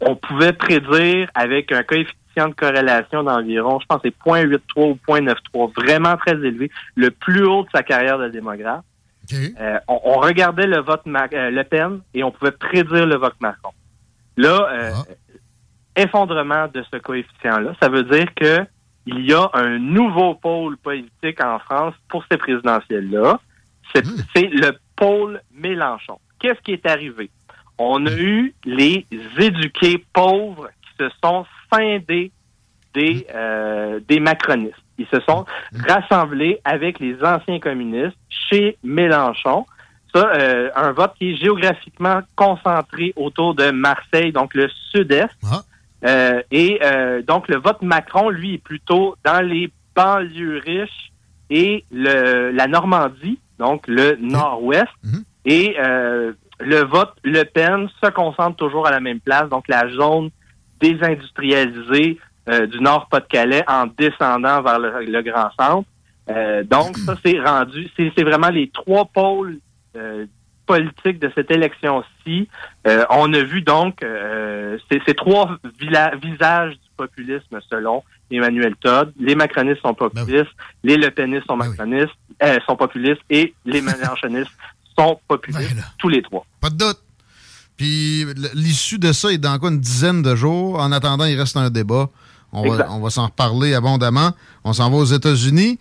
On 0.00 0.16
pouvait 0.16 0.52
prédire 0.52 1.28
avec 1.34 1.72
un 1.72 1.82
coefficient 1.82 2.14
de 2.36 2.54
corrélation 2.54 3.22
d'environ, 3.22 3.78
je 3.80 3.86
pense, 3.86 4.00
c'est 4.02 4.14
0.83 4.26 4.58
ou 4.76 4.98
0.93, 5.06 5.72
vraiment 5.74 6.16
très 6.16 6.32
élevé, 6.32 6.70
le 6.96 7.10
plus 7.10 7.44
haut 7.44 7.62
de 7.62 7.68
sa 7.74 7.82
carrière 7.82 8.18
de 8.18 8.28
démographe. 8.28 8.84
Euh, 9.32 9.78
on, 9.88 10.00
on 10.04 10.18
regardait 10.18 10.66
le 10.66 10.80
vote 10.80 11.02
euh, 11.06 11.50
Le 11.50 11.64
Pen 11.64 12.00
et 12.12 12.22
on 12.22 12.30
pouvait 12.30 12.52
prédire 12.52 13.06
le 13.06 13.16
vote 13.16 13.34
Macron. 13.40 13.70
Là, 14.36 14.68
euh, 14.70 14.92
effondrement 15.96 16.68
de 16.68 16.84
ce 16.92 16.98
coefficient-là, 16.98 17.74
ça 17.80 17.88
veut 17.88 18.02
dire 18.02 18.26
que 18.34 18.66
il 19.06 19.26
y 19.26 19.34
a 19.34 19.50
un 19.52 19.78
nouveau 19.78 20.34
pôle 20.34 20.76
politique 20.78 21.42
en 21.42 21.58
France 21.58 21.94
pour 22.08 22.24
ces 22.30 22.38
présidentielles-là. 22.38 23.38
C'est 23.94 24.04
c'est 24.34 24.48
le 24.48 24.72
pôle 24.96 25.40
Mélenchon. 25.52 26.18
Qu'est-ce 26.38 26.60
qui 26.60 26.72
est 26.72 26.86
arrivé? 26.86 27.30
On 27.78 28.06
a 28.06 28.12
eu 28.12 28.54
les 28.64 29.06
éduqués 29.38 30.04
pauvres 30.12 30.68
qui 30.82 31.04
se 31.04 31.10
sont 31.22 31.44
scindés 31.74 32.30
des, 32.94 33.26
euh, 33.34 34.00
des 34.08 34.20
macronistes. 34.20 34.74
Ils 34.98 35.06
se 35.06 35.20
sont 35.20 35.44
rassemblés 35.86 36.60
avec 36.64 37.00
les 37.00 37.16
anciens 37.22 37.58
communistes 37.58 38.16
chez 38.28 38.78
Mélenchon. 38.84 39.66
Ça, 40.14 40.30
euh, 40.36 40.70
un 40.76 40.92
vote 40.92 41.12
qui 41.18 41.32
est 41.32 41.36
géographiquement 41.36 42.20
concentré 42.36 43.12
autour 43.16 43.54
de 43.54 43.70
Marseille, 43.72 44.30
donc 44.30 44.54
le 44.54 44.68
sud-est. 44.92 45.34
Euh, 46.04 46.42
et 46.50 46.78
donc 47.26 47.48
le 47.48 47.56
vote 47.56 47.82
Macron, 47.82 48.28
lui, 48.28 48.54
est 48.54 48.58
plutôt 48.62 49.16
dans 49.24 49.44
les 49.44 49.70
banlieues 49.96 50.60
riches 50.64 51.12
et 51.50 51.84
le, 51.90 52.50
la 52.50 52.66
Normandie, 52.68 53.38
donc 53.58 53.88
le 53.88 54.16
nord-ouest. 54.20 54.86
Et 55.44 55.76
le 56.60 56.84
vote 56.84 57.14
Le 57.24 57.42
Pen 57.42 57.88
se 58.02 58.10
concentre 58.10 58.56
toujours 58.56 58.86
à 58.86 58.92
la 58.92 59.00
même 59.00 59.18
place, 59.18 59.48
donc 59.48 59.66
la 59.66 59.88
zone 59.90 60.30
désindustrialisée 60.80 62.18
euh, 62.48 62.66
du 62.66 62.80
Nord-Pas-de-Calais 62.80 63.64
en 63.68 63.86
descendant 63.86 64.62
vers 64.62 64.78
le, 64.78 65.04
le 65.04 65.22
Grand 65.22 65.50
Centre. 65.58 65.88
Euh, 66.30 66.62
donc 66.64 66.96
ça, 66.98 67.14
c'est 67.24 67.38
rendu, 67.38 67.88
c'est 67.96 68.22
vraiment 68.22 68.48
les 68.48 68.68
trois 68.70 69.04
pôles 69.06 69.58
euh, 69.96 70.26
politiques 70.66 71.18
de 71.18 71.30
cette 71.34 71.50
élection-ci. 71.50 72.48
Euh, 72.86 73.04
on 73.10 73.32
a 73.34 73.42
vu 73.42 73.60
donc 73.60 74.04
ces, 74.90 75.14
trois 75.14 75.58
visages 76.22 76.72
du 76.72 76.90
populisme 76.96 77.60
selon 77.68 78.02
Emmanuel 78.30 78.74
Todd. 78.76 79.12
Les 79.18 79.34
macronistes 79.34 79.82
sont 79.82 79.94
populistes, 79.94 80.50
les 80.82 80.96
Le 80.96 81.10
Penistes 81.10 81.46
sont 81.46 81.56
macronistes, 81.56 82.14
euh, 82.42 82.58
sont 82.66 82.76
populistes 82.76 83.22
et 83.30 83.54
les 83.64 83.80
Mélenchonistes 83.82 84.50
sont 84.98 85.20
populistes, 85.28 85.76
tous 85.98 86.08
les 86.08 86.22
trois. 86.22 86.46
Pas 86.60 86.70
de 86.70 86.76
doute. 86.76 87.03
Puis 87.76 88.24
l'issue 88.54 88.98
de 88.98 89.12
ça 89.12 89.32
est 89.32 89.38
dans 89.38 89.58
quoi 89.58 89.70
une 89.70 89.80
dizaine 89.80 90.22
de 90.22 90.34
jours? 90.36 90.78
En 90.78 90.92
attendant, 90.92 91.24
il 91.24 91.38
reste 91.38 91.56
un 91.56 91.70
débat. 91.70 92.08
On 92.52 92.68
va, 92.68 92.86
on 92.90 93.00
va 93.00 93.10
s'en 93.10 93.26
reparler 93.26 93.74
abondamment. 93.74 94.30
On 94.62 94.72
s'en 94.72 94.88
va 94.90 94.96
aux 94.96 95.04
États-Unis. 95.04 95.78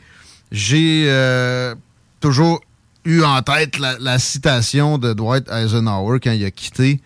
J'ai 0.51 1.05
euh, 1.07 1.75
toujours 2.19 2.61
eu 3.05 3.21
en 3.21 3.41
tête 3.41 3.77
la, 3.77 3.97
la 3.99 4.17
citation 4.17 4.97
de 4.97 5.13
Dwight 5.13 5.49
Eisenhower 5.49 6.19
quand 6.19 6.31
il 6.31 6.43
a 6.45 6.51
quitté, 6.51 7.01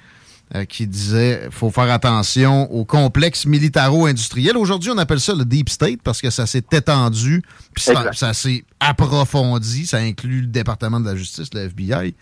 euh, 0.56 0.64
qui 0.64 0.88
disait 0.88 1.50
faut 1.52 1.72
faire 1.72 1.92
attention 1.92 2.72
au 2.72 2.86
complexe 2.86 3.46
militaro-industriel. 3.46 4.56
Aujourd'hui, 4.56 4.92
on 4.92 4.98
appelle 4.98 5.20
ça 5.20 5.34
le 5.34 5.44
Deep 5.44 5.68
State 5.68 6.00
parce 6.02 6.22
que 6.22 6.30
ça 6.30 6.46
s'est 6.46 6.64
étendu, 6.72 7.44
puis 7.74 7.84
ça 8.14 8.34
s'est 8.34 8.64
approfondi. 8.80 9.86
Ça 9.86 9.98
inclut 9.98 10.42
le 10.42 10.48
département 10.48 11.02
de 11.02 11.06
la 11.06 11.18
justice, 11.18 11.54
le 11.54 11.62
FBI, 11.62 12.16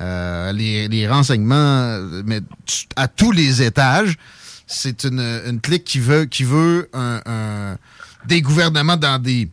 euh, 0.00 0.52
les, 0.52 1.08
renseignements, 1.08 1.98
mais 2.24 2.40
à 2.96 3.08
tous 3.08 3.32
les 3.32 3.62
étages. 3.62 4.16
C'est 4.66 5.04
une, 5.04 5.60
clique 5.60 5.84
qui 5.84 5.98
veut, 5.98 6.28
des 8.26 8.42
gouvernements 8.42 8.96
dans 8.96 9.20
des 9.20 9.48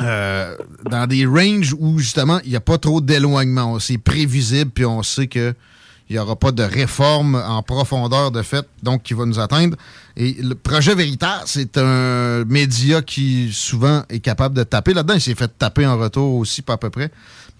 euh, 0.00 0.54
dans 0.88 1.08
des 1.08 1.26
ranges 1.26 1.74
où 1.76 1.98
justement 1.98 2.38
il 2.44 2.50
n'y 2.50 2.56
a 2.56 2.60
pas 2.60 2.78
trop 2.78 3.00
d'éloignement. 3.00 3.80
C'est 3.80 3.98
prévisible, 3.98 4.70
puis 4.70 4.84
on 4.84 5.02
sait 5.02 5.26
que 5.26 5.54
il 6.08 6.14
n'y 6.14 6.18
aura 6.20 6.36
pas 6.36 6.52
de 6.52 6.62
réforme 6.62 7.34
en 7.34 7.62
profondeur 7.62 8.30
de 8.30 8.42
fait, 8.42 8.64
donc 8.82 9.02
qui 9.02 9.12
va 9.12 9.26
nous 9.26 9.40
atteindre. 9.40 9.76
Et 10.16 10.36
le 10.40 10.54
projet 10.54 10.94
Veritas, 10.94 11.42
c'est 11.46 11.76
un 11.76 12.44
média 12.44 13.02
qui 13.02 13.50
souvent 13.52 14.04
est 14.08 14.20
capable 14.20 14.54
de 14.56 14.62
taper 14.62 14.94
là-dedans. 14.94 15.14
Il 15.14 15.20
s'est 15.20 15.34
fait 15.34 15.50
taper 15.58 15.84
en 15.84 15.98
retour 15.98 16.36
aussi, 16.36 16.62
pas 16.62 16.74
à 16.74 16.78
peu 16.78 16.90
près. 16.90 17.10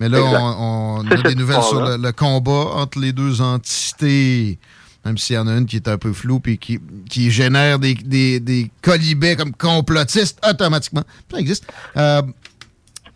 Mais 0.01 0.09
là, 0.09 0.21
on, 0.23 1.05
a 1.11 1.17
des 1.17 1.35
nouvelles 1.35 1.57
sur 1.57 1.79
histoire-là. 1.79 1.97
le, 1.97 2.03
le 2.03 2.13
combat 2.13 2.73
entre 2.75 2.99
les 2.99 3.13
deux 3.13 3.41
entités. 3.41 4.59
Même 5.05 5.17
s'il 5.17 5.37
y 5.37 5.39
en 5.39 5.47
a 5.47 5.57
une 5.57 5.67
qui 5.67 5.77
est 5.77 5.89
un 5.89 5.99
peu 5.99 6.13
floue 6.13 6.41
puis 6.41 6.59
qui, 6.59 6.81
qui 7.09 7.31
génère 7.31 7.79
des, 7.79 7.95
des, 7.95 8.41
des 8.41 8.71
colibets 8.83 9.37
comme 9.37 9.53
complotistes 9.53 10.45
automatiquement. 10.49 11.03
Ça 11.31 11.39
existe. 11.39 11.73
Euh, 11.97 12.23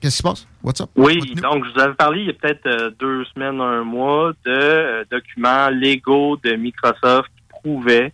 Qu'est-ce 0.02 0.16
qui 0.16 0.18
se 0.18 0.22
passe? 0.24 0.48
What's 0.64 0.80
up? 0.80 0.90
Oui, 0.96 1.20
donc 1.40 1.64
je 1.64 1.70
vous 1.72 1.80
avais 1.80 1.94
parlé 1.94 2.22
il 2.22 2.26
y 2.26 2.30
a 2.30 2.32
peut-être 2.32 2.66
euh, 2.66 2.90
deux 2.98 3.24
semaines, 3.26 3.60
un 3.60 3.84
mois, 3.84 4.32
de 4.44 4.50
euh, 4.50 5.04
documents 5.08 5.68
légaux 5.68 6.36
de 6.42 6.56
Microsoft 6.56 7.28
qui 7.36 7.42
prouvaient 7.48 8.10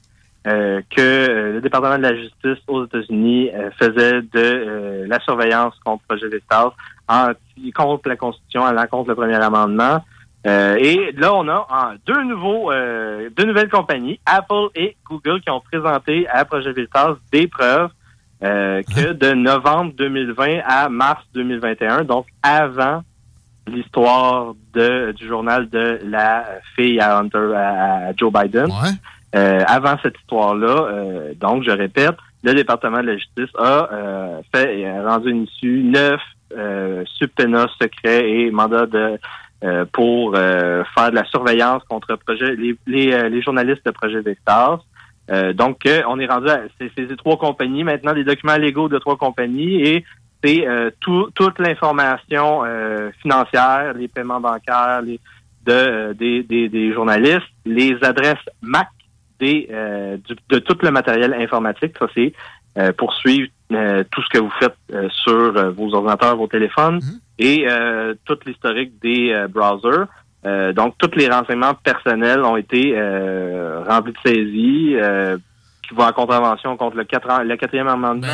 euh, 0.46 0.82
que 0.94 1.52
le 1.54 1.60
département 1.62 1.96
de 1.96 2.02
la 2.02 2.14
justice 2.14 2.62
aux 2.66 2.84
États-Unis 2.84 3.48
faisait 3.78 4.20
de 4.20 5.06
la 5.08 5.18
surveillance 5.20 5.74
contre 5.82 6.02
le 6.10 6.16
projet 6.16 6.30
d'État, 6.30 6.74
anti- 7.08 7.72
contre 7.72 8.08
la 8.08 8.16
Constitution, 8.16 8.64
allant 8.64 8.86
contre 8.86 9.10
le 9.10 9.14
premier 9.16 9.36
amendement. 9.36 10.04
Euh, 10.46 10.76
et 10.78 11.12
là, 11.16 11.34
on 11.34 11.48
a 11.48 11.66
en, 11.68 11.94
deux 12.06 12.22
nouveaux, 12.22 12.70
euh, 12.70 13.28
deux 13.36 13.44
nouvelles 13.44 13.68
compagnies, 13.68 14.20
Apple 14.24 14.68
et 14.74 14.96
Google, 15.08 15.40
qui 15.40 15.50
ont 15.50 15.60
présenté 15.60 16.28
à 16.28 16.44
Projet 16.44 16.72
Veritas 16.72 17.16
des 17.32 17.48
preuves 17.48 17.90
euh, 18.44 18.82
que 18.82 19.12
de 19.12 19.32
novembre 19.32 19.92
2020 19.96 20.60
à 20.64 20.88
mars 20.88 21.24
2021, 21.34 22.04
donc 22.04 22.26
avant 22.42 23.02
l'histoire 23.66 24.54
de 24.72 25.12
du 25.12 25.26
journal 25.26 25.68
de 25.68 25.98
la 26.04 26.46
fille 26.76 27.00
à 27.00 27.18
Hunter 27.18 27.52
à, 27.54 28.12
Joe 28.16 28.32
Biden. 28.32 28.68
Euh, 29.34 29.62
avant 29.66 29.96
cette 30.02 30.18
histoire-là, 30.20 30.66
euh, 30.68 31.34
donc 31.34 31.62
je 31.64 31.70
répète, 31.70 32.16
le 32.44 32.54
département 32.54 32.98
de 33.02 33.08
la 33.08 33.16
justice 33.16 33.50
a 33.58 33.92
euh, 33.92 34.40
fait 34.54 34.86
a 34.86 35.02
rendu 35.02 35.30
une 35.30 35.42
issue 35.44 35.82
neuf 35.82 36.20
euh, 36.56 37.04
subpoenas 37.06 37.68
secrets 37.80 38.30
et 38.30 38.50
mandats 38.50 38.86
de 38.86 39.18
euh, 39.64 39.84
pour 39.92 40.34
euh, 40.36 40.84
faire 40.94 41.10
de 41.10 41.16
la 41.16 41.24
surveillance 41.24 41.82
contre 41.88 42.14
projet 42.16 42.54
les, 42.54 42.76
les, 42.86 43.12
euh, 43.12 43.28
les 43.28 43.42
journalistes 43.42 43.84
de 43.84 43.90
projet 43.90 44.20
Vestas. 44.20 44.78
Euh, 45.30 45.52
donc, 45.52 45.84
euh, 45.86 46.02
on 46.08 46.18
est 46.20 46.26
rendu 46.26 46.48
à 46.48 46.60
c'est 46.78 46.90
ces 46.96 47.16
trois 47.16 47.36
compagnies, 47.36 47.84
maintenant 47.84 48.14
des 48.14 48.24
documents 48.24 48.56
légaux 48.56 48.88
de 48.88 48.98
trois 48.98 49.16
compagnies 49.16 49.82
et 49.82 50.04
c'est 50.42 50.64
tout- 51.00 51.30
toute 51.34 51.58
l'information 51.58 52.62
financière, 53.20 53.92
les 53.94 54.06
paiements 54.06 54.40
bancaires, 54.40 55.02
les, 55.02 55.18
de, 55.66 56.12
des, 56.12 56.44
des, 56.44 56.68
des 56.68 56.92
journalistes, 56.92 57.50
les 57.66 57.96
adresses 58.02 58.46
MAC 58.62 58.86
des, 59.40 59.68
de 59.68 60.58
tout 60.60 60.78
le 60.82 60.92
matériel 60.92 61.34
informatique. 61.34 61.96
Ça, 61.98 62.06
c'est 62.14 62.32
euh, 62.78 62.92
pour 62.92 63.14
suivre 63.14 63.48
euh, 63.72 64.02
tout 64.10 64.22
ce 64.22 64.28
que 64.30 64.38
vous 64.38 64.52
faites 64.58 64.74
euh, 64.94 65.08
sur 65.10 65.32
euh, 65.56 65.70
vos 65.70 65.94
ordinateurs, 65.94 66.36
vos 66.36 66.46
téléphones 66.46 67.00
et 67.38 67.66
euh, 67.68 68.14
tout 68.24 68.38
l'historique 68.46 68.92
des 69.02 69.30
euh, 69.32 69.46
browsers. 69.48 70.06
Euh, 70.46 70.72
donc, 70.72 70.94
tous 70.98 71.10
les 71.16 71.28
renseignements 71.28 71.74
personnels 71.74 72.40
ont 72.44 72.56
été 72.56 72.94
euh, 72.96 73.82
remplis 73.86 74.12
de 74.12 74.18
saisies 74.24 74.94
euh, 74.96 75.36
qui 75.86 75.94
vont 75.94 76.04
en 76.04 76.12
contravention 76.12 76.76
contre 76.76 76.96
le, 76.96 77.04
quatre- 77.04 77.42
le 77.44 77.56
quatrième 77.56 77.88
amendement, 77.88 78.26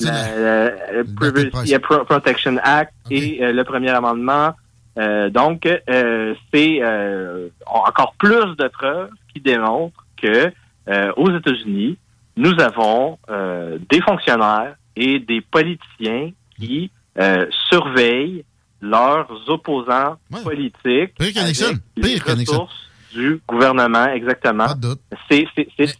la- 0.00 0.38
la- 0.38 0.92
le 0.92 1.04
Privacy 1.14 1.78
Pro- 1.80 2.04
Protection 2.04 2.56
Act 2.62 2.92
et 3.10 3.44
euh, 3.44 3.52
le 3.52 3.64
premier 3.64 3.90
amendement. 3.90 4.54
Euh, 4.98 5.28
donc, 5.28 5.66
euh, 5.66 6.34
c'est 6.52 6.78
euh, 6.82 7.48
encore 7.66 8.14
plus 8.18 8.56
de 8.56 8.68
preuves 8.68 9.10
qui 9.32 9.40
démontrent 9.40 10.04
que 10.20 10.52
euh, 10.88 11.12
aux 11.16 11.30
États-Unis, 11.36 11.98
nous 12.36 12.54
avons 12.60 13.18
euh, 13.28 13.78
des 13.90 14.00
fonctionnaires 14.00 14.76
et 14.96 15.18
des 15.20 15.40
politiciens 15.40 16.30
qui 16.58 16.90
euh, 17.18 17.46
surveillent 17.68 18.44
leurs 18.80 19.28
opposants 19.48 20.16
politiques 20.42 21.14
Pire 21.18 21.42
avec 21.42 21.58
les 21.96 22.02
Pire 22.02 22.24
ressources 22.26 22.84
du 23.14 23.40
gouvernement, 23.46 24.08
exactement. 24.08 24.66
C'est 25.30 25.46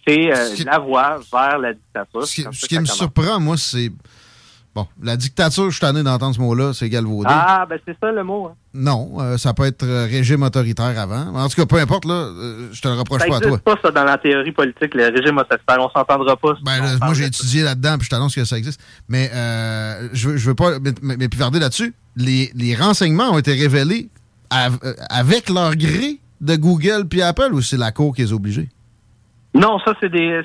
euh, 0.08 0.56
la 0.64 0.78
voie 0.78 1.20
vers 1.32 1.58
la 1.58 1.72
dictature. 1.72 2.26
Ce 2.26 2.34
qui, 2.34 2.42
ce 2.52 2.80
me 2.80 2.84
surprend, 2.84 3.38
moi, 3.40 3.56
c'est. 3.56 3.90
Bon, 4.74 4.88
la 5.00 5.16
dictature, 5.16 5.66
je 5.66 5.70
suis 5.70 5.80
tanné 5.80 6.02
d'entendre 6.02 6.34
ce 6.34 6.40
mot-là, 6.40 6.72
c'est 6.74 6.88
galvaudé. 6.88 7.28
Ah, 7.30 7.64
ben 7.70 7.78
c'est 7.86 7.96
ça 8.00 8.10
le 8.10 8.24
mot. 8.24 8.46
hein. 8.48 8.54
Non, 8.74 9.12
euh, 9.20 9.36
ça 9.38 9.54
peut 9.54 9.64
être 9.66 9.84
euh, 9.84 10.06
régime 10.10 10.42
autoritaire 10.42 10.98
avant. 10.98 11.32
En 11.32 11.48
tout 11.48 11.54
cas, 11.54 11.64
peu 11.66 11.76
importe, 11.76 12.04
là, 12.06 12.14
euh, 12.14 12.68
je 12.72 12.82
te 12.82 12.88
le 12.88 12.94
reproche 12.94 13.20
Ça 13.20 13.28
pas 13.28 13.36
à 13.36 13.38
toi. 13.40 13.50
n'existe 13.50 13.64
pas, 13.64 13.76
ça, 13.80 13.92
dans 13.92 14.02
la 14.02 14.18
théorie 14.18 14.50
politique, 14.50 14.94
le 14.96 15.04
régime 15.16 15.38
autoritaire. 15.38 15.76
On 15.78 15.88
s'entendra 15.90 16.36
pas. 16.36 16.54
Ben, 16.64 16.80
là, 16.82 16.96
moi, 17.00 17.14
j'ai 17.14 17.26
étudié 17.26 17.62
là-dedans, 17.62 17.98
puis 17.98 18.06
je 18.06 18.10
t'annonce 18.10 18.34
que 18.34 18.44
ça 18.44 18.58
existe. 18.58 18.80
Mais 19.08 19.30
euh, 19.32 20.08
je, 20.12 20.30
veux, 20.30 20.36
je 20.38 20.48
veux 20.48 20.56
pas 20.56 20.70
m'épivarder 21.02 21.60
là-dessus. 21.60 21.94
les, 22.16 22.50
les 22.56 22.74
renseignements 22.74 23.30
ont 23.30 23.38
été 23.38 23.52
révélés 23.54 24.08
av- 24.50 24.80
avec 25.08 25.50
leur 25.50 25.76
gré 25.76 26.18
de 26.40 26.56
Google 26.56 27.06
puis 27.08 27.22
Apple 27.22 27.50
ou 27.52 27.62
c'est 27.62 27.76
la 27.76 27.92
Cour 27.92 28.14
qui 28.16 28.22
les 28.22 28.32
a 28.32 28.34
obligés? 28.34 28.68
Non, 29.54 29.78
ça, 29.84 29.94
c'est 30.00 30.08
des. 30.10 30.42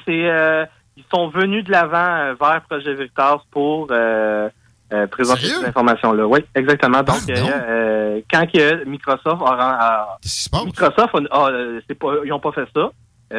Ils 1.00 1.06
sont 1.18 1.30
venus 1.30 1.64
de 1.64 1.72
l'avant 1.72 1.96
euh, 1.98 2.34
vers 2.40 2.62
Projet 2.70 2.94
Veritas 2.94 3.40
pour 3.52 3.88
euh, 3.92 4.50
euh, 4.92 5.08
présenter 5.08 5.42
Sérieux? 5.44 5.62
ces 5.62 5.68
informations-là. 5.70 6.28
Oui, 6.28 6.40
exactement. 6.56 7.02
Donc, 7.04 7.16
Ah, 7.30 7.32
euh, 7.32 7.40
non. 7.42 7.50
euh, 7.54 8.22
quand 8.30 8.46
Microsoft 8.86 9.42
a. 9.46 9.48
a- 9.48 10.66
Microsoft, 10.66 11.16
a- 11.32 11.38
a- 11.38 11.52
c'est 11.88 11.96
pas, 11.98 12.14
ils 12.26 12.30
n'ont 12.30 12.40
pas 12.40 12.52
fait 12.52 12.68
ça. 12.76 12.92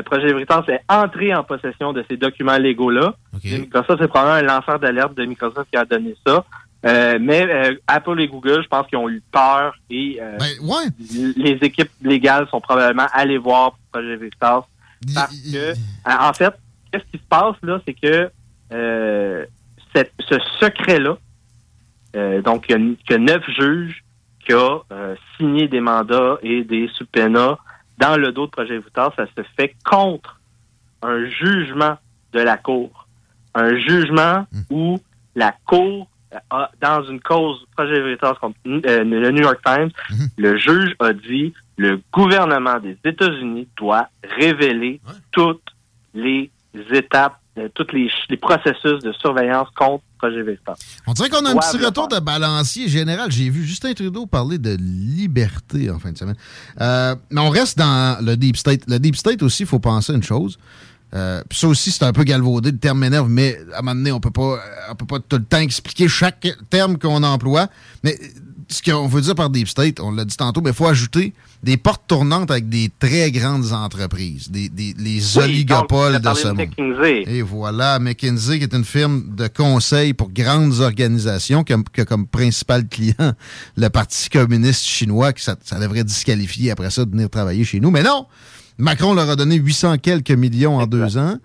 Projet 0.05 0.32
Veritas 0.32 0.62
est 0.69 0.81
entré 0.89 1.35
en 1.35 1.43
possession 1.45 1.93
de 1.93 2.05
ces 2.09 2.16
documents 2.16 2.57
légaux-là. 2.57 3.12
Microsoft, 3.45 4.01
c'est 4.01 4.09
probablement 4.09 4.37
un 4.53 4.57
lanceur 4.57 4.78
d'alerte 4.78 5.15
de 5.15 5.24
Microsoft 5.24 5.69
qui 5.70 5.77
a 5.77 5.85
donné 5.85 6.15
ça. 6.27 6.45
Euh, 6.87 7.19
mais 7.20 7.43
euh, 7.47 7.74
Apple 7.89 8.19
et 8.20 8.28
Google, 8.28 8.62
je 8.62 8.69
pense 8.69 8.87
qu'ils 8.87 8.97
ont 8.97 9.09
eu 9.11 9.20
peur 9.31 9.74
et 9.91 10.19
euh, 10.23 10.39
l- 10.39 11.35
les 11.37 11.59
équipes 11.61 11.91
légales 12.03 12.49
sont 12.49 12.61
probablement 12.61 13.07
allées 13.12 13.37
voir 13.37 13.73
Projet 13.93 14.16
Veritas 14.16 14.62
parce 15.15 15.35
que, 15.53 15.73
en 16.07 16.32
fait, 16.32 16.55
qu'est-ce 16.91 17.05
qui 17.11 17.19
se 17.19 17.29
passe 17.29 17.57
là, 17.62 17.81
c'est 17.87 17.95
que 17.95 18.31
euh, 18.73 19.45
cette- 19.95 20.12
ce 20.29 20.37
secret-là, 20.61 21.17
euh, 22.17 22.43
donc 22.43 22.67
il 22.69 22.73
y 22.73 22.75
a 22.75 22.97
que 23.09 23.15
neuf 23.21 23.43
juges 23.51 24.05
qui 24.45 24.55
ont 24.55 24.83
euh, 24.93 25.15
signé 25.37 25.69
des 25.69 25.81
mandats 25.81 26.39
et 26.43 26.65
des 26.65 26.89
subpoenas 26.95 27.57
dans 27.99 28.17
le 28.17 28.33
dos 28.33 28.47
de 28.47 28.51
Projet 28.51 28.79
Veritas, 28.79 29.12
ça 29.17 29.27
se 29.37 29.43
fait 29.57 29.75
contre 29.85 30.41
un 31.03 31.25
jugement 31.27 31.99
de 32.33 32.41
la 32.41 32.57
Cour. 32.57 33.07
Un 33.55 33.77
jugement 33.79 34.47
où 34.71 34.99
la 35.35 35.55
Cour 35.67 36.09
a, 36.51 36.71
dans 36.81 37.03
une 37.05 37.21
cause 37.21 37.67
Projet 37.77 38.01
Veritas 38.01 38.35
contre 38.41 38.57
euh, 38.67 39.05
le 39.05 39.31
New 39.33 39.43
York 39.43 39.61
Times, 39.65 39.91
le 40.39 40.57
juge 40.57 40.95
a 41.01 41.12
dit 41.12 41.53
le 41.77 42.01
gouvernement 42.12 42.79
des 42.79 42.97
États-Unis 43.05 43.69
doit 43.77 44.09
révéler 44.39 45.01
toutes 45.33 45.62
les 46.15 46.51
étapes, 46.93 47.39
euh, 47.59 47.69
tous 47.75 47.87
les, 47.93 48.11
les 48.29 48.37
processus 48.37 49.01
de 49.03 49.13
surveillance 49.13 49.69
contre 49.77 50.05
Projet 50.19 50.43
Veritas. 50.43 50.75
On 51.07 51.13
dirait 51.13 51.29
qu'on 51.29 51.45
a 51.45 51.51
un 51.51 51.57
petit 51.57 51.85
retour 51.85 52.09
de 52.09 52.19
balancier 52.19 52.89
général. 52.89 53.31
J'ai 53.31 53.51
vu 53.51 53.65
Justin 53.65 53.93
Trudeau 53.95 54.27
parler 54.27 54.59
de 54.59 54.77
liberté 54.79 55.91
en 55.91 55.99
fin 55.99 56.13
de 56.13 56.19
semaine. 56.19 56.37
Euh, 56.81 57.17
mais 57.31 57.41
on 57.41 57.51
reste 57.51 57.79
dans 57.79 58.25
le 58.25 58.37
Deep 58.37 58.57
State. 58.57 58.83
Le 58.87 58.99
Deep 58.99 59.17
State 59.17 59.43
aussi, 59.43 59.65
il 59.65 59.67
faut 59.67 59.79
penser 59.79 60.13
à 60.13 60.17
une 60.17 60.23
chose. 60.23 60.59
Euh, 61.13 61.43
ça 61.51 61.67
aussi, 61.67 61.91
c'est 61.91 62.05
un 62.05 62.13
peu 62.13 62.23
galvaudé, 62.23 62.71
le 62.71 62.79
terme 62.79 63.01
m'énerve, 63.01 63.29
mais 63.29 63.59
à 63.75 63.79
un 63.79 63.83
moment 63.83 63.97
donné, 63.97 64.13
on 64.13 64.21
peut 64.21 64.31
pas, 64.31 64.59
on 64.91 64.95
peut 64.95 65.07
pas 65.07 65.19
tout 65.19 65.39
le 65.39 65.45
temps 65.45 65.59
expliquer 65.59 66.07
chaque 66.07 66.47
terme 66.69 66.99
qu'on 66.99 67.23
emploie. 67.25 67.69
Mais 68.05 68.17
ce 68.71 68.83
qu'on 68.83 69.07
veut 69.09 69.21
dire 69.21 69.35
par 69.35 69.51
Deep 69.51 69.69
State, 69.69 70.01
on 70.01 70.13
l'a 70.13 70.25
dit 70.25 70.37
tantôt, 70.37 70.61
mais 70.61 70.71
il 70.71 70.77
faut 70.77 70.87
ajouter 70.87 71.33
des 71.63 71.77
portes 71.77 72.03
tournantes 72.07 72.51
avec 72.51 72.69
des 72.69 72.91
très 72.99 73.31
grandes 73.31 73.73
entreprises, 73.73 74.51
des, 74.51 74.69
des- 74.69 74.95
les 74.99 75.37
Oui, 75.37 75.43
oligopoles 75.45 76.21
donc, 76.21 76.35
de 76.35 76.39
ce 76.39 76.49
monde. 76.49 76.57
McKinsey. 76.59 77.25
Et 77.27 77.43
voilà, 77.43 77.99
McKinsey, 77.99 78.59
qui 78.59 78.65
est 78.65 78.75
une 78.75 78.85
firme 78.85 79.35
de 79.37 79.49
conseil 79.49 80.15
pour 80.15 80.31
grandes 80.31 80.81
organisations, 80.81 81.65
qui 81.65 81.73
a, 81.73 81.79
qui 81.93 82.01
a 82.01 82.05
comme 82.05 82.27
principal 82.27 82.87
client 82.89 83.35
le 83.77 83.89
Parti 83.89 84.31
communiste 84.31 84.85
chinois, 84.85 85.33
qui 85.33 85.43
ça, 85.43 85.57
ça 85.65 85.79
devrait 85.79 86.05
disqualifier 86.05 86.71
après 86.71 86.91
ça 86.91 87.05
de 87.05 87.11
venir 87.11 87.29
travailler 87.29 87.65
chez 87.65 87.81
nous. 87.81 87.91
Mais 87.91 88.03
non! 88.03 88.27
Macron 88.79 89.13
leur 89.13 89.29
a 89.29 89.37
donné 89.37 89.57
800 89.57 89.99
quelques 89.99 90.31
millions 90.31 90.79
en 90.79 90.87
deux 90.87 91.19
ans. 91.19 91.37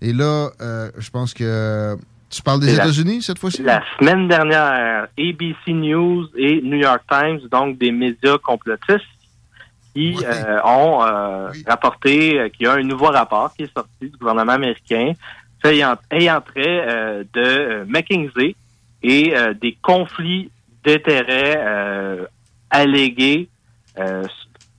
Et 0.00 0.12
là, 0.12 0.50
euh, 0.60 0.90
je 0.98 1.10
pense 1.10 1.34
que... 1.34 1.96
Tu 2.34 2.42
parles 2.42 2.60
des 2.60 2.74
États-Unis 2.74 3.22
cette 3.22 3.38
fois-ci? 3.38 3.62
La 3.62 3.82
semaine 3.98 4.26
dernière, 4.26 5.06
ABC 5.16 5.72
News 5.72 6.28
et 6.36 6.60
New 6.62 6.78
York 6.78 7.02
Times, 7.08 7.40
donc 7.50 7.78
des 7.78 7.92
médias 7.92 8.38
complotistes, 8.38 9.04
qui 9.94 10.16
euh, 10.24 10.60
ont 10.64 11.04
euh, 11.04 11.50
rapporté 11.66 12.38
euh, 12.38 12.48
qu'il 12.48 12.66
y 12.66 12.68
a 12.68 12.72
un 12.72 12.82
nouveau 12.82 13.06
rapport 13.06 13.54
qui 13.54 13.62
est 13.62 13.72
sorti 13.72 14.10
du 14.10 14.16
gouvernement 14.16 14.52
américain 14.52 15.12
ayant, 15.64 15.94
ayant 16.10 16.40
trait 16.40 16.84
euh, 16.88 17.24
de 17.32 17.84
McKinsey 17.86 18.56
et 19.02 19.34
des 19.60 19.76
conflits 19.82 20.50
d'intérêts 20.82 21.62
allégués 22.70 23.50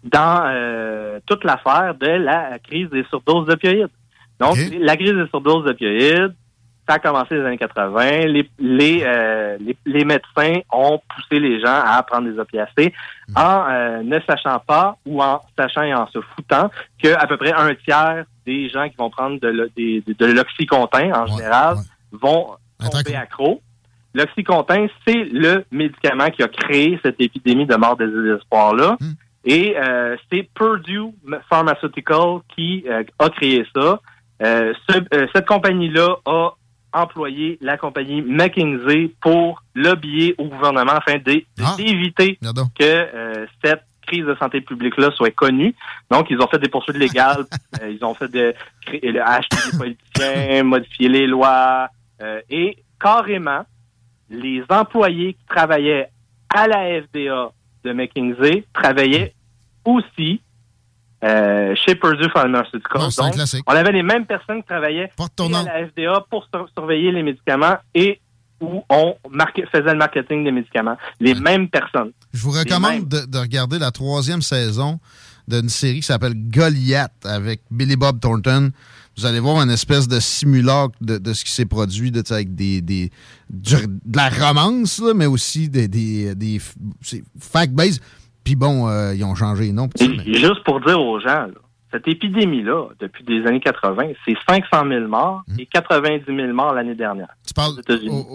dans 0.04 1.22
toute 1.28 1.44
l'affaire 1.44 1.94
de 1.94 2.08
la 2.08 2.58
crise 2.58 2.90
des 2.90 3.04
surdoses 3.04 3.46
d'opioïdes. 3.46 3.92
Donc, 4.40 4.58
la 4.80 4.98
crise 4.98 5.14
des 5.14 5.28
surdoses 5.28 5.66
d'opioïdes, 5.66 6.34
ça 6.88 6.96
a 6.96 7.00
commencé 7.00 7.36
dans 7.36 7.42
les 7.42 7.48
années 7.48 7.58
80. 7.58 8.26
Les, 8.28 8.50
les, 8.60 9.04
euh, 9.06 9.58
les, 9.60 9.76
les 9.86 10.06
médecins 10.06 10.60
ont 10.72 11.02
poussé 11.16 11.40
les 11.40 11.60
gens 11.60 11.82
à 11.86 12.02
prendre 12.04 12.30
des 12.32 12.38
opiacés 12.40 12.94
en 13.36 13.64
euh, 13.70 14.04
ne 14.04 14.20
sachant 14.22 14.60
pas 14.60 14.96
ou 15.06 15.22
en 15.24 15.42
sachant 15.58 15.82
et 15.84 15.94
en 15.94 16.08
se 16.08 16.20
foutant 16.36 16.70
que 17.02 17.10
à 17.16 17.26
peu 17.28 17.38
près 17.38 17.54
un 17.54 17.74
tiers 17.76 18.26
des 18.46 18.70
gens 18.70 18.88
qui 18.90 18.96
vont 18.98 19.10
prendre 19.10 19.40
de, 19.40 19.48
l'o- 19.48 19.68
des- 19.76 20.04
de, 20.06 20.14
de 20.14 20.26
l'oxycontin 20.32 21.12
en 21.14 21.26
général 21.38 21.76
vont 22.12 22.50
tomber 22.92 23.16
accro. 23.16 23.62
L'oxycontin, 24.14 24.88
c'est 25.06 25.24
le 25.26 25.66
médicament 25.72 26.30
qui 26.30 26.42
a 26.44 26.48
créé 26.48 27.00
cette 27.04 27.20
épidémie 27.20 27.66
de 27.66 27.76
mort 27.76 27.98
désespoir-là. 27.98 28.98
Et 29.44 29.76
euh, 29.78 30.16
c'est 30.32 30.48
Purdue 30.56 31.12
Pharmaceutical 31.50 32.40
qui 32.56 32.84
euh, 32.90 33.04
a 33.20 33.30
créé 33.30 33.66
ça. 33.76 34.00
Euh, 34.42 34.74
ce- 34.90 34.98
euh, 35.16 35.28
cette 35.34 35.46
compagnie-là 35.48 36.16
a 36.26 36.50
employé 36.96 37.58
la 37.62 37.78
compagnie 37.78 38.22
McKinsey 38.22 39.12
pour 39.22 39.62
lobbyer 39.76 40.36
au 40.38 40.46
gouvernement 40.46 40.94
afin 40.94 41.18
d'é- 41.18 41.46
d'éviter 41.78 42.38
que 42.78 42.84
euh, 42.84 43.46
cette 43.64 43.84
crise 44.08 44.26
de 44.26 44.36
santé 44.36 44.62
publique-là 44.62 45.10
soit 45.16 45.32
connue. 45.32 45.74
Donc, 46.12 46.28
ils 46.30 46.40
ont 46.40 46.48
fait 46.48 46.60
des 46.60 46.70
poursuites 46.70 46.98
légales, 46.98 47.46
euh, 47.82 47.90
ils 47.90 48.04
ont 48.06 48.14
fait 48.14 48.32
de, 48.32 48.54
créer- 48.86 49.12
le- 49.12 49.22
acheter 49.22 49.58
des 49.72 49.78
politiciens, 49.78 50.64
modifier 50.76 51.10
les 51.10 51.28
lois, 51.28 51.88
euh, 52.22 52.40
et 52.50 52.78
carrément, 53.00 53.66
les 54.30 54.64
employés 54.70 55.34
qui 55.34 55.46
travaillaient 55.48 56.10
à 56.54 56.68
la 56.68 57.02
FDA 57.02 57.52
de 57.84 57.94
McKinsey 57.94 58.64
travaillaient 58.74 59.34
aussi 59.84 60.42
euh, 61.26 61.74
chez 61.76 61.96
Purdue 61.96 62.30
Pharmaceuticals. 62.32 63.02
Un 63.02 63.24
Donc, 63.24 63.34
classique. 63.34 63.64
on 63.68 63.74
avait 63.74 63.92
les 63.92 64.04
mêmes 64.04 64.26
personnes 64.26 64.62
qui 64.62 64.68
travaillaient 64.68 65.10
à 65.20 65.64
la 65.64 65.88
FDA 65.88 66.26
pour 66.30 66.48
sur- 66.54 66.68
surveiller 66.78 67.12
les 67.12 67.24
médicaments 67.24 67.78
et 67.94 68.20
où 68.62 68.84
on 68.90 69.16
faisait 69.72 69.92
le 69.92 69.98
marketing 69.98 70.44
des 70.46 70.52
médicaments. 70.52 70.98
Les 71.20 71.34
mêmes 71.34 71.68
personnes. 71.70 72.12
Je 72.34 72.42
vous 72.42 72.52
recommande 72.52 73.08
de, 73.08 73.26
de 73.26 73.38
regarder 73.38 73.80
la 73.80 73.92
troisième 73.92 74.42
saison 74.42 75.00
d'une 75.48 75.70
série 75.70 75.98
qui 76.00 76.06
s'appelle 76.08 76.34
Goliath 76.36 77.12
avec 77.26 77.62
Billy 77.70 77.96
Bob 77.96 78.20
Thornton. 78.20 78.72
Vous 79.18 79.26
allez 79.26 79.40
voir 79.40 79.62
une 79.62 79.70
espèce 79.72 80.08
de 80.08 80.20
simulacre 80.20 80.96
de, 81.02 81.18
de 81.18 81.34
ce 81.34 81.46
qui 81.46 81.52
s'est 81.52 81.66
produit 81.66 82.12
de, 82.12 82.22
avec 82.34 82.54
des, 82.56 82.82
des- 82.82 83.12
du- 83.50 83.76
de 83.88 84.18
la 84.18 84.30
romance, 84.30 85.00
là, 85.00 85.14
mais 85.14 85.26
aussi 85.26 85.70
des, 85.70 85.88
des, 85.88 86.34
fact-based. 87.40 88.02
Puis 88.46 88.56
bon, 88.56 88.88
euh, 88.88 89.14
ils 89.14 89.26
ont 89.26 89.36
changé 89.36 89.66
les 89.66 89.72
noms. 89.74 89.90
mais- 90.00 90.34
juste 90.34 90.64
pour 90.64 90.80
dire 90.80 91.02
aux 91.02 91.20
gens, 91.20 91.48
là, 91.48 91.60
cette 91.92 92.08
épidémie-là, 92.08 92.90
depuis 93.00 93.24
des 93.24 93.46
années 93.48 93.60
80, 93.60 94.12
c'est 94.26 94.36
500 94.48 94.88
000 94.88 95.08
morts 95.08 95.44
et 95.58 95.66
90 95.66 96.24
000 96.28 96.54
morts 96.54 96.74
l'année 96.74 96.96
dernière. 96.96 97.30
Tu 97.46 97.54
parles 97.54 97.72
aux 97.72 97.80
États-Unis. 97.80 98.26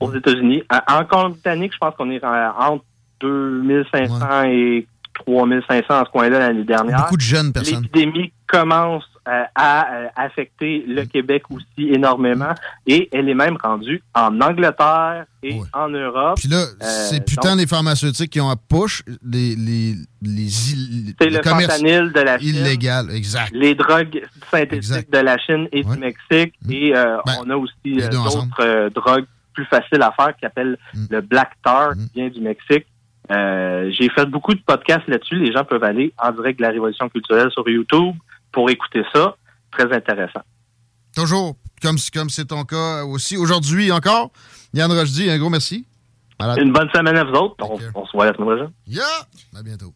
aux, 0.00 0.14
États-Unis. 0.14 0.62
En 0.88 1.04
Colombie-Britannique, 1.04 1.72
je 1.72 1.78
pense 1.78 1.94
qu'on 1.96 2.10
est 2.10 2.22
entre 2.24 2.84
2500 3.20 4.44
et 4.44 4.86
3500 5.26 5.84
dans 5.88 6.04
ce 6.04 6.10
coin-là 6.10 6.38
l'année 6.38 6.64
dernière. 6.64 6.98
Beaucoup 7.02 7.16
de 7.16 7.22
jeunes 7.22 7.52
personnes. 7.52 7.82
L'épidémie 7.82 8.32
commence 8.46 9.04
euh, 9.28 9.42
à 9.54 9.94
euh, 9.94 10.06
affecter 10.16 10.84
le 10.86 11.04
Québec 11.04 11.42
aussi 11.50 11.88
énormément 11.92 12.54
et 12.86 13.08
elle 13.12 13.28
est 13.28 13.34
même 13.34 13.56
rendue 13.62 14.02
en 14.14 14.40
Angleterre 14.40 15.26
et 15.42 15.60
en 15.72 15.88
Europe. 15.88 16.38
Puis 16.38 16.48
là, 16.48 16.56
Euh, 16.62 16.84
c'est 17.10 17.24
putain 17.24 17.54
les 17.56 17.66
pharmaceutiques 17.66 18.30
qui 18.30 18.40
ont 18.40 18.50
à 18.50 18.56
push 18.56 19.02
les, 19.22 19.54
les, 19.56 19.94
les, 20.22 20.48
C'est 20.48 21.28
le 21.30 21.42
fentanyl 21.42 22.12
de 22.12 22.20
la 22.20 22.38
Chine. 22.38 22.56
illégal, 22.56 23.10
exact. 23.10 23.50
les 23.54 23.74
drogues 23.74 24.22
synthétiques 24.50 25.10
de 25.12 25.18
la 25.18 25.36
Chine 25.38 25.68
et 25.72 25.82
du 25.82 25.96
Mexique. 25.98 26.54
Et 26.70 26.96
euh, 26.96 27.18
on 27.40 27.50
a 27.50 27.56
aussi 27.56 27.74
Mm. 27.84 27.96
Ben. 27.98 28.06
Mm. 28.08 28.10
d'autres 28.10 28.88
drogues 28.94 29.26
plus 29.52 29.64
faciles 29.66 30.00
à 30.02 30.12
faire 30.12 30.34
qui 30.34 30.40
s'appellent 30.42 30.78
le 31.10 31.20
Black 31.20 31.50
Tar, 31.64 31.92
qui 31.94 32.08
vient 32.20 32.28
du 32.28 32.40
Mexique. 32.40 32.86
Euh, 33.30 33.90
J'ai 33.92 34.08
fait 34.10 34.26
beaucoup 34.26 34.54
de 34.54 34.60
podcasts 34.60 35.06
là-dessus. 35.08 35.36
Les 35.36 35.52
gens 35.52 35.64
peuvent 35.64 35.84
aller 35.84 36.12
en 36.18 36.32
direct 36.32 36.58
de 36.58 36.64
la 36.64 36.70
Révolution 36.70 37.08
culturelle 37.08 37.50
sur 37.50 37.68
YouTube 37.68 38.14
pour 38.52 38.68
écouter 38.70 39.02
ça. 39.12 39.36
Très 39.72 39.92
intéressant. 39.94 40.40
Toujours, 41.14 41.56
comme 41.82 41.96
comme 42.12 42.30
c'est 42.30 42.46
ton 42.46 42.64
cas 42.64 43.04
aussi. 43.04 43.36
Aujourd'hui 43.36 43.90
encore, 43.92 44.30
Yann 44.74 44.90
Rochdy, 44.92 45.30
un 45.30 45.38
gros 45.38 45.50
merci. 45.50 45.86
Une 46.58 46.72
bonne 46.72 46.88
semaine 46.94 47.16
à 47.16 47.24
vous 47.24 47.32
autres. 47.34 47.56
On, 47.60 47.78
on 47.94 48.06
se 48.06 48.12
voit 48.12 48.24
la 48.26 48.32
semaine 48.34 48.46
prochaine. 48.48 48.72
Yeah! 48.86 49.02
À 49.56 49.62
bientôt. 49.62 49.92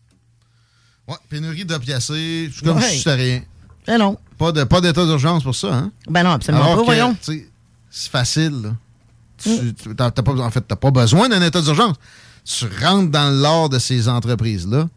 Ouais, 1.08 1.16
pénurie 1.28 1.64
d'opiacés, 1.64 2.50
c'est 2.52 2.64
comme 2.64 2.76
Ouais. 2.76 2.82
si 2.82 2.98
c'était 2.98 3.14
rien. 3.14 3.42
Ben 3.86 3.98
non. 3.98 4.18
Pas 4.38 4.52
de 4.52 4.64
pas 4.64 4.80
d'état 4.80 5.04
d'urgence 5.06 5.42
pour 5.42 5.54
ça, 5.54 5.74
hein? 5.74 5.92
Ben 6.08 6.22
non, 6.22 6.30
absolument 6.32 6.64
Alors 6.64 6.74
pas, 6.76 6.80
que, 6.82 6.86
voyons. 6.86 7.16
tu 7.22 7.48
C'est 7.90 8.10
facile, 8.10 8.62
là. 8.62 8.70
Tu, 9.38 9.74
tu- 9.74 9.94
t'as- 9.94 10.10
t'as 10.10 10.22
pas, 10.22 10.32
en 10.32 10.50
fait, 10.50 10.62
t'as 10.62 10.76
pas 10.76 10.90
besoin 10.90 11.28
d'un 11.28 11.42
état 11.42 11.60
d'urgence. 11.60 11.96
Tu 12.44 12.66
rentres 12.82 13.10
dans 13.10 13.30
l'or 13.30 13.68
de 13.68 13.78
ces 13.78 14.08
entreprises-là, 14.08 14.88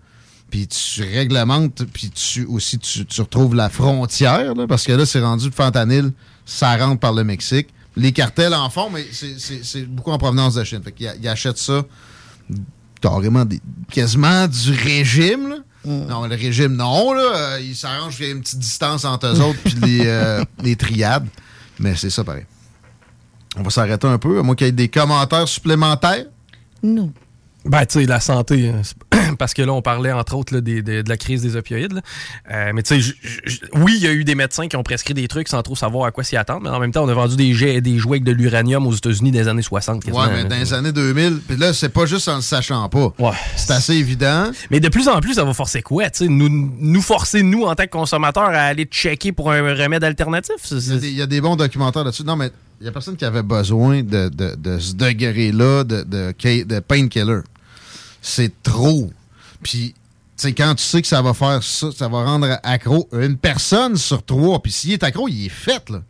puis 0.50 0.68
tu 0.68 1.02
réglementes, 1.04 1.84
puis 1.94 2.10
tu 2.10 2.46
aussi 2.46 2.80
tu, 2.80 3.06
tu 3.06 3.22
retrouves 3.22 3.56
la 3.56 3.70
frontière, 3.70 4.56
là, 4.56 4.66
parce 4.68 4.84
que 4.86 4.94
là, 4.94 5.06
c'est 5.06 5.20
rendu 5.22 5.50
de 5.50 5.54
fentanyl, 5.56 6.12
ça 6.46 6.76
rentre 6.78 7.00
par 7.00 7.14
le 7.14 7.24
Mexique. 7.24 7.68
Les 7.96 8.12
cartels 8.12 8.54
en 8.54 8.70
font, 8.70 8.90
mais 8.90 9.06
c'est- 9.12 9.86
beaucoup 9.86 10.12
en 10.12 10.18
provenance 10.18 10.54
de 10.54 10.64
Chine. 10.64 10.82
Fait 10.84 10.92
qu'ils 10.92 11.12
ils 11.22 11.28
achètent 11.28 11.58
ça 11.58 11.84
carrément 13.02 13.46
des- 13.46 13.60
quasiment 13.92 14.48
du 14.48 14.72
régime. 14.72 15.50
là. 15.50 15.56
Non, 15.86 16.26
le 16.28 16.36
régime, 16.36 16.76
non. 16.76 17.14
Là, 17.14 17.22
Euh, 17.56 17.60
ils 17.62 17.76
s'arrangent 17.76 18.18
qu'il 18.18 18.26
y 18.26 18.30
ait 18.30 18.34
une 18.34 18.42
petite 18.42 18.60
distance 18.60 19.06
entre 19.06 19.28
eux 19.28 19.42
autres 19.42 19.60
puis 19.64 19.76
les, 19.82 20.02
euh, 20.06 20.44
les 20.64 20.76
triades. 20.76 21.28
Mais 21.80 21.96
c'est 21.96 22.10
ça 22.10 22.24
pareil. 22.24 22.46
On 23.56 23.64
va 23.64 23.70
s'arrêter 23.70 24.06
un 24.08 24.18
peu, 24.18 24.40
à 24.40 24.44
moins 24.44 24.56
qu'il 24.56 24.68
y 24.68 24.70
ait 24.70 24.74
des 24.74 24.90
commentaires 24.90 25.48
supplémentaires? 25.48 26.26
Non. 26.84 27.12
Ben, 27.68 27.86
tu 27.86 28.00
sais, 28.00 28.06
la 28.06 28.20
santé, 28.20 28.72
c'est- 28.84 28.96
parce 29.38 29.54
que 29.54 29.62
là, 29.62 29.74
on 29.74 29.82
parlait 29.82 30.12
entre 30.12 30.36
autres 30.36 30.54
là, 30.54 30.62
des- 30.62 30.82
des- 30.82 31.04
de 31.04 31.10
la 31.10 31.18
crise 31.18 31.42
des 31.42 31.56
opioïdes. 31.56 31.94
là. 31.94 32.02
Euh, 32.52 32.72
mais 32.74 32.84
tu 32.84 33.02
sais, 33.02 33.14
oui, 33.76 33.94
il 33.98 34.04
y 34.04 34.08
a 34.08 34.14
eu 34.14 34.24
des 34.24 34.36
médecins 34.36 34.68
qui 34.68 34.76
ont 34.76 34.84
prescrit 34.84 35.14
des 35.14 35.28
trucs 35.28 35.48
sans 35.48 35.62
trop 35.64 35.76
savoir 35.76 36.06
à 36.06 36.12
quoi 36.12 36.24
s'y 36.24 36.38
attendre, 36.38 36.62
mais 36.64 36.70
en 36.70 36.80
même 36.80 36.92
temps, 36.92 37.04
on 37.04 37.10
a 37.10 37.14
vendu 37.14 37.36
des, 37.36 37.54
jets- 37.54 37.82
des 37.82 37.98
jouets 37.98 38.18
avec 38.18 38.24
de 38.24 38.32
l'uranium 38.32 38.86
aux 38.88 38.94
États-Unis 38.94 39.32
des 39.32 39.48
années 39.48 39.62
60. 39.62 40.04
quasiment, 40.04 40.24
Ouais, 40.26 40.30
mais 40.44 40.46
dans 40.46 40.56
les 40.58 40.74
années 40.74 40.92
2000, 40.92 41.40
puis 41.48 41.58
là, 41.58 41.74
c'est 41.74 41.90
pas 41.90 42.06
juste 42.06 42.28
en 42.30 42.38
le 42.38 42.42
sachant 42.42 42.88
pas. 42.90 43.14
C'est 43.56 43.72
assez 43.74 43.94
évident. 43.96 44.52
Mais 44.72 44.80
de 44.80 44.90
plus 44.90 45.08
en 45.08 45.20
plus, 45.20 45.34
ça 45.36 45.44
va 45.44 45.54
forcer 45.54 45.82
quoi? 45.82 46.10
tu 46.10 46.26
sais, 46.26 46.28
Nous, 46.28 46.50
nous 46.80 47.02
forcer, 47.02 47.44
nous, 47.44 47.64
en 47.64 47.76
tant 47.76 47.84
que 47.86 47.90
consommateurs, 47.90 48.50
à 48.50 48.62
aller 48.68 48.86
checker 48.86 49.32
pour 49.32 49.52
un 49.52 49.62
remède 49.76 50.04
alternatif? 50.04 50.56
Il 50.72 50.78
y, 50.78 50.92
a 50.92 50.98
des, 50.98 51.10
il 51.10 51.18
y 51.18 51.22
a 51.22 51.26
des 51.28 51.42
bons 51.42 51.56
documentaires 51.56 52.04
là-dessus. 52.04 52.24
Non, 52.24 52.36
mais 52.36 52.52
il 52.80 52.86
y 52.86 52.90
a 52.90 52.92
personne 52.92 53.16
qui 53.16 53.26
avait 53.26 53.44
besoin 53.44 54.04
de, 54.04 54.30
de- 54.30 54.56
de 54.56 54.78
ce 54.80 54.94
degré-là 54.94 55.84
de, 55.84 56.04
de, 56.04 56.64
de 56.64 56.80
painkiller. 56.80 57.40
C'est 58.30 58.62
trop. 58.62 59.10
Puis, 59.64 59.94
tu 59.94 59.96
sais, 60.36 60.54
quand 60.54 60.76
tu 60.76 60.84
sais 60.84 61.02
que 61.02 61.08
ça 61.08 61.22
va 61.22 61.34
faire 61.34 61.64
ça, 61.64 61.88
ça 61.96 62.08
va 62.10 62.24
rendre 62.26 62.60
accro 62.64 63.08
une 63.14 63.38
personne 63.38 63.96
sur 63.98 64.24
trois. 64.24 64.62
Puis 64.62 64.72
s'il 64.72 64.92
est 64.94 65.04
accro, 65.04 65.28
il 65.30 65.46
est 65.46 65.50
fait, 65.50 65.90
là. 65.90 66.02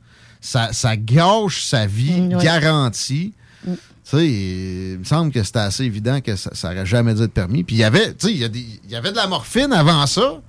Ça, 0.42 0.74
ça 0.74 0.96
gâche 0.98 1.64
sa 1.66 1.86
vie, 1.86 2.20
ouais. 2.34 2.44
garantie. 2.44 3.34
Tu 3.64 3.72
sais, 4.04 4.26
il 4.28 5.00
me 5.00 5.04
semble 5.04 5.32
que 5.32 5.44
c'était 5.44 5.60
assez 5.60 5.84
évident 5.84 6.22
que 6.22 6.36
ça 6.36 6.52
n'aurait 6.64 6.86
jamais 6.86 7.14
dû 7.14 7.24
être 7.24 7.34
permis. 7.34 7.64
Puis 7.64 7.76
il 7.76 7.80
y 7.80 7.84
avait, 7.84 8.14
tu 8.16 8.28
sais, 8.28 8.34
il 8.34 8.56
y, 8.88 8.92
y 8.92 8.96
avait 8.96 9.12
de 9.12 9.16
la 9.18 9.28
morphine 9.28 9.74
avant 9.74 10.08
ça. 10.08 10.42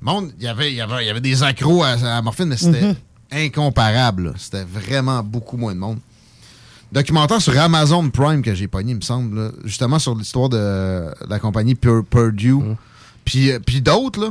Monde, 0.00 0.32
il 0.38 0.44
y 0.44 0.48
avait, 0.48 0.70
il 0.70 0.76
y 0.76 0.80
avait, 0.80 1.04
y 1.06 1.10
avait 1.10 1.20
des 1.20 1.42
accros 1.42 1.82
à, 1.82 1.88
à 1.90 1.96
la 1.96 2.22
morphine, 2.22 2.46
mais 2.46 2.56
c'était 2.56 2.82
Mhm. 2.82 2.94
incomparable. 3.32 4.34
C'était 4.38 4.64
vraiment 4.64 5.22
beaucoup 5.22 5.56
moins 5.56 5.74
de 5.74 5.80
monde. 5.80 5.98
Documentaire 6.96 7.42
sur 7.42 7.58
Amazon 7.60 8.08
Prime 8.08 8.40
que 8.40 8.54
j'ai 8.54 8.68
pogné, 8.68 8.92
il 8.92 8.96
me 8.96 9.00
semble, 9.02 9.38
là, 9.38 9.50
justement 9.64 9.98
sur 9.98 10.14
l'histoire 10.14 10.48
de 10.48 11.10
la 11.28 11.38
compagnie 11.38 11.74
Pur- 11.74 12.04
Purdue. 12.08 12.54
Puis, 13.24 13.50
euh, 13.50 13.58
puis 13.58 13.82
d'autres, 13.82 14.18
là. 14.20 14.30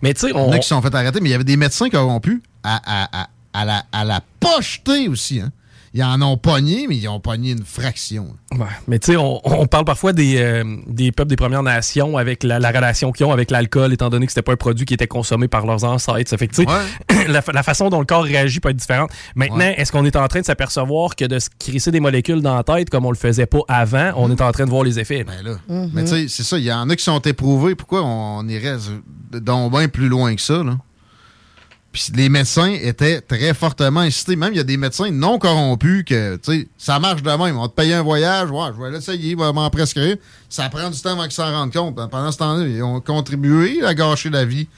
Mais 0.00 0.14
tu 0.14 0.20
sais, 0.20 0.30
Il 0.30 0.36
y 0.36 0.38
en 0.38 0.52
a 0.52 0.58
qui 0.58 0.62
se 0.62 0.68
sont 0.68 0.82
fait 0.82 0.94
arrêter, 0.94 1.20
mais 1.20 1.30
il 1.30 1.32
y 1.32 1.34
avait 1.34 1.42
des 1.42 1.56
médecins 1.56 1.88
corrompus 1.90 2.40
à, 2.62 2.80
à, 2.84 3.22
à, 3.22 3.28
à 3.54 3.64
la, 3.64 3.84
à 3.92 4.04
la 4.04 4.20
pocheter 4.38 5.08
aussi. 5.08 5.40
Hein. 5.40 5.50
Ils 5.92 6.04
en 6.04 6.22
ont 6.22 6.36
pogné, 6.36 6.86
mais 6.88 6.96
ils 6.96 7.08
ont 7.08 7.18
pogné 7.18 7.50
une 7.50 7.64
fraction. 7.64 8.36
Ouais, 8.52 8.66
mais 8.86 9.00
tu 9.00 9.10
sais, 9.12 9.16
on, 9.16 9.40
on 9.44 9.66
parle 9.66 9.84
parfois 9.84 10.12
des, 10.12 10.36
euh, 10.38 10.62
des 10.86 11.10
peuples 11.10 11.30
des 11.30 11.34
Premières 11.36 11.64
Nations 11.64 12.16
avec 12.16 12.44
la, 12.44 12.60
la 12.60 12.68
relation 12.70 13.10
qu'ils 13.10 13.26
ont 13.26 13.32
avec 13.32 13.50
l'alcool, 13.50 13.92
étant 13.92 14.08
donné 14.08 14.26
que 14.26 14.30
c'était 14.32 14.42
pas 14.42 14.52
un 14.52 14.56
produit 14.56 14.86
qui 14.86 14.94
était 14.94 15.08
consommé 15.08 15.48
par 15.48 15.66
leurs 15.66 15.82
ancêtres. 15.82 16.30
Ça 16.30 16.36
fait 16.38 16.46
que, 16.46 16.54
tu 16.54 16.64
sais, 16.64 17.26
la, 17.28 17.42
la 17.52 17.62
façon 17.64 17.88
dont 17.90 17.98
le 17.98 18.06
corps 18.06 18.22
réagit 18.22 18.60
peut 18.60 18.70
être 18.70 18.76
différente. 18.76 19.10
Maintenant, 19.34 19.56
Ouais. 19.58 19.74
est-ce 19.80 19.90
qu'on 19.90 20.04
est 20.04 20.14
en 20.14 20.28
train 20.28 20.40
de 20.42 20.46
s'apercevoir 20.46 21.16
que 21.16 21.24
de 21.24 21.40
se 21.40 21.48
crisser 21.58 21.90
des 21.90 21.98
molécules 22.00 22.40
dans 22.40 22.54
la 22.54 22.62
tête 22.62 22.88
comme 22.88 23.04
on 23.04 23.10
le 23.10 23.16
faisait 23.16 23.46
pas 23.46 23.60
avant, 23.66 24.12
on 24.16 24.30
est 24.30 24.40
en 24.40 24.52
train 24.52 24.66
de 24.66 24.70
voir 24.70 24.84
les 24.84 25.00
effets? 25.00 25.24
Ben 25.24 25.42
là. 25.42 25.56
Mais 25.92 26.04
tu 26.04 26.10
sais, 26.10 26.26
c'est 26.28 26.44
ça, 26.44 26.56
il 26.56 26.64
y 26.64 26.72
en 26.72 26.88
a 26.88 26.94
qui 26.94 27.02
sont 27.02 27.18
éprouvés. 27.22 27.74
Pourquoi 27.74 28.02
on 28.04 28.46
irait 28.48 28.76
donc 29.32 29.72
bien 29.72 29.88
plus 29.88 30.08
loin 30.08 30.34
que 30.36 30.40
ça, 30.42 30.62
là? 30.62 30.76
Puis 31.92 32.12
les 32.14 32.28
médecins 32.28 32.72
étaient 32.80 33.20
très 33.20 33.52
fortement 33.52 34.00
incités. 34.00 34.36
Même, 34.36 34.52
il 34.52 34.58
y 34.58 34.60
a 34.60 34.64
des 34.64 34.76
médecins 34.76 35.10
non 35.10 35.38
corrompus 35.38 36.04
que, 36.04 36.36
tu 36.36 36.52
sais, 36.52 36.68
ça 36.78 37.00
marche 37.00 37.22
de 37.22 37.30
même. 37.30 37.58
On 37.58 37.62
va 37.62 37.68
te 37.68 37.74
payer 37.74 37.94
un 37.94 38.02
voyage, 38.02 38.48
ouais, 38.50 38.68
je 38.76 38.82
vais 38.82 38.90
l'essayer, 38.92 39.30
il 39.30 39.36
va 39.36 39.52
m'en 39.52 39.68
prescrire. 39.70 40.16
Ça 40.48 40.68
prend 40.68 40.88
du 40.88 41.00
temps 41.00 41.12
avant 41.12 41.24
qu'ils 41.24 41.32
s'en 41.32 41.50
rendent 41.50 41.72
compte. 41.72 41.96
Pendant 42.10 42.30
ce 42.30 42.38
temps-là, 42.38 42.64
ils 42.66 42.82
ont 42.82 43.00
contribué 43.00 43.84
à 43.84 43.94
gâcher 43.94 44.30
la 44.30 44.44
vie 44.44 44.68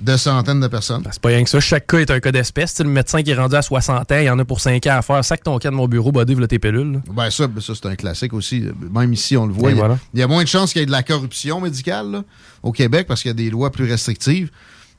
de 0.00 0.16
centaines 0.16 0.60
de 0.60 0.66
personnes. 0.66 1.02
C'est 1.10 1.20
pas 1.20 1.28
rien 1.28 1.44
que 1.44 1.50
ça. 1.50 1.60
Chaque 1.60 1.86
cas 1.86 1.98
est 1.98 2.10
un 2.10 2.20
cas 2.20 2.32
d'espèce. 2.32 2.72
Sais, 2.72 2.82
le 2.82 2.90
médecin 2.90 3.22
qui 3.22 3.30
est 3.30 3.34
rendu 3.34 3.54
à 3.54 3.62
60 3.62 4.12
ans, 4.12 4.18
il 4.18 4.24
y 4.24 4.30
en 4.30 4.38
a 4.38 4.44
pour 4.44 4.60
5 4.60 4.86
ans 4.86 4.96
à 4.98 5.02
faire. 5.02 5.24
Sac 5.24 5.42
ton 5.42 5.58
cas 5.58 5.70
de 5.70 5.74
mon 5.74 5.88
bureau, 5.88 6.10
voilà 6.12 6.26
tes 6.46 6.58
pilules. 6.58 7.00
Ben 7.10 7.30
ça, 7.30 7.46
ben 7.46 7.60
ça 7.60 7.74
c'est 7.74 7.86
un 7.86 7.96
classique 7.96 8.32
aussi. 8.32 8.64
Même 8.92 9.12
ici, 9.12 9.36
on 9.36 9.46
le 9.46 9.52
voit. 9.52 9.70
Il 9.70 9.76
y, 9.76 9.78
a, 9.78 9.80
voilà. 9.80 9.98
il 10.14 10.20
y 10.20 10.22
a 10.22 10.26
moins 10.26 10.42
de 10.42 10.48
chances 10.48 10.72
qu'il 10.72 10.80
y 10.80 10.82
ait 10.82 10.86
de 10.86 10.90
la 10.90 11.02
corruption 11.02 11.60
médicale 11.60 12.10
là, 12.10 12.24
au 12.62 12.72
Québec 12.72 13.06
parce 13.06 13.22
qu'il 13.22 13.28
y 13.30 13.32
a 13.32 13.34
des 13.34 13.50
lois 13.50 13.70
plus 13.70 13.90
restrictives. 13.90 14.50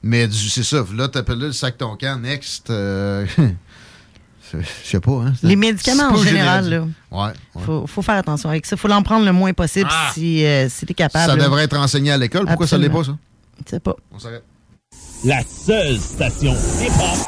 Mais 0.04 0.28
c'est 0.32 0.64
ça. 0.64 0.84
Là, 0.96 1.08
t'appelles 1.08 1.38
là 1.40 1.48
le 1.48 1.52
sac 1.54 1.78
ton 1.78 1.96
camp, 1.96 2.20
next. 2.22 2.70
euh, 2.70 3.26
Je 4.54 4.58
sais 4.84 5.00
pas. 5.00 5.12
Hein, 5.12 5.34
Les 5.44 5.56
médicaments 5.56 6.10
en 6.12 6.18
général, 6.18 6.70
là. 6.70 6.82
Ouais. 7.10 7.32
ouais. 7.56 7.64
Faut, 7.64 7.88
faut 7.88 8.02
faire 8.02 8.16
attention 8.16 8.50
avec 8.50 8.66
ça. 8.66 8.76
Faut 8.76 8.88
l'en 8.90 9.02
prendre 9.02 9.26
le 9.26 9.32
moins 9.32 9.54
possible 9.54 9.90
Ah! 9.92 10.12
si, 10.14 10.44
euh, 10.46 10.68
si 10.68 10.86
t'es 10.86 10.94
capable. 10.94 11.26
Ça 11.32 11.38
là. 11.38 11.44
devrait 11.46 11.64
être 11.64 11.78
enseigné 11.78 12.12
à 12.12 12.18
l'école. 12.18 12.46
Pourquoi 12.46 12.68
ça 12.68 12.78
l'est 12.78 12.90
pas, 12.90 13.04
ça? 13.04 13.18
Je 13.66 13.70
sais 13.70 13.80
pas. 13.80 13.96
On 14.12 14.20
s'arrête. 14.20 14.44
La 15.24 15.42
seule 15.44 15.98
station 15.98 16.52
hip-hop 16.82 17.28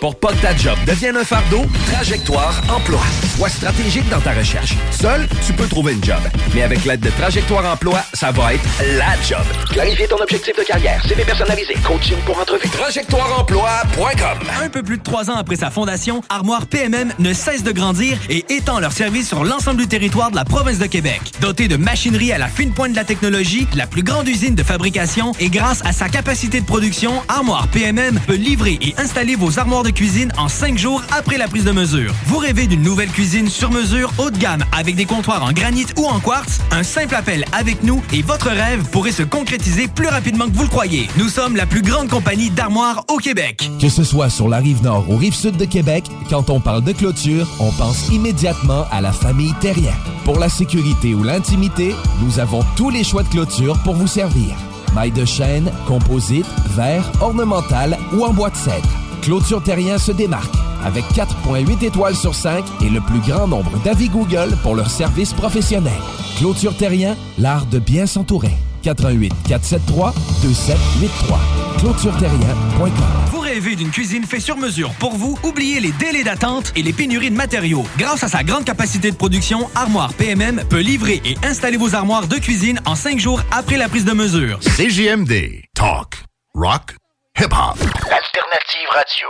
Pour 0.00 0.14
pas 0.14 0.28
que 0.28 0.40
ta 0.40 0.56
job 0.56 0.78
devienne 0.86 1.16
un 1.16 1.24
fardeau, 1.24 1.64
Trajectoire 1.92 2.54
Emploi. 2.68 3.00
Sois 3.36 3.48
stratégique 3.48 4.08
dans 4.08 4.20
ta 4.20 4.30
recherche. 4.32 4.74
Seul, 4.92 5.26
tu 5.44 5.52
peux 5.52 5.66
trouver 5.66 5.94
une 5.94 6.04
job. 6.04 6.20
Mais 6.54 6.62
avec 6.62 6.84
l'aide 6.84 7.00
de 7.00 7.10
Trajectoire 7.10 7.64
Emploi, 7.64 8.00
ça 8.14 8.30
va 8.30 8.54
être 8.54 8.62
la 8.96 9.20
job. 9.26 9.44
Clarifier 9.70 10.06
ton 10.06 10.18
objectif 10.22 10.56
de 10.56 10.62
carrière, 10.62 11.04
CV 11.04 11.24
personnalisé, 11.24 11.74
coaching 11.84 12.16
pour 12.24 12.38
entrevue. 12.38 12.68
TrajectoireEmploi.com 12.68 14.38
Un 14.62 14.68
peu 14.68 14.84
plus 14.84 14.98
de 14.98 15.02
trois 15.02 15.30
ans 15.30 15.36
après 15.36 15.56
sa 15.56 15.70
fondation, 15.70 16.22
Armoire 16.28 16.66
PMM 16.66 17.12
ne 17.18 17.32
cesse 17.32 17.64
de 17.64 17.72
grandir 17.72 18.18
et 18.30 18.44
étend 18.50 18.78
leur 18.78 18.92
service 18.92 19.26
sur 19.26 19.42
l'ensemble 19.42 19.78
du 19.78 19.88
territoire 19.88 20.30
de 20.30 20.36
la 20.36 20.44
province 20.44 20.78
de 20.78 20.86
Québec. 20.86 21.20
Dotée 21.40 21.66
de 21.66 21.76
machinerie 21.76 22.32
à 22.32 22.38
la 22.38 22.46
fine 22.46 22.72
pointe 22.72 22.92
de 22.92 22.96
la 22.96 23.04
technologie, 23.04 23.66
la 23.74 23.88
plus 23.88 24.04
grande 24.04 24.28
usine 24.28 24.54
de 24.54 24.62
fabrication 24.62 25.32
et 25.40 25.48
grâce 25.50 25.84
à 25.84 25.92
sa 25.92 26.08
capacité 26.08 26.60
de 26.60 26.66
production, 26.66 27.14
Armoire 27.28 27.66
PMM 27.68 28.20
peut 28.28 28.36
livrer 28.36 28.78
et 28.80 28.94
installer 28.98 29.34
vos 29.34 29.58
armoires 29.58 29.82
de 29.82 29.87
cuisine 29.90 30.32
en 30.36 30.48
cinq 30.48 30.78
jours 30.78 31.02
après 31.16 31.38
la 31.38 31.48
prise 31.48 31.64
de 31.64 31.72
mesure. 31.72 32.12
Vous 32.26 32.38
rêvez 32.38 32.66
d'une 32.66 32.82
nouvelle 32.82 33.10
cuisine 33.10 33.48
sur 33.48 33.70
mesure 33.70 34.12
haut 34.18 34.30
de 34.30 34.38
gamme 34.38 34.64
avec 34.72 34.96
des 34.96 35.04
comptoirs 35.04 35.42
en 35.42 35.52
granit 35.52 35.86
ou 35.96 36.06
en 36.06 36.20
quartz? 36.20 36.60
Un 36.70 36.82
simple 36.82 37.14
appel 37.14 37.44
avec 37.52 37.82
nous 37.82 38.02
et 38.12 38.22
votre 38.22 38.48
rêve 38.48 38.84
pourrait 38.90 39.12
se 39.12 39.22
concrétiser 39.22 39.88
plus 39.88 40.08
rapidement 40.08 40.46
que 40.46 40.54
vous 40.54 40.62
le 40.62 40.68
croyez. 40.68 41.08
Nous 41.16 41.28
sommes 41.28 41.56
la 41.56 41.66
plus 41.66 41.82
grande 41.82 42.08
compagnie 42.08 42.50
d'armoires 42.50 43.04
au 43.08 43.16
Québec. 43.16 43.70
Que 43.80 43.88
ce 43.88 44.04
soit 44.04 44.30
sur 44.30 44.48
la 44.48 44.58
rive 44.58 44.82
nord 44.82 45.08
ou 45.08 45.16
rive 45.16 45.34
sud 45.34 45.56
de 45.56 45.64
Québec, 45.64 46.04
quand 46.30 46.50
on 46.50 46.60
parle 46.60 46.82
de 46.82 46.92
clôture, 46.92 47.48
on 47.60 47.72
pense 47.72 48.08
immédiatement 48.08 48.84
à 48.90 49.00
la 49.00 49.12
famille 49.12 49.54
Terrien. 49.60 49.94
Pour 50.24 50.38
la 50.38 50.48
sécurité 50.48 51.14
ou 51.14 51.22
l'intimité, 51.22 51.94
nous 52.22 52.38
avons 52.38 52.64
tous 52.76 52.90
les 52.90 53.04
choix 53.04 53.22
de 53.22 53.28
clôture 53.28 53.78
pour 53.82 53.94
vous 53.94 54.06
servir. 54.06 54.54
Maille 54.94 55.12
de 55.12 55.24
chêne, 55.24 55.70
composite, 55.86 56.46
verre, 56.70 57.10
ornemental 57.20 57.98
ou 58.12 58.24
en 58.24 58.32
bois 58.32 58.50
de 58.50 58.56
cèdre. 58.56 58.88
Clôture 59.22 59.62
Terrien 59.62 59.98
se 59.98 60.12
démarque 60.12 60.54
avec 60.84 61.04
4.8 61.06 61.84
étoiles 61.84 62.16
sur 62.16 62.34
5 62.34 62.64
et 62.82 62.88
le 62.88 63.00
plus 63.00 63.20
grand 63.20 63.48
nombre 63.48 63.78
d'avis 63.84 64.08
Google 64.08 64.56
pour 64.62 64.74
leur 64.74 64.90
service 64.90 65.32
professionnel. 65.32 65.92
Clôture 66.38 66.76
Terrien, 66.76 67.16
l'art 67.38 67.66
de 67.66 67.78
bien 67.78 68.06
s'entourer. 68.06 68.52
88 68.82 69.32
473 69.48 70.14
2783. 70.42 71.40
ClôtureTerrien.com. 71.78 72.90
Vous 73.32 73.40
rêvez 73.40 73.76
d'une 73.76 73.90
cuisine 73.90 74.24
faite 74.24 74.40
sur 74.40 74.56
mesure 74.56 74.90
pour 74.98 75.14
vous? 75.14 75.38
Oubliez 75.44 75.80
les 75.80 75.92
délais 75.92 76.24
d'attente 76.24 76.72
et 76.76 76.82
les 76.82 76.92
pénuries 76.92 77.30
de 77.30 77.36
matériaux. 77.36 77.84
Grâce 77.98 78.22
à 78.22 78.28
sa 78.28 78.42
grande 78.44 78.64
capacité 78.64 79.10
de 79.10 79.16
production, 79.16 79.68
Armoire 79.74 80.14
PMM 80.14 80.62
peut 80.68 80.80
livrer 80.80 81.20
et 81.24 81.36
installer 81.44 81.76
vos 81.76 81.94
armoires 81.94 82.28
de 82.28 82.36
cuisine 82.36 82.80
en 82.86 82.94
cinq 82.94 83.18
jours 83.18 83.42
après 83.50 83.76
la 83.76 83.88
prise 83.88 84.04
de 84.04 84.12
mesure. 84.12 84.58
CJMD. 84.60 85.62
Talk. 85.74 86.24
Rock. 86.54 86.94
Hip-hop. 87.40 87.78
Alternative 88.10 88.88
radio. 88.92 89.28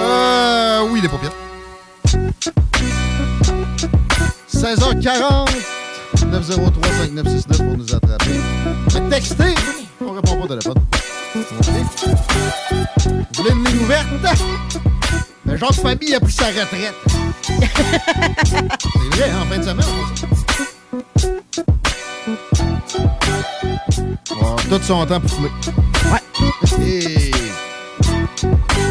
Euh, 0.00 0.88
oui, 0.90 1.00
les 1.00 1.08
paupières. 1.08 1.30
16h40, 4.52 5.50
903-5969 6.16 7.56
pour 7.58 7.76
nous 7.76 7.94
attraper. 7.94 8.40
Mais 8.94 9.08
textez, 9.08 9.54
on 10.00 10.10
répond 10.10 10.36
pas 10.36 10.44
au 10.44 10.48
téléphone. 10.48 10.82
Vous 11.34 11.42
voulez 13.36 13.50
une 13.50 13.64
ligne 13.64 13.82
ouverte? 13.84 14.08
Le 15.46 15.56
genre 15.56 15.70
de 15.70 15.76
famille 15.76 16.12
a 16.12 16.18
pris 16.18 16.32
sa 16.32 16.46
retraite. 16.46 16.94
C'est 18.42 19.16
vrai, 19.16 19.32
en 19.32 19.46
fin 19.46 19.58
de 19.58 19.62
semaine. 19.62 21.33
On 24.30 24.34
va 24.34 24.40
avoir 24.52 24.56
tout 24.80 24.82
son 24.82 25.06
temps 25.06 25.20
pour 25.20 25.30
fumer. 25.30 25.50
Ouais. 26.10 26.84
Et... 26.86 27.30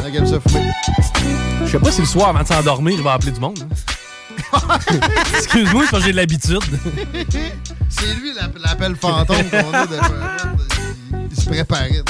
On 0.04 0.16
aime 0.16 0.26
ça 0.28 0.40
fumer. 0.48 0.72
Je 1.66 1.72
sais 1.72 1.80
pas 1.80 1.92
si 1.92 2.02
le 2.02 2.08
soir, 2.08 2.30
avant 2.30 2.42
de 2.44 2.48
s'endormir, 2.48 2.94
il 2.98 3.04
va 3.04 3.14
appeler 3.14 3.32
du 3.32 3.40
monde. 3.40 3.60
hein. 3.62 3.68
Excuse-moi, 5.38 5.84
c'est 5.86 5.92
parce 5.92 6.04
que 6.04 6.08
j'ai 6.08 6.12
de 6.12 6.18
l'habitude. 6.18 6.60
C'est 7.90 8.14
lui 8.16 8.34
l'app- 8.36 8.58
l'appel 8.60 8.96
fantôme 8.96 9.44
qu'on 9.50 9.74
a 9.74 9.88
de 9.88 9.98
Il 11.32 11.36
se 11.42 11.46
préparait. 11.50 11.92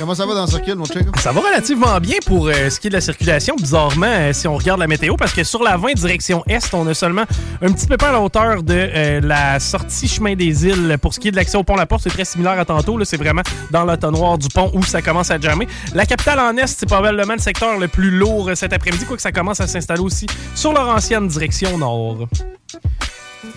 Comment 0.00 0.14
ça 0.14 0.24
va 0.24 0.34
dans 0.34 0.46
le 0.46 0.50
circuit, 0.50 0.74
mon 0.74 0.86
check? 0.86 1.04
Ça 1.18 1.30
va 1.30 1.42
relativement 1.42 2.00
bien 2.00 2.16
pour 2.24 2.48
euh, 2.48 2.70
ce 2.70 2.80
qui 2.80 2.86
est 2.86 2.90
de 2.90 2.94
la 2.94 3.02
circulation, 3.02 3.54
bizarrement, 3.54 4.06
euh, 4.06 4.32
si 4.32 4.48
on 4.48 4.56
regarde 4.56 4.80
la 4.80 4.86
météo, 4.86 5.14
parce 5.14 5.34
que 5.34 5.44
sur 5.44 5.62
la 5.62 5.76
20 5.76 5.92
direction 5.92 6.42
Est, 6.48 6.72
on 6.72 6.86
a 6.86 6.94
seulement 6.94 7.24
un 7.60 7.70
petit 7.70 7.86
pépin 7.86 8.06
à 8.06 8.12
la 8.12 8.20
hauteur 8.22 8.62
de 8.62 8.72
euh, 8.74 9.20
la 9.22 9.60
sortie 9.60 10.08
chemin 10.08 10.34
des 10.34 10.66
îles. 10.66 10.96
Pour 11.02 11.12
ce 11.12 11.20
qui 11.20 11.28
est 11.28 11.32
de 11.32 11.36
l'accès 11.36 11.58
au 11.58 11.64
pont 11.64 11.76
La 11.76 11.84
Porte, 11.84 12.04
c'est 12.04 12.08
très 12.08 12.24
similaire 12.24 12.58
à 12.58 12.64
tantôt. 12.64 12.98
C'est 13.04 13.18
vraiment 13.18 13.42
dans 13.72 13.84
l'automnoir 13.84 14.38
du 14.38 14.48
pont 14.48 14.70
où 14.72 14.82
ça 14.82 15.02
commence 15.02 15.30
à 15.30 15.38
jammer. 15.38 15.68
La 15.92 16.06
capitale 16.06 16.40
en 16.40 16.56
Est, 16.56 16.78
c'est 16.78 16.86
probablement 16.86 17.34
le 17.34 17.38
secteur 17.38 17.78
le 17.78 17.88
plus 17.88 18.10
lourd 18.10 18.52
cet 18.54 18.72
après-midi, 18.72 19.04
quoique 19.04 19.20
ça 19.20 19.32
commence 19.32 19.60
à 19.60 19.66
s'installer 19.66 20.00
aussi 20.00 20.24
sur 20.54 20.72
leur 20.72 20.88
ancienne 20.88 21.28
direction 21.28 21.76
nord. 21.76 22.26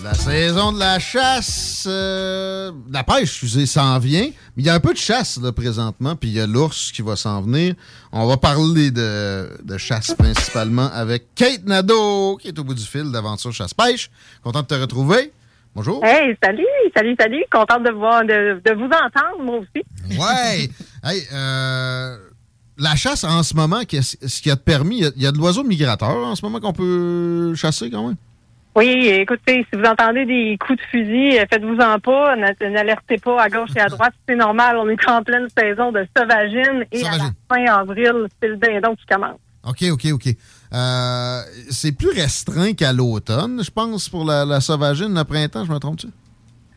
La 0.02 0.14
saison 0.14 0.72
de 0.72 0.80
la 0.80 0.98
chasse, 0.98 1.86
euh, 1.90 2.72
de 2.72 2.94
la 2.94 3.04
pêche, 3.04 3.24
excusez, 3.24 3.66
s'en 3.66 4.00
vient. 4.00 4.28
Mais 4.56 4.64
il 4.64 4.66
y 4.66 4.70
a 4.70 4.76
un 4.76 4.80
peu 4.80 4.94
de 4.94 4.98
chasse 4.98 5.38
là, 5.42 5.52
présentement, 5.52 6.16
puis 6.16 6.30
il 6.30 6.36
y 6.36 6.40
a 6.40 6.48
l'ours 6.48 6.92
qui 6.94 7.02
va 7.02 7.18
s'en 7.18 7.42
venir. 7.42 7.76
On 8.14 8.26
va 8.26 8.38
parler 8.38 8.92
de, 8.92 9.50
de 9.62 9.78
chasse 9.78 10.14
principalement 10.14 10.90
avec 10.94 11.36
Kate 11.36 11.66
Nadeau, 11.66 12.38
qui 12.38 12.48
est 12.50 12.60
au 12.60 12.64
bout 12.64 12.74
du 12.76 12.84
fil 12.84 13.12
d'Aventure 13.12 13.52
Chasse-Pêche. 13.52 14.10
Content 14.42 14.62
de 14.62 14.68
te 14.68 14.74
retrouver. 14.76 15.34
Bonjour. 15.76 16.04
Hey, 16.06 16.34
salut, 16.42 16.66
salut, 16.96 17.16
salut. 17.20 17.44
Contente 17.52 17.84
de, 17.84 17.92
voir, 17.92 18.22
de, 18.24 18.62
de 18.64 18.74
vous 18.76 18.86
entendre, 18.86 19.42
moi 19.44 19.58
aussi. 19.58 19.84
Ouais! 20.18 20.70
hey, 21.04 21.24
euh, 21.34 22.18
la 22.78 22.96
chasse 22.96 23.26
en 23.26 23.44
ce 23.44 23.54
moment, 23.54 23.82
qu'est-ce 23.86 24.16
ce 24.26 24.48
y 24.48 24.52
a 24.52 24.56
de 24.56 24.62
permis? 24.62 25.00
Il 25.00 25.04
y 25.04 25.08
a- 25.08 25.12
il 25.18 25.22
y 25.24 25.28
a, 25.28 25.32
de 25.34 25.38
l'oiseau 25.38 25.64
migrateur 25.64 26.16
en 26.26 26.36
ce 26.36 26.46
moment 26.46 26.60
qu'on 26.62 26.74
peut 26.74 27.54
chasser 27.56 27.90
quand 27.92 28.08
même? 28.08 28.18
Oui, 28.76 29.08
écoutez, 29.08 29.66
si 29.72 29.80
vous 29.80 29.86
entendez 29.86 30.26
des 30.26 30.58
coups 30.60 30.80
de 30.80 30.86
fusil, 30.86 31.38
euh, 31.38 31.46
faites-vous-en 31.52 32.00
pas. 32.00 32.36
n'a- 32.36 32.70
N'alertez 32.70 33.18
pas 33.18 33.42
à 33.44 33.50
gauche 33.50 33.70
et 33.76 33.80
à 33.82 33.86
droite. 33.88 34.14
C'est 34.28 34.36
normal, 34.36 34.78
on 34.78 34.90
est 34.90 35.10
en 35.10 35.22
pleine 35.22 35.48
saison 35.56 35.92
de 35.92 36.06
sauvagine 36.18 36.84
et 36.92 37.06
à 37.06 37.18
la 37.18 37.32
fin 37.50 37.66
avril, 37.72 38.28
c'est 38.42 38.48
le 38.48 38.58
dindon 38.58 38.96
qui 38.96 39.06
commence. 39.06 39.38
OK, 39.66 39.84
OK, 39.92 40.08
OK. 40.12 40.28
Euh, 40.74 41.40
c'est 41.70 41.92
plus 41.96 42.10
restreint 42.10 42.74
qu'à 42.74 42.92
l'automne, 42.94 43.64
je 43.64 43.70
pense, 43.70 44.10
pour 44.10 44.26
la, 44.26 44.44
la 44.44 44.60
sauvagine, 44.60 45.14
le 45.14 45.24
printemps, 45.24 45.66
je 45.66 45.72
me 45.72 45.78
trompe-tu? 45.78 46.08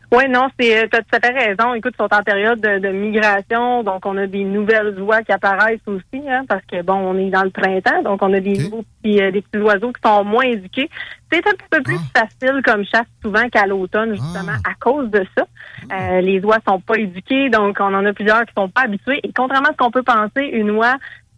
Oui, 0.09 0.23
non, 0.29 0.47
c'est 0.57 0.87
tu 0.89 0.97
as 0.97 1.01
tout 1.01 1.07
à 1.11 1.19
fait 1.19 1.33
raison. 1.33 1.73
Écoute, 1.73 1.93
ils 1.95 2.01
sont 2.01 2.13
en 2.13 2.23
période 2.23 2.61
de, 2.61 2.79
de 2.79 2.87
migration, 2.89 3.83
donc 3.83 4.05
on 4.05 4.15
a 4.15 4.25
des 4.25 4.45
nouvelles 4.45 4.97
oies 5.01 5.21
qui 5.21 5.33
apparaissent 5.33 5.85
aussi, 5.85 6.23
hein, 6.29 6.45
parce 6.47 6.63
que 6.65 6.81
bon, 6.81 6.93
on 6.93 7.17
est 7.17 7.29
dans 7.29 7.43
le 7.43 7.49
printemps, 7.49 8.03
donc 8.03 8.21
on 8.21 8.33
a 8.33 8.39
des 8.39 8.57
nouveaux 8.57 8.85
petits, 9.01 9.21
euh, 9.21 9.31
des 9.31 9.41
petits 9.41 9.61
oiseaux 9.61 9.91
qui 9.91 10.01
sont 10.01 10.23
moins 10.23 10.45
éduqués. 10.45 10.89
C'est 11.29 11.45
un 11.45 11.51
petit 11.51 11.67
peu 11.69 11.81
plus 11.83 11.99
facile 12.15 12.61
comme 12.63 12.85
chasse 12.85 13.05
souvent 13.21 13.49
qu'à 13.49 13.65
l'automne, 13.65 14.11
justement, 14.15 14.53
à 14.63 14.73
cause 14.79 15.09
de 15.11 15.25
ça. 15.37 15.45
Euh, 15.91 16.21
les 16.21 16.39
oies 16.39 16.59
sont 16.65 16.79
pas 16.79 16.97
éduquées, 16.97 17.49
donc 17.49 17.75
on 17.81 17.93
en 17.93 18.05
a 18.05 18.13
plusieurs 18.13 18.45
qui 18.45 18.53
sont 18.57 18.69
pas 18.69 18.83
habitués. 18.83 19.19
Et 19.23 19.33
contrairement 19.33 19.69
à 19.69 19.71
ce 19.73 19.77
qu'on 19.77 19.91
peut 19.91 20.03
penser, 20.03 20.45
une 20.53 20.71
oie 20.71 20.95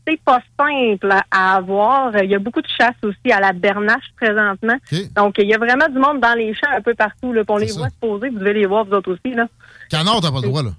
c'est 0.10 0.22
pas 0.22 0.42
simple 0.58 1.14
à 1.32 1.56
avoir. 1.56 2.16
Il 2.24 2.30
y 2.30 2.36
a 2.36 2.40
beaucoup 2.40 2.62
de 2.62 2.68
chasse 2.68 2.96
aussi 3.04 3.32
à 3.32 3.40
la 3.40 3.54
bernache 3.54 4.12
présentement. 4.16 4.76
Donc, 5.16 5.36
il 5.38 5.48
y 5.48 5.54
a 5.54 5.58
vraiment 5.58 5.88
du 5.88 6.00
monde 6.00 6.20
dans 6.20 6.34
les 6.34 6.54
champs 6.54 6.72
un 6.76 6.82
peu 6.82 6.94
partout. 6.94 7.34
Là, 7.34 7.44
on 7.48 7.58
les 7.58 7.72
voit 7.72 7.90
se 7.90 7.96
poser. 8.00 8.30
Vous 8.30 8.40
devez 8.40 8.54
les 8.54 8.66
voir, 8.66 8.86
vous 8.86 8.94
autres 8.94 9.14
aussi. 9.14 9.36
Là. 9.36 9.48
Canard, 9.90 10.22
t'as 10.22 10.32
pas 10.32 10.42
le 10.42 10.48
droit, 10.48 10.64
là. 10.64 10.72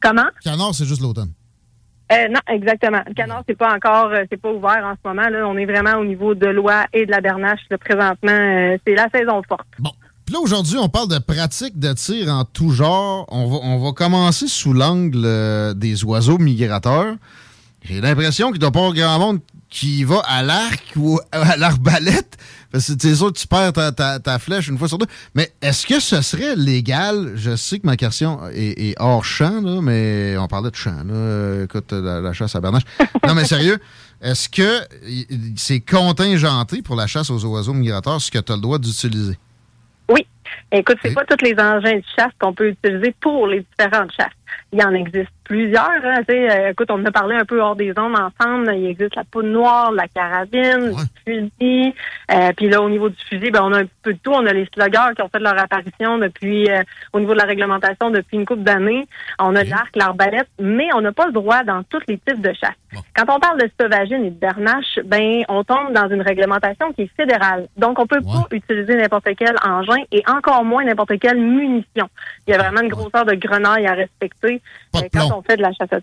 Comment? 0.00 0.26
Canard, 0.42 0.74
c'est 0.74 0.84
juste 0.84 1.00
l'automne. 1.00 1.30
Euh, 2.12 2.28
non, 2.28 2.40
exactement. 2.48 3.00
Le 3.06 3.14
canard, 3.14 3.42
c'est 3.48 3.56
pas 3.56 3.74
encore, 3.74 4.10
euh, 4.12 4.24
c'est 4.30 4.36
pas 4.40 4.52
ouvert 4.52 4.84
en 4.84 4.92
ce 4.92 5.08
moment. 5.08 5.28
Là. 5.28 5.48
On 5.48 5.56
est 5.56 5.64
vraiment 5.64 5.98
au 5.98 6.04
niveau 6.04 6.34
de 6.34 6.46
l'oie 6.46 6.84
et 6.92 7.06
de 7.06 7.10
la 7.10 7.22
bernache. 7.22 7.60
Là, 7.70 7.78
présentement, 7.78 8.30
euh, 8.30 8.76
c'est 8.86 8.94
la 8.94 9.08
saison 9.08 9.42
forte. 9.48 9.66
Bon. 9.78 9.90
Puis 10.26 10.34
là, 10.34 10.40
aujourd'hui, 10.40 10.76
on 10.78 10.88
parle 10.88 11.08
de 11.08 11.18
pratiques 11.18 11.78
de 11.78 11.92
tir 11.92 12.28
en 12.28 12.44
tout 12.44 12.70
genre. 12.70 13.26
On 13.28 13.46
va, 13.46 13.56
on 13.62 13.78
va 13.78 13.92
commencer 13.92 14.48
sous 14.48 14.72
l'angle 14.72 15.22
euh, 15.24 15.74
des 15.74 16.04
oiseaux 16.04 16.38
migrateurs. 16.38 17.16
J'ai 17.84 18.00
l'impression 18.00 18.50
qu'il 18.50 18.58
doit 18.60 18.70
pas 18.72 18.90
grand 18.92 19.18
monde 19.18 19.40
qui 19.68 20.04
va 20.04 20.20
à 20.26 20.42
l'arc 20.42 20.82
ou 20.96 21.20
à 21.32 21.56
l'arbalète. 21.56 22.36
Parce 22.72 22.86
que 22.88 22.94
c'est 22.98 23.14
sûr 23.14 23.32
que 23.32 23.38
tu 23.38 23.46
perds 23.46 23.72
ta, 23.72 23.92
ta- 23.92 24.18
ta 24.18 24.38
flèche 24.38 24.68
une 24.68 24.78
fois 24.78 24.88
sur 24.88 24.98
deux. 24.98 25.06
Mais 25.34 25.52
est-ce 25.60 25.86
que 25.86 26.00
ce 26.00 26.22
serait 26.22 26.56
légal? 26.56 27.32
Je 27.36 27.54
sais 27.56 27.78
que 27.78 27.86
ma 27.86 27.96
question 27.96 28.40
est, 28.52 28.90
est 28.90 28.94
hors 28.98 29.24
champ, 29.24 29.60
là, 29.60 29.80
mais 29.82 30.36
on 30.38 30.48
parlait 30.48 30.70
de 30.70 30.76
champ. 30.76 31.02
Là. 31.04 31.64
Écoute, 31.64 31.92
la, 31.92 32.20
la 32.20 32.32
chasse 32.32 32.56
à 32.56 32.60
bernache. 32.60 32.82
non, 33.26 33.34
mais 33.34 33.44
sérieux, 33.44 33.78
est-ce 34.22 34.48
que 34.48 34.80
c'est 35.56 35.80
contingenté 35.80 36.82
pour 36.82 36.96
la 36.96 37.06
chasse 37.06 37.30
aux 37.30 37.44
oiseaux 37.44 37.74
migrateurs 37.74 38.20
ce 38.20 38.30
que 38.30 38.38
tu 38.38 38.50
as 38.52 38.56
le 38.56 38.62
droit 38.62 38.78
d'utiliser? 38.78 39.38
Oui. 40.08 40.26
Écoute, 40.72 40.96
c'est 41.02 41.14
pas 41.14 41.24
tous 41.24 41.44
les 41.44 41.52
engins 41.58 41.96
de 41.96 42.02
chasse 42.16 42.32
qu'on 42.40 42.52
peut 42.54 42.68
utiliser 42.70 43.14
pour 43.20 43.46
les 43.46 43.60
différentes 43.78 44.10
chasses. 44.16 44.30
Il 44.72 44.80
y 44.80 44.84
en 44.84 44.92
existe 44.92 45.30
plusieurs. 45.44 46.00
Hein, 46.04 46.22
tu 46.26 46.34
sais, 46.34 46.50
euh, 46.50 46.70
écoute, 46.70 46.90
on 46.90 46.94
en 46.94 47.04
a 47.04 47.12
parlé 47.12 47.36
un 47.36 47.44
peu 47.44 47.60
hors 47.60 47.76
des 47.76 47.92
ondes 47.98 48.16
ensemble. 48.16 48.74
Il 48.74 48.86
existe 48.86 49.14
la 49.14 49.24
poudre 49.24 49.48
noire, 49.48 49.92
la 49.92 50.08
carabine, 50.08 50.92
le 51.26 51.50
fusil. 51.58 51.94
Euh, 52.32 52.50
puis 52.56 52.68
là, 52.68 52.82
au 52.82 52.88
niveau 52.88 53.08
du 53.08 53.16
fusil, 53.28 53.50
ben, 53.50 53.62
on 53.62 53.72
a 53.72 53.82
un 53.82 53.86
peu 54.02 54.14
de 54.14 54.18
tout. 54.22 54.32
On 54.32 54.46
a 54.46 54.52
les 54.52 54.66
sluggers 54.74 55.14
qui 55.14 55.22
ont 55.22 55.28
fait 55.28 55.38
leur 55.38 55.58
apparition 55.58 56.18
depuis, 56.18 56.68
euh, 56.70 56.82
au 57.12 57.20
niveau 57.20 57.34
de 57.34 57.38
la 57.38 57.44
réglementation 57.44 58.10
depuis 58.10 58.38
une 58.38 58.46
couple 58.46 58.62
d'années. 58.62 59.06
On 59.38 59.54
a 59.54 59.64
l'arc, 59.64 59.94
l'arbalète, 59.94 60.48
mais 60.58 60.88
on 60.94 61.00
n'a 61.00 61.12
pas 61.12 61.26
le 61.26 61.32
droit 61.32 61.62
dans 61.62 61.82
tous 61.84 62.00
les 62.08 62.18
types 62.18 62.40
de 62.40 62.52
chasse. 62.52 62.74
Quand 63.14 63.34
on 63.34 63.40
parle 63.40 63.60
de 63.60 63.70
sauvagine 63.78 64.24
et 64.24 64.30
de 64.30 64.38
bernache, 64.38 64.98
ben, 65.04 65.42
on 65.48 65.64
tombe 65.64 65.92
dans 65.92 66.08
une 66.08 66.22
réglementation 66.22 66.92
qui 66.92 67.02
est 67.02 67.10
fédérale. 67.16 67.68
Donc, 67.76 67.98
on 67.98 68.06
peut 68.06 68.20
pas 68.20 68.46
utiliser 68.50 68.96
n'importe 68.96 69.28
quel 69.36 69.56
engin 69.64 70.02
et 70.10 70.22
encore 70.28 70.64
moins 70.64 70.84
n'importe 70.84 71.18
quelle 71.18 71.38
munition. 71.38 72.08
Il 72.46 72.52
y 72.52 72.54
a 72.54 72.58
vraiment 72.58 72.80
une 72.80 72.88
grosseur 72.88 73.24
de 73.24 73.34
grenaille 73.34 73.86
à 73.86 73.92
respecter 73.92 74.43
quand 75.12 75.38
on 75.38 75.42
fait 75.42 75.56
de 75.56 75.62
la 75.62 75.72
chasse 75.72 75.92
à... 75.92 75.98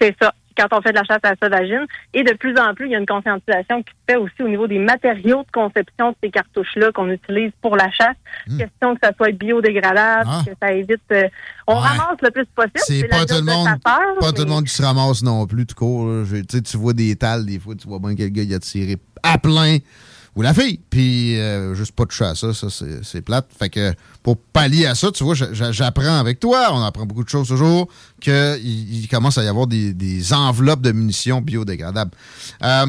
C'est 0.00 0.14
ça. 0.20 0.32
Quand 0.56 0.76
on 0.76 0.82
fait 0.82 0.90
de 0.90 0.96
la 0.96 1.04
chasse 1.04 1.20
à 1.22 1.30
la 1.30 1.36
sauvagine. 1.40 1.86
Et 2.14 2.24
de 2.24 2.32
plus 2.34 2.56
en 2.58 2.74
plus, 2.74 2.86
il 2.86 2.90
y 2.92 2.96
a 2.96 2.98
une 2.98 3.06
conscientisation 3.06 3.80
qui 3.84 3.90
se 3.92 4.12
fait 4.12 4.16
aussi 4.16 4.42
au 4.42 4.48
niveau 4.48 4.66
des 4.66 4.80
matériaux 4.80 5.44
de 5.44 5.50
conception 5.52 6.10
de 6.10 6.16
ces 6.20 6.30
cartouches-là 6.30 6.90
qu'on 6.92 7.08
utilise 7.10 7.52
pour 7.62 7.76
la 7.76 7.88
chasse. 7.92 8.16
Question 8.58 8.94
que 8.96 9.00
ça 9.04 9.12
soit 9.16 9.30
biodégradable, 9.30 10.28
Ah. 10.32 10.42
que 10.44 10.50
ça 10.60 10.72
évite... 10.72 11.00
euh, 11.12 11.28
on 11.68 11.74
ramasse 11.76 12.20
le 12.22 12.30
plus 12.32 12.46
possible. 12.46 12.72
C'est 12.78 13.08
pas 13.08 13.24
tout 13.24 13.34
le 13.34 13.40
de 13.42 13.46
monde, 13.46 13.68
pas 13.84 14.32
tout 14.32 14.42
le 14.42 14.48
monde 14.48 14.64
qui 14.64 14.74
se 14.74 14.82
ramasse 14.82 15.22
non 15.22 15.46
plus, 15.46 15.64
tout 15.64 15.76
court. 15.76 16.24
Je- 16.24 16.42
Tu 16.42 16.76
vois 16.76 16.92
des 16.92 17.14
tales, 17.14 17.46
des 17.46 17.60
fois, 17.60 17.74
tu 17.76 17.86
vois 17.86 18.00
bien 18.00 18.16
que 18.16 18.22
le 18.22 18.28
gars, 18.30 18.42
il 18.42 18.52
a 18.54 18.58
tiré 18.58 18.96
à 19.22 19.38
plein. 19.38 19.78
Ou 20.38 20.42
la 20.42 20.54
fille. 20.54 20.78
Puis, 20.88 21.36
euh, 21.36 21.74
juste 21.74 21.90
pas 21.90 22.04
de 22.04 22.12
chat 22.12 22.30
à 22.30 22.34
ça, 22.36 22.54
ça, 22.54 22.68
c'est 23.02 23.22
plate. 23.22 23.48
Fait 23.58 23.68
que, 23.70 23.92
pour 24.22 24.36
pallier 24.38 24.86
à 24.86 24.94
ça, 24.94 25.10
tu 25.10 25.24
vois, 25.24 25.34
j'a- 25.34 25.52
j'a- 25.52 25.72
j'apprends 25.72 26.16
avec 26.20 26.38
toi, 26.38 26.68
on 26.70 26.80
apprend 26.84 27.06
beaucoup 27.06 27.24
de 27.24 27.28
choses 27.28 27.48
toujours, 27.48 27.88
qu'il 28.20 28.60
il 28.64 29.08
commence 29.08 29.36
à 29.36 29.42
y 29.42 29.48
avoir 29.48 29.66
des, 29.66 30.32
enveloppes 30.32 30.82
de 30.82 30.92
munitions 30.92 31.40
biodégradables. 31.40 32.12
Euh, 32.62 32.86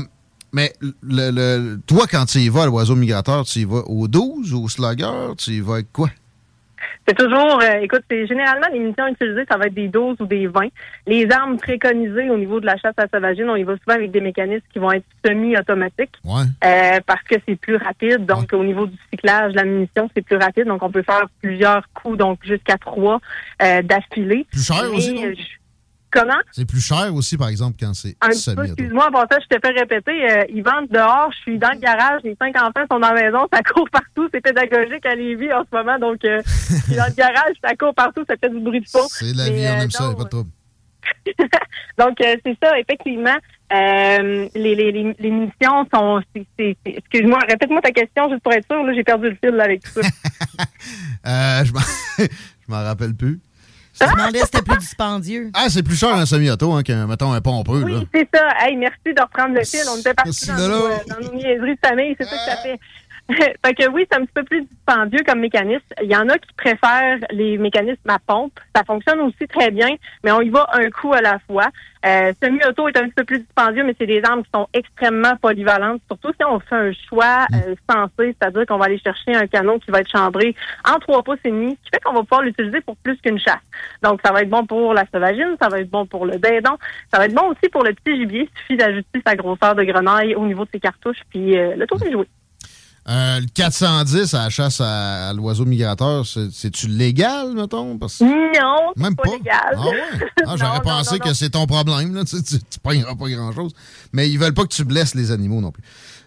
mais, 0.54 0.76
le, 1.02 1.32
le- 1.32 1.82
toi, 1.88 2.06
quand 2.06 2.26
tu 2.28 2.38
y 2.38 2.50
vas 2.50 2.68
l'oiseau 2.68 2.96
migrateur, 2.96 3.44
tu 3.46 3.62
y 3.62 3.66
vas 3.66 3.82
au 3.88 4.08
12, 4.08 4.54
au 4.54 4.70
slugger, 4.70 5.34
tu 5.36 5.54
y 5.54 5.60
vas 5.62 5.74
avec 5.74 5.92
quoi? 5.92 6.12
C'est 7.08 7.16
toujours, 7.18 7.60
euh, 7.62 7.80
écoute, 7.82 8.02
c'est 8.10 8.28
généralement 8.28 8.68
les 8.72 8.80
munitions 8.80 9.08
utilisées, 9.08 9.46
ça 9.50 9.58
va 9.58 9.66
être 9.66 9.74
des 9.74 9.88
12 9.88 10.18
ou 10.20 10.26
des 10.26 10.48
20. 10.48 10.68
Les 11.08 11.30
armes 11.32 11.58
préconisées 11.58 12.30
au 12.30 12.38
niveau 12.38 12.60
de 12.60 12.66
la 12.66 12.78
chasse 12.78 12.94
à 12.98 13.04
la 13.04 13.08
sauvagine, 13.14 13.50
on 13.50 13.56
y 13.56 13.64
va 13.64 13.74
souvent 13.78 13.96
avec 13.96 14.12
des 14.12 14.22
mécanismes 14.22 14.66
qui 14.72 14.80
vont 14.80 14.92
être 14.92 15.06
semi-automatiques. 15.26 16.16
Euh, 16.64 17.00
parce 17.06 17.24
que 17.24 17.36
c'est 17.48 17.56
plus 17.56 17.76
rapide. 17.78 18.26
Donc, 18.26 18.54
au 18.54 18.64
niveau 18.64 18.86
du 18.88 18.98
cyclage 19.12 19.54
la 19.54 19.64
munition, 19.66 20.10
c'est 20.16 20.22
plus 20.22 20.38
rapide. 20.38 20.66
Donc, 20.66 20.84
on 20.84 20.92
peut 20.92 21.04
faire 21.04 21.26
plusieurs 21.42 21.84
coups, 21.94 22.18
donc 22.18 22.40
jusqu'à 22.44 22.78
trois 22.78 23.20
euh, 23.62 23.82
d'affilée. 23.82 24.46
Plus 24.52 24.66
cher 24.66 24.94
aussi, 24.94 25.14
non? 25.14 25.24
euh, 25.26 25.34
je- 25.38 25.44
Comment? 26.12 26.40
C'est 26.52 26.66
plus 26.66 26.82
cher 26.82 27.14
aussi, 27.14 27.38
par 27.38 27.50
exemple, 27.50 27.78
quand 27.80 27.94
c'est 27.94 28.16
excuse-moi, 28.26 29.10
pour 29.12 29.22
ça, 29.32 29.38
je 29.40 29.56
te 29.56 29.60
fais 29.64 29.74
répéter. 29.74 30.32
euh, 30.32 30.44
ils 30.50 30.64
vendent 30.64 30.90
dehors, 30.90 31.32
je 31.32 31.38
suis 31.40 31.58
dans 31.60 31.72
le 31.72 31.80
garage, 31.80 32.22
les 32.24 32.36
cinq 32.40 32.56
enfants 32.58 32.86
sont 32.92 33.00
dans 33.00 33.14
la 33.14 33.22
maison, 33.22 33.48
ça 33.54 33.62
court 33.62 33.88
partout, 33.92 34.28
c'est 34.34 34.42
pédagogique 34.42 35.06
à 35.06 35.16
Lévis 35.16 35.54
en 35.54 35.64
ce 35.70 35.76
moment, 35.76 36.00
donc 36.00 36.24
euh, 36.26 36.42
je 36.46 36.76
suis 36.76 36.96
dans 36.96 37.06
le 37.08 37.14
garage, 37.16 37.56
ça 37.64 37.76
court 37.76 37.94
partout, 37.94 38.24
ça 38.28 38.36
fait 38.42 38.50
du 38.50 38.60
bruit 38.60 38.82
de 38.82 38.90
fond. 38.90 39.08
C'est 39.08 39.34
la 39.34 39.50
vie, 39.50 39.66
on 39.68 39.80
euh, 39.80 39.84
aime 39.84 39.92
ça, 39.92 40.10
a 40.10 40.16
pas 40.16 40.24
de 40.24 40.30
trouble. 40.30 40.50
donc, 41.98 42.22
euh, 42.22 42.36
c'est 42.46 42.58
ça, 42.62 42.78
effectivement. 42.80 43.36
Euh, 43.72 44.48
les, 44.56 44.76
les, 44.76 44.92
les, 44.92 45.16
les 45.20 45.32
munitions 45.32 45.88
sont... 45.94 46.22
Excuse-moi, 46.58 47.40
répète-moi 47.48 47.82
ta 47.82 47.92
question, 47.92 48.30
juste 48.30 48.42
pour 48.42 48.54
être 48.54 48.66
sûr. 48.70 48.84
Là, 48.84 48.94
j'ai 48.94 49.04
perdu 49.04 49.30
le 49.30 49.36
fil 49.36 49.56
là, 49.56 49.66
avec 49.66 49.84
tout 49.84 50.02
ça. 50.02 50.08
Euh, 51.26 51.64
je 52.18 52.72
m'en 52.72 52.82
rappelle 52.84 53.14
plus. 53.14 53.42
Je 54.02 54.06
me 54.06 54.12
demandais 54.12 54.40
si 54.40 54.46
c'était 54.46 54.62
plus 54.62 54.78
dispendieux. 54.78 55.52
Ah, 55.54 55.66
c'est 55.70 55.84
plus 55.84 55.98
cher 55.98 56.14
un 56.14 56.26
semi-auto 56.26 56.72
hein, 56.74 56.84
qu'un, 56.84 57.08
mettons, 57.08 57.32
un 57.34 57.42
pompeux, 57.42 57.86
là. 57.86 58.00
C'est 58.14 58.28
ça. 58.34 58.48
Hey, 58.62 58.76
merci 58.78 59.14
de 59.16 59.22
reprendre 59.22 59.56
le 59.56 59.64
fil. 59.64 59.82
On 59.94 59.98
était 59.98 60.14
partis 60.14 60.48
dans, 60.48 60.68
nos, 60.68 60.86
euh, 60.86 60.98
dans 61.08 61.20
nos 61.28 61.34
niaiseries 61.36 61.76
de 61.76 61.88
famille. 61.88 62.16
C'est 62.18 62.26
ça 62.26 62.36
que 62.38 62.52
ça 62.52 62.58
fait. 62.58 62.80
fait 63.64 63.74
que 63.76 63.88
oui, 63.90 64.08
c'est 64.10 64.18
un 64.18 64.26
petit 64.26 64.34
peu 64.34 64.44
plus 64.44 64.62
dispendieux 64.62 65.20
comme 65.26 65.40
mécanisme. 65.40 65.86
Il 66.02 66.10
y 66.10 66.16
en 66.16 66.28
a 66.30 66.38
qui 66.38 66.52
préfèrent 66.58 67.20
les 67.32 67.58
mécanismes 67.60 68.10
à 68.10 68.18
pompe. 68.18 68.60
Ça 68.76 68.84
fonctionne 68.84 69.22
aussi 69.22 69.48
très 69.48 69.70
bien, 69.70 69.90
mais 70.24 70.32
on 70.32 70.42
y 70.42 70.50
va 70.50 70.68
un 70.74 70.90
coup 70.90 71.14
à 71.14 71.22
la 71.22 71.38
fois. 71.40 71.68
Euh, 72.06 72.32
Semi-auto 72.42 72.88
est 72.88 72.98
un 72.98 73.04
petit 73.04 73.14
peu 73.14 73.24
plus 73.26 73.40
dispendieux, 73.42 73.84
mais 73.84 73.94
c'est 74.00 74.08
des 74.08 74.24
armes 74.24 74.42
qui 74.44 74.50
sont 74.54 74.68
extrêmement 74.74 75.36
polyvalentes, 75.36 76.02
surtout 76.08 76.32
si 76.32 76.46
on 76.46 76.60
fait 76.60 76.76
un 76.76 76.92
choix 77.10 77.46
euh, 77.54 77.76
sensé, 77.90 78.36
c'est-à-dire 78.40 78.66
qu'on 78.66 78.78
va 78.78 78.86
aller 78.86 79.00
chercher 79.00 79.36
un 79.36 79.48
canon 79.48 79.80
qui 79.80 79.92
va 79.92 80.00
être 80.00 80.10
chambré 80.10 80.56
en 80.88 80.98
3 80.98 81.24
pouces 81.24 81.40
et 81.44 81.52
demi, 81.52 81.72
ce 81.72 81.76
qui 81.84 81.90
fait 81.94 82.00
qu'on 82.02 82.14
va 82.14 82.22
pouvoir 82.22 82.42
l'utiliser 82.42 82.80
pour 82.82 82.96
plus 82.98 83.18
qu'une 83.18 83.38
chasse. 83.38 83.60
Donc, 84.02 84.22
ça 84.24 84.32
va 84.32 84.42
être 84.42 84.50
bon 84.50 84.66
pour 84.66 84.94
la 84.94 85.04
sauvagine, 85.14 85.58
ça 85.62 85.68
va 85.68 85.82
être 85.82 85.90
bon 85.90 86.06
pour 86.06 86.26
le 86.26 86.38
dindon, 86.38 86.78
ça 87.12 87.20
va 87.20 87.26
être 87.26 87.36
bon 87.36 87.50
aussi 87.50 87.70
pour 87.70 87.84
le 87.84 87.94
petit 87.94 88.16
gibier. 88.16 88.50
Il 88.50 88.60
suffit 88.60 88.78
d'ajuster 88.78 89.22
sa 89.28 89.36
grosseur 89.36 89.76
de 89.76 89.84
grenaille 89.84 90.36
au 90.36 90.46
niveau 90.46 90.64
de 90.64 90.70
ses 90.72 90.80
cartouches, 90.80 91.22
puis 91.30 91.58
euh, 91.58 91.76
le 91.76 91.86
tour 91.86 92.02
est 92.02 92.12
joué. 92.12 92.26
Euh, 93.10 93.40
le 93.40 93.48
410 93.54 94.34
à 94.36 94.44
la 94.44 94.50
chasse 94.50 94.82
à, 94.82 95.30
à 95.30 95.34
l'oiseau 95.34 95.66
migrateur, 95.66 96.26
c'est- 96.28 96.52
c'est-tu 96.52 96.88
légal, 96.88 97.54
mettons? 97.56 97.98
Parce... 97.98 98.22
Non, 98.22 98.94
Même 98.96 99.16
pas, 99.16 99.24
pas. 99.24 99.30
légal. 99.32 99.76
Ah 99.76 99.82
ouais? 99.88 100.02
Ah, 100.46 100.56
J'aurais 100.58 100.82
pensé 100.82 101.16
non, 101.16 101.20
non, 101.26 101.30
que 101.30 101.34
c'est 101.34 101.50
ton 101.50 101.66
problème. 101.66 102.14
Là. 102.14 102.22
Tu, 102.30 102.44
tu, 102.44 102.60
tu 102.60 102.80
pas 102.80 102.94
grand-chose. 102.94 103.74
Mais 104.14 104.30
ils 104.30 104.38
veulent 104.38 104.54
pas 104.54 104.64
que 104.64 104.68
tu 104.74 104.84
blesses 104.86 105.16
les 105.16 105.32
animaux 105.32 105.60
non 105.62 105.72
plus. 105.72 105.82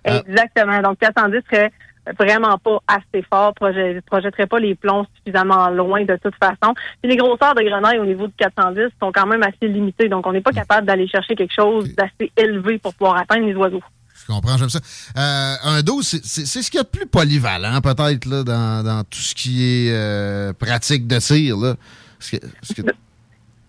Euh, 0.09 0.21
Exactement. 0.27 0.81
Donc, 0.83 0.99
410 0.99 1.41
serait 1.49 1.71
vraiment 2.19 2.59
pas 2.59 2.79
assez 2.89 3.25
fort, 3.33 3.55
projet, 3.55 4.01
projetterait 4.05 4.49
pas 4.49 4.59
les 4.59 4.75
plombs 4.75 5.07
suffisamment 5.19 5.69
loin 5.71 6.05
de 6.05 6.17
toute 6.21 6.35
façon. 6.35 6.75
Puis 7.01 7.13
les 7.13 7.17
grosseurs 7.17 7.55
de 7.55 7.63
grenaille 7.63 8.01
au 8.01 8.05
niveau 8.07 8.27
du 8.27 8.33
410 8.37 8.89
sont 9.01 9.13
quand 9.13 9.27
même 9.27 9.45
assez 9.45 9.69
limitées, 9.69 10.09
donc 10.09 10.27
on 10.27 10.33
n'est 10.33 10.41
pas 10.41 10.51
capable 10.51 10.85
d'aller 10.85 11.07
chercher 11.07 11.37
quelque 11.37 11.55
chose 11.55 11.95
d'assez 11.95 12.33
élevé 12.37 12.79
pour 12.79 12.93
pouvoir 12.95 13.19
atteindre 13.19 13.47
les 13.47 13.55
oiseaux. 13.55 13.83
Je 14.23 14.27
comprends, 14.33 14.57
j'aime 14.57 14.71
ça. 14.71 14.79
Euh, 15.17 15.55
un 15.65 15.83
12, 15.83 16.21
c'est- 16.23 16.47
ce 16.47 16.71
qu'il 16.71 16.79
y 16.79 16.81
a 16.81 16.85
de 16.85 16.89
plus 16.89 17.07
polyvalent, 17.07 17.81
peut-être, 17.81 18.25
là, 18.27 18.45
dans, 18.45 18.85
dans 18.85 19.03
tout 19.05 19.19
ce 19.19 19.35
qui 19.35 19.63
est 19.65 19.91
euh, 19.93 20.53
pratique 20.53 21.07
de 21.09 21.19
tir. 21.19 21.57
Là. 21.57 21.75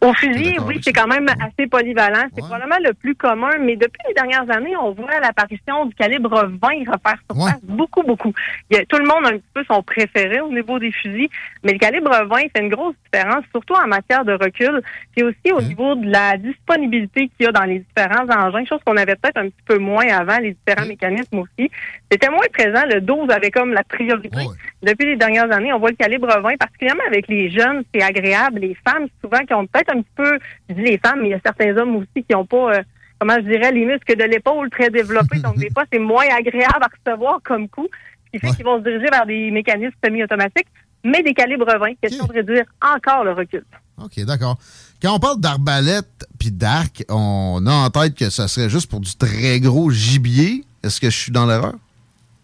Au 0.04 0.14
fusil, 0.16 0.58
oui, 0.68 0.82
c'est 0.84 0.92
quand 0.92 1.08
même 1.08 1.28
assez 1.30 1.66
polyvalent. 1.66 2.26
C'est 2.36 2.42
probablement 2.42 2.76
le 2.84 2.94
plus 2.94 3.16
commun, 3.16 3.52
mais 3.62 3.78
depuis 3.78 4.02
les 4.06 4.14
dernières 4.14 4.50
années, 4.52 4.76
on 4.76 4.92
voit 4.92 5.18
l'apparition 5.22 5.86
du 5.86 5.96
calibre 5.96 6.46
20 6.62 6.92
refaire 6.92 7.20
surface 7.32 7.62
beaucoup, 7.64 8.04
beaucoup. 8.04 8.34
Il 8.70 8.76
y 8.76 8.80
a, 8.82 8.86
tout 8.86 8.98
le 8.98 9.06
monde 9.06 9.26
a 9.26 9.30
un 9.30 9.38
petit 9.38 9.54
peu 9.54 9.64
son 9.64 9.82
préféré 9.82 10.42
au 10.42 10.52
niveau 10.52 10.78
des 10.78 10.92
fusils, 10.92 11.30
mais 11.64 11.72
le 11.72 11.80
calibre 11.80 12.12
20 12.12 12.38
fait 12.54 12.60
une 12.60 12.68
grosse 12.68 12.96
différence, 13.06 13.46
surtout 13.52 13.76
en 13.76 13.88
matière 13.88 14.26
de 14.26 14.34
recul, 14.34 14.82
puis 15.16 15.24
aussi 15.24 15.54
au 15.54 15.62
niveau 15.62 15.96
de 15.96 16.12
la 16.12 16.36
disponibilité 16.36 17.30
qu'il 17.30 17.46
y 17.46 17.48
a 17.48 17.54
dans 17.54 17.64
les 17.64 17.80
différents 17.80 18.28
engins, 18.30 18.66
chose 18.66 18.82
qu'on 18.86 18.98
avait 18.98 19.16
peut-être 19.16 19.38
un 19.38 19.46
petit 19.48 19.64
peu 19.66 19.78
moins 19.78 20.08
avant, 20.10 20.38
les 20.40 20.58
différents 20.66 20.86
mécanismes 20.86 21.40
aussi. 21.40 21.72
C'était 22.12 22.30
moins 22.30 22.46
présent, 22.52 22.84
le 22.94 23.00
12 23.00 23.30
avait 23.30 23.52
comme 23.52 23.72
la 23.72 23.84
priorité. 23.84 24.46
Depuis 24.82 25.06
les 25.06 25.16
dernières 25.16 25.50
années, 25.52 25.72
on 25.72 25.80
voit 25.80 25.92
le 25.92 25.96
calibre 25.96 26.28
20, 26.28 26.58
particulièrement 26.58 27.04
avec 27.08 27.30
les 27.30 27.50
jeunes, 27.50 27.84
c'est 27.94 28.04
agréable. 28.04 28.60
Les 28.60 28.76
femmes, 28.86 29.08
souvent, 29.24 29.40
qui 29.46 29.54
ont 29.54 29.66
peut-être 29.66 29.93
un 29.94 30.02
petit 30.02 30.16
peu, 30.16 30.40
je 30.70 30.76
dis 30.76 30.82
les 30.82 30.98
femmes, 30.98 31.22
mais 31.22 31.30
il 31.30 31.32
y 31.32 31.36
a 31.36 31.40
certains 31.44 31.76
hommes 31.78 31.96
aussi 31.98 32.24
qui 32.24 32.34
n'ont 32.34 32.46
pas, 32.46 32.76
euh, 32.76 32.84
comment 33.20 33.36
je 33.36 33.48
dirais, 33.50 33.72
les 33.72 33.86
muscles 33.86 34.16
de 34.16 34.24
l'épaule 34.24 34.70
très 34.70 34.90
développés. 34.90 35.40
donc, 35.40 35.58
des 35.58 35.70
fois, 35.72 35.84
c'est 35.92 36.00
moins 36.00 36.26
agréable 36.38 36.82
à 36.82 37.12
recevoir 37.12 37.40
comme 37.44 37.70
coup, 37.70 37.88
ce 38.26 38.32
qui 38.32 38.40
fait 38.40 38.56
qu'ils 38.56 38.66
vont 38.66 38.80
se 38.80 38.84
diriger 38.84 39.08
vers 39.12 39.26
des 39.26 39.52
mécanismes 39.52 39.96
semi-automatiques, 40.04 40.68
mais 41.04 41.22
des 41.22 41.34
calibres 41.34 41.66
20, 41.66 41.96
question 42.02 42.26
de 42.26 42.34
réduire 42.34 42.66
encore 42.82 43.24
le 43.24 43.34
recul. 43.34 43.64
OK, 44.02 44.20
d'accord. 44.26 44.58
Quand 45.02 45.16
on 45.16 45.20
parle 45.20 45.40
d'arbalète 45.40 46.28
puis 46.40 46.52
d'arc, 46.52 47.04
on 47.10 47.64
a 47.68 47.72
en 47.72 47.90
tête 47.90 48.16
que 48.16 48.30
ça 48.30 48.48
serait 48.48 48.70
juste 48.70 48.90
pour 48.90 49.00
du 49.00 49.16
très 49.16 49.60
gros 49.60 49.92
gibier. 49.92 50.64
Est-ce 50.82 51.00
que 51.00 51.10
je 51.10 51.18
suis 51.18 51.32
dans 51.32 51.46
l'erreur? 51.46 51.76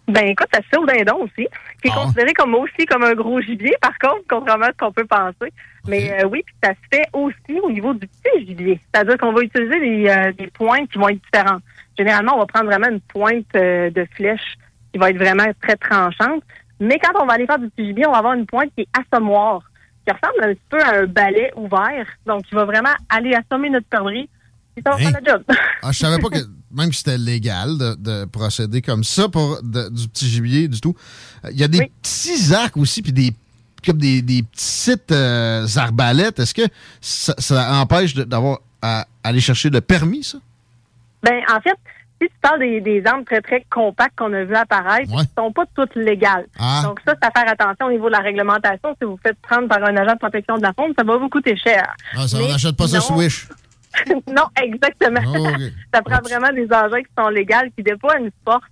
Ben 0.10 0.28
écoute, 0.28 0.48
ça 0.54 0.62
se 0.62 0.68
fait 0.68 0.78
au 0.78 0.86
dindon 0.86 1.24
aussi, 1.24 1.48
qui 1.82 1.88
est 1.88 1.92
Ah. 1.96 2.02
considéré 2.04 2.34
comme 2.34 2.56
aussi 2.56 2.86
comme 2.88 3.04
un 3.04 3.14
gros 3.14 3.40
gibier, 3.42 3.74
par 3.82 3.98
contre, 4.00 4.24
contrairement 4.30 4.66
à 4.66 4.72
ce 4.72 4.78
qu'on 4.78 4.92
peut 4.92 5.06
penser. 5.06 5.54
Mais 5.88 6.12
euh, 6.24 6.28
oui, 6.28 6.42
puis 6.46 6.56
ça 6.64 6.72
se 6.72 6.98
fait 6.98 7.06
aussi 7.14 7.60
au 7.62 7.72
niveau 7.72 7.94
du 7.94 8.08
petit 8.08 8.46
gibier. 8.48 8.80
C'est-à-dire 8.94 9.18
qu'on 9.18 9.32
va 9.34 9.42
utiliser 9.42 9.80
des, 9.80 10.10
euh, 10.10 10.32
des 10.34 10.48
pointes 10.48 10.90
qui 10.92 10.98
vont 10.98 11.10
être 11.10 11.22
différentes. 11.32 11.64
Généralement, 11.98 12.36
on 12.36 12.40
va 12.40 12.46
prendre 12.46 12.66
vraiment 12.66 12.90
une 12.90 13.02
pointe 13.02 13.46
euh, 13.56 13.90
de 13.90 14.06
flèche 14.16 14.56
qui 14.92 15.00
va 15.00 15.10
être 15.12 15.18
vraiment 15.18 15.48
très 15.62 15.76
tranchante. 15.76 16.44
Mais 16.80 16.98
quand 17.00 17.12
on 17.22 17.26
va 17.26 17.34
aller 17.34 17.46
faire 17.46 17.60
du 17.60 17.70
petit 17.70 17.86
gibier, 17.88 18.08
on 18.08 18.12
va 18.12 18.18
avoir 18.20 18.34
une 18.34 18.46
pointe 18.46 18.72
qui 18.76 18.82
est 18.82 18.88
assommoire, 18.98 19.62
qui 20.08 20.14
ressemble 20.14 20.44
un 20.50 20.54
petit 20.54 20.68
peu 20.70 20.82
à 20.82 21.02
un 21.02 21.06
balai 21.06 21.52
ouvert. 21.56 22.08
Donc, 22.26 22.44
qui 22.44 22.56
va 22.56 22.66
vraiment 22.66 22.94
aller 23.10 23.34
assommer 23.36 23.70
notre 23.70 23.88
perdrix. 23.88 24.30
Et 24.78 24.82
ça 24.82 24.92
va 24.92 24.98
faire 24.98 25.12
le 25.22 25.32
job. 25.32 25.44
Ah, 25.84 25.92
je 25.92 25.98
savais 25.98 26.20
pas 26.22 26.30
que 26.30 26.38
même 26.72 26.92
si 26.92 27.00
c'était 27.00 27.18
légal 27.18 27.78
de, 27.78 27.96
de 27.96 28.26
procéder 28.26 28.82
comme 28.82 29.04
ça 29.04 29.28
pour 29.30 29.62
de- 29.64 29.90
du 29.90 30.08
petit 30.08 30.28
gibier 30.30 30.68
du 30.68 30.80
tout. 30.82 30.96
Euh, 31.46 31.50
Il 31.52 31.60
y 31.60 31.64
a 31.64 31.68
des 31.68 31.92
petits 32.02 32.54
arcs 32.54 32.78
aussi 32.78 33.02
puis 33.02 33.14
des 33.14 33.34
comme 33.86 33.98
des, 33.98 34.22
des 34.22 34.44
petites 34.44 35.12
euh, 35.12 35.66
arbalètes. 35.78 36.40
Est-ce 36.40 36.54
que 36.54 36.64
ça, 37.00 37.34
ça 37.38 37.74
empêche 37.82 38.14
d'avoir 38.14 38.60
à 38.82 39.06
aller 39.24 39.40
chercher 39.40 39.70
le 39.70 39.80
permis 39.82 40.24
ça? 40.24 40.38
Ben, 41.24 41.40
en 41.50 41.60
fait, 41.62 41.76
si 42.22 42.28
tu 42.28 42.34
parles 42.42 42.60
des, 42.60 42.82
des 42.82 43.02
armes 43.06 43.24
très, 43.24 43.42
très 43.42 43.66
compactes 43.70 44.18
qu'on 44.18 44.34
a 44.34 44.44
vu 44.44 44.54
apparaître, 44.54 45.10
elles 45.18 45.26
sont 45.38 45.54
pas 45.54 45.64
toutes 45.74 45.96
légales. 45.96 46.46
Ah. 46.60 46.82
Donc, 46.84 47.00
ça, 47.06 47.14
c'est 47.22 47.28
à 47.28 47.32
faire 47.32 47.50
attention 47.50 47.86
au 47.86 47.92
niveau 47.92 48.08
de 48.08 48.12
la 48.12 48.20
réglementation. 48.20 48.94
Si 49.02 49.06
vous 49.06 49.18
faites 49.24 49.38
prendre 49.42 49.70
par 49.70 49.82
un 49.84 49.96
agent 49.96 50.14
de 50.14 50.20
protection 50.20 50.58
de 50.58 50.64
la 50.64 50.74
faune, 50.74 50.92
ça 50.98 51.06
va 51.06 51.16
vous 51.18 51.30
coûter 51.30 51.56
cher. 51.56 51.94
Ah, 52.18 52.28
ça, 52.28 52.38
on 52.38 52.48
n'achète 52.50 52.76
pas 52.76 52.90
ça 52.90 53.00
Swish. 53.00 53.48
non, 54.28 54.44
exactement. 54.62 55.22
Oh, 55.28 55.48
ok. 55.48 55.62
ça 55.94 56.02
prend 56.02 56.20
vraiment 56.22 56.52
des 56.54 56.68
engins 56.74 57.02
qui 57.02 57.12
sont 57.18 57.30
légaux, 57.30 57.70
qui 57.76 57.84
déploient 57.84 58.20
une 58.20 58.32
force, 58.46 58.66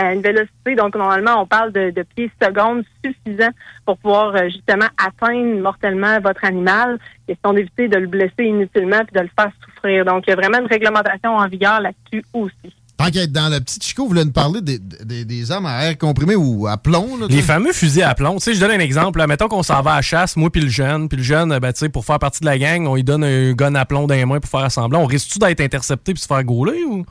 euh, 0.00 0.12
une 0.12 0.22
vélocité. 0.22 0.74
Donc, 0.74 0.94
normalement, 0.94 1.42
on 1.42 1.46
parle 1.46 1.72
de, 1.72 1.90
de 1.90 2.02
pieds 2.02 2.30
secondes 2.40 2.84
suffisants 3.04 3.52
pour 3.84 3.98
pouvoir 3.98 4.34
euh, 4.36 4.44
justement 4.48 4.86
atteindre 4.96 5.60
mortellement 5.60 6.20
votre 6.20 6.44
animal. 6.44 6.98
Question 7.26 7.52
d'éviter 7.52 7.88
de 7.88 7.96
le 7.96 8.06
blesser 8.06 8.44
inutilement 8.44 9.04
puis 9.04 9.14
de 9.14 9.20
le 9.20 9.30
faire 9.38 9.50
souffrir. 9.64 10.04
Donc, 10.04 10.24
il 10.26 10.30
y 10.30 10.32
a 10.32 10.36
vraiment 10.36 10.58
une 10.58 10.66
réglementation 10.66 11.36
en 11.36 11.48
vigueur 11.48 11.80
là-dessus 11.80 12.24
aussi. 12.32 12.74
Tant 12.98 13.10
qu'à 13.10 13.22
être 13.22 13.32
dans 13.32 13.48
le 13.48 13.60
petit 13.60 13.78
Chico, 13.80 14.02
vous 14.02 14.08
voulez 14.08 14.24
nous 14.24 14.32
parler 14.32 14.60
des, 14.60 14.78
des, 14.80 15.24
des 15.24 15.52
armes 15.52 15.66
à 15.66 15.84
air 15.86 15.96
comprimé 15.96 16.34
ou 16.34 16.66
à 16.66 16.76
plomb? 16.76 17.16
Là, 17.16 17.26
Les 17.30 17.42
fameux 17.42 17.72
fusils 17.72 18.02
à 18.02 18.14
plomb. 18.14 18.34
Tu 18.38 18.40
sais, 18.40 18.54
je 18.54 18.60
donne 18.60 18.72
un 18.72 18.80
exemple. 18.80 19.20
là. 19.20 19.26
Mettons 19.28 19.46
qu'on 19.48 19.62
s'en 19.62 19.80
va 19.82 19.92
à 19.92 19.96
la 19.96 20.02
chasse, 20.02 20.36
moi 20.36 20.50
puis 20.50 20.60
le 20.62 20.68
jeune. 20.68 21.08
Puis 21.08 21.16
le 21.16 21.22
jeune, 21.22 21.56
ben, 21.60 21.72
tu 21.72 21.78
sais, 21.78 21.88
pour 21.88 22.04
faire 22.04 22.18
partie 22.18 22.40
de 22.40 22.46
la 22.46 22.58
gang, 22.58 22.86
on 22.88 22.96
lui 22.96 23.04
donne 23.04 23.22
un 23.22 23.52
gun 23.52 23.74
à 23.76 23.84
plomb 23.84 24.06
dans 24.08 24.14
les 24.16 24.24
mains 24.24 24.40
pour 24.40 24.50
faire 24.50 24.64
assembler. 24.64 24.98
On 24.98 25.06
risque-tu 25.06 25.38
d'être 25.38 25.60
intercepté 25.60 26.12
puis 26.12 26.20
se 26.20 26.26
faire 26.26 26.42
gauler 26.42 26.82
ou? 26.84 27.06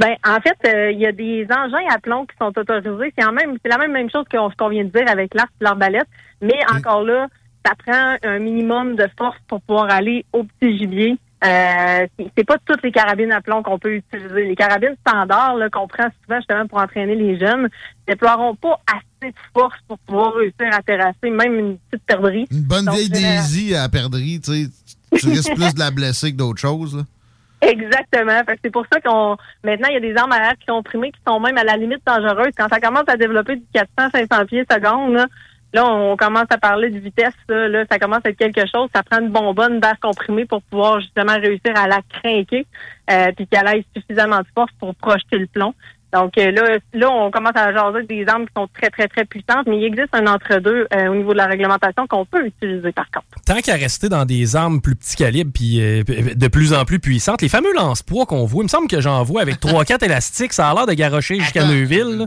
Ben, 0.00 0.16
en 0.26 0.40
fait, 0.40 0.56
euh, 0.74 0.90
il 0.90 0.98
y 0.98 1.06
a 1.06 1.12
des 1.12 1.44
engins 1.50 1.86
à 1.94 1.98
plomb 2.00 2.26
qui 2.26 2.34
sont 2.40 2.52
autorisés. 2.58 3.14
C'est 3.16 3.24
en 3.24 3.30
même, 3.32 3.56
c'est 3.62 3.70
la 3.70 3.78
même, 3.78 3.92
même 3.92 4.10
chose 4.10 4.24
qu'on- 4.28 4.50
ce 4.50 4.56
qu'on 4.56 4.70
vient 4.70 4.82
de 4.84 4.90
dire 4.90 5.08
avec 5.08 5.32
l'arc 5.34 5.50
et 5.60 5.64
l'arbalète. 5.64 6.08
Mais 6.40 6.58
encore 6.74 7.04
là, 7.04 7.28
ça 7.64 7.74
prend 7.86 8.16
un 8.28 8.38
minimum 8.40 8.96
de 8.96 9.06
force 9.16 9.36
pour 9.46 9.60
pouvoir 9.60 9.88
aller 9.90 10.24
au 10.32 10.42
petit 10.42 10.76
gibier. 10.78 11.16
Euh, 11.44 12.06
c'est- 12.36 12.44
pas 12.44 12.56
toutes 12.64 12.82
les 12.82 12.92
carabines 12.92 13.32
à 13.32 13.40
plomb 13.40 13.62
qu'on 13.62 13.78
peut 13.78 13.94
utiliser. 13.96 14.44
Les 14.46 14.54
carabines 14.56 14.94
standards 15.06 15.56
là, 15.56 15.68
qu'on 15.70 15.88
prend 15.88 16.06
souvent 16.22 16.36
justement 16.38 16.66
pour 16.68 16.78
entraîner 16.80 17.16
les 17.16 17.38
jeunes 17.38 17.68
déploieront 18.06 18.54
pas 18.54 18.78
assez 18.86 19.30
de 19.32 19.36
force 19.52 19.76
pour 19.88 19.98
pouvoir 19.98 20.34
réussir 20.34 20.68
à 20.72 20.80
terrasser 20.82 21.30
même 21.30 21.54
une 21.58 21.78
petite 21.90 22.06
perdrix. 22.06 22.46
Une 22.50 22.62
bonne 22.62 22.84
Donc, 22.84 22.94
vieille 22.94 23.12
général- 23.12 23.36
Daisy 23.38 23.74
à 23.74 23.88
perdrix, 23.88 24.40
tu 24.40 24.52
sais. 24.52 24.70
Tu 25.18 25.28
risques 25.28 25.54
plus 25.54 25.74
de 25.74 25.78
la 25.80 25.90
blesser 25.90 26.32
que 26.32 26.36
d'autres 26.36 26.60
choses. 26.60 26.96
Là. 26.96 27.02
Exactement. 27.62 28.40
Fait 28.46 28.54
que 28.54 28.60
c'est 28.64 28.70
pour 28.70 28.84
ça 28.92 29.00
qu'on 29.00 29.36
maintenant 29.64 29.88
il 29.88 29.94
y 29.94 29.96
a 29.96 30.00
des 30.00 30.16
armes 30.16 30.32
à 30.32 30.38
air 30.38 30.52
qui 30.58 30.66
sont 30.68 30.82
primées 30.82 31.12
qui 31.12 31.20
sont 31.26 31.38
même 31.40 31.56
à 31.58 31.64
la 31.64 31.76
limite 31.76 32.02
dangereuses. 32.06 32.52
Quand 32.56 32.68
ça 32.68 32.80
commence 32.80 33.04
à 33.08 33.16
développer 33.16 33.56
du 33.56 33.64
400-500 33.74 34.46
pieds 34.46 34.64
seconde, 34.70 35.26
là, 35.72 35.86
on 35.86 36.16
commence 36.16 36.46
à 36.50 36.58
parler 36.58 36.90
de 36.90 36.98
vitesse. 36.98 37.34
Là, 37.48 37.84
ça 37.90 37.98
commence 37.98 38.20
à 38.24 38.30
être 38.30 38.38
quelque 38.38 38.66
chose. 38.66 38.88
Ça 38.94 39.02
prend 39.02 39.20
une 39.20 39.30
bonbonne 39.30 39.80
d'air 39.80 39.98
comprimé 40.00 40.44
pour 40.44 40.62
pouvoir 40.62 41.00
justement 41.00 41.34
réussir 41.34 41.72
à 41.76 41.86
la 41.86 42.00
craquer, 42.08 42.66
euh, 43.10 43.32
puis 43.36 43.46
qu'elle 43.46 43.66
ait 43.68 43.84
suffisamment 43.96 44.40
de 44.40 44.46
force 44.54 44.72
pour 44.78 44.94
projeter 44.94 45.38
le 45.38 45.46
plomb. 45.46 45.74
Donc 46.12 46.36
euh, 46.36 46.50
là, 46.50 46.78
là, 46.92 47.10
on 47.10 47.30
commence 47.30 47.56
à 47.56 47.72
jaser 47.72 48.02
des 48.06 48.26
armes 48.28 48.44
qui 48.44 48.52
sont 48.54 48.68
très, 48.74 48.90
très, 48.90 49.08
très 49.08 49.24
puissantes, 49.24 49.66
mais 49.66 49.78
il 49.78 49.84
existe 49.84 50.10
un 50.12 50.26
entre-deux 50.26 50.86
euh, 50.94 51.06
au 51.08 51.14
niveau 51.14 51.32
de 51.32 51.38
la 51.38 51.46
réglementation 51.46 52.06
qu'on 52.06 52.26
peut 52.26 52.46
utiliser 52.46 52.92
par 52.92 53.06
contre. 53.10 53.26
Tant 53.46 53.60
qu'à 53.60 53.74
rester 53.74 54.10
dans 54.10 54.26
des 54.26 54.54
armes 54.54 54.82
plus 54.82 54.94
petits 54.94 55.16
calibres 55.16 55.52
puis 55.54 55.80
euh, 55.80 56.02
de 56.04 56.48
plus 56.48 56.74
en 56.74 56.84
plus 56.84 57.00
puissantes, 57.00 57.40
les 57.40 57.48
fameux 57.48 57.72
lance-poids 57.74 58.26
qu'on 58.26 58.44
voit, 58.44 58.62
il 58.62 58.64
me 58.64 58.68
semble 58.68 58.88
que 58.88 59.00
j'en 59.00 59.22
vois 59.22 59.40
avec 59.40 59.56
3-4 59.56 60.04
élastiques, 60.04 60.52
ça 60.52 60.68
a 60.68 60.74
l'air 60.74 60.86
de 60.86 60.92
garrocher 60.92 61.40
jusqu'à 61.40 61.64
Neuville. 61.64 62.26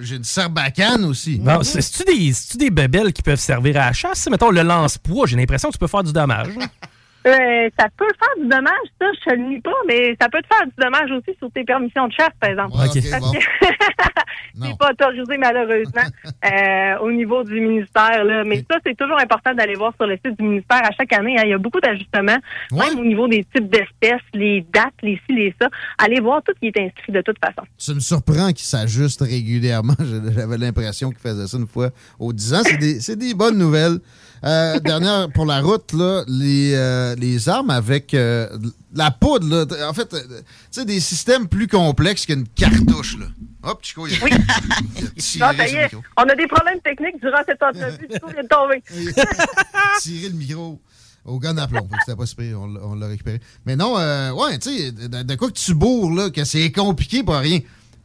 J'ai 0.00 0.16
une 0.16 0.24
serbacane 0.24 1.04
aussi. 1.04 1.40
C'est-tu 1.62 2.04
des, 2.04 2.32
des 2.58 2.70
bebelles 2.70 3.12
qui 3.12 3.22
peuvent 3.22 3.40
servir 3.40 3.80
à 3.80 3.86
la 3.86 3.92
chasse? 3.92 4.28
Mettons, 4.30 4.50
le 4.50 4.62
lance-poids, 4.62 5.26
j'ai 5.26 5.36
l'impression 5.36 5.68
que 5.70 5.74
tu 5.74 5.78
peux 5.78 5.88
faire 5.88 6.04
du 6.04 6.12
dommage. 6.12 6.48
Euh, 7.26 7.70
ça 7.78 7.86
peut 7.96 8.04
faire 8.18 8.42
du 8.42 8.48
dommage, 8.48 8.86
ça, 9.00 9.06
je 9.14 9.30
te 9.30 9.34
le 9.34 9.48
nie 9.48 9.60
pas, 9.60 9.70
mais 9.88 10.14
ça 10.20 10.28
peut 10.28 10.40
te 10.42 10.46
faire 10.46 10.66
du 10.66 10.72
dommage 10.78 11.10
aussi 11.10 11.36
sur 11.38 11.50
tes 11.52 11.64
permissions 11.64 12.06
de 12.06 12.12
chasse, 12.12 12.28
par 12.38 12.50
exemple. 12.50 12.76
Ouais, 12.76 12.86
ok, 12.86 13.10
Parce 13.10 13.22
bon. 13.22 13.32
que 13.32 13.38
c'est 14.62 14.78
pas 14.78 14.90
autorisé, 14.90 15.38
malheureusement, 15.38 16.02
euh, 16.44 16.98
au 17.00 17.10
niveau 17.10 17.42
du 17.44 17.60
ministère. 17.60 18.24
Là. 18.24 18.44
Mais 18.44 18.56
ça, 18.70 18.76
c'est 18.84 18.96
toujours 18.96 19.18
important 19.20 19.54
d'aller 19.54 19.74
voir 19.74 19.94
sur 19.96 20.06
le 20.06 20.16
site 20.24 20.38
du 20.38 20.44
ministère 20.44 20.82
à 20.84 20.90
chaque 20.98 21.12
année. 21.14 21.36
hein. 21.38 21.42
Il 21.44 21.50
y 21.50 21.54
a 21.54 21.58
beaucoup 21.58 21.80
d'ajustements, 21.80 22.36
même 22.72 22.98
au 22.98 23.04
niveau 23.04 23.26
des 23.28 23.44
types 23.54 23.70
d'espèces, 23.70 24.20
les 24.34 24.60
dates, 24.72 24.92
les 25.02 25.16
ci, 25.26 25.34
les 25.34 25.54
ça. 25.60 25.68
Allez 25.98 26.20
voir 26.20 26.42
tout 26.42 26.52
qui 26.60 26.66
est 26.68 26.78
inscrit 26.78 27.12
de 27.12 27.20
toute 27.22 27.38
façon. 27.38 27.66
Ça 27.78 27.94
me 27.94 28.00
surprend 28.00 28.48
qu'il 28.48 28.66
s'ajuste 28.66 29.22
régulièrement. 29.22 29.94
J'avais 30.36 30.58
l'impression 30.58 31.10
qu'il 31.10 31.20
faisait 31.20 31.46
ça 31.46 31.56
une 31.56 31.66
fois 31.66 31.88
aux 32.18 32.32
10 32.32 32.54
ans. 32.54 32.60
C'est 32.64 32.76
des, 32.76 33.00
c'est 33.00 33.16
des 33.16 33.34
bonnes 33.34 33.58
nouvelles. 33.58 33.98
Euh, 34.44 34.78
dernière 34.80 35.30
pour 35.32 35.46
la 35.46 35.60
route, 35.62 35.92
là, 35.94 36.22
les, 36.28 36.74
euh, 36.74 37.14
les 37.16 37.48
armes 37.48 37.70
avec 37.70 38.12
euh, 38.12 38.46
la 38.94 39.10
poudre. 39.10 39.48
Là, 39.48 39.88
en 39.88 39.94
fait, 39.94 40.08
tu 40.08 40.16
sais, 40.70 40.84
des 40.84 41.00
systèmes 41.00 41.48
plus 41.48 41.66
complexes 41.66 42.26
qu'une 42.26 42.46
cartouche. 42.48 43.16
Là. 43.18 43.26
Hop, 43.62 43.78
Chico, 43.82 44.06
il 44.06 44.14
a, 44.22 44.26
il 44.28 45.40
Non, 45.40 45.50
ça 45.56 45.66
y 45.68 45.74
est, 45.76 45.90
on 46.18 46.22
a 46.24 46.34
des 46.34 46.46
problèmes 46.46 46.80
techniques 46.80 47.18
durant 47.22 47.38
cette 47.46 47.62
entrevue. 47.62 48.06
Coup, 48.20 48.30
vient 48.32 48.42
de 48.42 48.48
tomber. 48.48 48.82
tiré 50.02 50.28
le 50.28 50.34
micro 50.34 50.78
au 51.24 51.38
gun 51.38 51.56
à 51.56 51.66
plomb. 51.66 51.88
C'était 52.04 52.16
pas 52.16 52.26
super, 52.26 52.60
on, 52.60 52.66
l'a- 52.66 52.80
on 52.82 52.94
l'a 52.96 53.06
récupéré. 53.06 53.40
Mais 53.64 53.76
non, 53.76 53.98
euh, 53.98 54.30
ouais, 54.32 54.58
tu 54.58 54.76
sais, 54.76 54.92
de, 54.92 55.22
de 55.22 55.34
quoi 55.36 55.48
que 55.48 55.58
tu 55.58 55.72
bourres, 55.72 56.12
là, 56.12 56.28
que 56.28 56.44
c'est 56.44 56.70
compliqué 56.70 57.22
pour 57.22 57.36
rien. 57.36 57.60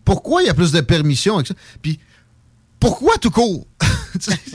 Pourquoi 0.05 0.41
il 0.41 0.45
y 0.47 0.49
a 0.49 0.53
plus 0.53 0.71
de 0.71 0.79
permissions 0.79 1.35
avec 1.35 1.47
ça? 1.47 1.53
Puis, 1.81 1.99
pourquoi 2.79 3.17
tout 3.17 3.31
court? 3.31 3.67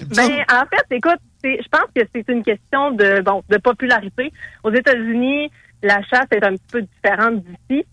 Ben, 0.08 0.30
en 0.50 0.64
fait, 0.66 0.96
écoute, 0.96 1.20
c'est- 1.44 1.62
je 1.62 1.68
pense 1.68 1.88
que 1.94 2.02
c'est 2.14 2.28
une 2.28 2.42
question 2.42 2.90
de 2.92 3.20
bon 3.20 3.42
de 3.50 3.58
popularité. 3.58 4.32
Aux 4.62 4.72
États-Unis, 4.72 5.50
la 5.82 6.00
chasse 6.02 6.26
est 6.30 6.44
un 6.44 6.52
petit 6.52 6.72
peu 6.72 6.82
différente 6.82 7.42
d'ici. 7.44 7.84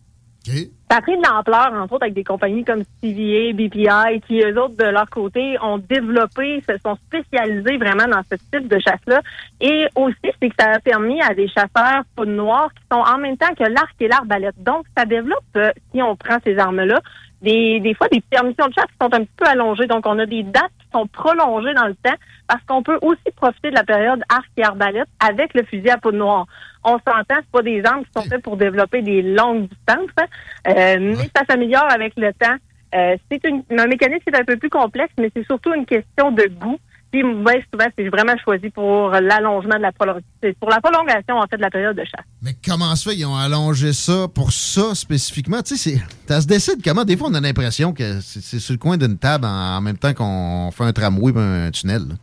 Ça 0.90 0.98
a 0.98 1.02
pris 1.02 1.16
de 1.16 1.22
l'ampleur, 1.22 1.72
entre 1.74 1.94
autres, 1.94 2.04
avec 2.04 2.16
des 2.16 2.24
compagnies 2.24 2.66
comme 2.66 2.84
CVA, 3.02 3.54
BPI, 3.54 4.22
qui, 4.28 4.42
eux 4.42 4.60
autres, 4.60 4.76
de 4.76 4.90
leur 4.90 5.08
côté, 5.10 5.56
ont 5.62 5.78
développé, 5.78 6.64
se 6.68 6.76
sont 6.84 6.98
spécialisés 7.08 7.78
vraiment 7.78 8.08
dans 8.08 8.24
ce 8.30 8.36
type 8.52 8.68
de 8.68 8.80
chasse-là. 8.80 9.22
Et 9.60 9.86
aussi, 9.96 10.16
c'est 10.42 10.50
que 10.50 10.56
ça 10.60 10.72
a 10.72 10.80
permis 10.80 11.22
à 11.22 11.36
des 11.36 11.48
chasseurs 11.48 12.04
poudre 12.16 12.32
noire 12.32 12.70
qui 12.74 12.84
sont 12.92 13.02
en 13.02 13.18
même 13.20 13.38
temps 13.38 13.54
que 13.58 13.66
l'arc 13.66 13.96
et 14.00 14.08
l'arbalète. 14.08 14.56
Donc, 14.58 14.86
ça 14.98 15.06
développe, 15.06 15.44
euh, 15.58 15.72
si 15.94 16.02
on 16.02 16.16
prend 16.16 16.38
ces 16.44 16.58
armes-là, 16.58 17.00
des, 17.42 17.80
des 17.80 17.94
fois 17.94 18.08
des 18.12 18.22
permissions 18.22 18.68
de 18.68 18.74
chasse 18.74 18.86
qui 18.86 18.98
sont 19.00 19.14
un 19.14 19.24
petit 19.24 19.38
peu 19.38 19.46
allongées. 19.48 19.88
Donc, 19.88 20.06
on 20.08 20.18
a 20.18 20.26
des 20.26 20.44
dates 20.44 20.72
sont 20.92 21.08
prolongées 21.08 21.74
dans 21.74 21.88
le 21.88 21.96
temps 21.96 22.16
parce 22.48 22.62
qu'on 22.66 22.84
peut 22.84 23.00
aussi 23.02 23.32
profiter 23.36 23.70
de 23.70 23.76
la 23.76 23.84
période 23.84 24.22
arc 24.30 24.48
et 24.58 24.64
arbalète 24.64 25.08
avec 25.20 25.54
le 25.54 25.64
fusil 25.64 25.90
à 25.90 25.98
poudre 25.98 26.18
noire. 26.18 26.46
On 26.84 26.94
s'entend, 26.94 27.36
c'est 27.38 27.52
pas 27.52 27.62
des 27.62 27.84
armes 27.86 28.04
qui 28.04 28.12
sont 28.16 28.28
faites 28.28 28.42
pour 28.42 28.58
développer 28.58 29.02
des 29.02 29.22
longues 29.22 29.68
distances, 29.68 30.10
hein. 30.18 30.26
Euh, 30.68 30.98
mais 31.00 31.30
ça 31.36 31.44
s'améliore 31.50 31.90
avec 31.92 32.14
le 32.18 32.34
temps. 32.34 32.56
Euh, 32.94 33.16
c'est 33.30 33.44
une, 33.46 33.64
un 33.78 33.88
mécanisme 33.88 34.24
qui 34.24 34.30
est 34.30 34.40
un 34.40 34.44
peu 34.44 34.58
plus 34.58 34.70
complexe, 34.70 35.14
mais 35.18 35.32
c'est 35.36 35.46
surtout 35.46 35.74
une 35.74 35.86
question 35.86 36.32
de 36.32 36.44
goût. 36.48 36.80
Puis, 37.12 37.24
moi, 37.24 37.54
souvent, 37.72 37.88
c'est 37.98 38.08
vraiment 38.08 38.38
choisi 38.44 38.70
pour 38.70 39.10
l'allongement 39.12 39.76
de 39.76 39.82
la 39.82 39.92
prolongation, 39.92 40.26
pour 40.60 40.70
la 40.70 40.80
prolongation, 40.80 41.36
en 41.38 41.46
fait, 41.48 41.58
de 41.58 41.62
la 41.62 41.70
période 41.70 41.96
de 41.96 42.04
chasse. 42.04 42.26
Mais 42.42 42.52
comment 42.66 42.96
se 42.96 43.10
fait? 43.10 43.16
Qu'ils 43.16 43.26
ont 43.26 43.36
allongé 43.36 43.94
ça 43.94 44.28
pour 44.34 44.52
ça 44.52 44.96
spécifiquement? 44.96 45.62
Tu 45.62 45.76
sais, 45.76 46.02
ça 46.28 46.42
se 46.42 46.48
décide 46.48 46.82
comment? 46.84 47.04
Des 47.04 47.18
fois, 47.18 47.28
on 47.30 47.34
a 47.34 47.42
l'impression 47.42 47.94
que 47.94 48.20
c'est 48.22 48.42
c'est 48.42 48.60
sur 48.60 48.74
le 48.74 48.80
coin 48.80 48.98
d'une 48.98 49.18
table 49.18 49.46
en, 49.46 49.78
en 49.78 49.82
même 49.82 49.98
temps 49.98 50.14
qu'on 50.14 50.72
fait 50.72 50.84
un 50.84 50.94
tramway 50.94 51.32
et 51.34 51.38
un 51.68 51.72
tunnel. 51.72 52.02
là. 52.10 52.16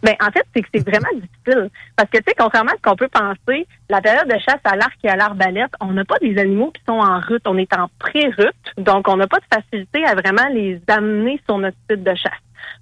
Ben, 0.00 0.14
en 0.20 0.30
fait, 0.30 0.46
c'est 0.54 0.62
que 0.62 0.68
c'est 0.72 0.88
vraiment 0.88 1.08
difficile. 1.12 1.70
Parce 1.96 2.08
que, 2.08 2.18
tu 2.18 2.24
sais, 2.28 2.34
contrairement 2.38 2.70
à 2.70 2.76
ce 2.76 2.82
qu'on 2.82 2.94
peut 2.94 3.08
penser, 3.08 3.66
la 3.90 4.00
période 4.00 4.28
de 4.28 4.38
chasse 4.38 4.60
à 4.62 4.76
l'arc 4.76 4.96
et 5.02 5.08
à 5.08 5.16
l'arbalète, 5.16 5.72
on 5.80 5.92
n'a 5.92 6.04
pas 6.04 6.18
des 6.22 6.38
animaux 6.38 6.70
qui 6.70 6.80
sont 6.86 7.00
en 7.00 7.18
route. 7.20 7.42
On 7.46 7.58
est 7.58 7.72
en 7.76 7.88
pré-route. 7.98 8.54
Donc, 8.76 9.08
on 9.08 9.16
n'a 9.16 9.26
pas 9.26 9.38
de 9.38 9.44
facilité 9.52 10.04
à 10.04 10.14
vraiment 10.14 10.48
les 10.54 10.80
amener 10.86 11.40
sur 11.48 11.58
notre 11.58 11.76
site 11.90 12.04
de 12.04 12.14
chasse. 12.14 12.30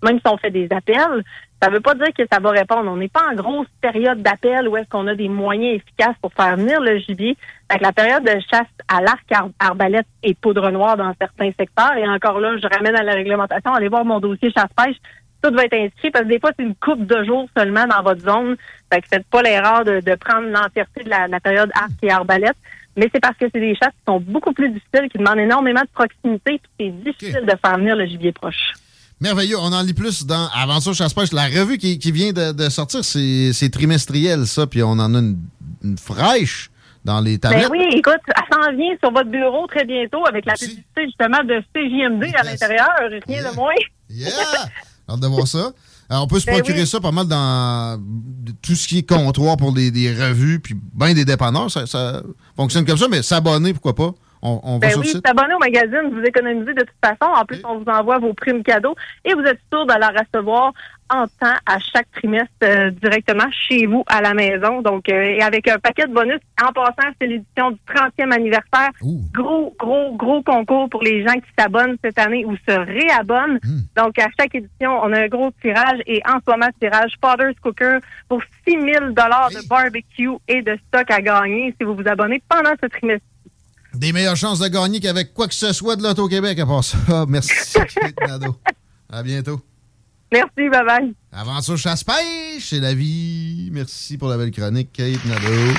Même 0.05 0.19
si 0.19 0.31
on 0.31 0.37
fait 0.37 0.51
des 0.51 0.69
appels, 0.71 1.25
ça 1.63 1.71
veut 1.71 1.81
pas 1.81 1.95
dire 1.95 2.13
que 2.17 2.23
ça 2.31 2.39
va 2.39 2.51
répondre. 2.51 2.91
On 2.91 2.97
n'est 2.97 3.09
pas 3.09 3.25
en 3.31 3.35
grosse 3.35 3.67
période 3.81 4.23
d'appel 4.23 4.69
où 4.69 4.77
est-ce 4.77 4.89
qu'on 4.89 5.07
a 5.07 5.15
des 5.15 5.29
moyens 5.29 5.77
efficaces 5.77 6.17
pour 6.21 6.33
faire 6.33 6.57
venir 6.57 6.81
le 6.81 6.99
gibier. 6.99 7.37
Fait 7.71 7.79
que 7.79 7.83
la 7.85 7.93
période 7.93 8.23
de 8.25 8.39
chasse 8.51 8.67
à 8.89 9.01
l'arc, 9.01 9.25
ar- 9.33 9.49
arbalète 9.59 10.07
et 10.23 10.35
poudre 10.35 10.71
noire 10.71 10.97
dans 10.97 11.13
certains 11.21 11.51
secteurs. 11.59 11.95
Et 11.97 12.07
encore 12.09 12.41
là, 12.41 12.57
je 12.59 12.67
ramène 12.69 12.95
à 12.97 13.03
la 13.03 13.15
réglementation. 13.15 13.73
Allez 13.75 13.89
voir 13.89 14.05
mon 14.05 14.21
dossier 14.21 14.51
chasse-pêche 14.53 14.97
tout 15.43 15.53
va 15.55 15.65
être 15.65 15.75
inscrit 15.75 16.11
parce 16.11 16.25
que 16.25 16.31
des 16.31 16.41
fois, 16.41 16.51
c'est 16.59 16.65
une 16.65 16.75
coupe 16.75 17.07
de 17.07 17.23
jours 17.25 17.47
seulement 17.57 17.87
dans 17.87 18.03
votre 18.03 18.21
zone. 18.23 18.57
Fait 18.93 19.01
que 19.03 19.07
faites 19.09 19.27
pas 19.27 19.43
l'erreur 19.43 19.85
de, 19.85 20.01
de 20.01 20.15
prendre 20.17 20.49
l'entièreté 20.49 21.05
de 21.05 21.11
la, 21.11 21.29
la 21.29 21.39
période 21.41 21.71
arc 21.75 21.91
et 22.03 22.11
arbalète. 22.11 22.57
Mais 22.97 23.09
c'est 23.15 23.21
parce 23.21 23.37
que 23.37 23.45
c'est 23.55 23.61
des 23.61 23.75
chasses 23.75 23.91
qui 23.91 24.05
sont 24.09 24.19
beaucoup 24.19 24.53
plus 24.55 24.71
difficiles, 24.71 25.09
qui 25.11 25.19
demandent 25.19 25.39
énormément 25.39 25.83
de 25.83 25.89
proximité, 25.93 26.59
puis 26.59 26.71
c'est 26.81 26.91
difficile 27.05 27.45
de 27.47 27.53
faire 27.63 27.77
venir 27.77 27.95
le 27.95 28.07
gibier 28.07 28.33
proche. 28.33 28.73
Merveilleux. 29.21 29.59
On 29.59 29.73
en 29.73 29.83
lit 29.83 29.95
plus 29.95 30.27
dans 30.27 30.49
Aventure 30.55 30.95
Chasse-Pêche. 30.95 31.33
La 31.33 31.47
revue 31.47 31.79
qui, 31.79 31.99
qui 31.99 32.13
vient 32.13 32.33
de, 32.33 32.53
de 32.53 32.69
sortir, 32.69 33.05
c'est 33.05 33.71
trimestriel, 33.73 34.47
ça. 34.47 34.67
Puis 34.67 34.83
on 34.83 34.91
en 34.91 35.15
a 35.15 35.19
une, 35.19 35.39
une 35.83 35.97
fraîche 35.99 36.71
dans 37.05 37.21
les 37.21 37.39
Ben 37.39 37.51
tablettes. 37.51 37.71
oui, 37.71 37.85
écoute, 37.93 38.21
elle 38.29 38.43
s'en 38.53 38.77
vient 38.77 38.95
sur 39.03 39.13
votre 39.13 39.31
bureau 39.31 39.67
très 39.69 39.85
bientôt 39.85 40.27
avec 40.27 40.45
la 40.45 40.55
publicité 40.55 41.05
justement 41.05 41.43
de 41.45 41.63
CJMD 41.73 42.35
à 42.37 42.43
l'intérieur, 42.43 42.89
rien 43.27 43.49
de 43.51 43.55
moins. 43.55 43.73
Yeah! 44.11 44.29
Hâte 45.09 45.21
de 45.21 45.27
voir 45.29 45.47
ça. 45.47 45.71
Alors, 46.09 46.25
on 46.25 46.27
peut 46.27 46.39
se 46.39 46.47
Ben 46.47 46.55
procurer 46.55 46.81
oui. 46.81 46.87
ça 46.87 47.01
pas 47.01 47.11
mal 47.13 47.27
dans 47.27 48.01
tout 48.63 48.75
ce 48.75 48.87
qui 48.87 48.99
est 48.99 49.09
comptoir 49.09 49.57
pour 49.57 49.73
des, 49.73 49.91
des 49.91 50.13
revues, 50.13 50.61
puis 50.61 50.75
bien 50.95 51.15
des 51.15 51.25
dépanneurs. 51.25 51.71
Ça, 51.71 51.87
ça 51.87 52.23
fonctionne 52.57 52.85
comme 52.85 52.99
ça, 52.99 53.09
mais 53.09 53.23
s'abonner, 53.23 53.73
pourquoi 53.73 53.95
pas? 53.95 54.13
On, 54.43 54.61
on 54.63 54.73
va 54.75 54.79
Ben 54.79 54.91
sur 54.91 55.01
oui, 55.01 55.21
s'abonner 55.25 55.55
au 55.55 55.59
magazine, 55.59 56.11
vous 56.13 56.23
économisez 56.23 56.75
de 56.75 56.83
toute 56.83 57.05
façon. 57.05 57.33
En 57.33 57.45
plus, 57.45 57.61
on 57.65 57.79
vous 57.79 57.91
envoie 57.91 58.19
vos 58.19 58.35
primes 58.35 58.63
cadeaux 58.63 58.95
et 59.25 59.35
vous 59.35 59.43
êtes 59.43 59.61
sûr 59.73 59.87
de 59.87 59.95
la 59.99 60.09
recevoir 60.09 60.73
en 61.09 61.27
temps 61.27 61.57
à 61.67 61.79
chaque 61.79 62.11
trimestre 62.13 62.51
euh, 62.65 62.91
directement 62.91 63.49
chez 63.53 63.87
vous 63.87 64.05
à 64.07 64.21
la 64.21 64.35
maison. 64.35 64.83
Donc, 64.83 65.09
euh, 65.09 65.23
et 65.23 65.43
avec 65.43 65.69
un 65.69 65.79
paquet 65.79 66.07
de 66.07 66.13
bonus. 66.13 66.41
En 66.63 66.73
passant, 66.73 67.13
c'est 67.21 67.27
l'édition 67.27 67.71
du 67.71 67.79
30e 67.89 68.33
anniversaire. 68.33 68.91
Gros, 69.33 69.75
gros, 69.79 70.17
gros 70.17 70.43
concours 70.43 70.89
pour 70.89 71.03
les 71.03 71.27
gens 71.27 71.35
qui 71.35 71.51
s'abonnent 71.59 71.97
cette 72.03 72.19
année 72.19 72.45
ou 72.45 72.57
se 72.57 72.73
réabonnent. 72.73 73.61
Donc, 73.97 74.19
à 74.19 74.27
chaque 74.39 74.55
édition, 74.55 74.99
on 75.03 75.13
a 75.13 75.23
un 75.23 75.29
gros 75.29 75.51
tirage 75.63 76.01
et 76.07 76.21
en 76.27 76.39
ce 76.45 76.51
moment, 76.51 76.69
tirage 76.81 77.13
Potter's 77.21 77.55
Cooker 77.63 77.99
pour 78.29 78.43
6 78.67 78.73
000 78.73 78.85
de 79.11 79.69
barbecue 79.69 80.31
et 80.49 80.63
de 80.63 80.77
stock 80.89 81.11
à 81.11 81.21
gagner 81.21 81.75
si 81.79 81.85
vous 81.85 81.95
vous 81.95 82.09
abonnez 82.09 82.43
pendant 82.49 82.73
ce 82.83 82.89
trimestre. 82.89 83.27
Des 83.97 84.13
meilleures 84.13 84.37
chances 84.37 84.59
de 84.59 84.69
gagner 84.69 85.01
qu'avec 85.01 85.33
quoi 85.33 85.49
que 85.49 85.55
ce 85.55 85.73
soit 85.73 85.97
de 85.97 86.03
l'Auto-Québec 86.03 86.59
à 86.59 86.67
part 86.67 86.85
ça. 86.85 86.99
Ah, 87.09 87.25
merci, 87.29 87.53
Kate 87.73 88.15
Nadeau. 88.29 88.57
À 89.11 89.23
bientôt. 89.23 89.61
Merci, 90.33 90.69
bye 90.71 90.85
bye. 90.85 91.15
Aventure 91.33 91.79
chasse-pêche, 91.79 92.69
c'est 92.69 92.81
la 92.81 92.95
vie. 92.95 93.69
Merci 93.73 94.19
pour 94.19 94.29
la 94.29 94.37
belle 94.37 94.51
chronique, 94.51 94.93
Kate 94.93 95.25
Nadeau. 95.25 95.73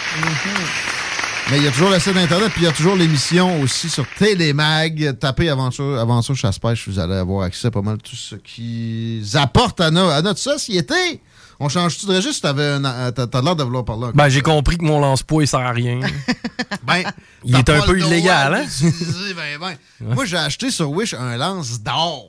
Mais 1.52 1.58
il 1.58 1.64
y 1.64 1.68
a 1.68 1.72
toujours 1.72 1.90
le 1.92 2.00
site 2.00 2.18
Internet, 2.18 2.52
puis 2.52 2.62
il 2.64 2.66
y 2.66 2.68
a 2.68 2.72
toujours 2.74 2.96
l'émission 2.96 3.62
aussi 3.62 3.90
sur 3.90 4.06
Télémag. 4.18 5.18
Tapez 5.20 5.50
Aventure, 5.50 5.98
Aventure 6.00 6.36
Chasse-Pêche, 6.36 6.88
vous 6.90 7.00
allez 7.00 7.16
avoir 7.16 7.44
accès 7.44 7.68
à 7.68 7.72
pas 7.72 7.82
mal 7.82 7.98
tout 8.00 8.16
ce 8.16 8.36
qui 8.36 9.22
apporte 9.36 9.80
à, 9.80 9.92
no- 9.92 10.10
à 10.10 10.22
notre 10.22 10.40
société. 10.40 11.22
On 11.60 11.70
change-tu 11.70 12.06
de 12.06 12.16
registre? 12.16 12.48
Euh, 12.56 13.12
T'as 13.12 13.26
t'as 13.28 13.42
l'air 13.42 13.56
de 13.56 13.64
vouloir 13.64 13.84
parler. 13.84 14.08
Ben, 14.14 14.30
j'ai 14.30 14.42
compris 14.42 14.78
que 14.78 14.86
mon 14.86 15.00
lance-poids, 15.00 15.44
il 15.44 15.48
sert 15.48 15.60
à 15.62 15.72
rien. 15.72 16.00
Ben, 16.84 17.04
il 17.44 17.56
est 17.56 17.70
un 17.70 17.82
peu 17.82 18.00
illégal, 18.00 18.54
hein? 18.56 18.66
ben, 19.36 19.60
ben. 19.60 19.78
Moi, 20.00 20.24
j'ai 20.26 20.38
acheté 20.38 20.72
sur 20.72 20.90
Wish 20.92 21.14
un 21.14 21.36
lance 21.36 21.82
d'or. 21.82 22.26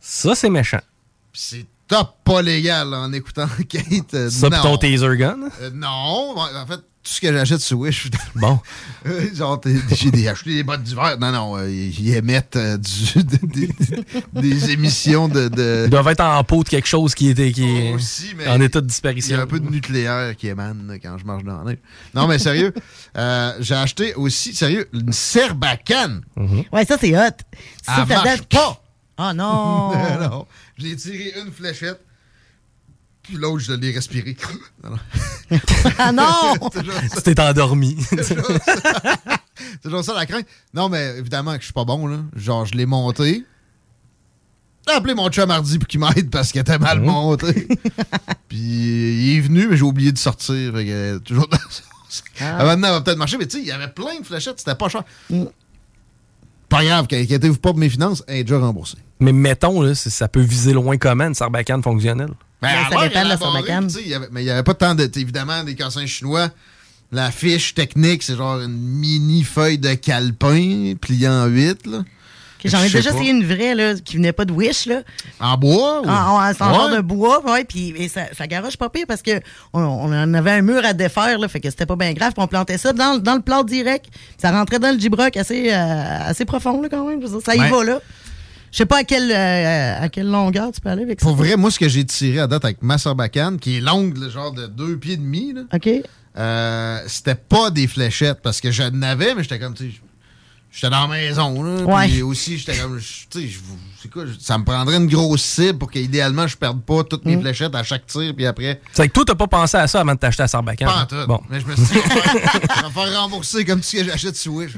Ça, 0.00 0.34
c'est 0.34 0.50
méchant. 0.50 0.80
C'est 1.32 1.64
top 1.88 2.16
pas 2.24 2.42
légal 2.42 2.92
en 2.92 3.12
écoutant 3.12 3.48
Kate. 3.68 4.12
euh, 4.14 4.28
Ça, 4.30 4.50
pis 4.50 4.60
ton 4.60 4.76
taser 4.76 5.16
gun? 5.16 5.38
Euh, 5.62 5.70
non, 5.72 6.34
en 6.36 6.66
fait, 6.66 6.80
tout 7.04 7.12
ce 7.12 7.20
que 7.20 7.30
j'achète 7.32 7.60
sur 7.60 7.78
Wish. 7.78 8.08
Bon. 8.34 8.58
J'ai 9.04 10.28
acheté 10.28 10.54
des 10.54 10.62
bottes 10.62 10.82
d'hiver. 10.82 11.16
Non, 11.20 11.30
non, 11.32 11.56
euh, 11.58 11.70
ils 11.70 12.14
émettent 12.14 12.56
euh, 12.56 12.78
du- 12.78 13.22
des, 13.42 13.68
des 14.32 14.70
émissions 14.70 15.28
de. 15.28 15.48
de- 15.48 15.82
Ils 15.86 15.90
doivent 15.90 16.08
être 16.08 16.24
en 16.24 16.42
peau 16.44 16.64
de 16.64 16.68
quelque 16.68 16.88
chose 16.88 17.14
qui 17.14 17.30
est, 17.30 17.52
qui 17.52 17.62
est 17.64 17.94
mais 18.36 18.48
en 18.48 18.60
état 18.60 18.80
de 18.80 18.86
Il 18.86 18.88
y 18.88 18.92
disparition. 18.92 19.38
a 19.38 19.42
un 19.42 19.46
peu 19.46 19.60
de 19.60 19.68
nucléaire 19.70 20.34
qui 20.36 20.48
émane 20.48 20.86
là, 20.88 20.98
quand 20.98 21.18
je 21.18 21.24
marche 21.24 21.44
dans 21.44 21.58
la 21.58 21.64
neige. 21.72 21.78
Non, 22.14 22.26
mais 22.26 22.38
sérieux, 22.38 22.72
euh, 23.16 23.52
j'ai 23.60 23.74
acheté 23.74 24.14
aussi, 24.14 24.54
sérieux, 24.54 24.88
une 24.92 25.12
serbacane. 25.12 26.22
Ouais, 26.72 26.84
ça, 26.84 26.96
c'est 27.00 27.14
hot. 27.14 27.20
Ça, 27.20 27.36
Elle 27.88 27.94
ça 27.94 28.06
marche 28.06 28.24
date- 28.24 28.46
pas. 28.48 28.80
Oh 29.18 29.32
non! 29.34 29.92
non. 30.20 30.46
J'ai 30.78 30.96
tiré 30.96 31.34
une 31.44 31.52
fléchette, 31.52 32.00
puis 33.24 33.34
l'autre, 33.34 33.58
je 33.60 33.72
l'ai 33.72 33.90
respiré. 33.90 34.36
Non, 34.82 34.90
non. 34.90 35.58
ah 35.98 36.12
non! 36.12 36.70
T'es 37.24 37.40
endormi. 37.40 37.96
C'est 38.00 38.34
toujours 38.36 38.58
ça. 38.64 38.74
C'est 39.56 39.82
toujours 39.82 40.04
ça 40.04 40.14
la 40.14 40.26
crainte. 40.26 40.46
Non, 40.72 40.88
mais 40.88 41.16
évidemment 41.18 41.54
que 41.54 41.60
je 41.60 41.64
suis 41.64 41.72
pas 41.72 41.84
bon, 41.84 42.06
là. 42.06 42.18
Genre, 42.36 42.66
je 42.66 42.74
l'ai 42.74 42.86
monté. 42.86 43.44
J'ai 44.86 44.94
appelé 44.94 45.14
mon 45.14 45.28
chum 45.30 45.48
mardi 45.48 45.78
pour 45.78 45.88
qu'il 45.88 46.00
m'aide 46.00 46.30
parce 46.30 46.52
qu'il 46.52 46.60
était 46.60 46.78
mal 46.78 47.00
monté. 47.00 47.66
Puis 48.48 48.58
il 48.58 49.36
est 49.36 49.40
venu, 49.40 49.66
mais 49.68 49.76
j'ai 49.76 49.82
oublié 49.82 50.12
de 50.12 50.18
sortir. 50.18 50.74
Fait 50.74 50.84
que, 50.84 51.18
toujours 51.18 51.48
dans 51.48 51.58
Ah. 52.40 52.56
Ah, 52.58 52.64
maintenant, 52.64 52.88
elle 52.88 52.94
va 52.94 53.00
peut-être 53.00 53.18
marcher, 53.18 53.38
mais 53.38 53.46
tu 53.46 53.56
sais, 53.56 53.62
il 53.62 53.68
y 53.68 53.72
avait 53.72 53.88
plein 53.88 54.20
de 54.20 54.24
fléchettes, 54.24 54.58
c'était 54.58 54.74
pas 54.74 54.88
cher. 54.88 55.02
Pas 56.68 56.84
grave, 56.84 57.06
inquiétez-vous 57.10 57.58
pas 57.58 57.70
pour 57.70 57.78
mes 57.78 57.88
finances, 57.88 58.22
elle 58.26 58.38
est 58.38 58.44
déjà 58.44 58.58
remboursée. 58.58 58.98
Mais 59.20 59.32
mettons, 59.32 59.80
là, 59.82 59.94
ça 59.94 60.28
peut 60.28 60.40
viser 60.40 60.72
loin 60.72 60.96
comment 60.96 61.24
une 61.24 61.34
sarbacane 61.34 61.82
fonctionnelle? 61.82 62.32
Ben, 62.64 62.82
ça 62.82 62.86
alors, 62.88 63.02
dépend 63.02 63.22
de 63.24 63.66
la 63.68 63.80
Mais 64.30 64.42
il 64.42 64.44
n'y 64.44 64.50
avait 64.50 64.62
pas 64.62 64.74
tant 64.74 64.94
de. 64.94 65.04
Évidemment, 65.16 65.62
des 65.64 65.74
cassins 65.74 66.06
chinois. 66.06 66.48
La 67.12 67.30
fiche 67.30 67.74
technique, 67.74 68.22
c'est 68.22 68.36
genre 68.36 68.60
une 68.60 68.76
mini 68.76 69.44
feuille 69.44 69.78
de 69.78 69.94
calepin 69.94 70.94
pliée 71.00 71.28
en 71.28 71.46
8. 71.46 71.86
Là. 71.86 71.98
J'en 72.64 72.82
ai 72.82 72.88
déjà 72.88 73.10
essayé 73.10 73.30
une 73.30 73.44
vraie 73.44 73.74
là, 73.74 73.94
qui 73.94 74.16
venait 74.16 74.32
pas 74.32 74.46
de 74.46 74.52
Wish. 74.52 74.86
Là. 74.86 75.02
En 75.38 75.58
bois? 75.58 76.00
Ou... 76.00 76.06
En, 76.08 76.10
en, 76.10 76.38
en 76.40 76.46
Ouais. 76.48 76.54
genre 76.58 76.88
de 76.90 77.00
bois, 77.02 77.44
ouais, 77.52 77.64
puis 77.64 77.92
et 77.96 78.08
ça, 78.08 78.22
ça 78.36 78.46
garoche 78.46 78.78
pas 78.78 78.88
pire 78.88 79.04
parce 79.06 79.20
que 79.20 79.32
on, 79.74 79.80
on 79.82 80.06
en 80.12 80.32
avait 80.34 80.52
un 80.52 80.62
mur 80.62 80.82
à 80.84 80.94
défaire, 80.94 81.38
là, 81.38 81.46
fait 81.48 81.60
que 81.60 81.68
c'était 81.68 81.84
pas 81.84 81.96
bien 81.96 82.14
grave, 82.14 82.32
puis 82.32 82.42
on 82.42 82.46
plantait 82.46 82.78
ça 82.78 82.94
dans, 82.94 83.18
dans 83.18 83.34
le 83.34 83.42
plat 83.42 83.62
direct. 83.64 84.06
Ça 84.38 84.50
rentrait 84.50 84.78
dans 84.78 84.92
le 84.92 84.98
gibroc 84.98 85.36
assez, 85.36 85.72
euh, 85.72 86.18
assez 86.26 86.46
profond 86.46 86.80
là, 86.80 86.88
quand 86.88 87.06
même. 87.06 87.20
Ça 87.44 87.54
y 87.54 87.60
Ouais. 87.60 87.68
va 87.70 87.84
là. 87.84 88.00
Je 88.74 88.78
sais 88.78 88.86
pas 88.86 88.98
à 88.98 89.04
quelle, 89.04 89.30
euh, 89.30 90.02
à 90.02 90.08
quelle 90.08 90.26
longueur 90.28 90.72
tu 90.72 90.80
peux 90.80 90.88
aller 90.88 91.04
avec 91.04 91.20
ça. 91.20 91.26
Pour 91.28 91.36
vrai, 91.36 91.56
moi, 91.56 91.70
ce 91.70 91.78
que 91.78 91.88
j'ai 91.88 92.04
tiré 92.04 92.40
à 92.40 92.48
date 92.48 92.64
avec 92.64 92.82
ma 92.82 92.98
sarbacane, 92.98 93.56
qui 93.60 93.76
est 93.76 93.80
longue, 93.80 94.16
là, 94.18 94.28
genre 94.28 94.50
de 94.50 94.66
deux 94.66 94.96
pieds 94.98 95.12
et 95.12 95.16
demi, 95.16 95.52
là, 95.52 95.60
OK. 95.72 95.88
euh, 96.36 96.98
c'était 97.06 97.36
pas 97.36 97.70
des 97.70 97.86
fléchettes 97.86 98.40
parce 98.42 98.60
que 98.60 98.72
je 98.72 98.82
n'avais, 98.82 99.32
mais 99.36 99.44
j'étais 99.44 99.60
comme, 99.60 99.74
tu 99.74 99.92
sais, 99.92 99.96
j'étais 100.72 100.90
dans 100.90 101.02
la 101.02 101.06
maison. 101.06 101.62
Là, 101.62 101.82
Ouais. 101.84 102.08
Puis 102.08 102.22
aussi, 102.22 102.58
j'étais 102.58 102.76
comme, 102.76 102.98
tu 102.98 103.48
sais, 103.48 103.48
c'est 104.02 104.10
quoi, 104.10 104.24
ça 104.40 104.58
me 104.58 104.64
prendrait 104.64 104.96
une 104.96 105.06
grosse 105.06 105.42
cible 105.44 105.78
pour 105.78 105.88
qu'idéalement, 105.92 106.48
je 106.48 106.56
perde 106.56 106.82
pas 106.82 107.04
toutes 107.04 107.24
Mm. 107.24 107.28
mes 107.28 107.40
fléchettes 107.42 107.76
à 107.76 107.84
chaque 107.84 108.06
tir, 108.08 108.32
puis 108.34 108.44
après. 108.44 108.80
C'est 108.92 109.06
que 109.06 109.12
toi, 109.12 109.22
t'as 109.24 109.36
pas 109.36 109.46
pensé 109.46 109.76
à 109.76 109.86
ça 109.86 110.00
avant 110.00 110.14
de 110.14 110.18
t'acheter 110.18 110.42
la 110.42 110.48
sarbacane. 110.48 110.88
Pas 110.88 111.02
en 111.02 111.06
tout. 111.06 111.26
Bon. 111.28 111.40
Mais 111.48 111.60
je 111.60 111.66
me 111.66 111.76
suis 111.76 111.84
dit, 111.84 111.92
je 111.94 112.80
vais 112.82 112.88
me 112.88 112.90
faire 112.92 113.20
rembourser 113.22 113.64
comme 113.64 113.80
que 113.82 114.04
j'achète 114.04 114.34
sur 114.34 114.52
Wish. 114.54 114.72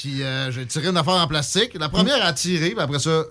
Puis 0.00 0.22
euh, 0.22 0.50
j'ai 0.50 0.64
tiré 0.66 0.88
une 0.88 0.96
affaire 0.96 1.14
en 1.14 1.26
plastique. 1.26 1.76
La 1.78 1.88
première 1.88 2.24
a 2.24 2.32
tiré, 2.32 2.70
puis 2.70 2.80
après 2.80 2.98
ça, 2.98 3.24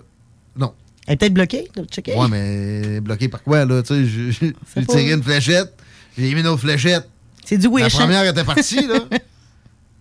non. 0.56 0.72
Elle 1.06 1.14
est 1.14 1.16
peut-être 1.16 1.34
bloquée, 1.34 1.68
t'as 1.74 1.82
checké? 1.84 2.14
Ouais, 2.14 2.28
mais 2.28 3.00
bloqué 3.00 3.28
par 3.28 3.42
quoi, 3.42 3.64
là? 3.64 3.82
Tu 3.82 4.06
sais, 4.32 4.32
j'ai- 4.40 4.84
tiré 4.86 5.10
une 5.12 5.22
fléchette, 5.22 5.74
j'ai 6.16 6.32
mis 6.34 6.40
une 6.40 6.46
autre 6.46 6.60
fléchette. 6.60 7.08
C'est 7.44 7.56
du 7.58 7.66
La 7.66 7.72
Wish. 7.72 7.94
hein? 7.94 7.98
première 7.98 8.24
était 8.24 8.44
partie, 8.44 8.86
là. 8.86 9.00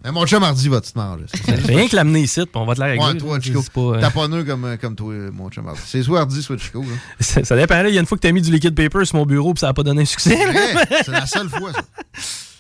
Mais 0.04 0.14
mon 0.14 0.26
chum 0.26 0.42
Hardy 0.42 0.70
va 0.70 0.80
te 0.80 0.88
manger. 0.96 1.26
Rien 1.66 1.88
que 1.90 1.96
l'amener 1.96 2.22
ici, 2.22 2.40
puis 2.42 2.52
on 2.56 2.66
va 2.66 2.74
te 2.74 2.80
la 2.80 2.86
régler. 2.86 3.06
Ouais, 3.06 3.18
toi. 3.18 3.38
Chico. 3.42 3.62
C'est 3.62 3.74
pas, 3.74 3.82
euh, 3.82 4.00
T'as 4.00 4.12
pas 4.12 4.28
nœud 4.30 4.46
comme, 4.46 4.64
euh, 4.64 4.78
comme 4.78 4.96
toi, 4.96 5.14
mon 5.34 5.50
chum 5.50 5.68
Hardy. 5.68 5.82
C'est 5.86 6.04
soit 6.04 6.20
Hardy, 6.22 6.42
soit 6.42 6.58
Chico. 6.58 6.82
là. 6.84 6.88
ça, 7.20 7.44
ça 7.44 7.56
dépend. 7.58 7.82
là. 7.82 7.90
Il 7.90 7.96
y 7.96 7.98
a 7.98 8.00
une 8.02 8.06
fois 8.08 8.18
que 8.18 8.22
t'as 8.22 8.32
mis 8.32 8.42
du 8.42 8.50
liquid 8.50 8.74
paper 8.76 9.04
sur 9.04 9.18
mon 9.18 9.26
bureau, 9.26 9.54
puis 9.54 9.60
ça 9.60 9.68
a 9.70 9.74
pas 9.74 9.84
donné 9.84 10.06
succès. 10.06 10.38
C'est 10.38 10.46
vrai, 10.46 10.88
C'est 11.04 11.12
la 11.12 11.26
seule 11.26 11.50
fois, 11.50 11.74
ça. 11.74 11.82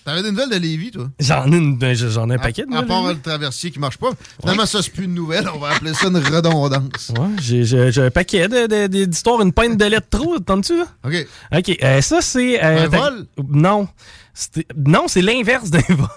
T'avais 0.10 0.23
des 0.23 0.31
nouvelles 0.31 0.49
de 0.49 0.56
Lévis, 0.57 0.90
toi? 0.91 1.07
J'en 1.19 1.52
ai, 1.52 1.56
une- 1.57 1.77
ben, 1.77 1.94
j'en 1.95 2.30
ai 2.31 2.34
un 2.34 2.38
paquet 2.40 2.64
de 2.64 2.68
À 2.72 2.81
nouvelles, 2.81 2.88
part 2.88 3.07
le 3.10 3.19
traversier 3.22 3.69
qui 3.69 3.77
marche 3.80 3.98
pas. 3.98 4.10
Finalement, 4.41 4.65
ça, 4.65 4.81
c'est 4.81 4.91
plus 4.91 5.06
une 5.06 5.14
nouvelle. 5.14 5.48
On 5.53 5.60
va 5.60 5.69
appeler 5.69 5.94
ça 5.94 6.07
une 6.07 6.18
redondance. 6.18 7.11
Ouais, 7.18 7.27
j'ai, 7.41 7.64
j'ai- 7.64 7.91
j'ai 7.91 8.02
un 8.02 8.10
paquet 8.10 8.48
d'histoires, 8.90 9.40
une 9.41 9.53
pinte 9.53 9.77
de 9.77 9.86
lait 9.86 9.98
de 9.99 10.06
trop, 10.10 10.40
t'entends-tu? 10.40 10.77
là? 10.80 10.86
OK. 11.06 11.27
OK, 11.56 11.77
euh, 11.84 12.02
ça, 12.02 12.22
c'est... 12.22 12.64
euh, 12.64 12.86
Un 12.86 12.88
vol? 12.88 13.26
Non. 13.48 13.88
C'était- 14.34 14.65
Non, 14.76 15.03
c'est 15.07 15.22
l'inverse 15.22 15.69
d'un 15.69 15.80
vol. 15.90 16.10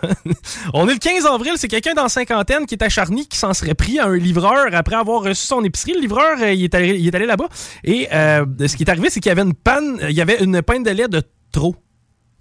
On 0.73 0.89
est 0.89 0.93
le 0.95 0.99
15 0.99 1.27
avril, 1.27 1.53
c'est 1.57 1.69
quelqu'un 1.69 1.93
dans 1.95 2.05
la 2.05 2.09
cinquantaine 2.09 2.65
qui 2.67 2.75
est 2.77 2.83
à 2.83 2.89
Charny 2.89 3.27
qui 3.27 3.37
s'en 3.37 3.53
serait 3.53 3.75
pris 3.75 3.99
à 3.99 4.07
un 4.07 4.17
livreur 4.17 4.67
après 4.73 4.97
avoir 4.97 5.23
reçu 5.23 5.47
son 5.47 5.63
épicerie. 5.65 5.93
Le 5.95 6.01
livreur, 6.01 6.39
euh, 6.41 6.53
il 6.53 6.65
est 6.65 6.75
allé, 6.75 6.97
il 6.99 7.07
est 7.07 7.15
allé 7.15 7.27
là-bas 7.27 7.49
et 7.85 8.09
euh, 8.13 8.47
ce 8.67 8.75
qui 8.77 8.85
est 8.85 8.91
arrivé, 8.91 9.11
c'est 9.11 9.21
qu'il 9.21 9.29
y 9.29 9.33
avait 9.33 9.43
une 9.43 9.55
panne, 9.55 9.99
il 10.09 10.15
y 10.17 10.21
avait 10.21 10.43
une 10.43 10.63
pinte 10.63 10.85
de 10.85 10.91
lait 10.91 11.09
de 11.09 11.23
trop. 11.51 11.75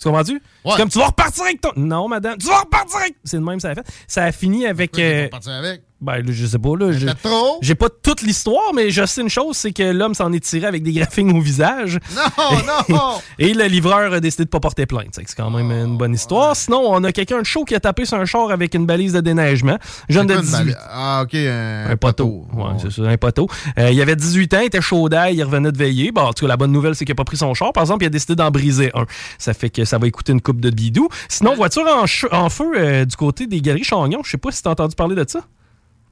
Tu 0.01 0.07
comprends-tu? 0.07 0.41
C'est 0.73 0.77
comme 0.77 0.89
tu 0.89 0.97
vas 0.99 1.07
repartir 1.07 1.43
avec 1.43 1.61
ton. 1.61 1.69
Non, 1.75 2.07
madame, 2.07 2.37
tu 2.37 2.47
vas 2.47 2.61
repartir 2.61 2.97
avec. 2.97 3.15
C'est 3.23 3.37
le 3.37 3.43
même, 3.43 3.59
ça 3.59 3.69
a 3.69 3.75
fait. 3.75 3.85
Ça 4.07 4.23
a 4.23 4.31
fini 4.31 4.65
avec. 4.65 4.97
euh, 4.97 5.29
avec? 5.59 5.83
Ben, 6.01 6.23
je 6.27 6.45
sais 6.47 6.57
pas, 6.57 6.75
là. 6.79 6.91
j'ai- 6.91 7.05
trop? 7.21 7.59
J'ai 7.61 7.75
pas 7.75 7.87
toute 7.89 8.23
l'histoire, 8.23 8.73
mais 8.73 8.89
je 8.89 9.05
sais 9.05 9.21
une 9.21 9.29
chose, 9.29 9.55
c'est 9.55 9.71
que 9.71 9.83
l'homme 9.83 10.15
s'en 10.15 10.33
est 10.33 10.39
tiré 10.43 10.65
avec 10.65 10.81
des 10.81 10.91
graphines 10.93 11.31
au 11.37 11.41
visage. 11.41 11.99
Non, 12.15 12.57
non! 12.89 13.19
Et 13.39 13.53
le 13.53 13.65
livreur 13.65 14.11
a 14.13 14.19
décidé 14.19 14.45
de 14.45 14.49
pas 14.49 14.59
porter 14.59 14.87
plainte. 14.87 15.09
C'est 15.13 15.35
quand 15.35 15.51
même 15.51 15.69
une 15.71 15.97
bonne 15.97 16.13
histoire. 16.15 16.55
Sinon, 16.55 16.81
on 16.87 17.03
a 17.03 17.11
quelqu'un 17.11 17.39
de 17.41 17.45
chaud 17.45 17.65
qui 17.65 17.75
a 17.75 17.79
tapé 17.79 18.05
sur 18.05 18.17
un 18.17 18.25
char 18.25 18.49
avec 18.49 18.73
une 18.73 18.87
balise 18.87 19.13
de 19.13 19.19
déneigement. 19.21 19.77
Jeune 20.09 20.25
de 20.25 20.33
C'est 20.33 20.39
quoi 20.49 20.59
une 20.61 20.65
18 20.65 20.73
balai- 20.73 20.77
Ah, 20.89 21.21
OK, 21.23 21.35
un, 21.35 21.91
un 21.91 21.97
poteau. 21.97 22.45
Ouais, 22.53 22.63
c'est 22.81 22.91
ça, 22.91 23.03
un 23.03 23.17
poteau. 23.17 23.47
Euh, 23.77 23.91
il 23.91 24.01
avait 24.01 24.15
18 24.15 24.53
ans, 24.55 24.59
il 24.61 24.65
était 24.65 24.81
chaud 24.81 25.07
d'ail, 25.07 25.35
il 25.35 25.43
revenait 25.43 25.71
de 25.71 25.77
veiller. 25.77 26.11
Bon, 26.11 26.21
en 26.21 26.33
tout 26.33 26.45
cas, 26.45 26.49
la 26.49 26.57
bonne 26.57 26.71
nouvelle, 26.71 26.95
c'est 26.95 27.05
qu'il 27.05 27.13
n'a 27.13 27.17
pas 27.17 27.25
pris 27.25 27.37
son 27.37 27.53
char. 27.53 27.73
Par 27.73 27.83
exemple, 27.83 28.03
il 28.03 28.07
a 28.07 28.09
décidé 28.09 28.35
d'en 28.35 28.49
briser 28.49 28.89
un. 28.95 29.05
Ça 29.37 29.53
fait 29.53 29.69
que 29.69 29.85
ça 29.85 29.99
va 29.99 30.07
écouter 30.07 30.31
une 30.31 30.41
coupe 30.41 30.61
de 30.61 30.71
bidou. 30.71 31.09
Sinon, 31.29 31.53
voiture 31.53 31.83
en, 31.85 32.05
en 32.35 32.49
feu 32.49 32.71
euh, 32.75 33.05
du 33.05 33.15
côté 33.15 33.45
des 33.45 33.61
galeries 33.61 33.83
Chagnon. 33.83 34.21
Je 34.25 34.31
sais 34.31 34.37
pas 34.37 34.51
si 34.51 34.63
t'as 34.63 34.71
entendu 34.71 34.95
parler 34.95 35.15
de 35.15 35.25
ça. 35.27 35.41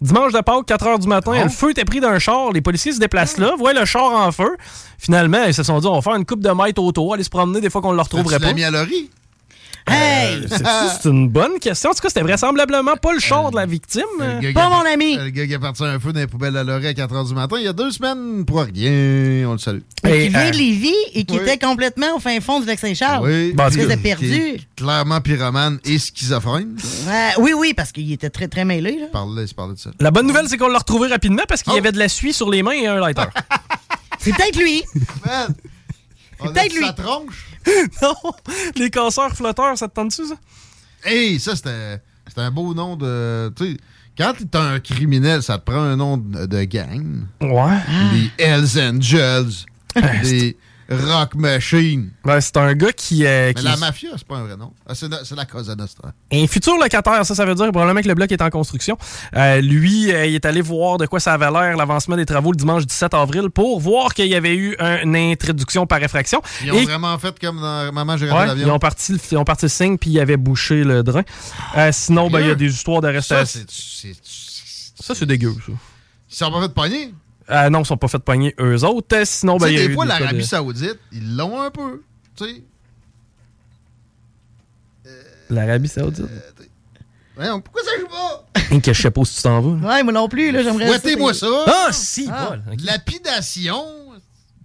Dimanche 0.02 0.32
de 0.32 0.40
Pâques, 0.40 0.66
4 0.66 0.86
h 0.86 1.00
du 1.00 1.08
matin, 1.08 1.34
Ah. 1.36 1.44
le 1.44 1.50
feu 1.50 1.72
était 1.72 1.84
pris 1.86 2.00
d'un 2.00 2.18
char. 2.20 2.52
Les 2.54 2.62
policiers 2.62 2.94
se 2.94 3.00
déplacent 3.00 3.38
là, 3.38 3.56
voient 3.58 3.74
le 3.74 3.84
char 3.86 4.04
en 4.14 4.32
feu. 4.32 4.56
Finalement, 4.98 5.44
ils 5.46 5.54
se 5.54 5.64
sont 5.64 5.78
dit, 5.80 5.88
on 5.88 5.96
va 5.96 6.02
faire 6.02 6.16
une 6.16 6.26
coupe 6.26 6.42
de 6.42 6.50
mètres 6.52 6.82
autour, 6.82 7.14
aller 7.14 7.24
se 7.24 7.30
promener 7.30 7.60
des 7.60 7.70
fois 7.70 7.82
qu'on 7.82 7.92
ne 7.92 7.98
le 7.98 8.02
retrouverait 8.02 8.38
Tu 8.38 8.42
l'as 8.42 8.48
pas. 8.50 8.54
mis 8.54 8.64
à 8.64 8.72
Euh, 9.90 10.42
c'est- 10.48 10.64
c'est 11.02 11.10
une 11.10 11.30
bonne 11.30 11.60
question. 11.60 11.90
En 11.90 11.94
tout 11.94 12.02
cas, 12.02 12.10
c'était 12.10 12.22
vraisemblablement 12.22 12.96
pas 12.98 13.14
le 13.14 13.20
char 13.20 13.50
de 13.52 13.56
la 13.56 13.66
victime. 13.66 14.04
Le 14.20 14.40
gars 14.40 14.52
qui 14.52 14.58
a- 14.58 15.24
Le 15.26 15.30
gars 15.30 15.48
qui 15.48 15.54
a 15.56 15.60
parti 15.60 15.84
un 15.84 16.00
feu 16.00 16.14
dans 16.14 16.20
les 16.20 16.28
poubelles 16.28 16.56
à 16.58 16.64
l'orée 16.64 16.88
à 16.90 16.94
4 16.94 17.14
h 17.16 17.28
du 17.28 17.34
matin, 17.34 17.56
il 17.58 17.64
y 17.64 17.68
a 17.68 17.74
deux 17.74 17.90
semaines 17.92 18.46
pour 18.46 18.62
rien. 18.62 19.48
On 19.48 19.54
le 19.54 19.58
salue. 19.58 19.80
Et 20.08 20.24
qui 20.24 20.30
vient 20.30 20.52
de 20.52 20.56
Lévis 20.58 20.94
et 21.14 21.24
qui 21.24 21.36
était 21.38 21.58
complètement 21.58 22.16
au 22.16 22.20
fin 22.20 22.40
fond 22.40 22.60
du 22.60 22.68
Lac-Saint-Charles. 22.68 23.26
Oui. 23.28 23.54
Parce 23.56 23.76
que 23.76 23.82
Qui- 23.82 23.88
c'était 23.88 23.96
qui 23.98 24.02
perdu. 24.28 24.60
Clairement 24.76 25.22
pyromane 25.22 25.80
et 25.86 25.98
schizophrène. 25.98 26.76
Oui, 27.40 27.54
oui, 27.56 27.74
parce 27.74 27.92
qu'il 27.92 28.12
était 28.12 28.30
très, 28.30 28.48
très 28.48 28.66
mêlé. 28.66 28.98
Là. 29.00 29.08
Parlait, 29.12 29.44
il 29.44 29.48
se 29.48 29.54
parlait 29.56 29.74
de 29.74 29.80
ça. 29.80 29.90
La 30.00 30.12
bonne 30.12 30.28
nouvelle, 30.28 30.48
c'est 30.48 30.58
qu'on 30.58 30.68
l'a 30.70 30.80
retrouvé 30.80 31.08
rapidement 31.08 31.44
parce 31.48 31.64
qu'il 31.64 31.74
y 31.74 31.78
avait 31.78 31.92
de 31.92 32.00
la 32.00 32.10
suie 32.10 32.34
sur 32.34 32.50
les 32.50 32.64
mains 32.64 32.72
et 32.72 32.88
un 32.88 33.00
lighter. 33.00 33.24
C'est 34.20 34.34
peut-être 34.36 34.58
lui. 34.60 34.84
On 36.42 36.48
peut-être 36.48 36.74
lui. 36.74 36.86
sa 36.86 36.94
tronche? 36.94 37.48
non, 38.02 38.16
les 38.76 38.90
casseurs 38.90 39.36
flotteurs, 39.36 39.78
ça 39.78 39.88
te 39.88 39.96
tente-tu, 39.96 40.26
ça? 40.28 40.36
Hey, 41.04 41.40
ça, 41.40 41.56
c'était 41.56 42.02
c'était 42.28 42.42
un 42.42 42.52
beau 42.52 42.74
nom 42.74 42.96
de. 42.96 43.52
Tu 43.56 43.72
sais, 43.72 43.78
quand 44.18 44.34
t'es 44.38 44.58
un 44.58 44.80
criminel, 44.80 45.42
ça 45.42 45.58
te 45.58 45.66
prend 45.66 45.82
un 45.82 45.96
nom 45.96 46.18
de, 46.18 46.46
de 46.46 46.64
gang. 46.64 47.26
Ouais. 47.42 47.78
Les 48.14 48.32
Hells 48.38 48.80
Angels. 48.80 49.66
les 50.24 50.56
Rock 50.90 51.36
Machine. 51.36 52.12
Ben, 52.26 52.42
c'est 52.42 52.58
un 52.58 52.74
gars 52.74 52.92
qui. 52.92 53.26
euh, 53.26 53.52
Mais 53.56 53.62
la 53.62 53.78
mafia, 53.78 54.10
c'est 54.18 54.28
pas 54.28 54.38
un 54.38 54.44
vrai 54.44 54.58
nom. 54.58 54.74
Ah, 54.88 54.96
c'est 54.96 55.08
la- 55.08 55.20
la 55.36 55.46
Cosa 55.46 55.76
Nostra. 55.76 56.12
Un 56.32 56.48
futur 56.48 56.78
locataire, 56.78 57.24
ça, 57.26 57.36
ça 57.36 57.46
veut 57.46 57.54
dire 57.54 57.70
probablement 57.72 58.02
que 58.02 58.08
le 58.08 58.16
bloc 58.16 58.32
est 58.32 58.42
en 58.42 58.50
construction. 58.50 58.98
Euh, 59.36 59.62
lui, 59.62 60.12
euh, 60.12 60.26
il 60.26 60.36
est 60.36 60.46
allé 60.46 60.62
voir 60.62 60.98
de 60.98 61.06
quoi 61.06 61.20
ça 61.20 61.34
avait 61.34 61.52
l'air 61.52 61.78
l'avancement 61.78 62.16
des 62.16 62.26
travaux 62.26 62.52
le 62.52 62.58
dimanche 62.58 62.86
17 62.88 63.14
avril 63.14 63.50
pour 63.50 63.80
voir 63.80 64.14
qu'il 64.16 64.26
y 64.28 64.36
avait 64.36 64.56
eu 64.56 64.76
un- 64.80 65.04
une 65.04 65.16
introduction 65.16 65.86
par 65.86 66.02
effraction. 66.02 66.42
Ils 66.64 66.72
ont 66.72 66.76
Et- 66.76 66.86
vraiment 66.86 67.18
fait 67.20 67.40
comme 67.40 67.62
dans 67.62 67.92
Maman, 67.94 68.18
j'ai 68.18 68.28
raté 68.30 68.40
Ouais, 68.42 68.48
l'avion. 68.48 68.68
ils 68.68 68.72
ont 68.72 68.80
parti, 68.80 69.12
le- 69.14 69.20
ils 69.32 69.38
ont 69.38 69.44
parti 69.46 69.66
le 69.66 69.70
signe 69.70 69.98
puis 69.98 70.10
ils 70.10 70.20
avaient 70.20 70.38
bouché 70.38 70.84
le 70.84 71.04
drain. 71.04 71.24
Euh, 71.78 71.92
sinon, 71.92 72.30
ben, 72.30 72.40
il 72.42 72.48
y 72.48 72.52
a 72.52 72.56
des 72.56 72.74
histoires 72.74 73.02
d'arrestation. 73.02 73.62
Ça, 75.02 75.16
c'est 75.16 75.26
dégueu, 75.26 75.54
ça. 75.66 75.72
Ils 76.32 76.36
sont 76.36 76.52
pas 76.52 76.62
fait 76.62 76.68
de 76.68 76.74
pogner? 76.74 77.14
Euh, 77.52 77.70
non, 77.70 77.82
ils 77.82 77.86
sont 77.86 77.98
pas 77.98 78.08
fait 78.08 78.20
pogner 78.20 78.54
eux 78.60 78.84
autres. 78.86 79.16
Euh, 79.18 79.26
Sinon, 79.26 79.58
ben, 79.58 79.70
y 79.70 79.78
a 79.78 79.80
des 79.80 79.86
eu 79.88 79.94
fois, 79.96 80.06
l'Arabie 80.06 80.38
de- 80.38 80.42
Saoudite, 80.44 81.00
ils 81.12 81.36
l'ont 81.36 81.60
un 81.62 81.72
peu. 81.72 82.02
Tu 82.36 82.46
sais. 82.46 82.64
L'Arabie 85.50 85.88
Saoudite? 85.88 86.26
Voyons, 87.36 87.62
pourquoi 87.62 87.82
ça 87.84 87.92
joue 88.00 88.08
pas? 88.08 88.46
Et 88.76 88.82
que 88.82 88.94
je 88.94 89.02
sais 89.02 89.10
pas 89.12 89.24
si 89.26 89.38
tu 89.38 89.42
t'en 89.44 89.62
vas. 89.62 89.88
Ouais, 89.96 90.04
moi 90.04 90.14
non 90.14 90.28
plus, 90.28 90.52
là, 90.52 90.62
j'aimerais. 90.62 90.88
Fouettez-moi 90.88 91.34
ça. 91.34 91.48
Ah, 91.68 91.88
si, 91.92 92.28
Ah. 92.32 92.58
ok. 92.72 92.82
Lapidation. 92.84 93.84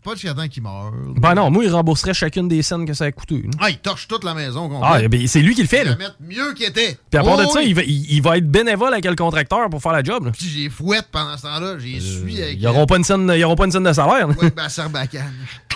Pas 0.05 0.13
jusqu'à 0.13 0.35
temps 0.35 0.47
qu'il 0.47 0.63
meure. 0.63 0.93
Ben 1.17 1.35
non, 1.35 1.51
moi, 1.51 1.65
il 1.65 1.71
rembourserait 1.73 2.13
chacune 2.13 2.47
des 2.47 2.63
scènes 2.63 2.85
que 2.87 2.93
ça 2.93 3.05
a 3.07 3.11
coûté. 3.13 3.37
là. 3.43 3.51
Ah, 3.59 3.71
il 3.71 3.79
torche 3.79 4.07
toute 4.07 4.23
la 4.23 4.35
maison. 4.35 4.71
Ah, 4.83 5.01
ben, 5.09 5.27
c'est 5.27 5.41
lui 5.41 5.55
qui 5.55 5.63
le 5.63 5.67
fait, 5.69 5.81
Il 5.81 5.85
là. 5.87 5.91
va 5.93 5.97
mettre 5.97 6.17
mieux 6.21 6.53
qu'il 6.53 6.67
était. 6.67 6.99
Puis 7.11 7.19
à 7.19 7.25
part 7.25 7.39
de 7.39 7.45
Oh, 7.47 7.51
ça, 7.51 7.61
oui. 7.61 7.67
il 7.69 7.75
va, 7.75 7.83
il, 7.83 8.13
il 8.13 8.21
va 8.23 8.37
être 8.37 8.49
bénévole 8.51 8.93
avec 8.93 9.07
le 9.07 9.15
contracteur 9.17 9.69
pour 9.71 9.81
faire 9.81 9.93
la 9.93 10.03
job. 10.03 10.27
là. 10.27 10.31
Puis 10.33 10.47
j'ai 10.47 10.69
fouette 10.69 11.09
pendant 11.11 11.37
ce 11.39 11.43
temps-là. 11.43 11.79
J'ai 11.79 11.99
suis 12.01 12.43
avec. 12.43 12.57
Ils 12.59 12.63
n'auront 12.65 12.85
pas, 12.87 12.99
une 12.99 13.05
scène- 13.05 13.33
ils 13.35 13.43
auront 13.45 13.57
pas 13.57 13.65
une 13.65 13.73
scène 13.73 13.83
de 13.85 13.93
salaire. 13.95 14.29
là. 14.29 14.35
Ouais, 14.41 14.51
ben, 14.51 14.69
Sarbacane. 14.69 15.33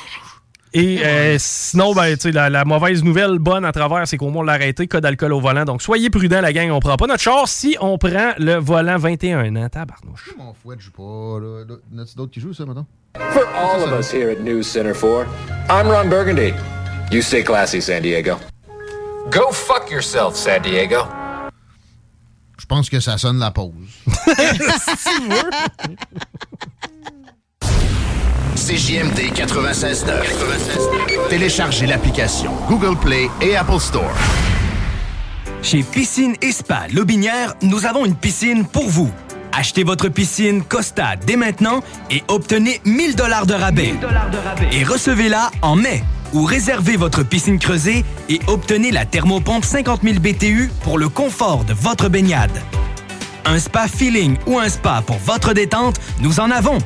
Et 0.72 1.04
euh, 1.04 1.36
sinon, 1.38 1.94
ben, 1.94 2.14
tu 2.14 2.22
sais, 2.22 2.32
la, 2.32 2.50
la 2.50 2.64
mauvaise 2.64 3.02
nouvelle 3.02 3.38
bonne 3.38 3.64
à 3.64 3.72
travers, 3.72 4.06
c'est 4.06 4.16
qu'au 4.16 4.28
moins 4.28 4.42
on 4.42 4.44
l'a 4.44 4.52
arrêté, 4.54 4.86
cas 4.86 5.00
d'alcool 5.00 5.32
au 5.32 5.40
volant. 5.40 5.64
Donc 5.64 5.82
soyez 5.82 6.10
prudents, 6.10 6.40
la 6.40 6.52
gang, 6.52 6.70
on 6.70 6.80
prend 6.80 6.96
pas 6.96 7.06
notre 7.06 7.22
char 7.22 7.48
si 7.48 7.76
on 7.80 7.98
prend 7.98 8.32
le 8.38 8.56
volant 8.56 8.98
21 8.98 9.56
ans. 9.56 9.68
Tabarnouche. 9.68 10.34
Mon 10.36 10.52
fouette 10.52 10.80
joue 10.80 10.92
pas. 10.92 11.40
Là. 11.40 12.04
D'autres 12.16 12.32
qui 12.32 12.40
jouent 12.40 12.52
ça, 12.54 12.66
maintenant? 12.66 12.86
For 13.32 13.46
all 13.56 13.82
of 13.82 13.92
us 13.98 14.12
here 14.12 14.30
at 14.30 14.40
News 14.42 14.62
Center 14.64 14.94
4, 14.94 15.26
I'm 15.70 15.88
Ron 15.88 16.08
Burgundy. 16.08 16.52
You 17.10 17.22
stay 17.22 17.42
classy, 17.42 17.80
San 17.80 18.02
Diego. 18.02 18.36
Go 19.30 19.50
fuck 19.50 19.90
yourself, 19.90 20.36
San 20.36 20.62
Diego. 20.62 21.06
Je 22.58 22.66
pense 22.66 22.90
que 22.90 23.00
ça 23.00 23.16
sonne 23.16 23.38
la 23.38 23.50
pause. 23.50 23.72
CJMD 28.68 29.32
96.9. 29.34 31.28
Téléchargez 31.30 31.86
l'application 31.86 32.52
Google 32.68 32.98
Play 32.98 33.30
et 33.40 33.56
Apple 33.56 33.80
Store. 33.80 34.12
Chez 35.62 35.82
Piscine 35.82 36.34
et 36.42 36.52
Spa 36.52 36.82
Lobinière, 36.92 37.54
nous 37.62 37.86
avons 37.86 38.04
une 38.04 38.14
piscine 38.14 38.66
pour 38.66 38.86
vous. 38.90 39.10
Achetez 39.52 39.84
votre 39.84 40.10
piscine 40.10 40.62
Costa 40.62 41.16
dès 41.16 41.36
maintenant 41.36 41.80
et 42.10 42.22
obtenez 42.28 42.82
1000 42.84 43.16
dollars 43.16 43.46
de 43.46 43.54
rabais. 43.54 43.94
Et 44.70 44.84
recevez-la 44.84 45.50
en 45.62 45.74
mai. 45.74 46.04
Ou 46.34 46.44
réservez 46.44 46.98
votre 46.98 47.22
piscine 47.22 47.58
creusée 47.58 48.04
et 48.28 48.38
obtenez 48.48 48.90
la 48.90 49.06
thermopompe 49.06 49.64
50 49.64 50.02
000 50.02 50.18
BTU 50.18 50.70
pour 50.82 50.98
le 50.98 51.08
confort 51.08 51.64
de 51.64 51.72
votre 51.72 52.10
baignade. 52.10 52.60
Un 53.46 53.58
spa 53.58 53.88
feeling 53.88 54.36
ou 54.46 54.58
un 54.58 54.68
spa 54.68 55.02
pour 55.06 55.16
votre 55.24 55.54
détente, 55.54 55.98
nous 56.20 56.38
en 56.38 56.50
avons. 56.50 56.76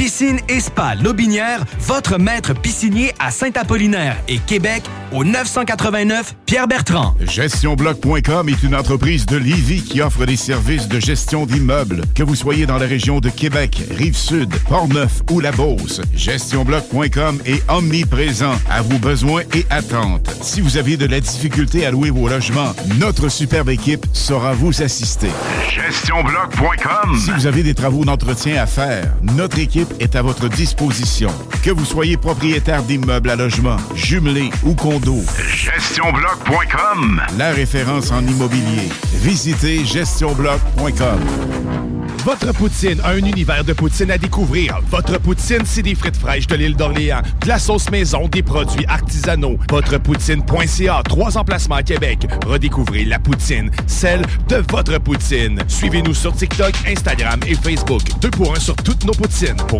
Piscine 0.00 0.40
et 0.48 0.60
Spa 0.60 0.94
Lobinière, 0.94 1.62
votre 1.80 2.16
maître 2.16 2.54
piscinier 2.54 3.12
à 3.18 3.30
Saint-Apollinaire 3.30 4.16
et 4.28 4.38
Québec 4.38 4.82
au 5.12 5.24
989 5.24 6.36
Pierre-Bertrand. 6.46 7.14
GestionBloc.com 7.20 8.48
est 8.48 8.62
une 8.62 8.74
entreprise 8.74 9.26
de 9.26 9.36
Lévis 9.36 9.82
qui 9.82 10.00
offre 10.00 10.24
des 10.24 10.36
services 10.36 10.88
de 10.88 10.98
gestion 11.00 11.44
d'immeubles. 11.44 12.02
Que 12.14 12.22
vous 12.22 12.34
soyez 12.34 12.64
dans 12.64 12.78
la 12.78 12.86
région 12.86 13.20
de 13.20 13.28
Québec, 13.28 13.82
Rive-Sud, 13.90 14.50
Portneuf 14.68 15.20
ou 15.30 15.40
La 15.40 15.52
Beauce, 15.52 16.00
GestionBloc.com 16.14 17.40
est 17.44 17.62
omniprésent 17.70 18.54
à 18.70 18.80
vos 18.80 18.98
besoins 18.98 19.42
et 19.54 19.66
attentes. 19.68 20.30
Si 20.40 20.62
vous 20.62 20.78
avez 20.78 20.96
de 20.96 21.04
la 21.04 21.20
difficulté 21.20 21.84
à 21.84 21.90
louer 21.90 22.08
vos 22.08 22.26
logements, 22.26 22.72
notre 22.98 23.28
superbe 23.28 23.68
équipe 23.68 24.06
saura 24.14 24.54
vous 24.54 24.82
assister. 24.82 25.30
GestionBloc.com 25.70 27.18
Si 27.18 27.30
vous 27.32 27.46
avez 27.46 27.62
des 27.62 27.74
travaux 27.74 28.06
d'entretien 28.06 28.62
à 28.62 28.66
faire, 28.66 29.12
notre 29.36 29.58
équipe 29.58 29.89
est 29.98 30.16
à 30.16 30.22
votre 30.22 30.48
disposition. 30.48 31.30
Que 31.62 31.70
vous 31.70 31.84
soyez 31.84 32.16
propriétaire 32.16 32.82
d'immeubles 32.82 33.30
à 33.30 33.36
logement, 33.36 33.76
jumelés 33.94 34.50
ou 34.64 34.74
condos, 34.74 35.24
GestionBloc.com 35.54 37.22
La 37.38 37.50
référence 37.52 38.10
en 38.10 38.26
immobilier. 38.26 38.88
Visitez 39.14 39.84
GestionBloc.com 39.84 41.20
Votre 42.24 42.52
poutine, 42.52 43.00
un 43.04 43.16
univers 43.18 43.64
de 43.64 43.72
poutine 43.72 44.10
à 44.10 44.18
découvrir. 44.18 44.78
Votre 44.90 45.18
poutine, 45.18 45.62
c'est 45.64 45.82
des 45.82 45.94
frites 45.94 46.16
fraîches 46.16 46.46
de 46.46 46.54
l'île 46.54 46.76
d'Orléans, 46.76 47.22
de 47.42 47.48
la 47.48 47.58
sauce 47.58 47.90
maison, 47.90 48.28
des 48.28 48.42
produits 48.42 48.84
artisanaux. 48.86 49.58
Votrepoutine.ca, 49.70 51.02
trois 51.08 51.36
emplacements 51.38 51.76
à 51.76 51.82
Québec. 51.82 52.26
Redécouvrez 52.46 53.04
la 53.04 53.18
poutine, 53.18 53.70
celle 53.86 54.22
de 54.48 54.62
votre 54.70 54.98
poutine. 54.98 55.60
Suivez-nous 55.68 56.14
sur 56.14 56.34
TikTok, 56.34 56.72
Instagram 56.86 57.40
et 57.46 57.54
Facebook. 57.54 58.02
Deux 58.20 58.30
pour 58.30 58.54
un 58.54 58.60
sur 58.60 58.76
toutes 58.76 59.04
nos 59.04 59.12
poutines, 59.12 59.56
pour 59.68 59.79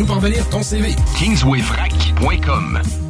fais-nous 0.00 0.06
parvenir 0.06 0.48
ton 0.48 0.62
CV. 0.62 0.94
KingswayFrac.com 1.18 3.09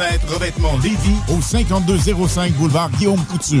Revêtement 0.00 0.78
Lévis 0.82 1.16
au 1.28 1.42
5205 1.42 2.52
boulevard 2.54 2.90
Guillaume 2.92 3.22
Couture. 3.26 3.60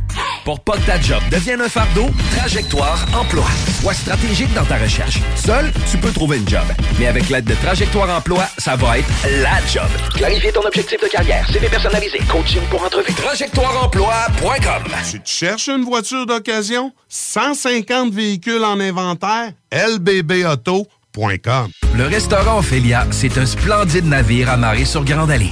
Pour 0.45 0.59
pas 0.61 0.73
que 0.73 0.85
ta 0.87 0.99
job 0.99 1.21
devienne 1.29 1.61
un 1.61 1.69
fardeau, 1.69 2.09
Trajectoire 2.35 3.05
Emploi. 3.13 3.45
Sois 3.81 3.93
stratégique 3.93 4.53
dans 4.53 4.65
ta 4.65 4.77
recherche. 4.77 5.19
Seul, 5.35 5.71
tu 5.89 5.97
peux 5.97 6.11
trouver 6.11 6.37
une 6.37 6.47
job. 6.49 6.63
Mais 6.99 7.07
avec 7.07 7.29
l'aide 7.29 7.45
de 7.45 7.53
Trajectoire 7.55 8.09
Emploi, 8.09 8.45
ça 8.57 8.75
va 8.75 8.97
être 8.99 9.07
la 9.41 9.59
job. 9.71 9.87
Clarifier 10.15 10.51
ton 10.51 10.61
objectif 10.65 10.99
de 11.01 11.07
carrière, 11.07 11.47
CV 11.51 11.67
personnalisé, 11.67 12.19
coaching 12.29 12.61
pour 12.69 12.83
entrevue. 12.83 13.13
TrajectoireEmploi.com 13.13 14.83
Tu 15.11 15.19
te 15.21 15.29
cherches 15.29 15.67
une 15.67 15.83
voiture 15.83 16.25
d'occasion? 16.25 16.91
150 17.09 18.11
véhicules 18.13 18.63
en 18.63 18.79
inventaire? 18.79 19.51
lbbauto.com 19.71 21.69
Le 21.95 22.07
restaurant 22.07 22.59
Ophélia, 22.59 23.05
c'est 23.11 23.37
un 23.37 23.45
splendide 23.45 24.05
navire 24.05 24.49
amarré 24.49 24.85
sur 24.85 25.03
Grande 25.03 25.31
Allée. 25.31 25.51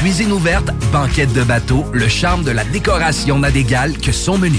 Cuisine 0.00 0.32
ouverte, 0.32 0.70
banquette 0.92 1.34
de 1.34 1.42
bateau, 1.42 1.84
le 1.92 2.08
charme 2.08 2.42
de 2.42 2.50
la 2.50 2.64
décoration 2.64 3.38
n'a 3.38 3.50
d'égal 3.50 3.98
que 3.98 4.12
son 4.12 4.38
menu. 4.38 4.58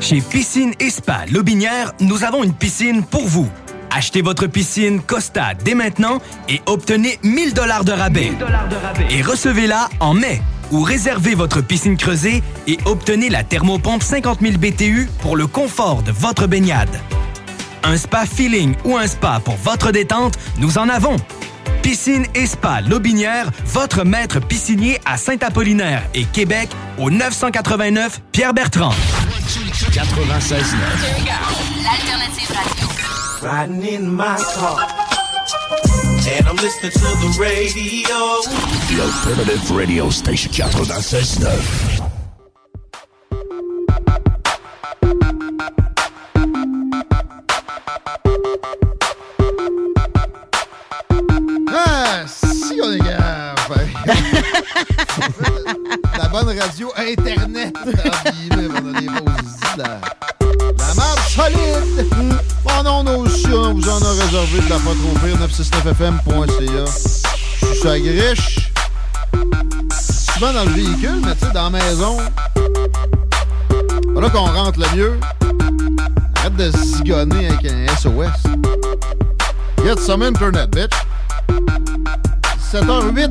Chez 0.00 0.20
Piscine 0.20 0.72
et 0.80 0.90
Spa 0.90 1.24
Lobinière, 1.32 1.92
nous 2.00 2.24
avons 2.24 2.44
une 2.44 2.52
piscine 2.52 3.02
pour 3.02 3.26
vous. 3.26 3.48
Achetez 3.90 4.22
votre 4.22 4.46
piscine 4.46 5.00
Costa 5.00 5.54
dès 5.54 5.74
maintenant 5.74 6.18
et 6.48 6.60
obtenez 6.66 7.18
1000 7.22 7.54
dollars 7.54 7.84
de 7.84 7.92
rabais. 7.92 8.32
Et 9.10 9.22
recevez-la 9.22 9.88
en 10.00 10.14
mai. 10.14 10.42
Ou 10.72 10.82
réservez 10.82 11.34
votre 11.34 11.60
piscine 11.60 11.96
creusée 11.96 12.42
et 12.66 12.78
obtenez 12.86 13.28
la 13.28 13.44
thermopompe 13.44 14.02
50 14.02 14.40
000 14.40 14.58
BTU 14.58 15.08
pour 15.20 15.36
le 15.36 15.46
confort 15.46 16.02
de 16.02 16.10
votre 16.10 16.46
baignade. 16.46 17.00
Un 17.84 17.96
spa 17.96 18.26
feeling 18.26 18.74
ou 18.84 18.96
un 18.96 19.06
spa 19.06 19.40
pour 19.44 19.56
votre 19.56 19.92
détente, 19.92 20.38
nous 20.58 20.78
en 20.78 20.88
avons. 20.88 21.16
Piscine 21.84 22.24
et 22.34 22.46
Spa 22.46 22.80
Lobinière, 22.80 23.50
votre 23.66 24.04
maître 24.04 24.40
piscinier 24.40 24.98
à 25.04 25.18
Saint-Apollinaire 25.18 26.02
et 26.14 26.24
Québec 26.24 26.70
au 26.96 27.10
989 27.10 28.22
Pierre-Bertrand. 28.32 28.94
96 29.92 30.74
L'alternative 31.84 32.50
radio. 32.56 32.88
Riding 33.42 33.96
in 33.96 34.08
my 34.10 34.34
car. 34.54 34.88
And 36.26 36.48
I'm 36.48 36.56
listening 36.56 36.90
to 36.92 37.00
the 37.20 37.36
radio. 37.38 38.40
The 38.88 39.02
Alternative 39.02 39.70
Radio 39.70 40.08
Station 40.08 40.50
96.9. 40.52 41.93
radio 56.52 56.92
Internet. 56.96 57.74
La, 59.76 60.00
marche 60.94 61.34
solide. 61.34 62.06
Bon, 62.64 62.82
non, 62.84 63.18
aussi, 63.20 63.46
on 63.48 63.74
vous 63.74 63.88
en 63.88 64.02
a 64.02 64.10
réservé 64.10 64.60
de 64.60 64.70
la 64.70 64.76
pas 64.76 64.94
trop 64.94 65.14
pire. 65.24 65.36
969fm.ca. 65.38 66.84
Je 67.60 67.74
suis 67.74 67.88
la 67.88 67.98
griche. 67.98 68.70
Souvent 70.32 70.52
dans 70.52 70.64
le 70.64 70.70
véhicule, 70.70 71.20
mais 71.24 71.34
tu 71.34 71.46
sais, 71.46 71.52
dans 71.52 71.70
la 71.70 71.78
maison. 71.78 72.18
Voilà 74.12 74.30
qu'on 74.30 74.44
rentre 74.44 74.78
le 74.78 74.96
mieux. 74.96 75.20
Arrête 76.36 76.56
de 76.56 76.70
zigonner 76.70 77.48
avec 77.48 77.72
un 77.72 77.86
SOS. 77.96 78.28
Get 79.84 79.98
some 80.00 80.22
internet, 80.22 80.70
bitch. 80.70 80.92
7h08. 82.74 83.30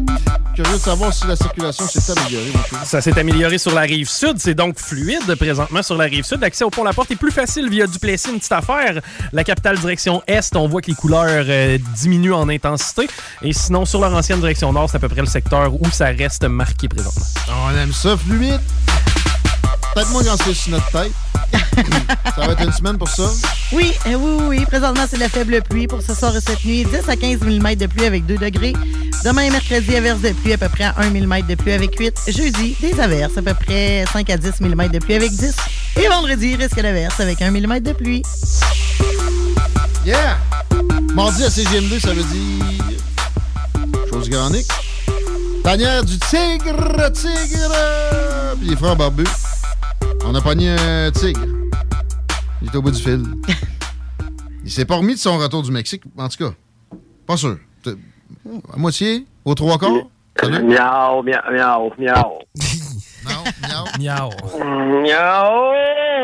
Curieux 0.55 0.73
de 0.73 0.77
savoir 0.77 1.13
si 1.13 1.27
la 1.27 1.35
circulation 1.35 1.85
s'est 1.85 2.17
améliorée. 2.17 2.53
Ça 2.85 3.01
s'est 3.01 3.19
amélioré 3.19 3.57
sur 3.57 3.73
la 3.73 3.81
rive 3.81 4.07
sud. 4.07 4.35
C'est 4.37 4.53
donc 4.53 4.79
fluide 4.79 5.35
présentement 5.35 5.83
sur 5.83 5.97
la 5.97 6.05
rive 6.05 6.23
sud. 6.23 6.39
L'accès 6.39 6.63
au 6.63 6.69
pont 6.69 6.85
La 6.85 6.93
Porte 6.93 7.11
est 7.11 7.17
plus 7.17 7.31
facile 7.31 7.69
via 7.69 7.85
Duplessis, 7.85 8.29
une 8.29 8.37
petite 8.37 8.53
affaire. 8.53 9.01
La 9.33 9.43
capitale 9.43 9.77
direction 9.79 10.23
est, 10.27 10.55
on 10.55 10.69
voit 10.69 10.81
que 10.81 10.87
les 10.87 10.95
couleurs 10.95 11.45
euh, 11.49 11.77
diminuent 11.97 12.35
en 12.35 12.47
intensité. 12.47 13.09
Et 13.41 13.51
sinon, 13.51 13.83
sur 13.83 13.99
leur 13.99 14.13
ancienne 14.13 14.39
direction 14.39 14.71
nord, 14.71 14.89
c'est 14.89 14.95
à 14.95 14.99
peu 15.01 15.09
près 15.09 15.19
le 15.19 15.27
secteur 15.27 15.73
où 15.73 15.91
ça 15.91 16.05
reste 16.05 16.45
marqué 16.45 16.87
présentement. 16.87 17.25
On 17.67 17.77
aime 17.77 17.91
ça, 17.91 18.15
fluide. 18.15 18.61
Peut-être 19.93 20.09
moins 20.11 20.23
quand 20.23 20.37
c'est 20.43 20.53
sur 20.53 20.71
notre 20.71 20.89
tête. 20.91 21.11
ça 22.35 22.47
va 22.47 22.53
être 22.53 22.63
une 22.63 22.71
semaine 22.71 22.97
pour 22.97 23.07
ça? 23.07 23.29
Oui, 23.71 23.93
euh, 24.07 24.15
oui, 24.15 24.37
oui, 24.39 24.45
oui. 24.57 24.65
Présentement, 24.65 25.03
c'est 25.09 25.17
la 25.17 25.29
faible 25.29 25.61
pluie 25.61 25.87
pour 25.87 26.01
ce 26.01 26.13
soir 26.15 26.35
et 26.35 26.41
cette 26.41 26.65
nuit. 26.65 26.83
10 26.85 27.09
à 27.09 27.15
15 27.15 27.41
mm 27.41 27.75
de 27.75 27.85
pluie 27.85 28.05
avec 28.05 28.25
2 28.25 28.37
degrés. 28.37 28.73
Demain 29.23 29.43
et 29.43 29.49
mercredi, 29.51 29.95
averses 29.95 30.21
de 30.21 30.31
pluie 30.31 30.53
à 30.53 30.57
peu 30.57 30.69
près 30.69 30.85
à 30.85 30.95
1 30.97 31.09
mm 31.11 31.47
de 31.47 31.55
pluie 31.55 31.73
avec 31.73 31.97
8. 31.97 32.21
Jeudi, 32.27 32.75
des 32.81 32.99
averses 32.99 33.37
à 33.37 33.41
peu 33.41 33.53
près 33.53 34.05
5 34.11 34.29
à 34.29 34.37
10 34.37 34.61
mm 34.61 34.87
de 34.89 34.99
pluie 34.99 35.15
avec 35.15 35.31
10. 35.31 35.55
Et 36.01 36.07
vendredi, 36.07 36.55
risque 36.55 36.81
d'averses 36.81 37.19
avec 37.19 37.41
1 37.41 37.51
mm 37.51 37.79
de 37.79 37.93
pluie. 37.93 38.23
Yeah! 40.05 40.37
Mardi 41.13 41.43
à 41.43 41.49
CGM2, 41.49 41.99
ça 41.99 42.13
veut 42.13 42.23
dire. 42.23 42.97
Chose 44.11 44.29
granique. 44.29 44.67
Tanière 45.63 46.03
du 46.03 46.17
tigre, 46.17 47.11
tigre! 47.13 47.75
Puis 48.59 48.69
les 48.69 48.75
frères 48.75 48.95
barbus. 48.95 49.23
On 50.25 50.35
a 50.35 50.41
pogné 50.41 50.69
un 50.69 51.11
tigre. 51.11 51.41
Il 52.61 52.69
est 52.69 52.75
au 52.75 52.81
bout 52.81 52.91
du 52.91 53.01
fil. 53.01 53.23
Il 54.63 54.71
s'est 54.71 54.85
pas 54.85 54.95
remis 54.95 55.13
de 55.13 55.19
son 55.19 55.37
retour 55.37 55.61
du 55.61 55.71
Mexique, 55.71 56.03
en 56.17 56.29
tout 56.29 56.37
cas. 56.37 56.53
Pas 57.27 57.37
sûr. 57.37 57.57
À 57.85 58.77
moitié? 58.77 59.25
Aux 59.43 59.55
trois 59.55 59.77
quarts? 59.77 59.91
Salut? 60.39 60.63
Miaou, 60.63 61.21
miaou, 61.23 61.51
miaou, 61.51 61.91
miaou. 61.97 62.39
Miaou. 63.99 64.29
Miaou! 65.01 65.73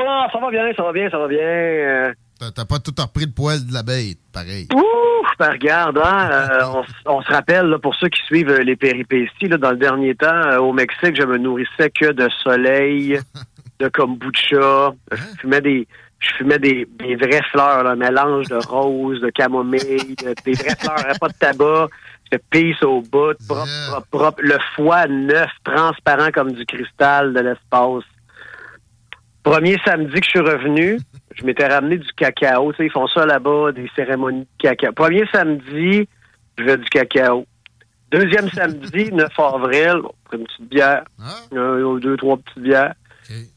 Non, 0.06 0.28
ça 0.32 0.40
va 0.40 0.50
bien, 0.52 0.74
ça 0.76 0.84
va 0.84 0.92
bien, 0.92 1.10
ça 1.10 1.18
va 1.18 1.28
bien. 1.28 1.40
Euh, 1.40 2.14
T'as- 2.40 2.66
pas 2.66 2.80
tout 2.80 2.94
repris 2.98 3.26
le 3.26 3.32
poil 3.32 3.66
de 3.66 3.74
la 3.74 3.84
bête, 3.84 4.18
pareil. 4.34 4.68
Ouf, 4.74 5.28
ben 5.38 5.52
regarde, 5.52 5.98
hein, 6.04 6.30
euh, 6.32 6.82
on, 7.06 7.22
se 7.22 7.32
rappelle, 7.32 7.68
là, 7.68 7.80
pour 7.80 7.96
ceux 7.96 8.10
qui 8.10 8.22
suivent 8.26 8.50
euh, 8.50 8.64
les 8.64 8.76
péripéties, 8.76 9.48
là, 9.48 9.58
dans 9.58 9.72
le 9.72 9.78
dernier 9.78 10.16
temps, 10.16 10.28
euh, 10.28 10.58
au 10.60 10.74
Mexique, 10.74 11.16
je 11.16 11.24
me 11.24 11.38
nourrissais 11.38 11.90
que 11.90 12.12
de 12.12 12.30
soleil, 12.44 13.20
de 13.80 13.88
kombucha. 13.90 14.92
Je 15.12 15.18
fumais 15.40 15.62
des, 15.62 15.88
je 16.20 16.30
fumais 16.38 16.60
des, 16.60 16.88
des 17.00 17.16
vraies 17.16 17.42
fleurs, 17.52 17.88
un 17.88 17.96
mélange 17.96 18.48
de 18.48 18.56
rose, 18.68 19.22
de 19.22 19.30
camomille, 19.30 20.16
de- 20.16 20.36
des 20.46 20.54
vraies 20.54 20.76
fleurs, 20.80 21.00
hein, 21.08 21.14
pas 21.20 21.30
de 21.30 21.34
tabac, 21.34 21.88
de 22.32 22.40
peace 22.50 22.84
au 22.84 23.02
bout, 23.02 23.34
propre, 23.48 23.66
propre, 23.92 24.08
propre, 24.12 24.42
le 24.44 24.58
foie 24.76 25.08
neuf, 25.08 25.50
transparent 25.64 26.32
comme 26.32 26.52
du 26.52 26.66
cristal 26.66 27.34
de 27.34 27.40
l'espace. 27.40 28.04
Premier 29.44 29.78
samedi 29.86 30.12
que 30.20 30.26
je 30.26 30.30
suis 30.30 30.40
revenu, 30.40 31.00
je 31.36 31.46
m'étais 31.46 31.68
ramené 31.68 31.98
du 31.98 32.12
cacao. 32.18 32.72
Tu 32.74 32.78
sais, 32.78 32.86
ils 32.88 32.92
font 32.92 33.08
ça 33.08 33.26
là-bas, 33.26 33.72
des 33.72 33.90
cérémonies 33.96 34.42
de 34.42 34.48
cacao. 34.60 34.92
Premier 34.92 35.24
samedi, 35.32 36.08
je 36.58 36.64
vais 36.64 36.78
du 36.78 36.86
cacao. 36.90 37.46
Deuxième 38.12 38.50
samedi, 38.50 39.10
9 39.14 39.30
avril, 39.40 39.94
on 40.04 40.12
prend 40.26 40.38
une 40.38 40.44
petite 40.46 40.70
bière. 40.70 41.04
Un 41.56 41.82
ou 41.82 42.00
deux, 42.00 42.18
trois 42.18 42.38
petites 42.38 42.60
bières. 42.60 42.94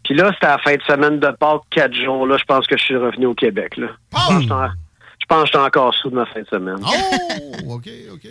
Puis 0.05 0.15
là, 0.15 0.31
c'était 0.35 0.47
la 0.47 0.59
fin 0.59 0.75
de 0.77 0.83
semaine 0.83 1.19
de 1.21 1.29
Pâques, 1.39 1.63
quatre 1.71 1.95
jours. 1.95 2.27
Là, 2.27 2.37
je 2.39 2.45
pense 2.45 2.67
que 2.67 2.77
je 2.77 2.83
suis 2.83 2.97
revenu 2.97 3.27
au 3.27 3.35
Québec. 3.35 3.77
Là. 3.77 3.89
Je 3.89 4.17
pense 4.17 4.29
que 4.29 4.41
j'étais 4.43 4.53
en- 4.53 4.69
je 4.69 5.27
pense 5.27 5.41
que 5.43 5.47
j'étais 5.47 5.59
encore 5.59 5.95
sous 5.95 6.11
de 6.11 6.15
ma 6.17 6.27
fin 6.27 6.41
de 6.41 6.47
semaine. 6.47 6.77
Oh, 6.85 7.75
OK, 7.75 7.89
OK. 8.13 8.29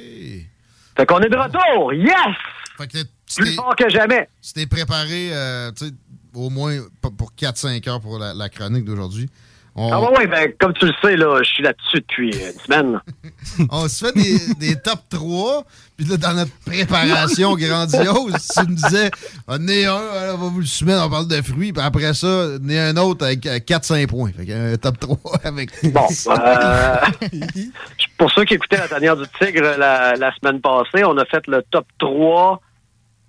Fait 0.98 1.06
qu'on 1.06 1.20
est 1.22 1.30
de 1.30 1.38
retour! 1.38 1.94
Yes! 1.94 2.36
Fait 2.78 2.88
que 2.88 2.98
Plus 3.38 3.56
fort 3.56 3.76
que 3.76 3.90
jamais. 3.90 4.28
Tu 4.42 4.54
t'es 4.54 4.66
préparé, 4.68 5.30
euh, 5.34 5.72
tu 5.72 5.86
sais, 5.88 5.92
au 6.36 6.50
moins 6.50 6.78
pour 7.18 7.32
4-5 7.34 7.88
heures 7.90 8.02
pour 8.02 8.20
la, 8.20 8.34
la 8.34 8.50
chronique 8.50 8.84
d'aujourd'hui. 8.86 9.30
On, 9.74 9.92
Ah 9.92 10.02
ouais, 10.02 10.18
ouais, 10.18 10.28
ben, 10.28 10.52
comme 10.60 10.74
tu 10.74 10.86
le 10.86 10.92
sais, 11.02 11.16
là, 11.16 11.42
je 11.42 11.50
suis 11.50 11.64
là-dessus 11.64 11.98
depuis 12.02 12.30
une 12.32 12.60
semaine. 12.60 13.00
on 13.70 13.88
se 13.88 14.06
fait 14.06 14.14
des, 14.14 14.54
des 14.56 14.76
top 14.76 15.00
3, 15.10 15.64
puis 15.96 16.06
là, 16.08 16.18
dans 16.18 16.34
notre 16.34 16.52
préparation 16.66 17.56
grandiose, 17.56 18.34
tu 18.54 18.70
me 18.70 18.76
disais, 18.76 19.12
on 19.48 19.66
est 19.70 19.86
un, 19.86 19.96
euh, 19.96 20.34
on 20.34 20.38
va 20.38 20.48
vous 20.50 20.60
le 20.60 20.66
soumettre, 20.66 21.06
on 21.06 21.10
parle 21.10 21.28
de 21.30 21.42
fruits, 21.42 21.72
puis 21.72 21.82
après 21.82 22.14
ça, 22.14 22.48
on 22.62 22.70
est 22.70 22.80
un 22.80 22.98
autre 22.98 23.26
avec 23.26 23.46
euh, 23.46 23.60
4-5 23.60 24.08
points. 24.08 24.32
Fait 24.34 24.46
qu'un 24.46 24.76
top 24.76 25.00
3 25.00 25.18
avec... 25.46 25.70
Bon, 25.94 26.08
euh, 26.28 26.96
pour 28.18 28.30
ceux 28.32 28.44
qui 28.44 28.56
écoutaient 28.56 28.78
la 28.78 28.90
tanière 28.90 29.16
du 29.16 29.24
tigre 29.40 29.78
la, 29.78 30.16
la 30.16 30.36
semaine 30.36 30.60
passée, 30.60 31.06
on 31.06 31.18
a 31.18 31.24
fait 31.26 31.48
le 31.48 31.64
top 31.72 31.86
3 31.98 32.62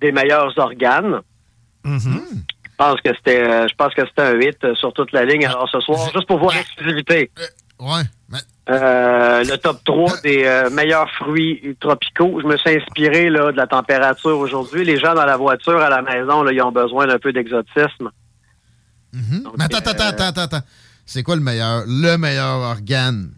des 0.00 0.10
meilleurs 0.10 0.58
organes. 0.58 1.20
Je 1.84 1.90
pense 2.82 3.00
que 3.00 3.10
c'était 3.16 3.42
euh, 3.42 3.66
je 3.68 3.74
pense 3.74 3.94
que 3.94 4.02
c'était 4.06 4.22
un 4.22 4.32
8 4.32 4.64
euh, 4.64 4.74
sur 4.74 4.92
toute 4.92 5.12
la 5.12 5.24
ligne. 5.24 5.46
Alors 5.46 5.68
ce 5.70 5.80
soir, 5.80 6.10
juste 6.12 6.26
pour 6.26 6.38
voir 6.38 6.54
l'exclusivité. 6.54 7.30
Ouais. 7.78 8.02
Euh, 8.70 9.42
le 9.44 9.56
top 9.58 9.82
3 9.84 10.20
des 10.22 10.44
euh, 10.44 10.70
meilleurs 10.70 11.10
fruits 11.10 11.76
tropicaux. 11.80 12.40
Je 12.40 12.46
me 12.46 12.56
suis 12.56 12.76
inspiré 12.76 13.28
là, 13.28 13.50
de 13.52 13.56
la 13.56 13.66
température 13.66 14.38
aujourd'hui. 14.38 14.84
Les 14.84 14.98
gens 14.98 15.14
dans 15.14 15.24
la 15.24 15.36
voiture, 15.36 15.80
à 15.80 15.90
la 15.90 16.00
maison, 16.02 16.42
là, 16.42 16.52
ils 16.52 16.62
ont 16.62 16.70
besoin 16.72 17.06
d'un 17.06 17.18
peu 17.18 17.32
d'exotisme. 17.32 18.10
Mais 19.12 19.64
attends, 19.64 19.78
attends, 19.78 20.04
attends, 20.06 20.24
attends, 20.24 20.40
attends. 20.42 20.66
C'est 21.04 21.22
quoi 21.22 21.34
le 21.36 21.42
meilleur, 21.42 21.82
le 21.86 22.16
meilleur 22.16 22.58
organe? 22.58 23.32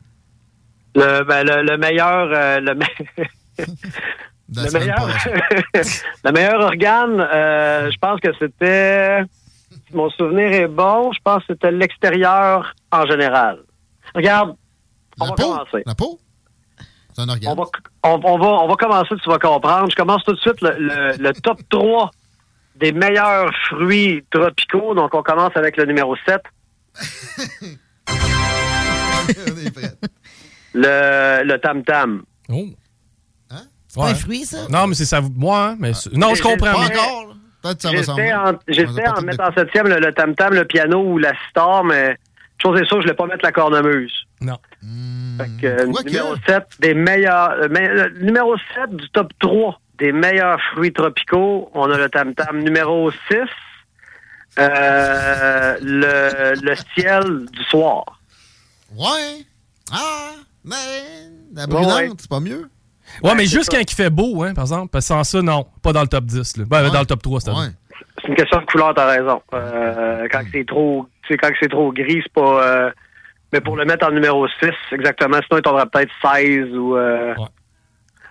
Le, 0.95 1.25
ben, 1.25 1.43
le, 1.45 1.63
le 1.63 1.77
meilleur, 1.79 2.27
le, 2.61 2.75
me- 2.75 3.65
la 4.53 4.63
le 4.65 4.69
semaine 4.69 4.83
meilleur, 4.83 5.07
passée? 5.75 6.03
le 6.25 6.33
meilleur 6.33 6.61
organe, 6.61 7.21
euh, 7.21 7.91
je 7.91 7.97
pense 7.99 8.21
que 8.21 8.29
c'était, 8.39 9.23
si 9.89 9.95
mon 9.97 10.11
souvenir 10.11 10.53
est 10.53 10.69
bon, 10.69 11.13
je 11.13 11.21
pense 11.25 11.41
que 11.45 11.53
c'était 11.55 11.71
l'extérieur 11.73 12.75
en 12.93 13.07
général. 13.07 13.61
Regarde, 14.15 14.55
on 15.21 15.27
va 15.27 15.33
commencer. 15.33 15.83
La 15.87 15.95
peau? 15.95 16.19
C'est 17.15 17.23
un 17.23 17.29
organe. 17.29 17.53
On 17.53 17.55
va, 17.63 17.65
on, 18.03 18.21
on 18.25 18.39
va, 18.39 18.47
on 18.65 18.69
va 18.69 18.75
commencer, 18.75 19.15
tu 19.23 19.29
vas 19.31 19.39
comprendre. 19.39 19.89
Je 19.91 19.97
commence 19.97 20.25
tout 20.25 20.33
de 20.35 20.41
suite 20.41 20.61
le, 20.61 20.75
le- 20.79 21.17
le 21.19 21.33
top 21.33 21.61
3 21.71 22.11
des 22.77 22.91
meilleurs 22.93 23.53
fruits 23.69 24.25
tropicaux. 24.31 24.95
Donc, 24.95 25.15
on 25.15 25.23
commence 25.23 25.57
avec 25.57 25.77
le 25.77 25.85
numéro 25.87 26.17
7. 26.27 26.41
Le, 30.77 31.45
le 31.45 31.57
tam-tam. 31.59 32.25
Oh. 32.49 32.67
C'est 33.95 34.01
pas 34.01 34.09
un 34.09 34.15
fruit, 34.15 34.45
ça? 34.45 34.59
Non, 34.71 34.87
mais 34.87 34.95
c'est 34.95 35.05
ça. 35.05 35.21
Moi, 35.21 35.59
hein, 35.71 35.77
mais 35.79 35.93
non, 36.13 36.35
je 36.35 36.43
comprends. 36.43 36.73
Pas 36.73 36.89
mais- 36.89 36.99
encore, 36.99 37.35
Peut-être 37.63 37.77
que 37.77 37.83
ça 37.83 37.89
va 37.89 37.95
J'hésitais 37.97 38.31
s'en 38.31 38.47
en, 38.49 38.59
j'hésitais 38.69 39.09
en 39.09 39.23
mettre 39.23 39.43
en 39.43 39.53
septième 39.55 39.89
le, 39.89 39.99
le 39.99 40.13
tam-tam, 40.13 40.53
le 40.53 40.65
piano 40.67 41.01
ou 41.03 41.17
la 41.19 41.33
sitar, 41.47 41.83
mais 41.83 42.19
chose 42.61 42.79
est 42.79 42.85
sûre, 42.85 43.01
je 43.01 43.07
ne 43.09 43.13
voulais 43.13 43.15
pas 43.15 43.27
mettre 43.27 43.43
la 43.45 43.53
cornemuse. 43.53 44.13
Non. 44.43 44.59
Fait 45.39 45.49
que, 45.63 45.67
euh, 45.67 45.87
numéro 46.05 46.35
7 46.47 46.65
des 46.81 46.93
meilleurs. 46.93 47.53
euh, 47.53 47.69
mais, 47.71 47.89
euh, 47.89 48.11
numéro 48.21 48.55
7 48.75 48.95
du 48.95 49.09
top 49.11 49.33
3 49.39 49.81
des 49.99 50.13
meilleurs 50.13 50.61
fruits 50.75 50.93
tropicaux, 50.93 51.71
on 51.73 51.91
a 51.91 51.97
le 51.97 52.11
tam-tam. 52.11 52.59
Numéro 52.63 53.11
6, 53.11 53.39
euh, 54.59 55.77
le, 55.81 56.61
le 56.61 56.75
ciel 56.95 57.47
du 57.51 57.63
soir. 57.65 58.05
Ouais. 58.95 59.45
Ah, 59.93 60.31
mais 60.65 60.75
la 61.55 61.63
Ouais, 61.63 61.67
brûlante, 61.69 61.93
ouais. 61.97 62.11
c'est 62.19 62.29
pas 62.31 62.41
mieux. 62.41 62.69
Ouais, 63.23 63.35
mais 63.35 63.45
c'est 63.47 63.57
juste 63.57 63.71
ça. 63.73 63.79
quand 63.79 63.85
il 63.91 63.95
fait 63.95 64.11
beau, 64.11 64.43
hein, 64.43 64.55
par 64.55 64.65
exemple. 64.65 64.91
Parce 64.91 65.05
que 65.05 65.15
sans 65.15 65.25
ça, 65.25 65.43
non. 65.43 65.67
Pas 65.83 65.93
dans 65.93 66.03
le 66.03 66.09
top 66.09 66.25
10. 66.25 66.57
Là. 66.59 66.65
Ben, 66.67 66.89
Dans 66.91 67.01
le 67.01 67.07
top 67.07 67.23
3, 67.23 67.41
c'est 67.41 67.51
Ouais. 67.51 67.57
C'est 68.23 68.29
une 68.29 68.37
question 68.37 68.61
de 68.61 68.65
couleur, 68.67 68.95
t'as 68.95 69.07
raison. 69.07 69.43
Euh, 69.53 70.27
quand 70.31 70.41
c'est 70.51 70.67
trop, 70.67 71.07
tu 71.23 71.33
sais, 71.35 71.37
quand 71.39 71.51
c'est 71.61 71.69
trop 71.69 71.93
gris, 71.93 72.21
c'est 72.23 72.33
pas. 72.33 72.67
euh, 72.67 72.91
mais 73.53 73.61
pour 73.61 73.77
le 73.77 73.85
mettre 73.85 74.07
en 74.07 74.11
numéro 74.11 74.47
6, 74.49 74.71
exactement, 74.93 75.39
sinon 75.47 75.59
il 75.59 75.63
tomberait 75.63 75.87
peut-être 75.87 76.11
16 76.23 76.75
ou. 76.75 76.97
euh, 76.97 77.35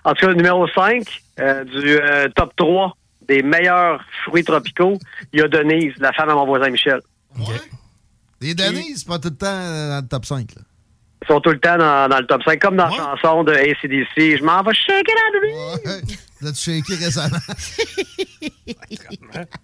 En 0.03 0.13
tout 0.13 0.25
cas, 0.25 0.33
numéro 0.33 0.67
5 0.67 1.03
euh, 1.39 1.63
du 1.63 1.97
euh, 1.97 2.27
top 2.35 2.53
3 2.57 2.93
des 3.27 3.41
meilleurs 3.43 4.01
fruits 4.25 4.43
tropicaux, 4.43 4.97
il 5.31 5.39
y 5.39 5.43
a 5.43 5.47
Denise, 5.47 5.93
la 5.99 6.11
femme 6.11 6.29
à 6.29 6.33
mon 6.35 6.45
voisin 6.45 6.69
Michel. 6.69 6.99
Les 8.41 8.53
Denise, 8.53 8.99
c'est 8.99 9.07
pas 9.07 9.19
tout 9.19 9.29
le 9.29 9.35
temps 9.37 9.45
dans 9.47 9.99
le 10.01 10.07
top 10.07 10.25
5. 10.25 10.55
Là. 10.55 10.61
Ils 11.23 11.27
sont 11.33 11.39
tout 11.39 11.51
le 11.51 11.59
temps 11.59 11.77
dans, 11.77 12.09
dans 12.09 12.19
le 12.19 12.25
top 12.25 12.43
5, 12.43 12.59
comme 12.59 12.75
dans 12.75 12.87
la 12.87 12.95
chanson 12.95 13.43
de 13.43 13.51
ACDC. 13.53 14.37
Je 14.39 14.43
m'en 14.43 14.61
vais 14.63 14.73
shake 14.73 15.07
it 15.07 15.15
out 15.15 15.35
of 15.35 15.41
me. 15.43 16.45
Là, 16.45 16.51
tu 16.51 16.59
shaké 16.71 16.95
récemment. 16.95 17.37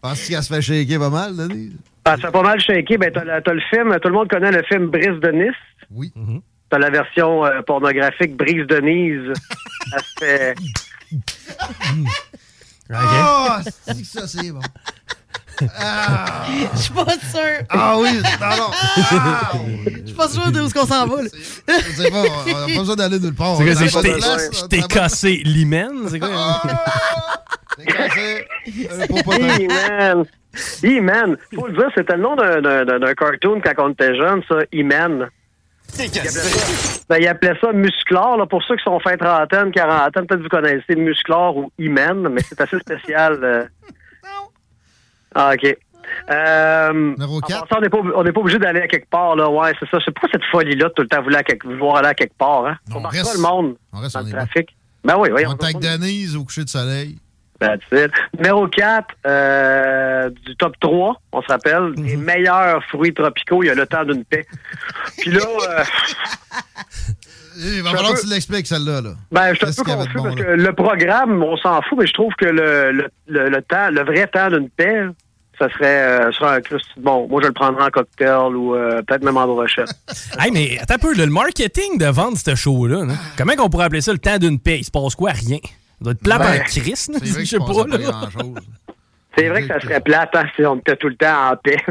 Penses-tu 0.01 0.31
qu'elle 0.33 0.43
se 0.43 0.53
fait 0.53 0.61
shaker 0.61 0.99
pas 0.99 1.09
mal, 1.09 1.35
Denise? 1.35 1.73
Ah, 2.05 2.15
ça 2.15 2.27
fait 2.27 2.31
pas 2.31 2.41
mal 2.41 2.59
shaké. 2.61 2.97
Ben, 2.97 3.11
t'as, 3.13 3.23
le- 3.25 3.41
t'as 3.43 3.53
le 3.53 3.61
film, 3.69 3.97
tout 4.01 4.07
le 4.07 4.13
monde 4.13 4.29
connaît 4.29 4.51
le 4.51 4.63
film 4.63 4.87
Brise 4.87 5.19
de 5.21 5.31
Nice. 5.31 5.55
Oui. 5.91 6.13
T'as 6.69 6.77
la 6.79 6.89
version 6.89 7.45
euh, 7.45 7.61
pornographique 7.63 8.37
Brise 8.37 8.65
de 8.67 8.77
Nice. 8.79 9.37
ça 9.91 9.99
se 9.99 10.13
fait. 10.19 10.55
Ah, 12.91 13.61
c'est 13.65 13.99
que 14.01 14.05
ça, 14.07 14.27
c'est 14.27 14.51
bon. 14.51 14.61
Ah. 15.79 16.43
Je 16.73 16.77
suis 16.79 16.93
pas 16.93 17.05
sûre. 17.05 17.65
Ah 17.69 17.97
oui, 17.99 18.09
non, 18.41 18.57
non. 18.57 18.71
Ah. 18.71 19.51
Je 19.85 20.05
suis 20.07 20.15
pas 20.15 20.27
sûre 20.27 20.51
d'où 20.51 20.65
est-ce 20.65 20.73
qu'on 20.73 20.85
s'en 20.85 21.07
va. 21.07 21.21
là. 21.21 21.29
C'est 21.95 22.09
pas, 22.11 22.17
on 22.21 22.45
n'a 22.47 22.53
pas 22.73 22.79
besoin 22.79 22.95
d'aller 22.95 23.19
nulle 23.19 23.33
part. 23.35 23.57
C'est 23.57 23.65
quoi, 23.65 23.75
c'est 23.75 24.59
je 24.61 24.65
t'ai- 24.67 24.81
cassé 24.83 25.41
l'hymen? 25.45 26.07
C'est 26.09 26.19
quoi? 26.19 26.61
T'es 27.77 27.85
cassé 27.85 28.47
un 29.01 29.07
pot 29.07 29.23
potin. 29.23 29.37
E-Man. 29.59 30.25
E-Man. 30.83 31.37
Faut 31.55 31.67
le 31.67 31.73
dire, 31.73 31.89
c'était 31.95 32.15
le 32.15 32.21
nom 32.23 32.35
d'un, 32.35 32.61
d'un, 32.61 32.85
d'un- 32.85 32.99
d'un 32.99 33.13
cartoon 33.13 33.61
quand 33.63 33.73
on 33.85 33.89
était 33.91 34.15
jeune, 34.15 34.41
ça. 34.47 34.55
E-Man. 34.73 35.29
Il 35.97 36.05
appelait 36.05 36.29
ça, 36.29 36.99
ben, 37.09 37.17
il 37.19 37.27
appelait 37.27 37.57
ça 37.59 37.71
musclor, 37.73 38.37
là, 38.37 38.45
pour 38.45 38.61
ceux 38.63 38.75
qui 38.75 38.83
sont 38.83 38.99
fin 38.99 39.17
trentaine, 39.17 39.71
quarantaine, 39.71 40.27
peut-être 40.27 40.37
que 40.37 40.43
vous 40.43 40.49
connaissez 40.49 40.95
musclor 40.95 41.57
ou 41.57 41.71
E-Man, 41.81 42.27
mais 42.31 42.41
c'est 42.47 42.61
assez 42.61 42.77
spécial. 42.79 43.39
euh. 43.43 43.63
Ah, 45.35 45.51
OK. 45.53 45.77
Euh, 46.31 47.15
en 47.19 47.39
passant, 47.41 47.65
on 47.77 47.81
n'est 47.81 47.89
pas, 47.89 47.97
on 47.99 48.23
pas 48.23 48.39
obligé 48.39 48.57
d'aller 48.57 48.81
à 48.81 48.87
quelque 48.87 49.09
part, 49.09 49.35
là. 49.35 49.47
Ouais, 49.49 49.73
c'est 49.79 49.87
ça. 49.89 49.99
C'est 50.03 50.11
pas 50.13 50.27
cette 50.31 50.43
folie-là 50.51 50.87
de 50.89 50.93
tout 50.93 51.01
le 51.03 51.07
temps 51.07 51.21
vouloir, 51.21 51.43
quelque- 51.43 51.67
vouloir 51.67 51.97
aller 51.97 52.07
à 52.09 52.13
quelque 52.15 52.35
part, 52.37 52.65
hein. 52.65 52.77
Marquer 52.99 53.19
reste- 53.19 53.35
le 53.35 53.41
monde 53.41 53.75
on 53.93 53.99
reste 53.99 54.15
dans 54.15 54.21
on 54.21 54.25
le 54.25 54.31
trafic. 54.31 54.75
Ben 55.03 55.15
oui, 55.17 55.29
oui. 55.31 55.43
On 55.47 55.51
est 55.55 55.63
avec 55.63 55.79
Denise 55.79 56.35
au 56.35 56.43
coucher 56.43 56.63
de 56.63 56.69
soleil. 56.69 57.17
That's 57.59 57.81
it. 57.91 58.11
Numéro 58.37 58.67
4, 58.69 59.07
euh, 59.27 60.29
du 60.45 60.55
top 60.55 60.73
3, 60.79 61.21
on 61.33 61.41
se 61.41 61.47
rappelle, 61.47 61.93
des 61.95 62.15
Mhm. 62.15 62.23
meilleurs 62.23 62.83
fruits 62.85 63.13
tropicaux, 63.13 63.63
il 63.63 63.67
y 63.67 63.69
a 63.69 63.75
le 63.75 63.85
temps 63.85 64.05
d'une 64.05 64.23
paix. 64.25 64.47
Puis 65.19 65.29
là, 65.31 65.41
euh, 65.69 65.83
Il 67.57 67.81
va 67.83 67.91
falloir 67.91 68.13
que 68.13 68.21
tu 68.21 68.27
l'expliques, 68.27 68.67
celle-là. 68.67 69.01
Là. 69.01 69.09
ben, 69.31 69.53
je 69.53 69.57
suis 69.57 69.67
un 69.67 69.83
peu 69.83 69.91
confus 69.91 70.13
bon, 70.15 70.23
parce 70.23 70.35
là? 70.35 70.43
que 70.43 70.49
le 70.51 70.73
programme, 70.73 71.43
on 71.43 71.57
s'en 71.57 71.81
fout, 71.83 71.97
mais 71.99 72.07
je 72.07 72.13
trouve 72.13 72.33
que 72.37 72.45
le, 72.45 72.91
le, 72.91 73.07
le, 73.27 73.49
le 73.49 73.61
temps, 73.61 73.89
le 73.91 74.03
vrai 74.03 74.27
temps 74.27 74.49
d'une 74.49 74.69
paix, 74.69 75.03
ça 75.57 75.67
serait, 75.69 76.03
euh, 76.03 76.31
serait 76.31 76.55
un 76.55 76.59
Christ- 76.61 76.85
Bon, 76.97 77.27
moi, 77.27 77.41
je 77.41 77.47
le 77.47 77.53
prendrais 77.53 77.83
en 77.83 77.89
cocktail 77.89 78.55
ou 78.55 78.75
euh, 78.75 79.01
peut-être 79.01 79.23
même 79.23 79.37
en 79.37 79.45
brochette. 79.45 79.89
Hey, 80.39 80.51
mais 80.51 80.77
attends 80.81 80.95
un 80.95 80.97
peu, 80.99 81.13
le 81.13 81.25
marketing 81.27 81.97
de 81.97 82.05
vendre 82.05 82.37
ce 82.37 82.55
show-là, 82.55 83.03
là, 83.05 83.13
comment 83.37 83.53
qu'on 83.55 83.69
pourrait 83.69 83.85
appeler 83.85 84.01
ça 84.01 84.13
le 84.13 84.19
temps 84.19 84.37
d'une 84.37 84.59
paix? 84.59 84.79
Il 84.79 84.85
se 84.85 84.91
passe 84.91 85.15
quoi? 85.15 85.31
Rien. 85.31 85.57
Ça 85.63 86.03
doit 86.03 86.13
être 86.13 86.21
plat 86.23 86.37
Ben, 86.37 86.45
en 86.45 86.47
vrai 86.47 86.63
je 86.69 87.45
sais 87.45 87.57
pas. 87.57 87.65
Là. 87.87 87.97
Pas. 89.35 89.41
C'est 89.41 89.47
vrai 89.49 89.61
que 89.61 89.67
ça 89.67 89.79
serait 89.79 90.01
plate 90.01 90.35
hein, 90.35 90.45
si 90.55 90.65
on 90.65 90.77
était 90.77 90.95
tout 90.97 91.07
le 91.09 91.15
temps 91.15 91.51
en 91.51 91.55
paix. 91.57 91.77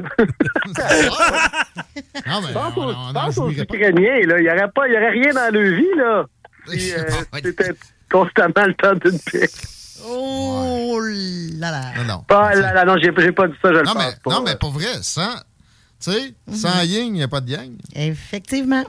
Non, 2.26 2.40
mais 2.46 2.52
pense 2.52 2.76
on, 2.76 2.80
aux, 2.88 2.90
on 3.10 3.12
pense 3.12 3.38
aux 3.38 3.46
pas. 3.50 3.62
Ukrainiens, 3.62 4.20
là. 4.26 4.38
Il 4.38 4.42
n'y 4.44 4.50
aurait, 4.50 4.70
pas- 4.74 4.86
il 4.88 4.94
y 4.94 4.96
aurait 4.96 5.10
rien 5.10 5.32
dans 5.32 5.52
leur 5.52 5.74
vie, 5.74 5.96
là. 5.96 6.24
Euh, 6.68 7.10
c'était 7.42 7.70
constamment 8.10 8.66
le 8.66 8.74
temps 8.74 8.92
d'une 8.94 9.18
paix. 9.20 9.48
Oh 10.06 10.98
là 11.58 11.70
là. 11.70 11.80
Non, 11.98 12.04
non. 12.04 12.24
Ah, 12.28 12.54
là, 12.54 12.72
là, 12.74 12.84
non, 12.84 12.96
j'ai 13.02 13.10
j'ai 13.18 13.32
pas 13.32 13.48
dit 13.48 13.54
ça, 13.62 13.72
je 13.72 13.78
le 13.78 13.84
Non, 13.84 13.94
pense 13.94 14.04
mais, 14.04 14.12
pas. 14.22 14.30
non, 14.32 14.42
mais 14.44 14.56
pour 14.56 14.70
vrai, 14.70 14.86
sans, 15.02 15.34
tu 16.00 16.12
sais, 16.12 16.34
sans 16.52 16.82
yin, 16.82 17.06
il 17.06 17.12
n'y 17.14 17.22
a 17.22 17.28
pas 17.28 17.40
de 17.40 17.50
yang. 17.50 17.72
Effectivement. 17.94 18.84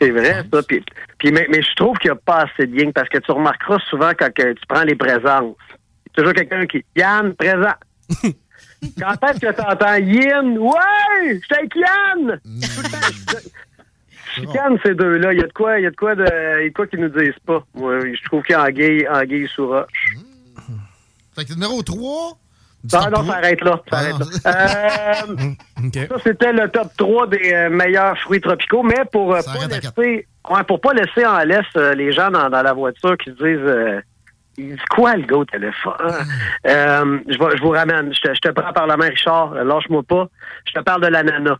C'est 0.00 0.10
vrai, 0.10 0.44
ça. 0.52 0.62
Puis, 0.62 0.82
puis, 1.18 1.30
mais, 1.30 1.46
mais 1.50 1.62
je 1.62 1.74
trouve 1.76 1.96
qu'il 1.98 2.10
n'y 2.10 2.16
a 2.16 2.20
pas 2.24 2.44
assez 2.44 2.66
de 2.66 2.74
ligne 2.76 2.92
parce 2.92 3.08
que 3.08 3.18
tu 3.18 3.30
remarqueras 3.30 3.78
souvent 3.90 4.10
quand 4.18 4.32
que 4.34 4.52
tu 4.54 4.62
prends 4.68 4.82
les 4.84 4.96
présences. 4.96 5.56
Toujours 6.14 6.32
quelqu'un 6.32 6.66
qui. 6.66 6.84
Yann, 6.96 7.34
présent. 7.34 7.74
quand 8.98 9.28
est-ce 9.28 9.40
que 9.40 9.52
tu 9.52 9.60
entends 9.60 9.96
Yin? 9.96 10.58
Ouais! 10.58 11.40
Je 11.48 11.54
avec 11.54 11.74
Yann! 11.74 12.40
Je 14.34 14.40
chicane 14.40 14.78
ces 14.84 14.94
deux-là. 14.94 15.32
Il 15.32 15.40
y 15.40 15.42
a 15.42 15.46
de 15.46 15.52
quoi, 15.52 15.78
il 15.78 15.84
y 15.84 15.86
a 15.86 15.90
de 15.90 15.96
quoi 15.96 16.14
de. 16.14 16.24
Il 16.24 16.62
y 16.62 16.66
a 16.66 16.68
de 16.68 16.74
quoi 16.74 16.86
qu'ils 16.86 17.00
nous 17.00 17.08
disent 17.08 17.38
pas. 17.46 17.64
Moi, 17.74 18.00
je 18.00 18.24
trouve 18.24 18.42
qu'il 18.42 18.54
y 18.54 18.56
a 18.56 18.62
anguille, 18.64 19.06
anguille 19.08 19.48
sous 19.54 19.68
roche. 19.68 20.16
Fait 21.34 21.44
que 21.44 21.54
numéro 21.54 21.82
3. 21.82 22.38
Ah 22.94 23.10
non, 23.10 23.24
ça 23.24 23.34
arrête 23.36 23.60
là. 23.60 23.80
Ça 23.88 23.98
arrête 23.98 24.18
là. 24.18 24.26
Euh, 24.46 25.50
Ça, 26.08 26.16
c'était 26.24 26.52
le 26.52 26.68
top 26.68 26.88
3 26.96 27.26
des 27.28 27.52
euh, 27.52 27.70
meilleurs 27.70 28.18
fruits 28.18 28.40
tropicaux, 28.40 28.82
mais 28.82 29.04
pour, 29.12 29.34
euh, 29.34 29.40
pas 29.40 29.66
laisser, 29.68 30.26
ouais, 30.50 30.64
pour 30.66 30.80
pas 30.80 30.92
laisser 30.92 31.24
en 31.24 31.38
laisse 31.44 31.74
les 31.96 32.12
gens 32.12 32.30
dans, 32.30 32.50
dans 32.50 32.62
la 32.62 32.72
voiture 32.72 33.16
qui 33.18 33.30
se 33.30 33.36
disent 33.36 34.02
il 34.58 34.74
dit 34.76 34.82
quoi 34.90 35.16
le 35.16 35.22
gars 35.22 35.36
au 35.36 35.44
téléphone? 35.44 35.92
Euh, 36.66 37.18
je, 37.28 37.38
vais- 37.38 37.56
je 37.56 37.62
vous 37.62 37.70
ramène. 37.70 38.12
Je 38.14 38.20
te, 38.20 38.34
je 38.34 38.40
te 38.40 38.48
prends 38.50 38.72
par 38.72 38.86
la 38.86 38.96
main, 38.96 39.08
Richard. 39.08 39.52
Euh, 39.54 39.64
Lâche-moi 39.64 40.02
pas. 40.02 40.26
Je 40.66 40.72
te 40.72 40.80
parle 40.80 41.02
de 41.02 41.06
l'ananas. 41.08 41.56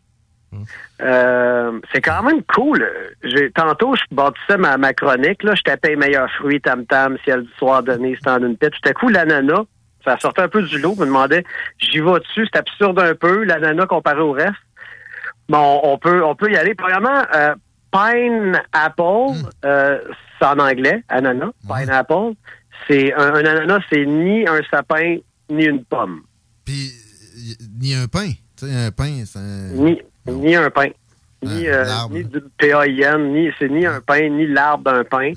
Euh, 1.01 1.81
c'est 1.93 2.01
quand 2.03 2.23
même 2.23 2.43
cool. 2.55 2.87
J'ai, 3.25 3.51
tantôt, 3.51 3.95
je 3.97 4.03
bâtissais 4.15 4.59
ma, 4.59 4.77
ma 4.77 4.93
chronique. 4.93 5.43
Là, 5.43 5.55
je 5.55 5.63
tapais 5.63 5.97
meilleurs 5.97 6.31
fruits, 6.33 6.61
tam-tam, 6.61 7.17
ciel 7.25 7.43
du 7.43 7.53
soir, 7.59 7.83
donné, 7.83 8.17
c'est 8.23 8.31
en 8.31 8.43
une 8.43 8.57
pète. 8.57 8.75
Tout 8.83 8.89
à 8.89 8.93
coup, 8.93 9.09
l'ananas, 9.09 9.63
ça 10.05 10.19
sortait 10.19 10.43
un 10.43 10.49
peu 10.49 10.63
du 10.63 10.79
lot. 10.79 10.95
Je 10.97 11.01
me 11.01 11.07
demandais, 11.07 11.45
j'y 11.79 12.01
vais 12.01 12.19
dessus. 12.21 12.47
C'est 12.53 12.59
absurde 12.59 12.99
un 13.01 13.15
peu, 13.15 13.45
l'ananas 13.45 13.87
comparé 13.87 14.21
au 14.21 14.33
reste. 14.33 14.53
Bon, 15.49 15.81
on 15.83 15.97
peut, 15.99 16.23
on 16.23 16.35
peut 16.35 16.51
y 16.53 16.57
aller. 16.57 16.75
Premièrement, 16.75 17.23
euh, 17.35 17.55
pineapple, 17.91 19.49
euh, 19.65 19.99
c'est 20.39 20.47
en 20.47 20.59
anglais, 20.59 21.03
ananas, 21.09 21.51
pineapple. 21.67 22.35
C'est 22.89 23.13
un, 23.15 23.35
un 23.35 23.45
ananas, 23.45 23.81
c'est 23.91 24.05
ni 24.07 24.47
un 24.47 24.61
sapin 24.71 25.17
ni 25.51 25.65
une 25.65 25.85
pomme. 25.85 26.23
Puis, 26.65 26.93
ni 27.81 27.95
un 27.95 28.07
pain. 28.09 28.31
Tu 28.57 28.67
sais, 28.67 28.75
un 28.87 28.91
pain, 28.91 29.25
c'est 29.27 29.39
un... 29.39 29.69
Ni, 29.73 30.01
ni 30.27 30.55
un 30.55 30.71
pain. 30.71 30.89
Ni, 31.43 31.67
euh, 31.67 31.85
ni 32.11 32.23
du 32.25 32.41
P-A-I-N, 32.57 33.33
ni, 33.33 33.49
c'est 33.59 33.69
ni 33.69 33.85
un 33.85 34.01
pain, 34.01 34.29
ni 34.29 34.47
l'arbre 34.47 34.85
d'un 34.85 35.05
pain. 35.05 35.33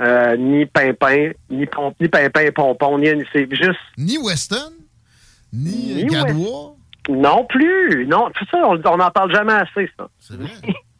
Euh, 0.00 0.36
ni 0.38 0.64
pimpin, 0.66 1.32
ni, 1.50 1.66
pom- 1.66 1.92
ni 2.00 2.08
pimpin 2.08 2.40
et 2.40 2.50
pompon, 2.50 2.98
ni, 2.98 3.08
c'est 3.32 3.46
juste. 3.54 3.78
Ni 3.98 4.16
Weston, 4.16 4.72
ni, 5.52 5.94
Ni 5.96 6.04
Gadois? 6.06 6.76
Non 7.10 7.44
plus. 7.46 8.06
Non, 8.06 8.30
tout 8.34 8.46
ça, 8.50 8.58
on 8.66 8.96
n'en 8.96 9.10
parle 9.10 9.32
jamais 9.34 9.52
assez, 9.52 9.90
ça. 9.98 10.08
C'est 10.18 10.36
vrai. 10.36 10.50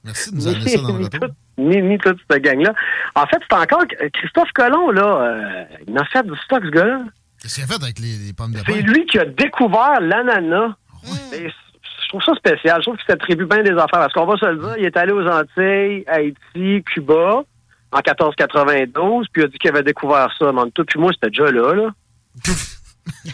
Merci 0.04 0.30
de 0.30 0.36
nous 0.36 0.48
amener 0.48 0.68
ça 0.68 0.78
dans 0.82 0.96
le 0.98 1.04
retour. 1.04 1.28
Ni, 1.58 1.82
ni 1.82 1.98
toute 1.98 2.18
cette 2.30 2.42
gang-là. 2.42 2.72
En 3.14 3.26
fait, 3.26 3.38
c'est 3.48 3.56
encore 3.56 3.84
Christophe 4.14 4.50
Colomb, 4.54 4.90
là, 4.90 5.04
euh, 5.04 5.64
il 5.86 5.96
a 5.98 6.04
fait 6.06 6.26
du 6.26 6.36
stock, 6.44 6.62
ce 6.64 6.70
gars-là. 6.70 7.02
Qu'est-ce 7.40 7.56
qu'il 7.56 7.64
a 7.64 7.66
fait 7.66 7.82
avec 7.82 7.98
les, 7.98 8.16
les 8.26 8.32
pommes 8.32 8.52
de? 8.52 8.58
C'est 8.66 8.82
lui 8.82 9.04
qui 9.06 9.18
a 9.18 9.24
découvert 9.24 10.00
l'ananas. 10.00 10.74
Et 11.32 11.48
Je 11.48 12.08
trouve 12.08 12.22
ça 12.22 12.34
spécial. 12.34 12.76
Je 12.80 12.82
trouve 12.82 12.96
qu'il 12.96 13.06
s'attribue 13.06 13.46
bien 13.46 13.62
des 13.62 13.72
affaires. 13.72 13.88
Parce 13.90 14.12
qu'on 14.12 14.26
va 14.26 14.36
se 14.36 14.46
le 14.46 14.58
dire, 14.58 14.74
il 14.78 14.84
est 14.84 14.96
allé 14.96 15.12
aux 15.12 15.26
Antilles, 15.26 16.04
Haïti, 16.06 16.84
Cuba, 16.84 17.42
en 17.90 17.96
1492, 17.98 19.26
puis 19.32 19.42
il 19.42 19.44
a 19.44 19.48
dit 19.48 19.58
qu'il 19.58 19.70
avait 19.70 19.82
découvert 19.82 20.28
ça. 20.38 20.52
Mais 20.52 20.60
en 20.60 20.70
tout, 20.70 20.84
puis 20.84 21.00
moi, 21.00 21.10
c'était 21.12 21.30
déjà 21.30 21.50
là, 21.50 21.74
là. 21.74 21.88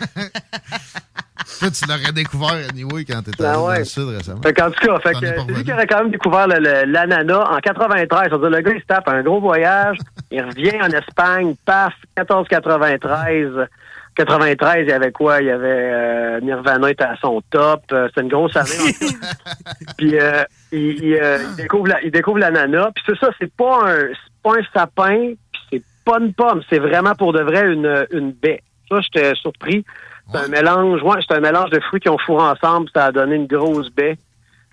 Toi, 1.61 1.71
tu 1.71 1.87
l'aurais 1.89 2.13
découvert 2.13 2.69
anyway 2.71 3.05
quand 3.05 3.23
t'étais 3.23 3.43
Ben 3.43 3.51
allé 3.51 3.59
ouais. 3.59 3.73
dans 3.75 3.79
le 3.79 3.85
sud 3.85 4.09
récemment. 4.09 4.43
Fait 4.43 4.53
qu'en 4.53 4.71
tout 4.71 4.87
cas, 4.87 4.99
fait 5.01 5.13
que, 5.15 5.19
c'est 5.27 5.45
lui 5.53 5.65
qui 5.65 5.73
aurait 5.73 5.87
quand 5.87 5.99
même 6.03 6.11
découvert 6.11 6.47
l'ananas 6.47 7.45
en 7.51 7.59
93. 7.59 8.29
C'est-à-dire, 8.29 8.51
le 8.51 8.61
gars, 8.61 8.73
il 8.75 8.81
se 8.81 8.87
tape 8.87 9.09
un 9.09 9.23
gros 9.23 9.41
voyage, 9.41 9.97
il 10.31 10.43
revient 10.43 10.81
en 10.81 10.89
Espagne, 10.91 11.55
paf, 11.65 11.95
1493. 12.17 13.67
93, 14.15 14.83
il 14.83 14.89
y 14.89 14.93
avait 14.93 15.13
quoi? 15.13 15.41
Il 15.41 15.47
y 15.47 15.51
avait 15.51 15.67
euh, 15.69 16.41
Nirvana 16.41 16.91
était 16.91 17.05
à 17.05 17.17
son 17.21 17.41
top. 17.51 17.83
Euh, 17.93 18.09
C'était 18.09 18.23
une 18.23 18.29
grosse 18.29 18.57
année. 18.57 18.69
en 18.71 19.93
puis 19.97 20.19
euh, 20.19 20.43
il, 20.73 21.05
il, 21.05 21.15
euh, 21.15 21.39
il 21.51 21.57
découvre 21.57 21.87
la- 21.89 22.03
il 22.03 22.11
découvre 22.11 22.39
l'ananas. 22.39 22.91
Puis 22.95 23.05
c'est 23.07 23.19
ça, 23.19 23.31
c'est 23.41 23.53
pas 23.55 23.81
un 23.85 23.99
c'est 24.09 24.43
pas 24.43 24.53
un 24.59 24.63
sapin, 24.75 25.33
puis 25.53 25.61
c'est 25.73 25.83
pas 26.05 26.19
une 26.21 26.35
pomme, 26.35 26.63
c'est 26.69 26.79
vraiment 26.81 27.15
pour 27.15 27.33
de 27.33 27.41
vrai 27.43 27.73
une, 27.73 28.07
une 28.13 28.33
baie. 28.33 28.61
Ça, 28.89 29.01
j'étais 29.01 29.35
surpris. 29.37 29.85
C'est 30.31 30.39
un 30.39 30.49
mélange, 30.49 31.03
ouais, 31.03 31.17
c'est 31.27 31.35
un 31.37 31.41
mélange 31.41 31.71
de 31.71 31.81
fruits 31.81 32.01
qui 32.01 32.09
ont 32.11 32.19
fourré 32.19 32.45
ensemble, 32.49 32.89
ça 32.95 33.07
a 33.07 33.13
donné 33.13 33.37
une 33.37 33.47
grosse 33.47 33.91
baie. 33.91 34.19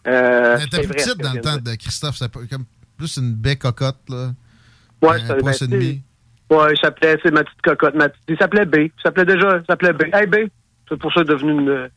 Euh, 0.08 0.58
Elle 0.60 0.66
était 0.68 0.78
c'est 0.78 0.88
plus 0.88 0.96
petite 0.96 1.18
dans 1.18 1.34
le 1.34 1.42
temps 1.42 1.58
de 1.58 1.76
Christophe. 1.76 2.20
Pas- 2.20 2.40
comme 2.50 2.66
plus 2.98 3.18
une 3.18 3.34
baie 3.34 3.56
cocotte, 3.56 3.98
là. 4.10 4.32
Ouais, 5.02 5.16
un 5.16 5.18
c'est- 5.28 5.34
ben, 5.36 5.40
pouce 5.40 5.62
et 5.62 5.68
demi. 5.68 6.02
Ouais, 6.50 6.74
il 6.74 6.78
s'appelait, 6.80 7.18
c'est 7.24 7.32
ma 7.32 7.44
petite 7.44 7.62
cocotte. 7.62 7.96
Ma 7.96 8.10
petite- 8.10 8.24
il 8.28 8.38
s'appelait 8.38 8.66
B. 8.66 8.76
Il 8.76 8.92
s'appelait 9.02 9.26
déjà, 9.26 9.58
il 9.58 9.64
s'appelait 9.68 9.94
B. 9.94 10.04
Hey 10.14 10.28
B. 10.28 10.36
C'est 10.90 10.98
pour 11.00 11.12
ça 11.14 11.24
devenu 11.24 11.52
une. 11.54 11.90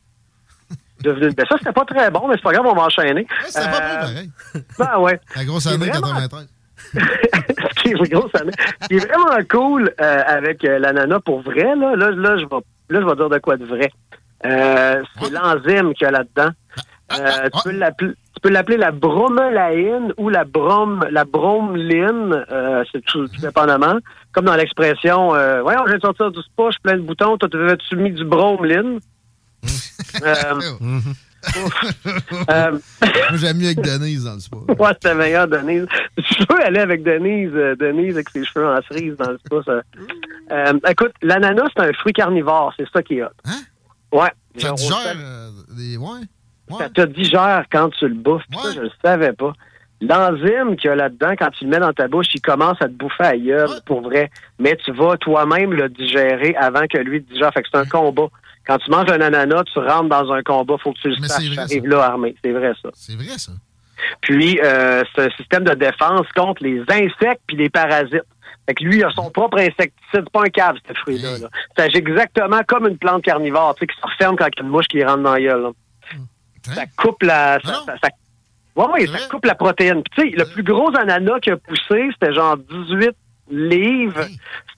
devenu 1.03 1.27
une. 1.29 1.35
Ben, 1.35 1.45
ça, 1.49 1.57
c'était 1.59 1.73
pas 1.73 1.85
très 1.85 2.11
bon, 2.11 2.27
mais 2.29 2.35
c'est 2.37 2.43
pas 2.43 2.53
grave, 2.53 2.67
on 2.67 2.75
va 2.75 2.83
enchaîner. 2.83 3.27
C'était 3.47 3.61
pas 3.69 3.77
Euh, 3.77 3.95
bon, 3.95 4.01
pareil. 4.07 4.31
Ben 4.79 4.99
ouais. 5.01 5.21
La 5.37 5.45
grosse 5.45 5.65
C'est 5.65 5.71
année 5.75 5.89
vraiment- 5.91 6.15
93. 6.15 6.49
Ce 7.99 8.03
qui 8.03 8.13
est 8.13 8.15
une 8.15 8.19
grosse 8.21 8.35
année. 8.41 8.53
Ce 8.83 8.89
qui 8.89 8.95
est 8.97 9.07
vraiment 9.07 9.45
cool 9.51 9.93
euh, 10.01 10.23
avec 10.27 10.65
euh, 10.65 10.79
l'ananas 10.79 11.21
pour 11.21 11.41
vrai, 11.41 11.75
là, 11.77 11.97
là, 11.97 12.11
là, 12.11 12.37
je 12.39 12.45
vais, 12.45 12.63
là, 12.91 13.01
je 13.01 13.07
vais 13.07 13.17
dire 13.17 13.29
de 13.29 13.39
quoi 13.39 13.57
de 13.57 13.65
vrai. 13.65 13.91
Euh, 14.47 15.03
c'est 15.21 15.33
l'enzyme 15.33 15.95
qu'il 15.95 16.05
y 16.05 16.09
a 16.09 16.11
là-dedans. 16.13 16.51
Tu 17.11 17.63
peux 17.65 17.71
l'appeler- 17.77 18.13
tu 18.35 18.41
peux 18.43 18.51
l'appeler 18.51 18.77
la 18.77 18.93
bromelaïne 18.93 20.13
ou 20.17 20.29
la 20.29 20.45
brom 20.45 21.05
la 21.11 21.25
bromeline, 21.25 22.45
euh, 22.53 22.85
c'est 22.93 23.05
tout, 23.05 23.27
tout 23.27 23.41
dépendamment. 23.41 23.97
Comme 24.33 24.45
dans 24.45 24.55
l'expression, 24.55 25.35
euh, 25.35 25.63
voyons, 25.63 25.81
je 25.87 25.91
viens 25.91 25.97
de 25.97 26.03
sortir 26.03 26.31
du 26.31 26.41
spa, 26.43 26.65
je 26.67 26.73
suis 26.73 26.81
plein 26.83 26.97
de 26.97 27.03
boutons, 27.03 27.37
toi, 27.37 27.49
tu 27.49 27.97
mis 27.97 28.13
du 28.13 28.25
bromeline? 28.25 29.01
euh, 30.23 30.61
euh, 32.51 32.79
j'aime 33.35 33.59
mieux 33.59 33.67
avec 33.67 33.81
Denise 33.81 34.25
dans 34.25 34.35
le 34.35 34.41
spa. 34.41 34.57
Ouais, 34.79 34.91
c'était 34.95 35.15
meilleur, 35.15 35.47
Denise. 35.47 35.87
Je 36.17 36.45
peux 36.45 36.61
aller 36.63 36.81
avec 36.81 37.03
Denise, 37.03 37.53
euh, 37.55 37.77
Denise 37.77 38.15
avec 38.15 38.29
ses 38.31 38.45
cheveux 38.45 38.67
en 38.67 38.81
cerise 38.83 39.17
dans 39.17 39.31
le. 39.31 39.39
Ça. 39.65 39.83
Euh, 40.53 40.73
écoute, 40.89 41.13
l'ananas, 41.23 41.69
c'est 41.77 41.83
un 41.83 41.93
fruit 41.93 42.13
carnivore. 42.13 42.73
C'est 42.77 42.89
ça 42.93 43.03
qui 43.03 43.19
est 43.19 43.23
hot. 43.23 43.29
Hein? 43.45 43.61
Ouais. 44.13 44.31
Ça 44.57 44.73
digère 44.73 45.17
euh, 45.17 45.51
des. 45.77 45.97
Ouais. 45.97 46.77
Ça 46.79 46.89
te 46.89 47.03
digère 47.03 47.65
quand 47.71 47.91
tu 47.91 48.09
le 48.09 48.15
bouffes. 48.15 48.43
Puis 48.51 48.59
Ça, 48.61 48.73
je 48.73 48.81
le 48.81 48.91
savais 49.03 49.33
pas. 49.33 49.53
L'enzyme 50.01 50.77
qu'il 50.77 50.89
y 50.89 50.93
a 50.93 50.97
là-dedans, 50.97 51.33
quand 51.37 51.51
tu 51.51 51.65
le 51.65 51.71
mets 51.71 51.81
dans 51.81 51.93
ta 51.93 52.07
bouche, 52.07 52.27
il 52.33 52.41
commence 52.41 52.81
à 52.81 52.87
te 52.87 52.93
bouffer 52.93 53.39
gueule, 53.41 53.71
pour 53.85 54.03
vrai. 54.03 54.31
Mais 54.59 54.77
tu 54.77 54.93
vas 54.93 55.17
toi-même 55.17 55.73
le 55.73 55.89
digérer 55.89 56.55
avant 56.57 56.87
que 56.87 56.99
lui 56.99 57.23
te 57.23 57.33
digère. 57.33 57.53
Fait 57.53 57.63
que 57.63 57.69
c'est 57.73 57.79
un 57.79 57.85
combat. 57.85 58.29
Quand 58.69 58.79
tu 58.79 58.91
manges 58.91 59.11
un 59.11 59.21
ananas, 59.21 59.65
tu 59.73 59.79
rentres 59.79 60.09
dans 60.11 60.31
un 60.33 60.43
combat. 60.43 60.77
Faut 60.79 60.93
que 60.93 60.99
tu 60.99 61.09
le 61.09 61.17
saches. 61.17 61.43
c'est 61.43 61.49
vrai, 61.49 61.59
Arrive 61.63 61.83
ça. 61.83 61.89
là 61.89 62.03
armé. 62.05 62.37
C'est 62.45 62.53
vrai, 62.53 62.73
ça. 62.83 62.91
C'est 62.95 63.17
vrai, 63.17 63.39
ça. 63.39 63.53
Puis, 64.21 64.61
euh, 64.63 65.03
c'est 65.15 65.23
un 65.27 65.31
système 65.31 65.65
de 65.65 65.75
défense 65.75 66.27
contre 66.37 66.63
les 66.63 66.81
insectes 66.89 67.41
puis 67.47 67.57
les 67.57 67.71
parasites. 67.71 68.23
Fait 68.67 68.75
que 68.75 68.85
lui, 68.85 68.99
il 68.99 69.05
a 69.05 69.11
son 69.11 69.31
propre 69.31 69.59
insecticide. 69.59 69.95
C'est 70.13 70.31
pas 70.31 70.43
un 70.43 70.51
cave, 70.51 70.77
ce 70.87 70.93
fruit-là. 70.95 71.39
là. 71.39 71.49
Ça 71.77 71.85
agit 71.85 71.97
exactement 71.97 72.61
comme 72.69 72.87
une 72.87 72.99
plante 72.99 73.23
carnivore, 73.23 73.75
tu 73.75 73.81
sais, 73.81 73.87
qui 73.87 73.97
se 74.01 74.07
referme 74.07 74.37
quand 74.37 74.47
il 74.47 74.59
y 74.59 74.61
a 74.61 74.65
une 74.65 74.71
mouche 74.71 74.87
qui 74.89 75.03
rentre 75.03 75.23
dans 75.23 75.33
la 75.33 75.41
gueule. 75.41 75.63
là. 75.63 75.71
Ça 76.75 76.85
coupe 76.97 77.23
la... 77.23 77.59
Ça, 77.65 77.73
ça- 77.87 77.95
ça- 78.03 78.09
Ouais, 78.77 78.87
ouais, 78.93 79.07
ça 79.09 79.19
coupe 79.29 79.45
la 79.47 79.57
protéine. 79.57 80.03
Puis, 80.05 80.23
tu 80.23 80.31
sais, 80.31 80.37
le 80.37 80.45
plus 80.45 80.63
gros 80.63 80.95
ananas 80.97 81.41
qui 81.41 81.51
a 81.51 81.57
poussé, 81.57 82.11
c'était 82.13 82.33
genre 82.33 82.57
18 82.57 83.11
livres. 83.51 84.27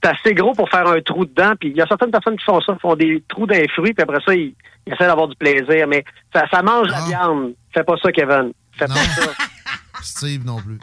C'est 0.03 0.11
assez 0.11 0.35
gros 0.35 0.55
pour 0.55 0.69
faire 0.71 0.87
un 0.87 1.01
trou 1.01 1.25
dedans. 1.25 1.53
Puis, 1.59 1.71
il 1.71 1.77
y 1.77 1.83
a 1.83 1.87
certaines 1.87 2.11
personnes 2.11 2.37
qui 2.37 2.45
font 2.45 2.61
ça, 2.61 2.77
font 2.81 2.97
des 2.97 3.23
trous 3.29 3.47
dans 3.47 3.55
les 3.55 3.69
fruits, 3.69 3.93
puis 3.93 4.03
après 4.03 4.21
ça, 4.25 4.35
ils, 4.35 4.55
ils 4.87 4.93
essaient 4.93 5.07
d'avoir 5.07 5.29
du 5.29 5.37
plaisir. 5.37 5.87
Mais 5.87 6.05
ça, 6.35 6.45
ça 6.51 6.63
mange 6.63 6.89
la 6.89 7.01
viande. 7.01 7.55
Fais 7.73 7.85
pas 7.85 7.97
ça, 8.03 8.11
Kevin. 8.13 8.53
Fais 8.73 8.87
pas 8.87 8.95
ça. 8.95 9.33
Steve 10.03 10.45
non 10.47 10.57
plus. 10.57 10.79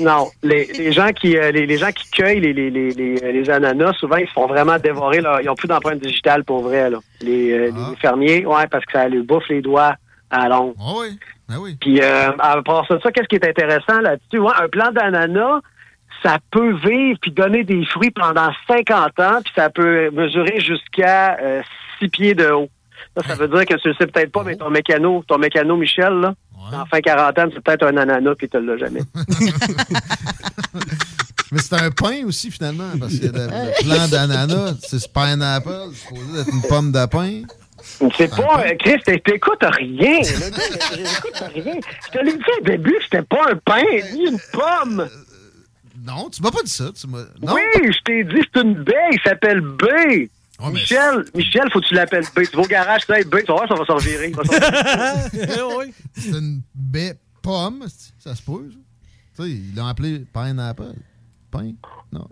Non, 0.00 0.28
les, 0.42 0.64
les 0.64 0.92
gens 0.92 1.10
qui 1.12 1.36
euh, 1.36 1.50
les, 1.50 1.66
les 1.66 1.76
gens 1.76 1.90
qui 1.92 2.10
cueillent 2.10 2.40
les, 2.40 2.52
les, 2.52 2.70
les, 2.70 2.90
les, 2.90 3.32
les 3.32 3.50
ananas, 3.50 3.92
souvent 3.94 4.16
ils 4.16 4.26
se 4.26 4.32
font 4.32 4.46
vraiment 4.46 4.78
dévorer. 4.78 5.20
Là. 5.20 5.40
Ils 5.42 5.48
ont 5.50 5.54
plus 5.54 5.68
d'empreinte 5.68 6.00
digitale 6.00 6.44
pour 6.44 6.62
vrai. 6.62 6.90
Là. 6.90 6.98
Les, 7.20 7.52
euh, 7.52 7.70
les 7.90 7.96
fermiers, 7.96 8.46
ouais, 8.46 8.66
parce 8.68 8.84
que 8.86 8.92
ça 8.92 9.08
leur 9.08 9.24
bouffe 9.24 9.48
les 9.48 9.60
doigts 9.60 9.94
à 10.30 10.48
la 10.48 10.56
longue. 10.56 10.74
Ah 10.80 10.92
oui. 10.96 11.18
Ah 11.50 11.56
oui. 11.60 11.76
Puis 11.80 12.00
euh, 12.00 12.32
à 12.38 12.62
part 12.62 12.86
ça, 12.86 12.98
ça, 13.02 13.12
qu'est-ce 13.12 13.28
qui 13.28 13.36
est 13.36 13.46
intéressant 13.46 14.00
là-dessus? 14.00 14.38
Ouais, 14.38 14.52
un 14.58 14.68
plant 14.68 14.90
d'ananas, 14.90 15.60
ça 16.22 16.38
peut 16.50 16.74
vivre 16.76 17.18
puis 17.20 17.30
donner 17.32 17.64
des 17.64 17.84
fruits 17.86 18.10
pendant 18.10 18.50
50 18.68 19.20
ans, 19.20 19.40
puis 19.44 19.52
ça 19.54 19.70
peut 19.70 20.10
mesurer 20.12 20.60
jusqu'à 20.60 21.36
6 22.00 22.08
pieds 22.08 22.34
de 22.34 22.50
haut. 22.50 22.68
Ça, 23.16 23.26
ça 23.28 23.34
veut 23.34 23.48
dire 23.48 23.66
que 23.66 23.74
tu 23.74 23.88
le 23.88 23.94
sais 23.94 24.06
peut-être 24.06 24.32
pas, 24.32 24.42
mais 24.44 24.56
ton 24.56 24.70
mécano, 24.70 25.24
ton 25.26 25.36
mécano 25.38 25.76
Michel, 25.76 26.12
là, 26.20 26.34
en 26.72 26.86
fin 26.86 27.00
quarantaine, 27.00 27.50
c'est 27.52 27.60
peut-être 27.62 27.86
un 27.86 27.96
ananas 27.96 28.34
puis 28.36 28.48
tu 28.48 28.60
l'as 28.64 28.78
jamais. 28.78 29.00
Mais 31.50 31.58
c'est 31.60 31.74
un 31.74 31.90
pain 31.90 32.24
aussi, 32.24 32.50
finalement, 32.50 32.88
parce 32.98 33.14
que 33.18 33.26
le, 33.26 33.32
le 33.32 33.84
plant 33.84 34.08
d'ananas, 34.08 34.74
c'est 34.80 35.12
pineapple, 35.12 35.70
c'est 35.92 36.08
supposé 36.08 36.40
être 36.40 36.48
une 36.50 36.62
pomme 36.68 36.92
de 36.92 37.06
pain. 37.06 37.42
C'est 38.16 38.30
pas, 38.34 38.62
euh, 38.64 38.74
Chris, 38.78 38.96
t'é- 39.04 39.20
t'écoutes 39.20 39.62
rien. 39.62 40.20
Rien. 40.22 41.74
Je 42.06 42.10
te 42.10 42.24
l'ai 42.24 42.32
dit 42.32 42.44
au 42.60 42.64
début, 42.64 42.96
c'était 43.04 43.20
pas 43.22 43.50
un 43.50 43.56
pain, 43.56 43.82
ni 44.14 44.28
une 44.28 44.38
pomme. 44.52 45.06
Non, 46.02 46.28
tu 46.30 46.42
m'as 46.42 46.50
pas 46.50 46.62
dit 46.62 46.70
ça. 46.70 46.90
Tu 46.98 47.06
m'as... 47.06 47.22
Non? 47.40 47.54
Oui, 47.54 47.62
je 47.92 47.98
t'ai 48.04 48.24
dit, 48.24 48.40
c'est 48.52 48.60
une 48.62 48.82
baie, 48.82 49.10
il 49.12 49.20
s'appelle 49.24 49.60
B. 49.60 49.84
Michel, 50.70 51.24
Michel, 51.34 51.62
faut 51.72 51.80
que 51.80 51.86
tu 51.86 51.94
l'appelles 51.94 52.24
B. 52.36 52.40
Tu 52.48 52.56
vas 52.56 52.62
au 52.62 52.66
garage, 52.66 53.02
tu 53.06 53.12
B, 53.24 53.36
tu 53.40 53.46
vas 53.46 53.54
voir, 53.54 53.68
ça 53.68 53.74
va 53.74 53.84
s'en 53.84 53.94
revirer. 53.96 54.32
C'est 56.14 56.28
une 56.28 56.62
baie 56.74 57.16
pomme, 57.40 57.84
ça 58.18 58.34
se 58.34 58.42
pose. 58.42 58.78
Tu 59.36 59.42
sais, 59.42 59.50
ils 59.50 59.74
l'ont 59.74 59.86
appelé 59.86 60.24
pineapple. 60.32 60.94
Pain? 61.50 61.72
Non. 62.12 62.28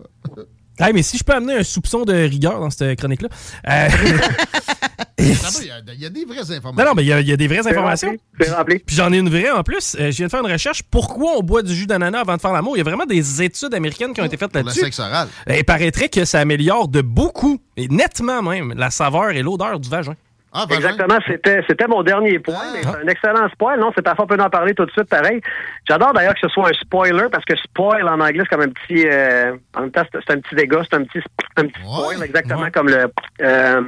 Hey, 0.79 0.93
mais 0.93 1.03
si 1.03 1.17
je 1.17 1.23
peux 1.23 1.33
amener 1.33 1.57
un 1.57 1.63
soupçon 1.63 2.05
de 2.05 2.13
rigueur 2.13 2.59
dans 2.59 2.69
cette 2.69 2.97
chronique-là. 2.97 3.29
euh, 3.67 3.89
Il 5.19 5.27
y, 5.27 5.31
a- 5.31 5.93
il 5.93 6.01
y 6.01 6.05
a 6.05 6.09
des 6.09 6.25
vraies 6.25 6.39
informations. 6.51 6.71
non, 6.83 6.85
non, 6.85 6.93
mais 6.95 7.03
il 7.03 7.07
y, 7.07 7.13
a- 7.13 7.19
il 7.21 7.27
y 7.27 7.31
a 7.31 7.37
des 7.37 7.47
vraies 7.47 7.65
informations. 7.67 8.09
rempli, 8.09 8.21
C'est 8.39 8.51
rempli. 8.53 8.79
Puis 8.79 8.95
j'en 8.95 9.11
ai 9.13 9.17
une 9.17 9.29
vraie 9.29 9.49
en 9.51 9.63
plus. 9.63 9.95
Euh, 9.99 10.11
je 10.11 10.17
viens 10.17 10.25
de 10.27 10.31
faire 10.31 10.45
une 10.45 10.51
recherche. 10.51 10.83
Pourquoi 10.83 11.33
on 11.37 11.41
boit 11.41 11.61
du 11.63 11.73
jus 11.75 11.85
d'ananas 11.87 12.21
avant 12.21 12.35
de 12.35 12.41
faire 12.41 12.53
l'amour? 12.53 12.75
Il 12.75 12.79
y 12.79 12.81
a 12.81 12.83
vraiment 12.85 13.05
des 13.05 13.41
études 13.41 13.73
américaines 13.73 14.13
qui 14.13 14.21
ont 14.21 14.25
été 14.25 14.37
faites 14.37 14.51
Pour 14.51 14.59
le 14.61 14.65
là-dessus. 14.67 14.81
sexe 14.81 14.99
oral. 14.99 15.27
Et 15.47 15.59
il 15.59 15.63
paraîtrait 15.63 16.09
que 16.09 16.25
ça 16.25 16.39
améliore 16.39 16.87
de 16.87 17.01
beaucoup, 17.01 17.59
et 17.77 17.87
nettement 17.87 18.41
même, 18.41 18.73
la 18.75 18.89
saveur 18.89 19.29
et 19.31 19.41
l'odeur 19.43 19.79
du 19.79 19.89
vagin. 19.89 20.15
Ah, 20.53 20.65
Exactement, 20.69 21.17
c'était 21.27 21.63
c'était 21.67 21.87
mon 21.87 22.03
dernier 22.03 22.37
point, 22.39 22.55
mais 22.73 22.81
c'est 22.81 22.89
un 23.03 23.07
excellent 23.07 23.49
spoil. 23.49 23.79
Non, 23.79 23.91
c'est 23.95 24.01
parfois 24.01 24.25
on 24.25 24.27
peut 24.27 24.41
en 24.41 24.49
parler 24.49 24.73
tout 24.73 24.85
de 24.85 24.91
suite, 24.91 25.05
pareil. 25.09 25.39
J'adore 25.87 26.11
d'ailleurs 26.13 26.33
que 26.33 26.41
ce 26.41 26.49
soit 26.49 26.67
un 26.69 26.73
spoiler, 26.73 27.27
parce 27.31 27.45
que 27.45 27.55
spoil 27.57 28.07
en 28.07 28.19
anglais, 28.19 28.43
c'est 28.43 28.49
comme 28.57 28.61
un 28.67 28.69
petit... 28.69 29.07
euh, 29.07 29.55
en 29.75 29.81
même 29.81 29.91
temps, 29.91 30.03
c'est 30.11 30.31
un 30.33 30.39
petit 30.41 30.55
dégât, 30.55 30.81
c'est 30.89 30.97
un 30.97 31.03
petit, 31.05 31.19
un 31.57 31.65
petit 31.67 31.81
spoil, 31.81 32.23
exactement 32.23 32.69
comme 32.73 32.89
le... 32.89 33.05
euh, 33.41 33.81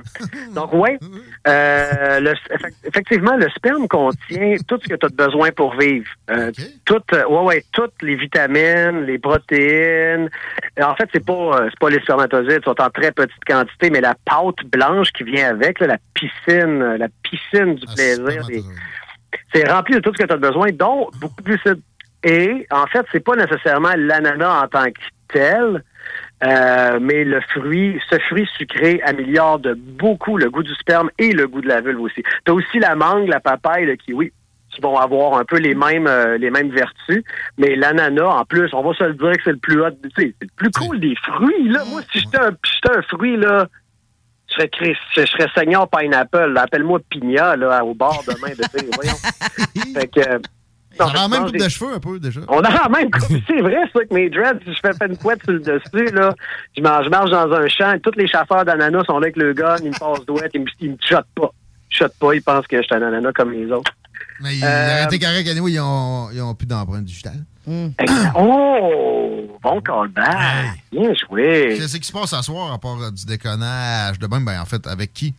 donc, 0.56 0.70
oui, 0.74 0.92
euh, 1.48 2.20
le- 2.22 2.34
effectivement, 2.86 3.36
le 3.36 3.50
sperme 3.50 3.88
contient 3.90 4.56
tout 4.68 4.80
ce 4.82 4.88
que 4.88 4.96
tu 4.96 5.06
as 5.06 5.10
besoin 5.10 5.52
pour 5.52 5.76
vivre. 5.78 6.08
Euh, 6.32 6.52
toutes, 6.86 7.12
euh, 7.14 7.26
ouais, 7.28 7.42
ouais, 7.44 7.64
toutes 7.74 8.02
les 8.02 8.16
vitamines, 8.16 9.02
les 9.06 9.20
protéines. 9.20 10.30
En 10.82 10.96
fait, 10.96 11.10
c'est 11.14 11.26
pas, 11.26 11.66
c'est 11.70 11.80
pas 11.80 11.90
les 11.90 12.00
spermatozoïdes, 12.00 12.62
ils 12.62 12.66
sont 12.66 12.82
en 12.82 12.90
très 12.90 13.12
petite 13.12 13.44
quantité, 13.46 13.90
mais 13.90 14.00
la 14.02 14.16
pâte 14.26 14.64
blanche 14.72 15.10
qui 15.12 15.24
vient 15.24 15.50
avec, 15.50 15.80
là, 15.82 15.88
la 15.88 15.98
piscine, 16.14 16.53
euh, 16.62 16.98
la 16.98 17.08
piscine 17.24 17.76
du 17.76 17.86
plaisir, 17.96 18.46
des- 18.46 18.64
c'est 19.54 19.70
rempli 19.72 19.96
de 19.96 20.00
tout 20.00 20.12
ce 20.16 20.22
que 20.22 20.28
tu 20.28 20.34
as 20.34 20.38
besoin, 20.38 20.68
dont 20.72 21.10
beaucoup 21.20 21.42
de 21.42 21.46
glucides. 21.46 21.82
Et 22.24 22.66
en 22.72 22.86
fait, 22.88 23.06
c'est 23.12 23.24
pas 23.24 23.36
nécessairement 23.36 23.94
l'ananas 23.98 24.64
en 24.64 24.68
tant 24.68 24.86
que 24.86 25.02
tel, 25.28 25.84
euh, 26.46 27.00
mais 27.02 27.24
le 27.24 27.42
fruit, 27.54 28.00
ce 28.10 28.18
fruit 28.30 28.48
sucré 28.58 29.02
améliore 29.06 29.60
de 29.60 29.74
beaucoup 29.74 30.38
le 30.38 30.50
goût 30.50 30.64
du 30.64 30.74
sperme 30.76 31.10
et 31.18 31.32
le 31.34 31.48
goût 31.48 31.62
de 31.62 31.68
la 31.68 31.82
vulve 31.82 32.02
aussi. 32.02 32.22
Tu 32.46 32.52
as 32.52 32.54
aussi 32.54 32.80
la 32.80 32.96
mangue, 32.96 33.28
la 33.28 33.40
papaye, 33.40 33.86
le 33.86 33.96
kiwi 33.96 34.32
qui 34.70 34.82
vont 34.82 34.98
avoir 34.98 35.38
un 35.38 35.46
peu 35.46 35.58
les 35.60 35.76
mêmes 35.76 36.08
euh, 36.08 36.38
les 36.40 36.50
mêmes 36.50 36.70
vertus, 36.72 37.24
mais 37.60 37.76
l'ananas 37.76 38.26
en 38.26 38.44
plus, 38.46 38.74
on 38.74 38.82
va 38.82 38.94
se 38.96 39.04
le 39.04 39.14
dire 39.14 39.32
que 39.34 39.44
c'est 39.44 39.52
le 39.52 39.58
plus 39.58 39.80
hot, 39.82 39.90
c'est 40.18 40.34
le 40.42 40.48
plus 40.56 40.72
cool 40.72 41.00
des 41.00 41.16
fruits 41.24 41.70
là. 41.70 41.84
Moi, 41.92 42.02
si 42.12 42.20
j'étais 42.22 42.40
un, 42.40 42.52
j'étais 42.64 42.98
un 42.98 43.02
fruit 43.04 43.38
là, 43.38 43.68
je 44.54 44.62
serais 44.62 44.70
Chris- 44.70 44.96
je 45.16 45.26
serais 45.26 45.48
seigneur 45.56 45.88
pineapple. 45.90 46.56
Appelle-moi 46.58 47.00
Pigna 47.10 47.56
là 47.56 47.84
au 47.84 47.94
bord 47.94 48.24
demain 48.28 48.50
de 48.54 48.64
sais, 48.64 48.88
voyons. 48.96 49.94
fait 49.94 50.08
que 50.08 50.20
euh, 50.20 50.40
On 51.00 51.06
a 51.08 51.14
la 51.14 51.28
même 51.28 51.46
coupe 51.46 51.58
de 51.58 51.70
cheveux 51.70 51.94
un 51.94 52.00
peu 52.00 52.20
déjà. 52.20 52.42
on 52.48 52.60
a 52.60 52.70
la 52.70 52.90
même 52.90 53.10
coupe. 53.12 53.38
C'est 53.48 53.62
vrai, 53.62 53.78
ça, 53.94 54.06
que 54.06 54.14
mes 54.14 54.30
dreads, 54.30 54.60
si 54.66 54.74
je 54.74 54.80
fais 54.80 54.98
pas 54.98 55.06
une 55.08 55.18
couette 55.18 55.42
sur 55.44 55.54
le 55.54 55.60
dessus, 55.60 56.14
là, 56.14 56.34
je 56.78 56.82
marche, 56.82 57.06
je 57.06 57.10
marche 57.10 57.32
dans 57.32 57.52
un 57.52 57.68
champ, 57.68 57.96
tous 58.04 58.12
les 58.16 58.28
chasseurs 58.28 58.64
d'ananas 58.66 59.04
sont 59.06 59.14
là 59.20 59.26
avec 59.26 59.38
le 59.38 59.54
gun, 59.54 59.76
ils 59.84 59.90
me 59.90 59.98
passent 60.00 60.26
douette, 60.26 60.52
ils 60.54 60.62
me, 60.62 60.68
ils 60.82 60.92
me 60.92 60.98
shottent 61.02 61.26
pas. 61.36 61.52
chuchote 61.90 62.14
pas, 62.20 62.34
ils 62.36 62.42
pensent 62.44 62.68
que 62.68 62.78
je 62.78 62.84
suis 62.84 62.96
un 62.96 63.02
ananas 63.02 63.32
comme 63.34 63.52
les 63.52 63.72
autres. 63.72 63.92
Mais 64.42 64.50
Euh, 64.64 65.06
correct, 65.06 65.48
anyway, 65.50 65.72
ils 65.74 65.80
ont, 65.80 66.30
ils 66.32 66.42
ont 66.42 66.54
plus 66.56 66.66
d'empreinte 66.68 67.06
digitale. 67.06 67.44
Exact. 67.68 68.32
Oh, 68.36 69.58
bon 69.62 69.82
callback. 69.82 70.80
Bien 70.92 71.14
joué. 71.14 71.76
Qu'est-ce 71.78 71.98
qui 71.98 72.08
se 72.08 72.12
passe 72.12 72.32
ce 72.32 72.42
soir 72.42 72.74
à 72.74 72.78
part 72.80 73.02
euh, 73.02 73.12
du 73.12 73.26
déconnage 73.26 74.20
de 74.20 74.28
même? 74.28 74.44
Ben, 74.46 74.60
en 74.62 74.66
fait, 74.66 74.86
avec 74.88 75.14
qui? 75.14 75.34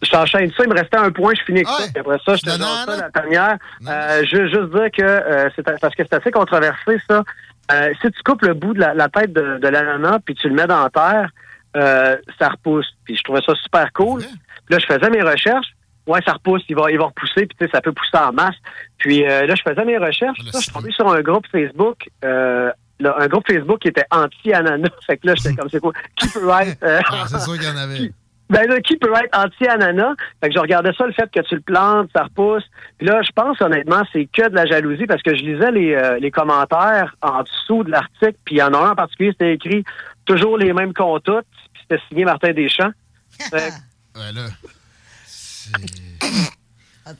Je 0.00 0.10
t'enchaîne 0.10 0.50
ça, 0.56 0.62
il 0.64 0.70
me 0.70 0.78
restait 0.78 0.96
un 0.96 1.10
point, 1.10 1.32
je 1.36 1.42
finis 1.42 1.58
avec 1.58 1.68
ça. 1.68 1.84
Puis 1.92 2.00
après 2.00 2.18
ça, 2.24 2.36
je 2.36 2.42
te 2.42 2.50
donne 2.50 2.60
ça 2.60 2.96
la 2.96 3.10
dernière. 3.10 3.58
Euh, 3.88 4.24
je 4.30 4.36
veux 4.36 4.48
juste 4.48 4.70
dire 4.72 4.90
que 4.96 5.02
euh, 5.02 5.48
c'est 5.56 5.62
parce 5.80 5.94
que 5.94 6.04
c'est 6.04 6.14
assez 6.14 6.30
controversé, 6.30 6.98
ça. 7.08 7.24
Euh, 7.72 7.92
si 8.00 8.10
tu 8.12 8.22
coupes 8.24 8.42
le 8.42 8.54
bout 8.54 8.74
de 8.74 8.78
la, 8.80 8.94
la 8.94 9.08
tête 9.08 9.32
de, 9.32 9.58
de 9.58 9.68
l'ananas 9.68 10.20
puis 10.24 10.34
tu 10.36 10.48
le 10.48 10.54
mets 10.54 10.66
dans 10.68 10.84
la 10.84 10.90
terre, 10.90 11.30
euh, 11.76 12.16
ça 12.38 12.48
repousse. 12.50 12.86
Puis 13.04 13.16
je 13.16 13.22
trouvais 13.24 13.42
ça 13.44 13.54
super 13.56 13.92
cool. 13.92 14.22
Puis 14.22 14.30
là, 14.70 14.78
je 14.78 14.86
faisais 14.86 15.10
mes 15.10 15.22
recherches. 15.22 15.74
Ouais, 16.08 16.20
ça 16.26 16.32
repousse, 16.32 16.62
il 16.68 16.74
va, 16.76 16.90
il 16.90 16.98
va 16.98 17.04
repousser, 17.04 17.46
puis 17.46 17.56
tu 17.58 17.64
sais, 17.66 17.70
ça 17.72 17.80
peut 17.80 17.92
pousser 17.92 18.16
en 18.16 18.32
masse. 18.32 18.56
Puis 18.98 19.24
euh, 19.24 19.46
là, 19.46 19.54
je 19.54 19.62
faisais 19.62 19.84
mes 19.84 19.98
recherches. 19.98 20.38
Ça, 20.50 20.58
je 20.58 20.64
suis 20.64 20.72
tombé 20.72 20.90
sur 20.92 21.06
un 21.08 21.20
groupe 21.20 21.46
Facebook. 21.52 22.08
Euh, 22.24 22.70
là, 22.98 23.14
un 23.20 23.26
groupe 23.28 23.46
Facebook 23.46 23.78
qui 23.80 23.88
était 23.88 24.06
anti-ananas. 24.10 24.88
Fait 25.06 25.18
que 25.18 25.26
là, 25.26 25.34
j'étais 25.36 25.54
comme, 25.54 25.68
c'est 25.70 25.80
quoi? 25.80 25.92
Qui 26.16 26.28
peut 26.28 26.48
être... 26.62 26.82
euh, 26.82 27.00
Ah, 27.10 27.24
c'est 27.28 27.38
sûr 27.40 27.54
qu'il 27.54 27.64
y 27.64 27.70
en 27.70 27.76
avait. 27.76 28.10
ben 28.50 28.66
là, 28.66 28.80
qui 28.80 28.96
peut 28.96 29.12
être 29.22 29.38
anti-ananas? 29.38 30.14
Fait 30.42 30.48
que 30.48 30.54
je 30.54 30.58
regardais 30.58 30.92
ça, 30.96 31.06
le 31.06 31.12
fait 31.12 31.30
que 31.30 31.40
tu 31.40 31.54
le 31.56 31.60
plantes, 31.60 32.08
ça 32.16 32.22
repousse. 32.24 32.64
Puis 32.96 33.06
là, 33.06 33.20
je 33.22 33.30
pense 33.32 33.60
honnêtement, 33.60 34.02
c'est 34.12 34.26
que 34.32 34.48
de 34.48 34.54
la 34.54 34.64
jalousie 34.64 35.06
parce 35.06 35.22
que 35.22 35.36
je 35.36 35.42
lisais 35.42 35.70
les, 35.70 35.94
euh, 35.94 36.18
les 36.18 36.30
commentaires 36.30 37.14
en 37.20 37.42
dessous 37.42 37.84
de 37.84 37.90
l'article, 37.90 38.36
puis 38.46 38.54
il 38.54 38.58
y 38.58 38.62
en 38.62 38.72
a 38.72 38.78
un 38.78 38.90
en 38.92 38.94
particulier, 38.96 39.32
c'était 39.32 39.52
écrit 39.52 39.84
toujours 40.24 40.56
les 40.56 40.72
mêmes 40.72 40.94
toutes, 40.94 41.44
puis 41.74 41.82
c'était 41.82 42.02
signé 42.08 42.24
Martin 42.24 42.52
Deschamps. 42.54 42.92
Fait 43.38 43.72
Ouais, 44.16 44.32
là. 44.34 44.46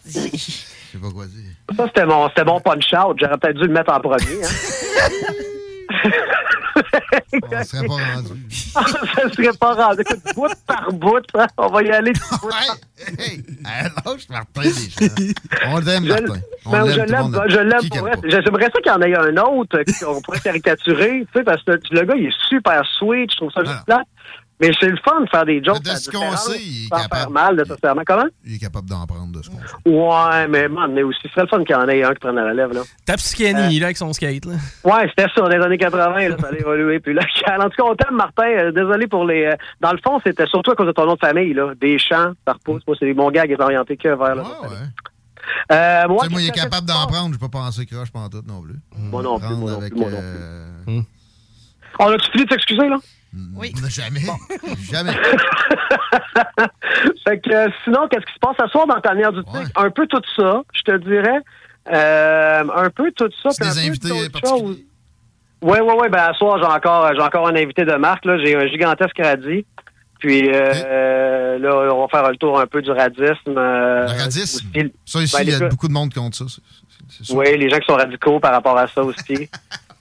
Je 0.04 0.10
sais 0.10 0.98
pas 1.00 1.10
quoi 1.10 1.26
dire. 1.26 1.52
ça, 1.76 1.86
c'était 1.86 2.06
mon, 2.06 2.28
c'était 2.28 2.44
mon 2.44 2.60
punch-out. 2.60 3.16
J'aurais 3.20 3.38
peut-être 3.38 3.56
dû 3.56 3.66
le 3.66 3.72
mettre 3.72 3.92
en 3.92 4.00
premier. 4.00 4.42
Hein. 4.42 4.48
On 7.32 7.64
serait 7.64 7.86
pas 7.86 7.94
rendu. 7.94 8.46
ça 8.50 9.28
serait 9.32 9.56
pas 9.58 9.74
rendu. 9.74 10.00
Écoute, 10.02 10.20
bout 10.34 10.48
par 10.66 10.92
bout, 10.92 11.24
hein. 11.34 11.46
on 11.56 11.68
va 11.68 11.82
y 11.82 11.90
aller. 11.90 12.12
bout 12.42 12.48
par 12.48 12.76
Hey, 13.18 13.44
lâche 13.64 14.28
Martin. 14.28 14.70
On 15.66 15.78
l'aime, 15.78 16.04
Martin. 16.06 16.40
On 16.64 16.70
Ben, 16.70 16.86
je 16.86 17.00
l'aime, 17.00 17.42
je 17.48 17.58
l'aime 17.58 17.80
Qui 17.80 17.88
pour 17.88 18.08
qu'aime 18.08 18.20
vrai. 18.20 18.42
J'aimerais 18.44 18.70
ça 18.72 18.80
qu'il 18.80 18.92
y 18.92 18.94
en 18.94 19.02
ait 19.02 19.14
un 19.16 19.36
autre 19.44 19.78
qu'on 20.00 20.20
pourrait 20.20 20.40
caricaturer, 20.40 21.26
tu 21.32 21.38
sais, 21.38 21.44
parce 21.44 21.62
que 21.62 21.72
le 21.90 22.04
gars, 22.04 22.14
il 22.16 22.26
est 22.26 22.48
super 22.48 22.82
sweet, 22.98 23.30
je 23.32 23.36
trouve 23.36 23.52
ça 23.52 23.64
juste 23.64 23.84
plate. 23.86 24.06
Mais 24.60 24.70
c'est 24.80 24.88
le 24.88 24.96
fun 25.04 25.20
de 25.20 25.28
faire 25.28 25.44
des 25.44 25.62
jokes 25.62 25.82
de 25.82 25.90
à 25.90 25.96
ce 25.96 26.10
qu'on 26.10 26.36
sait, 26.36 26.58
il 26.60 26.86
est 26.86 26.90
capable. 26.90 27.14
faire 27.14 27.30
mal, 27.30 27.56
nécessairement. 27.56 28.02
Comment? 28.04 28.24
Il 28.44 28.54
est 28.56 28.58
capable 28.58 28.88
d'en 28.88 29.06
prendre 29.06 29.32
de 29.36 29.42
ce 29.42 29.50
qu'on 29.50 29.58
fait. 29.58 29.88
Ouais, 29.88 30.48
mais 30.48 30.68
man, 30.68 30.92
mais 30.92 31.02
aussi, 31.04 31.20
ce 31.22 31.28
serait 31.28 31.42
le 31.42 31.46
fun 31.48 31.62
qu'il 31.64 31.74
y 31.76 31.78
en 31.78 31.88
ait 31.88 32.02
un 32.02 32.12
qui 32.12 32.18
prenne 32.18 32.34
la 32.34 32.44
relève, 32.44 32.72
là. 32.72 32.80
Tape 33.06 33.20
Skinny, 33.20 33.78
là, 33.78 33.86
avec 33.86 33.96
son 33.96 34.12
skate, 34.12 34.46
là. 34.46 34.54
Ouais, 34.84 35.08
c'était 35.10 35.28
ça, 35.34 35.40
dans 35.42 35.48
les 35.48 35.62
années 35.64 35.78
80, 35.78 36.28
là, 36.28 36.36
ça 36.40 36.48
allait 36.48 36.60
évoluer. 36.60 36.98
Puis 37.00 37.14
là, 37.14 37.22
en 37.58 37.64
tout 37.68 37.76
cas, 37.76 37.82
on 37.84 37.94
t'aime, 37.94 38.16
Martin. 38.16 38.42
euh, 38.48 38.72
désolé 38.72 39.06
pour 39.06 39.24
les. 39.24 39.44
euh, 39.44 39.54
dans 39.80 39.92
le 39.92 39.98
fond, 40.04 40.20
c'était 40.24 40.46
surtout 40.46 40.72
à 40.72 40.74
cause 40.74 40.86
de 40.88 40.92
ton 40.92 41.06
nom 41.06 41.14
de 41.14 41.20
famille, 41.20 41.54
là. 41.54 41.72
Des 41.80 41.98
champs, 41.98 42.32
ça 42.46 42.54
repousse. 42.54 42.82
Moi, 42.86 42.96
c'est 42.98 43.12
mon 43.14 43.30
gag 43.30 43.50
est 43.52 43.60
orienté 43.60 43.96
que 43.96 44.08
vers 44.08 44.34
le. 44.34 44.42
Euh, 45.72 46.08
moi, 46.08 46.18
Tu 46.22 46.26
sais, 46.26 46.32
moi, 46.32 46.42
il 46.42 46.48
est 46.48 46.52
capable 46.52 46.86
d'en 46.86 47.06
prendre. 47.06 47.32
Je 47.34 47.38
peux 47.38 47.48
pas 47.48 47.58
penser 47.58 47.86
croche 47.86 48.10
pendant 48.10 48.28
tout 48.28 48.42
non 48.46 48.60
plus. 48.60 48.74
Moi 48.96 49.22
non 49.22 49.38
plus, 49.38 49.54
moi 49.54 49.70
non 49.72 49.78
plus, 49.80 49.90
moi 49.94 50.10
non 50.10 50.18
euh, 50.20 51.00
On 52.00 52.06
a-tu 52.10 52.30
fini 52.32 52.44
de 52.44 52.50
s'excuser, 52.50 52.88
là? 52.88 52.96
Oui. 53.56 53.72
Jamais. 53.88 54.20
Jamais. 54.90 55.12
fait 57.26 57.40
que 57.40 57.50
euh, 57.52 57.68
sinon, 57.84 58.08
qu'est-ce 58.08 58.26
qui 58.26 58.32
se 58.34 58.38
passe? 58.40 58.56
Ce 58.60 58.66
soir 58.68 58.86
dans 58.86 59.00
ta 59.00 59.14
manière 59.14 59.32
du 59.32 59.42
tigre? 59.44 59.68
Un 59.76 59.90
peu 59.90 60.06
tout 60.06 60.20
ça, 60.36 60.62
je 60.72 60.82
te 60.82 60.96
dirais. 60.98 61.38
Euh, 61.92 62.64
un 62.74 62.90
peu 62.90 63.10
tout 63.12 63.30
ça. 63.42 63.50
Puis 63.58 63.68
un 63.68 63.74
des 63.74 63.80
peu 63.80 63.86
invités 63.88 64.28
particuliers? 64.30 64.84
Oui, 65.62 65.78
oui, 65.82 65.94
oui. 66.00 66.08
Ben, 66.10 66.18
à 66.30 66.34
soir, 66.34 66.58
j'ai 66.60 66.66
encore, 66.66 67.10
j'ai 67.14 67.22
encore 67.22 67.48
un 67.48 67.56
invité 67.56 67.84
de 67.84 67.94
marque. 67.94 68.24
Là. 68.24 68.38
J'ai 68.44 68.54
un 68.56 68.66
gigantesque 68.68 69.18
radis. 69.18 69.64
Puis 70.20 70.48
euh, 70.48 70.72
euh, 70.74 71.58
là, 71.58 71.94
on 71.94 72.02
va 72.02 72.08
faire 72.08 72.28
le 72.30 72.36
tour 72.36 72.58
un 72.60 72.66
peu 72.66 72.82
du 72.82 72.90
radisme. 72.90 73.56
euh, 73.56 74.06
Le 74.06 74.20
radisme? 74.20 74.68
aussi. 74.74 74.92
Ça, 75.06 75.22
ici, 75.22 75.36
Ben, 75.36 75.42
il 75.44 75.50
y 75.50 75.54
a 75.54 75.68
beaucoup 75.68 75.88
de 75.88 75.92
monde 75.92 76.10
qui 76.12 76.18
compte 76.18 76.34
ça. 76.34 76.44
oui, 77.30 77.56
les 77.56 77.70
gens 77.70 77.78
qui 77.78 77.86
sont 77.86 77.94
radicaux 77.96 78.38
par 78.40 78.52
rapport 78.52 78.76
à 78.76 78.86
ça 78.88 79.02
aussi. 79.02 79.48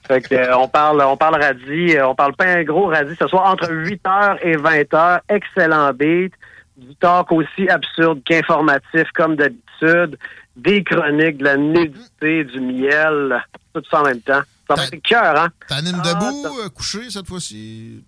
Fait 0.08 0.22
que, 0.22 0.34
euh, 0.34 0.56
on 0.56 0.68
parle 0.68 1.02
on 1.02 1.16
parle 1.16 1.40
radis, 1.40 1.96
euh, 1.96 2.08
on 2.08 2.14
parle 2.14 2.34
pas 2.34 2.46
un 2.46 2.64
gros 2.64 2.86
radis 2.86 3.14
ce 3.18 3.28
soir 3.28 3.50
entre 3.52 3.70
8h 3.70 4.38
et 4.42 4.56
20h. 4.56 5.20
Excellent 5.28 5.92
beat. 5.92 6.32
Du 6.76 6.94
talk 6.96 7.30
aussi 7.32 7.68
absurde 7.68 8.20
qu'informatif 8.24 9.04
comme 9.14 9.36
d'habitude. 9.36 10.18
Des 10.56 10.82
chroniques, 10.82 11.38
de 11.38 11.44
la 11.44 11.56
nudité, 11.56 12.44
du 12.44 12.60
miel. 12.60 13.44
Tout 13.74 13.82
ça 13.90 14.00
en 14.00 14.04
même 14.04 14.20
temps. 14.20 14.42
Ça 14.68 14.84
être 14.84 15.02
cœur, 15.02 15.40
hein? 15.40 15.48
T'animes 15.68 16.02
debout, 16.02 16.46
euh, 16.64 16.68
couché 16.68 17.10
cette 17.10 17.26
fois-ci? 17.26 18.04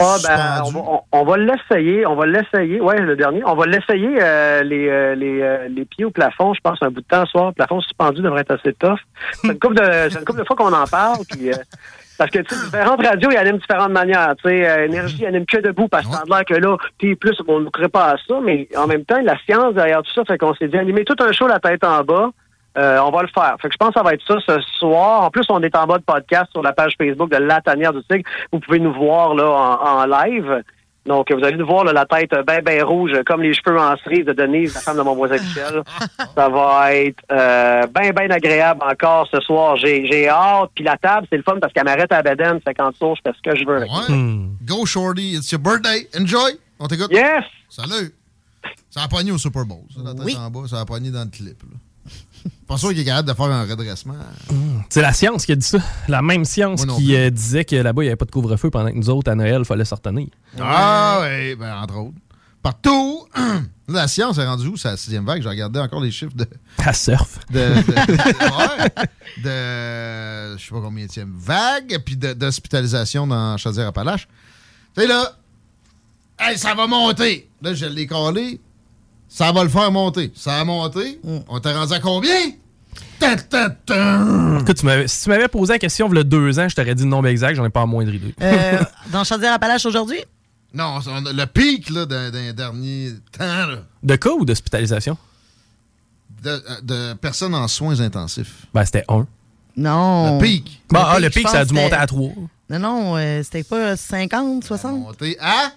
Ah, 0.00 0.16
ben, 0.24 0.62
on 0.66 0.70
va, 0.70 0.80
on, 0.80 1.00
on 1.12 1.24
va 1.24 1.36
l'essayer, 1.36 2.06
on 2.06 2.16
va 2.16 2.26
l'essayer, 2.26 2.80
ouais, 2.80 3.00
le 3.00 3.14
dernier. 3.14 3.42
On 3.44 3.54
va 3.54 3.66
l'essayer, 3.66 4.18
euh, 4.20 4.62
les, 4.62 4.88
euh, 4.88 5.14
les, 5.14 5.40
euh, 5.40 5.68
les 5.68 5.84
pieds 5.84 6.04
au 6.04 6.10
plafond, 6.10 6.52
je 6.52 6.60
pense, 6.60 6.78
un 6.82 6.90
bout 6.90 7.00
de 7.00 7.06
temps 7.06 7.26
soir. 7.26 7.48
Le 7.48 7.52
plafond 7.52 7.80
suspendu 7.80 8.20
devrait 8.20 8.40
être 8.40 8.52
assez 8.54 8.72
tough. 8.72 8.98
C'est 9.32 9.48
une 9.48 9.58
couple 9.58 9.76
de, 9.76 10.08
c'est 10.10 10.18
une 10.18 10.24
couple 10.24 10.40
de 10.40 10.44
fois 10.44 10.56
qu'on 10.56 10.72
en 10.72 10.86
parle, 10.86 11.20
puis, 11.30 11.50
euh, 11.50 11.56
parce 12.18 12.30
que, 12.30 12.40
tu 12.40 12.54
sais, 12.54 12.64
différentes 12.64 13.06
radios, 13.06 13.30
ils 13.30 13.36
animent 13.36 13.56
de 13.56 13.60
différentes 13.60 13.92
manières. 13.92 14.34
Tu 14.42 14.48
sais, 14.48 14.68
euh, 14.68 14.86
Énergie 14.86 15.26
anime 15.26 15.46
que 15.46 15.58
debout, 15.58 15.88
parce 15.88 16.06
que 16.06 16.12
ça 16.12 16.22
a 16.22 16.24
l'air 16.28 16.44
que 16.44 16.54
là, 16.54 16.76
t'es 16.98 17.14
plus, 17.14 17.36
on 17.46 17.60
ne 17.60 17.70
crée 17.70 17.88
pas 17.88 18.12
à 18.12 18.16
ça, 18.26 18.40
mais 18.42 18.68
en 18.76 18.86
même 18.88 19.04
temps, 19.04 19.20
la 19.22 19.38
science 19.38 19.74
derrière 19.74 20.02
tout 20.02 20.12
ça, 20.12 20.24
fait 20.24 20.38
qu'on 20.38 20.54
s'est 20.54 20.68
dit, 20.68 20.76
animer 20.76 21.04
tout 21.04 21.16
un 21.20 21.30
show 21.32 21.46
la 21.46 21.60
tête 21.60 21.84
en 21.84 22.02
bas, 22.02 22.30
euh, 22.76 22.98
on 23.00 23.10
va 23.10 23.22
le 23.22 23.28
faire. 23.28 23.56
Fait 23.60 23.68
que 23.68 23.72
je 23.74 23.78
pense 23.78 23.88
que 23.90 23.94
ça 23.94 24.02
va 24.02 24.14
être 24.14 24.26
ça 24.26 24.36
ce 24.46 24.60
soir. 24.78 25.22
En 25.22 25.30
plus, 25.30 25.44
on 25.48 25.62
est 25.62 25.74
en 25.76 25.86
mode 25.86 26.04
podcast 26.04 26.50
sur 26.52 26.62
la 26.62 26.72
page 26.72 26.94
Facebook 26.98 27.30
de 27.30 27.36
La 27.36 27.60
Tanière 27.60 27.92
du 27.92 28.02
Tigre. 28.10 28.28
Vous 28.52 28.60
pouvez 28.60 28.80
nous 28.80 28.92
voir 28.92 29.34
là 29.34 29.48
en, 29.48 30.02
en 30.02 30.06
live. 30.06 30.62
Donc, 31.06 31.30
vous 31.30 31.44
allez 31.44 31.58
nous 31.58 31.66
voir 31.66 31.84
là, 31.84 31.92
la 31.92 32.06
tête 32.06 32.30
ben 32.46 32.62
ben 32.62 32.82
rouge, 32.82 33.12
comme 33.26 33.42
les 33.42 33.52
cheveux 33.52 33.78
en 33.78 33.94
cerise 33.98 34.24
de 34.24 34.32
Denise, 34.32 34.74
la 34.74 34.80
femme 34.80 34.96
de 34.96 35.02
mon 35.02 35.14
voisin 35.14 35.34
Michel. 35.34 35.82
Ça 36.34 36.48
va 36.48 36.94
être 36.94 37.22
euh, 37.30 37.86
ben 37.88 38.12
ben 38.12 38.32
agréable 38.32 38.80
encore 38.82 39.28
ce 39.30 39.38
soir. 39.40 39.76
J'ai 39.76 40.06
j'ai 40.06 40.28
hâte. 40.30 40.70
Puis 40.74 40.82
la 40.82 40.96
table, 40.96 41.26
c'est 41.30 41.36
le 41.36 41.42
fun 41.42 41.58
parce 41.60 41.74
qu'elle 41.74 41.84
m'arrête 41.84 42.10
à 42.10 42.22
Beden. 42.22 42.58
Fait 42.64 42.72
qu'en 42.72 42.90
dessous, 42.90 43.14
je 43.16 43.20
fais 43.30 43.36
ce 43.36 43.50
que 43.50 43.54
je 43.54 43.66
veux. 43.66 43.80
Ouais. 43.80 44.48
Go, 44.66 44.86
Shorty. 44.86 45.34
It's 45.34 45.52
your 45.52 45.60
birthday. 45.60 46.08
Enjoy. 46.18 46.58
On 46.80 46.86
t'écoute. 46.86 47.12
Yes. 47.12 47.44
Salut. 47.68 48.14
Ça 48.88 49.02
a 49.02 49.08
pogné 49.08 49.30
au 49.30 49.38
Super 49.38 49.66
Bowl. 49.66 49.82
Ça, 49.94 50.00
la 50.02 50.14
tête 50.14 50.36
en 50.38 50.50
bas, 50.50 50.66
ça 50.66 50.80
a 50.80 50.84
pogné 50.86 51.10
dans 51.10 51.24
le 51.24 51.30
clip. 51.30 51.62
Là. 51.62 51.78
Pas 52.66 52.78
sûr 52.78 52.90
qu'il 52.90 53.00
est 53.00 53.04
capable 53.04 53.28
de 53.28 53.34
faire 53.34 53.46
un 53.46 53.64
redressement. 53.64 54.14
C'est 54.88 55.02
la 55.02 55.12
science 55.12 55.44
qui 55.44 55.52
a 55.52 55.56
dit 55.56 55.66
ça. 55.66 55.78
La 56.08 56.22
même 56.22 56.44
science 56.44 56.84
qui 56.86 57.14
euh, 57.14 57.30
disait 57.30 57.64
que 57.64 57.76
là-bas, 57.76 58.02
il 58.02 58.06
n'y 58.06 58.10
avait 58.10 58.16
pas 58.16 58.24
de 58.24 58.30
couvre-feu 58.30 58.70
pendant 58.70 58.90
que 58.90 58.96
nous 58.96 59.10
autres, 59.10 59.30
à 59.30 59.34
Noël, 59.34 59.58
il 59.60 59.64
fallait 59.64 59.84
se 59.84 59.94
retenir. 59.94 60.28
Ah 60.60 61.20
oui, 61.22 61.54
ben, 61.54 61.76
entre 61.76 61.96
autres. 61.98 62.14
Partout. 62.62 63.26
La 63.88 64.08
science 64.08 64.38
est 64.38 64.46
rendue 64.46 64.68
où? 64.68 64.76
C'est 64.78 64.88
la 64.88 64.96
sixième 64.96 65.26
vague. 65.26 65.42
J'ai 65.42 65.48
regardé 65.50 65.78
encore 65.78 66.00
les 66.00 66.10
chiffres 66.10 66.34
de. 66.34 66.46
À 66.78 66.94
surf. 66.94 67.38
De. 67.50 67.60
de, 69.42 70.56
je 70.56 70.64
sais 70.64 70.70
pas 70.70 70.80
combien 70.80 71.04
de 71.04 71.26
vague, 71.36 71.98
puis 72.02 72.16
d'hospitalisation 72.16 73.26
dans 73.26 73.58
Chaudière-Appalaches. 73.58 74.26
Tu 74.94 75.02
sais, 75.02 75.06
là. 75.06 75.36
Hey, 76.38 76.56
ça 76.56 76.74
va 76.74 76.86
monter. 76.86 77.50
Là, 77.60 77.74
je 77.74 77.84
l'ai 77.84 78.06
collé. 78.06 78.58
Ça 79.34 79.50
va 79.50 79.64
le 79.64 79.68
faire 79.68 79.90
monter. 79.90 80.30
Ça 80.36 80.60
a 80.60 80.64
monté. 80.64 81.20
On 81.48 81.58
t'a 81.58 81.76
rendu 81.76 81.92
à 81.92 81.98
combien? 81.98 82.52
Ta, 83.18 83.34
ta, 83.34 83.68
ta. 83.68 84.58
Écoute, 84.60 84.76
tu 84.76 84.86
m'avais- 84.86 85.08
si 85.08 85.24
tu 85.24 85.28
m'avais 85.28 85.48
posé 85.48 85.72
la 85.72 85.78
question 85.80 86.08
il 86.08 86.16
y 86.16 86.20
a 86.20 86.22
deux 86.22 86.56
ans, 86.60 86.68
je 86.68 86.76
t'aurais 86.76 86.94
dit 86.94 87.02
le 87.02 87.08
nombre 87.08 87.26
exact, 87.26 87.56
j'en 87.56 87.64
ai 87.64 87.68
pas 87.70 87.80
la 87.80 87.86
moindre 87.86 88.14
idée. 88.14 88.32
Euh, 88.40 88.78
dans 89.12 89.24
Chaudière-Appalaches 89.24 89.86
aujourd'hui? 89.86 90.20
Non, 90.72 91.00
le 91.04 91.44
pic 91.46 91.90
là, 91.90 92.06
d'un 92.06 92.30
d'un 92.30 92.52
dernier 92.52 93.10
temps 93.36 93.44
là, 93.44 93.78
De 94.04 94.14
cas 94.14 94.30
ou 94.30 94.44
d'hospitalisation? 94.44 95.16
de, 96.42 96.62
de 96.82 97.14
personnes 97.14 97.56
en 97.56 97.66
soins 97.66 97.98
intensifs. 98.00 98.66
Ben, 98.72 98.84
c'était 98.84 99.04
un. 99.08 99.26
Non. 99.76 100.38
Le 100.38 100.44
pic. 100.44 100.80
Bah, 100.90 101.08
ah, 101.14 101.18
le 101.18 101.28
pic, 101.30 101.48
ça 101.48 101.60
a 101.60 101.64
dû 101.64 101.74
monter 101.74 101.94
à 101.96 102.06
3. 102.06 102.30
Non, 102.70 102.78
non, 102.78 103.16
euh, 103.16 103.42
c'était 103.42 103.64
pas 103.64 103.96
50, 103.96 104.62
60? 104.62 104.92
Monté 105.00 105.36
à. 105.40 105.72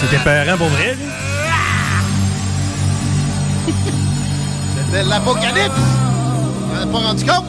C'était 0.00 0.18
peurant 0.24 0.56
pour 0.56 0.68
vrai. 0.68 0.96
C'était 4.76 5.04
l'apocalypse. 5.04 5.70
Vous 5.76 6.74
n'en 6.74 6.82
avez 6.82 6.90
pas 6.92 6.98
rendu 6.98 7.24
compte? 7.24 7.44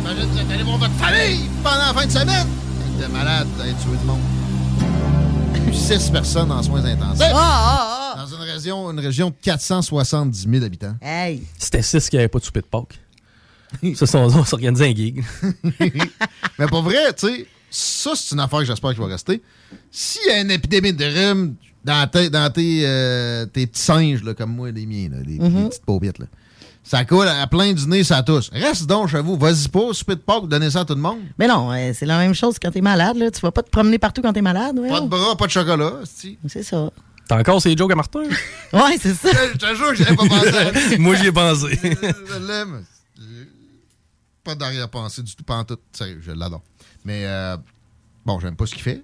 Imagine, 0.00 0.28
vous 0.30 0.38
êtes 0.38 0.50
allé 0.50 0.62
voir 0.62 0.78
votre 0.78 0.92
famille 0.94 1.48
pendant 1.62 1.78
la 1.86 1.94
fin 1.94 2.06
de 2.06 2.10
semaine. 2.10 2.46
T'es 3.00 3.08
malade, 3.08 3.46
t'as 3.56 3.64
tué 3.64 3.96
du 3.98 4.04
monde. 4.04 4.20
Six 5.72 6.10
personnes 6.10 6.52
en 6.52 6.62
soins 6.62 6.84
intensifs. 6.84 7.24
Ah, 7.34 8.14
Dans 8.16 8.26
une 8.26 8.42
région, 8.42 8.90
une 8.90 9.00
région 9.00 9.30
de 9.30 9.34
470 9.42 10.46
000 10.50 10.64
habitants. 10.64 10.94
Hey! 11.02 11.42
C'était 11.58 11.82
6 11.82 12.08
qui 12.10 12.16
n'avaient 12.16 12.28
pas 12.28 12.38
de 12.38 12.44
souper 12.44 12.60
de 12.60 12.66
Pâques. 12.66 13.00
Ça, 13.94 14.06
c'est- 14.06 14.16
on 14.18 14.28
va 14.28 14.44
s'organiser 14.44 14.86
un 14.86 14.94
gig. 14.94 15.24
Mais 16.58 16.66
pour 16.68 16.82
vrai, 16.82 17.12
tu 17.16 17.26
sais, 17.26 17.46
ça, 17.70 18.12
c'est 18.14 18.34
une 18.34 18.40
affaire 18.40 18.60
que 18.60 18.64
j'espère 18.66 18.90
qu'il 18.90 19.00
va 19.00 19.06
rester. 19.08 19.42
S'il 19.90 20.26
y 20.28 20.30
a 20.30 20.40
une 20.40 20.50
épidémie 20.50 20.92
de 20.92 21.04
rhume 21.04 21.54
dans, 21.84 22.08
tes- 22.08 22.30
dans 22.30 22.50
tes, 22.52 22.82
euh, 22.84 23.46
tes 23.46 23.66
petits 23.66 23.80
singes, 23.82 24.22
là, 24.22 24.34
comme 24.34 24.54
moi, 24.54 24.70
les 24.70 24.86
miens, 24.86 25.08
là, 25.10 25.18
les, 25.26 25.38
les 25.38 25.48
Mhm. 25.48 25.68
petites 25.68 25.84
paupiètes, 25.84 26.18
là, 26.18 26.26
ça 26.82 27.04
coule 27.04 27.26
à 27.26 27.46
plein 27.46 27.72
du 27.72 27.86
nez, 27.88 28.04
ça 28.04 28.22
tousse. 28.22 28.50
Reste 28.52 28.86
donc 28.86 29.08
chez 29.08 29.20
vous. 29.20 29.36
Vas-y 29.38 29.68
pas, 29.68 29.92
souper 29.92 30.14
de 30.16 30.20
Pâques, 30.20 30.46
donnez 30.48 30.70
ça 30.70 30.80
à 30.80 30.84
tout 30.84 30.94
le 30.94 31.00
monde. 31.00 31.18
Mais 31.38 31.46
non, 31.48 31.72
euh, 31.72 31.92
c'est 31.94 32.06
la 32.06 32.18
même 32.18 32.34
chose 32.34 32.56
quand 32.62 32.70
t'es 32.70 32.82
malade. 32.82 33.16
Là. 33.16 33.30
Tu 33.30 33.40
vas 33.40 33.50
pas 33.50 33.62
te 33.62 33.70
promener 33.70 33.98
partout 33.98 34.20
quand 34.22 34.32
t'es 34.34 34.42
malade. 34.42 34.76
Pas 34.88 35.00
de 35.00 35.08
bras, 35.08 35.34
pas 35.36 35.46
de 35.46 35.50
chocolat. 35.50 35.94
C'est 36.46 36.62
ça. 36.62 36.90
T'as 37.26 37.40
encore 37.40 37.62
ces 37.62 37.74
jokes 37.74 37.90
à 37.92 37.94
Martin? 37.96 38.22
Ouais, 38.74 38.98
c'est 39.00 39.14
ça. 39.14 39.30
Je 39.54 39.56
te 39.58 39.74
jure 39.74 39.88
que 39.90 39.94
j'avais 39.96 40.14
pas 40.16 40.26
pensé. 40.26 40.98
Moi, 40.98 41.14
j'y 41.16 41.28
ai 41.28 41.32
pensé. 41.32 41.78
je 41.82 42.46
l'aime. 42.46 42.84
Pas 44.44 44.54
d'arrière-pensée 44.54 45.22
du 45.22 45.34
tout, 45.34 45.42
pas 45.44 45.56
en 45.56 45.64
tout. 45.64 45.78
Sérieux, 45.92 46.20
je 46.22 46.32
l'adore. 46.32 46.62
Mais 47.04 47.22
euh, 47.24 47.56
bon, 48.26 48.38
j'aime 48.40 48.56
pas 48.56 48.66
ce 48.66 48.74
qu'il 48.74 48.82
fait. 48.82 49.02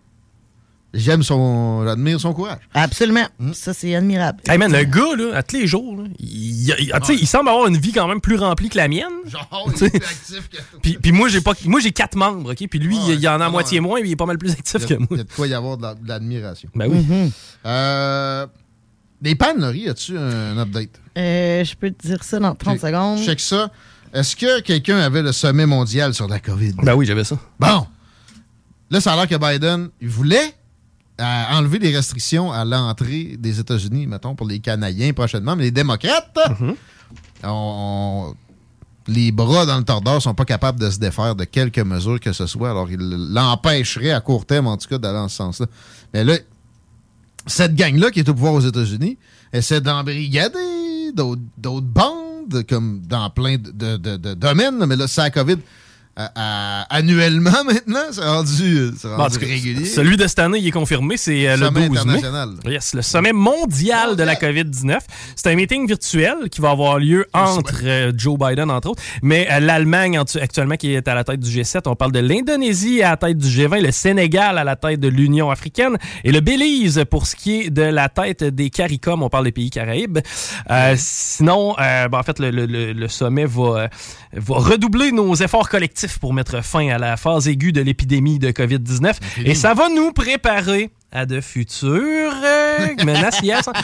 J'aime 0.93 1.23
son. 1.23 1.85
J'admire 1.85 2.21
son 2.21 2.35
courage. 2.35 2.59
Absolument. 2.75 3.27
Hmm. 3.39 3.53
Ça, 3.53 3.73
c'est 3.73 3.95
admirable. 3.95 4.41
Hey 4.49 4.59
man, 4.59 4.73
le 4.73 4.83
gars, 4.83 5.15
là, 5.17 5.37
à 5.37 5.43
tous 5.45 5.57
les 5.57 5.67
jours, 5.69 5.97
là, 5.97 6.03
il, 6.19 6.27
il- 6.29 6.75
il- 6.81 6.93
tu 7.01 7.07
sais, 7.07 7.15
il 7.15 7.29
semble 7.29 7.49
avoir 7.49 7.69
une 7.69 7.77
vie 7.77 7.93
quand 7.93 8.09
même 8.09 8.21
plus 8.21 8.37
remplie 8.37 8.69
que 8.69 8.77
la 8.77 8.89
mienne. 8.89 9.07
Genre, 9.25 9.71
il 9.77 9.85
est 9.85 9.95
actif 9.97 10.49
que 10.51 10.57
Puis, 10.83 10.99
puis 11.01 11.13
moi, 11.13 11.29
j'ai 11.29 11.41
pas, 11.41 11.53
moi, 11.67 11.79
j'ai 11.79 11.93
quatre 11.93 12.17
membres, 12.17 12.51
OK? 12.51 12.67
Puis 12.69 12.79
lui, 12.81 12.97
il, 13.09 13.21
il 13.21 13.29
en 13.29 13.41
a 13.41 13.47
à 13.47 13.51
moitié 13.51 13.79
moins, 13.79 14.01
mais 14.01 14.09
il 14.09 14.13
est 14.13 14.17
pas 14.17 14.27
mal 14.27 14.37
plus 14.39 14.51
actif 14.51 14.83
y 14.83 14.87
que 14.87 14.95
a, 14.95 14.99
moi. 14.99 15.07
il 15.13 15.17
y 15.19 15.21
a 15.21 15.25
de 15.25 15.33
quoi 15.33 15.47
y 15.47 15.55
avoir 15.55 15.77
de 15.77 15.83
la- 15.83 15.95
de 15.95 16.09
l'admiration. 16.09 16.69
Ben 16.75 16.89
oui. 16.91 17.33
Euh, 17.67 18.47
des 19.23 19.37
pannes, 19.37 19.61
Laurie, 19.61 19.89
as-tu 19.89 20.19
un 20.19 20.59
update? 20.59 21.01
Euh, 21.17 21.63
je 21.63 21.75
peux 21.77 21.91
te 21.93 22.05
dire 22.07 22.25
ça 22.25 22.41
dans 22.41 22.55
30 22.57 22.81
secondes. 22.81 23.21
Check 23.25 23.39
ça. 23.39 23.71
Est-ce 24.13 24.35
que 24.37 24.61
quelqu'un 24.61 24.99
avait 24.99 25.23
le 25.23 25.33
sommet 25.33 25.67
mondial 25.67 26.15
sur 26.15 26.27
la 26.29 26.41
COVID? 26.41 26.73
Ben 26.83 26.95
oui, 26.95 27.07
j'avais 27.07 27.25
ça. 27.25 27.39
Bon. 27.59 27.87
Là, 28.91 29.01
ça 29.01 29.13
a 29.13 29.17
l'air 29.17 29.29
que 29.29 29.37
Biden, 29.37 29.89
il 30.01 30.09
voulait 30.09 30.55
euh, 31.21 31.43
enlever 31.53 31.79
les 31.79 31.95
restrictions 31.95 32.51
à 32.51 32.65
l'entrée 32.65 33.37
des 33.39 33.61
États-Unis, 33.61 34.07
mettons, 34.09 34.35
pour 34.35 34.49
les 34.49 34.59
Canadiens 34.59 35.13
prochainement. 35.13 35.55
Mais 35.55 35.65
les 35.65 35.71
démocrates, 35.71 36.37
ont- 37.45 37.47
ont- 38.31 38.35
les 39.07 39.31
bras 39.33 39.65
dans 39.67 39.79
le 39.79 39.85
tordeur 39.85 40.21
sont 40.21 40.35
pas 40.35 40.45
capables 40.45 40.79
de 40.81 40.91
se 40.91 40.99
défaire 40.99 41.35
de 41.35 41.45
quelque 41.45 41.81
mesure 41.81 42.19
que 42.21 42.33
ce 42.33 42.47
soit. 42.47 42.71
Alors, 42.71 42.91
ils 42.91 42.99
l'empêcheraient 42.99 44.11
à 44.13 44.21
court 44.21 44.45
terme, 44.45 44.67
en 44.67 44.77
tout 44.77 44.89
cas, 44.89 44.99
d'aller 44.99 45.15
dans 45.19 45.29
ce 45.29 45.37
sens-là. 45.37 45.67
Mais 46.13 46.25
là, 46.25 46.35
cette 47.47 47.75
gang-là 47.75 48.11
qui 48.11 48.21
est 48.21 48.29
au 48.29 48.35
pouvoir 48.35 48.55
aux 48.55 48.61
États-Unis 48.61 49.17
essaie 49.53 49.81
d'embrigader 49.81 51.13
d'autres 51.15 51.41
d'autres 51.59 51.87
bandes, 51.87 52.20
comme 52.69 53.01
dans 53.07 53.29
plein 53.31 53.57
de, 53.57 53.97
de- 53.97 54.17
de- 54.17 54.35
domaines. 54.35 54.85
Mais 54.87 54.97
là, 54.97 55.07
c'est 55.09 55.21
la 55.23 55.31
COVID 55.31 55.59
à- 56.17 56.33
à- 56.35 56.83
annuellement 56.97 57.65
maintenant. 57.65 58.01
C'est 58.13 58.21
rendu, 58.25 58.91
Bon, 59.03 59.17
rendu 59.17 59.39
cas, 59.39 59.47
régulier. 59.47 59.85
Celui 59.87 60.17
de 60.17 60.27
cette 60.27 60.39
année, 60.41 60.59
il 60.59 60.67
est 60.67 60.71
confirmé, 60.73 61.17
c'est 61.17 61.49
euh, 61.49 61.57
le 61.57 61.67
Sommet 61.67 61.89
12 61.89 62.07
mai. 62.07 62.21
Yes, 62.67 62.95
le 62.95 63.03
sommet 63.03 63.33
mondial 63.33 64.17
de 64.17 64.23
la 64.23 64.35
COVID-19. 64.35 64.99
C'est 65.37 65.51
un 65.51 65.55
meeting 65.55 65.87
virtuel 65.87 66.35
qui 66.51 66.61
va 66.61 66.71
avoir 66.71 66.99
lieu 66.99 67.27
entre 67.33 67.81
euh, 67.85 68.13
Joe 68.17 68.39
Biden, 68.39 68.71
entre 68.71 68.91
autres, 68.91 69.03
mais 69.23 69.49
euh, 69.51 69.61
l'Allemagne 69.61 70.19
actu- 70.19 70.39
actuellement 70.41 70.77
qui 70.77 70.93
est 70.95 71.07
à 71.09 71.15
la 71.15 71.25
tête 71.25 71.41
du 71.41 71.51
G7. 71.51 71.83
On 71.87 71.95
parle 71.97 72.13
de 72.13 72.19
l'Indonésie 72.21 73.03
à 73.03 73.11
la 73.11 73.17
tête 73.17 73.39
du 73.39 73.49
G20, 73.49 73.81
le 73.81 73.93
Sénégal 73.93 74.59
à 74.59 74.65
la 74.65 74.77
tête 74.77 75.01
de 75.01 75.09
l'Union 75.09 75.51
africaine 75.51 75.97
et 76.25 76.33
le 76.33 76.41
Belize 76.41 77.05
pour 77.11 77.27
ce 77.27 77.37
qui 77.37 77.61
est 77.63 77.71
de 77.71 77.83
la 77.83 78.09
tête 78.09 78.43
des 78.45 78.69
CARICOM. 78.71 79.23
On 79.23 79.29
parle 79.29 79.45
des 79.45 79.53
pays 79.53 79.71
caraïbes. 79.71 80.19
Euh, 80.71 80.95
sinon, 80.99 81.75
euh, 81.79 82.09
ben, 82.09 82.19
en 82.19 82.23
fait, 82.23 82.39
le, 82.39 82.51
le- 82.51 82.93
le- 82.93 83.09
sommet 83.09 83.45
va, 83.47 83.63
euh, 83.63 83.89
va 84.35 84.55
redoubler 84.57 85.13
nos 85.13 85.35
efforts 85.35 85.69
collectifs 85.69 86.10
pour 86.19 86.35
mettre 86.35 86.63
fin 86.65 86.89
à 86.89 86.99
la 86.99 87.17
phase 87.17 87.49
aiguë 87.49 87.73
de 87.73 87.81
l'épidémie 87.81 88.39
de 88.39 88.51
COVID-19 88.51 89.15
et 89.45 89.55
ça 89.55 89.75
va 89.75 89.89
nous 89.89 90.13
préparer 90.13 90.91
à 91.13 91.27
de 91.27 91.41
futures 91.41 92.33
euh, 92.45 92.89
menaces. 93.05 93.41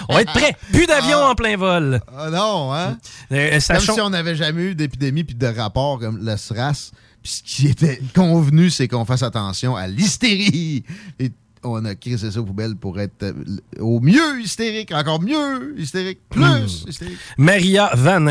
On 0.08 0.14
va 0.14 0.22
être 0.22 0.32
prêts. 0.32 0.56
Plus 0.72 0.86
d'avions 0.86 1.18
en 1.18 1.34
plein 1.34 1.56
vol. 1.56 2.00
Ah 2.16 2.30
non, 2.30 2.72
hein? 2.72 2.98
Euh, 3.32 3.50
Comme 3.50 3.60
sachons- 3.60 3.94
si 3.94 4.00
on 4.00 4.10
n'avait 4.10 4.36
jamais 4.36 4.62
eu 4.62 4.74
d'épidémie 4.74 5.24
puis 5.24 5.34
de 5.34 5.46
rapport 5.46 5.98
comme 5.98 6.18
le 6.24 6.36
SRAS. 6.36 6.92
Puis 7.22 7.32
ce 7.32 7.42
qui 7.42 7.66
était 7.68 8.00
convenu, 8.14 8.70
c'est 8.70 8.86
qu'on 8.86 9.04
fasse 9.04 9.22
attention 9.24 9.74
à 9.74 9.88
l'hystérie. 9.88 10.84
Et 11.18 11.32
on 11.66 11.84
a 11.84 11.94
crissé 11.94 12.30
ça 12.30 12.40
aux 12.40 12.44
poubelles 12.44 12.76
pour 12.76 12.98
être 13.00 13.22
euh, 13.22 13.32
au 13.80 14.00
mieux 14.00 14.40
hystérique, 14.40 14.92
encore 14.92 15.20
mieux 15.20 15.74
hystérique, 15.78 16.20
plus 16.30 16.40
Hmm. 16.46 16.66
hystérique. 16.88 17.18
Maria 17.38 17.90
Van 17.94 18.26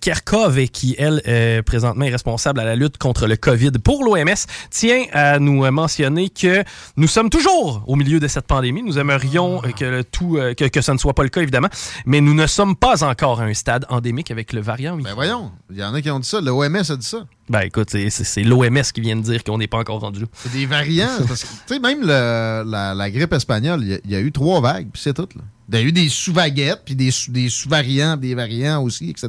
Kerkhove, 0.00 0.66
qui, 0.68 0.94
elle, 0.98 1.22
euh, 1.26 1.62
présentement 1.62 2.04
est 2.04 2.10
responsable 2.10 2.60
à 2.60 2.64
la 2.64 2.76
lutte 2.76 2.98
contre 2.98 3.26
le 3.26 3.36
COVID 3.36 3.72
pour 3.82 4.04
l'OMS, 4.04 4.34
tient 4.70 5.04
à 5.12 5.38
nous 5.38 5.68
mentionner 5.70 6.28
que 6.28 6.62
nous 6.96 7.06
sommes 7.06 7.30
toujours 7.30 7.82
au 7.86 7.96
milieu 7.96 8.20
de 8.20 8.28
cette 8.28 8.46
pandémie. 8.46 8.82
Nous 8.82 8.98
aimerions 8.98 9.62
euh, 9.64 9.70
que, 9.70 9.84
le 9.84 10.04
tout, 10.04 10.36
euh, 10.36 10.54
que, 10.54 10.64
que 10.66 10.80
ce 10.80 10.92
ne 10.92 10.98
soit 10.98 11.14
pas 11.14 11.22
le 11.22 11.28
cas, 11.28 11.40
évidemment, 11.42 11.68
mais 12.06 12.20
nous 12.20 12.34
ne 12.34 12.46
sommes 12.46 12.76
pas 12.76 13.04
encore 13.04 13.40
à 13.40 13.44
un 13.44 13.54
stade 13.54 13.86
endémique 13.88 14.30
avec 14.30 14.52
le 14.52 14.60
variant. 14.60 14.96
Ben 14.96 15.14
voyons, 15.14 15.52
il 15.70 15.78
y 15.78 15.84
en 15.84 15.94
a 15.94 16.02
qui 16.02 16.10
ont 16.10 16.20
dit 16.20 16.28
ça. 16.28 16.40
Le 16.40 16.50
OMS 16.50 16.76
a 16.76 16.96
dit 16.96 17.06
ça. 17.06 17.24
Ben 17.50 17.60
écoute, 17.60 17.88
c'est- 17.90 18.42
l'OMS 18.42 18.82
qui 18.92 19.00
vient 19.00 19.16
de 19.16 19.22
dire 19.22 19.42
qu'on 19.44 19.58
n'est 19.58 19.66
pas 19.66 19.78
encore 19.78 20.00
rendu 20.00 20.20
là. 20.20 20.26
C'est 20.34 20.52
des 20.52 20.66
variants. 20.66 21.08
parce 21.26 21.44
que, 21.44 21.48
tu 21.48 21.74
sais, 21.74 21.80
même 21.80 22.00
le- 22.02 22.62
la, 22.70 22.94
la 22.94 23.10
grippe 23.10 23.32
espagnole, 23.32 23.80
il 23.82 23.88
y 23.88 23.94
a- 23.94 23.98
il 24.04 24.10
y, 24.10 24.14
a 24.16 24.20
eu 24.20 24.32
trois 24.32 24.60
vagues, 24.60 24.88
puis 24.92 25.00
c'est 25.02 25.14
tout. 25.14 25.28
là. 25.34 25.42
Il 25.70 25.74
y 25.74 25.78
a 25.78 25.82
eu 25.82 25.92
des 25.92 26.08
sous-vaguettes, 26.08 26.82
puis 26.84 26.94
des, 26.96 27.10
sous- 27.10 27.30
des 27.30 27.48
sous-variants, 27.48 28.16
des 28.16 28.34
variants 28.34 28.82
aussi, 28.82 29.10
etc. 29.10 29.28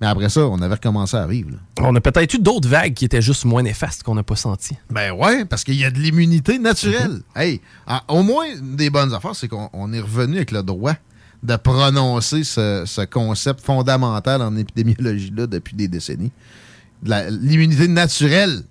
Mais 0.00 0.06
après 0.06 0.28
ça, 0.28 0.46
on 0.46 0.60
avait 0.62 0.74
recommencé 0.76 1.16
à 1.16 1.26
vivre. 1.26 1.50
là. 1.50 1.56
On 1.82 1.94
a 1.96 2.00
peut-être 2.00 2.32
eu 2.34 2.38
d'autres 2.38 2.68
vagues 2.68 2.94
qui 2.94 3.04
étaient 3.04 3.20
juste 3.22 3.44
moins 3.44 3.62
néfastes 3.62 4.04
qu'on 4.04 4.14
n'a 4.14 4.22
pas 4.22 4.36
senti. 4.36 4.76
Ben 4.90 5.12
ouais, 5.12 5.44
parce 5.44 5.64
qu'il 5.64 5.74
y 5.74 5.84
a 5.84 5.90
de 5.90 5.98
l'immunité 5.98 6.58
naturelle. 6.58 7.20
Hey, 7.34 7.60
ah, 7.86 8.04
au 8.08 8.22
moins, 8.22 8.44
une 8.58 8.76
des 8.76 8.90
bonnes 8.90 9.12
affaires, 9.12 9.34
c'est 9.34 9.48
qu'on 9.48 9.68
on 9.72 9.92
est 9.92 10.00
revenu 10.00 10.36
avec 10.36 10.52
le 10.52 10.62
droit 10.62 10.94
de 11.42 11.56
prononcer 11.56 12.44
ce, 12.44 12.84
ce 12.86 13.00
concept 13.02 13.60
fondamental 13.64 14.40
en 14.42 14.56
épidémiologie-là 14.56 15.46
depuis 15.46 15.74
des 15.74 15.88
décennies. 15.88 16.32
L'immunité 17.02 17.88
naturelle. 17.88 18.62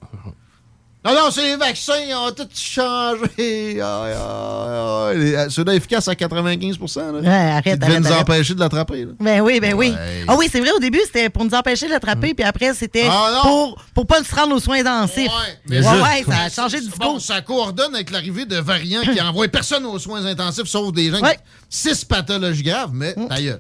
Non, 1.06 1.14
non, 1.14 1.32
c'est 1.32 1.44
les 1.44 1.56
vaccins, 1.56 1.94
ils 2.06 2.14
ont 2.14 2.32
tout 2.32 2.50
changé. 2.54 3.80
Ah, 3.82 4.04
ah, 4.14 5.12
ah. 5.14 5.50
Ceux-là 5.50 5.76
efficaces 5.76 6.10
à 6.10 6.16
95 6.16 6.78
là, 6.98 7.12
Ouais, 7.22 7.28
arrête, 7.30 7.82
arrête, 7.82 8.00
nous 8.02 8.08
arrête. 8.08 8.22
empêcher 8.30 8.54
de 8.56 8.60
l'attraper. 8.60 9.08
Ben 9.18 9.40
oui, 9.40 9.62
ben 9.62 9.74
oui. 9.74 9.94
Ah 10.28 10.36
oui, 10.38 10.50
c'est 10.52 10.60
vrai, 10.60 10.72
au 10.76 10.80
début, 10.80 11.00
c'était 11.06 11.30
pour 11.30 11.46
nous 11.46 11.54
empêcher 11.54 11.86
de 11.86 11.92
l'attraper, 11.92 12.34
puis 12.34 12.44
après, 12.44 12.74
c'était 12.74 13.08
Ah 13.10 13.40
pour, 13.42 13.82
pour 13.94 14.06
pas 14.06 14.22
se 14.22 14.36
rendre 14.36 14.54
aux 14.56 14.60
soins 14.60 14.82
intensifs. 14.82 15.32
Mais 15.70 15.78
Ouais, 15.78 15.84
juste- 15.94 16.04
ouais, 16.04 16.36
ça 16.36 16.42
a 16.42 16.50
changé 16.50 16.82
de 16.82 16.88
Bon, 16.88 17.14
discours. 17.16 17.22
ça 17.22 17.40
coordonne 17.42 17.96
avec 17.96 18.12
l'arrivée 18.12 18.46
de 18.46 18.58
variants 18.58 19.02
qui 19.04 19.22
envoient 19.22 19.48
personne 19.48 19.86
aux 19.86 20.00
soins 20.00 20.26
intensifs, 20.26 20.66
sauf 20.68 20.92
des 20.92 21.10
gens 21.12 21.22
Ouais. 21.22 21.36
qui 21.36 21.42
six 21.70 22.04
pathologies 22.04 22.64
graves, 22.64 22.92
mais 22.94 23.16
d'ailleurs. 23.30 23.60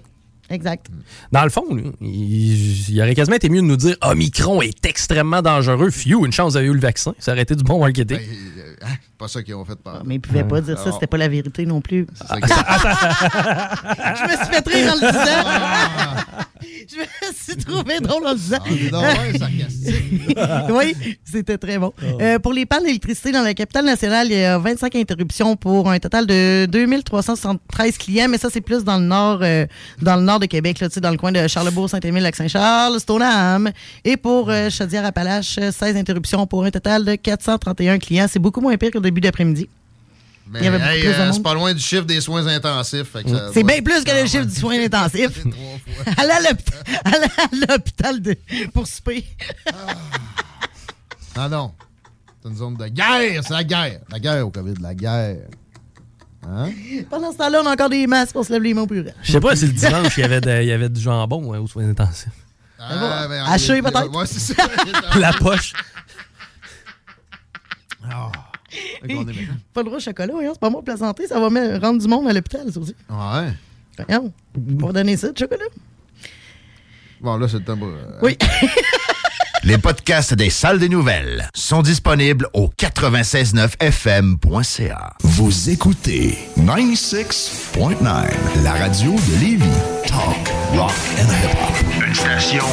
Exact. 0.49 0.87
Dans 1.31 1.43
le 1.43 1.49
fond, 1.49 1.65
il, 2.01 2.89
il 2.89 3.01
aurait 3.01 3.15
quasiment 3.15 3.35
été 3.35 3.49
mieux 3.49 3.61
de 3.61 3.65
nous 3.67 3.75
dire 3.75 3.95
Omicron 4.01 4.61
est 4.61 4.85
extrêmement 4.85 5.41
dangereux. 5.41 5.89
Phew, 5.89 6.25
une 6.25 6.31
chance, 6.31 6.53
vous 6.53 6.57
avez 6.57 6.67
eu 6.67 6.73
le 6.73 6.79
vaccin. 6.79 7.13
Ça 7.19 7.33
aurait 7.33 7.41
été 7.41 7.55
du 7.55 7.63
bon 7.63 7.79
marketing. 7.79 8.17
Ben, 8.17 8.23
euh, 8.59 8.73
hein, 8.83 8.95
pas 9.17 9.27
ça 9.27 9.41
qu'ils 9.43 9.55
ont 9.55 9.65
fait 9.65 9.75
par. 9.75 10.03
Mais 10.05 10.15
ils 10.15 10.21
pouvaient 10.21 10.43
pas 10.43 10.61
dire 10.61 10.77
ça, 10.79 10.91
c'était 10.91 11.07
pas 11.07 11.17
la 11.17 11.27
vérité 11.27 11.65
non 11.65 11.81
plus. 11.81 12.05
que- 12.05 12.11
Je 12.17 14.23
me 14.23 14.29
suis 14.37 14.45
fait 14.53 14.67
rire 14.67 14.93
en 14.93 14.95
le 14.95 15.11
disant. 15.11 15.43
Je 16.89 16.95
me 16.97 17.33
suis 17.33 17.57
trouvé 17.57 17.99
drôle 17.99 18.25
en 18.25 18.31
le 18.31 18.37
disant. 18.37 18.57
Ah, 20.37 20.67
oui, 20.71 20.95
c'était 21.23 21.57
très 21.57 21.77
bon. 21.77 21.93
Euh, 22.21 22.39
pour 22.39 22.53
les 22.53 22.65
pannes 22.65 22.83
d'électricité 22.83 23.31
dans 23.31 23.41
la 23.41 23.53
capitale 23.53 23.85
nationale, 23.85 24.27
il 24.31 24.37
y 24.37 24.43
a 24.43 24.57
25 24.57 24.95
interruptions 24.95 25.55
pour 25.55 25.89
un 25.89 25.99
total 25.99 26.25
de 26.25 26.65
2373 26.67 27.97
clients, 27.97 28.27
mais 28.29 28.37
ça, 28.37 28.49
c'est 28.51 28.61
plus 28.61 28.83
dans 28.83 28.97
le 28.97 29.05
nord 29.05 29.39
euh, 29.41 29.65
dans 30.01 30.15
le 30.15 30.21
nord 30.21 30.39
de 30.39 30.45
Québec, 30.45 30.79
là, 30.79 30.87
dans 30.97 31.11
le 31.11 31.17
coin 31.17 31.31
de 31.31 31.47
Charlebourg, 31.47 31.89
Saint-Émile, 31.89 32.23
Lac-Saint-Charles, 32.23 32.99
Stoneham. 32.99 33.71
Et 34.03 34.17
pour 34.17 34.49
euh, 34.49 34.69
Chaudière-Appalaches, 34.69 35.59
16 35.71 35.95
interruptions 35.97 36.45
pour 36.47 36.63
un 36.63 36.71
total 36.71 37.05
de 37.05 37.15
431 37.15 37.99
clients. 37.99 38.27
C'est 38.29 38.39
beaucoup 38.39 38.61
moins 38.61 38.75
pire 38.77 38.91
qu'au 38.91 38.99
début 39.07 39.21
d'après-midi. 39.21 39.69
Mais 40.49 40.59
Il 40.59 40.63
y 40.65 40.67
avait 40.67 40.77
beaucoup 40.77 40.89
hey, 40.91 41.01
plus 41.01 41.09
de 41.09 41.13
euh, 41.15 41.25
monde. 41.25 41.33
c'est 41.33 41.43
pas 41.43 41.53
loin 41.53 41.73
du 41.73 41.79
chiffre 41.81 42.05
des 42.05 42.21
soins 42.21 42.47
intensifs. 42.47 43.11
ça 43.13 43.51
C'est 43.53 43.63
bien 43.63 43.81
plus 43.81 44.03
que 44.05 44.11
le 44.21 44.27
chiffre 44.27 44.45
du 44.45 44.55
soin 44.55 44.79
intensif. 44.85 45.43
Allez 46.15 46.31
à 46.31 46.39
l'hôpital- 47.53 48.21
pour 48.73 48.87
souper. 48.87 49.25
Ah 51.35 51.49
non. 51.49 51.73
C'est 52.41 52.49
une 52.49 52.55
zone 52.55 52.75
de 52.77 52.87
guerre, 52.87 53.41
c'est 53.43 53.53
la 53.53 53.63
guerre. 53.65 53.99
La 54.09 54.19
guerre 54.19 54.47
au 54.47 54.49
COVID, 54.51 54.75
la 54.81 54.95
guerre. 54.95 55.37
Hein? 56.49 56.69
Pendant 57.09 57.33
ce 57.33 57.37
temps-là, 57.39 57.59
on 57.61 57.67
a 57.67 57.73
encore 57.73 57.89
des 57.89 58.07
masques 58.07 58.31
pour 58.31 58.45
se 58.45 58.53
laver 58.53 58.69
les 58.69 58.73
mains 58.73 58.87
purée. 58.87 59.13
Je 59.23 59.33
sais 59.33 59.39
pas 59.41 59.53
si 59.55 59.65
le 59.67 59.73
dimanche, 59.73 60.15
il 60.17 60.21
y 60.21 60.23
avait, 60.23 60.39
de- 60.39 60.61
il 60.61 60.67
y 60.67 60.71
avait 60.71 60.87
du 60.87 61.01
jambon 61.01 61.53
hein, 61.53 61.59
aux 61.59 61.67
soins 61.67 61.89
intensifs. 61.89 62.29
Ah, 62.79 63.25
ben, 63.27 63.43
Haché, 63.45 63.81
peut-être? 63.81 65.17
La 65.19 65.33
poche. 65.33 65.73
Ah. 68.09 68.31
Pas 69.73 69.81
le 69.81 69.85
droit 69.85 69.97
au 69.97 70.01
chocolat, 70.01 70.33
voyons, 70.33 70.53
c'est 70.53 70.59
pas 70.59 70.69
moi 70.69 70.83
plaisanter, 70.83 71.25
ça 71.27 71.39
va 71.39 71.49
me 71.49 71.79
rendre 71.79 71.99
du 72.01 72.07
monde 72.07 72.27
à 72.27 72.33
l'hôpital, 72.33 72.71
ça 72.71 72.79
aussi. 72.79 72.95
Ouais. 73.09 73.53
Voyons, 74.07 74.31
pour 74.79 74.93
donner 74.93 75.17
ça, 75.17 75.31
de 75.31 75.37
chocolat. 75.37 75.65
Bon, 77.21 77.37
là, 77.37 77.47
c'est 77.47 77.57
le 77.57 77.63
temps 77.63 77.77
pour. 77.77 77.89
Oui. 78.21 78.37
Les 79.63 79.77
podcasts 79.77 80.33
des 80.33 80.49
salles 80.49 80.79
des 80.79 80.87
nouvelles 80.87 81.49
sont 81.53 81.81
disponibles 81.81 82.47
au 82.53 82.69
969fm.ca. 82.79 85.13
Vous 85.21 85.69
écoutez 85.69 86.37
96.9, 86.57 88.63
la 88.63 88.71
radio 88.73 89.11
de 89.11 89.39
Lévis. 89.41 89.65
Talk, 90.05 90.47
rock 90.73 90.93
and 91.17 91.29
hip-hop. 91.43 91.75
Une 92.07 92.15
station 92.15 92.63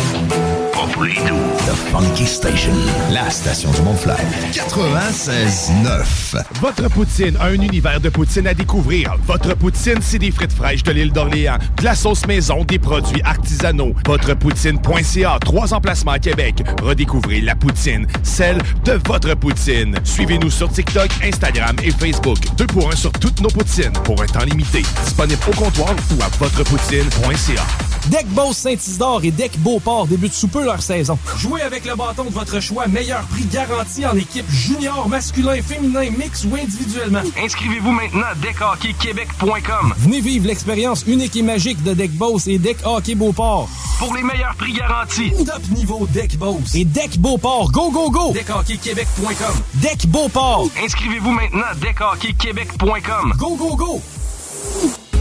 The 0.84 1.74
Funky 1.90 2.26
Station, 2.26 2.74
la 3.10 3.30
station 3.30 3.70
du 3.70 3.80
Mont-Fly. 3.80 4.12
96.9. 4.52 6.42
Votre 6.60 6.90
poutine, 6.90 7.38
un 7.40 7.54
univers 7.54 8.00
de 8.00 8.10
poutine 8.10 8.46
à 8.46 8.52
découvrir. 8.52 9.16
Votre 9.26 9.56
poutine, 9.56 10.00
c'est 10.02 10.18
des 10.18 10.30
frites 10.30 10.52
fraîches 10.52 10.82
de 10.82 10.92
l'île 10.92 11.10
d'Orléans, 11.10 11.56
de 11.78 11.84
la 11.84 11.94
sauce 11.94 12.26
maison, 12.26 12.64
des 12.64 12.78
produits 12.78 13.22
artisanaux. 13.22 13.94
Votrepoutine.ca, 14.06 15.38
trois 15.40 15.72
emplacements 15.72 16.12
à 16.12 16.18
Québec. 16.18 16.62
Redécouvrez 16.82 17.40
la 17.40 17.54
poutine, 17.54 18.06
celle 18.22 18.58
de 18.84 19.00
votre 19.06 19.34
poutine. 19.36 19.96
Suivez-nous 20.04 20.50
sur 20.50 20.68
TikTok, 20.68 21.08
Instagram 21.22 21.76
et 21.82 21.92
Facebook. 21.92 22.40
Deux 22.58 22.66
pour 22.66 22.92
un 22.92 22.96
sur 22.96 23.12
toutes 23.12 23.40
nos 23.40 23.48
poutines, 23.48 23.94
pour 24.04 24.20
un 24.20 24.26
temps 24.26 24.44
limité. 24.44 24.82
Disponible 25.02 25.40
au 25.48 25.56
comptoir 25.56 25.94
ou 26.14 26.22
à 26.22 26.28
votrepoutine.ca. 26.38 27.62
Deck 28.10 28.26
Boss 28.28 28.58
Saint-Isidore 28.58 29.24
et 29.24 29.30
Deck 29.30 29.58
Beauport 29.60 30.06
débutent 30.06 30.34
sous 30.34 30.48
peu 30.48 30.66
leur 30.74 30.82
saison. 30.82 31.16
Jouez 31.36 31.62
avec 31.62 31.84
le 31.84 31.94
bâton 31.94 32.24
de 32.24 32.30
votre 32.30 32.58
choix, 32.58 32.88
meilleur 32.88 33.22
prix 33.22 33.44
garanti 33.44 34.04
en 34.04 34.16
équipe 34.16 34.50
junior, 34.50 35.08
masculin, 35.08 35.62
féminin, 35.62 36.10
mix 36.18 36.44
ou 36.44 36.56
individuellement. 36.56 37.22
Inscrivez-vous 37.40 37.92
maintenant 37.92 38.26
à 38.32 38.34
deckhockeyquebec.com. 38.34 39.94
Venez 39.98 40.20
vivre 40.20 40.48
l'expérience 40.48 41.04
unique 41.06 41.36
et 41.36 41.42
magique 41.42 41.80
de 41.84 41.94
Deck 41.94 42.10
Boss 42.12 42.48
et 42.48 42.58
Deck 42.58 42.78
Hockey 42.84 43.14
Beauport. 43.14 43.68
Pour 44.00 44.14
les 44.16 44.24
meilleurs 44.24 44.56
prix 44.56 44.72
garantis. 44.72 45.30
Top 45.46 45.62
niveau 45.70 46.08
Deck 46.12 46.36
Boss 46.38 46.74
et 46.74 46.84
Deck 46.84 47.18
Beauport. 47.18 47.70
Go, 47.70 47.92
go, 47.92 48.10
go! 48.10 48.32
Deckhockeyquebec.com. 48.32 49.54
Deck 49.74 50.06
Beauport. 50.08 50.68
Inscrivez-vous 50.84 51.30
maintenant 51.30 51.66
à 51.70 51.74
deckhockeyquebec.com. 51.76 53.34
Go, 53.38 53.54
go, 53.54 53.76
go! 53.76 54.02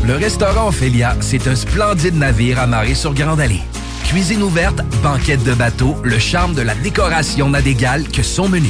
Le 0.06 0.16
restaurant 0.16 0.70
Ophélia, 0.70 1.16
c'est 1.22 1.48
un 1.48 1.56
splendide 1.56 2.16
navire 2.16 2.60
amarré 2.60 2.96
sur 2.96 3.14
Grande 3.14 3.40
Allée. 3.40 3.62
Cuisine 4.04 4.44
ouverte, 4.44 4.82
banquette 5.02 5.44
de 5.44 5.54
bateau, 5.54 5.96
le 6.04 6.20
charme 6.20 6.54
de 6.54 6.62
la 6.62 6.76
décoration 6.76 7.50
n'a 7.50 7.62
d'égal 7.62 8.08
que 8.08 8.22
son 8.22 8.48
menu. 8.48 8.70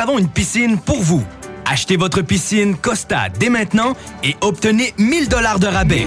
avons 0.00 0.18
une 0.18 0.28
piscine 0.28 0.78
pour 0.78 1.02
vous. 1.02 1.22
Achetez 1.66 1.96
votre 1.96 2.22
piscine 2.22 2.76
Costa 2.76 3.28
dès 3.38 3.50
maintenant 3.50 3.94
et 4.24 4.34
obtenez 4.40 4.94
1000 4.98 5.28
dollars 5.28 5.58
de 5.58 5.66
rabais. 5.66 6.06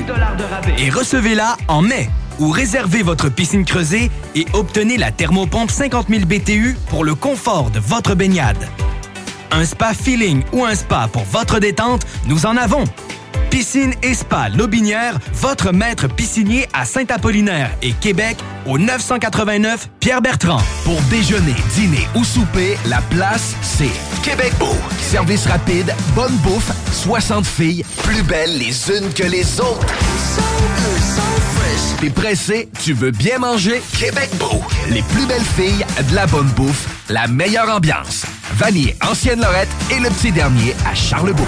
Et 0.77 0.89
recevez-la 0.89 1.57
en 1.67 1.81
mai. 1.81 2.09
Ou 2.39 2.49
réservez 2.49 3.03
votre 3.03 3.29
piscine 3.29 3.63
creusée 3.63 4.09
et 4.35 4.45
obtenez 4.53 4.97
la 4.97 5.11
thermopompe 5.11 5.69
50 5.69 6.07
000 6.09 6.25
BTU 6.25 6.75
pour 6.89 7.03
le 7.03 7.13
confort 7.13 7.69
de 7.69 7.79
votre 7.79 8.15
baignade. 8.15 8.67
Un 9.51 9.63
spa 9.63 9.93
feeling 9.93 10.43
ou 10.51 10.65
un 10.65 10.73
spa 10.73 11.07
pour 11.11 11.23
votre 11.25 11.59
détente, 11.59 12.05
nous 12.25 12.47
en 12.47 12.57
avons. 12.57 12.85
Piscine 13.53 13.93
et 14.01 14.15
Spa 14.15 14.49
Lobinière, 14.49 15.19
votre 15.33 15.71
maître 15.71 16.07
piscinier 16.07 16.67
à 16.73 16.85
Saint-Apollinaire 16.85 17.69
et 17.83 17.91
Québec 17.91 18.37
au 18.65 18.79
989 18.79 19.89
Pierre-Bertrand. 19.99 20.59
Pour 20.83 20.99
déjeuner, 21.11 21.53
dîner 21.75 22.07
ou 22.15 22.23
souper, 22.23 22.79
la 22.87 22.99
place, 23.11 23.53
c'est 23.61 23.91
Québec 24.23 24.53
Beau. 24.57 24.75
Service 24.99 25.45
rapide, 25.45 25.93
bonne 26.15 26.35
bouffe, 26.37 26.71
60 26.93 27.45
filles, 27.45 27.85
plus 28.01 28.23
belles 28.23 28.57
les 28.57 28.89
unes 28.89 29.13
que 29.13 29.21
les 29.21 29.61
autres. 29.61 29.85
T'es 32.01 32.09
pressé, 32.09 32.69
tu 32.83 32.93
veux 32.93 33.11
bien 33.11 33.37
manger? 33.37 33.83
Québec 33.99 34.31
Beau. 34.39 34.63
Les 34.89 35.03
plus 35.03 35.27
belles 35.27 35.45
filles, 35.55 35.85
de 36.09 36.15
la 36.15 36.25
bonne 36.25 36.49
bouffe, 36.55 36.87
la 37.07 37.27
meilleure 37.27 37.69
ambiance. 37.69 38.25
Vanier, 38.55 38.95
Ancienne 39.07 39.41
Lorette 39.41 39.69
et 39.91 39.99
le 39.99 40.09
petit 40.09 40.31
dernier 40.31 40.75
à 40.89 40.95
Charlebourg. 40.95 41.47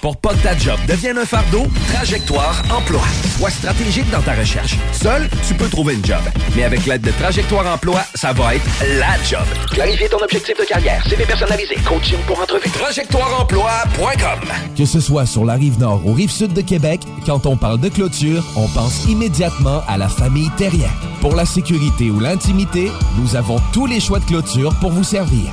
Pour 0.00 0.16
pas 0.16 0.30
que 0.30 0.42
ta 0.42 0.56
job 0.56 0.78
devienne 0.86 1.18
un 1.18 1.24
fardeau, 1.24 1.66
Trajectoire 1.92 2.62
Emploi. 2.70 3.02
Sois 3.36 3.50
stratégique 3.50 4.08
dans 4.10 4.22
ta 4.22 4.34
recherche. 4.34 4.76
Seul, 4.92 5.28
tu 5.46 5.54
peux 5.54 5.68
trouver 5.68 5.94
une 5.94 6.04
job. 6.04 6.20
Mais 6.54 6.62
avec 6.62 6.86
l'aide 6.86 7.02
de 7.02 7.10
Trajectoire 7.10 7.66
Emploi, 7.66 8.02
ça 8.14 8.32
va 8.32 8.54
être 8.54 8.64
la 8.98 9.20
job. 9.24 9.44
Clarifier 9.72 10.08
ton 10.08 10.18
objectif 10.22 10.56
de 10.56 10.64
carrière, 10.64 11.04
CV 11.08 11.24
personnalisé, 11.24 11.74
coaching 11.84 12.18
pour 12.26 12.40
entrevue. 12.40 12.70
TrajectoireEmploi.com 12.70 14.48
Que 14.76 14.84
ce 14.84 15.00
soit 15.00 15.26
sur 15.26 15.44
la 15.44 15.54
rive 15.54 15.78
nord 15.80 16.02
ou 16.06 16.12
rive 16.12 16.30
sud 16.30 16.52
de 16.52 16.62
Québec, 16.62 17.00
quand 17.26 17.46
on 17.46 17.56
parle 17.56 17.80
de 17.80 17.88
clôture, 17.88 18.44
on 18.56 18.68
pense 18.68 19.04
immédiatement 19.06 19.82
à 19.88 19.98
la 19.98 20.08
famille 20.08 20.50
Terrien. 20.56 20.90
Pour 21.20 21.34
la 21.34 21.44
sécurité 21.44 22.10
ou 22.10 22.20
l'intimité, 22.20 22.90
nous 23.18 23.34
avons 23.34 23.56
tous 23.72 23.86
les 23.86 23.98
choix 23.98 24.20
de 24.20 24.24
clôture 24.26 24.74
pour 24.80 24.92
vous 24.92 25.04
servir. 25.04 25.52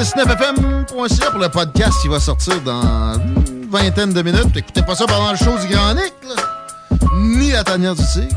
969fm.ca 0.00 1.30
pour 1.30 1.40
le 1.40 1.50
podcast 1.50 2.00
qui 2.00 2.08
va 2.08 2.18
sortir 2.18 2.58
dans 2.62 3.16
une 3.16 3.68
vingtaine 3.70 4.14
de 4.14 4.22
minutes. 4.22 4.56
Écoutez 4.56 4.80
pas 4.80 4.94
ça 4.94 5.04
pendant 5.06 5.30
le 5.30 5.36
show 5.36 5.58
du 5.60 5.66
Grand 5.70 5.92
Nick. 5.92 6.14
Ni 7.16 7.50
la 7.50 7.62
tanière 7.62 7.94
du 7.94 8.02
tigre, 8.06 8.34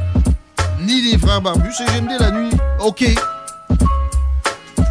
ni 0.82 1.02
les 1.04 1.18
frères 1.18 1.42
barbus. 1.42 1.72
C'est 1.78 1.86
GMD 1.86 2.20
la 2.20 2.32
nuit. 2.32 2.52
OK. 2.82 3.06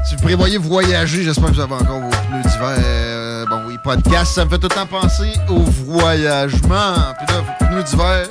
Si 0.09 0.17
vous 0.17 0.23
prévoyez 0.23 0.57
voyager, 0.57 1.25
j'espère 1.25 1.51
que 1.51 1.57
vous 1.57 1.60
avez 1.60 1.75
encore 1.75 2.01
vos 2.01 2.09
pneus 2.09 2.42
d'hiver. 2.42 2.78
Euh, 2.78 3.44
bon, 3.51 3.60
oui, 3.68 3.76
podcast, 3.84 4.33
ça 4.33 4.47
me 4.47 4.51
fait 4.51 4.59
tout 4.59 4.68
le 4.70 4.75
temps 4.75 4.86
penser 4.86 5.34
au 5.51 5.59
voyagement. 5.59 6.94
Puis 7.18 7.36
là, 7.36 7.42
vos 7.42 7.67
pneus 7.67 7.83
d'hiver, 7.83 8.28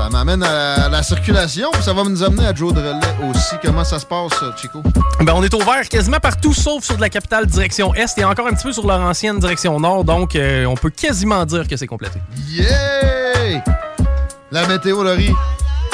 ça 0.00 0.08
m'amène 0.08 0.42
à 0.42 0.88
la 0.88 1.02
circulation. 1.02 1.70
Puis 1.72 1.82
ça 1.82 1.92
va 1.92 2.04
nous 2.04 2.22
amener 2.22 2.46
à 2.46 2.54
Joe 2.54 2.72
de 2.72 2.80
Relais 2.80 3.30
aussi. 3.30 3.54
Comment 3.62 3.84
ça 3.84 3.98
se 3.98 4.06
passe, 4.06 4.32
Chico? 4.56 4.82
Ben, 5.20 5.34
on 5.34 5.42
est 5.42 5.52
ouvert 5.52 5.86
quasiment 5.90 6.18
partout, 6.18 6.54
sauf 6.54 6.84
sur 6.84 6.96
de 6.96 7.02
la 7.02 7.10
capitale 7.10 7.44
direction 7.44 7.92
Est 7.94 8.16
et 8.16 8.24
encore 8.24 8.46
un 8.46 8.54
petit 8.54 8.64
peu 8.64 8.72
sur 8.72 8.86
leur 8.86 9.00
ancienne 9.00 9.38
direction 9.38 9.78
Nord. 9.78 10.04
Donc, 10.04 10.36
euh, 10.36 10.64
on 10.64 10.74
peut 10.74 10.88
quasiment 10.88 11.44
dire 11.44 11.68
que 11.68 11.76
c'est 11.76 11.86
complété. 11.86 12.18
Yeah! 12.48 13.62
La 14.50 14.66
météo, 14.66 15.02
Laurie. 15.02 15.34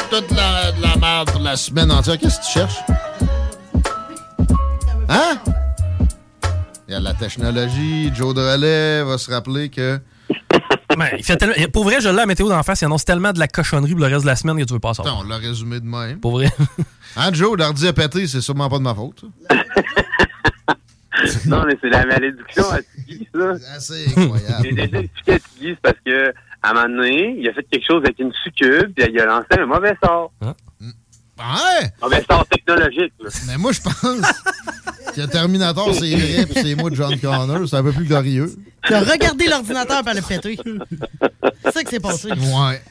Toute 0.08 0.30
la, 0.30 0.70
de 0.70 0.82
la 0.82 0.96
merde 0.96 1.32
pour 1.32 1.40
la 1.40 1.56
semaine 1.56 1.90
entière. 1.90 2.16
Qu'est-ce 2.16 2.38
que 2.38 2.46
tu 2.46 2.52
cherches? 2.52 2.84
Hein? 5.08 5.38
Il 6.86 6.92
y 6.92 6.94
a 6.94 7.00
de 7.00 7.04
la 7.04 7.14
technologie. 7.14 8.12
Joe 8.14 8.32
de 8.32 8.40
Relais 8.40 9.02
va 9.02 9.18
se 9.18 9.32
rappeler 9.32 9.68
que. 9.68 10.00
Ben, 10.96 11.08
il 11.18 11.24
fait 11.24 11.36
tellement- 11.36 11.54
Pour 11.72 11.84
vrai, 11.84 12.00
je 12.00 12.08
l'ai 12.08 12.14
la 12.14 12.24
météo 12.24 12.48
d'en 12.48 12.62
face. 12.62 12.80
Il 12.80 12.86
annonce 12.86 13.04
tellement 13.04 13.32
de 13.32 13.38
la 13.38 13.48
cochonnerie 13.48 13.90
pour 13.92 14.00
le 14.00 14.06
reste 14.06 14.22
de 14.22 14.26
la 14.26 14.36
semaine 14.36 14.56
que 14.58 14.64
tu 14.64 14.72
veux 14.72 14.78
pas 14.80 14.94
ça. 14.94 15.02
Putain, 15.02 15.16
on 15.20 15.24
l'a 15.24 15.36
résumé 15.36 15.78
de 15.80 15.84
même. 15.86 16.20
Pour 16.20 16.32
vrai. 16.32 16.48
Hein, 17.18 17.30
Joe, 17.32 17.56
l'ordi 17.56 17.88
a 17.88 17.94
pété, 17.94 18.26
c'est 18.26 18.42
sûrement 18.42 18.68
pas 18.68 18.76
de 18.76 18.82
ma 18.82 18.94
faute. 18.94 19.24
Non, 21.46 21.64
mais 21.66 21.76
c'est 21.80 21.88
la 21.88 22.04
malédiction 22.04 22.64
à 22.70 22.78
Tiggy, 22.82 23.26
ça. 23.34 23.80
C'est 23.80 24.06
incroyable. 24.18 24.62
J'ai 24.64 24.72
déjà 24.72 24.98
expliqué 24.98 25.32
à 25.32 25.38
Tiggy, 25.38 25.68
c'est 25.70 25.80
parce 25.80 25.96
que, 26.04 26.28
à 26.62 26.70
un 26.70 26.74
moment 26.74 26.88
donné, 27.02 27.36
il 27.38 27.48
a 27.48 27.54
fait 27.54 27.62
quelque 27.70 27.86
chose 27.86 28.02
avec 28.04 28.18
une 28.18 28.32
succube, 28.44 28.92
puis 28.94 29.06
il 29.10 29.18
a 29.20 29.24
lancé 29.24 29.46
un 29.58 29.64
mauvais 29.66 29.96
sort. 30.04 30.30
Ouais! 31.38 31.88
Mauvais 32.02 32.24
sort 32.30 32.46
technologique, 32.46 33.12
là. 33.20 33.28
Mais 33.46 33.56
moi, 33.58 33.72
je 33.72 33.80
pense 33.80 33.94
que 35.14 35.26
Terminator, 35.26 35.92
c'est 35.94 36.14
vrai, 36.16 36.46
puis 36.46 36.54
c'est 36.62 36.74
moi 36.74 36.90
de 36.90 36.94
John 36.96 37.18
Connor. 37.18 37.68
C'est 37.68 37.76
un 37.76 37.82
peu 37.82 37.92
plus 37.92 38.04
glorieux. 38.06 38.54
Tu 38.86 38.94
as 38.94 39.00
regardé 39.00 39.46
l'ordinateur 39.48 40.02
par 40.04 40.14
le 40.14 40.22
péter. 40.22 40.58
C'est 41.64 41.72
ça 41.72 41.82
que 41.82 41.90
c'est 41.90 42.00
passé. 42.00 42.28
Ouais. 42.30 42.82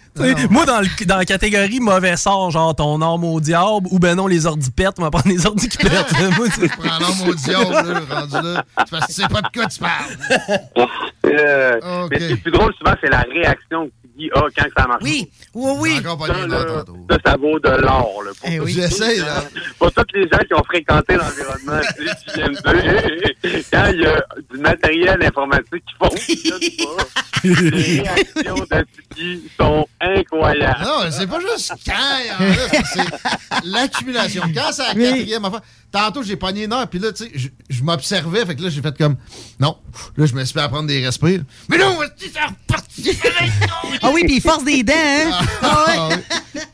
Moi, 0.50 0.66
dans, 0.66 0.80
le- 0.82 1.06
dans 1.06 1.18
la 1.18 1.26
catégorie 1.26 1.80
mauvais 1.80 2.16
sort, 2.18 2.52
genre 2.52 2.76
ton 2.76 3.02
arme 3.02 3.24
au 3.26 3.40
diable, 3.42 3.88
ou 3.92 4.00
ben 4.00 4.16
non, 4.16 4.28
les 4.28 4.46
ordipettes, 4.46 4.96
on 5.00 5.02
va 5.04 5.12
prendre 5.12 5.28
les 5.28 5.46
ordipettes. 5.46 6.12
Moi, 6.38 6.48
tu 6.50 6.62
sais. 6.62 6.68
Prends 6.68 7.00
l'homme 7.00 7.30
au 7.30 7.34
diable, 7.34 7.72
là, 7.74 8.20
rendu 8.22 8.34
là. 8.48 8.64
C'est 8.80 8.90
parce 8.92 9.08
que 9.08 9.12
tu 9.14 9.22
sais 9.22 9.28
pas 9.28 9.42
de 9.42 9.48
quoi 9.54 9.66
tu 9.68 9.80
parles. 9.80 10.88
Euh, 11.26 12.08
Mais 12.12 12.20
ce 12.20 12.28
qui 12.28 12.34
est 12.34 12.38
plus 12.38 12.52
drôle, 12.52 12.72
souvent, 12.78 12.94
c'est 13.02 13.10
la 13.10 13.22
réaction 13.34 13.88
que 13.88 13.92
Tiggy 14.16 14.30
a 14.34 14.42
quand 14.56 14.66
ça 14.78 14.88
marche. 14.88 15.02
Oui, 15.04 15.30
oui, 15.54 15.72
oui. 15.80 16.02
Ça, 16.04 16.48
là, 16.48 16.84
ça, 17.10 17.18
ça 17.26 17.38
vaut 17.38 17.60
de 17.60 17.70
l'or. 17.70 18.24
Eh 18.46 18.58
tous 18.58 18.64
oui. 18.64 18.74
les 18.74 18.82
J'essaie, 18.84 19.18
gens. 19.18 19.26
là. 19.26 19.44
Pour 19.80 19.92
tous 19.92 20.06
les 20.14 20.28
gens 20.30 20.38
qui 20.48 20.54
ont 20.54 20.64
fréquenté 20.64 21.16
l'environnement 21.16 21.80
du 22.00 22.06
JM2, 22.42 23.64
quand 23.72 23.88
il 23.94 24.02
y 24.02 24.06
a 24.06 24.26
du 24.52 24.58
matériel 24.60 25.24
informatique 25.24 25.84
qui 25.86 25.96
fonctionne 26.00 26.60
pas, 26.78 27.04
les 27.44 28.02
réactions 28.02 28.56
de 28.56 28.86
Tiggy 29.16 29.52
sont 29.60 29.88
incroyables. 30.02 30.84
Non, 30.84 31.12
c'est 31.12 31.28
pas 31.28 31.40
juste 31.40 31.74
quand 31.86 31.94
il 32.20 32.28
y 32.28 32.32
en 32.32 32.52
a, 32.52 32.56
c'est- 32.84 32.84
c'est 32.94 33.66
l'accumulation. 33.66 34.44
Quand 34.54 34.72
c'est 34.72 34.84
la 34.84 34.94
quatrième 34.94 35.46
affaire. 35.46 35.62
Tantôt, 35.96 36.24
j'ai 36.24 36.36
pogné 36.36 36.66
une 36.66 36.74
heure, 36.74 36.90
puis 36.90 37.00
là, 37.00 37.14
tu 37.14 37.24
sais, 37.24 37.52
je, 37.70 37.82
m'observais, 37.82 38.46
fait 38.46 38.58
que 38.58 38.62
là, 38.62 38.68
j'ai 38.68 38.82
fait 38.82 38.98
comme. 38.98 39.16
Non. 39.62 39.78
Là, 40.18 40.26
je 40.26 40.36
me 40.36 40.44
suis 40.44 40.54
fait 40.54 40.60
apprendre 40.60 40.88
des 40.88 41.06
respires. 41.06 41.42
Mais 41.70 41.78
non, 41.78 41.98
c'est 42.18 42.38
reparti. 42.38 43.18
Ah 44.02 44.12
oui, 44.14 44.24
puis 44.26 44.36
il 44.36 44.42
force 44.42 44.66
des 44.66 44.84
dents, 44.84 44.94
hein? 44.94 45.32
Ah 45.62 45.86
ouais. 45.88 45.94
Ah 45.96 46.10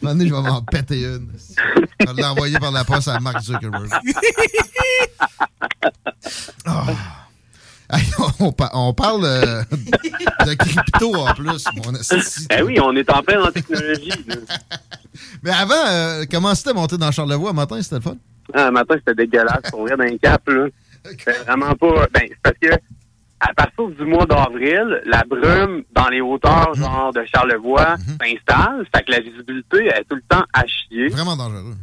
oui. 0.01 0.09
À 0.09 0.13
je 0.13 0.23
vais 0.23 0.41
m'en 0.41 0.61
péter 0.63 1.03
une. 1.03 1.27
Je 1.99 2.11
vais 2.11 2.21
l'envoyer 2.21 2.57
par 2.57 2.71
la 2.71 2.83
poste 2.83 3.09
à 3.09 3.19
Mark 3.19 3.41
Zuckerberg. 3.43 3.89
Ah. 6.65 6.85
Hey, 7.91 8.03
on, 8.39 8.51
pa- 8.51 8.71
on 8.73 8.93
parle 8.93 9.25
euh, 9.25 9.63
de 10.45 10.53
crypto 10.55 11.13
en 11.15 11.33
plus, 11.35 11.65
mon 11.85 11.93
esti. 11.93 12.47
Eh 12.57 12.63
oui, 12.63 12.79
on 12.79 12.95
est 12.95 13.09
en 13.11 13.21
plein 13.21 13.43
en 13.43 13.51
technologie. 13.51 14.11
Mais 15.43 15.51
avant, 15.51 15.85
euh, 15.87 16.25
comment 16.29 16.55
c'était 16.55 16.73
monter 16.73 16.97
dans 16.97 17.11
Charlevoix 17.11 17.53
matin? 17.53 17.81
C'était 17.81 17.95
le 17.95 18.01
fun? 18.01 18.15
Ah, 18.53 18.65
le 18.65 18.71
matin, 18.71 18.95
c'était 18.97 19.25
dégueulasse. 19.25 19.69
Pour 19.69 19.81
vrai, 19.81 19.97
d'un 19.97 20.17
cap, 20.17 20.47
là. 20.47 20.67
C'était 21.03 21.31
vraiment 21.47 21.73
pas. 21.73 22.07
Ben, 22.13 22.21
c'est 22.27 22.41
parce 22.43 22.57
que, 22.59 22.69
à 23.39 23.53
partir 23.55 23.87
du 23.87 24.05
mois 24.05 24.25
d'avril, 24.27 25.01
la 25.05 25.23
brume 25.23 25.83
dans 25.93 26.09
les 26.09 26.21
hauteurs, 26.21 26.75
genre 26.75 27.11
de 27.11 27.23
Charlevoix, 27.25 27.95
s'installe. 27.97 28.85
Fait 28.95 29.03
que 29.03 29.11
la 29.11 29.19
visibilité 29.19 29.87
est 29.87 30.03
tout 30.07 30.15
le 30.15 30.21
temps 30.29 30.43
à 30.53 30.63
chier. 30.67 31.09
Vraiment 31.09 31.35
dangereux. 31.35 31.73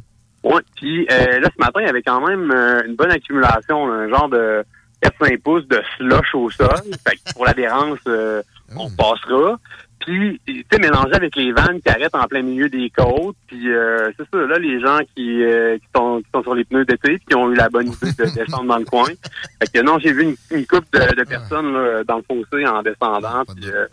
Ouais. 0.45 0.63
Puis, 0.77 1.07
euh, 1.11 1.41
là, 1.41 1.49
ce 1.53 1.61
matin, 1.61 1.81
il 1.81 1.87
y 1.87 1.89
avait 1.89 2.03
quand 2.03 2.25
même 2.27 2.51
euh, 2.53 2.85
une 2.87 2.95
bonne 2.95 3.11
accumulation, 3.11 3.91
un 3.91 4.09
genre 4.09 4.29
de 4.29 4.65
4-5 5.03 5.39
pouces 5.39 5.67
de 5.69 5.83
slush 5.97 6.35
au 6.35 6.51
sol. 6.51 6.69
fait 7.07 7.17
que 7.17 7.33
pour 7.35 7.45
l'adhérence, 7.45 7.99
euh, 8.07 8.43
on 8.77 8.91
passera. 8.91 9.59
Puis, 10.01 10.41
tu 10.47 10.65
sais, 10.73 10.79
mélangé 10.79 11.15
avec 11.15 11.35
les 11.37 11.53
vannes 11.53 11.81
qui 11.81 11.89
arrêtent 11.89 12.15
en 12.15 12.27
plein 12.27 12.43
milieu 12.43 12.69
des 12.69 12.91
côtes. 12.91 13.37
Puis, 13.47 13.71
euh, 13.71 14.11
c'est 14.17 14.27
ça, 14.31 14.39
là, 14.47 14.59
les 14.59 14.81
gens 14.81 14.99
qui, 15.15 15.43
euh, 15.43 15.77
qui, 15.79 15.87
sont, 15.95 16.21
qui 16.21 16.29
sont 16.35 16.43
sur 16.43 16.55
les 16.55 16.65
pneus 16.65 16.85
d'été 16.85 17.19
qui 17.29 17.35
ont 17.35 17.51
eu 17.51 17.55
la 17.57 17.69
bonne 17.69 17.89
idée 17.89 18.13
de 18.13 18.25
descendre 18.35 18.65
dans 18.69 18.79
le 18.79 18.85
coin. 18.85 19.09
Fait 19.61 19.71
que 19.73 19.83
non, 19.85 19.99
j'ai 19.99 20.13
vu 20.13 20.23
une, 20.23 20.37
une 20.57 20.67
couple 20.67 20.87
de, 20.93 21.15
de 21.17 21.25
personnes 21.25 21.73
là, 21.73 22.05
dans 22.05 22.17
le 22.19 22.23
fossé 22.23 22.67
en 22.67 22.83
descendant. 22.83 23.45
Puis, 23.57 23.71
euh, 23.71 23.87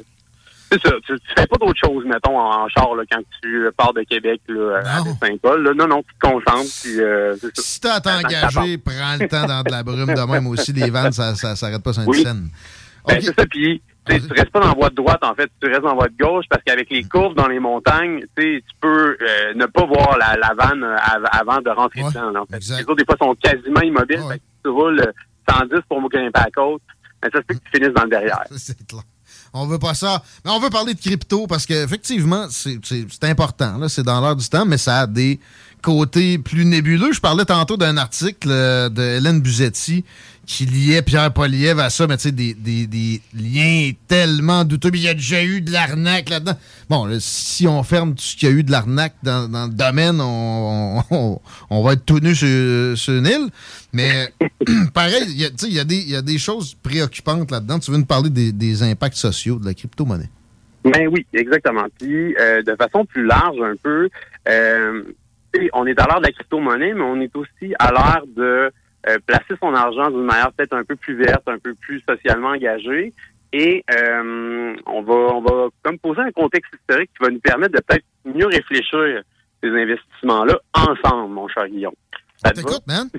c'est 0.71 0.81
ça, 0.81 0.93
tu, 1.05 1.13
tu 1.13 1.33
fais 1.37 1.45
pas 1.47 1.57
d'autre 1.57 1.79
chose, 1.83 2.05
mettons, 2.05 2.39
en, 2.39 2.67
char 2.69 2.95
là, 2.95 3.03
quand 3.11 3.21
tu 3.41 3.67
pars 3.77 3.93
de 3.93 4.01
Québec 4.03 4.41
là, 4.47 4.81
à 4.85 5.03
Saint-Paul. 5.25 5.63
Là. 5.63 5.73
Non, 5.75 5.87
non, 5.87 6.03
tu 6.03 6.13
te 6.15 6.27
concentres. 6.27 6.71
Puis, 6.83 6.99
euh, 7.01 7.35
c'est 7.35 7.55
ça. 7.55 7.61
Si 7.61 7.79
t'as 7.81 7.93
à 7.95 8.01
t'engager, 8.01 8.77
prends 8.77 9.15
le 9.19 9.27
temps 9.27 9.45
dans 9.45 9.63
de 9.63 9.71
la 9.71 9.83
brume 9.83 10.13
de 10.13 10.31
même 10.31 10.47
aussi. 10.47 10.73
Les 10.73 10.89
vannes, 10.89 11.11
ça, 11.11 11.35
ça 11.35 11.55
s'arrête 11.55 11.83
pas 11.83 11.93
sur 11.93 12.03
une 12.03 12.09
Oui. 12.09 12.23
scène. 12.23 12.49
Ben, 13.07 13.19
c'est 13.21 13.35
ça, 13.35 13.45
puis 13.45 13.81
tu 14.05 14.21
tu 14.21 14.33
restes 14.33 14.49
pas 14.51 14.59
dans 14.61 14.67
la 14.69 14.73
voie 14.73 14.89
de 14.89 14.95
droite, 14.95 15.23
en 15.23 15.33
fait, 15.35 15.49
tu 15.61 15.67
restes 15.69 15.81
dans 15.81 15.89
la 15.89 15.93
voie 15.95 16.07
de 16.07 16.17
gauche, 16.17 16.45
parce 16.49 16.61
qu'avec 16.63 16.89
les 16.89 17.03
courbes 17.03 17.35
dans 17.35 17.47
les 17.47 17.59
montagnes, 17.59 18.21
tu 18.37 18.61
peux 18.81 19.17
euh, 19.21 19.53
ne 19.55 19.65
pas 19.65 19.85
voir 19.85 20.17
la, 20.17 20.35
la 20.37 20.53
vanne 20.53 20.83
euh, 20.83 20.95
av- 20.97 21.27
avant 21.31 21.61
de 21.61 21.69
rentrer 21.69 22.01
dedans. 22.03 22.29
là, 22.31 22.41
en 22.41 22.45
fait. 22.45 22.59
Les 22.77 22.83
autres, 22.83 22.95
des 22.95 23.05
fois, 23.05 23.15
sont 23.19 23.35
quasiment 23.35 23.81
immobiles, 23.81 24.21
fait 24.29 24.37
que 24.39 24.43
tu 24.63 24.69
roules 24.69 24.99
euh, 25.01 25.11
110 25.49 25.81
pour 25.89 26.01
me 26.01 26.09
grimper 26.09 26.39
à 26.39 26.45
la 26.45 26.51
côte, 26.51 26.81
mais 27.23 27.29
ça 27.31 27.39
se 27.39 27.43
peut 27.43 27.53
que 27.55 27.59
tu 27.59 27.71
finisses 27.79 27.93
dans 27.93 28.03
le 28.03 28.09
derrière. 28.09 28.43
C'est 28.55 28.87
clair. 28.87 29.03
On 29.53 29.65
veut 29.67 29.79
pas 29.79 29.93
ça. 29.93 30.21
Mais 30.43 30.51
on 30.51 30.59
veut 30.59 30.69
parler 30.69 30.93
de 30.93 30.99
crypto 30.99 31.47
parce 31.47 31.65
qu'effectivement, 31.65 32.47
c'est 32.49 32.77
c'est- 32.83 33.05
c'est 33.09 33.23
important. 33.29 33.87
C'est 33.87 34.03
dans 34.03 34.19
l'heure 34.19 34.35
du 34.35 34.47
temps, 34.49 34.65
mais 34.65 34.77
ça 34.77 34.99
a 35.01 35.07
des 35.07 35.39
côtés 35.85 36.39
plus 36.39 36.65
nébuleux. 36.65 37.13
Je 37.13 37.21
parlais 37.21 37.45
tantôt 37.45 37.77
d'un 37.77 37.95
article 37.97 38.47
euh, 38.49 38.89
de 38.89 39.03
Hélène 39.03 39.39
Buzetti 39.39 40.03
qui 40.47 40.65
liait 40.65 41.03
Pierre 41.03 41.31
Poliev 41.31 41.79
à 41.79 41.91
ça, 41.91 42.07
mais 42.07 42.17
tu 42.17 42.29
sais, 42.29 42.31
des, 42.31 43.21
liens 43.35 43.91
tellement 44.07 44.65
douteux. 44.65 44.89
Mais 44.91 44.97
il 44.97 45.03
y 45.03 45.07
a 45.07 45.13
déjà 45.13 45.43
eu 45.43 45.61
de 45.61 45.71
l'arnaque 45.71 46.29
là-dedans. 46.29 46.57
Bon, 46.89 47.07
si 47.19 47.67
on 47.67 47.83
ferme 47.83 48.15
tout 48.15 48.23
ce 48.23 48.35
qu'il 48.35 48.49
y 48.49 48.51
a 48.51 48.55
eu 48.55 48.63
de 48.63 48.71
l'arnaque 48.71 49.13
dans, 49.21 49.47
le 49.47 49.73
domaine, 49.73 50.19
on, 50.21 51.83
va 51.83 51.93
être 51.93 52.05
tout 52.05 52.19
nu 52.19 52.33
sur, 52.33 52.97
sur 52.97 53.13
une 53.13 53.27
île. 53.27 53.49
Mais 53.93 54.33
pareil, 54.93 55.23
il 55.27 55.39
y, 55.39 55.45
a- 55.45 55.49
il 55.67 55.73
y, 56.09 56.15
a 56.15 56.21
des- 56.21 56.37
choses 56.39 56.75
préoccupantes 56.81 57.51
là-dedans. 57.51 57.77
Tu 57.77 57.91
veux 57.91 57.97
nous 57.97 58.05
parler 58.05 58.31
des, 58.31 58.83
impacts 58.83 59.17
sociaux 59.17 59.59
de 59.59 59.65
la 59.65 59.75
crypto-monnaie? 59.75 60.29
Ben 60.83 61.07
oui, 61.11 61.25
exactement. 61.33 61.85
Puis, 61.99 62.35
euh, 62.39 62.61
de 62.61 62.75
façon 62.75 63.05
plus 63.05 63.25
large 63.25 63.57
un 63.59 63.75
peu, 63.81 64.09
euh, 64.47 65.03
on 65.73 65.85
est 65.85 65.99
à 65.99 66.07
l'heure 66.07 66.19
de 66.19 66.27
la 66.27 66.31
crypto-monnaie, 66.31 66.93
mais 66.93 67.03
on 67.03 67.19
est 67.19 67.35
aussi 67.35 67.73
à 67.79 67.91
l'heure 67.91 68.23
de 68.27 68.71
euh, 69.07 69.17
placer 69.25 69.53
son 69.61 69.73
argent 69.73 70.09
d'une 70.09 70.23
manière 70.23 70.51
peut-être 70.53 70.73
un 70.73 70.83
peu 70.83 70.95
plus 70.95 71.15
verte, 71.15 71.47
un 71.47 71.59
peu 71.59 71.73
plus 71.75 72.01
socialement 72.07 72.49
engagée. 72.49 73.13
Et 73.53 73.83
euh, 73.91 74.75
on 74.85 75.01
va 75.01 75.13
on 75.13 75.41
va 75.41 75.67
comme 75.83 75.99
poser 75.99 76.21
un 76.21 76.31
contexte 76.31 76.73
historique 76.73 77.11
qui 77.17 77.23
va 77.23 77.29
nous 77.29 77.39
permettre 77.39 77.73
de 77.73 77.81
peut-être 77.81 78.05
mieux 78.25 78.47
réfléchir 78.47 79.21
ces 79.63 79.69
investissements-là 79.69 80.59
ensemble, 80.73 81.33
mon 81.33 81.47
cher 81.47 81.67
Guillaume. 81.67 81.93
Ça 82.37 82.51
te 82.51 82.61
va? 82.61 82.79
man? 82.87 83.09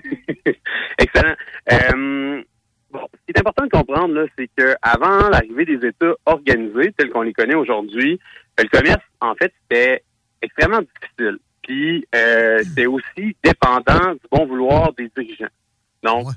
Excellent. 0.98 1.34
Euh, 1.72 2.42
bon, 2.90 3.00
ce 3.00 3.18
qui 3.24 3.32
est 3.34 3.38
important 3.38 3.64
de 3.64 3.70
comprendre, 3.70 4.14
là, 4.14 4.26
c'est 4.36 4.50
que 4.56 4.74
avant 4.82 5.28
l'arrivée 5.28 5.64
des 5.64 5.86
États 5.86 6.14
organisés, 6.26 6.92
tels 6.96 7.10
qu'on 7.10 7.22
les 7.22 7.32
connaît 7.32 7.54
aujourd'hui, 7.54 8.20
le 8.58 8.68
commerce, 8.68 9.02
en 9.20 9.34
fait, 9.34 9.52
c'était 9.62 10.02
extrêmement 10.42 10.80
difficile. 10.80 11.38
Puis, 11.66 12.06
euh, 12.14 12.62
c'était 12.62 12.86
aussi 12.86 13.36
dépendant 13.42 14.12
du 14.12 14.20
bon 14.30 14.46
vouloir 14.46 14.92
des 14.92 15.10
dirigeants. 15.16 15.46
Donc, 16.02 16.28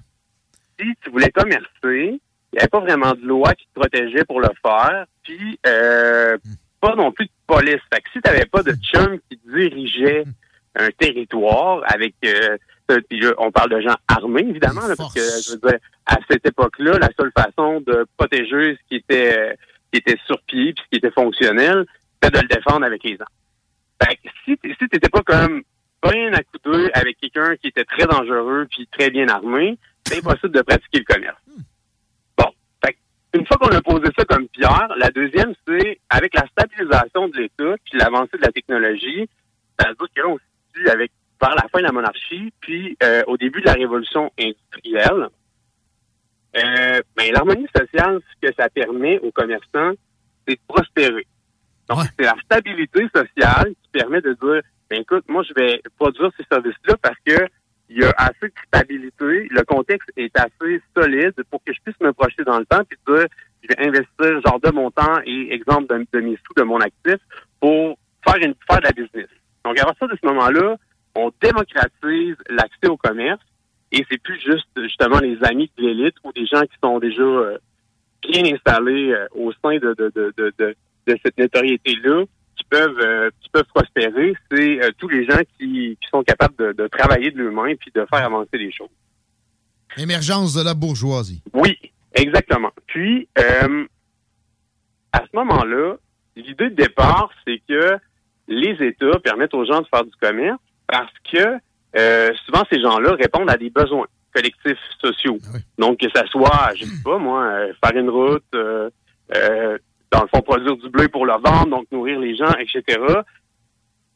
si 0.80 0.88
tu 1.04 1.12
voulais 1.12 1.30
commercer, 1.30 1.68
il 1.84 2.54
n'y 2.54 2.60
avait 2.60 2.68
pas 2.68 2.80
vraiment 2.80 3.14
de 3.14 3.26
loi 3.26 3.54
qui 3.54 3.68
te 3.68 3.80
protégeait 3.80 4.26
pour 4.26 4.42
le 4.42 4.50
faire. 4.64 5.06
Puis, 5.24 5.60
euh, 5.68 6.38
pas 6.82 6.96
non 6.96 7.12
plus 7.12 7.26
de 7.26 7.32
police. 7.46 7.82
Fait 7.94 8.02
que 8.02 8.10
si 8.12 8.22
tu 8.22 8.30
n'avais 8.30 8.46
pas 8.46 8.64
de 8.64 8.74
chum 8.74 9.20
qui 9.30 9.40
dirigeait 9.46 10.24
un 10.76 10.90
territoire 10.98 11.84
avec 11.86 12.16
euh, 12.26 12.58
puis 13.08 13.20
là, 13.20 13.34
on 13.38 13.52
parle 13.52 13.70
de 13.70 13.82
gens 13.82 13.96
armés 14.08 14.46
évidemment 14.50 14.88
là, 14.88 14.96
parce 14.98 15.14
que 15.14 15.20
je 15.20 15.52
veux 15.52 15.70
dire 15.70 15.80
à 16.06 16.18
cette 16.30 16.46
époque-là 16.46 16.98
la 16.98 17.10
seule 17.20 17.32
façon 17.38 17.82
de 17.82 18.06
protéger 18.18 18.76
ce 18.76 18.88
qui 18.88 18.96
était 18.96 19.38
euh, 19.38 19.54
qui 19.92 20.00
était 20.00 20.18
sur 20.26 20.42
pied 20.44 20.74
puis 20.74 20.84
ce 20.86 20.90
qui 20.90 20.98
était 20.98 21.12
fonctionnel 21.12 21.86
c'était 22.22 22.38
de 22.38 22.42
le 22.42 22.48
défendre 22.48 22.86
avec 22.86 23.04
les 23.04 23.18
armes. 23.20 23.30
Fait 24.02 24.16
que 24.16 24.30
si 24.46 24.58
si 24.64 24.90
t'étais 24.90 25.10
pas 25.10 25.22
comme 25.24 25.64
bien 26.02 26.34
accoudé 26.34 26.90
avec 26.94 27.18
quelqu'un 27.20 27.56
qui 27.58 27.68
était 27.68 27.84
très 27.84 28.06
dangereux 28.06 28.68
puis 28.70 28.88
très 28.88 29.10
bien 29.10 29.28
armé, 29.28 29.78
c'est 30.06 30.20
impossible 30.20 30.52
de 30.52 30.62
pratiquer 30.62 31.00
le 31.00 31.14
commerce. 31.14 31.42
Bon, 32.38 32.52
fait 32.84 32.98
une 33.34 33.46
fois 33.46 33.58
qu'on 33.58 33.76
a 33.76 33.82
posé 33.82 34.08
ça 34.18 34.24
comme 34.26 34.48
pierre, 34.48 34.94
la 34.98 35.10
deuxième 35.10 35.54
c'est 35.68 36.00
avec 36.10 36.34
la 36.34 36.48
stabilisation 36.48 37.28
de 37.28 37.38
l'État 37.38 37.76
puis 37.84 37.98
l'avancée 37.98 38.38
de 38.38 38.46
la 38.46 38.52
technologie, 38.52 39.30
ça 39.80 39.90
veut 39.90 39.96
dire 39.96 40.08
que 40.16 40.22
là, 40.22 40.28
on 40.28 40.38
se 40.38 40.44
situe 40.68 40.90
avec 40.90 41.12
vers 41.42 41.56
la 41.56 41.68
fin 41.72 41.80
de 41.80 41.86
la 41.86 41.92
monarchie, 41.92 42.54
puis 42.60 42.98
euh, 43.02 43.24
au 43.28 43.38
début 43.38 43.62
de 43.62 43.66
la 43.66 43.74
révolution 43.74 44.32
industrielle. 44.40 45.30
Euh, 46.58 47.02
ben, 47.16 47.32
l'harmonie 47.32 47.68
sociale, 47.76 48.20
ce 48.30 48.48
que 48.48 48.54
ça 48.56 48.70
permet 48.70 49.20
aux 49.20 49.32
commerçants, 49.32 49.94
c'est 50.48 50.56
de 50.56 50.62
prospérer. 50.68 51.28
Donc, 51.90 52.06
c'est 52.18 52.26
la 52.26 52.36
stabilité 52.46 53.08
sociale 53.14 53.74
qui 53.82 53.90
permet 53.92 54.22
de 54.22 54.34
dire, 54.34 54.62
ben, 54.90 55.02
écoute, 55.02 55.26
moi, 55.28 55.44
je 55.44 55.54
vais 55.56 55.82
produire 55.98 56.30
ces 56.38 56.46
services-là 56.52 56.96
parce 57.02 57.18
que 57.26 57.48
il 57.90 58.02
y 58.02 58.04
a 58.04 58.14
assez 58.18 58.50
de 58.50 58.54
stabilité, 58.68 59.48
le 59.50 59.64
contexte 59.64 60.12
est 60.16 60.32
assez 60.38 60.80
solide 60.96 61.34
pour 61.50 61.60
que 61.64 61.74
je 61.74 61.80
puisse 61.84 62.00
me 62.00 62.14
projeter 62.14 62.44
dans 62.44 62.60
le 62.60 62.66
temps 62.66 62.84
puis 62.88 63.00
dire, 63.08 63.26
je 63.64 63.68
vais 63.68 63.88
investir 63.88 64.42
genre 64.46 64.60
de 64.60 64.72
mon 64.72 64.92
temps 64.92 65.20
et 65.26 65.52
exemple 65.52 65.88
de, 65.88 66.06
de 66.14 66.24
mes 66.24 66.38
sous, 66.46 66.54
de 66.56 66.62
mon 66.62 66.80
actif 66.80 67.18
pour 67.60 67.98
faire 68.24 68.36
une 68.38 68.54
faire 68.70 68.80
de 68.80 68.86
la 68.86 68.92
business. 68.92 69.28
Donc, 69.66 69.80
à 69.80 69.86
partir 69.86 70.08
de 70.08 70.16
ce 70.22 70.28
moment-là, 70.28 70.76
on 71.16 71.32
démocratise 71.42 72.36
l'accès 72.50 72.88
au 72.88 72.98
commerce 72.98 73.42
et 73.92 74.06
c'est 74.10 74.22
plus 74.22 74.40
juste 74.40 74.68
justement 74.78 75.20
les 75.20 75.38
amis 75.44 75.72
de 75.78 75.84
l'élite 75.84 76.16
ou 76.24 76.32
des 76.32 76.46
gens 76.46 76.62
qui 76.62 76.78
sont 76.84 77.00
déjà 77.00 77.24
euh, 77.24 77.58
bien 78.22 78.44
installés 78.54 79.12
euh, 79.14 79.28
au 79.32 79.52
sein 79.54 79.78
de, 79.78 79.96
de, 79.98 80.12
de, 80.16 80.54
de, 80.58 80.76
de, 81.14 81.20
cette 81.24 81.38
notoriété-là 81.38 82.24
qui 82.58 82.64
peuvent 82.66 83.00
euh, 83.00 83.30
qui 83.42 83.50
peuvent 83.50 83.68
prospérer. 83.74 84.34
C'est 84.52 84.84
euh, 84.84 84.92
tous 84.98 85.08
les 85.08 85.26
gens 85.26 85.40
qui, 85.58 85.98
qui 86.02 86.10
sont 86.10 86.24
capables 86.24 86.56
de, 86.58 86.74
de 86.74 86.88
travailler 86.88 87.32
de 87.32 87.38
l'humain 87.38 87.74
puis 87.80 87.92
de 87.94 88.06
faire 88.06 88.26
avancer 88.26 88.58
les 88.58 88.72
choses. 88.72 88.90
Émergence 89.98 90.54
de 90.54 90.64
la 90.64 90.74
bourgeoisie. 90.74 91.42
Oui, 91.54 91.78
exactement. 92.14 92.72
Puis, 92.88 93.28
euh, 93.40 93.86
à 95.12 95.20
ce 95.20 95.36
moment-là, 95.36 95.96
l'idée 96.36 96.70
de 96.70 96.76
départ, 96.76 97.30
c'est 97.46 97.62
que 97.68 97.98
les 98.48 98.78
États 98.86 99.20
permettent 99.20 99.54
aux 99.54 99.66
gens 99.66 99.82
de 99.82 99.88
faire 99.88 100.06
du 100.06 100.16
commerce 100.22 100.60
parce 100.88 101.12
que 101.32 101.60
souvent 102.46 102.64
ces 102.72 102.80
gens-là 102.82 103.16
répondent 103.16 103.50
à 103.50 103.58
des 103.58 103.72
besoins 103.72 104.06
collectifs 104.34 104.78
sociaux. 105.02 105.40
Donc, 105.80 106.00
que 106.00 106.10
ça 106.14 106.26
soit, 106.28 106.72
je 106.76 106.86
sais 106.86 107.04
pas 107.04 107.18
moi, 107.18 107.52
faire 107.84 107.98
une 107.98 108.10
route, 108.10 108.44
euh, 109.36 109.78
dans 110.12 110.22
le 110.22 110.28
fond, 110.28 110.42
produire 110.42 110.76
du 110.78 110.90
bleu 110.90 111.08
pour 111.08 111.26
le 111.26 111.34
vendre, 111.34 111.68
donc 111.70 111.86
nourrir 111.92 112.20
les 112.20 112.36
gens, 112.36 112.52
etc. 112.60 112.98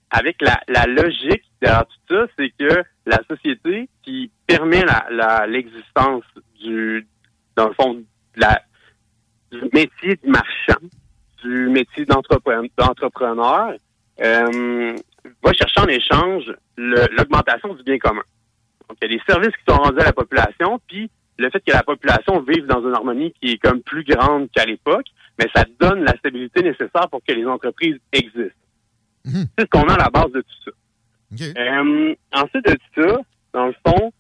Avec 0.10 0.42
la, 0.42 0.60
la 0.68 0.86
logique 0.86 1.44
derrière 1.62 1.86
tout 1.88 2.16
ça, 2.16 2.26
c'est 2.38 2.50
que 2.60 2.84
la 3.06 3.20
société 3.30 3.90
qui 4.04 4.32
permet 4.48 4.84
la- 4.86 5.08
la- 5.10 5.48
l'existence 5.48 6.24
du, 6.64 7.08
dans 7.56 7.68
le 7.70 7.74
fond, 7.74 8.04
la, 8.36 8.62
du 9.52 9.62
métier 9.74 10.16
de 10.24 10.30
marchand, 10.30 10.80
du 11.44 11.70
métier 11.70 12.06
d'entrepre- 12.06 12.70
d'entrepreneur, 12.78 13.74
euh, 14.22 14.96
va 15.44 15.54
chercher 15.54 15.82
en 15.82 15.88
échange 15.88 16.44
l'augmentation 16.78 17.74
du 17.74 17.84
bien 17.84 17.98
commun. 17.98 18.22
Donc, 18.88 18.98
il 19.02 19.12
y 19.12 19.16
a 19.16 19.18
des 19.18 19.24
services 19.28 19.56
qui 19.58 19.64
sont 19.68 19.78
rendus 19.78 20.00
à 20.00 20.06
la 20.06 20.14
population, 20.14 20.80
puis 20.88 21.10
le 21.40 21.50
fait 21.50 21.60
que 21.66 21.72
la 21.72 21.82
population 21.84 22.40
vive 22.42 22.68
dans 22.68 22.82
une 22.88 22.94
harmonie 22.94 23.34
qui 23.42 23.54
est 23.54 23.58
comme 23.58 23.82
plus 23.82 24.04
grande 24.04 24.50
qu'à 24.52 24.66
l'époque, 24.66 25.08
mais 25.40 25.48
ça 25.56 25.66
donne 25.80 26.03
la 26.03 26.16
stabilité 26.18 26.62
nécessaire 26.62 27.10
pour 27.10 27.22
que 27.24 27.34
les 27.34 27.45
entreprises 27.45 27.98
existent. 28.12 28.56
C'est 29.26 29.62
ce 29.62 29.66
qu'on 29.66 29.88
a 29.88 29.94
à 29.94 29.98
la 29.98 30.10
base 30.10 30.32
de 30.32 30.42
tout 30.42 30.64
ça. 30.66 30.72
Euh, 31.58 32.16
ensuite 32.34 32.66
de 32.66 32.78
ça, 32.95 33.18
dans 33.53 33.68
le 33.68 33.76
fond, 33.86 34.12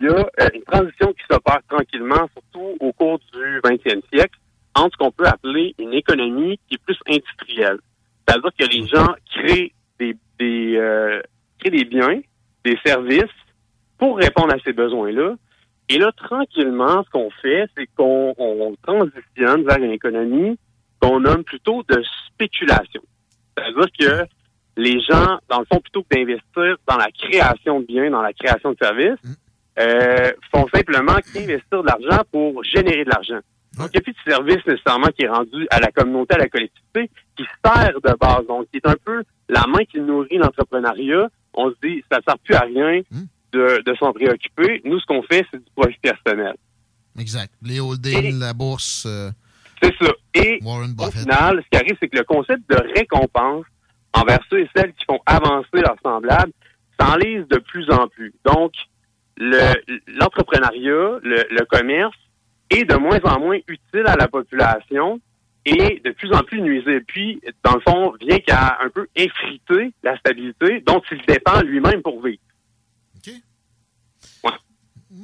il 0.00 0.06
y 0.06 0.08
a 0.08 0.18
euh, 0.18 0.48
une 0.54 0.62
transition 0.62 1.12
qui 1.12 1.22
s'opère 1.30 1.60
tranquillement, 1.68 2.28
surtout 2.32 2.76
au 2.80 2.92
cours 2.92 3.18
du 3.32 3.60
20e 3.60 4.00
siècle, 4.12 4.38
entre 4.74 4.92
ce 4.92 4.96
qu'on 4.98 5.10
peut 5.10 5.26
appeler 5.26 5.74
une 5.78 5.92
économie 5.92 6.58
qui 6.68 6.74
est 6.74 6.82
plus 6.84 6.98
industrielle. 7.08 7.78
C'est-à-dire 8.26 8.50
que 8.58 8.64
les 8.64 8.86
gens 8.86 9.14
créent 9.30 9.72
des, 9.98 10.16
des 10.38 10.76
euh, 10.76 11.20
créer 11.58 11.70
des 11.70 11.84
biens, 11.84 12.20
des 12.64 12.78
services 12.84 13.24
pour 13.98 14.16
répondre 14.18 14.52
à 14.52 14.58
ces 14.64 14.72
besoins-là. 14.72 15.36
Et 15.88 15.98
là, 15.98 16.12
tranquillement, 16.12 17.04
ce 17.04 17.10
qu'on 17.10 17.30
fait, 17.42 17.66
c'est 17.76 17.86
qu'on 17.96 18.34
on 18.38 18.74
transitionne 18.82 19.64
vers 19.64 19.78
une 19.78 19.92
économie 19.92 20.58
qu'on 21.00 21.20
nomme 21.20 21.44
plutôt 21.44 21.82
de 21.88 22.02
spéculation. 22.28 23.02
C'est-à-dire 23.56 23.86
que 23.98 24.28
les 24.76 25.00
gens, 25.00 25.38
dans 25.48 25.60
le 25.60 25.66
fond, 25.70 25.80
plutôt 25.80 26.02
que 26.02 26.14
d'investir 26.14 26.76
dans 26.88 26.96
la 26.96 27.10
création 27.12 27.80
de 27.80 27.86
biens, 27.86 28.10
dans 28.10 28.22
la 28.22 28.32
création 28.32 28.72
de 28.72 28.76
services, 28.80 29.20
euh, 29.78 30.32
font 30.50 30.66
simplement 30.72 31.16
qu'investir 31.32 31.82
de 31.82 31.86
l'argent 31.86 32.22
pour 32.32 32.64
générer 32.64 33.04
de 33.04 33.10
l'argent. 33.10 33.40
Donc, 33.76 33.90
il 33.92 33.96
n'y 33.96 33.98
a 33.98 34.02
plus 34.02 34.12
de 34.12 34.30
service 34.30 34.66
nécessairement 34.66 35.08
qui 35.08 35.24
est 35.24 35.28
rendu 35.28 35.66
à 35.70 35.80
la 35.80 35.90
communauté, 35.90 36.34
à 36.34 36.38
la 36.38 36.48
collectivité, 36.48 37.10
qui 37.36 37.44
sert 37.64 38.00
de 38.00 38.16
base. 38.18 38.46
Donc, 38.46 38.68
qui 38.70 38.76
est 38.76 38.86
un 38.86 38.96
peu 39.04 39.22
la 39.48 39.64
main 39.66 39.84
qui 39.84 40.00
nourrit 40.00 40.38
l'entrepreneuriat. 40.38 41.28
On 41.54 41.70
se 41.70 41.74
dit, 41.82 42.04
ça 42.10 42.18
ne 42.18 42.22
sert 42.22 42.38
plus 42.38 42.54
à 42.54 42.60
rien 42.60 43.02
de, 43.54 43.82
de 43.90 43.94
s'en 43.96 44.12
préoccuper. 44.12 44.82
Nous, 44.84 44.98
ce 45.00 45.06
qu'on 45.06 45.22
fait, 45.22 45.46
c'est 45.50 45.58
du 45.58 45.70
profit 45.74 45.98
personnel. 46.02 46.54
Exact. 47.18 47.52
Les 47.62 47.80
holdings, 47.80 48.38
la 48.38 48.52
bourse. 48.52 49.04
euh, 49.06 49.30
C'est 49.82 49.94
ça. 50.00 50.10
Et 50.34 50.58
Warren 50.62 50.90
au 50.90 50.94
Buffett. 51.06 51.22
final, 51.22 51.62
ce 51.64 51.68
qui 51.70 51.76
arrive, 51.82 51.96
c'est 52.00 52.08
que 52.08 52.18
le 52.18 52.24
concept 52.24 52.62
de 52.68 52.76
récompense 52.96 53.64
envers 54.12 54.40
ceux 54.50 54.60
et 54.60 54.68
celles 54.76 54.92
qui 54.94 55.04
font 55.08 55.20
avancer 55.26 55.68
leurs 55.74 55.96
semblables 56.04 56.52
s'enlise 57.00 57.46
de 57.48 57.58
plus 57.58 57.88
en 57.90 58.08
plus. 58.08 58.32
Donc, 58.44 58.72
le- 59.36 59.74
l'entrepreneuriat, 60.18 61.18
le, 61.22 61.44
le 61.50 61.64
commerce 61.66 62.16
est 62.70 62.84
de 62.84 62.96
moins 62.96 63.20
en 63.24 63.40
moins 63.40 63.58
utile 63.68 64.06
à 64.06 64.16
la 64.16 64.28
population 64.28 65.20
et 65.66 66.00
de 66.04 66.10
plus 66.10 66.32
en 66.32 66.40
plus 66.42 66.60
nuisible. 66.60 67.04
Puis, 67.06 67.40
dans 67.64 67.74
le 67.74 67.80
fond, 67.80 68.12
vient 68.20 68.38
qu'à 68.38 68.78
un 68.82 68.88
peu 68.90 69.06
effriter 69.16 69.92
la 70.02 70.16
stabilité 70.18 70.82
dont 70.86 71.00
il 71.10 71.20
dépend 71.26 71.60
lui-même 71.62 72.02
pour 72.02 72.22
vivre. 72.24 72.38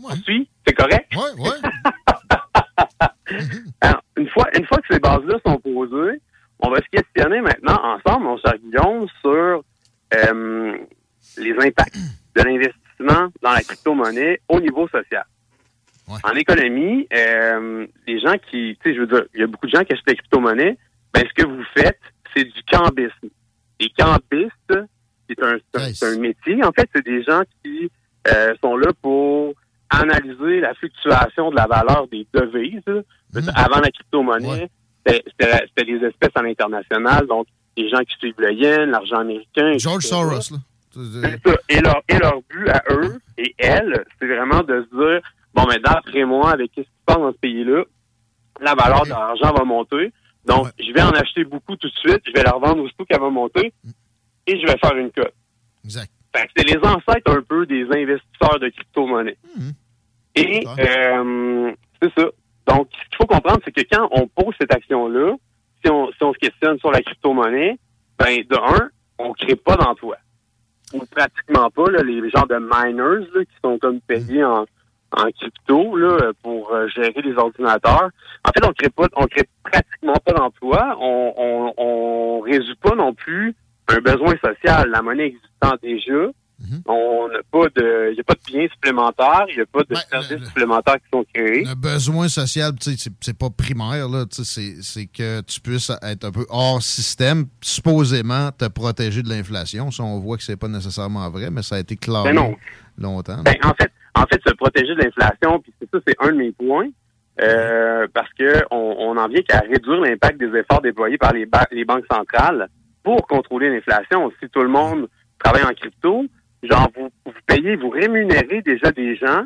Ouais. 0.01 0.13
On 0.13 0.17
suit? 0.17 0.49
C'est 0.67 0.75
correct? 0.75 1.07
Oui, 1.15 1.31
oui. 1.39 1.51
Alors, 3.81 4.03
une 4.17 4.29
fois, 4.29 4.47
une 4.57 4.67
fois 4.67 4.79
que 4.79 4.95
ces 4.95 4.99
bases-là 4.99 5.39
sont 5.45 5.59
posées, 5.59 6.21
on 6.61 6.71
va 6.71 6.79
se 6.79 6.89
questionner 6.91 7.41
maintenant 7.41 7.79
ensemble, 7.83 8.25
mon 8.25 8.39
cher 8.39 8.55
Guillaume, 8.59 9.07
sur 9.21 9.63
euh, 10.15 10.79
les 11.37 11.53
impacts 11.53 11.97
de 12.37 12.43
l'investissement 12.43 13.29
dans 13.43 13.53
la 13.53 13.61
crypto-monnaie 13.61 14.41
au 14.49 14.61
niveau 14.61 14.89
social. 14.89 15.25
En 16.25 16.33
économie, 16.35 17.07
euh, 17.13 17.87
les 18.07 18.19
gens 18.19 18.35
qui, 18.51 18.77
tu 18.83 18.91
sais, 18.91 18.95
je 18.97 19.01
veux 19.01 19.07
dire, 19.07 19.25
il 19.35 19.41
y 19.41 19.43
a 19.45 19.47
beaucoup 19.47 19.67
de 19.67 19.71
gens 19.71 19.85
qui 19.85 19.93
achètent 19.93 20.09
la 20.09 20.15
crypto-monnaie, 20.15 20.77
ben, 21.15 21.25
ce 21.29 21.43
que 21.43 21.47
vous 21.47 21.63
faites, 21.77 22.01
c'est 22.35 22.45
du 22.45 22.63
cambisme. 22.71 23.29
Les 23.79 23.91
cambistes, 23.91 24.89
c'est 25.29 25.43
un, 25.43 25.59
un 26.03 26.19
métier. 26.19 26.65
En 26.65 26.73
fait, 26.73 26.89
c'est 26.93 27.05
des 27.05 27.23
gens 27.23 27.43
qui 27.63 27.91
euh, 28.29 28.55
sont 28.61 28.77
là 28.77 28.91
pour 29.01 29.55
analyser 29.91 30.61
la 30.61 30.75
fluctuation 30.75 31.51
de 31.51 31.57
la 31.57 31.67
valeur 31.67 32.07
des 32.09 32.27
devises. 32.33 32.81
là. 32.87 33.01
Avant 33.55 33.81
la 33.81 33.91
crypto-monnaie, 33.91 34.71
c'était- 35.07 35.85
les 35.85 36.07
espèces 36.07 36.31
à 36.35 36.43
l'international, 36.43 37.27
donc 37.27 37.47
les 37.77 37.89
gens 37.89 38.01
qui 38.01 38.15
suivent 38.19 38.35
le 38.39 38.53
yen, 38.53 38.91
l'argent 38.91 39.19
américain. 39.19 39.77
George 39.79 40.05
etc. 40.05 40.09
Soros, 40.17 40.31
là. 40.31 40.41
Ça. 40.41 40.59
Et 41.69 41.81
leur, 41.81 42.03
et 42.09 42.19
leur 42.19 42.41
but 42.49 42.69
à 42.69 42.83
eux 42.91 43.19
et 43.39 43.55
elles, 43.59 44.05
c'est 44.19 44.27
vraiment 44.27 44.61
de 44.63 44.85
se 44.91 44.97
dire, 44.97 45.21
bon, 45.55 45.65
mais 45.69 45.79
d'après 45.79 46.25
moi, 46.25 46.51
avec 46.51 46.71
ce 46.75 46.81
qui 46.81 46.87
se 46.87 46.93
passe 47.07 47.17
dans 47.19 47.33
ce 47.33 47.39
pays-là, 47.39 47.85
la 48.61 48.75
valeur 48.75 49.05
de 49.05 49.11
l'argent 49.11 49.53
va 49.53 49.65
monter. 49.65 50.13
Donc, 50.45 50.67
je 50.79 50.93
vais 50.93 51.03
en 51.03 51.11
acheter 51.11 51.45
beaucoup 51.45 51.77
tout 51.77 51.89
de 51.89 51.95
suite, 51.97 52.21
je 52.27 52.33
vais 52.33 52.43
la 52.43 52.51
revendre 52.53 52.83
aussitôt 52.83 53.05
qu'elle 53.05 53.21
va 53.21 53.31
monter 53.31 53.73
et 54.47 54.61
je 54.61 54.67
vais 54.67 54.77
faire 54.79 54.97
une 54.97 55.11
cote. 55.13 55.33
Exact. 55.85 56.11
C'est 56.57 56.65
les 56.69 56.79
ancêtres 56.79 57.31
un 57.31 57.43
peu 57.43 57.67
des 57.67 57.83
investisseurs 57.85 58.59
de 58.61 58.69
crypto-monnaie. 58.71 59.37
Et 60.41 60.67
euh, 60.67 61.73
c'est 62.03 62.13
ça. 62.19 62.27
Donc, 62.67 62.89
ce 62.93 63.09
qu'il 63.09 63.17
faut 63.17 63.27
comprendre, 63.27 63.61
c'est 63.65 63.73
que 63.73 63.83
quand 63.91 64.09
on 64.13 64.27
pose 64.29 64.55
cette 64.61 64.75
action-là, 64.75 65.35
si 65.85 65.91
on, 65.91 66.11
si 66.13 66.23
on 66.23 66.33
se 66.33 66.39
questionne 66.39 66.79
sur 66.79 66.91
la 66.91 67.01
crypto-monnaie, 67.03 67.79
ben, 68.19 68.39
de 68.49 68.57
un, 68.57 68.91
on 69.19 69.33
crée 69.33 69.57
pas 69.57 69.77
d'emploi. 69.77 70.17
Ou 70.93 71.05
pratiquement 71.07 71.71
pas, 71.71 71.91
là, 71.91 72.03
les 72.03 72.29
genres 72.31 72.47
de 72.47 72.59
miners 72.59 73.27
là, 73.35 73.45
qui 73.45 73.57
sont 73.65 73.79
comme 73.79 74.01
payés 74.01 74.45
en, 74.45 74.67
en 75.13 75.31
crypto 75.31 75.97
là, 75.97 76.33
pour 76.43 76.73
euh, 76.73 76.89
gérer 76.89 77.23
les 77.23 77.35
ordinateurs. 77.37 78.11
En 78.45 78.51
fait, 78.53 78.65
on 78.65 78.73
crée 78.73 78.91
pas, 78.91 79.07
on 79.17 79.27
crée 79.27 79.49
pratiquement 79.63 80.17
pas 80.25 80.33
d'emploi. 80.33 80.97
On, 81.01 81.35
on, 81.37 81.75
on 81.77 82.41
résout 82.41 82.77
pas 82.83 82.95
non 82.95 83.15
plus 83.15 83.55
un 83.89 83.99
besoin 83.99 84.35
social. 84.45 84.91
La 84.91 85.03
monnaie 85.03 85.27
existant 85.27 85.77
déjà. 85.83 86.31
On 86.87 87.29
n'a 87.29 87.39
pas 87.51 87.67
de, 87.75 88.09
il 88.11 88.15
n'y 88.15 88.21
a 88.21 88.25
pas 88.25 88.35
de 88.35 88.41
biens 88.47 88.67
supplémentaires, 88.73 89.47
il 89.49 89.57
n'y 89.57 89.63
a 89.63 89.67
pas 89.67 89.83
de 89.89 89.95
services 89.95 90.47
supplémentaires 90.47 90.97
qui 90.97 91.09
sont 91.13 91.25
créés. 91.33 91.65
Le 91.65 91.75
besoin 91.75 92.29
social, 92.29 92.73
tu 92.79 92.91
sais, 92.91 92.97
c'est- 92.99 93.13
c'est 93.21 93.37
pas 93.39 93.49
primaire, 93.51 94.09
là. 94.09 94.25
C'est 94.31 94.83
c'est 94.83 95.07
que 95.07 95.41
tu 95.43 95.61
puisses 95.61 95.91
être 96.03 96.25
un 96.25 96.31
peu 96.33 96.45
hors 96.51 96.83
système, 96.83 97.47
supposément 97.63 98.51
te 98.53 98.67
protéger 98.69 99.23
de 99.23 99.29
l'inflation. 99.29 99.91
Ça, 99.91 100.03
on 100.03 100.19
voit 100.21 100.37
que 100.37 100.43
c'est 100.43 100.57
pas 100.57 100.69
nécessairement 100.69 101.29
vrai, 101.31 101.51
mais 101.51 101.63
ça 101.63 101.77
a 101.77 101.79
été 101.79 101.97
clair 101.97 102.25
Ben 102.25 102.35
non. 102.35 102.55
longtemps. 102.99 103.43
Ben, 103.43 103.55
en 103.65 103.73
fait, 103.75 103.91
en 104.15 104.23
fait, 104.27 104.41
se 104.47 104.55
protéger 104.55 104.95
de 104.95 105.03
l'inflation, 105.03 105.61
puis 105.61 105.73
c'est 105.81 105.89
ça, 105.91 105.99
c'est 106.07 106.17
un 106.21 106.29
de 106.33 106.37
mes 106.37 106.53
points, 106.53 106.89
euh, 107.41 108.07
parce 108.13 108.31
que 108.39 108.63
on, 108.71 108.97
on 108.99 109.17
en 109.17 109.29
vient 109.29 109.43
qu'à 109.43 109.61
réduire 109.61 110.01
l'impact 110.01 110.39
des 110.39 110.59
efforts 110.59 110.83
déployés 110.83 111.17
par 111.19 111.33
les, 111.33 111.47
ba- 111.47 111.67
les 111.71 111.85
banques 111.85 112.05
centrales 112.11 112.69
pour 113.03 113.27
contrôler 113.27 113.71
l'inflation. 113.71 114.31
Si 114.43 114.49
tout 114.51 114.61
le 114.63 114.69
monde 114.69 115.09
travaille 115.43 115.65
en 115.65 115.73
crypto, 115.73 116.25
genre 116.63 116.89
vous, 116.97 117.11
vous 117.25 117.33
payez, 117.47 117.77
vous 117.77 117.91
rémunérez 117.91 118.63
déjà 118.63 118.91
des 118.93 119.17
gens 119.17 119.45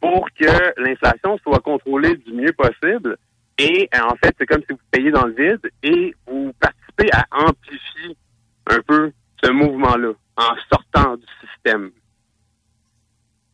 pour 0.00 0.28
que 0.32 0.80
l'inflation 0.80 1.38
soit 1.38 1.60
contrôlée 1.60 2.16
du 2.16 2.32
mieux 2.32 2.52
possible. 2.52 3.16
Et 3.58 3.88
euh, 3.94 3.98
en 4.10 4.16
fait, 4.16 4.34
c'est 4.38 4.46
comme 4.46 4.62
si 4.62 4.72
vous 4.72 4.78
payez 4.90 5.10
dans 5.10 5.26
le 5.26 5.32
vide 5.34 5.70
et 5.82 6.14
vous 6.26 6.52
participez 6.58 7.10
à 7.12 7.24
amplifier 7.46 8.16
un 8.66 8.80
peu 8.86 9.12
ce 9.42 9.50
mouvement-là 9.50 10.12
en 10.36 10.54
sortant 10.70 11.16
du 11.16 11.26
système. 11.46 11.90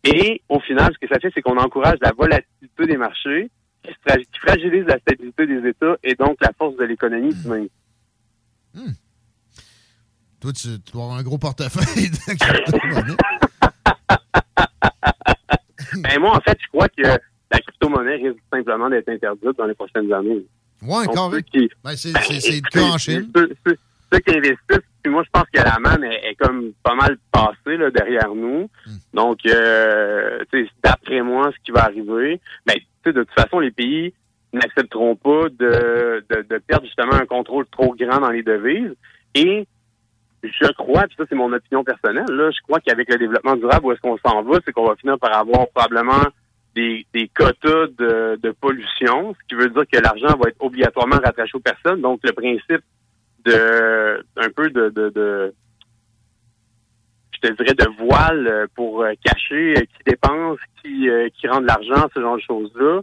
Et 0.05 0.41
au 0.49 0.61
final, 0.61 0.93
ce 0.95 0.99
que 0.99 1.13
ça 1.13 1.19
fait, 1.21 1.31
c'est 1.35 1.43
qu'on 1.43 1.59
encourage 1.59 1.99
la 2.01 2.13
volatilité 2.13 2.87
des 2.87 2.97
marchés, 2.97 3.51
qui, 3.83 3.93
fra- 4.07 4.17
qui 4.17 4.39
fragilise 4.41 4.85
la 4.87 4.99
stabilité 5.01 5.47
des 5.47 5.69
États 5.69 5.97
et 6.03 6.15
donc 6.15 6.37
la 6.41 6.53
force 6.57 6.77
de 6.77 6.85
l'économie 6.85 7.35
du 7.35 7.49
même. 7.49 7.69
Toi, 10.49 10.53
tu, 10.55 10.81
tu 10.81 10.93
dois 10.93 11.03
avoir 11.05 11.19
un 11.19 11.23
gros 11.23 11.37
portefeuille 11.37 12.09
de 12.11 12.39
crypto-monnaie. 12.39 13.17
Ben, 16.03 16.21
moi, 16.21 16.37
en 16.37 16.41
fait, 16.41 16.57
je 16.61 16.67
crois 16.69 16.89
que 16.89 17.03
la 17.03 17.61
crypto-monnaie 17.61 18.17
risque 18.17 18.39
simplement 18.53 18.89
d'être 18.89 19.09
interdite 19.11 19.57
dans 19.59 19.67
les 19.67 19.75
prochaines 19.75 20.11
années. 20.13 20.45
Carré. 21.07 21.31
ceux 21.33 21.41
qui- 21.41 21.71
Ben, 21.85 21.97
c'est 21.97 22.17
c'est- 22.19 22.41
c'est 22.41 22.61
le 22.63 22.71
cas 22.71 22.83
en 22.95 22.99
Chine. 22.99 23.31
Ceux, 23.35 23.51
ceux- 23.67 23.77
ceux 24.13 24.19
qui 24.21 24.31
investissent, 24.37 24.89
puis 25.03 25.13
moi, 25.13 25.23
je 25.25 25.31
pense 25.31 25.45
que 25.53 25.61
la 25.61 25.79
manne 25.81 26.05
est, 26.05 26.31
est 26.31 26.35
comme 26.37 26.73
pas 26.83 26.95
mal 26.95 27.19
passée 27.33 27.77
là, 27.77 27.91
derrière 27.91 28.35
nous. 28.35 28.71
Hmm. 28.87 28.97
Donc, 29.13 29.39
euh, 29.47 30.45
d'après 30.83 31.21
moi, 31.23 31.51
ce 31.55 31.59
qui 31.65 31.73
va 31.73 31.85
arriver, 31.85 32.41
ben, 32.65 32.77
de 33.05 33.13
toute 33.13 33.31
façon, 33.33 33.59
les 33.59 33.71
pays 33.71 34.15
n'accepteront 34.53 35.17
pas 35.17 35.49
de, 35.51 36.25
de, 36.31 36.43
de 36.49 36.59
perdre 36.59 36.87
justement 36.87 37.15
un 37.15 37.27
contrôle 37.27 37.67
trop 37.71 37.95
grand 37.95 38.21
dans 38.21 38.31
les 38.31 38.43
devises. 38.43 38.95
Et 39.35 39.67
je 40.43 40.73
crois, 40.73 41.03
puis 41.03 41.17
ça 41.19 41.25
c'est 41.29 41.35
mon 41.35 41.53
opinion 41.53 41.85
personnelle, 41.85 42.31
là, 42.31 42.51
je 42.51 42.61
crois 42.63 42.81
qu'avec 42.81 43.11
le 43.11 43.19
développement 43.19 43.57
durable, 43.57 43.87
où 43.87 43.93
est-ce 43.93 44.01
qu'on 44.01 44.19
s'en 44.19 44.43
va, 44.43 44.59
c'est 44.65 44.73
qu'on 44.73 44.87
va 44.87 44.97
finir 44.97 45.19
par 45.19 45.37
avoir 45.37 45.69
probablement 45.69 46.23
des, 46.75 47.07
des 47.13 47.29
quotas 47.29 47.89
de, 47.99 48.39
de 48.41 48.51
pollution, 48.53 49.35
ce 49.35 49.49
qui 49.49 49.55
veut 49.55 49.71
dire 49.71 49.85
que 49.91 49.99
l'argent 49.99 50.37
va 50.39 50.49
être 50.49 50.61
obligatoirement 50.61 51.17
rattaché 51.17 51.57
aux 51.57 51.61
personnes. 51.61 52.01
Donc 52.01 52.21
le 52.23 52.33
principe 52.33 52.83
de 53.45 54.25
un 54.37 54.51
peu 54.55 54.71
de, 54.71 54.89
de, 54.91 55.09
de 55.11 55.55
je 57.33 57.49
te 57.49 57.53
dirais 57.55 57.75
de 57.75 57.89
voile 58.05 58.67
pour 58.75 59.05
cacher 59.25 59.75
qui 59.75 60.05
dépense, 60.07 60.59
qui 60.83 61.09
euh, 61.09 61.29
qui 61.39 61.49
rend 61.49 61.61
de 61.61 61.67
l'argent, 61.67 62.09
ce 62.15 62.21
genre 62.21 62.37
de 62.37 62.43
choses-là. 62.43 63.01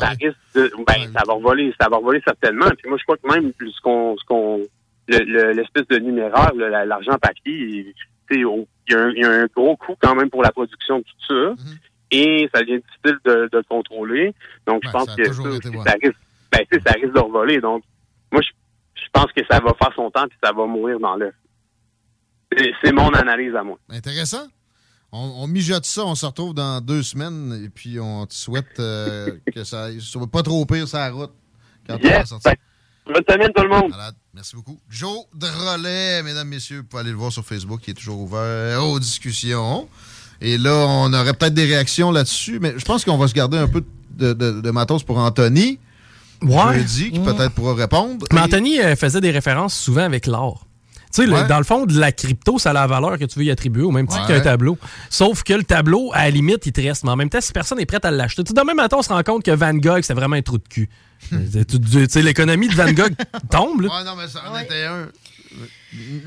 Ça 0.00 0.08
risque 0.08 0.36
de, 0.54 0.70
ben, 0.86 1.12
ça 1.12 1.22
va 1.26 1.34
voler, 1.38 1.74
ça 1.80 1.88
va 1.88 1.98
voler 1.98 2.22
certainement. 2.24 2.68
Puis 2.78 2.88
moi, 2.88 2.98
je 2.98 3.04
crois 3.04 3.16
que 3.16 3.28
même 3.28 3.52
ce 3.58 3.80
qu'on, 3.80 4.16
ce 4.16 4.24
qu'on, 4.24 4.62
le- 5.08 5.24
le- 5.24 5.52
l'espèce 5.52 5.86
de 5.88 5.98
numéraire, 5.98 6.52
l'argent 6.54 7.16
papier, 7.20 7.94
il 8.30 8.44
au- 8.44 8.68
il 8.88 8.92
y, 8.92 8.96
a 8.96 9.00
un, 9.04 9.10
il 9.10 9.18
y 9.22 9.24
a 9.24 9.30
un 9.30 9.46
gros 9.46 9.76
coût 9.76 9.94
quand 10.00 10.14
même 10.14 10.30
pour 10.30 10.42
la 10.42 10.52
production 10.52 10.98
de 10.98 11.04
tout 11.04 11.26
ça. 11.28 11.34
Mm-hmm. 11.34 11.78
Et 12.10 12.48
ça 12.54 12.60
devient 12.62 12.76
difficile 12.80 13.18
de, 13.24 13.48
de 13.52 13.56
le 13.58 13.62
contrôler. 13.68 14.34
Donc, 14.66 14.80
je 14.82 14.88
Ouais, 14.88 14.92
pense 14.92 15.06
ça 15.06 15.16
que 15.16 15.24
ça, 15.32 15.42
ça 15.84 15.94
risque, 16.02 16.16
ben, 16.52 16.60
tu 16.70 16.78
sais, 16.78 16.82
ça 16.86 16.92
risque 16.94 17.12
de 17.14 17.20
revoler. 17.20 17.60
Donc, 17.60 17.82
moi, 18.32 18.40
je, 18.42 18.48
je 18.94 19.06
pense 19.12 19.26
que 19.32 19.42
ça 19.50 19.60
va 19.60 19.74
faire 19.74 19.92
son 19.94 20.10
temps 20.10 20.26
puis 20.28 20.38
ça 20.42 20.52
va 20.52 20.66
mourir 20.66 20.98
dans 21.00 21.16
l'œuf. 21.16 21.34
C'est, 22.82 22.92
mon 22.92 23.10
analyse 23.10 23.54
à 23.54 23.62
moi. 23.62 23.78
Intéressant. 23.90 24.46
On, 25.12 25.18
on 25.42 25.46
mijote 25.46 25.84
ça, 25.84 26.04
on 26.04 26.14
se 26.14 26.26
retrouve 26.26 26.54
dans 26.54 26.80
deux 26.82 27.02
semaines 27.02 27.62
et 27.64 27.68
puis 27.68 27.98
on 28.00 28.26
te 28.26 28.34
souhaite 28.34 28.78
euh, 28.78 29.38
que 29.54 29.64
ça 29.64 29.88
soit 30.00 30.26
pas 30.26 30.42
trop 30.42 30.64
pire 30.66 30.86
sur 30.88 30.98
la 30.98 31.10
route 31.10 31.32
quand 31.86 31.94
on 31.94 32.02
va 32.02 32.08
Yes! 32.08 32.28
sortir. 32.28 32.52
Ben, 33.06 33.12
bonne 33.14 33.24
semaine 33.28 33.52
tout 33.54 33.62
le 33.62 33.68
monde! 33.68 33.92
Merci 34.38 34.54
beaucoup. 34.54 34.78
Joe 34.88 35.24
Drolet, 35.34 36.22
mesdames, 36.22 36.46
messieurs, 36.46 36.76
vous 36.78 36.84
pouvez 36.84 37.00
aller 37.00 37.10
le 37.10 37.16
voir 37.16 37.32
sur 37.32 37.44
Facebook, 37.44 37.80
qui 37.80 37.90
est 37.90 37.94
toujours 37.94 38.20
ouvert 38.20 38.84
aux 38.84 39.00
discussions. 39.00 39.88
Et 40.40 40.58
là, 40.58 40.76
on 40.86 41.12
aurait 41.12 41.34
peut-être 41.34 41.54
des 41.54 41.64
réactions 41.64 42.12
là-dessus, 42.12 42.60
mais 42.60 42.72
je 42.76 42.84
pense 42.84 43.04
qu'on 43.04 43.18
va 43.18 43.26
se 43.26 43.34
garder 43.34 43.58
un 43.58 43.66
peu 43.66 43.82
de, 44.12 44.32
de- 44.34 44.60
de 44.60 44.70
matos 44.70 45.02
pour 45.02 45.18
Anthony. 45.18 45.80
Ouais. 46.40 46.78
Jeudi, 46.78 47.10
qui 47.10 47.18
Ouais. 47.18 47.34
peut-être 47.34 47.50
pourra 47.52 47.74
répondre. 47.74 48.26
Mais 48.32 48.38
Et- 48.38 48.42
Anthony 48.44 48.78
euh, 48.80 48.94
faisait 48.94 49.20
des 49.20 49.32
références 49.32 49.74
souvent 49.76 50.04
avec 50.04 50.28
l'or. 50.28 50.67
Tu 51.24 51.26
sais, 51.26 51.32
Ouais. 51.32 51.46
dans 51.48 51.58
le 51.58 51.64
fond, 51.64 51.84
de 51.86 51.98
la 51.98 52.12
crypto, 52.12 52.58
ça 52.58 52.70
a 52.70 52.72
la 52.72 52.86
valeur 52.86 53.18
que 53.18 53.24
tu 53.24 53.38
veux 53.38 53.44
y 53.44 53.50
attribuer, 53.50 53.82
au 53.82 53.90
même 53.90 54.06
titre 54.06 54.22
Ouais. 54.28 54.34
qu'un 54.36 54.40
tableau. 54.40 54.78
Sauf 55.10 55.42
que 55.42 55.52
le 55.54 55.64
tableau, 55.64 56.10
à 56.14 56.24
la 56.24 56.30
limite, 56.30 56.64
il 56.66 56.72
te 56.72 56.80
reste. 56.80 57.04
Mais 57.04 57.10
en 57.10 57.16
même 57.16 57.28
temps, 57.30 57.40
si 57.40 57.52
personne 57.52 57.78
n'est 57.78 57.86
prêt 57.86 57.98
à 58.02 58.10
l'acheter, 58.10 58.44
tu 58.44 58.48
sais, 58.48 58.54
demain 58.54 58.74
matin, 58.74 58.96
on 58.98 59.02
se 59.02 59.08
rend 59.08 59.22
compte 59.22 59.44
que 59.44 59.50
Van 59.50 59.74
Gogh, 59.74 60.02
c'est 60.02 60.14
vraiment 60.14 60.36
un 60.36 60.42
trou 60.42 60.58
de 60.58 60.68
cul. 60.68 60.88
Tu- 61.30 61.66
tu 61.66 62.06
sais, 62.08 62.22
l'économie 62.22 62.68
de 62.68 62.74
Van 62.74 62.92
Gogh 62.92 63.14
tombe, 63.50 63.80
là. 63.82 63.88
Ouais, 63.98 64.04
non, 64.04 64.14
mais 64.16 64.28
ça 64.28 64.40
en 64.50 64.58
était 64.58 64.84
un. 64.84 65.08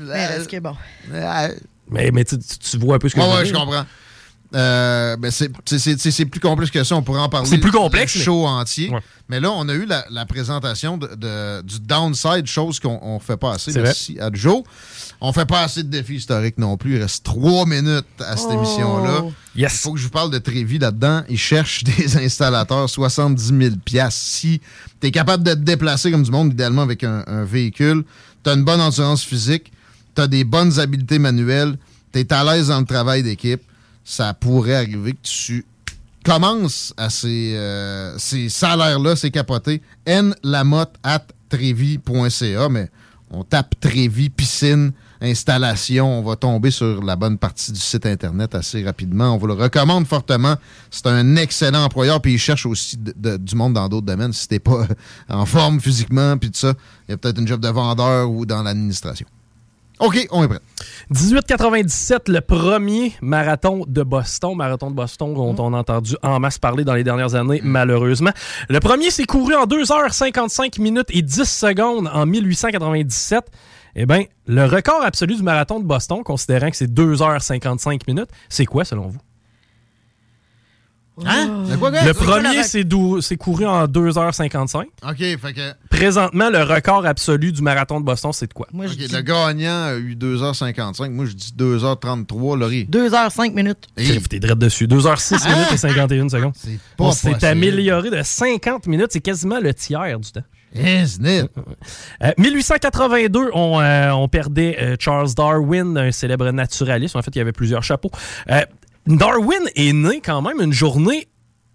Mais 0.00 0.46
que 0.48 0.58
bon. 0.60 0.76
Mais, 1.90 2.10
mais 2.10 2.24
tu, 2.24 2.38
tu- 2.38 2.58
tu 2.58 2.78
vois 2.78 2.96
un 2.96 2.98
peu 2.98 3.08
ce 3.08 3.14
que 3.14 3.20
Ouais, 3.20 3.26
je 3.26 3.30
veux 3.32 3.36
ouais, 3.38 3.44
dire. 3.44 3.54
je 3.54 3.58
comprends. 3.58 3.86
Euh, 4.54 5.16
ben 5.16 5.30
c'est- 5.30 6.24
plus 6.26 6.40
complexe 6.40 6.70
que 6.70 6.84
ça. 6.84 6.94
On 6.96 7.02
pourrait 7.02 7.20
en 7.20 7.28
parler. 7.28 7.48
C'est 7.48 7.58
plus 7.58 7.70
complexe, 7.70 8.14
le 8.14 8.18
mais- 8.20 8.24
show 8.24 8.46
entier. 8.46 8.92
Mais 9.28 9.40
là, 9.40 9.50
on 9.52 9.66
a 9.68 9.72
eu 9.72 9.86
la, 9.86 10.04
la 10.10 10.26
présentation 10.26 10.98
de, 10.98 11.06
de- 11.16 11.62
du 11.62 11.80
downside, 11.80 12.46
chose 12.46 12.78
qu'on 12.80 13.14
ne 13.14 13.18
fait 13.18 13.36
pas 13.38 13.54
assez. 13.54 13.72
C'est 13.72 13.80
Merci 13.80 14.18
à 14.20 14.28
Joe. 14.32 14.62
On 15.22 15.32
fait 15.32 15.46
pas 15.46 15.60
assez 15.62 15.82
de 15.82 15.88
défis 15.88 16.16
historiques 16.16 16.58
non 16.58 16.76
plus. 16.76 16.96
Il 16.96 17.02
reste 17.02 17.24
trois 17.24 17.64
minutes 17.64 18.04
à 18.20 18.36
cette 18.36 18.48
Oh. 18.50 18.54
émission-là. 18.54 19.24
Il 19.54 19.68
faut 19.68 19.92
que 19.92 19.98
je 19.98 20.04
vous 20.04 20.10
parle 20.10 20.30
de 20.30 20.38
Trévi 20.38 20.78
là-dedans. 20.78 21.22
Ils 21.30 21.38
cherchent 21.38 21.84
des 21.84 22.16
installateurs 22.18 22.90
70 22.90 23.52
000 23.58 23.76
piastres. 23.84 24.20
Si 24.20 24.60
tu 25.00 25.06
es 25.06 25.10
capable 25.10 25.44
de 25.44 25.52
te 25.54 25.58
déplacer 25.60 26.10
comme 26.10 26.24
du 26.24 26.30
monde, 26.30 26.52
idéalement 26.52 26.82
avec 26.82 27.04
un, 27.04 27.24
un 27.26 27.44
véhicule, 27.44 28.04
tu 28.44 28.50
as 28.50 28.54
une 28.54 28.64
bonne 28.64 28.80
endurance 28.80 29.22
physique, 29.24 29.72
tu 30.14 30.20
as 30.20 30.26
des 30.26 30.44
bonnes 30.44 30.78
habiletés 30.78 31.18
manuelles, 31.18 31.78
tu 32.12 32.18
es 32.20 32.32
à 32.32 32.44
l'aise 32.44 32.68
dans 32.68 32.80
le 32.80 32.86
travail 32.86 33.22
d'équipe, 33.22 33.62
ça 34.04 34.34
pourrait 34.34 34.76
arriver 34.76 35.12
que 35.12 35.22
tu 35.22 35.64
commences 36.24 36.94
à 36.96 37.10
ces, 37.10 37.54
euh, 37.56 38.16
ces 38.18 38.48
salaires-là, 38.48 39.16
c'est 39.16 39.30
capoté. 39.30 39.82
N 40.06 40.34
Lamotte 40.42 40.94
at 41.02 41.26
trevi.ca, 41.48 42.68
mais 42.68 42.88
on 43.34 43.44
tape 43.44 43.74
Trévi, 43.80 44.28
piscine, 44.28 44.92
installation, 45.22 46.18
on 46.18 46.22
va 46.22 46.36
tomber 46.36 46.70
sur 46.70 47.02
la 47.02 47.16
bonne 47.16 47.38
partie 47.38 47.72
du 47.72 47.80
site 47.80 48.04
Internet 48.04 48.54
assez 48.54 48.84
rapidement. 48.84 49.34
On 49.34 49.38
vous 49.38 49.46
le 49.46 49.54
recommande 49.54 50.06
fortement. 50.06 50.56
C'est 50.90 51.06
un 51.06 51.36
excellent 51.36 51.84
employeur, 51.84 52.20
puis 52.20 52.34
il 52.34 52.38
cherche 52.38 52.66
aussi 52.66 52.98
du 52.98 53.56
monde 53.56 53.72
dans 53.72 53.88
d'autres 53.88 54.06
domaines. 54.06 54.34
Si 54.34 54.48
t'es 54.48 54.58
pas 54.58 54.86
en 55.30 55.46
forme 55.46 55.80
physiquement, 55.80 56.36
puis 56.36 56.50
tout 56.50 56.58
ça, 56.58 56.74
il 57.08 57.12
y 57.12 57.14
a 57.14 57.16
peut-être 57.16 57.40
une 57.40 57.48
job 57.48 57.60
de 57.60 57.68
vendeur 57.68 58.30
ou 58.30 58.44
dans 58.44 58.62
l'administration. 58.62 59.26
OK, 60.02 60.26
on 60.32 60.42
est 60.42 60.48
prêt. 60.48 60.58
1897, 61.10 62.28
le 62.28 62.40
premier 62.40 63.12
marathon 63.22 63.84
de 63.86 64.02
Boston, 64.02 64.56
marathon 64.56 64.90
de 64.90 64.96
Boston 64.96 65.32
dont 65.32 65.54
on 65.60 65.72
a 65.74 65.78
entendu 65.78 66.16
en 66.24 66.40
masse 66.40 66.58
parler 66.58 66.82
dans 66.82 66.94
les 66.94 67.04
dernières 67.04 67.36
années, 67.36 67.60
malheureusement. 67.62 68.32
Le 68.68 68.80
premier 68.80 69.12
s'est 69.12 69.26
couru 69.26 69.54
en 69.54 69.64
2h55 69.64 70.80
minutes 70.82 71.06
et 71.10 71.22
10 71.22 71.44
secondes 71.44 72.10
en 72.12 72.26
1897. 72.26 73.44
Eh 73.94 74.04
bien, 74.04 74.24
le 74.48 74.64
record 74.64 75.04
absolu 75.04 75.36
du 75.36 75.42
marathon 75.44 75.78
de 75.78 75.84
Boston, 75.84 76.24
considérant 76.24 76.70
que 76.70 76.76
c'est 76.76 76.92
2h55 76.92 78.00
minutes, 78.08 78.30
c'est 78.48 78.66
quoi 78.66 78.84
selon 78.84 79.06
vous? 79.06 79.20
Hein? 81.26 81.64
C'est 81.68 81.78
quoi, 81.78 81.90
gars? 81.90 82.04
Le 82.04 82.12
C'est 82.14 82.24
quoi 82.24 82.38
premier 82.40 82.56
la- 82.56 82.62
s'est 82.62 82.84
dou- 82.84 83.20
s'est 83.20 83.36
couru 83.36 83.66
en 83.66 83.86
2h55. 83.86 84.86
OK, 85.06 85.16
fait 85.18 85.52
que. 85.52 85.72
Présentement, 85.90 86.48
le 86.50 86.62
record 86.62 87.04
absolu 87.04 87.52
du 87.52 87.60
marathon 87.60 88.00
de 88.00 88.04
Boston, 88.04 88.32
c'est 88.32 88.46
de 88.48 88.54
quoi? 88.54 88.66
OK, 88.72 88.80
le 88.98 89.20
gagnant 89.20 89.84
a 89.88 89.94
eu 89.96 90.14
2h55. 90.16 91.10
Moi, 91.10 91.26
je 91.26 91.32
dis 91.32 91.52
2h33, 91.56 92.56
Laurie. 92.58 92.86
2h05 92.90 93.52
minutes. 93.54 93.88
Crif, 93.96 94.28
T'es 94.28 94.38
direct 94.40 94.58
dessus. 94.58 94.86
2h06 94.86 95.34
Hein? 95.46 95.54
minutes 95.54 95.72
et 95.72 95.76
51 95.76 96.28
secondes. 96.30 96.52
pas 96.96 97.04
On 97.04 97.12
s'est 97.12 97.44
amélioré 97.44 98.10
de 98.10 98.22
50 98.22 98.86
minutes. 98.86 99.08
C'est 99.10 99.20
quasiment 99.20 99.60
le 99.60 99.74
tiers 99.74 100.18
du 100.18 100.32
temps. 100.32 100.42
Isn't 100.74 101.26
it? 101.26 101.50
Euh, 102.24 102.32
1882, 102.38 103.50
on, 103.52 103.78
euh, 103.78 104.10
on 104.12 104.26
perdait 104.28 104.78
euh, 104.80 104.96
Charles 104.98 105.34
Darwin, 105.36 105.98
un 105.98 106.10
célèbre 106.12 106.50
naturaliste. 106.50 107.14
En 107.14 107.20
fait, 107.20 107.30
il 107.34 107.38
y 107.38 107.42
avait 107.42 107.52
plusieurs 107.52 107.82
chapeaux. 107.82 108.10
Darwin 109.06 109.62
est 109.74 109.92
né 109.92 110.20
quand 110.24 110.42
même 110.42 110.60
une 110.60 110.72
journée 110.72 111.28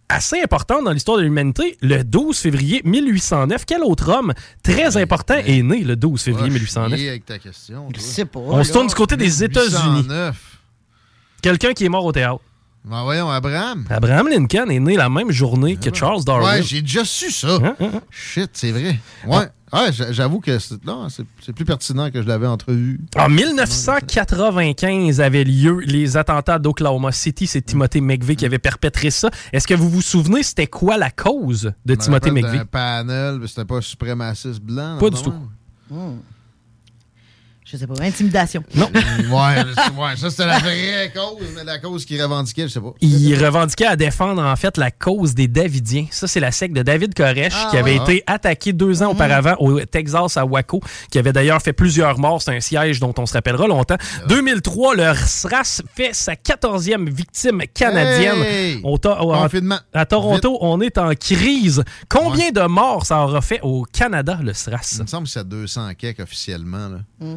assez 0.10 0.42
importante 0.42 0.86
dans 0.86 0.92
l'histoire 0.92 1.18
de 1.18 1.24
l'humanité, 1.24 1.78
le 1.82 2.04
12 2.04 2.38
février 2.38 2.82
1809. 2.86 3.66
Quel 3.66 3.84
autre 3.84 4.10
homme 4.10 4.34
très 4.64 4.96
important 4.96 5.36
est 5.36 5.62
né 5.62 5.84
le 5.84 5.96
12 5.98 6.22
février 6.22 6.48
Ah, 6.50 6.58
je 6.58 6.66
suis 6.66 6.80
1809? 6.80 7.00
lié 7.00 7.10
avec 7.10 7.26
ta 7.26 7.40
question. 7.40 7.90
Je 7.94 8.00
sais 8.00 8.26
pas. 8.26 8.40
On 8.40 8.64
se 8.64 8.72
tourne 8.72 8.88
du 8.88 8.96
côté 8.96 9.18
des 9.18 9.44
États-Unis. 9.44 10.04
1809. 10.04 10.58
Quelqu'un 11.42 11.74
qui 11.74 11.84
est 11.86 11.90
mort 11.90 12.06
au 12.06 12.12
théâtre. 12.14 12.40
Ben 12.90 13.04
voyons, 13.04 13.30
Abraham. 13.30 13.86
Abraham 13.90 14.30
Lincoln 14.30 14.70
est 14.70 14.80
né 14.80 14.96
la 14.96 15.10
même 15.10 15.32
journée 15.32 15.76
que 15.76 15.94
Charles 15.94 16.24
Darwin. 16.24 16.48
Ouais, 16.48 16.64
j'ai 16.64 16.82
déjà 16.82 17.04
su 17.04 17.32
ça. 17.32 17.58
Shit, 18.10 18.52
c'est 18.54 18.72
vrai. 18.72 18.98
Ouais, 19.26 19.38
ouais 19.74 19.92
j'a- 19.92 20.12
j'avoue 20.14 20.40
que 20.40 20.58
c'est 20.58 20.84
non, 20.86 21.10
c'est- 21.10 21.26
c'est 21.46 21.52
plus 21.54 21.66
pertinent 21.66 22.10
que 22.12 22.22
je 22.22 22.28
l'avais 22.28 22.48
entrevu. 22.48 23.02
En 23.18 23.28
1995 23.30 25.20
avaient 25.22 25.44
lieu 25.44 25.80
les 25.80 26.18
attentats 26.18 26.60
d'Oklahoma 26.60 27.12
City. 27.12 27.48
C'est 27.48 27.62
Timothy 27.62 28.02
McVeigh 28.02 28.36
qui 28.38 28.46
avait 28.46 28.60
perpétré 28.60 29.10
ça. 29.12 29.30
Est-ce 29.52 29.68
que 29.68 29.74
vous 29.74 29.90
vous 29.90 30.02
souvenez, 30.02 30.44
c'était 30.44 30.68
quoi 30.68 30.98
la 30.98 31.10
cause 31.12 31.72
de 31.86 31.96
Timothy 31.96 32.32
McVeigh? 32.32 32.60
d'un 32.60 32.66
panel, 32.66 33.40
mais 33.42 33.48
c'était 33.48 33.66
pas 33.66 33.82
suprémaciste 33.82 34.62
blanc. 34.62 34.98
Pas 35.00 35.10
du 35.10 35.22
tout. 35.22 35.34
non? 35.92 36.18
Je 37.70 37.76
sais 37.76 37.86
pas. 37.86 37.96
Intimidation. 38.02 38.64
Non. 38.76 38.90
ouais, 38.96 39.64
ouais, 40.00 40.16
ça 40.16 40.30
c'était 40.30 40.46
la 40.46 40.58
vraie 40.60 41.12
cause, 41.14 41.48
mais 41.54 41.66
la 41.66 41.80
cause 41.80 42.06
qu'il 42.06 42.22
revendiquait, 42.24 42.64
je 42.64 42.74
sais 42.74 42.80
pas. 42.80 42.94
Il 43.02 43.36
revendiquait 43.44 43.88
à 43.88 43.98
défendre 43.98 44.42
en 44.42 44.56
fait 44.56 44.78
la 44.78 44.90
cause 44.90 45.36
des 45.36 45.50
Davidiens. 45.50 46.06
Ça, 46.10 46.28
c'est 46.28 46.40
la 46.40 46.52
secte 46.52 46.74
de 46.74 46.82
David 46.82 47.14
Koresh 47.14 47.54
Ah, 47.54 47.68
qui 47.70 47.76
avait 47.78 47.98
été 47.98 48.24
attaqué 48.26 48.72
deux 48.72 49.04
ans 49.04 49.12
auparavant 49.12 49.56
au 49.60 49.82
Texas 49.82 50.38
à 50.38 50.46
Waco, 50.46 50.80
qui 51.12 51.20
avait 51.20 51.34
d'ailleurs 51.34 51.62
fait 51.62 51.74
plusieurs 51.74 52.18
morts. 52.20 52.42
C'est 52.42 52.56
un 52.56 52.62
siège 52.62 53.02
dont 53.02 53.14
on 53.18 53.26
se 53.26 53.34
rappellera 53.34 53.68
longtemps. 53.68 53.98
2003, 54.30 54.96
le 54.96 55.14
SRAS 55.14 55.82
fait 55.94 56.14
sa 56.16 56.36
14e 56.36 57.10
victime 57.10 57.64
canadienne. 57.74 58.44
Hey! 58.44 58.80
Au 58.84 58.98
to- 58.98 59.10
au- 59.12 59.34
Confinement. 59.34 59.80
À 59.94 60.06
Toronto, 60.06 60.58
on 60.62 60.80
est 60.80 60.98
en 60.98 61.14
crise. 61.16 61.84
Combien 62.08 62.52
de 62.52 62.62
morts 62.62 63.06
ça 63.06 63.24
aura 63.26 63.42
fait 63.42 63.60
au 63.62 63.84
Canada, 63.84 64.40
le 64.42 64.54
SRAS? 64.54 64.94
Il 65.00 65.02
me 65.02 65.08
semble 65.08 65.26
que 65.28 65.34
c'est 65.34 65.40
à 65.40 65.44
200 65.44 65.90
quelques 65.98 66.22
officiellement. 66.22 66.88
Là. 66.90 67.00
Mm. 67.20 67.36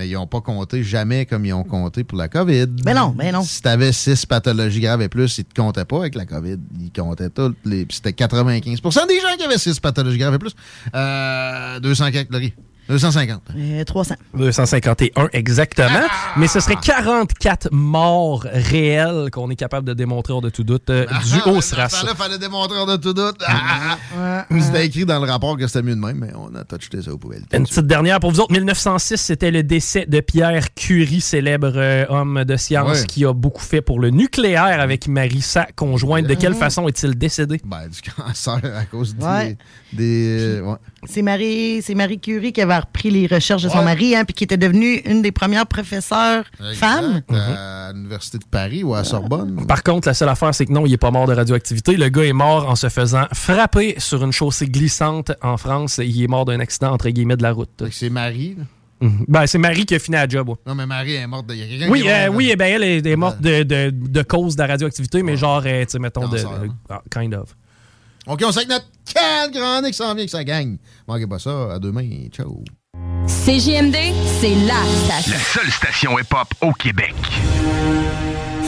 Mais 0.00 0.08
ils 0.08 0.14
n'ont 0.14 0.26
pas 0.26 0.40
compté 0.40 0.82
jamais 0.82 1.26
comme 1.26 1.44
ils 1.44 1.52
ont 1.52 1.62
compté 1.62 2.04
pour 2.04 2.16
la 2.16 2.26
COVID. 2.28 2.68
Ben 2.68 2.94
non, 2.94 3.08
ben 3.08 3.34
non. 3.34 3.42
Si 3.42 3.60
tu 3.60 3.68
avais 3.68 3.92
6 3.92 4.24
pathologies 4.24 4.80
graves 4.80 5.02
et 5.02 5.10
plus, 5.10 5.36
ils 5.36 5.42
ne 5.42 5.44
te 5.44 5.60
comptaient 5.60 5.84
pas 5.84 5.98
avec 5.98 6.14
la 6.14 6.24
COVID. 6.24 6.56
Ils 6.80 6.90
comptaient 6.90 7.28
toutes 7.28 7.58
les. 7.66 7.86
C'était 7.90 8.12
95% 8.12 9.06
des 9.06 9.20
gens 9.20 9.36
qui 9.36 9.44
avaient 9.44 9.58
6 9.58 9.78
pathologies 9.78 10.16
graves 10.16 10.36
et 10.36 10.38
plus. 10.38 10.56
Euh, 10.94 11.80
200 11.80 12.12
quelques, 12.12 12.32
Laurie. 12.32 12.54
250. 12.90 13.40
Euh, 13.56 13.84
300. 13.84 14.14
251 14.34 15.28
exactement. 15.32 15.88
Mais 16.36 16.48
ce 16.48 16.60
serait 16.60 16.76
44 16.82 17.68
morts 17.72 18.44
réelles 18.52 19.30
qu'on 19.30 19.48
est 19.50 19.56
capable 19.56 19.86
de 19.86 19.94
démontrer 19.94 20.32
hors 20.32 20.40
de 20.40 20.50
tout 20.50 20.64
doute 20.64 20.90
euh, 20.90 21.06
dû 21.24 21.40
au 21.48 21.54
Dans 21.54 21.60
SRAS. 21.60 21.88
ce 21.90 22.00
temps-là, 22.00 22.14
fallait 22.14 22.38
démontrer 22.38 22.76
hors 22.78 22.86
de 22.86 22.96
tout 22.96 23.12
doute. 23.14 23.36
Ah, 23.46 23.96
ah, 24.18 24.46
ah. 24.50 24.60
C'était 24.60 24.86
écrit 24.86 25.04
dans 25.06 25.20
le 25.24 25.30
rapport 25.30 25.56
que 25.56 25.66
c'était 25.66 25.82
mieux 25.82 25.94
de 25.94 26.00
même, 26.00 26.18
mais 26.18 26.32
on 26.36 26.54
a 26.56 26.64
touché 26.64 27.02
ça 27.02 27.12
aux 27.12 27.18
poubelles. 27.18 27.44
Une 27.52 27.64
petite 27.64 27.86
dernière 27.86 28.18
pour 28.20 28.32
vous 28.32 28.40
autres. 28.40 28.52
1906, 28.52 29.16
c'était 29.16 29.50
le 29.50 29.62
décès 29.62 30.06
de 30.06 30.20
Pierre 30.20 30.74
Curie, 30.74 31.20
célèbre 31.20 31.72
euh, 31.76 32.06
homme 32.08 32.44
de 32.44 32.56
science 32.56 33.00
Ouais. 33.00 33.06
qui 33.06 33.24
a 33.24 33.32
beaucoup 33.32 33.62
fait 33.62 33.82
pour 33.82 34.00
le 34.00 34.10
nucléaire 34.10 34.80
avec 34.80 35.06
Marie, 35.06 35.42
sa 35.42 35.66
conjointe. 35.76 36.26
De 36.26 36.34
quelle 36.34 36.54
façon 36.54 36.88
est-il 36.88 37.14
décédé? 37.16 37.60
Ben, 37.64 37.88
du 37.88 38.00
cancer 38.10 38.60
à 38.76 38.84
cause 38.86 39.14
des. 39.14 39.24
Ouais. 39.24 39.56
des 39.92 40.38
euh, 40.58 40.62
ouais. 40.62 40.76
C'est 41.04 41.22
Marie, 41.22 41.80
c'est 41.82 41.94
Marie 41.94 42.20
Curie 42.20 42.52
qui 42.52 42.60
avait 42.60 42.76
repris 42.76 43.10
les 43.10 43.26
recherches 43.26 43.62
de 43.62 43.68
son 43.68 43.78
Ouais. 43.78 43.84
mari, 43.84 44.14
hein, 44.14 44.24
puis 44.24 44.34
qui 44.34 44.44
était 44.44 44.56
devenue 44.58 44.96
une 45.06 45.22
des 45.22 45.32
premières 45.32 45.66
professeurs 45.66 46.44
femmes. 46.74 47.22
À 47.30 47.92
l'Université 47.94 48.38
de 48.38 48.44
Paris 48.44 48.84
ou 48.84 48.94
à 48.94 49.02
Sorbonne. 49.04 49.64
Par 49.66 49.82
contre, 49.82 50.08
la 50.08 50.14
seule 50.14 50.28
affaire, 50.28 50.54
c'est 50.54 50.66
que 50.66 50.72
non, 50.72 50.84
il 50.86 50.92
est 50.92 50.96
pas 50.98 51.10
mort 51.10 51.26
de 51.26 51.32
radioactivité. 51.34 51.96
Le 51.96 52.08
gars 52.10 52.24
est 52.24 52.32
mort 52.34 52.68
en 52.68 52.76
se 52.76 52.88
faisant 52.88 53.24
frapper 53.32 53.94
sur 53.98 54.22
une 54.24 54.32
chaussée 54.32 54.66
glissante 54.66 55.32
en 55.42 55.56
France. 55.56 55.98
Il 56.02 56.22
est 56.22 56.28
mort 56.28 56.44
d'un 56.44 56.60
accident 56.60 56.92
entre 56.92 57.08
guillemets 57.08 57.36
de 57.36 57.42
la 57.42 57.52
route. 57.52 57.82
C'est 57.90 58.10
Marie. 58.10 58.56
là? 58.58 58.64
Mhm. 59.02 59.24
Ben, 59.28 59.46
c'est 59.46 59.56
Marie 59.56 59.86
qui 59.86 59.94
a 59.94 59.98
fini 59.98 60.18
la 60.18 60.28
job. 60.28 60.50
ouais. 60.50 60.56
Non, 60.66 60.74
mais 60.74 60.84
Marie 60.84 61.14
est 61.14 61.26
morte. 61.26 61.46
de- 61.46 61.54
Il 61.54 61.60
y 61.60 61.62
a 61.62 61.66
quelqu'un 61.66 61.88
Oui, 61.90 62.02
qui 62.02 62.06
est 62.08 62.28
euh, 62.28 62.30
oui, 62.30 62.50
eh 62.52 62.56
ben, 62.56 62.66
elle 62.66 62.82
est, 62.84 63.06
est 63.06 63.16
morte 63.16 63.40
de, 63.40 63.62
de- 63.62 63.90
de 63.90 64.22
cause 64.22 64.56
de 64.56 64.60
la 64.62 64.68
radioactivité, 64.68 65.22
mais 65.22 65.38
genre, 65.38 65.62
euh, 65.64 65.84
tu 65.86 65.92
sais, 65.92 65.98
mettons, 65.98 66.28
de, 66.28 66.36
Cancer, 66.36 66.60
de- 66.60 66.66
hein. 66.66 66.74
ah, 66.90 67.00
kind 67.10 67.32
of. 67.34 67.56
OK, 68.30 68.42
on 68.44 68.52
sait 68.52 68.64
que 68.64 68.68
notre 68.68 68.86
canne 69.12 69.50
grande 69.50 69.86
qui 69.86 69.92
s'en 69.92 70.14
vient, 70.14 70.24
que 70.24 70.30
ça 70.30 70.44
gagne. 70.44 70.76
Manquez 71.08 71.26
pas 71.26 71.40
ça. 71.40 71.72
À 71.74 71.78
demain. 71.80 72.08
Ciao. 72.30 72.62
CJMD, 73.26 73.96
c'est 74.40 74.54
la 74.66 74.84
station. 75.04 75.32
La 75.32 75.38
seule 75.38 75.70
station 75.72 76.16
hip-hop 76.16 76.46
au 76.60 76.72
Québec. 76.72 77.14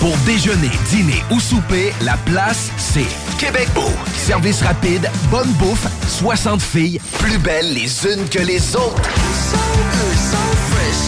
Pour 0.00 0.16
déjeuner, 0.24 0.70
dîner 0.88 1.22
ou 1.30 1.38
souper, 1.38 1.92
la 2.00 2.16
place, 2.24 2.70
c'est 2.78 3.04
Québec 3.38 3.68
Beau. 3.74 3.90
Service 4.16 4.62
rapide, 4.62 5.10
bonne 5.30 5.52
bouffe, 5.52 5.86
60 6.08 6.62
filles, 6.62 6.98
plus 7.18 7.36
belles 7.36 7.74
les 7.74 8.06
unes 8.06 8.26
que 8.30 8.38
les 8.38 8.74
autres. 8.74 9.02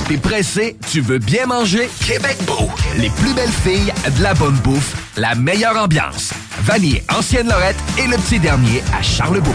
T'es 0.09 0.19
pressé, 0.19 0.77
tu 0.91 1.01
veux 1.01 1.19
bien 1.19 1.47
manger? 1.47 1.89
Québec 2.07 2.37
Beau. 2.47 2.69
Les 2.99 3.09
plus 3.09 3.33
belles 3.33 3.49
filles, 3.65 3.95
de 4.19 4.23
la 4.23 4.35
bonne 4.35 4.57
bouffe, 4.57 4.95
la 5.17 5.35
meilleure 5.35 5.79
ambiance. 5.79 6.35
Vanier, 6.61 7.03
Ancienne 7.17 7.49
Lorette 7.49 7.77
et 7.99 8.07
le 8.07 8.19
petit 8.19 8.39
dernier 8.39 8.83
à 8.95 9.03
Charlebourg. 9.03 9.55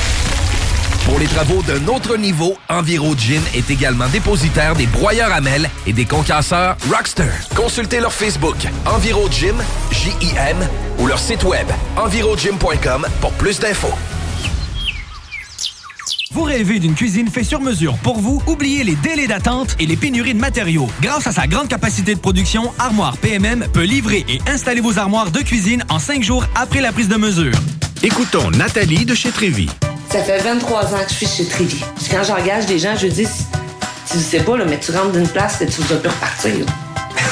Pour 1.11 1.19
les 1.19 1.27
travaux 1.27 1.61
d'un 1.63 1.89
autre 1.89 2.15
niveau, 2.15 2.55
EnviroGym 2.69 3.41
est 3.53 3.69
également 3.69 4.07
dépositaire 4.07 4.77
des 4.77 4.85
broyeurs 4.85 5.33
à 5.33 5.41
mêles 5.41 5.69
et 5.85 5.91
des 5.91 6.05
concasseurs 6.05 6.77
Rockster. 6.89 7.27
Consultez 7.53 7.99
leur 7.99 8.13
Facebook 8.13 8.55
EnviroGym, 8.85 9.61
J-I-M, 9.91 10.55
ou 10.99 11.07
leur 11.07 11.19
site 11.19 11.43
web 11.43 11.67
envirogym.com 11.97 13.05
pour 13.19 13.33
plus 13.33 13.59
d'infos. 13.59 13.93
Vous 16.31 16.43
rêvez 16.43 16.79
d'une 16.79 16.95
cuisine 16.95 17.27
faite 17.27 17.43
sur 17.43 17.59
mesure 17.59 17.97
pour 17.97 18.17
vous? 18.17 18.41
Oubliez 18.47 18.85
les 18.85 18.95
délais 18.95 19.27
d'attente 19.27 19.75
et 19.79 19.87
les 19.87 19.97
pénuries 19.97 20.33
de 20.33 20.39
matériaux. 20.39 20.87
Grâce 21.01 21.27
à 21.27 21.33
sa 21.33 21.45
grande 21.45 21.67
capacité 21.67 22.15
de 22.15 22.21
production, 22.21 22.71
Armoire 22.79 23.17
PMM 23.17 23.67
peut 23.73 23.83
livrer 23.83 24.23
et 24.29 24.39
installer 24.47 24.79
vos 24.79 24.97
armoires 24.97 25.31
de 25.31 25.41
cuisine 25.41 25.83
en 25.89 25.99
cinq 25.99 26.23
jours 26.23 26.45
après 26.55 26.79
la 26.79 26.93
prise 26.93 27.09
de 27.09 27.17
mesure. 27.17 27.55
Écoutons 28.01 28.49
Nathalie 28.51 29.03
de 29.03 29.13
chez 29.13 29.31
Trévy. 29.31 29.67
Ça 30.11 30.21
fait 30.21 30.39
23 30.39 30.93
ans 30.93 31.03
que 31.05 31.09
je 31.09 31.15
suis 31.15 31.25
chez 31.25 31.45
Trévy. 31.45 31.81
Puis 31.95 32.09
quand 32.11 32.21
j'engage 32.21 32.65
des 32.65 32.77
gens, 32.77 32.97
je 32.97 33.07
dis, 33.07 33.25
tu 34.11 34.17
sais 34.17 34.41
pas, 34.41 34.57
là, 34.57 34.65
mais 34.65 34.77
tu 34.77 34.91
rentres 34.91 35.13
d'une 35.13 35.27
place 35.27 35.61
et 35.61 35.67
tu 35.67 35.81
vas 35.83 35.95
plus 35.95 36.09
repartir. 36.09 36.65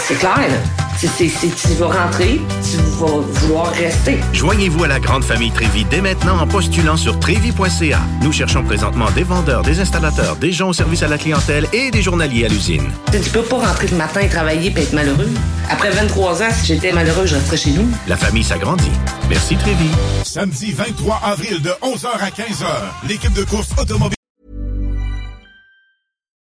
C'est 0.10 0.16
clair, 0.16 0.38
là. 0.38 0.58
C'est, 0.98 1.08
c'est- 1.08 1.30
c'est- 1.30 1.56
tu 1.56 1.76
vas 1.76 1.86
rentrer, 1.88 2.42
tu 2.70 2.78
vas 3.00 3.20
vouloir 3.22 3.68
rester. 3.72 4.18
Joignez-vous 4.34 4.84
à 4.84 4.88
la 4.88 5.00
grande 5.00 5.24
famille 5.24 5.52
Trévi 5.52 5.86
dès 5.86 6.02
maintenant 6.02 6.40
en 6.40 6.48
postulant 6.48 6.98
sur 6.98 7.18
trévi.ca. 7.20 8.00
Nous 8.24 8.32
cherchons 8.34 8.64
présentement 8.64 9.10
des 9.12 9.22
vendeurs, 9.24 9.62
des 9.62 9.80
installateurs, 9.80 10.36
des 10.36 10.52
gens 10.52 10.70
au 10.70 10.74
service 10.74 11.04
à 11.04 11.08
la 11.08 11.18
clientèle 11.20 11.68
et 11.74 11.92
des 11.92 12.02
journaliers 12.02 12.46
à 12.46 12.50
l'usine. 12.50 12.92
Tu 13.12 13.30
peux 13.30 13.44
pas 13.44 13.58
rentrer 13.60 13.88
le 13.88 13.98
matin 13.98 14.22
et 14.22 14.30
travailler 14.30 14.74
et 14.76 14.82
être 14.82 14.94
malheureux. 14.94 15.30
Après 15.70 15.92
23 15.92 16.42
ans, 16.44 16.50
si 16.60 16.66
j'étais 16.74 16.92
malheureux, 16.92 17.28
je 17.28 17.36
resterais 17.36 17.58
chez 17.58 17.72
nous. 17.72 17.88
La 18.08 18.18
famille 18.18 18.44
s'agrandit. 18.44 18.92
Merci 19.30 19.56
Trévi. 19.58 19.90
Samedi 20.26 20.74
23 20.74 21.22
avril 21.24 21.62
de 21.62 21.70
11h 21.82 22.08
à 22.20 22.30
15h, 22.30 22.66
l'équipe 23.08 23.34
de 23.34 23.44
course 23.44 23.70
automobile 23.80 24.16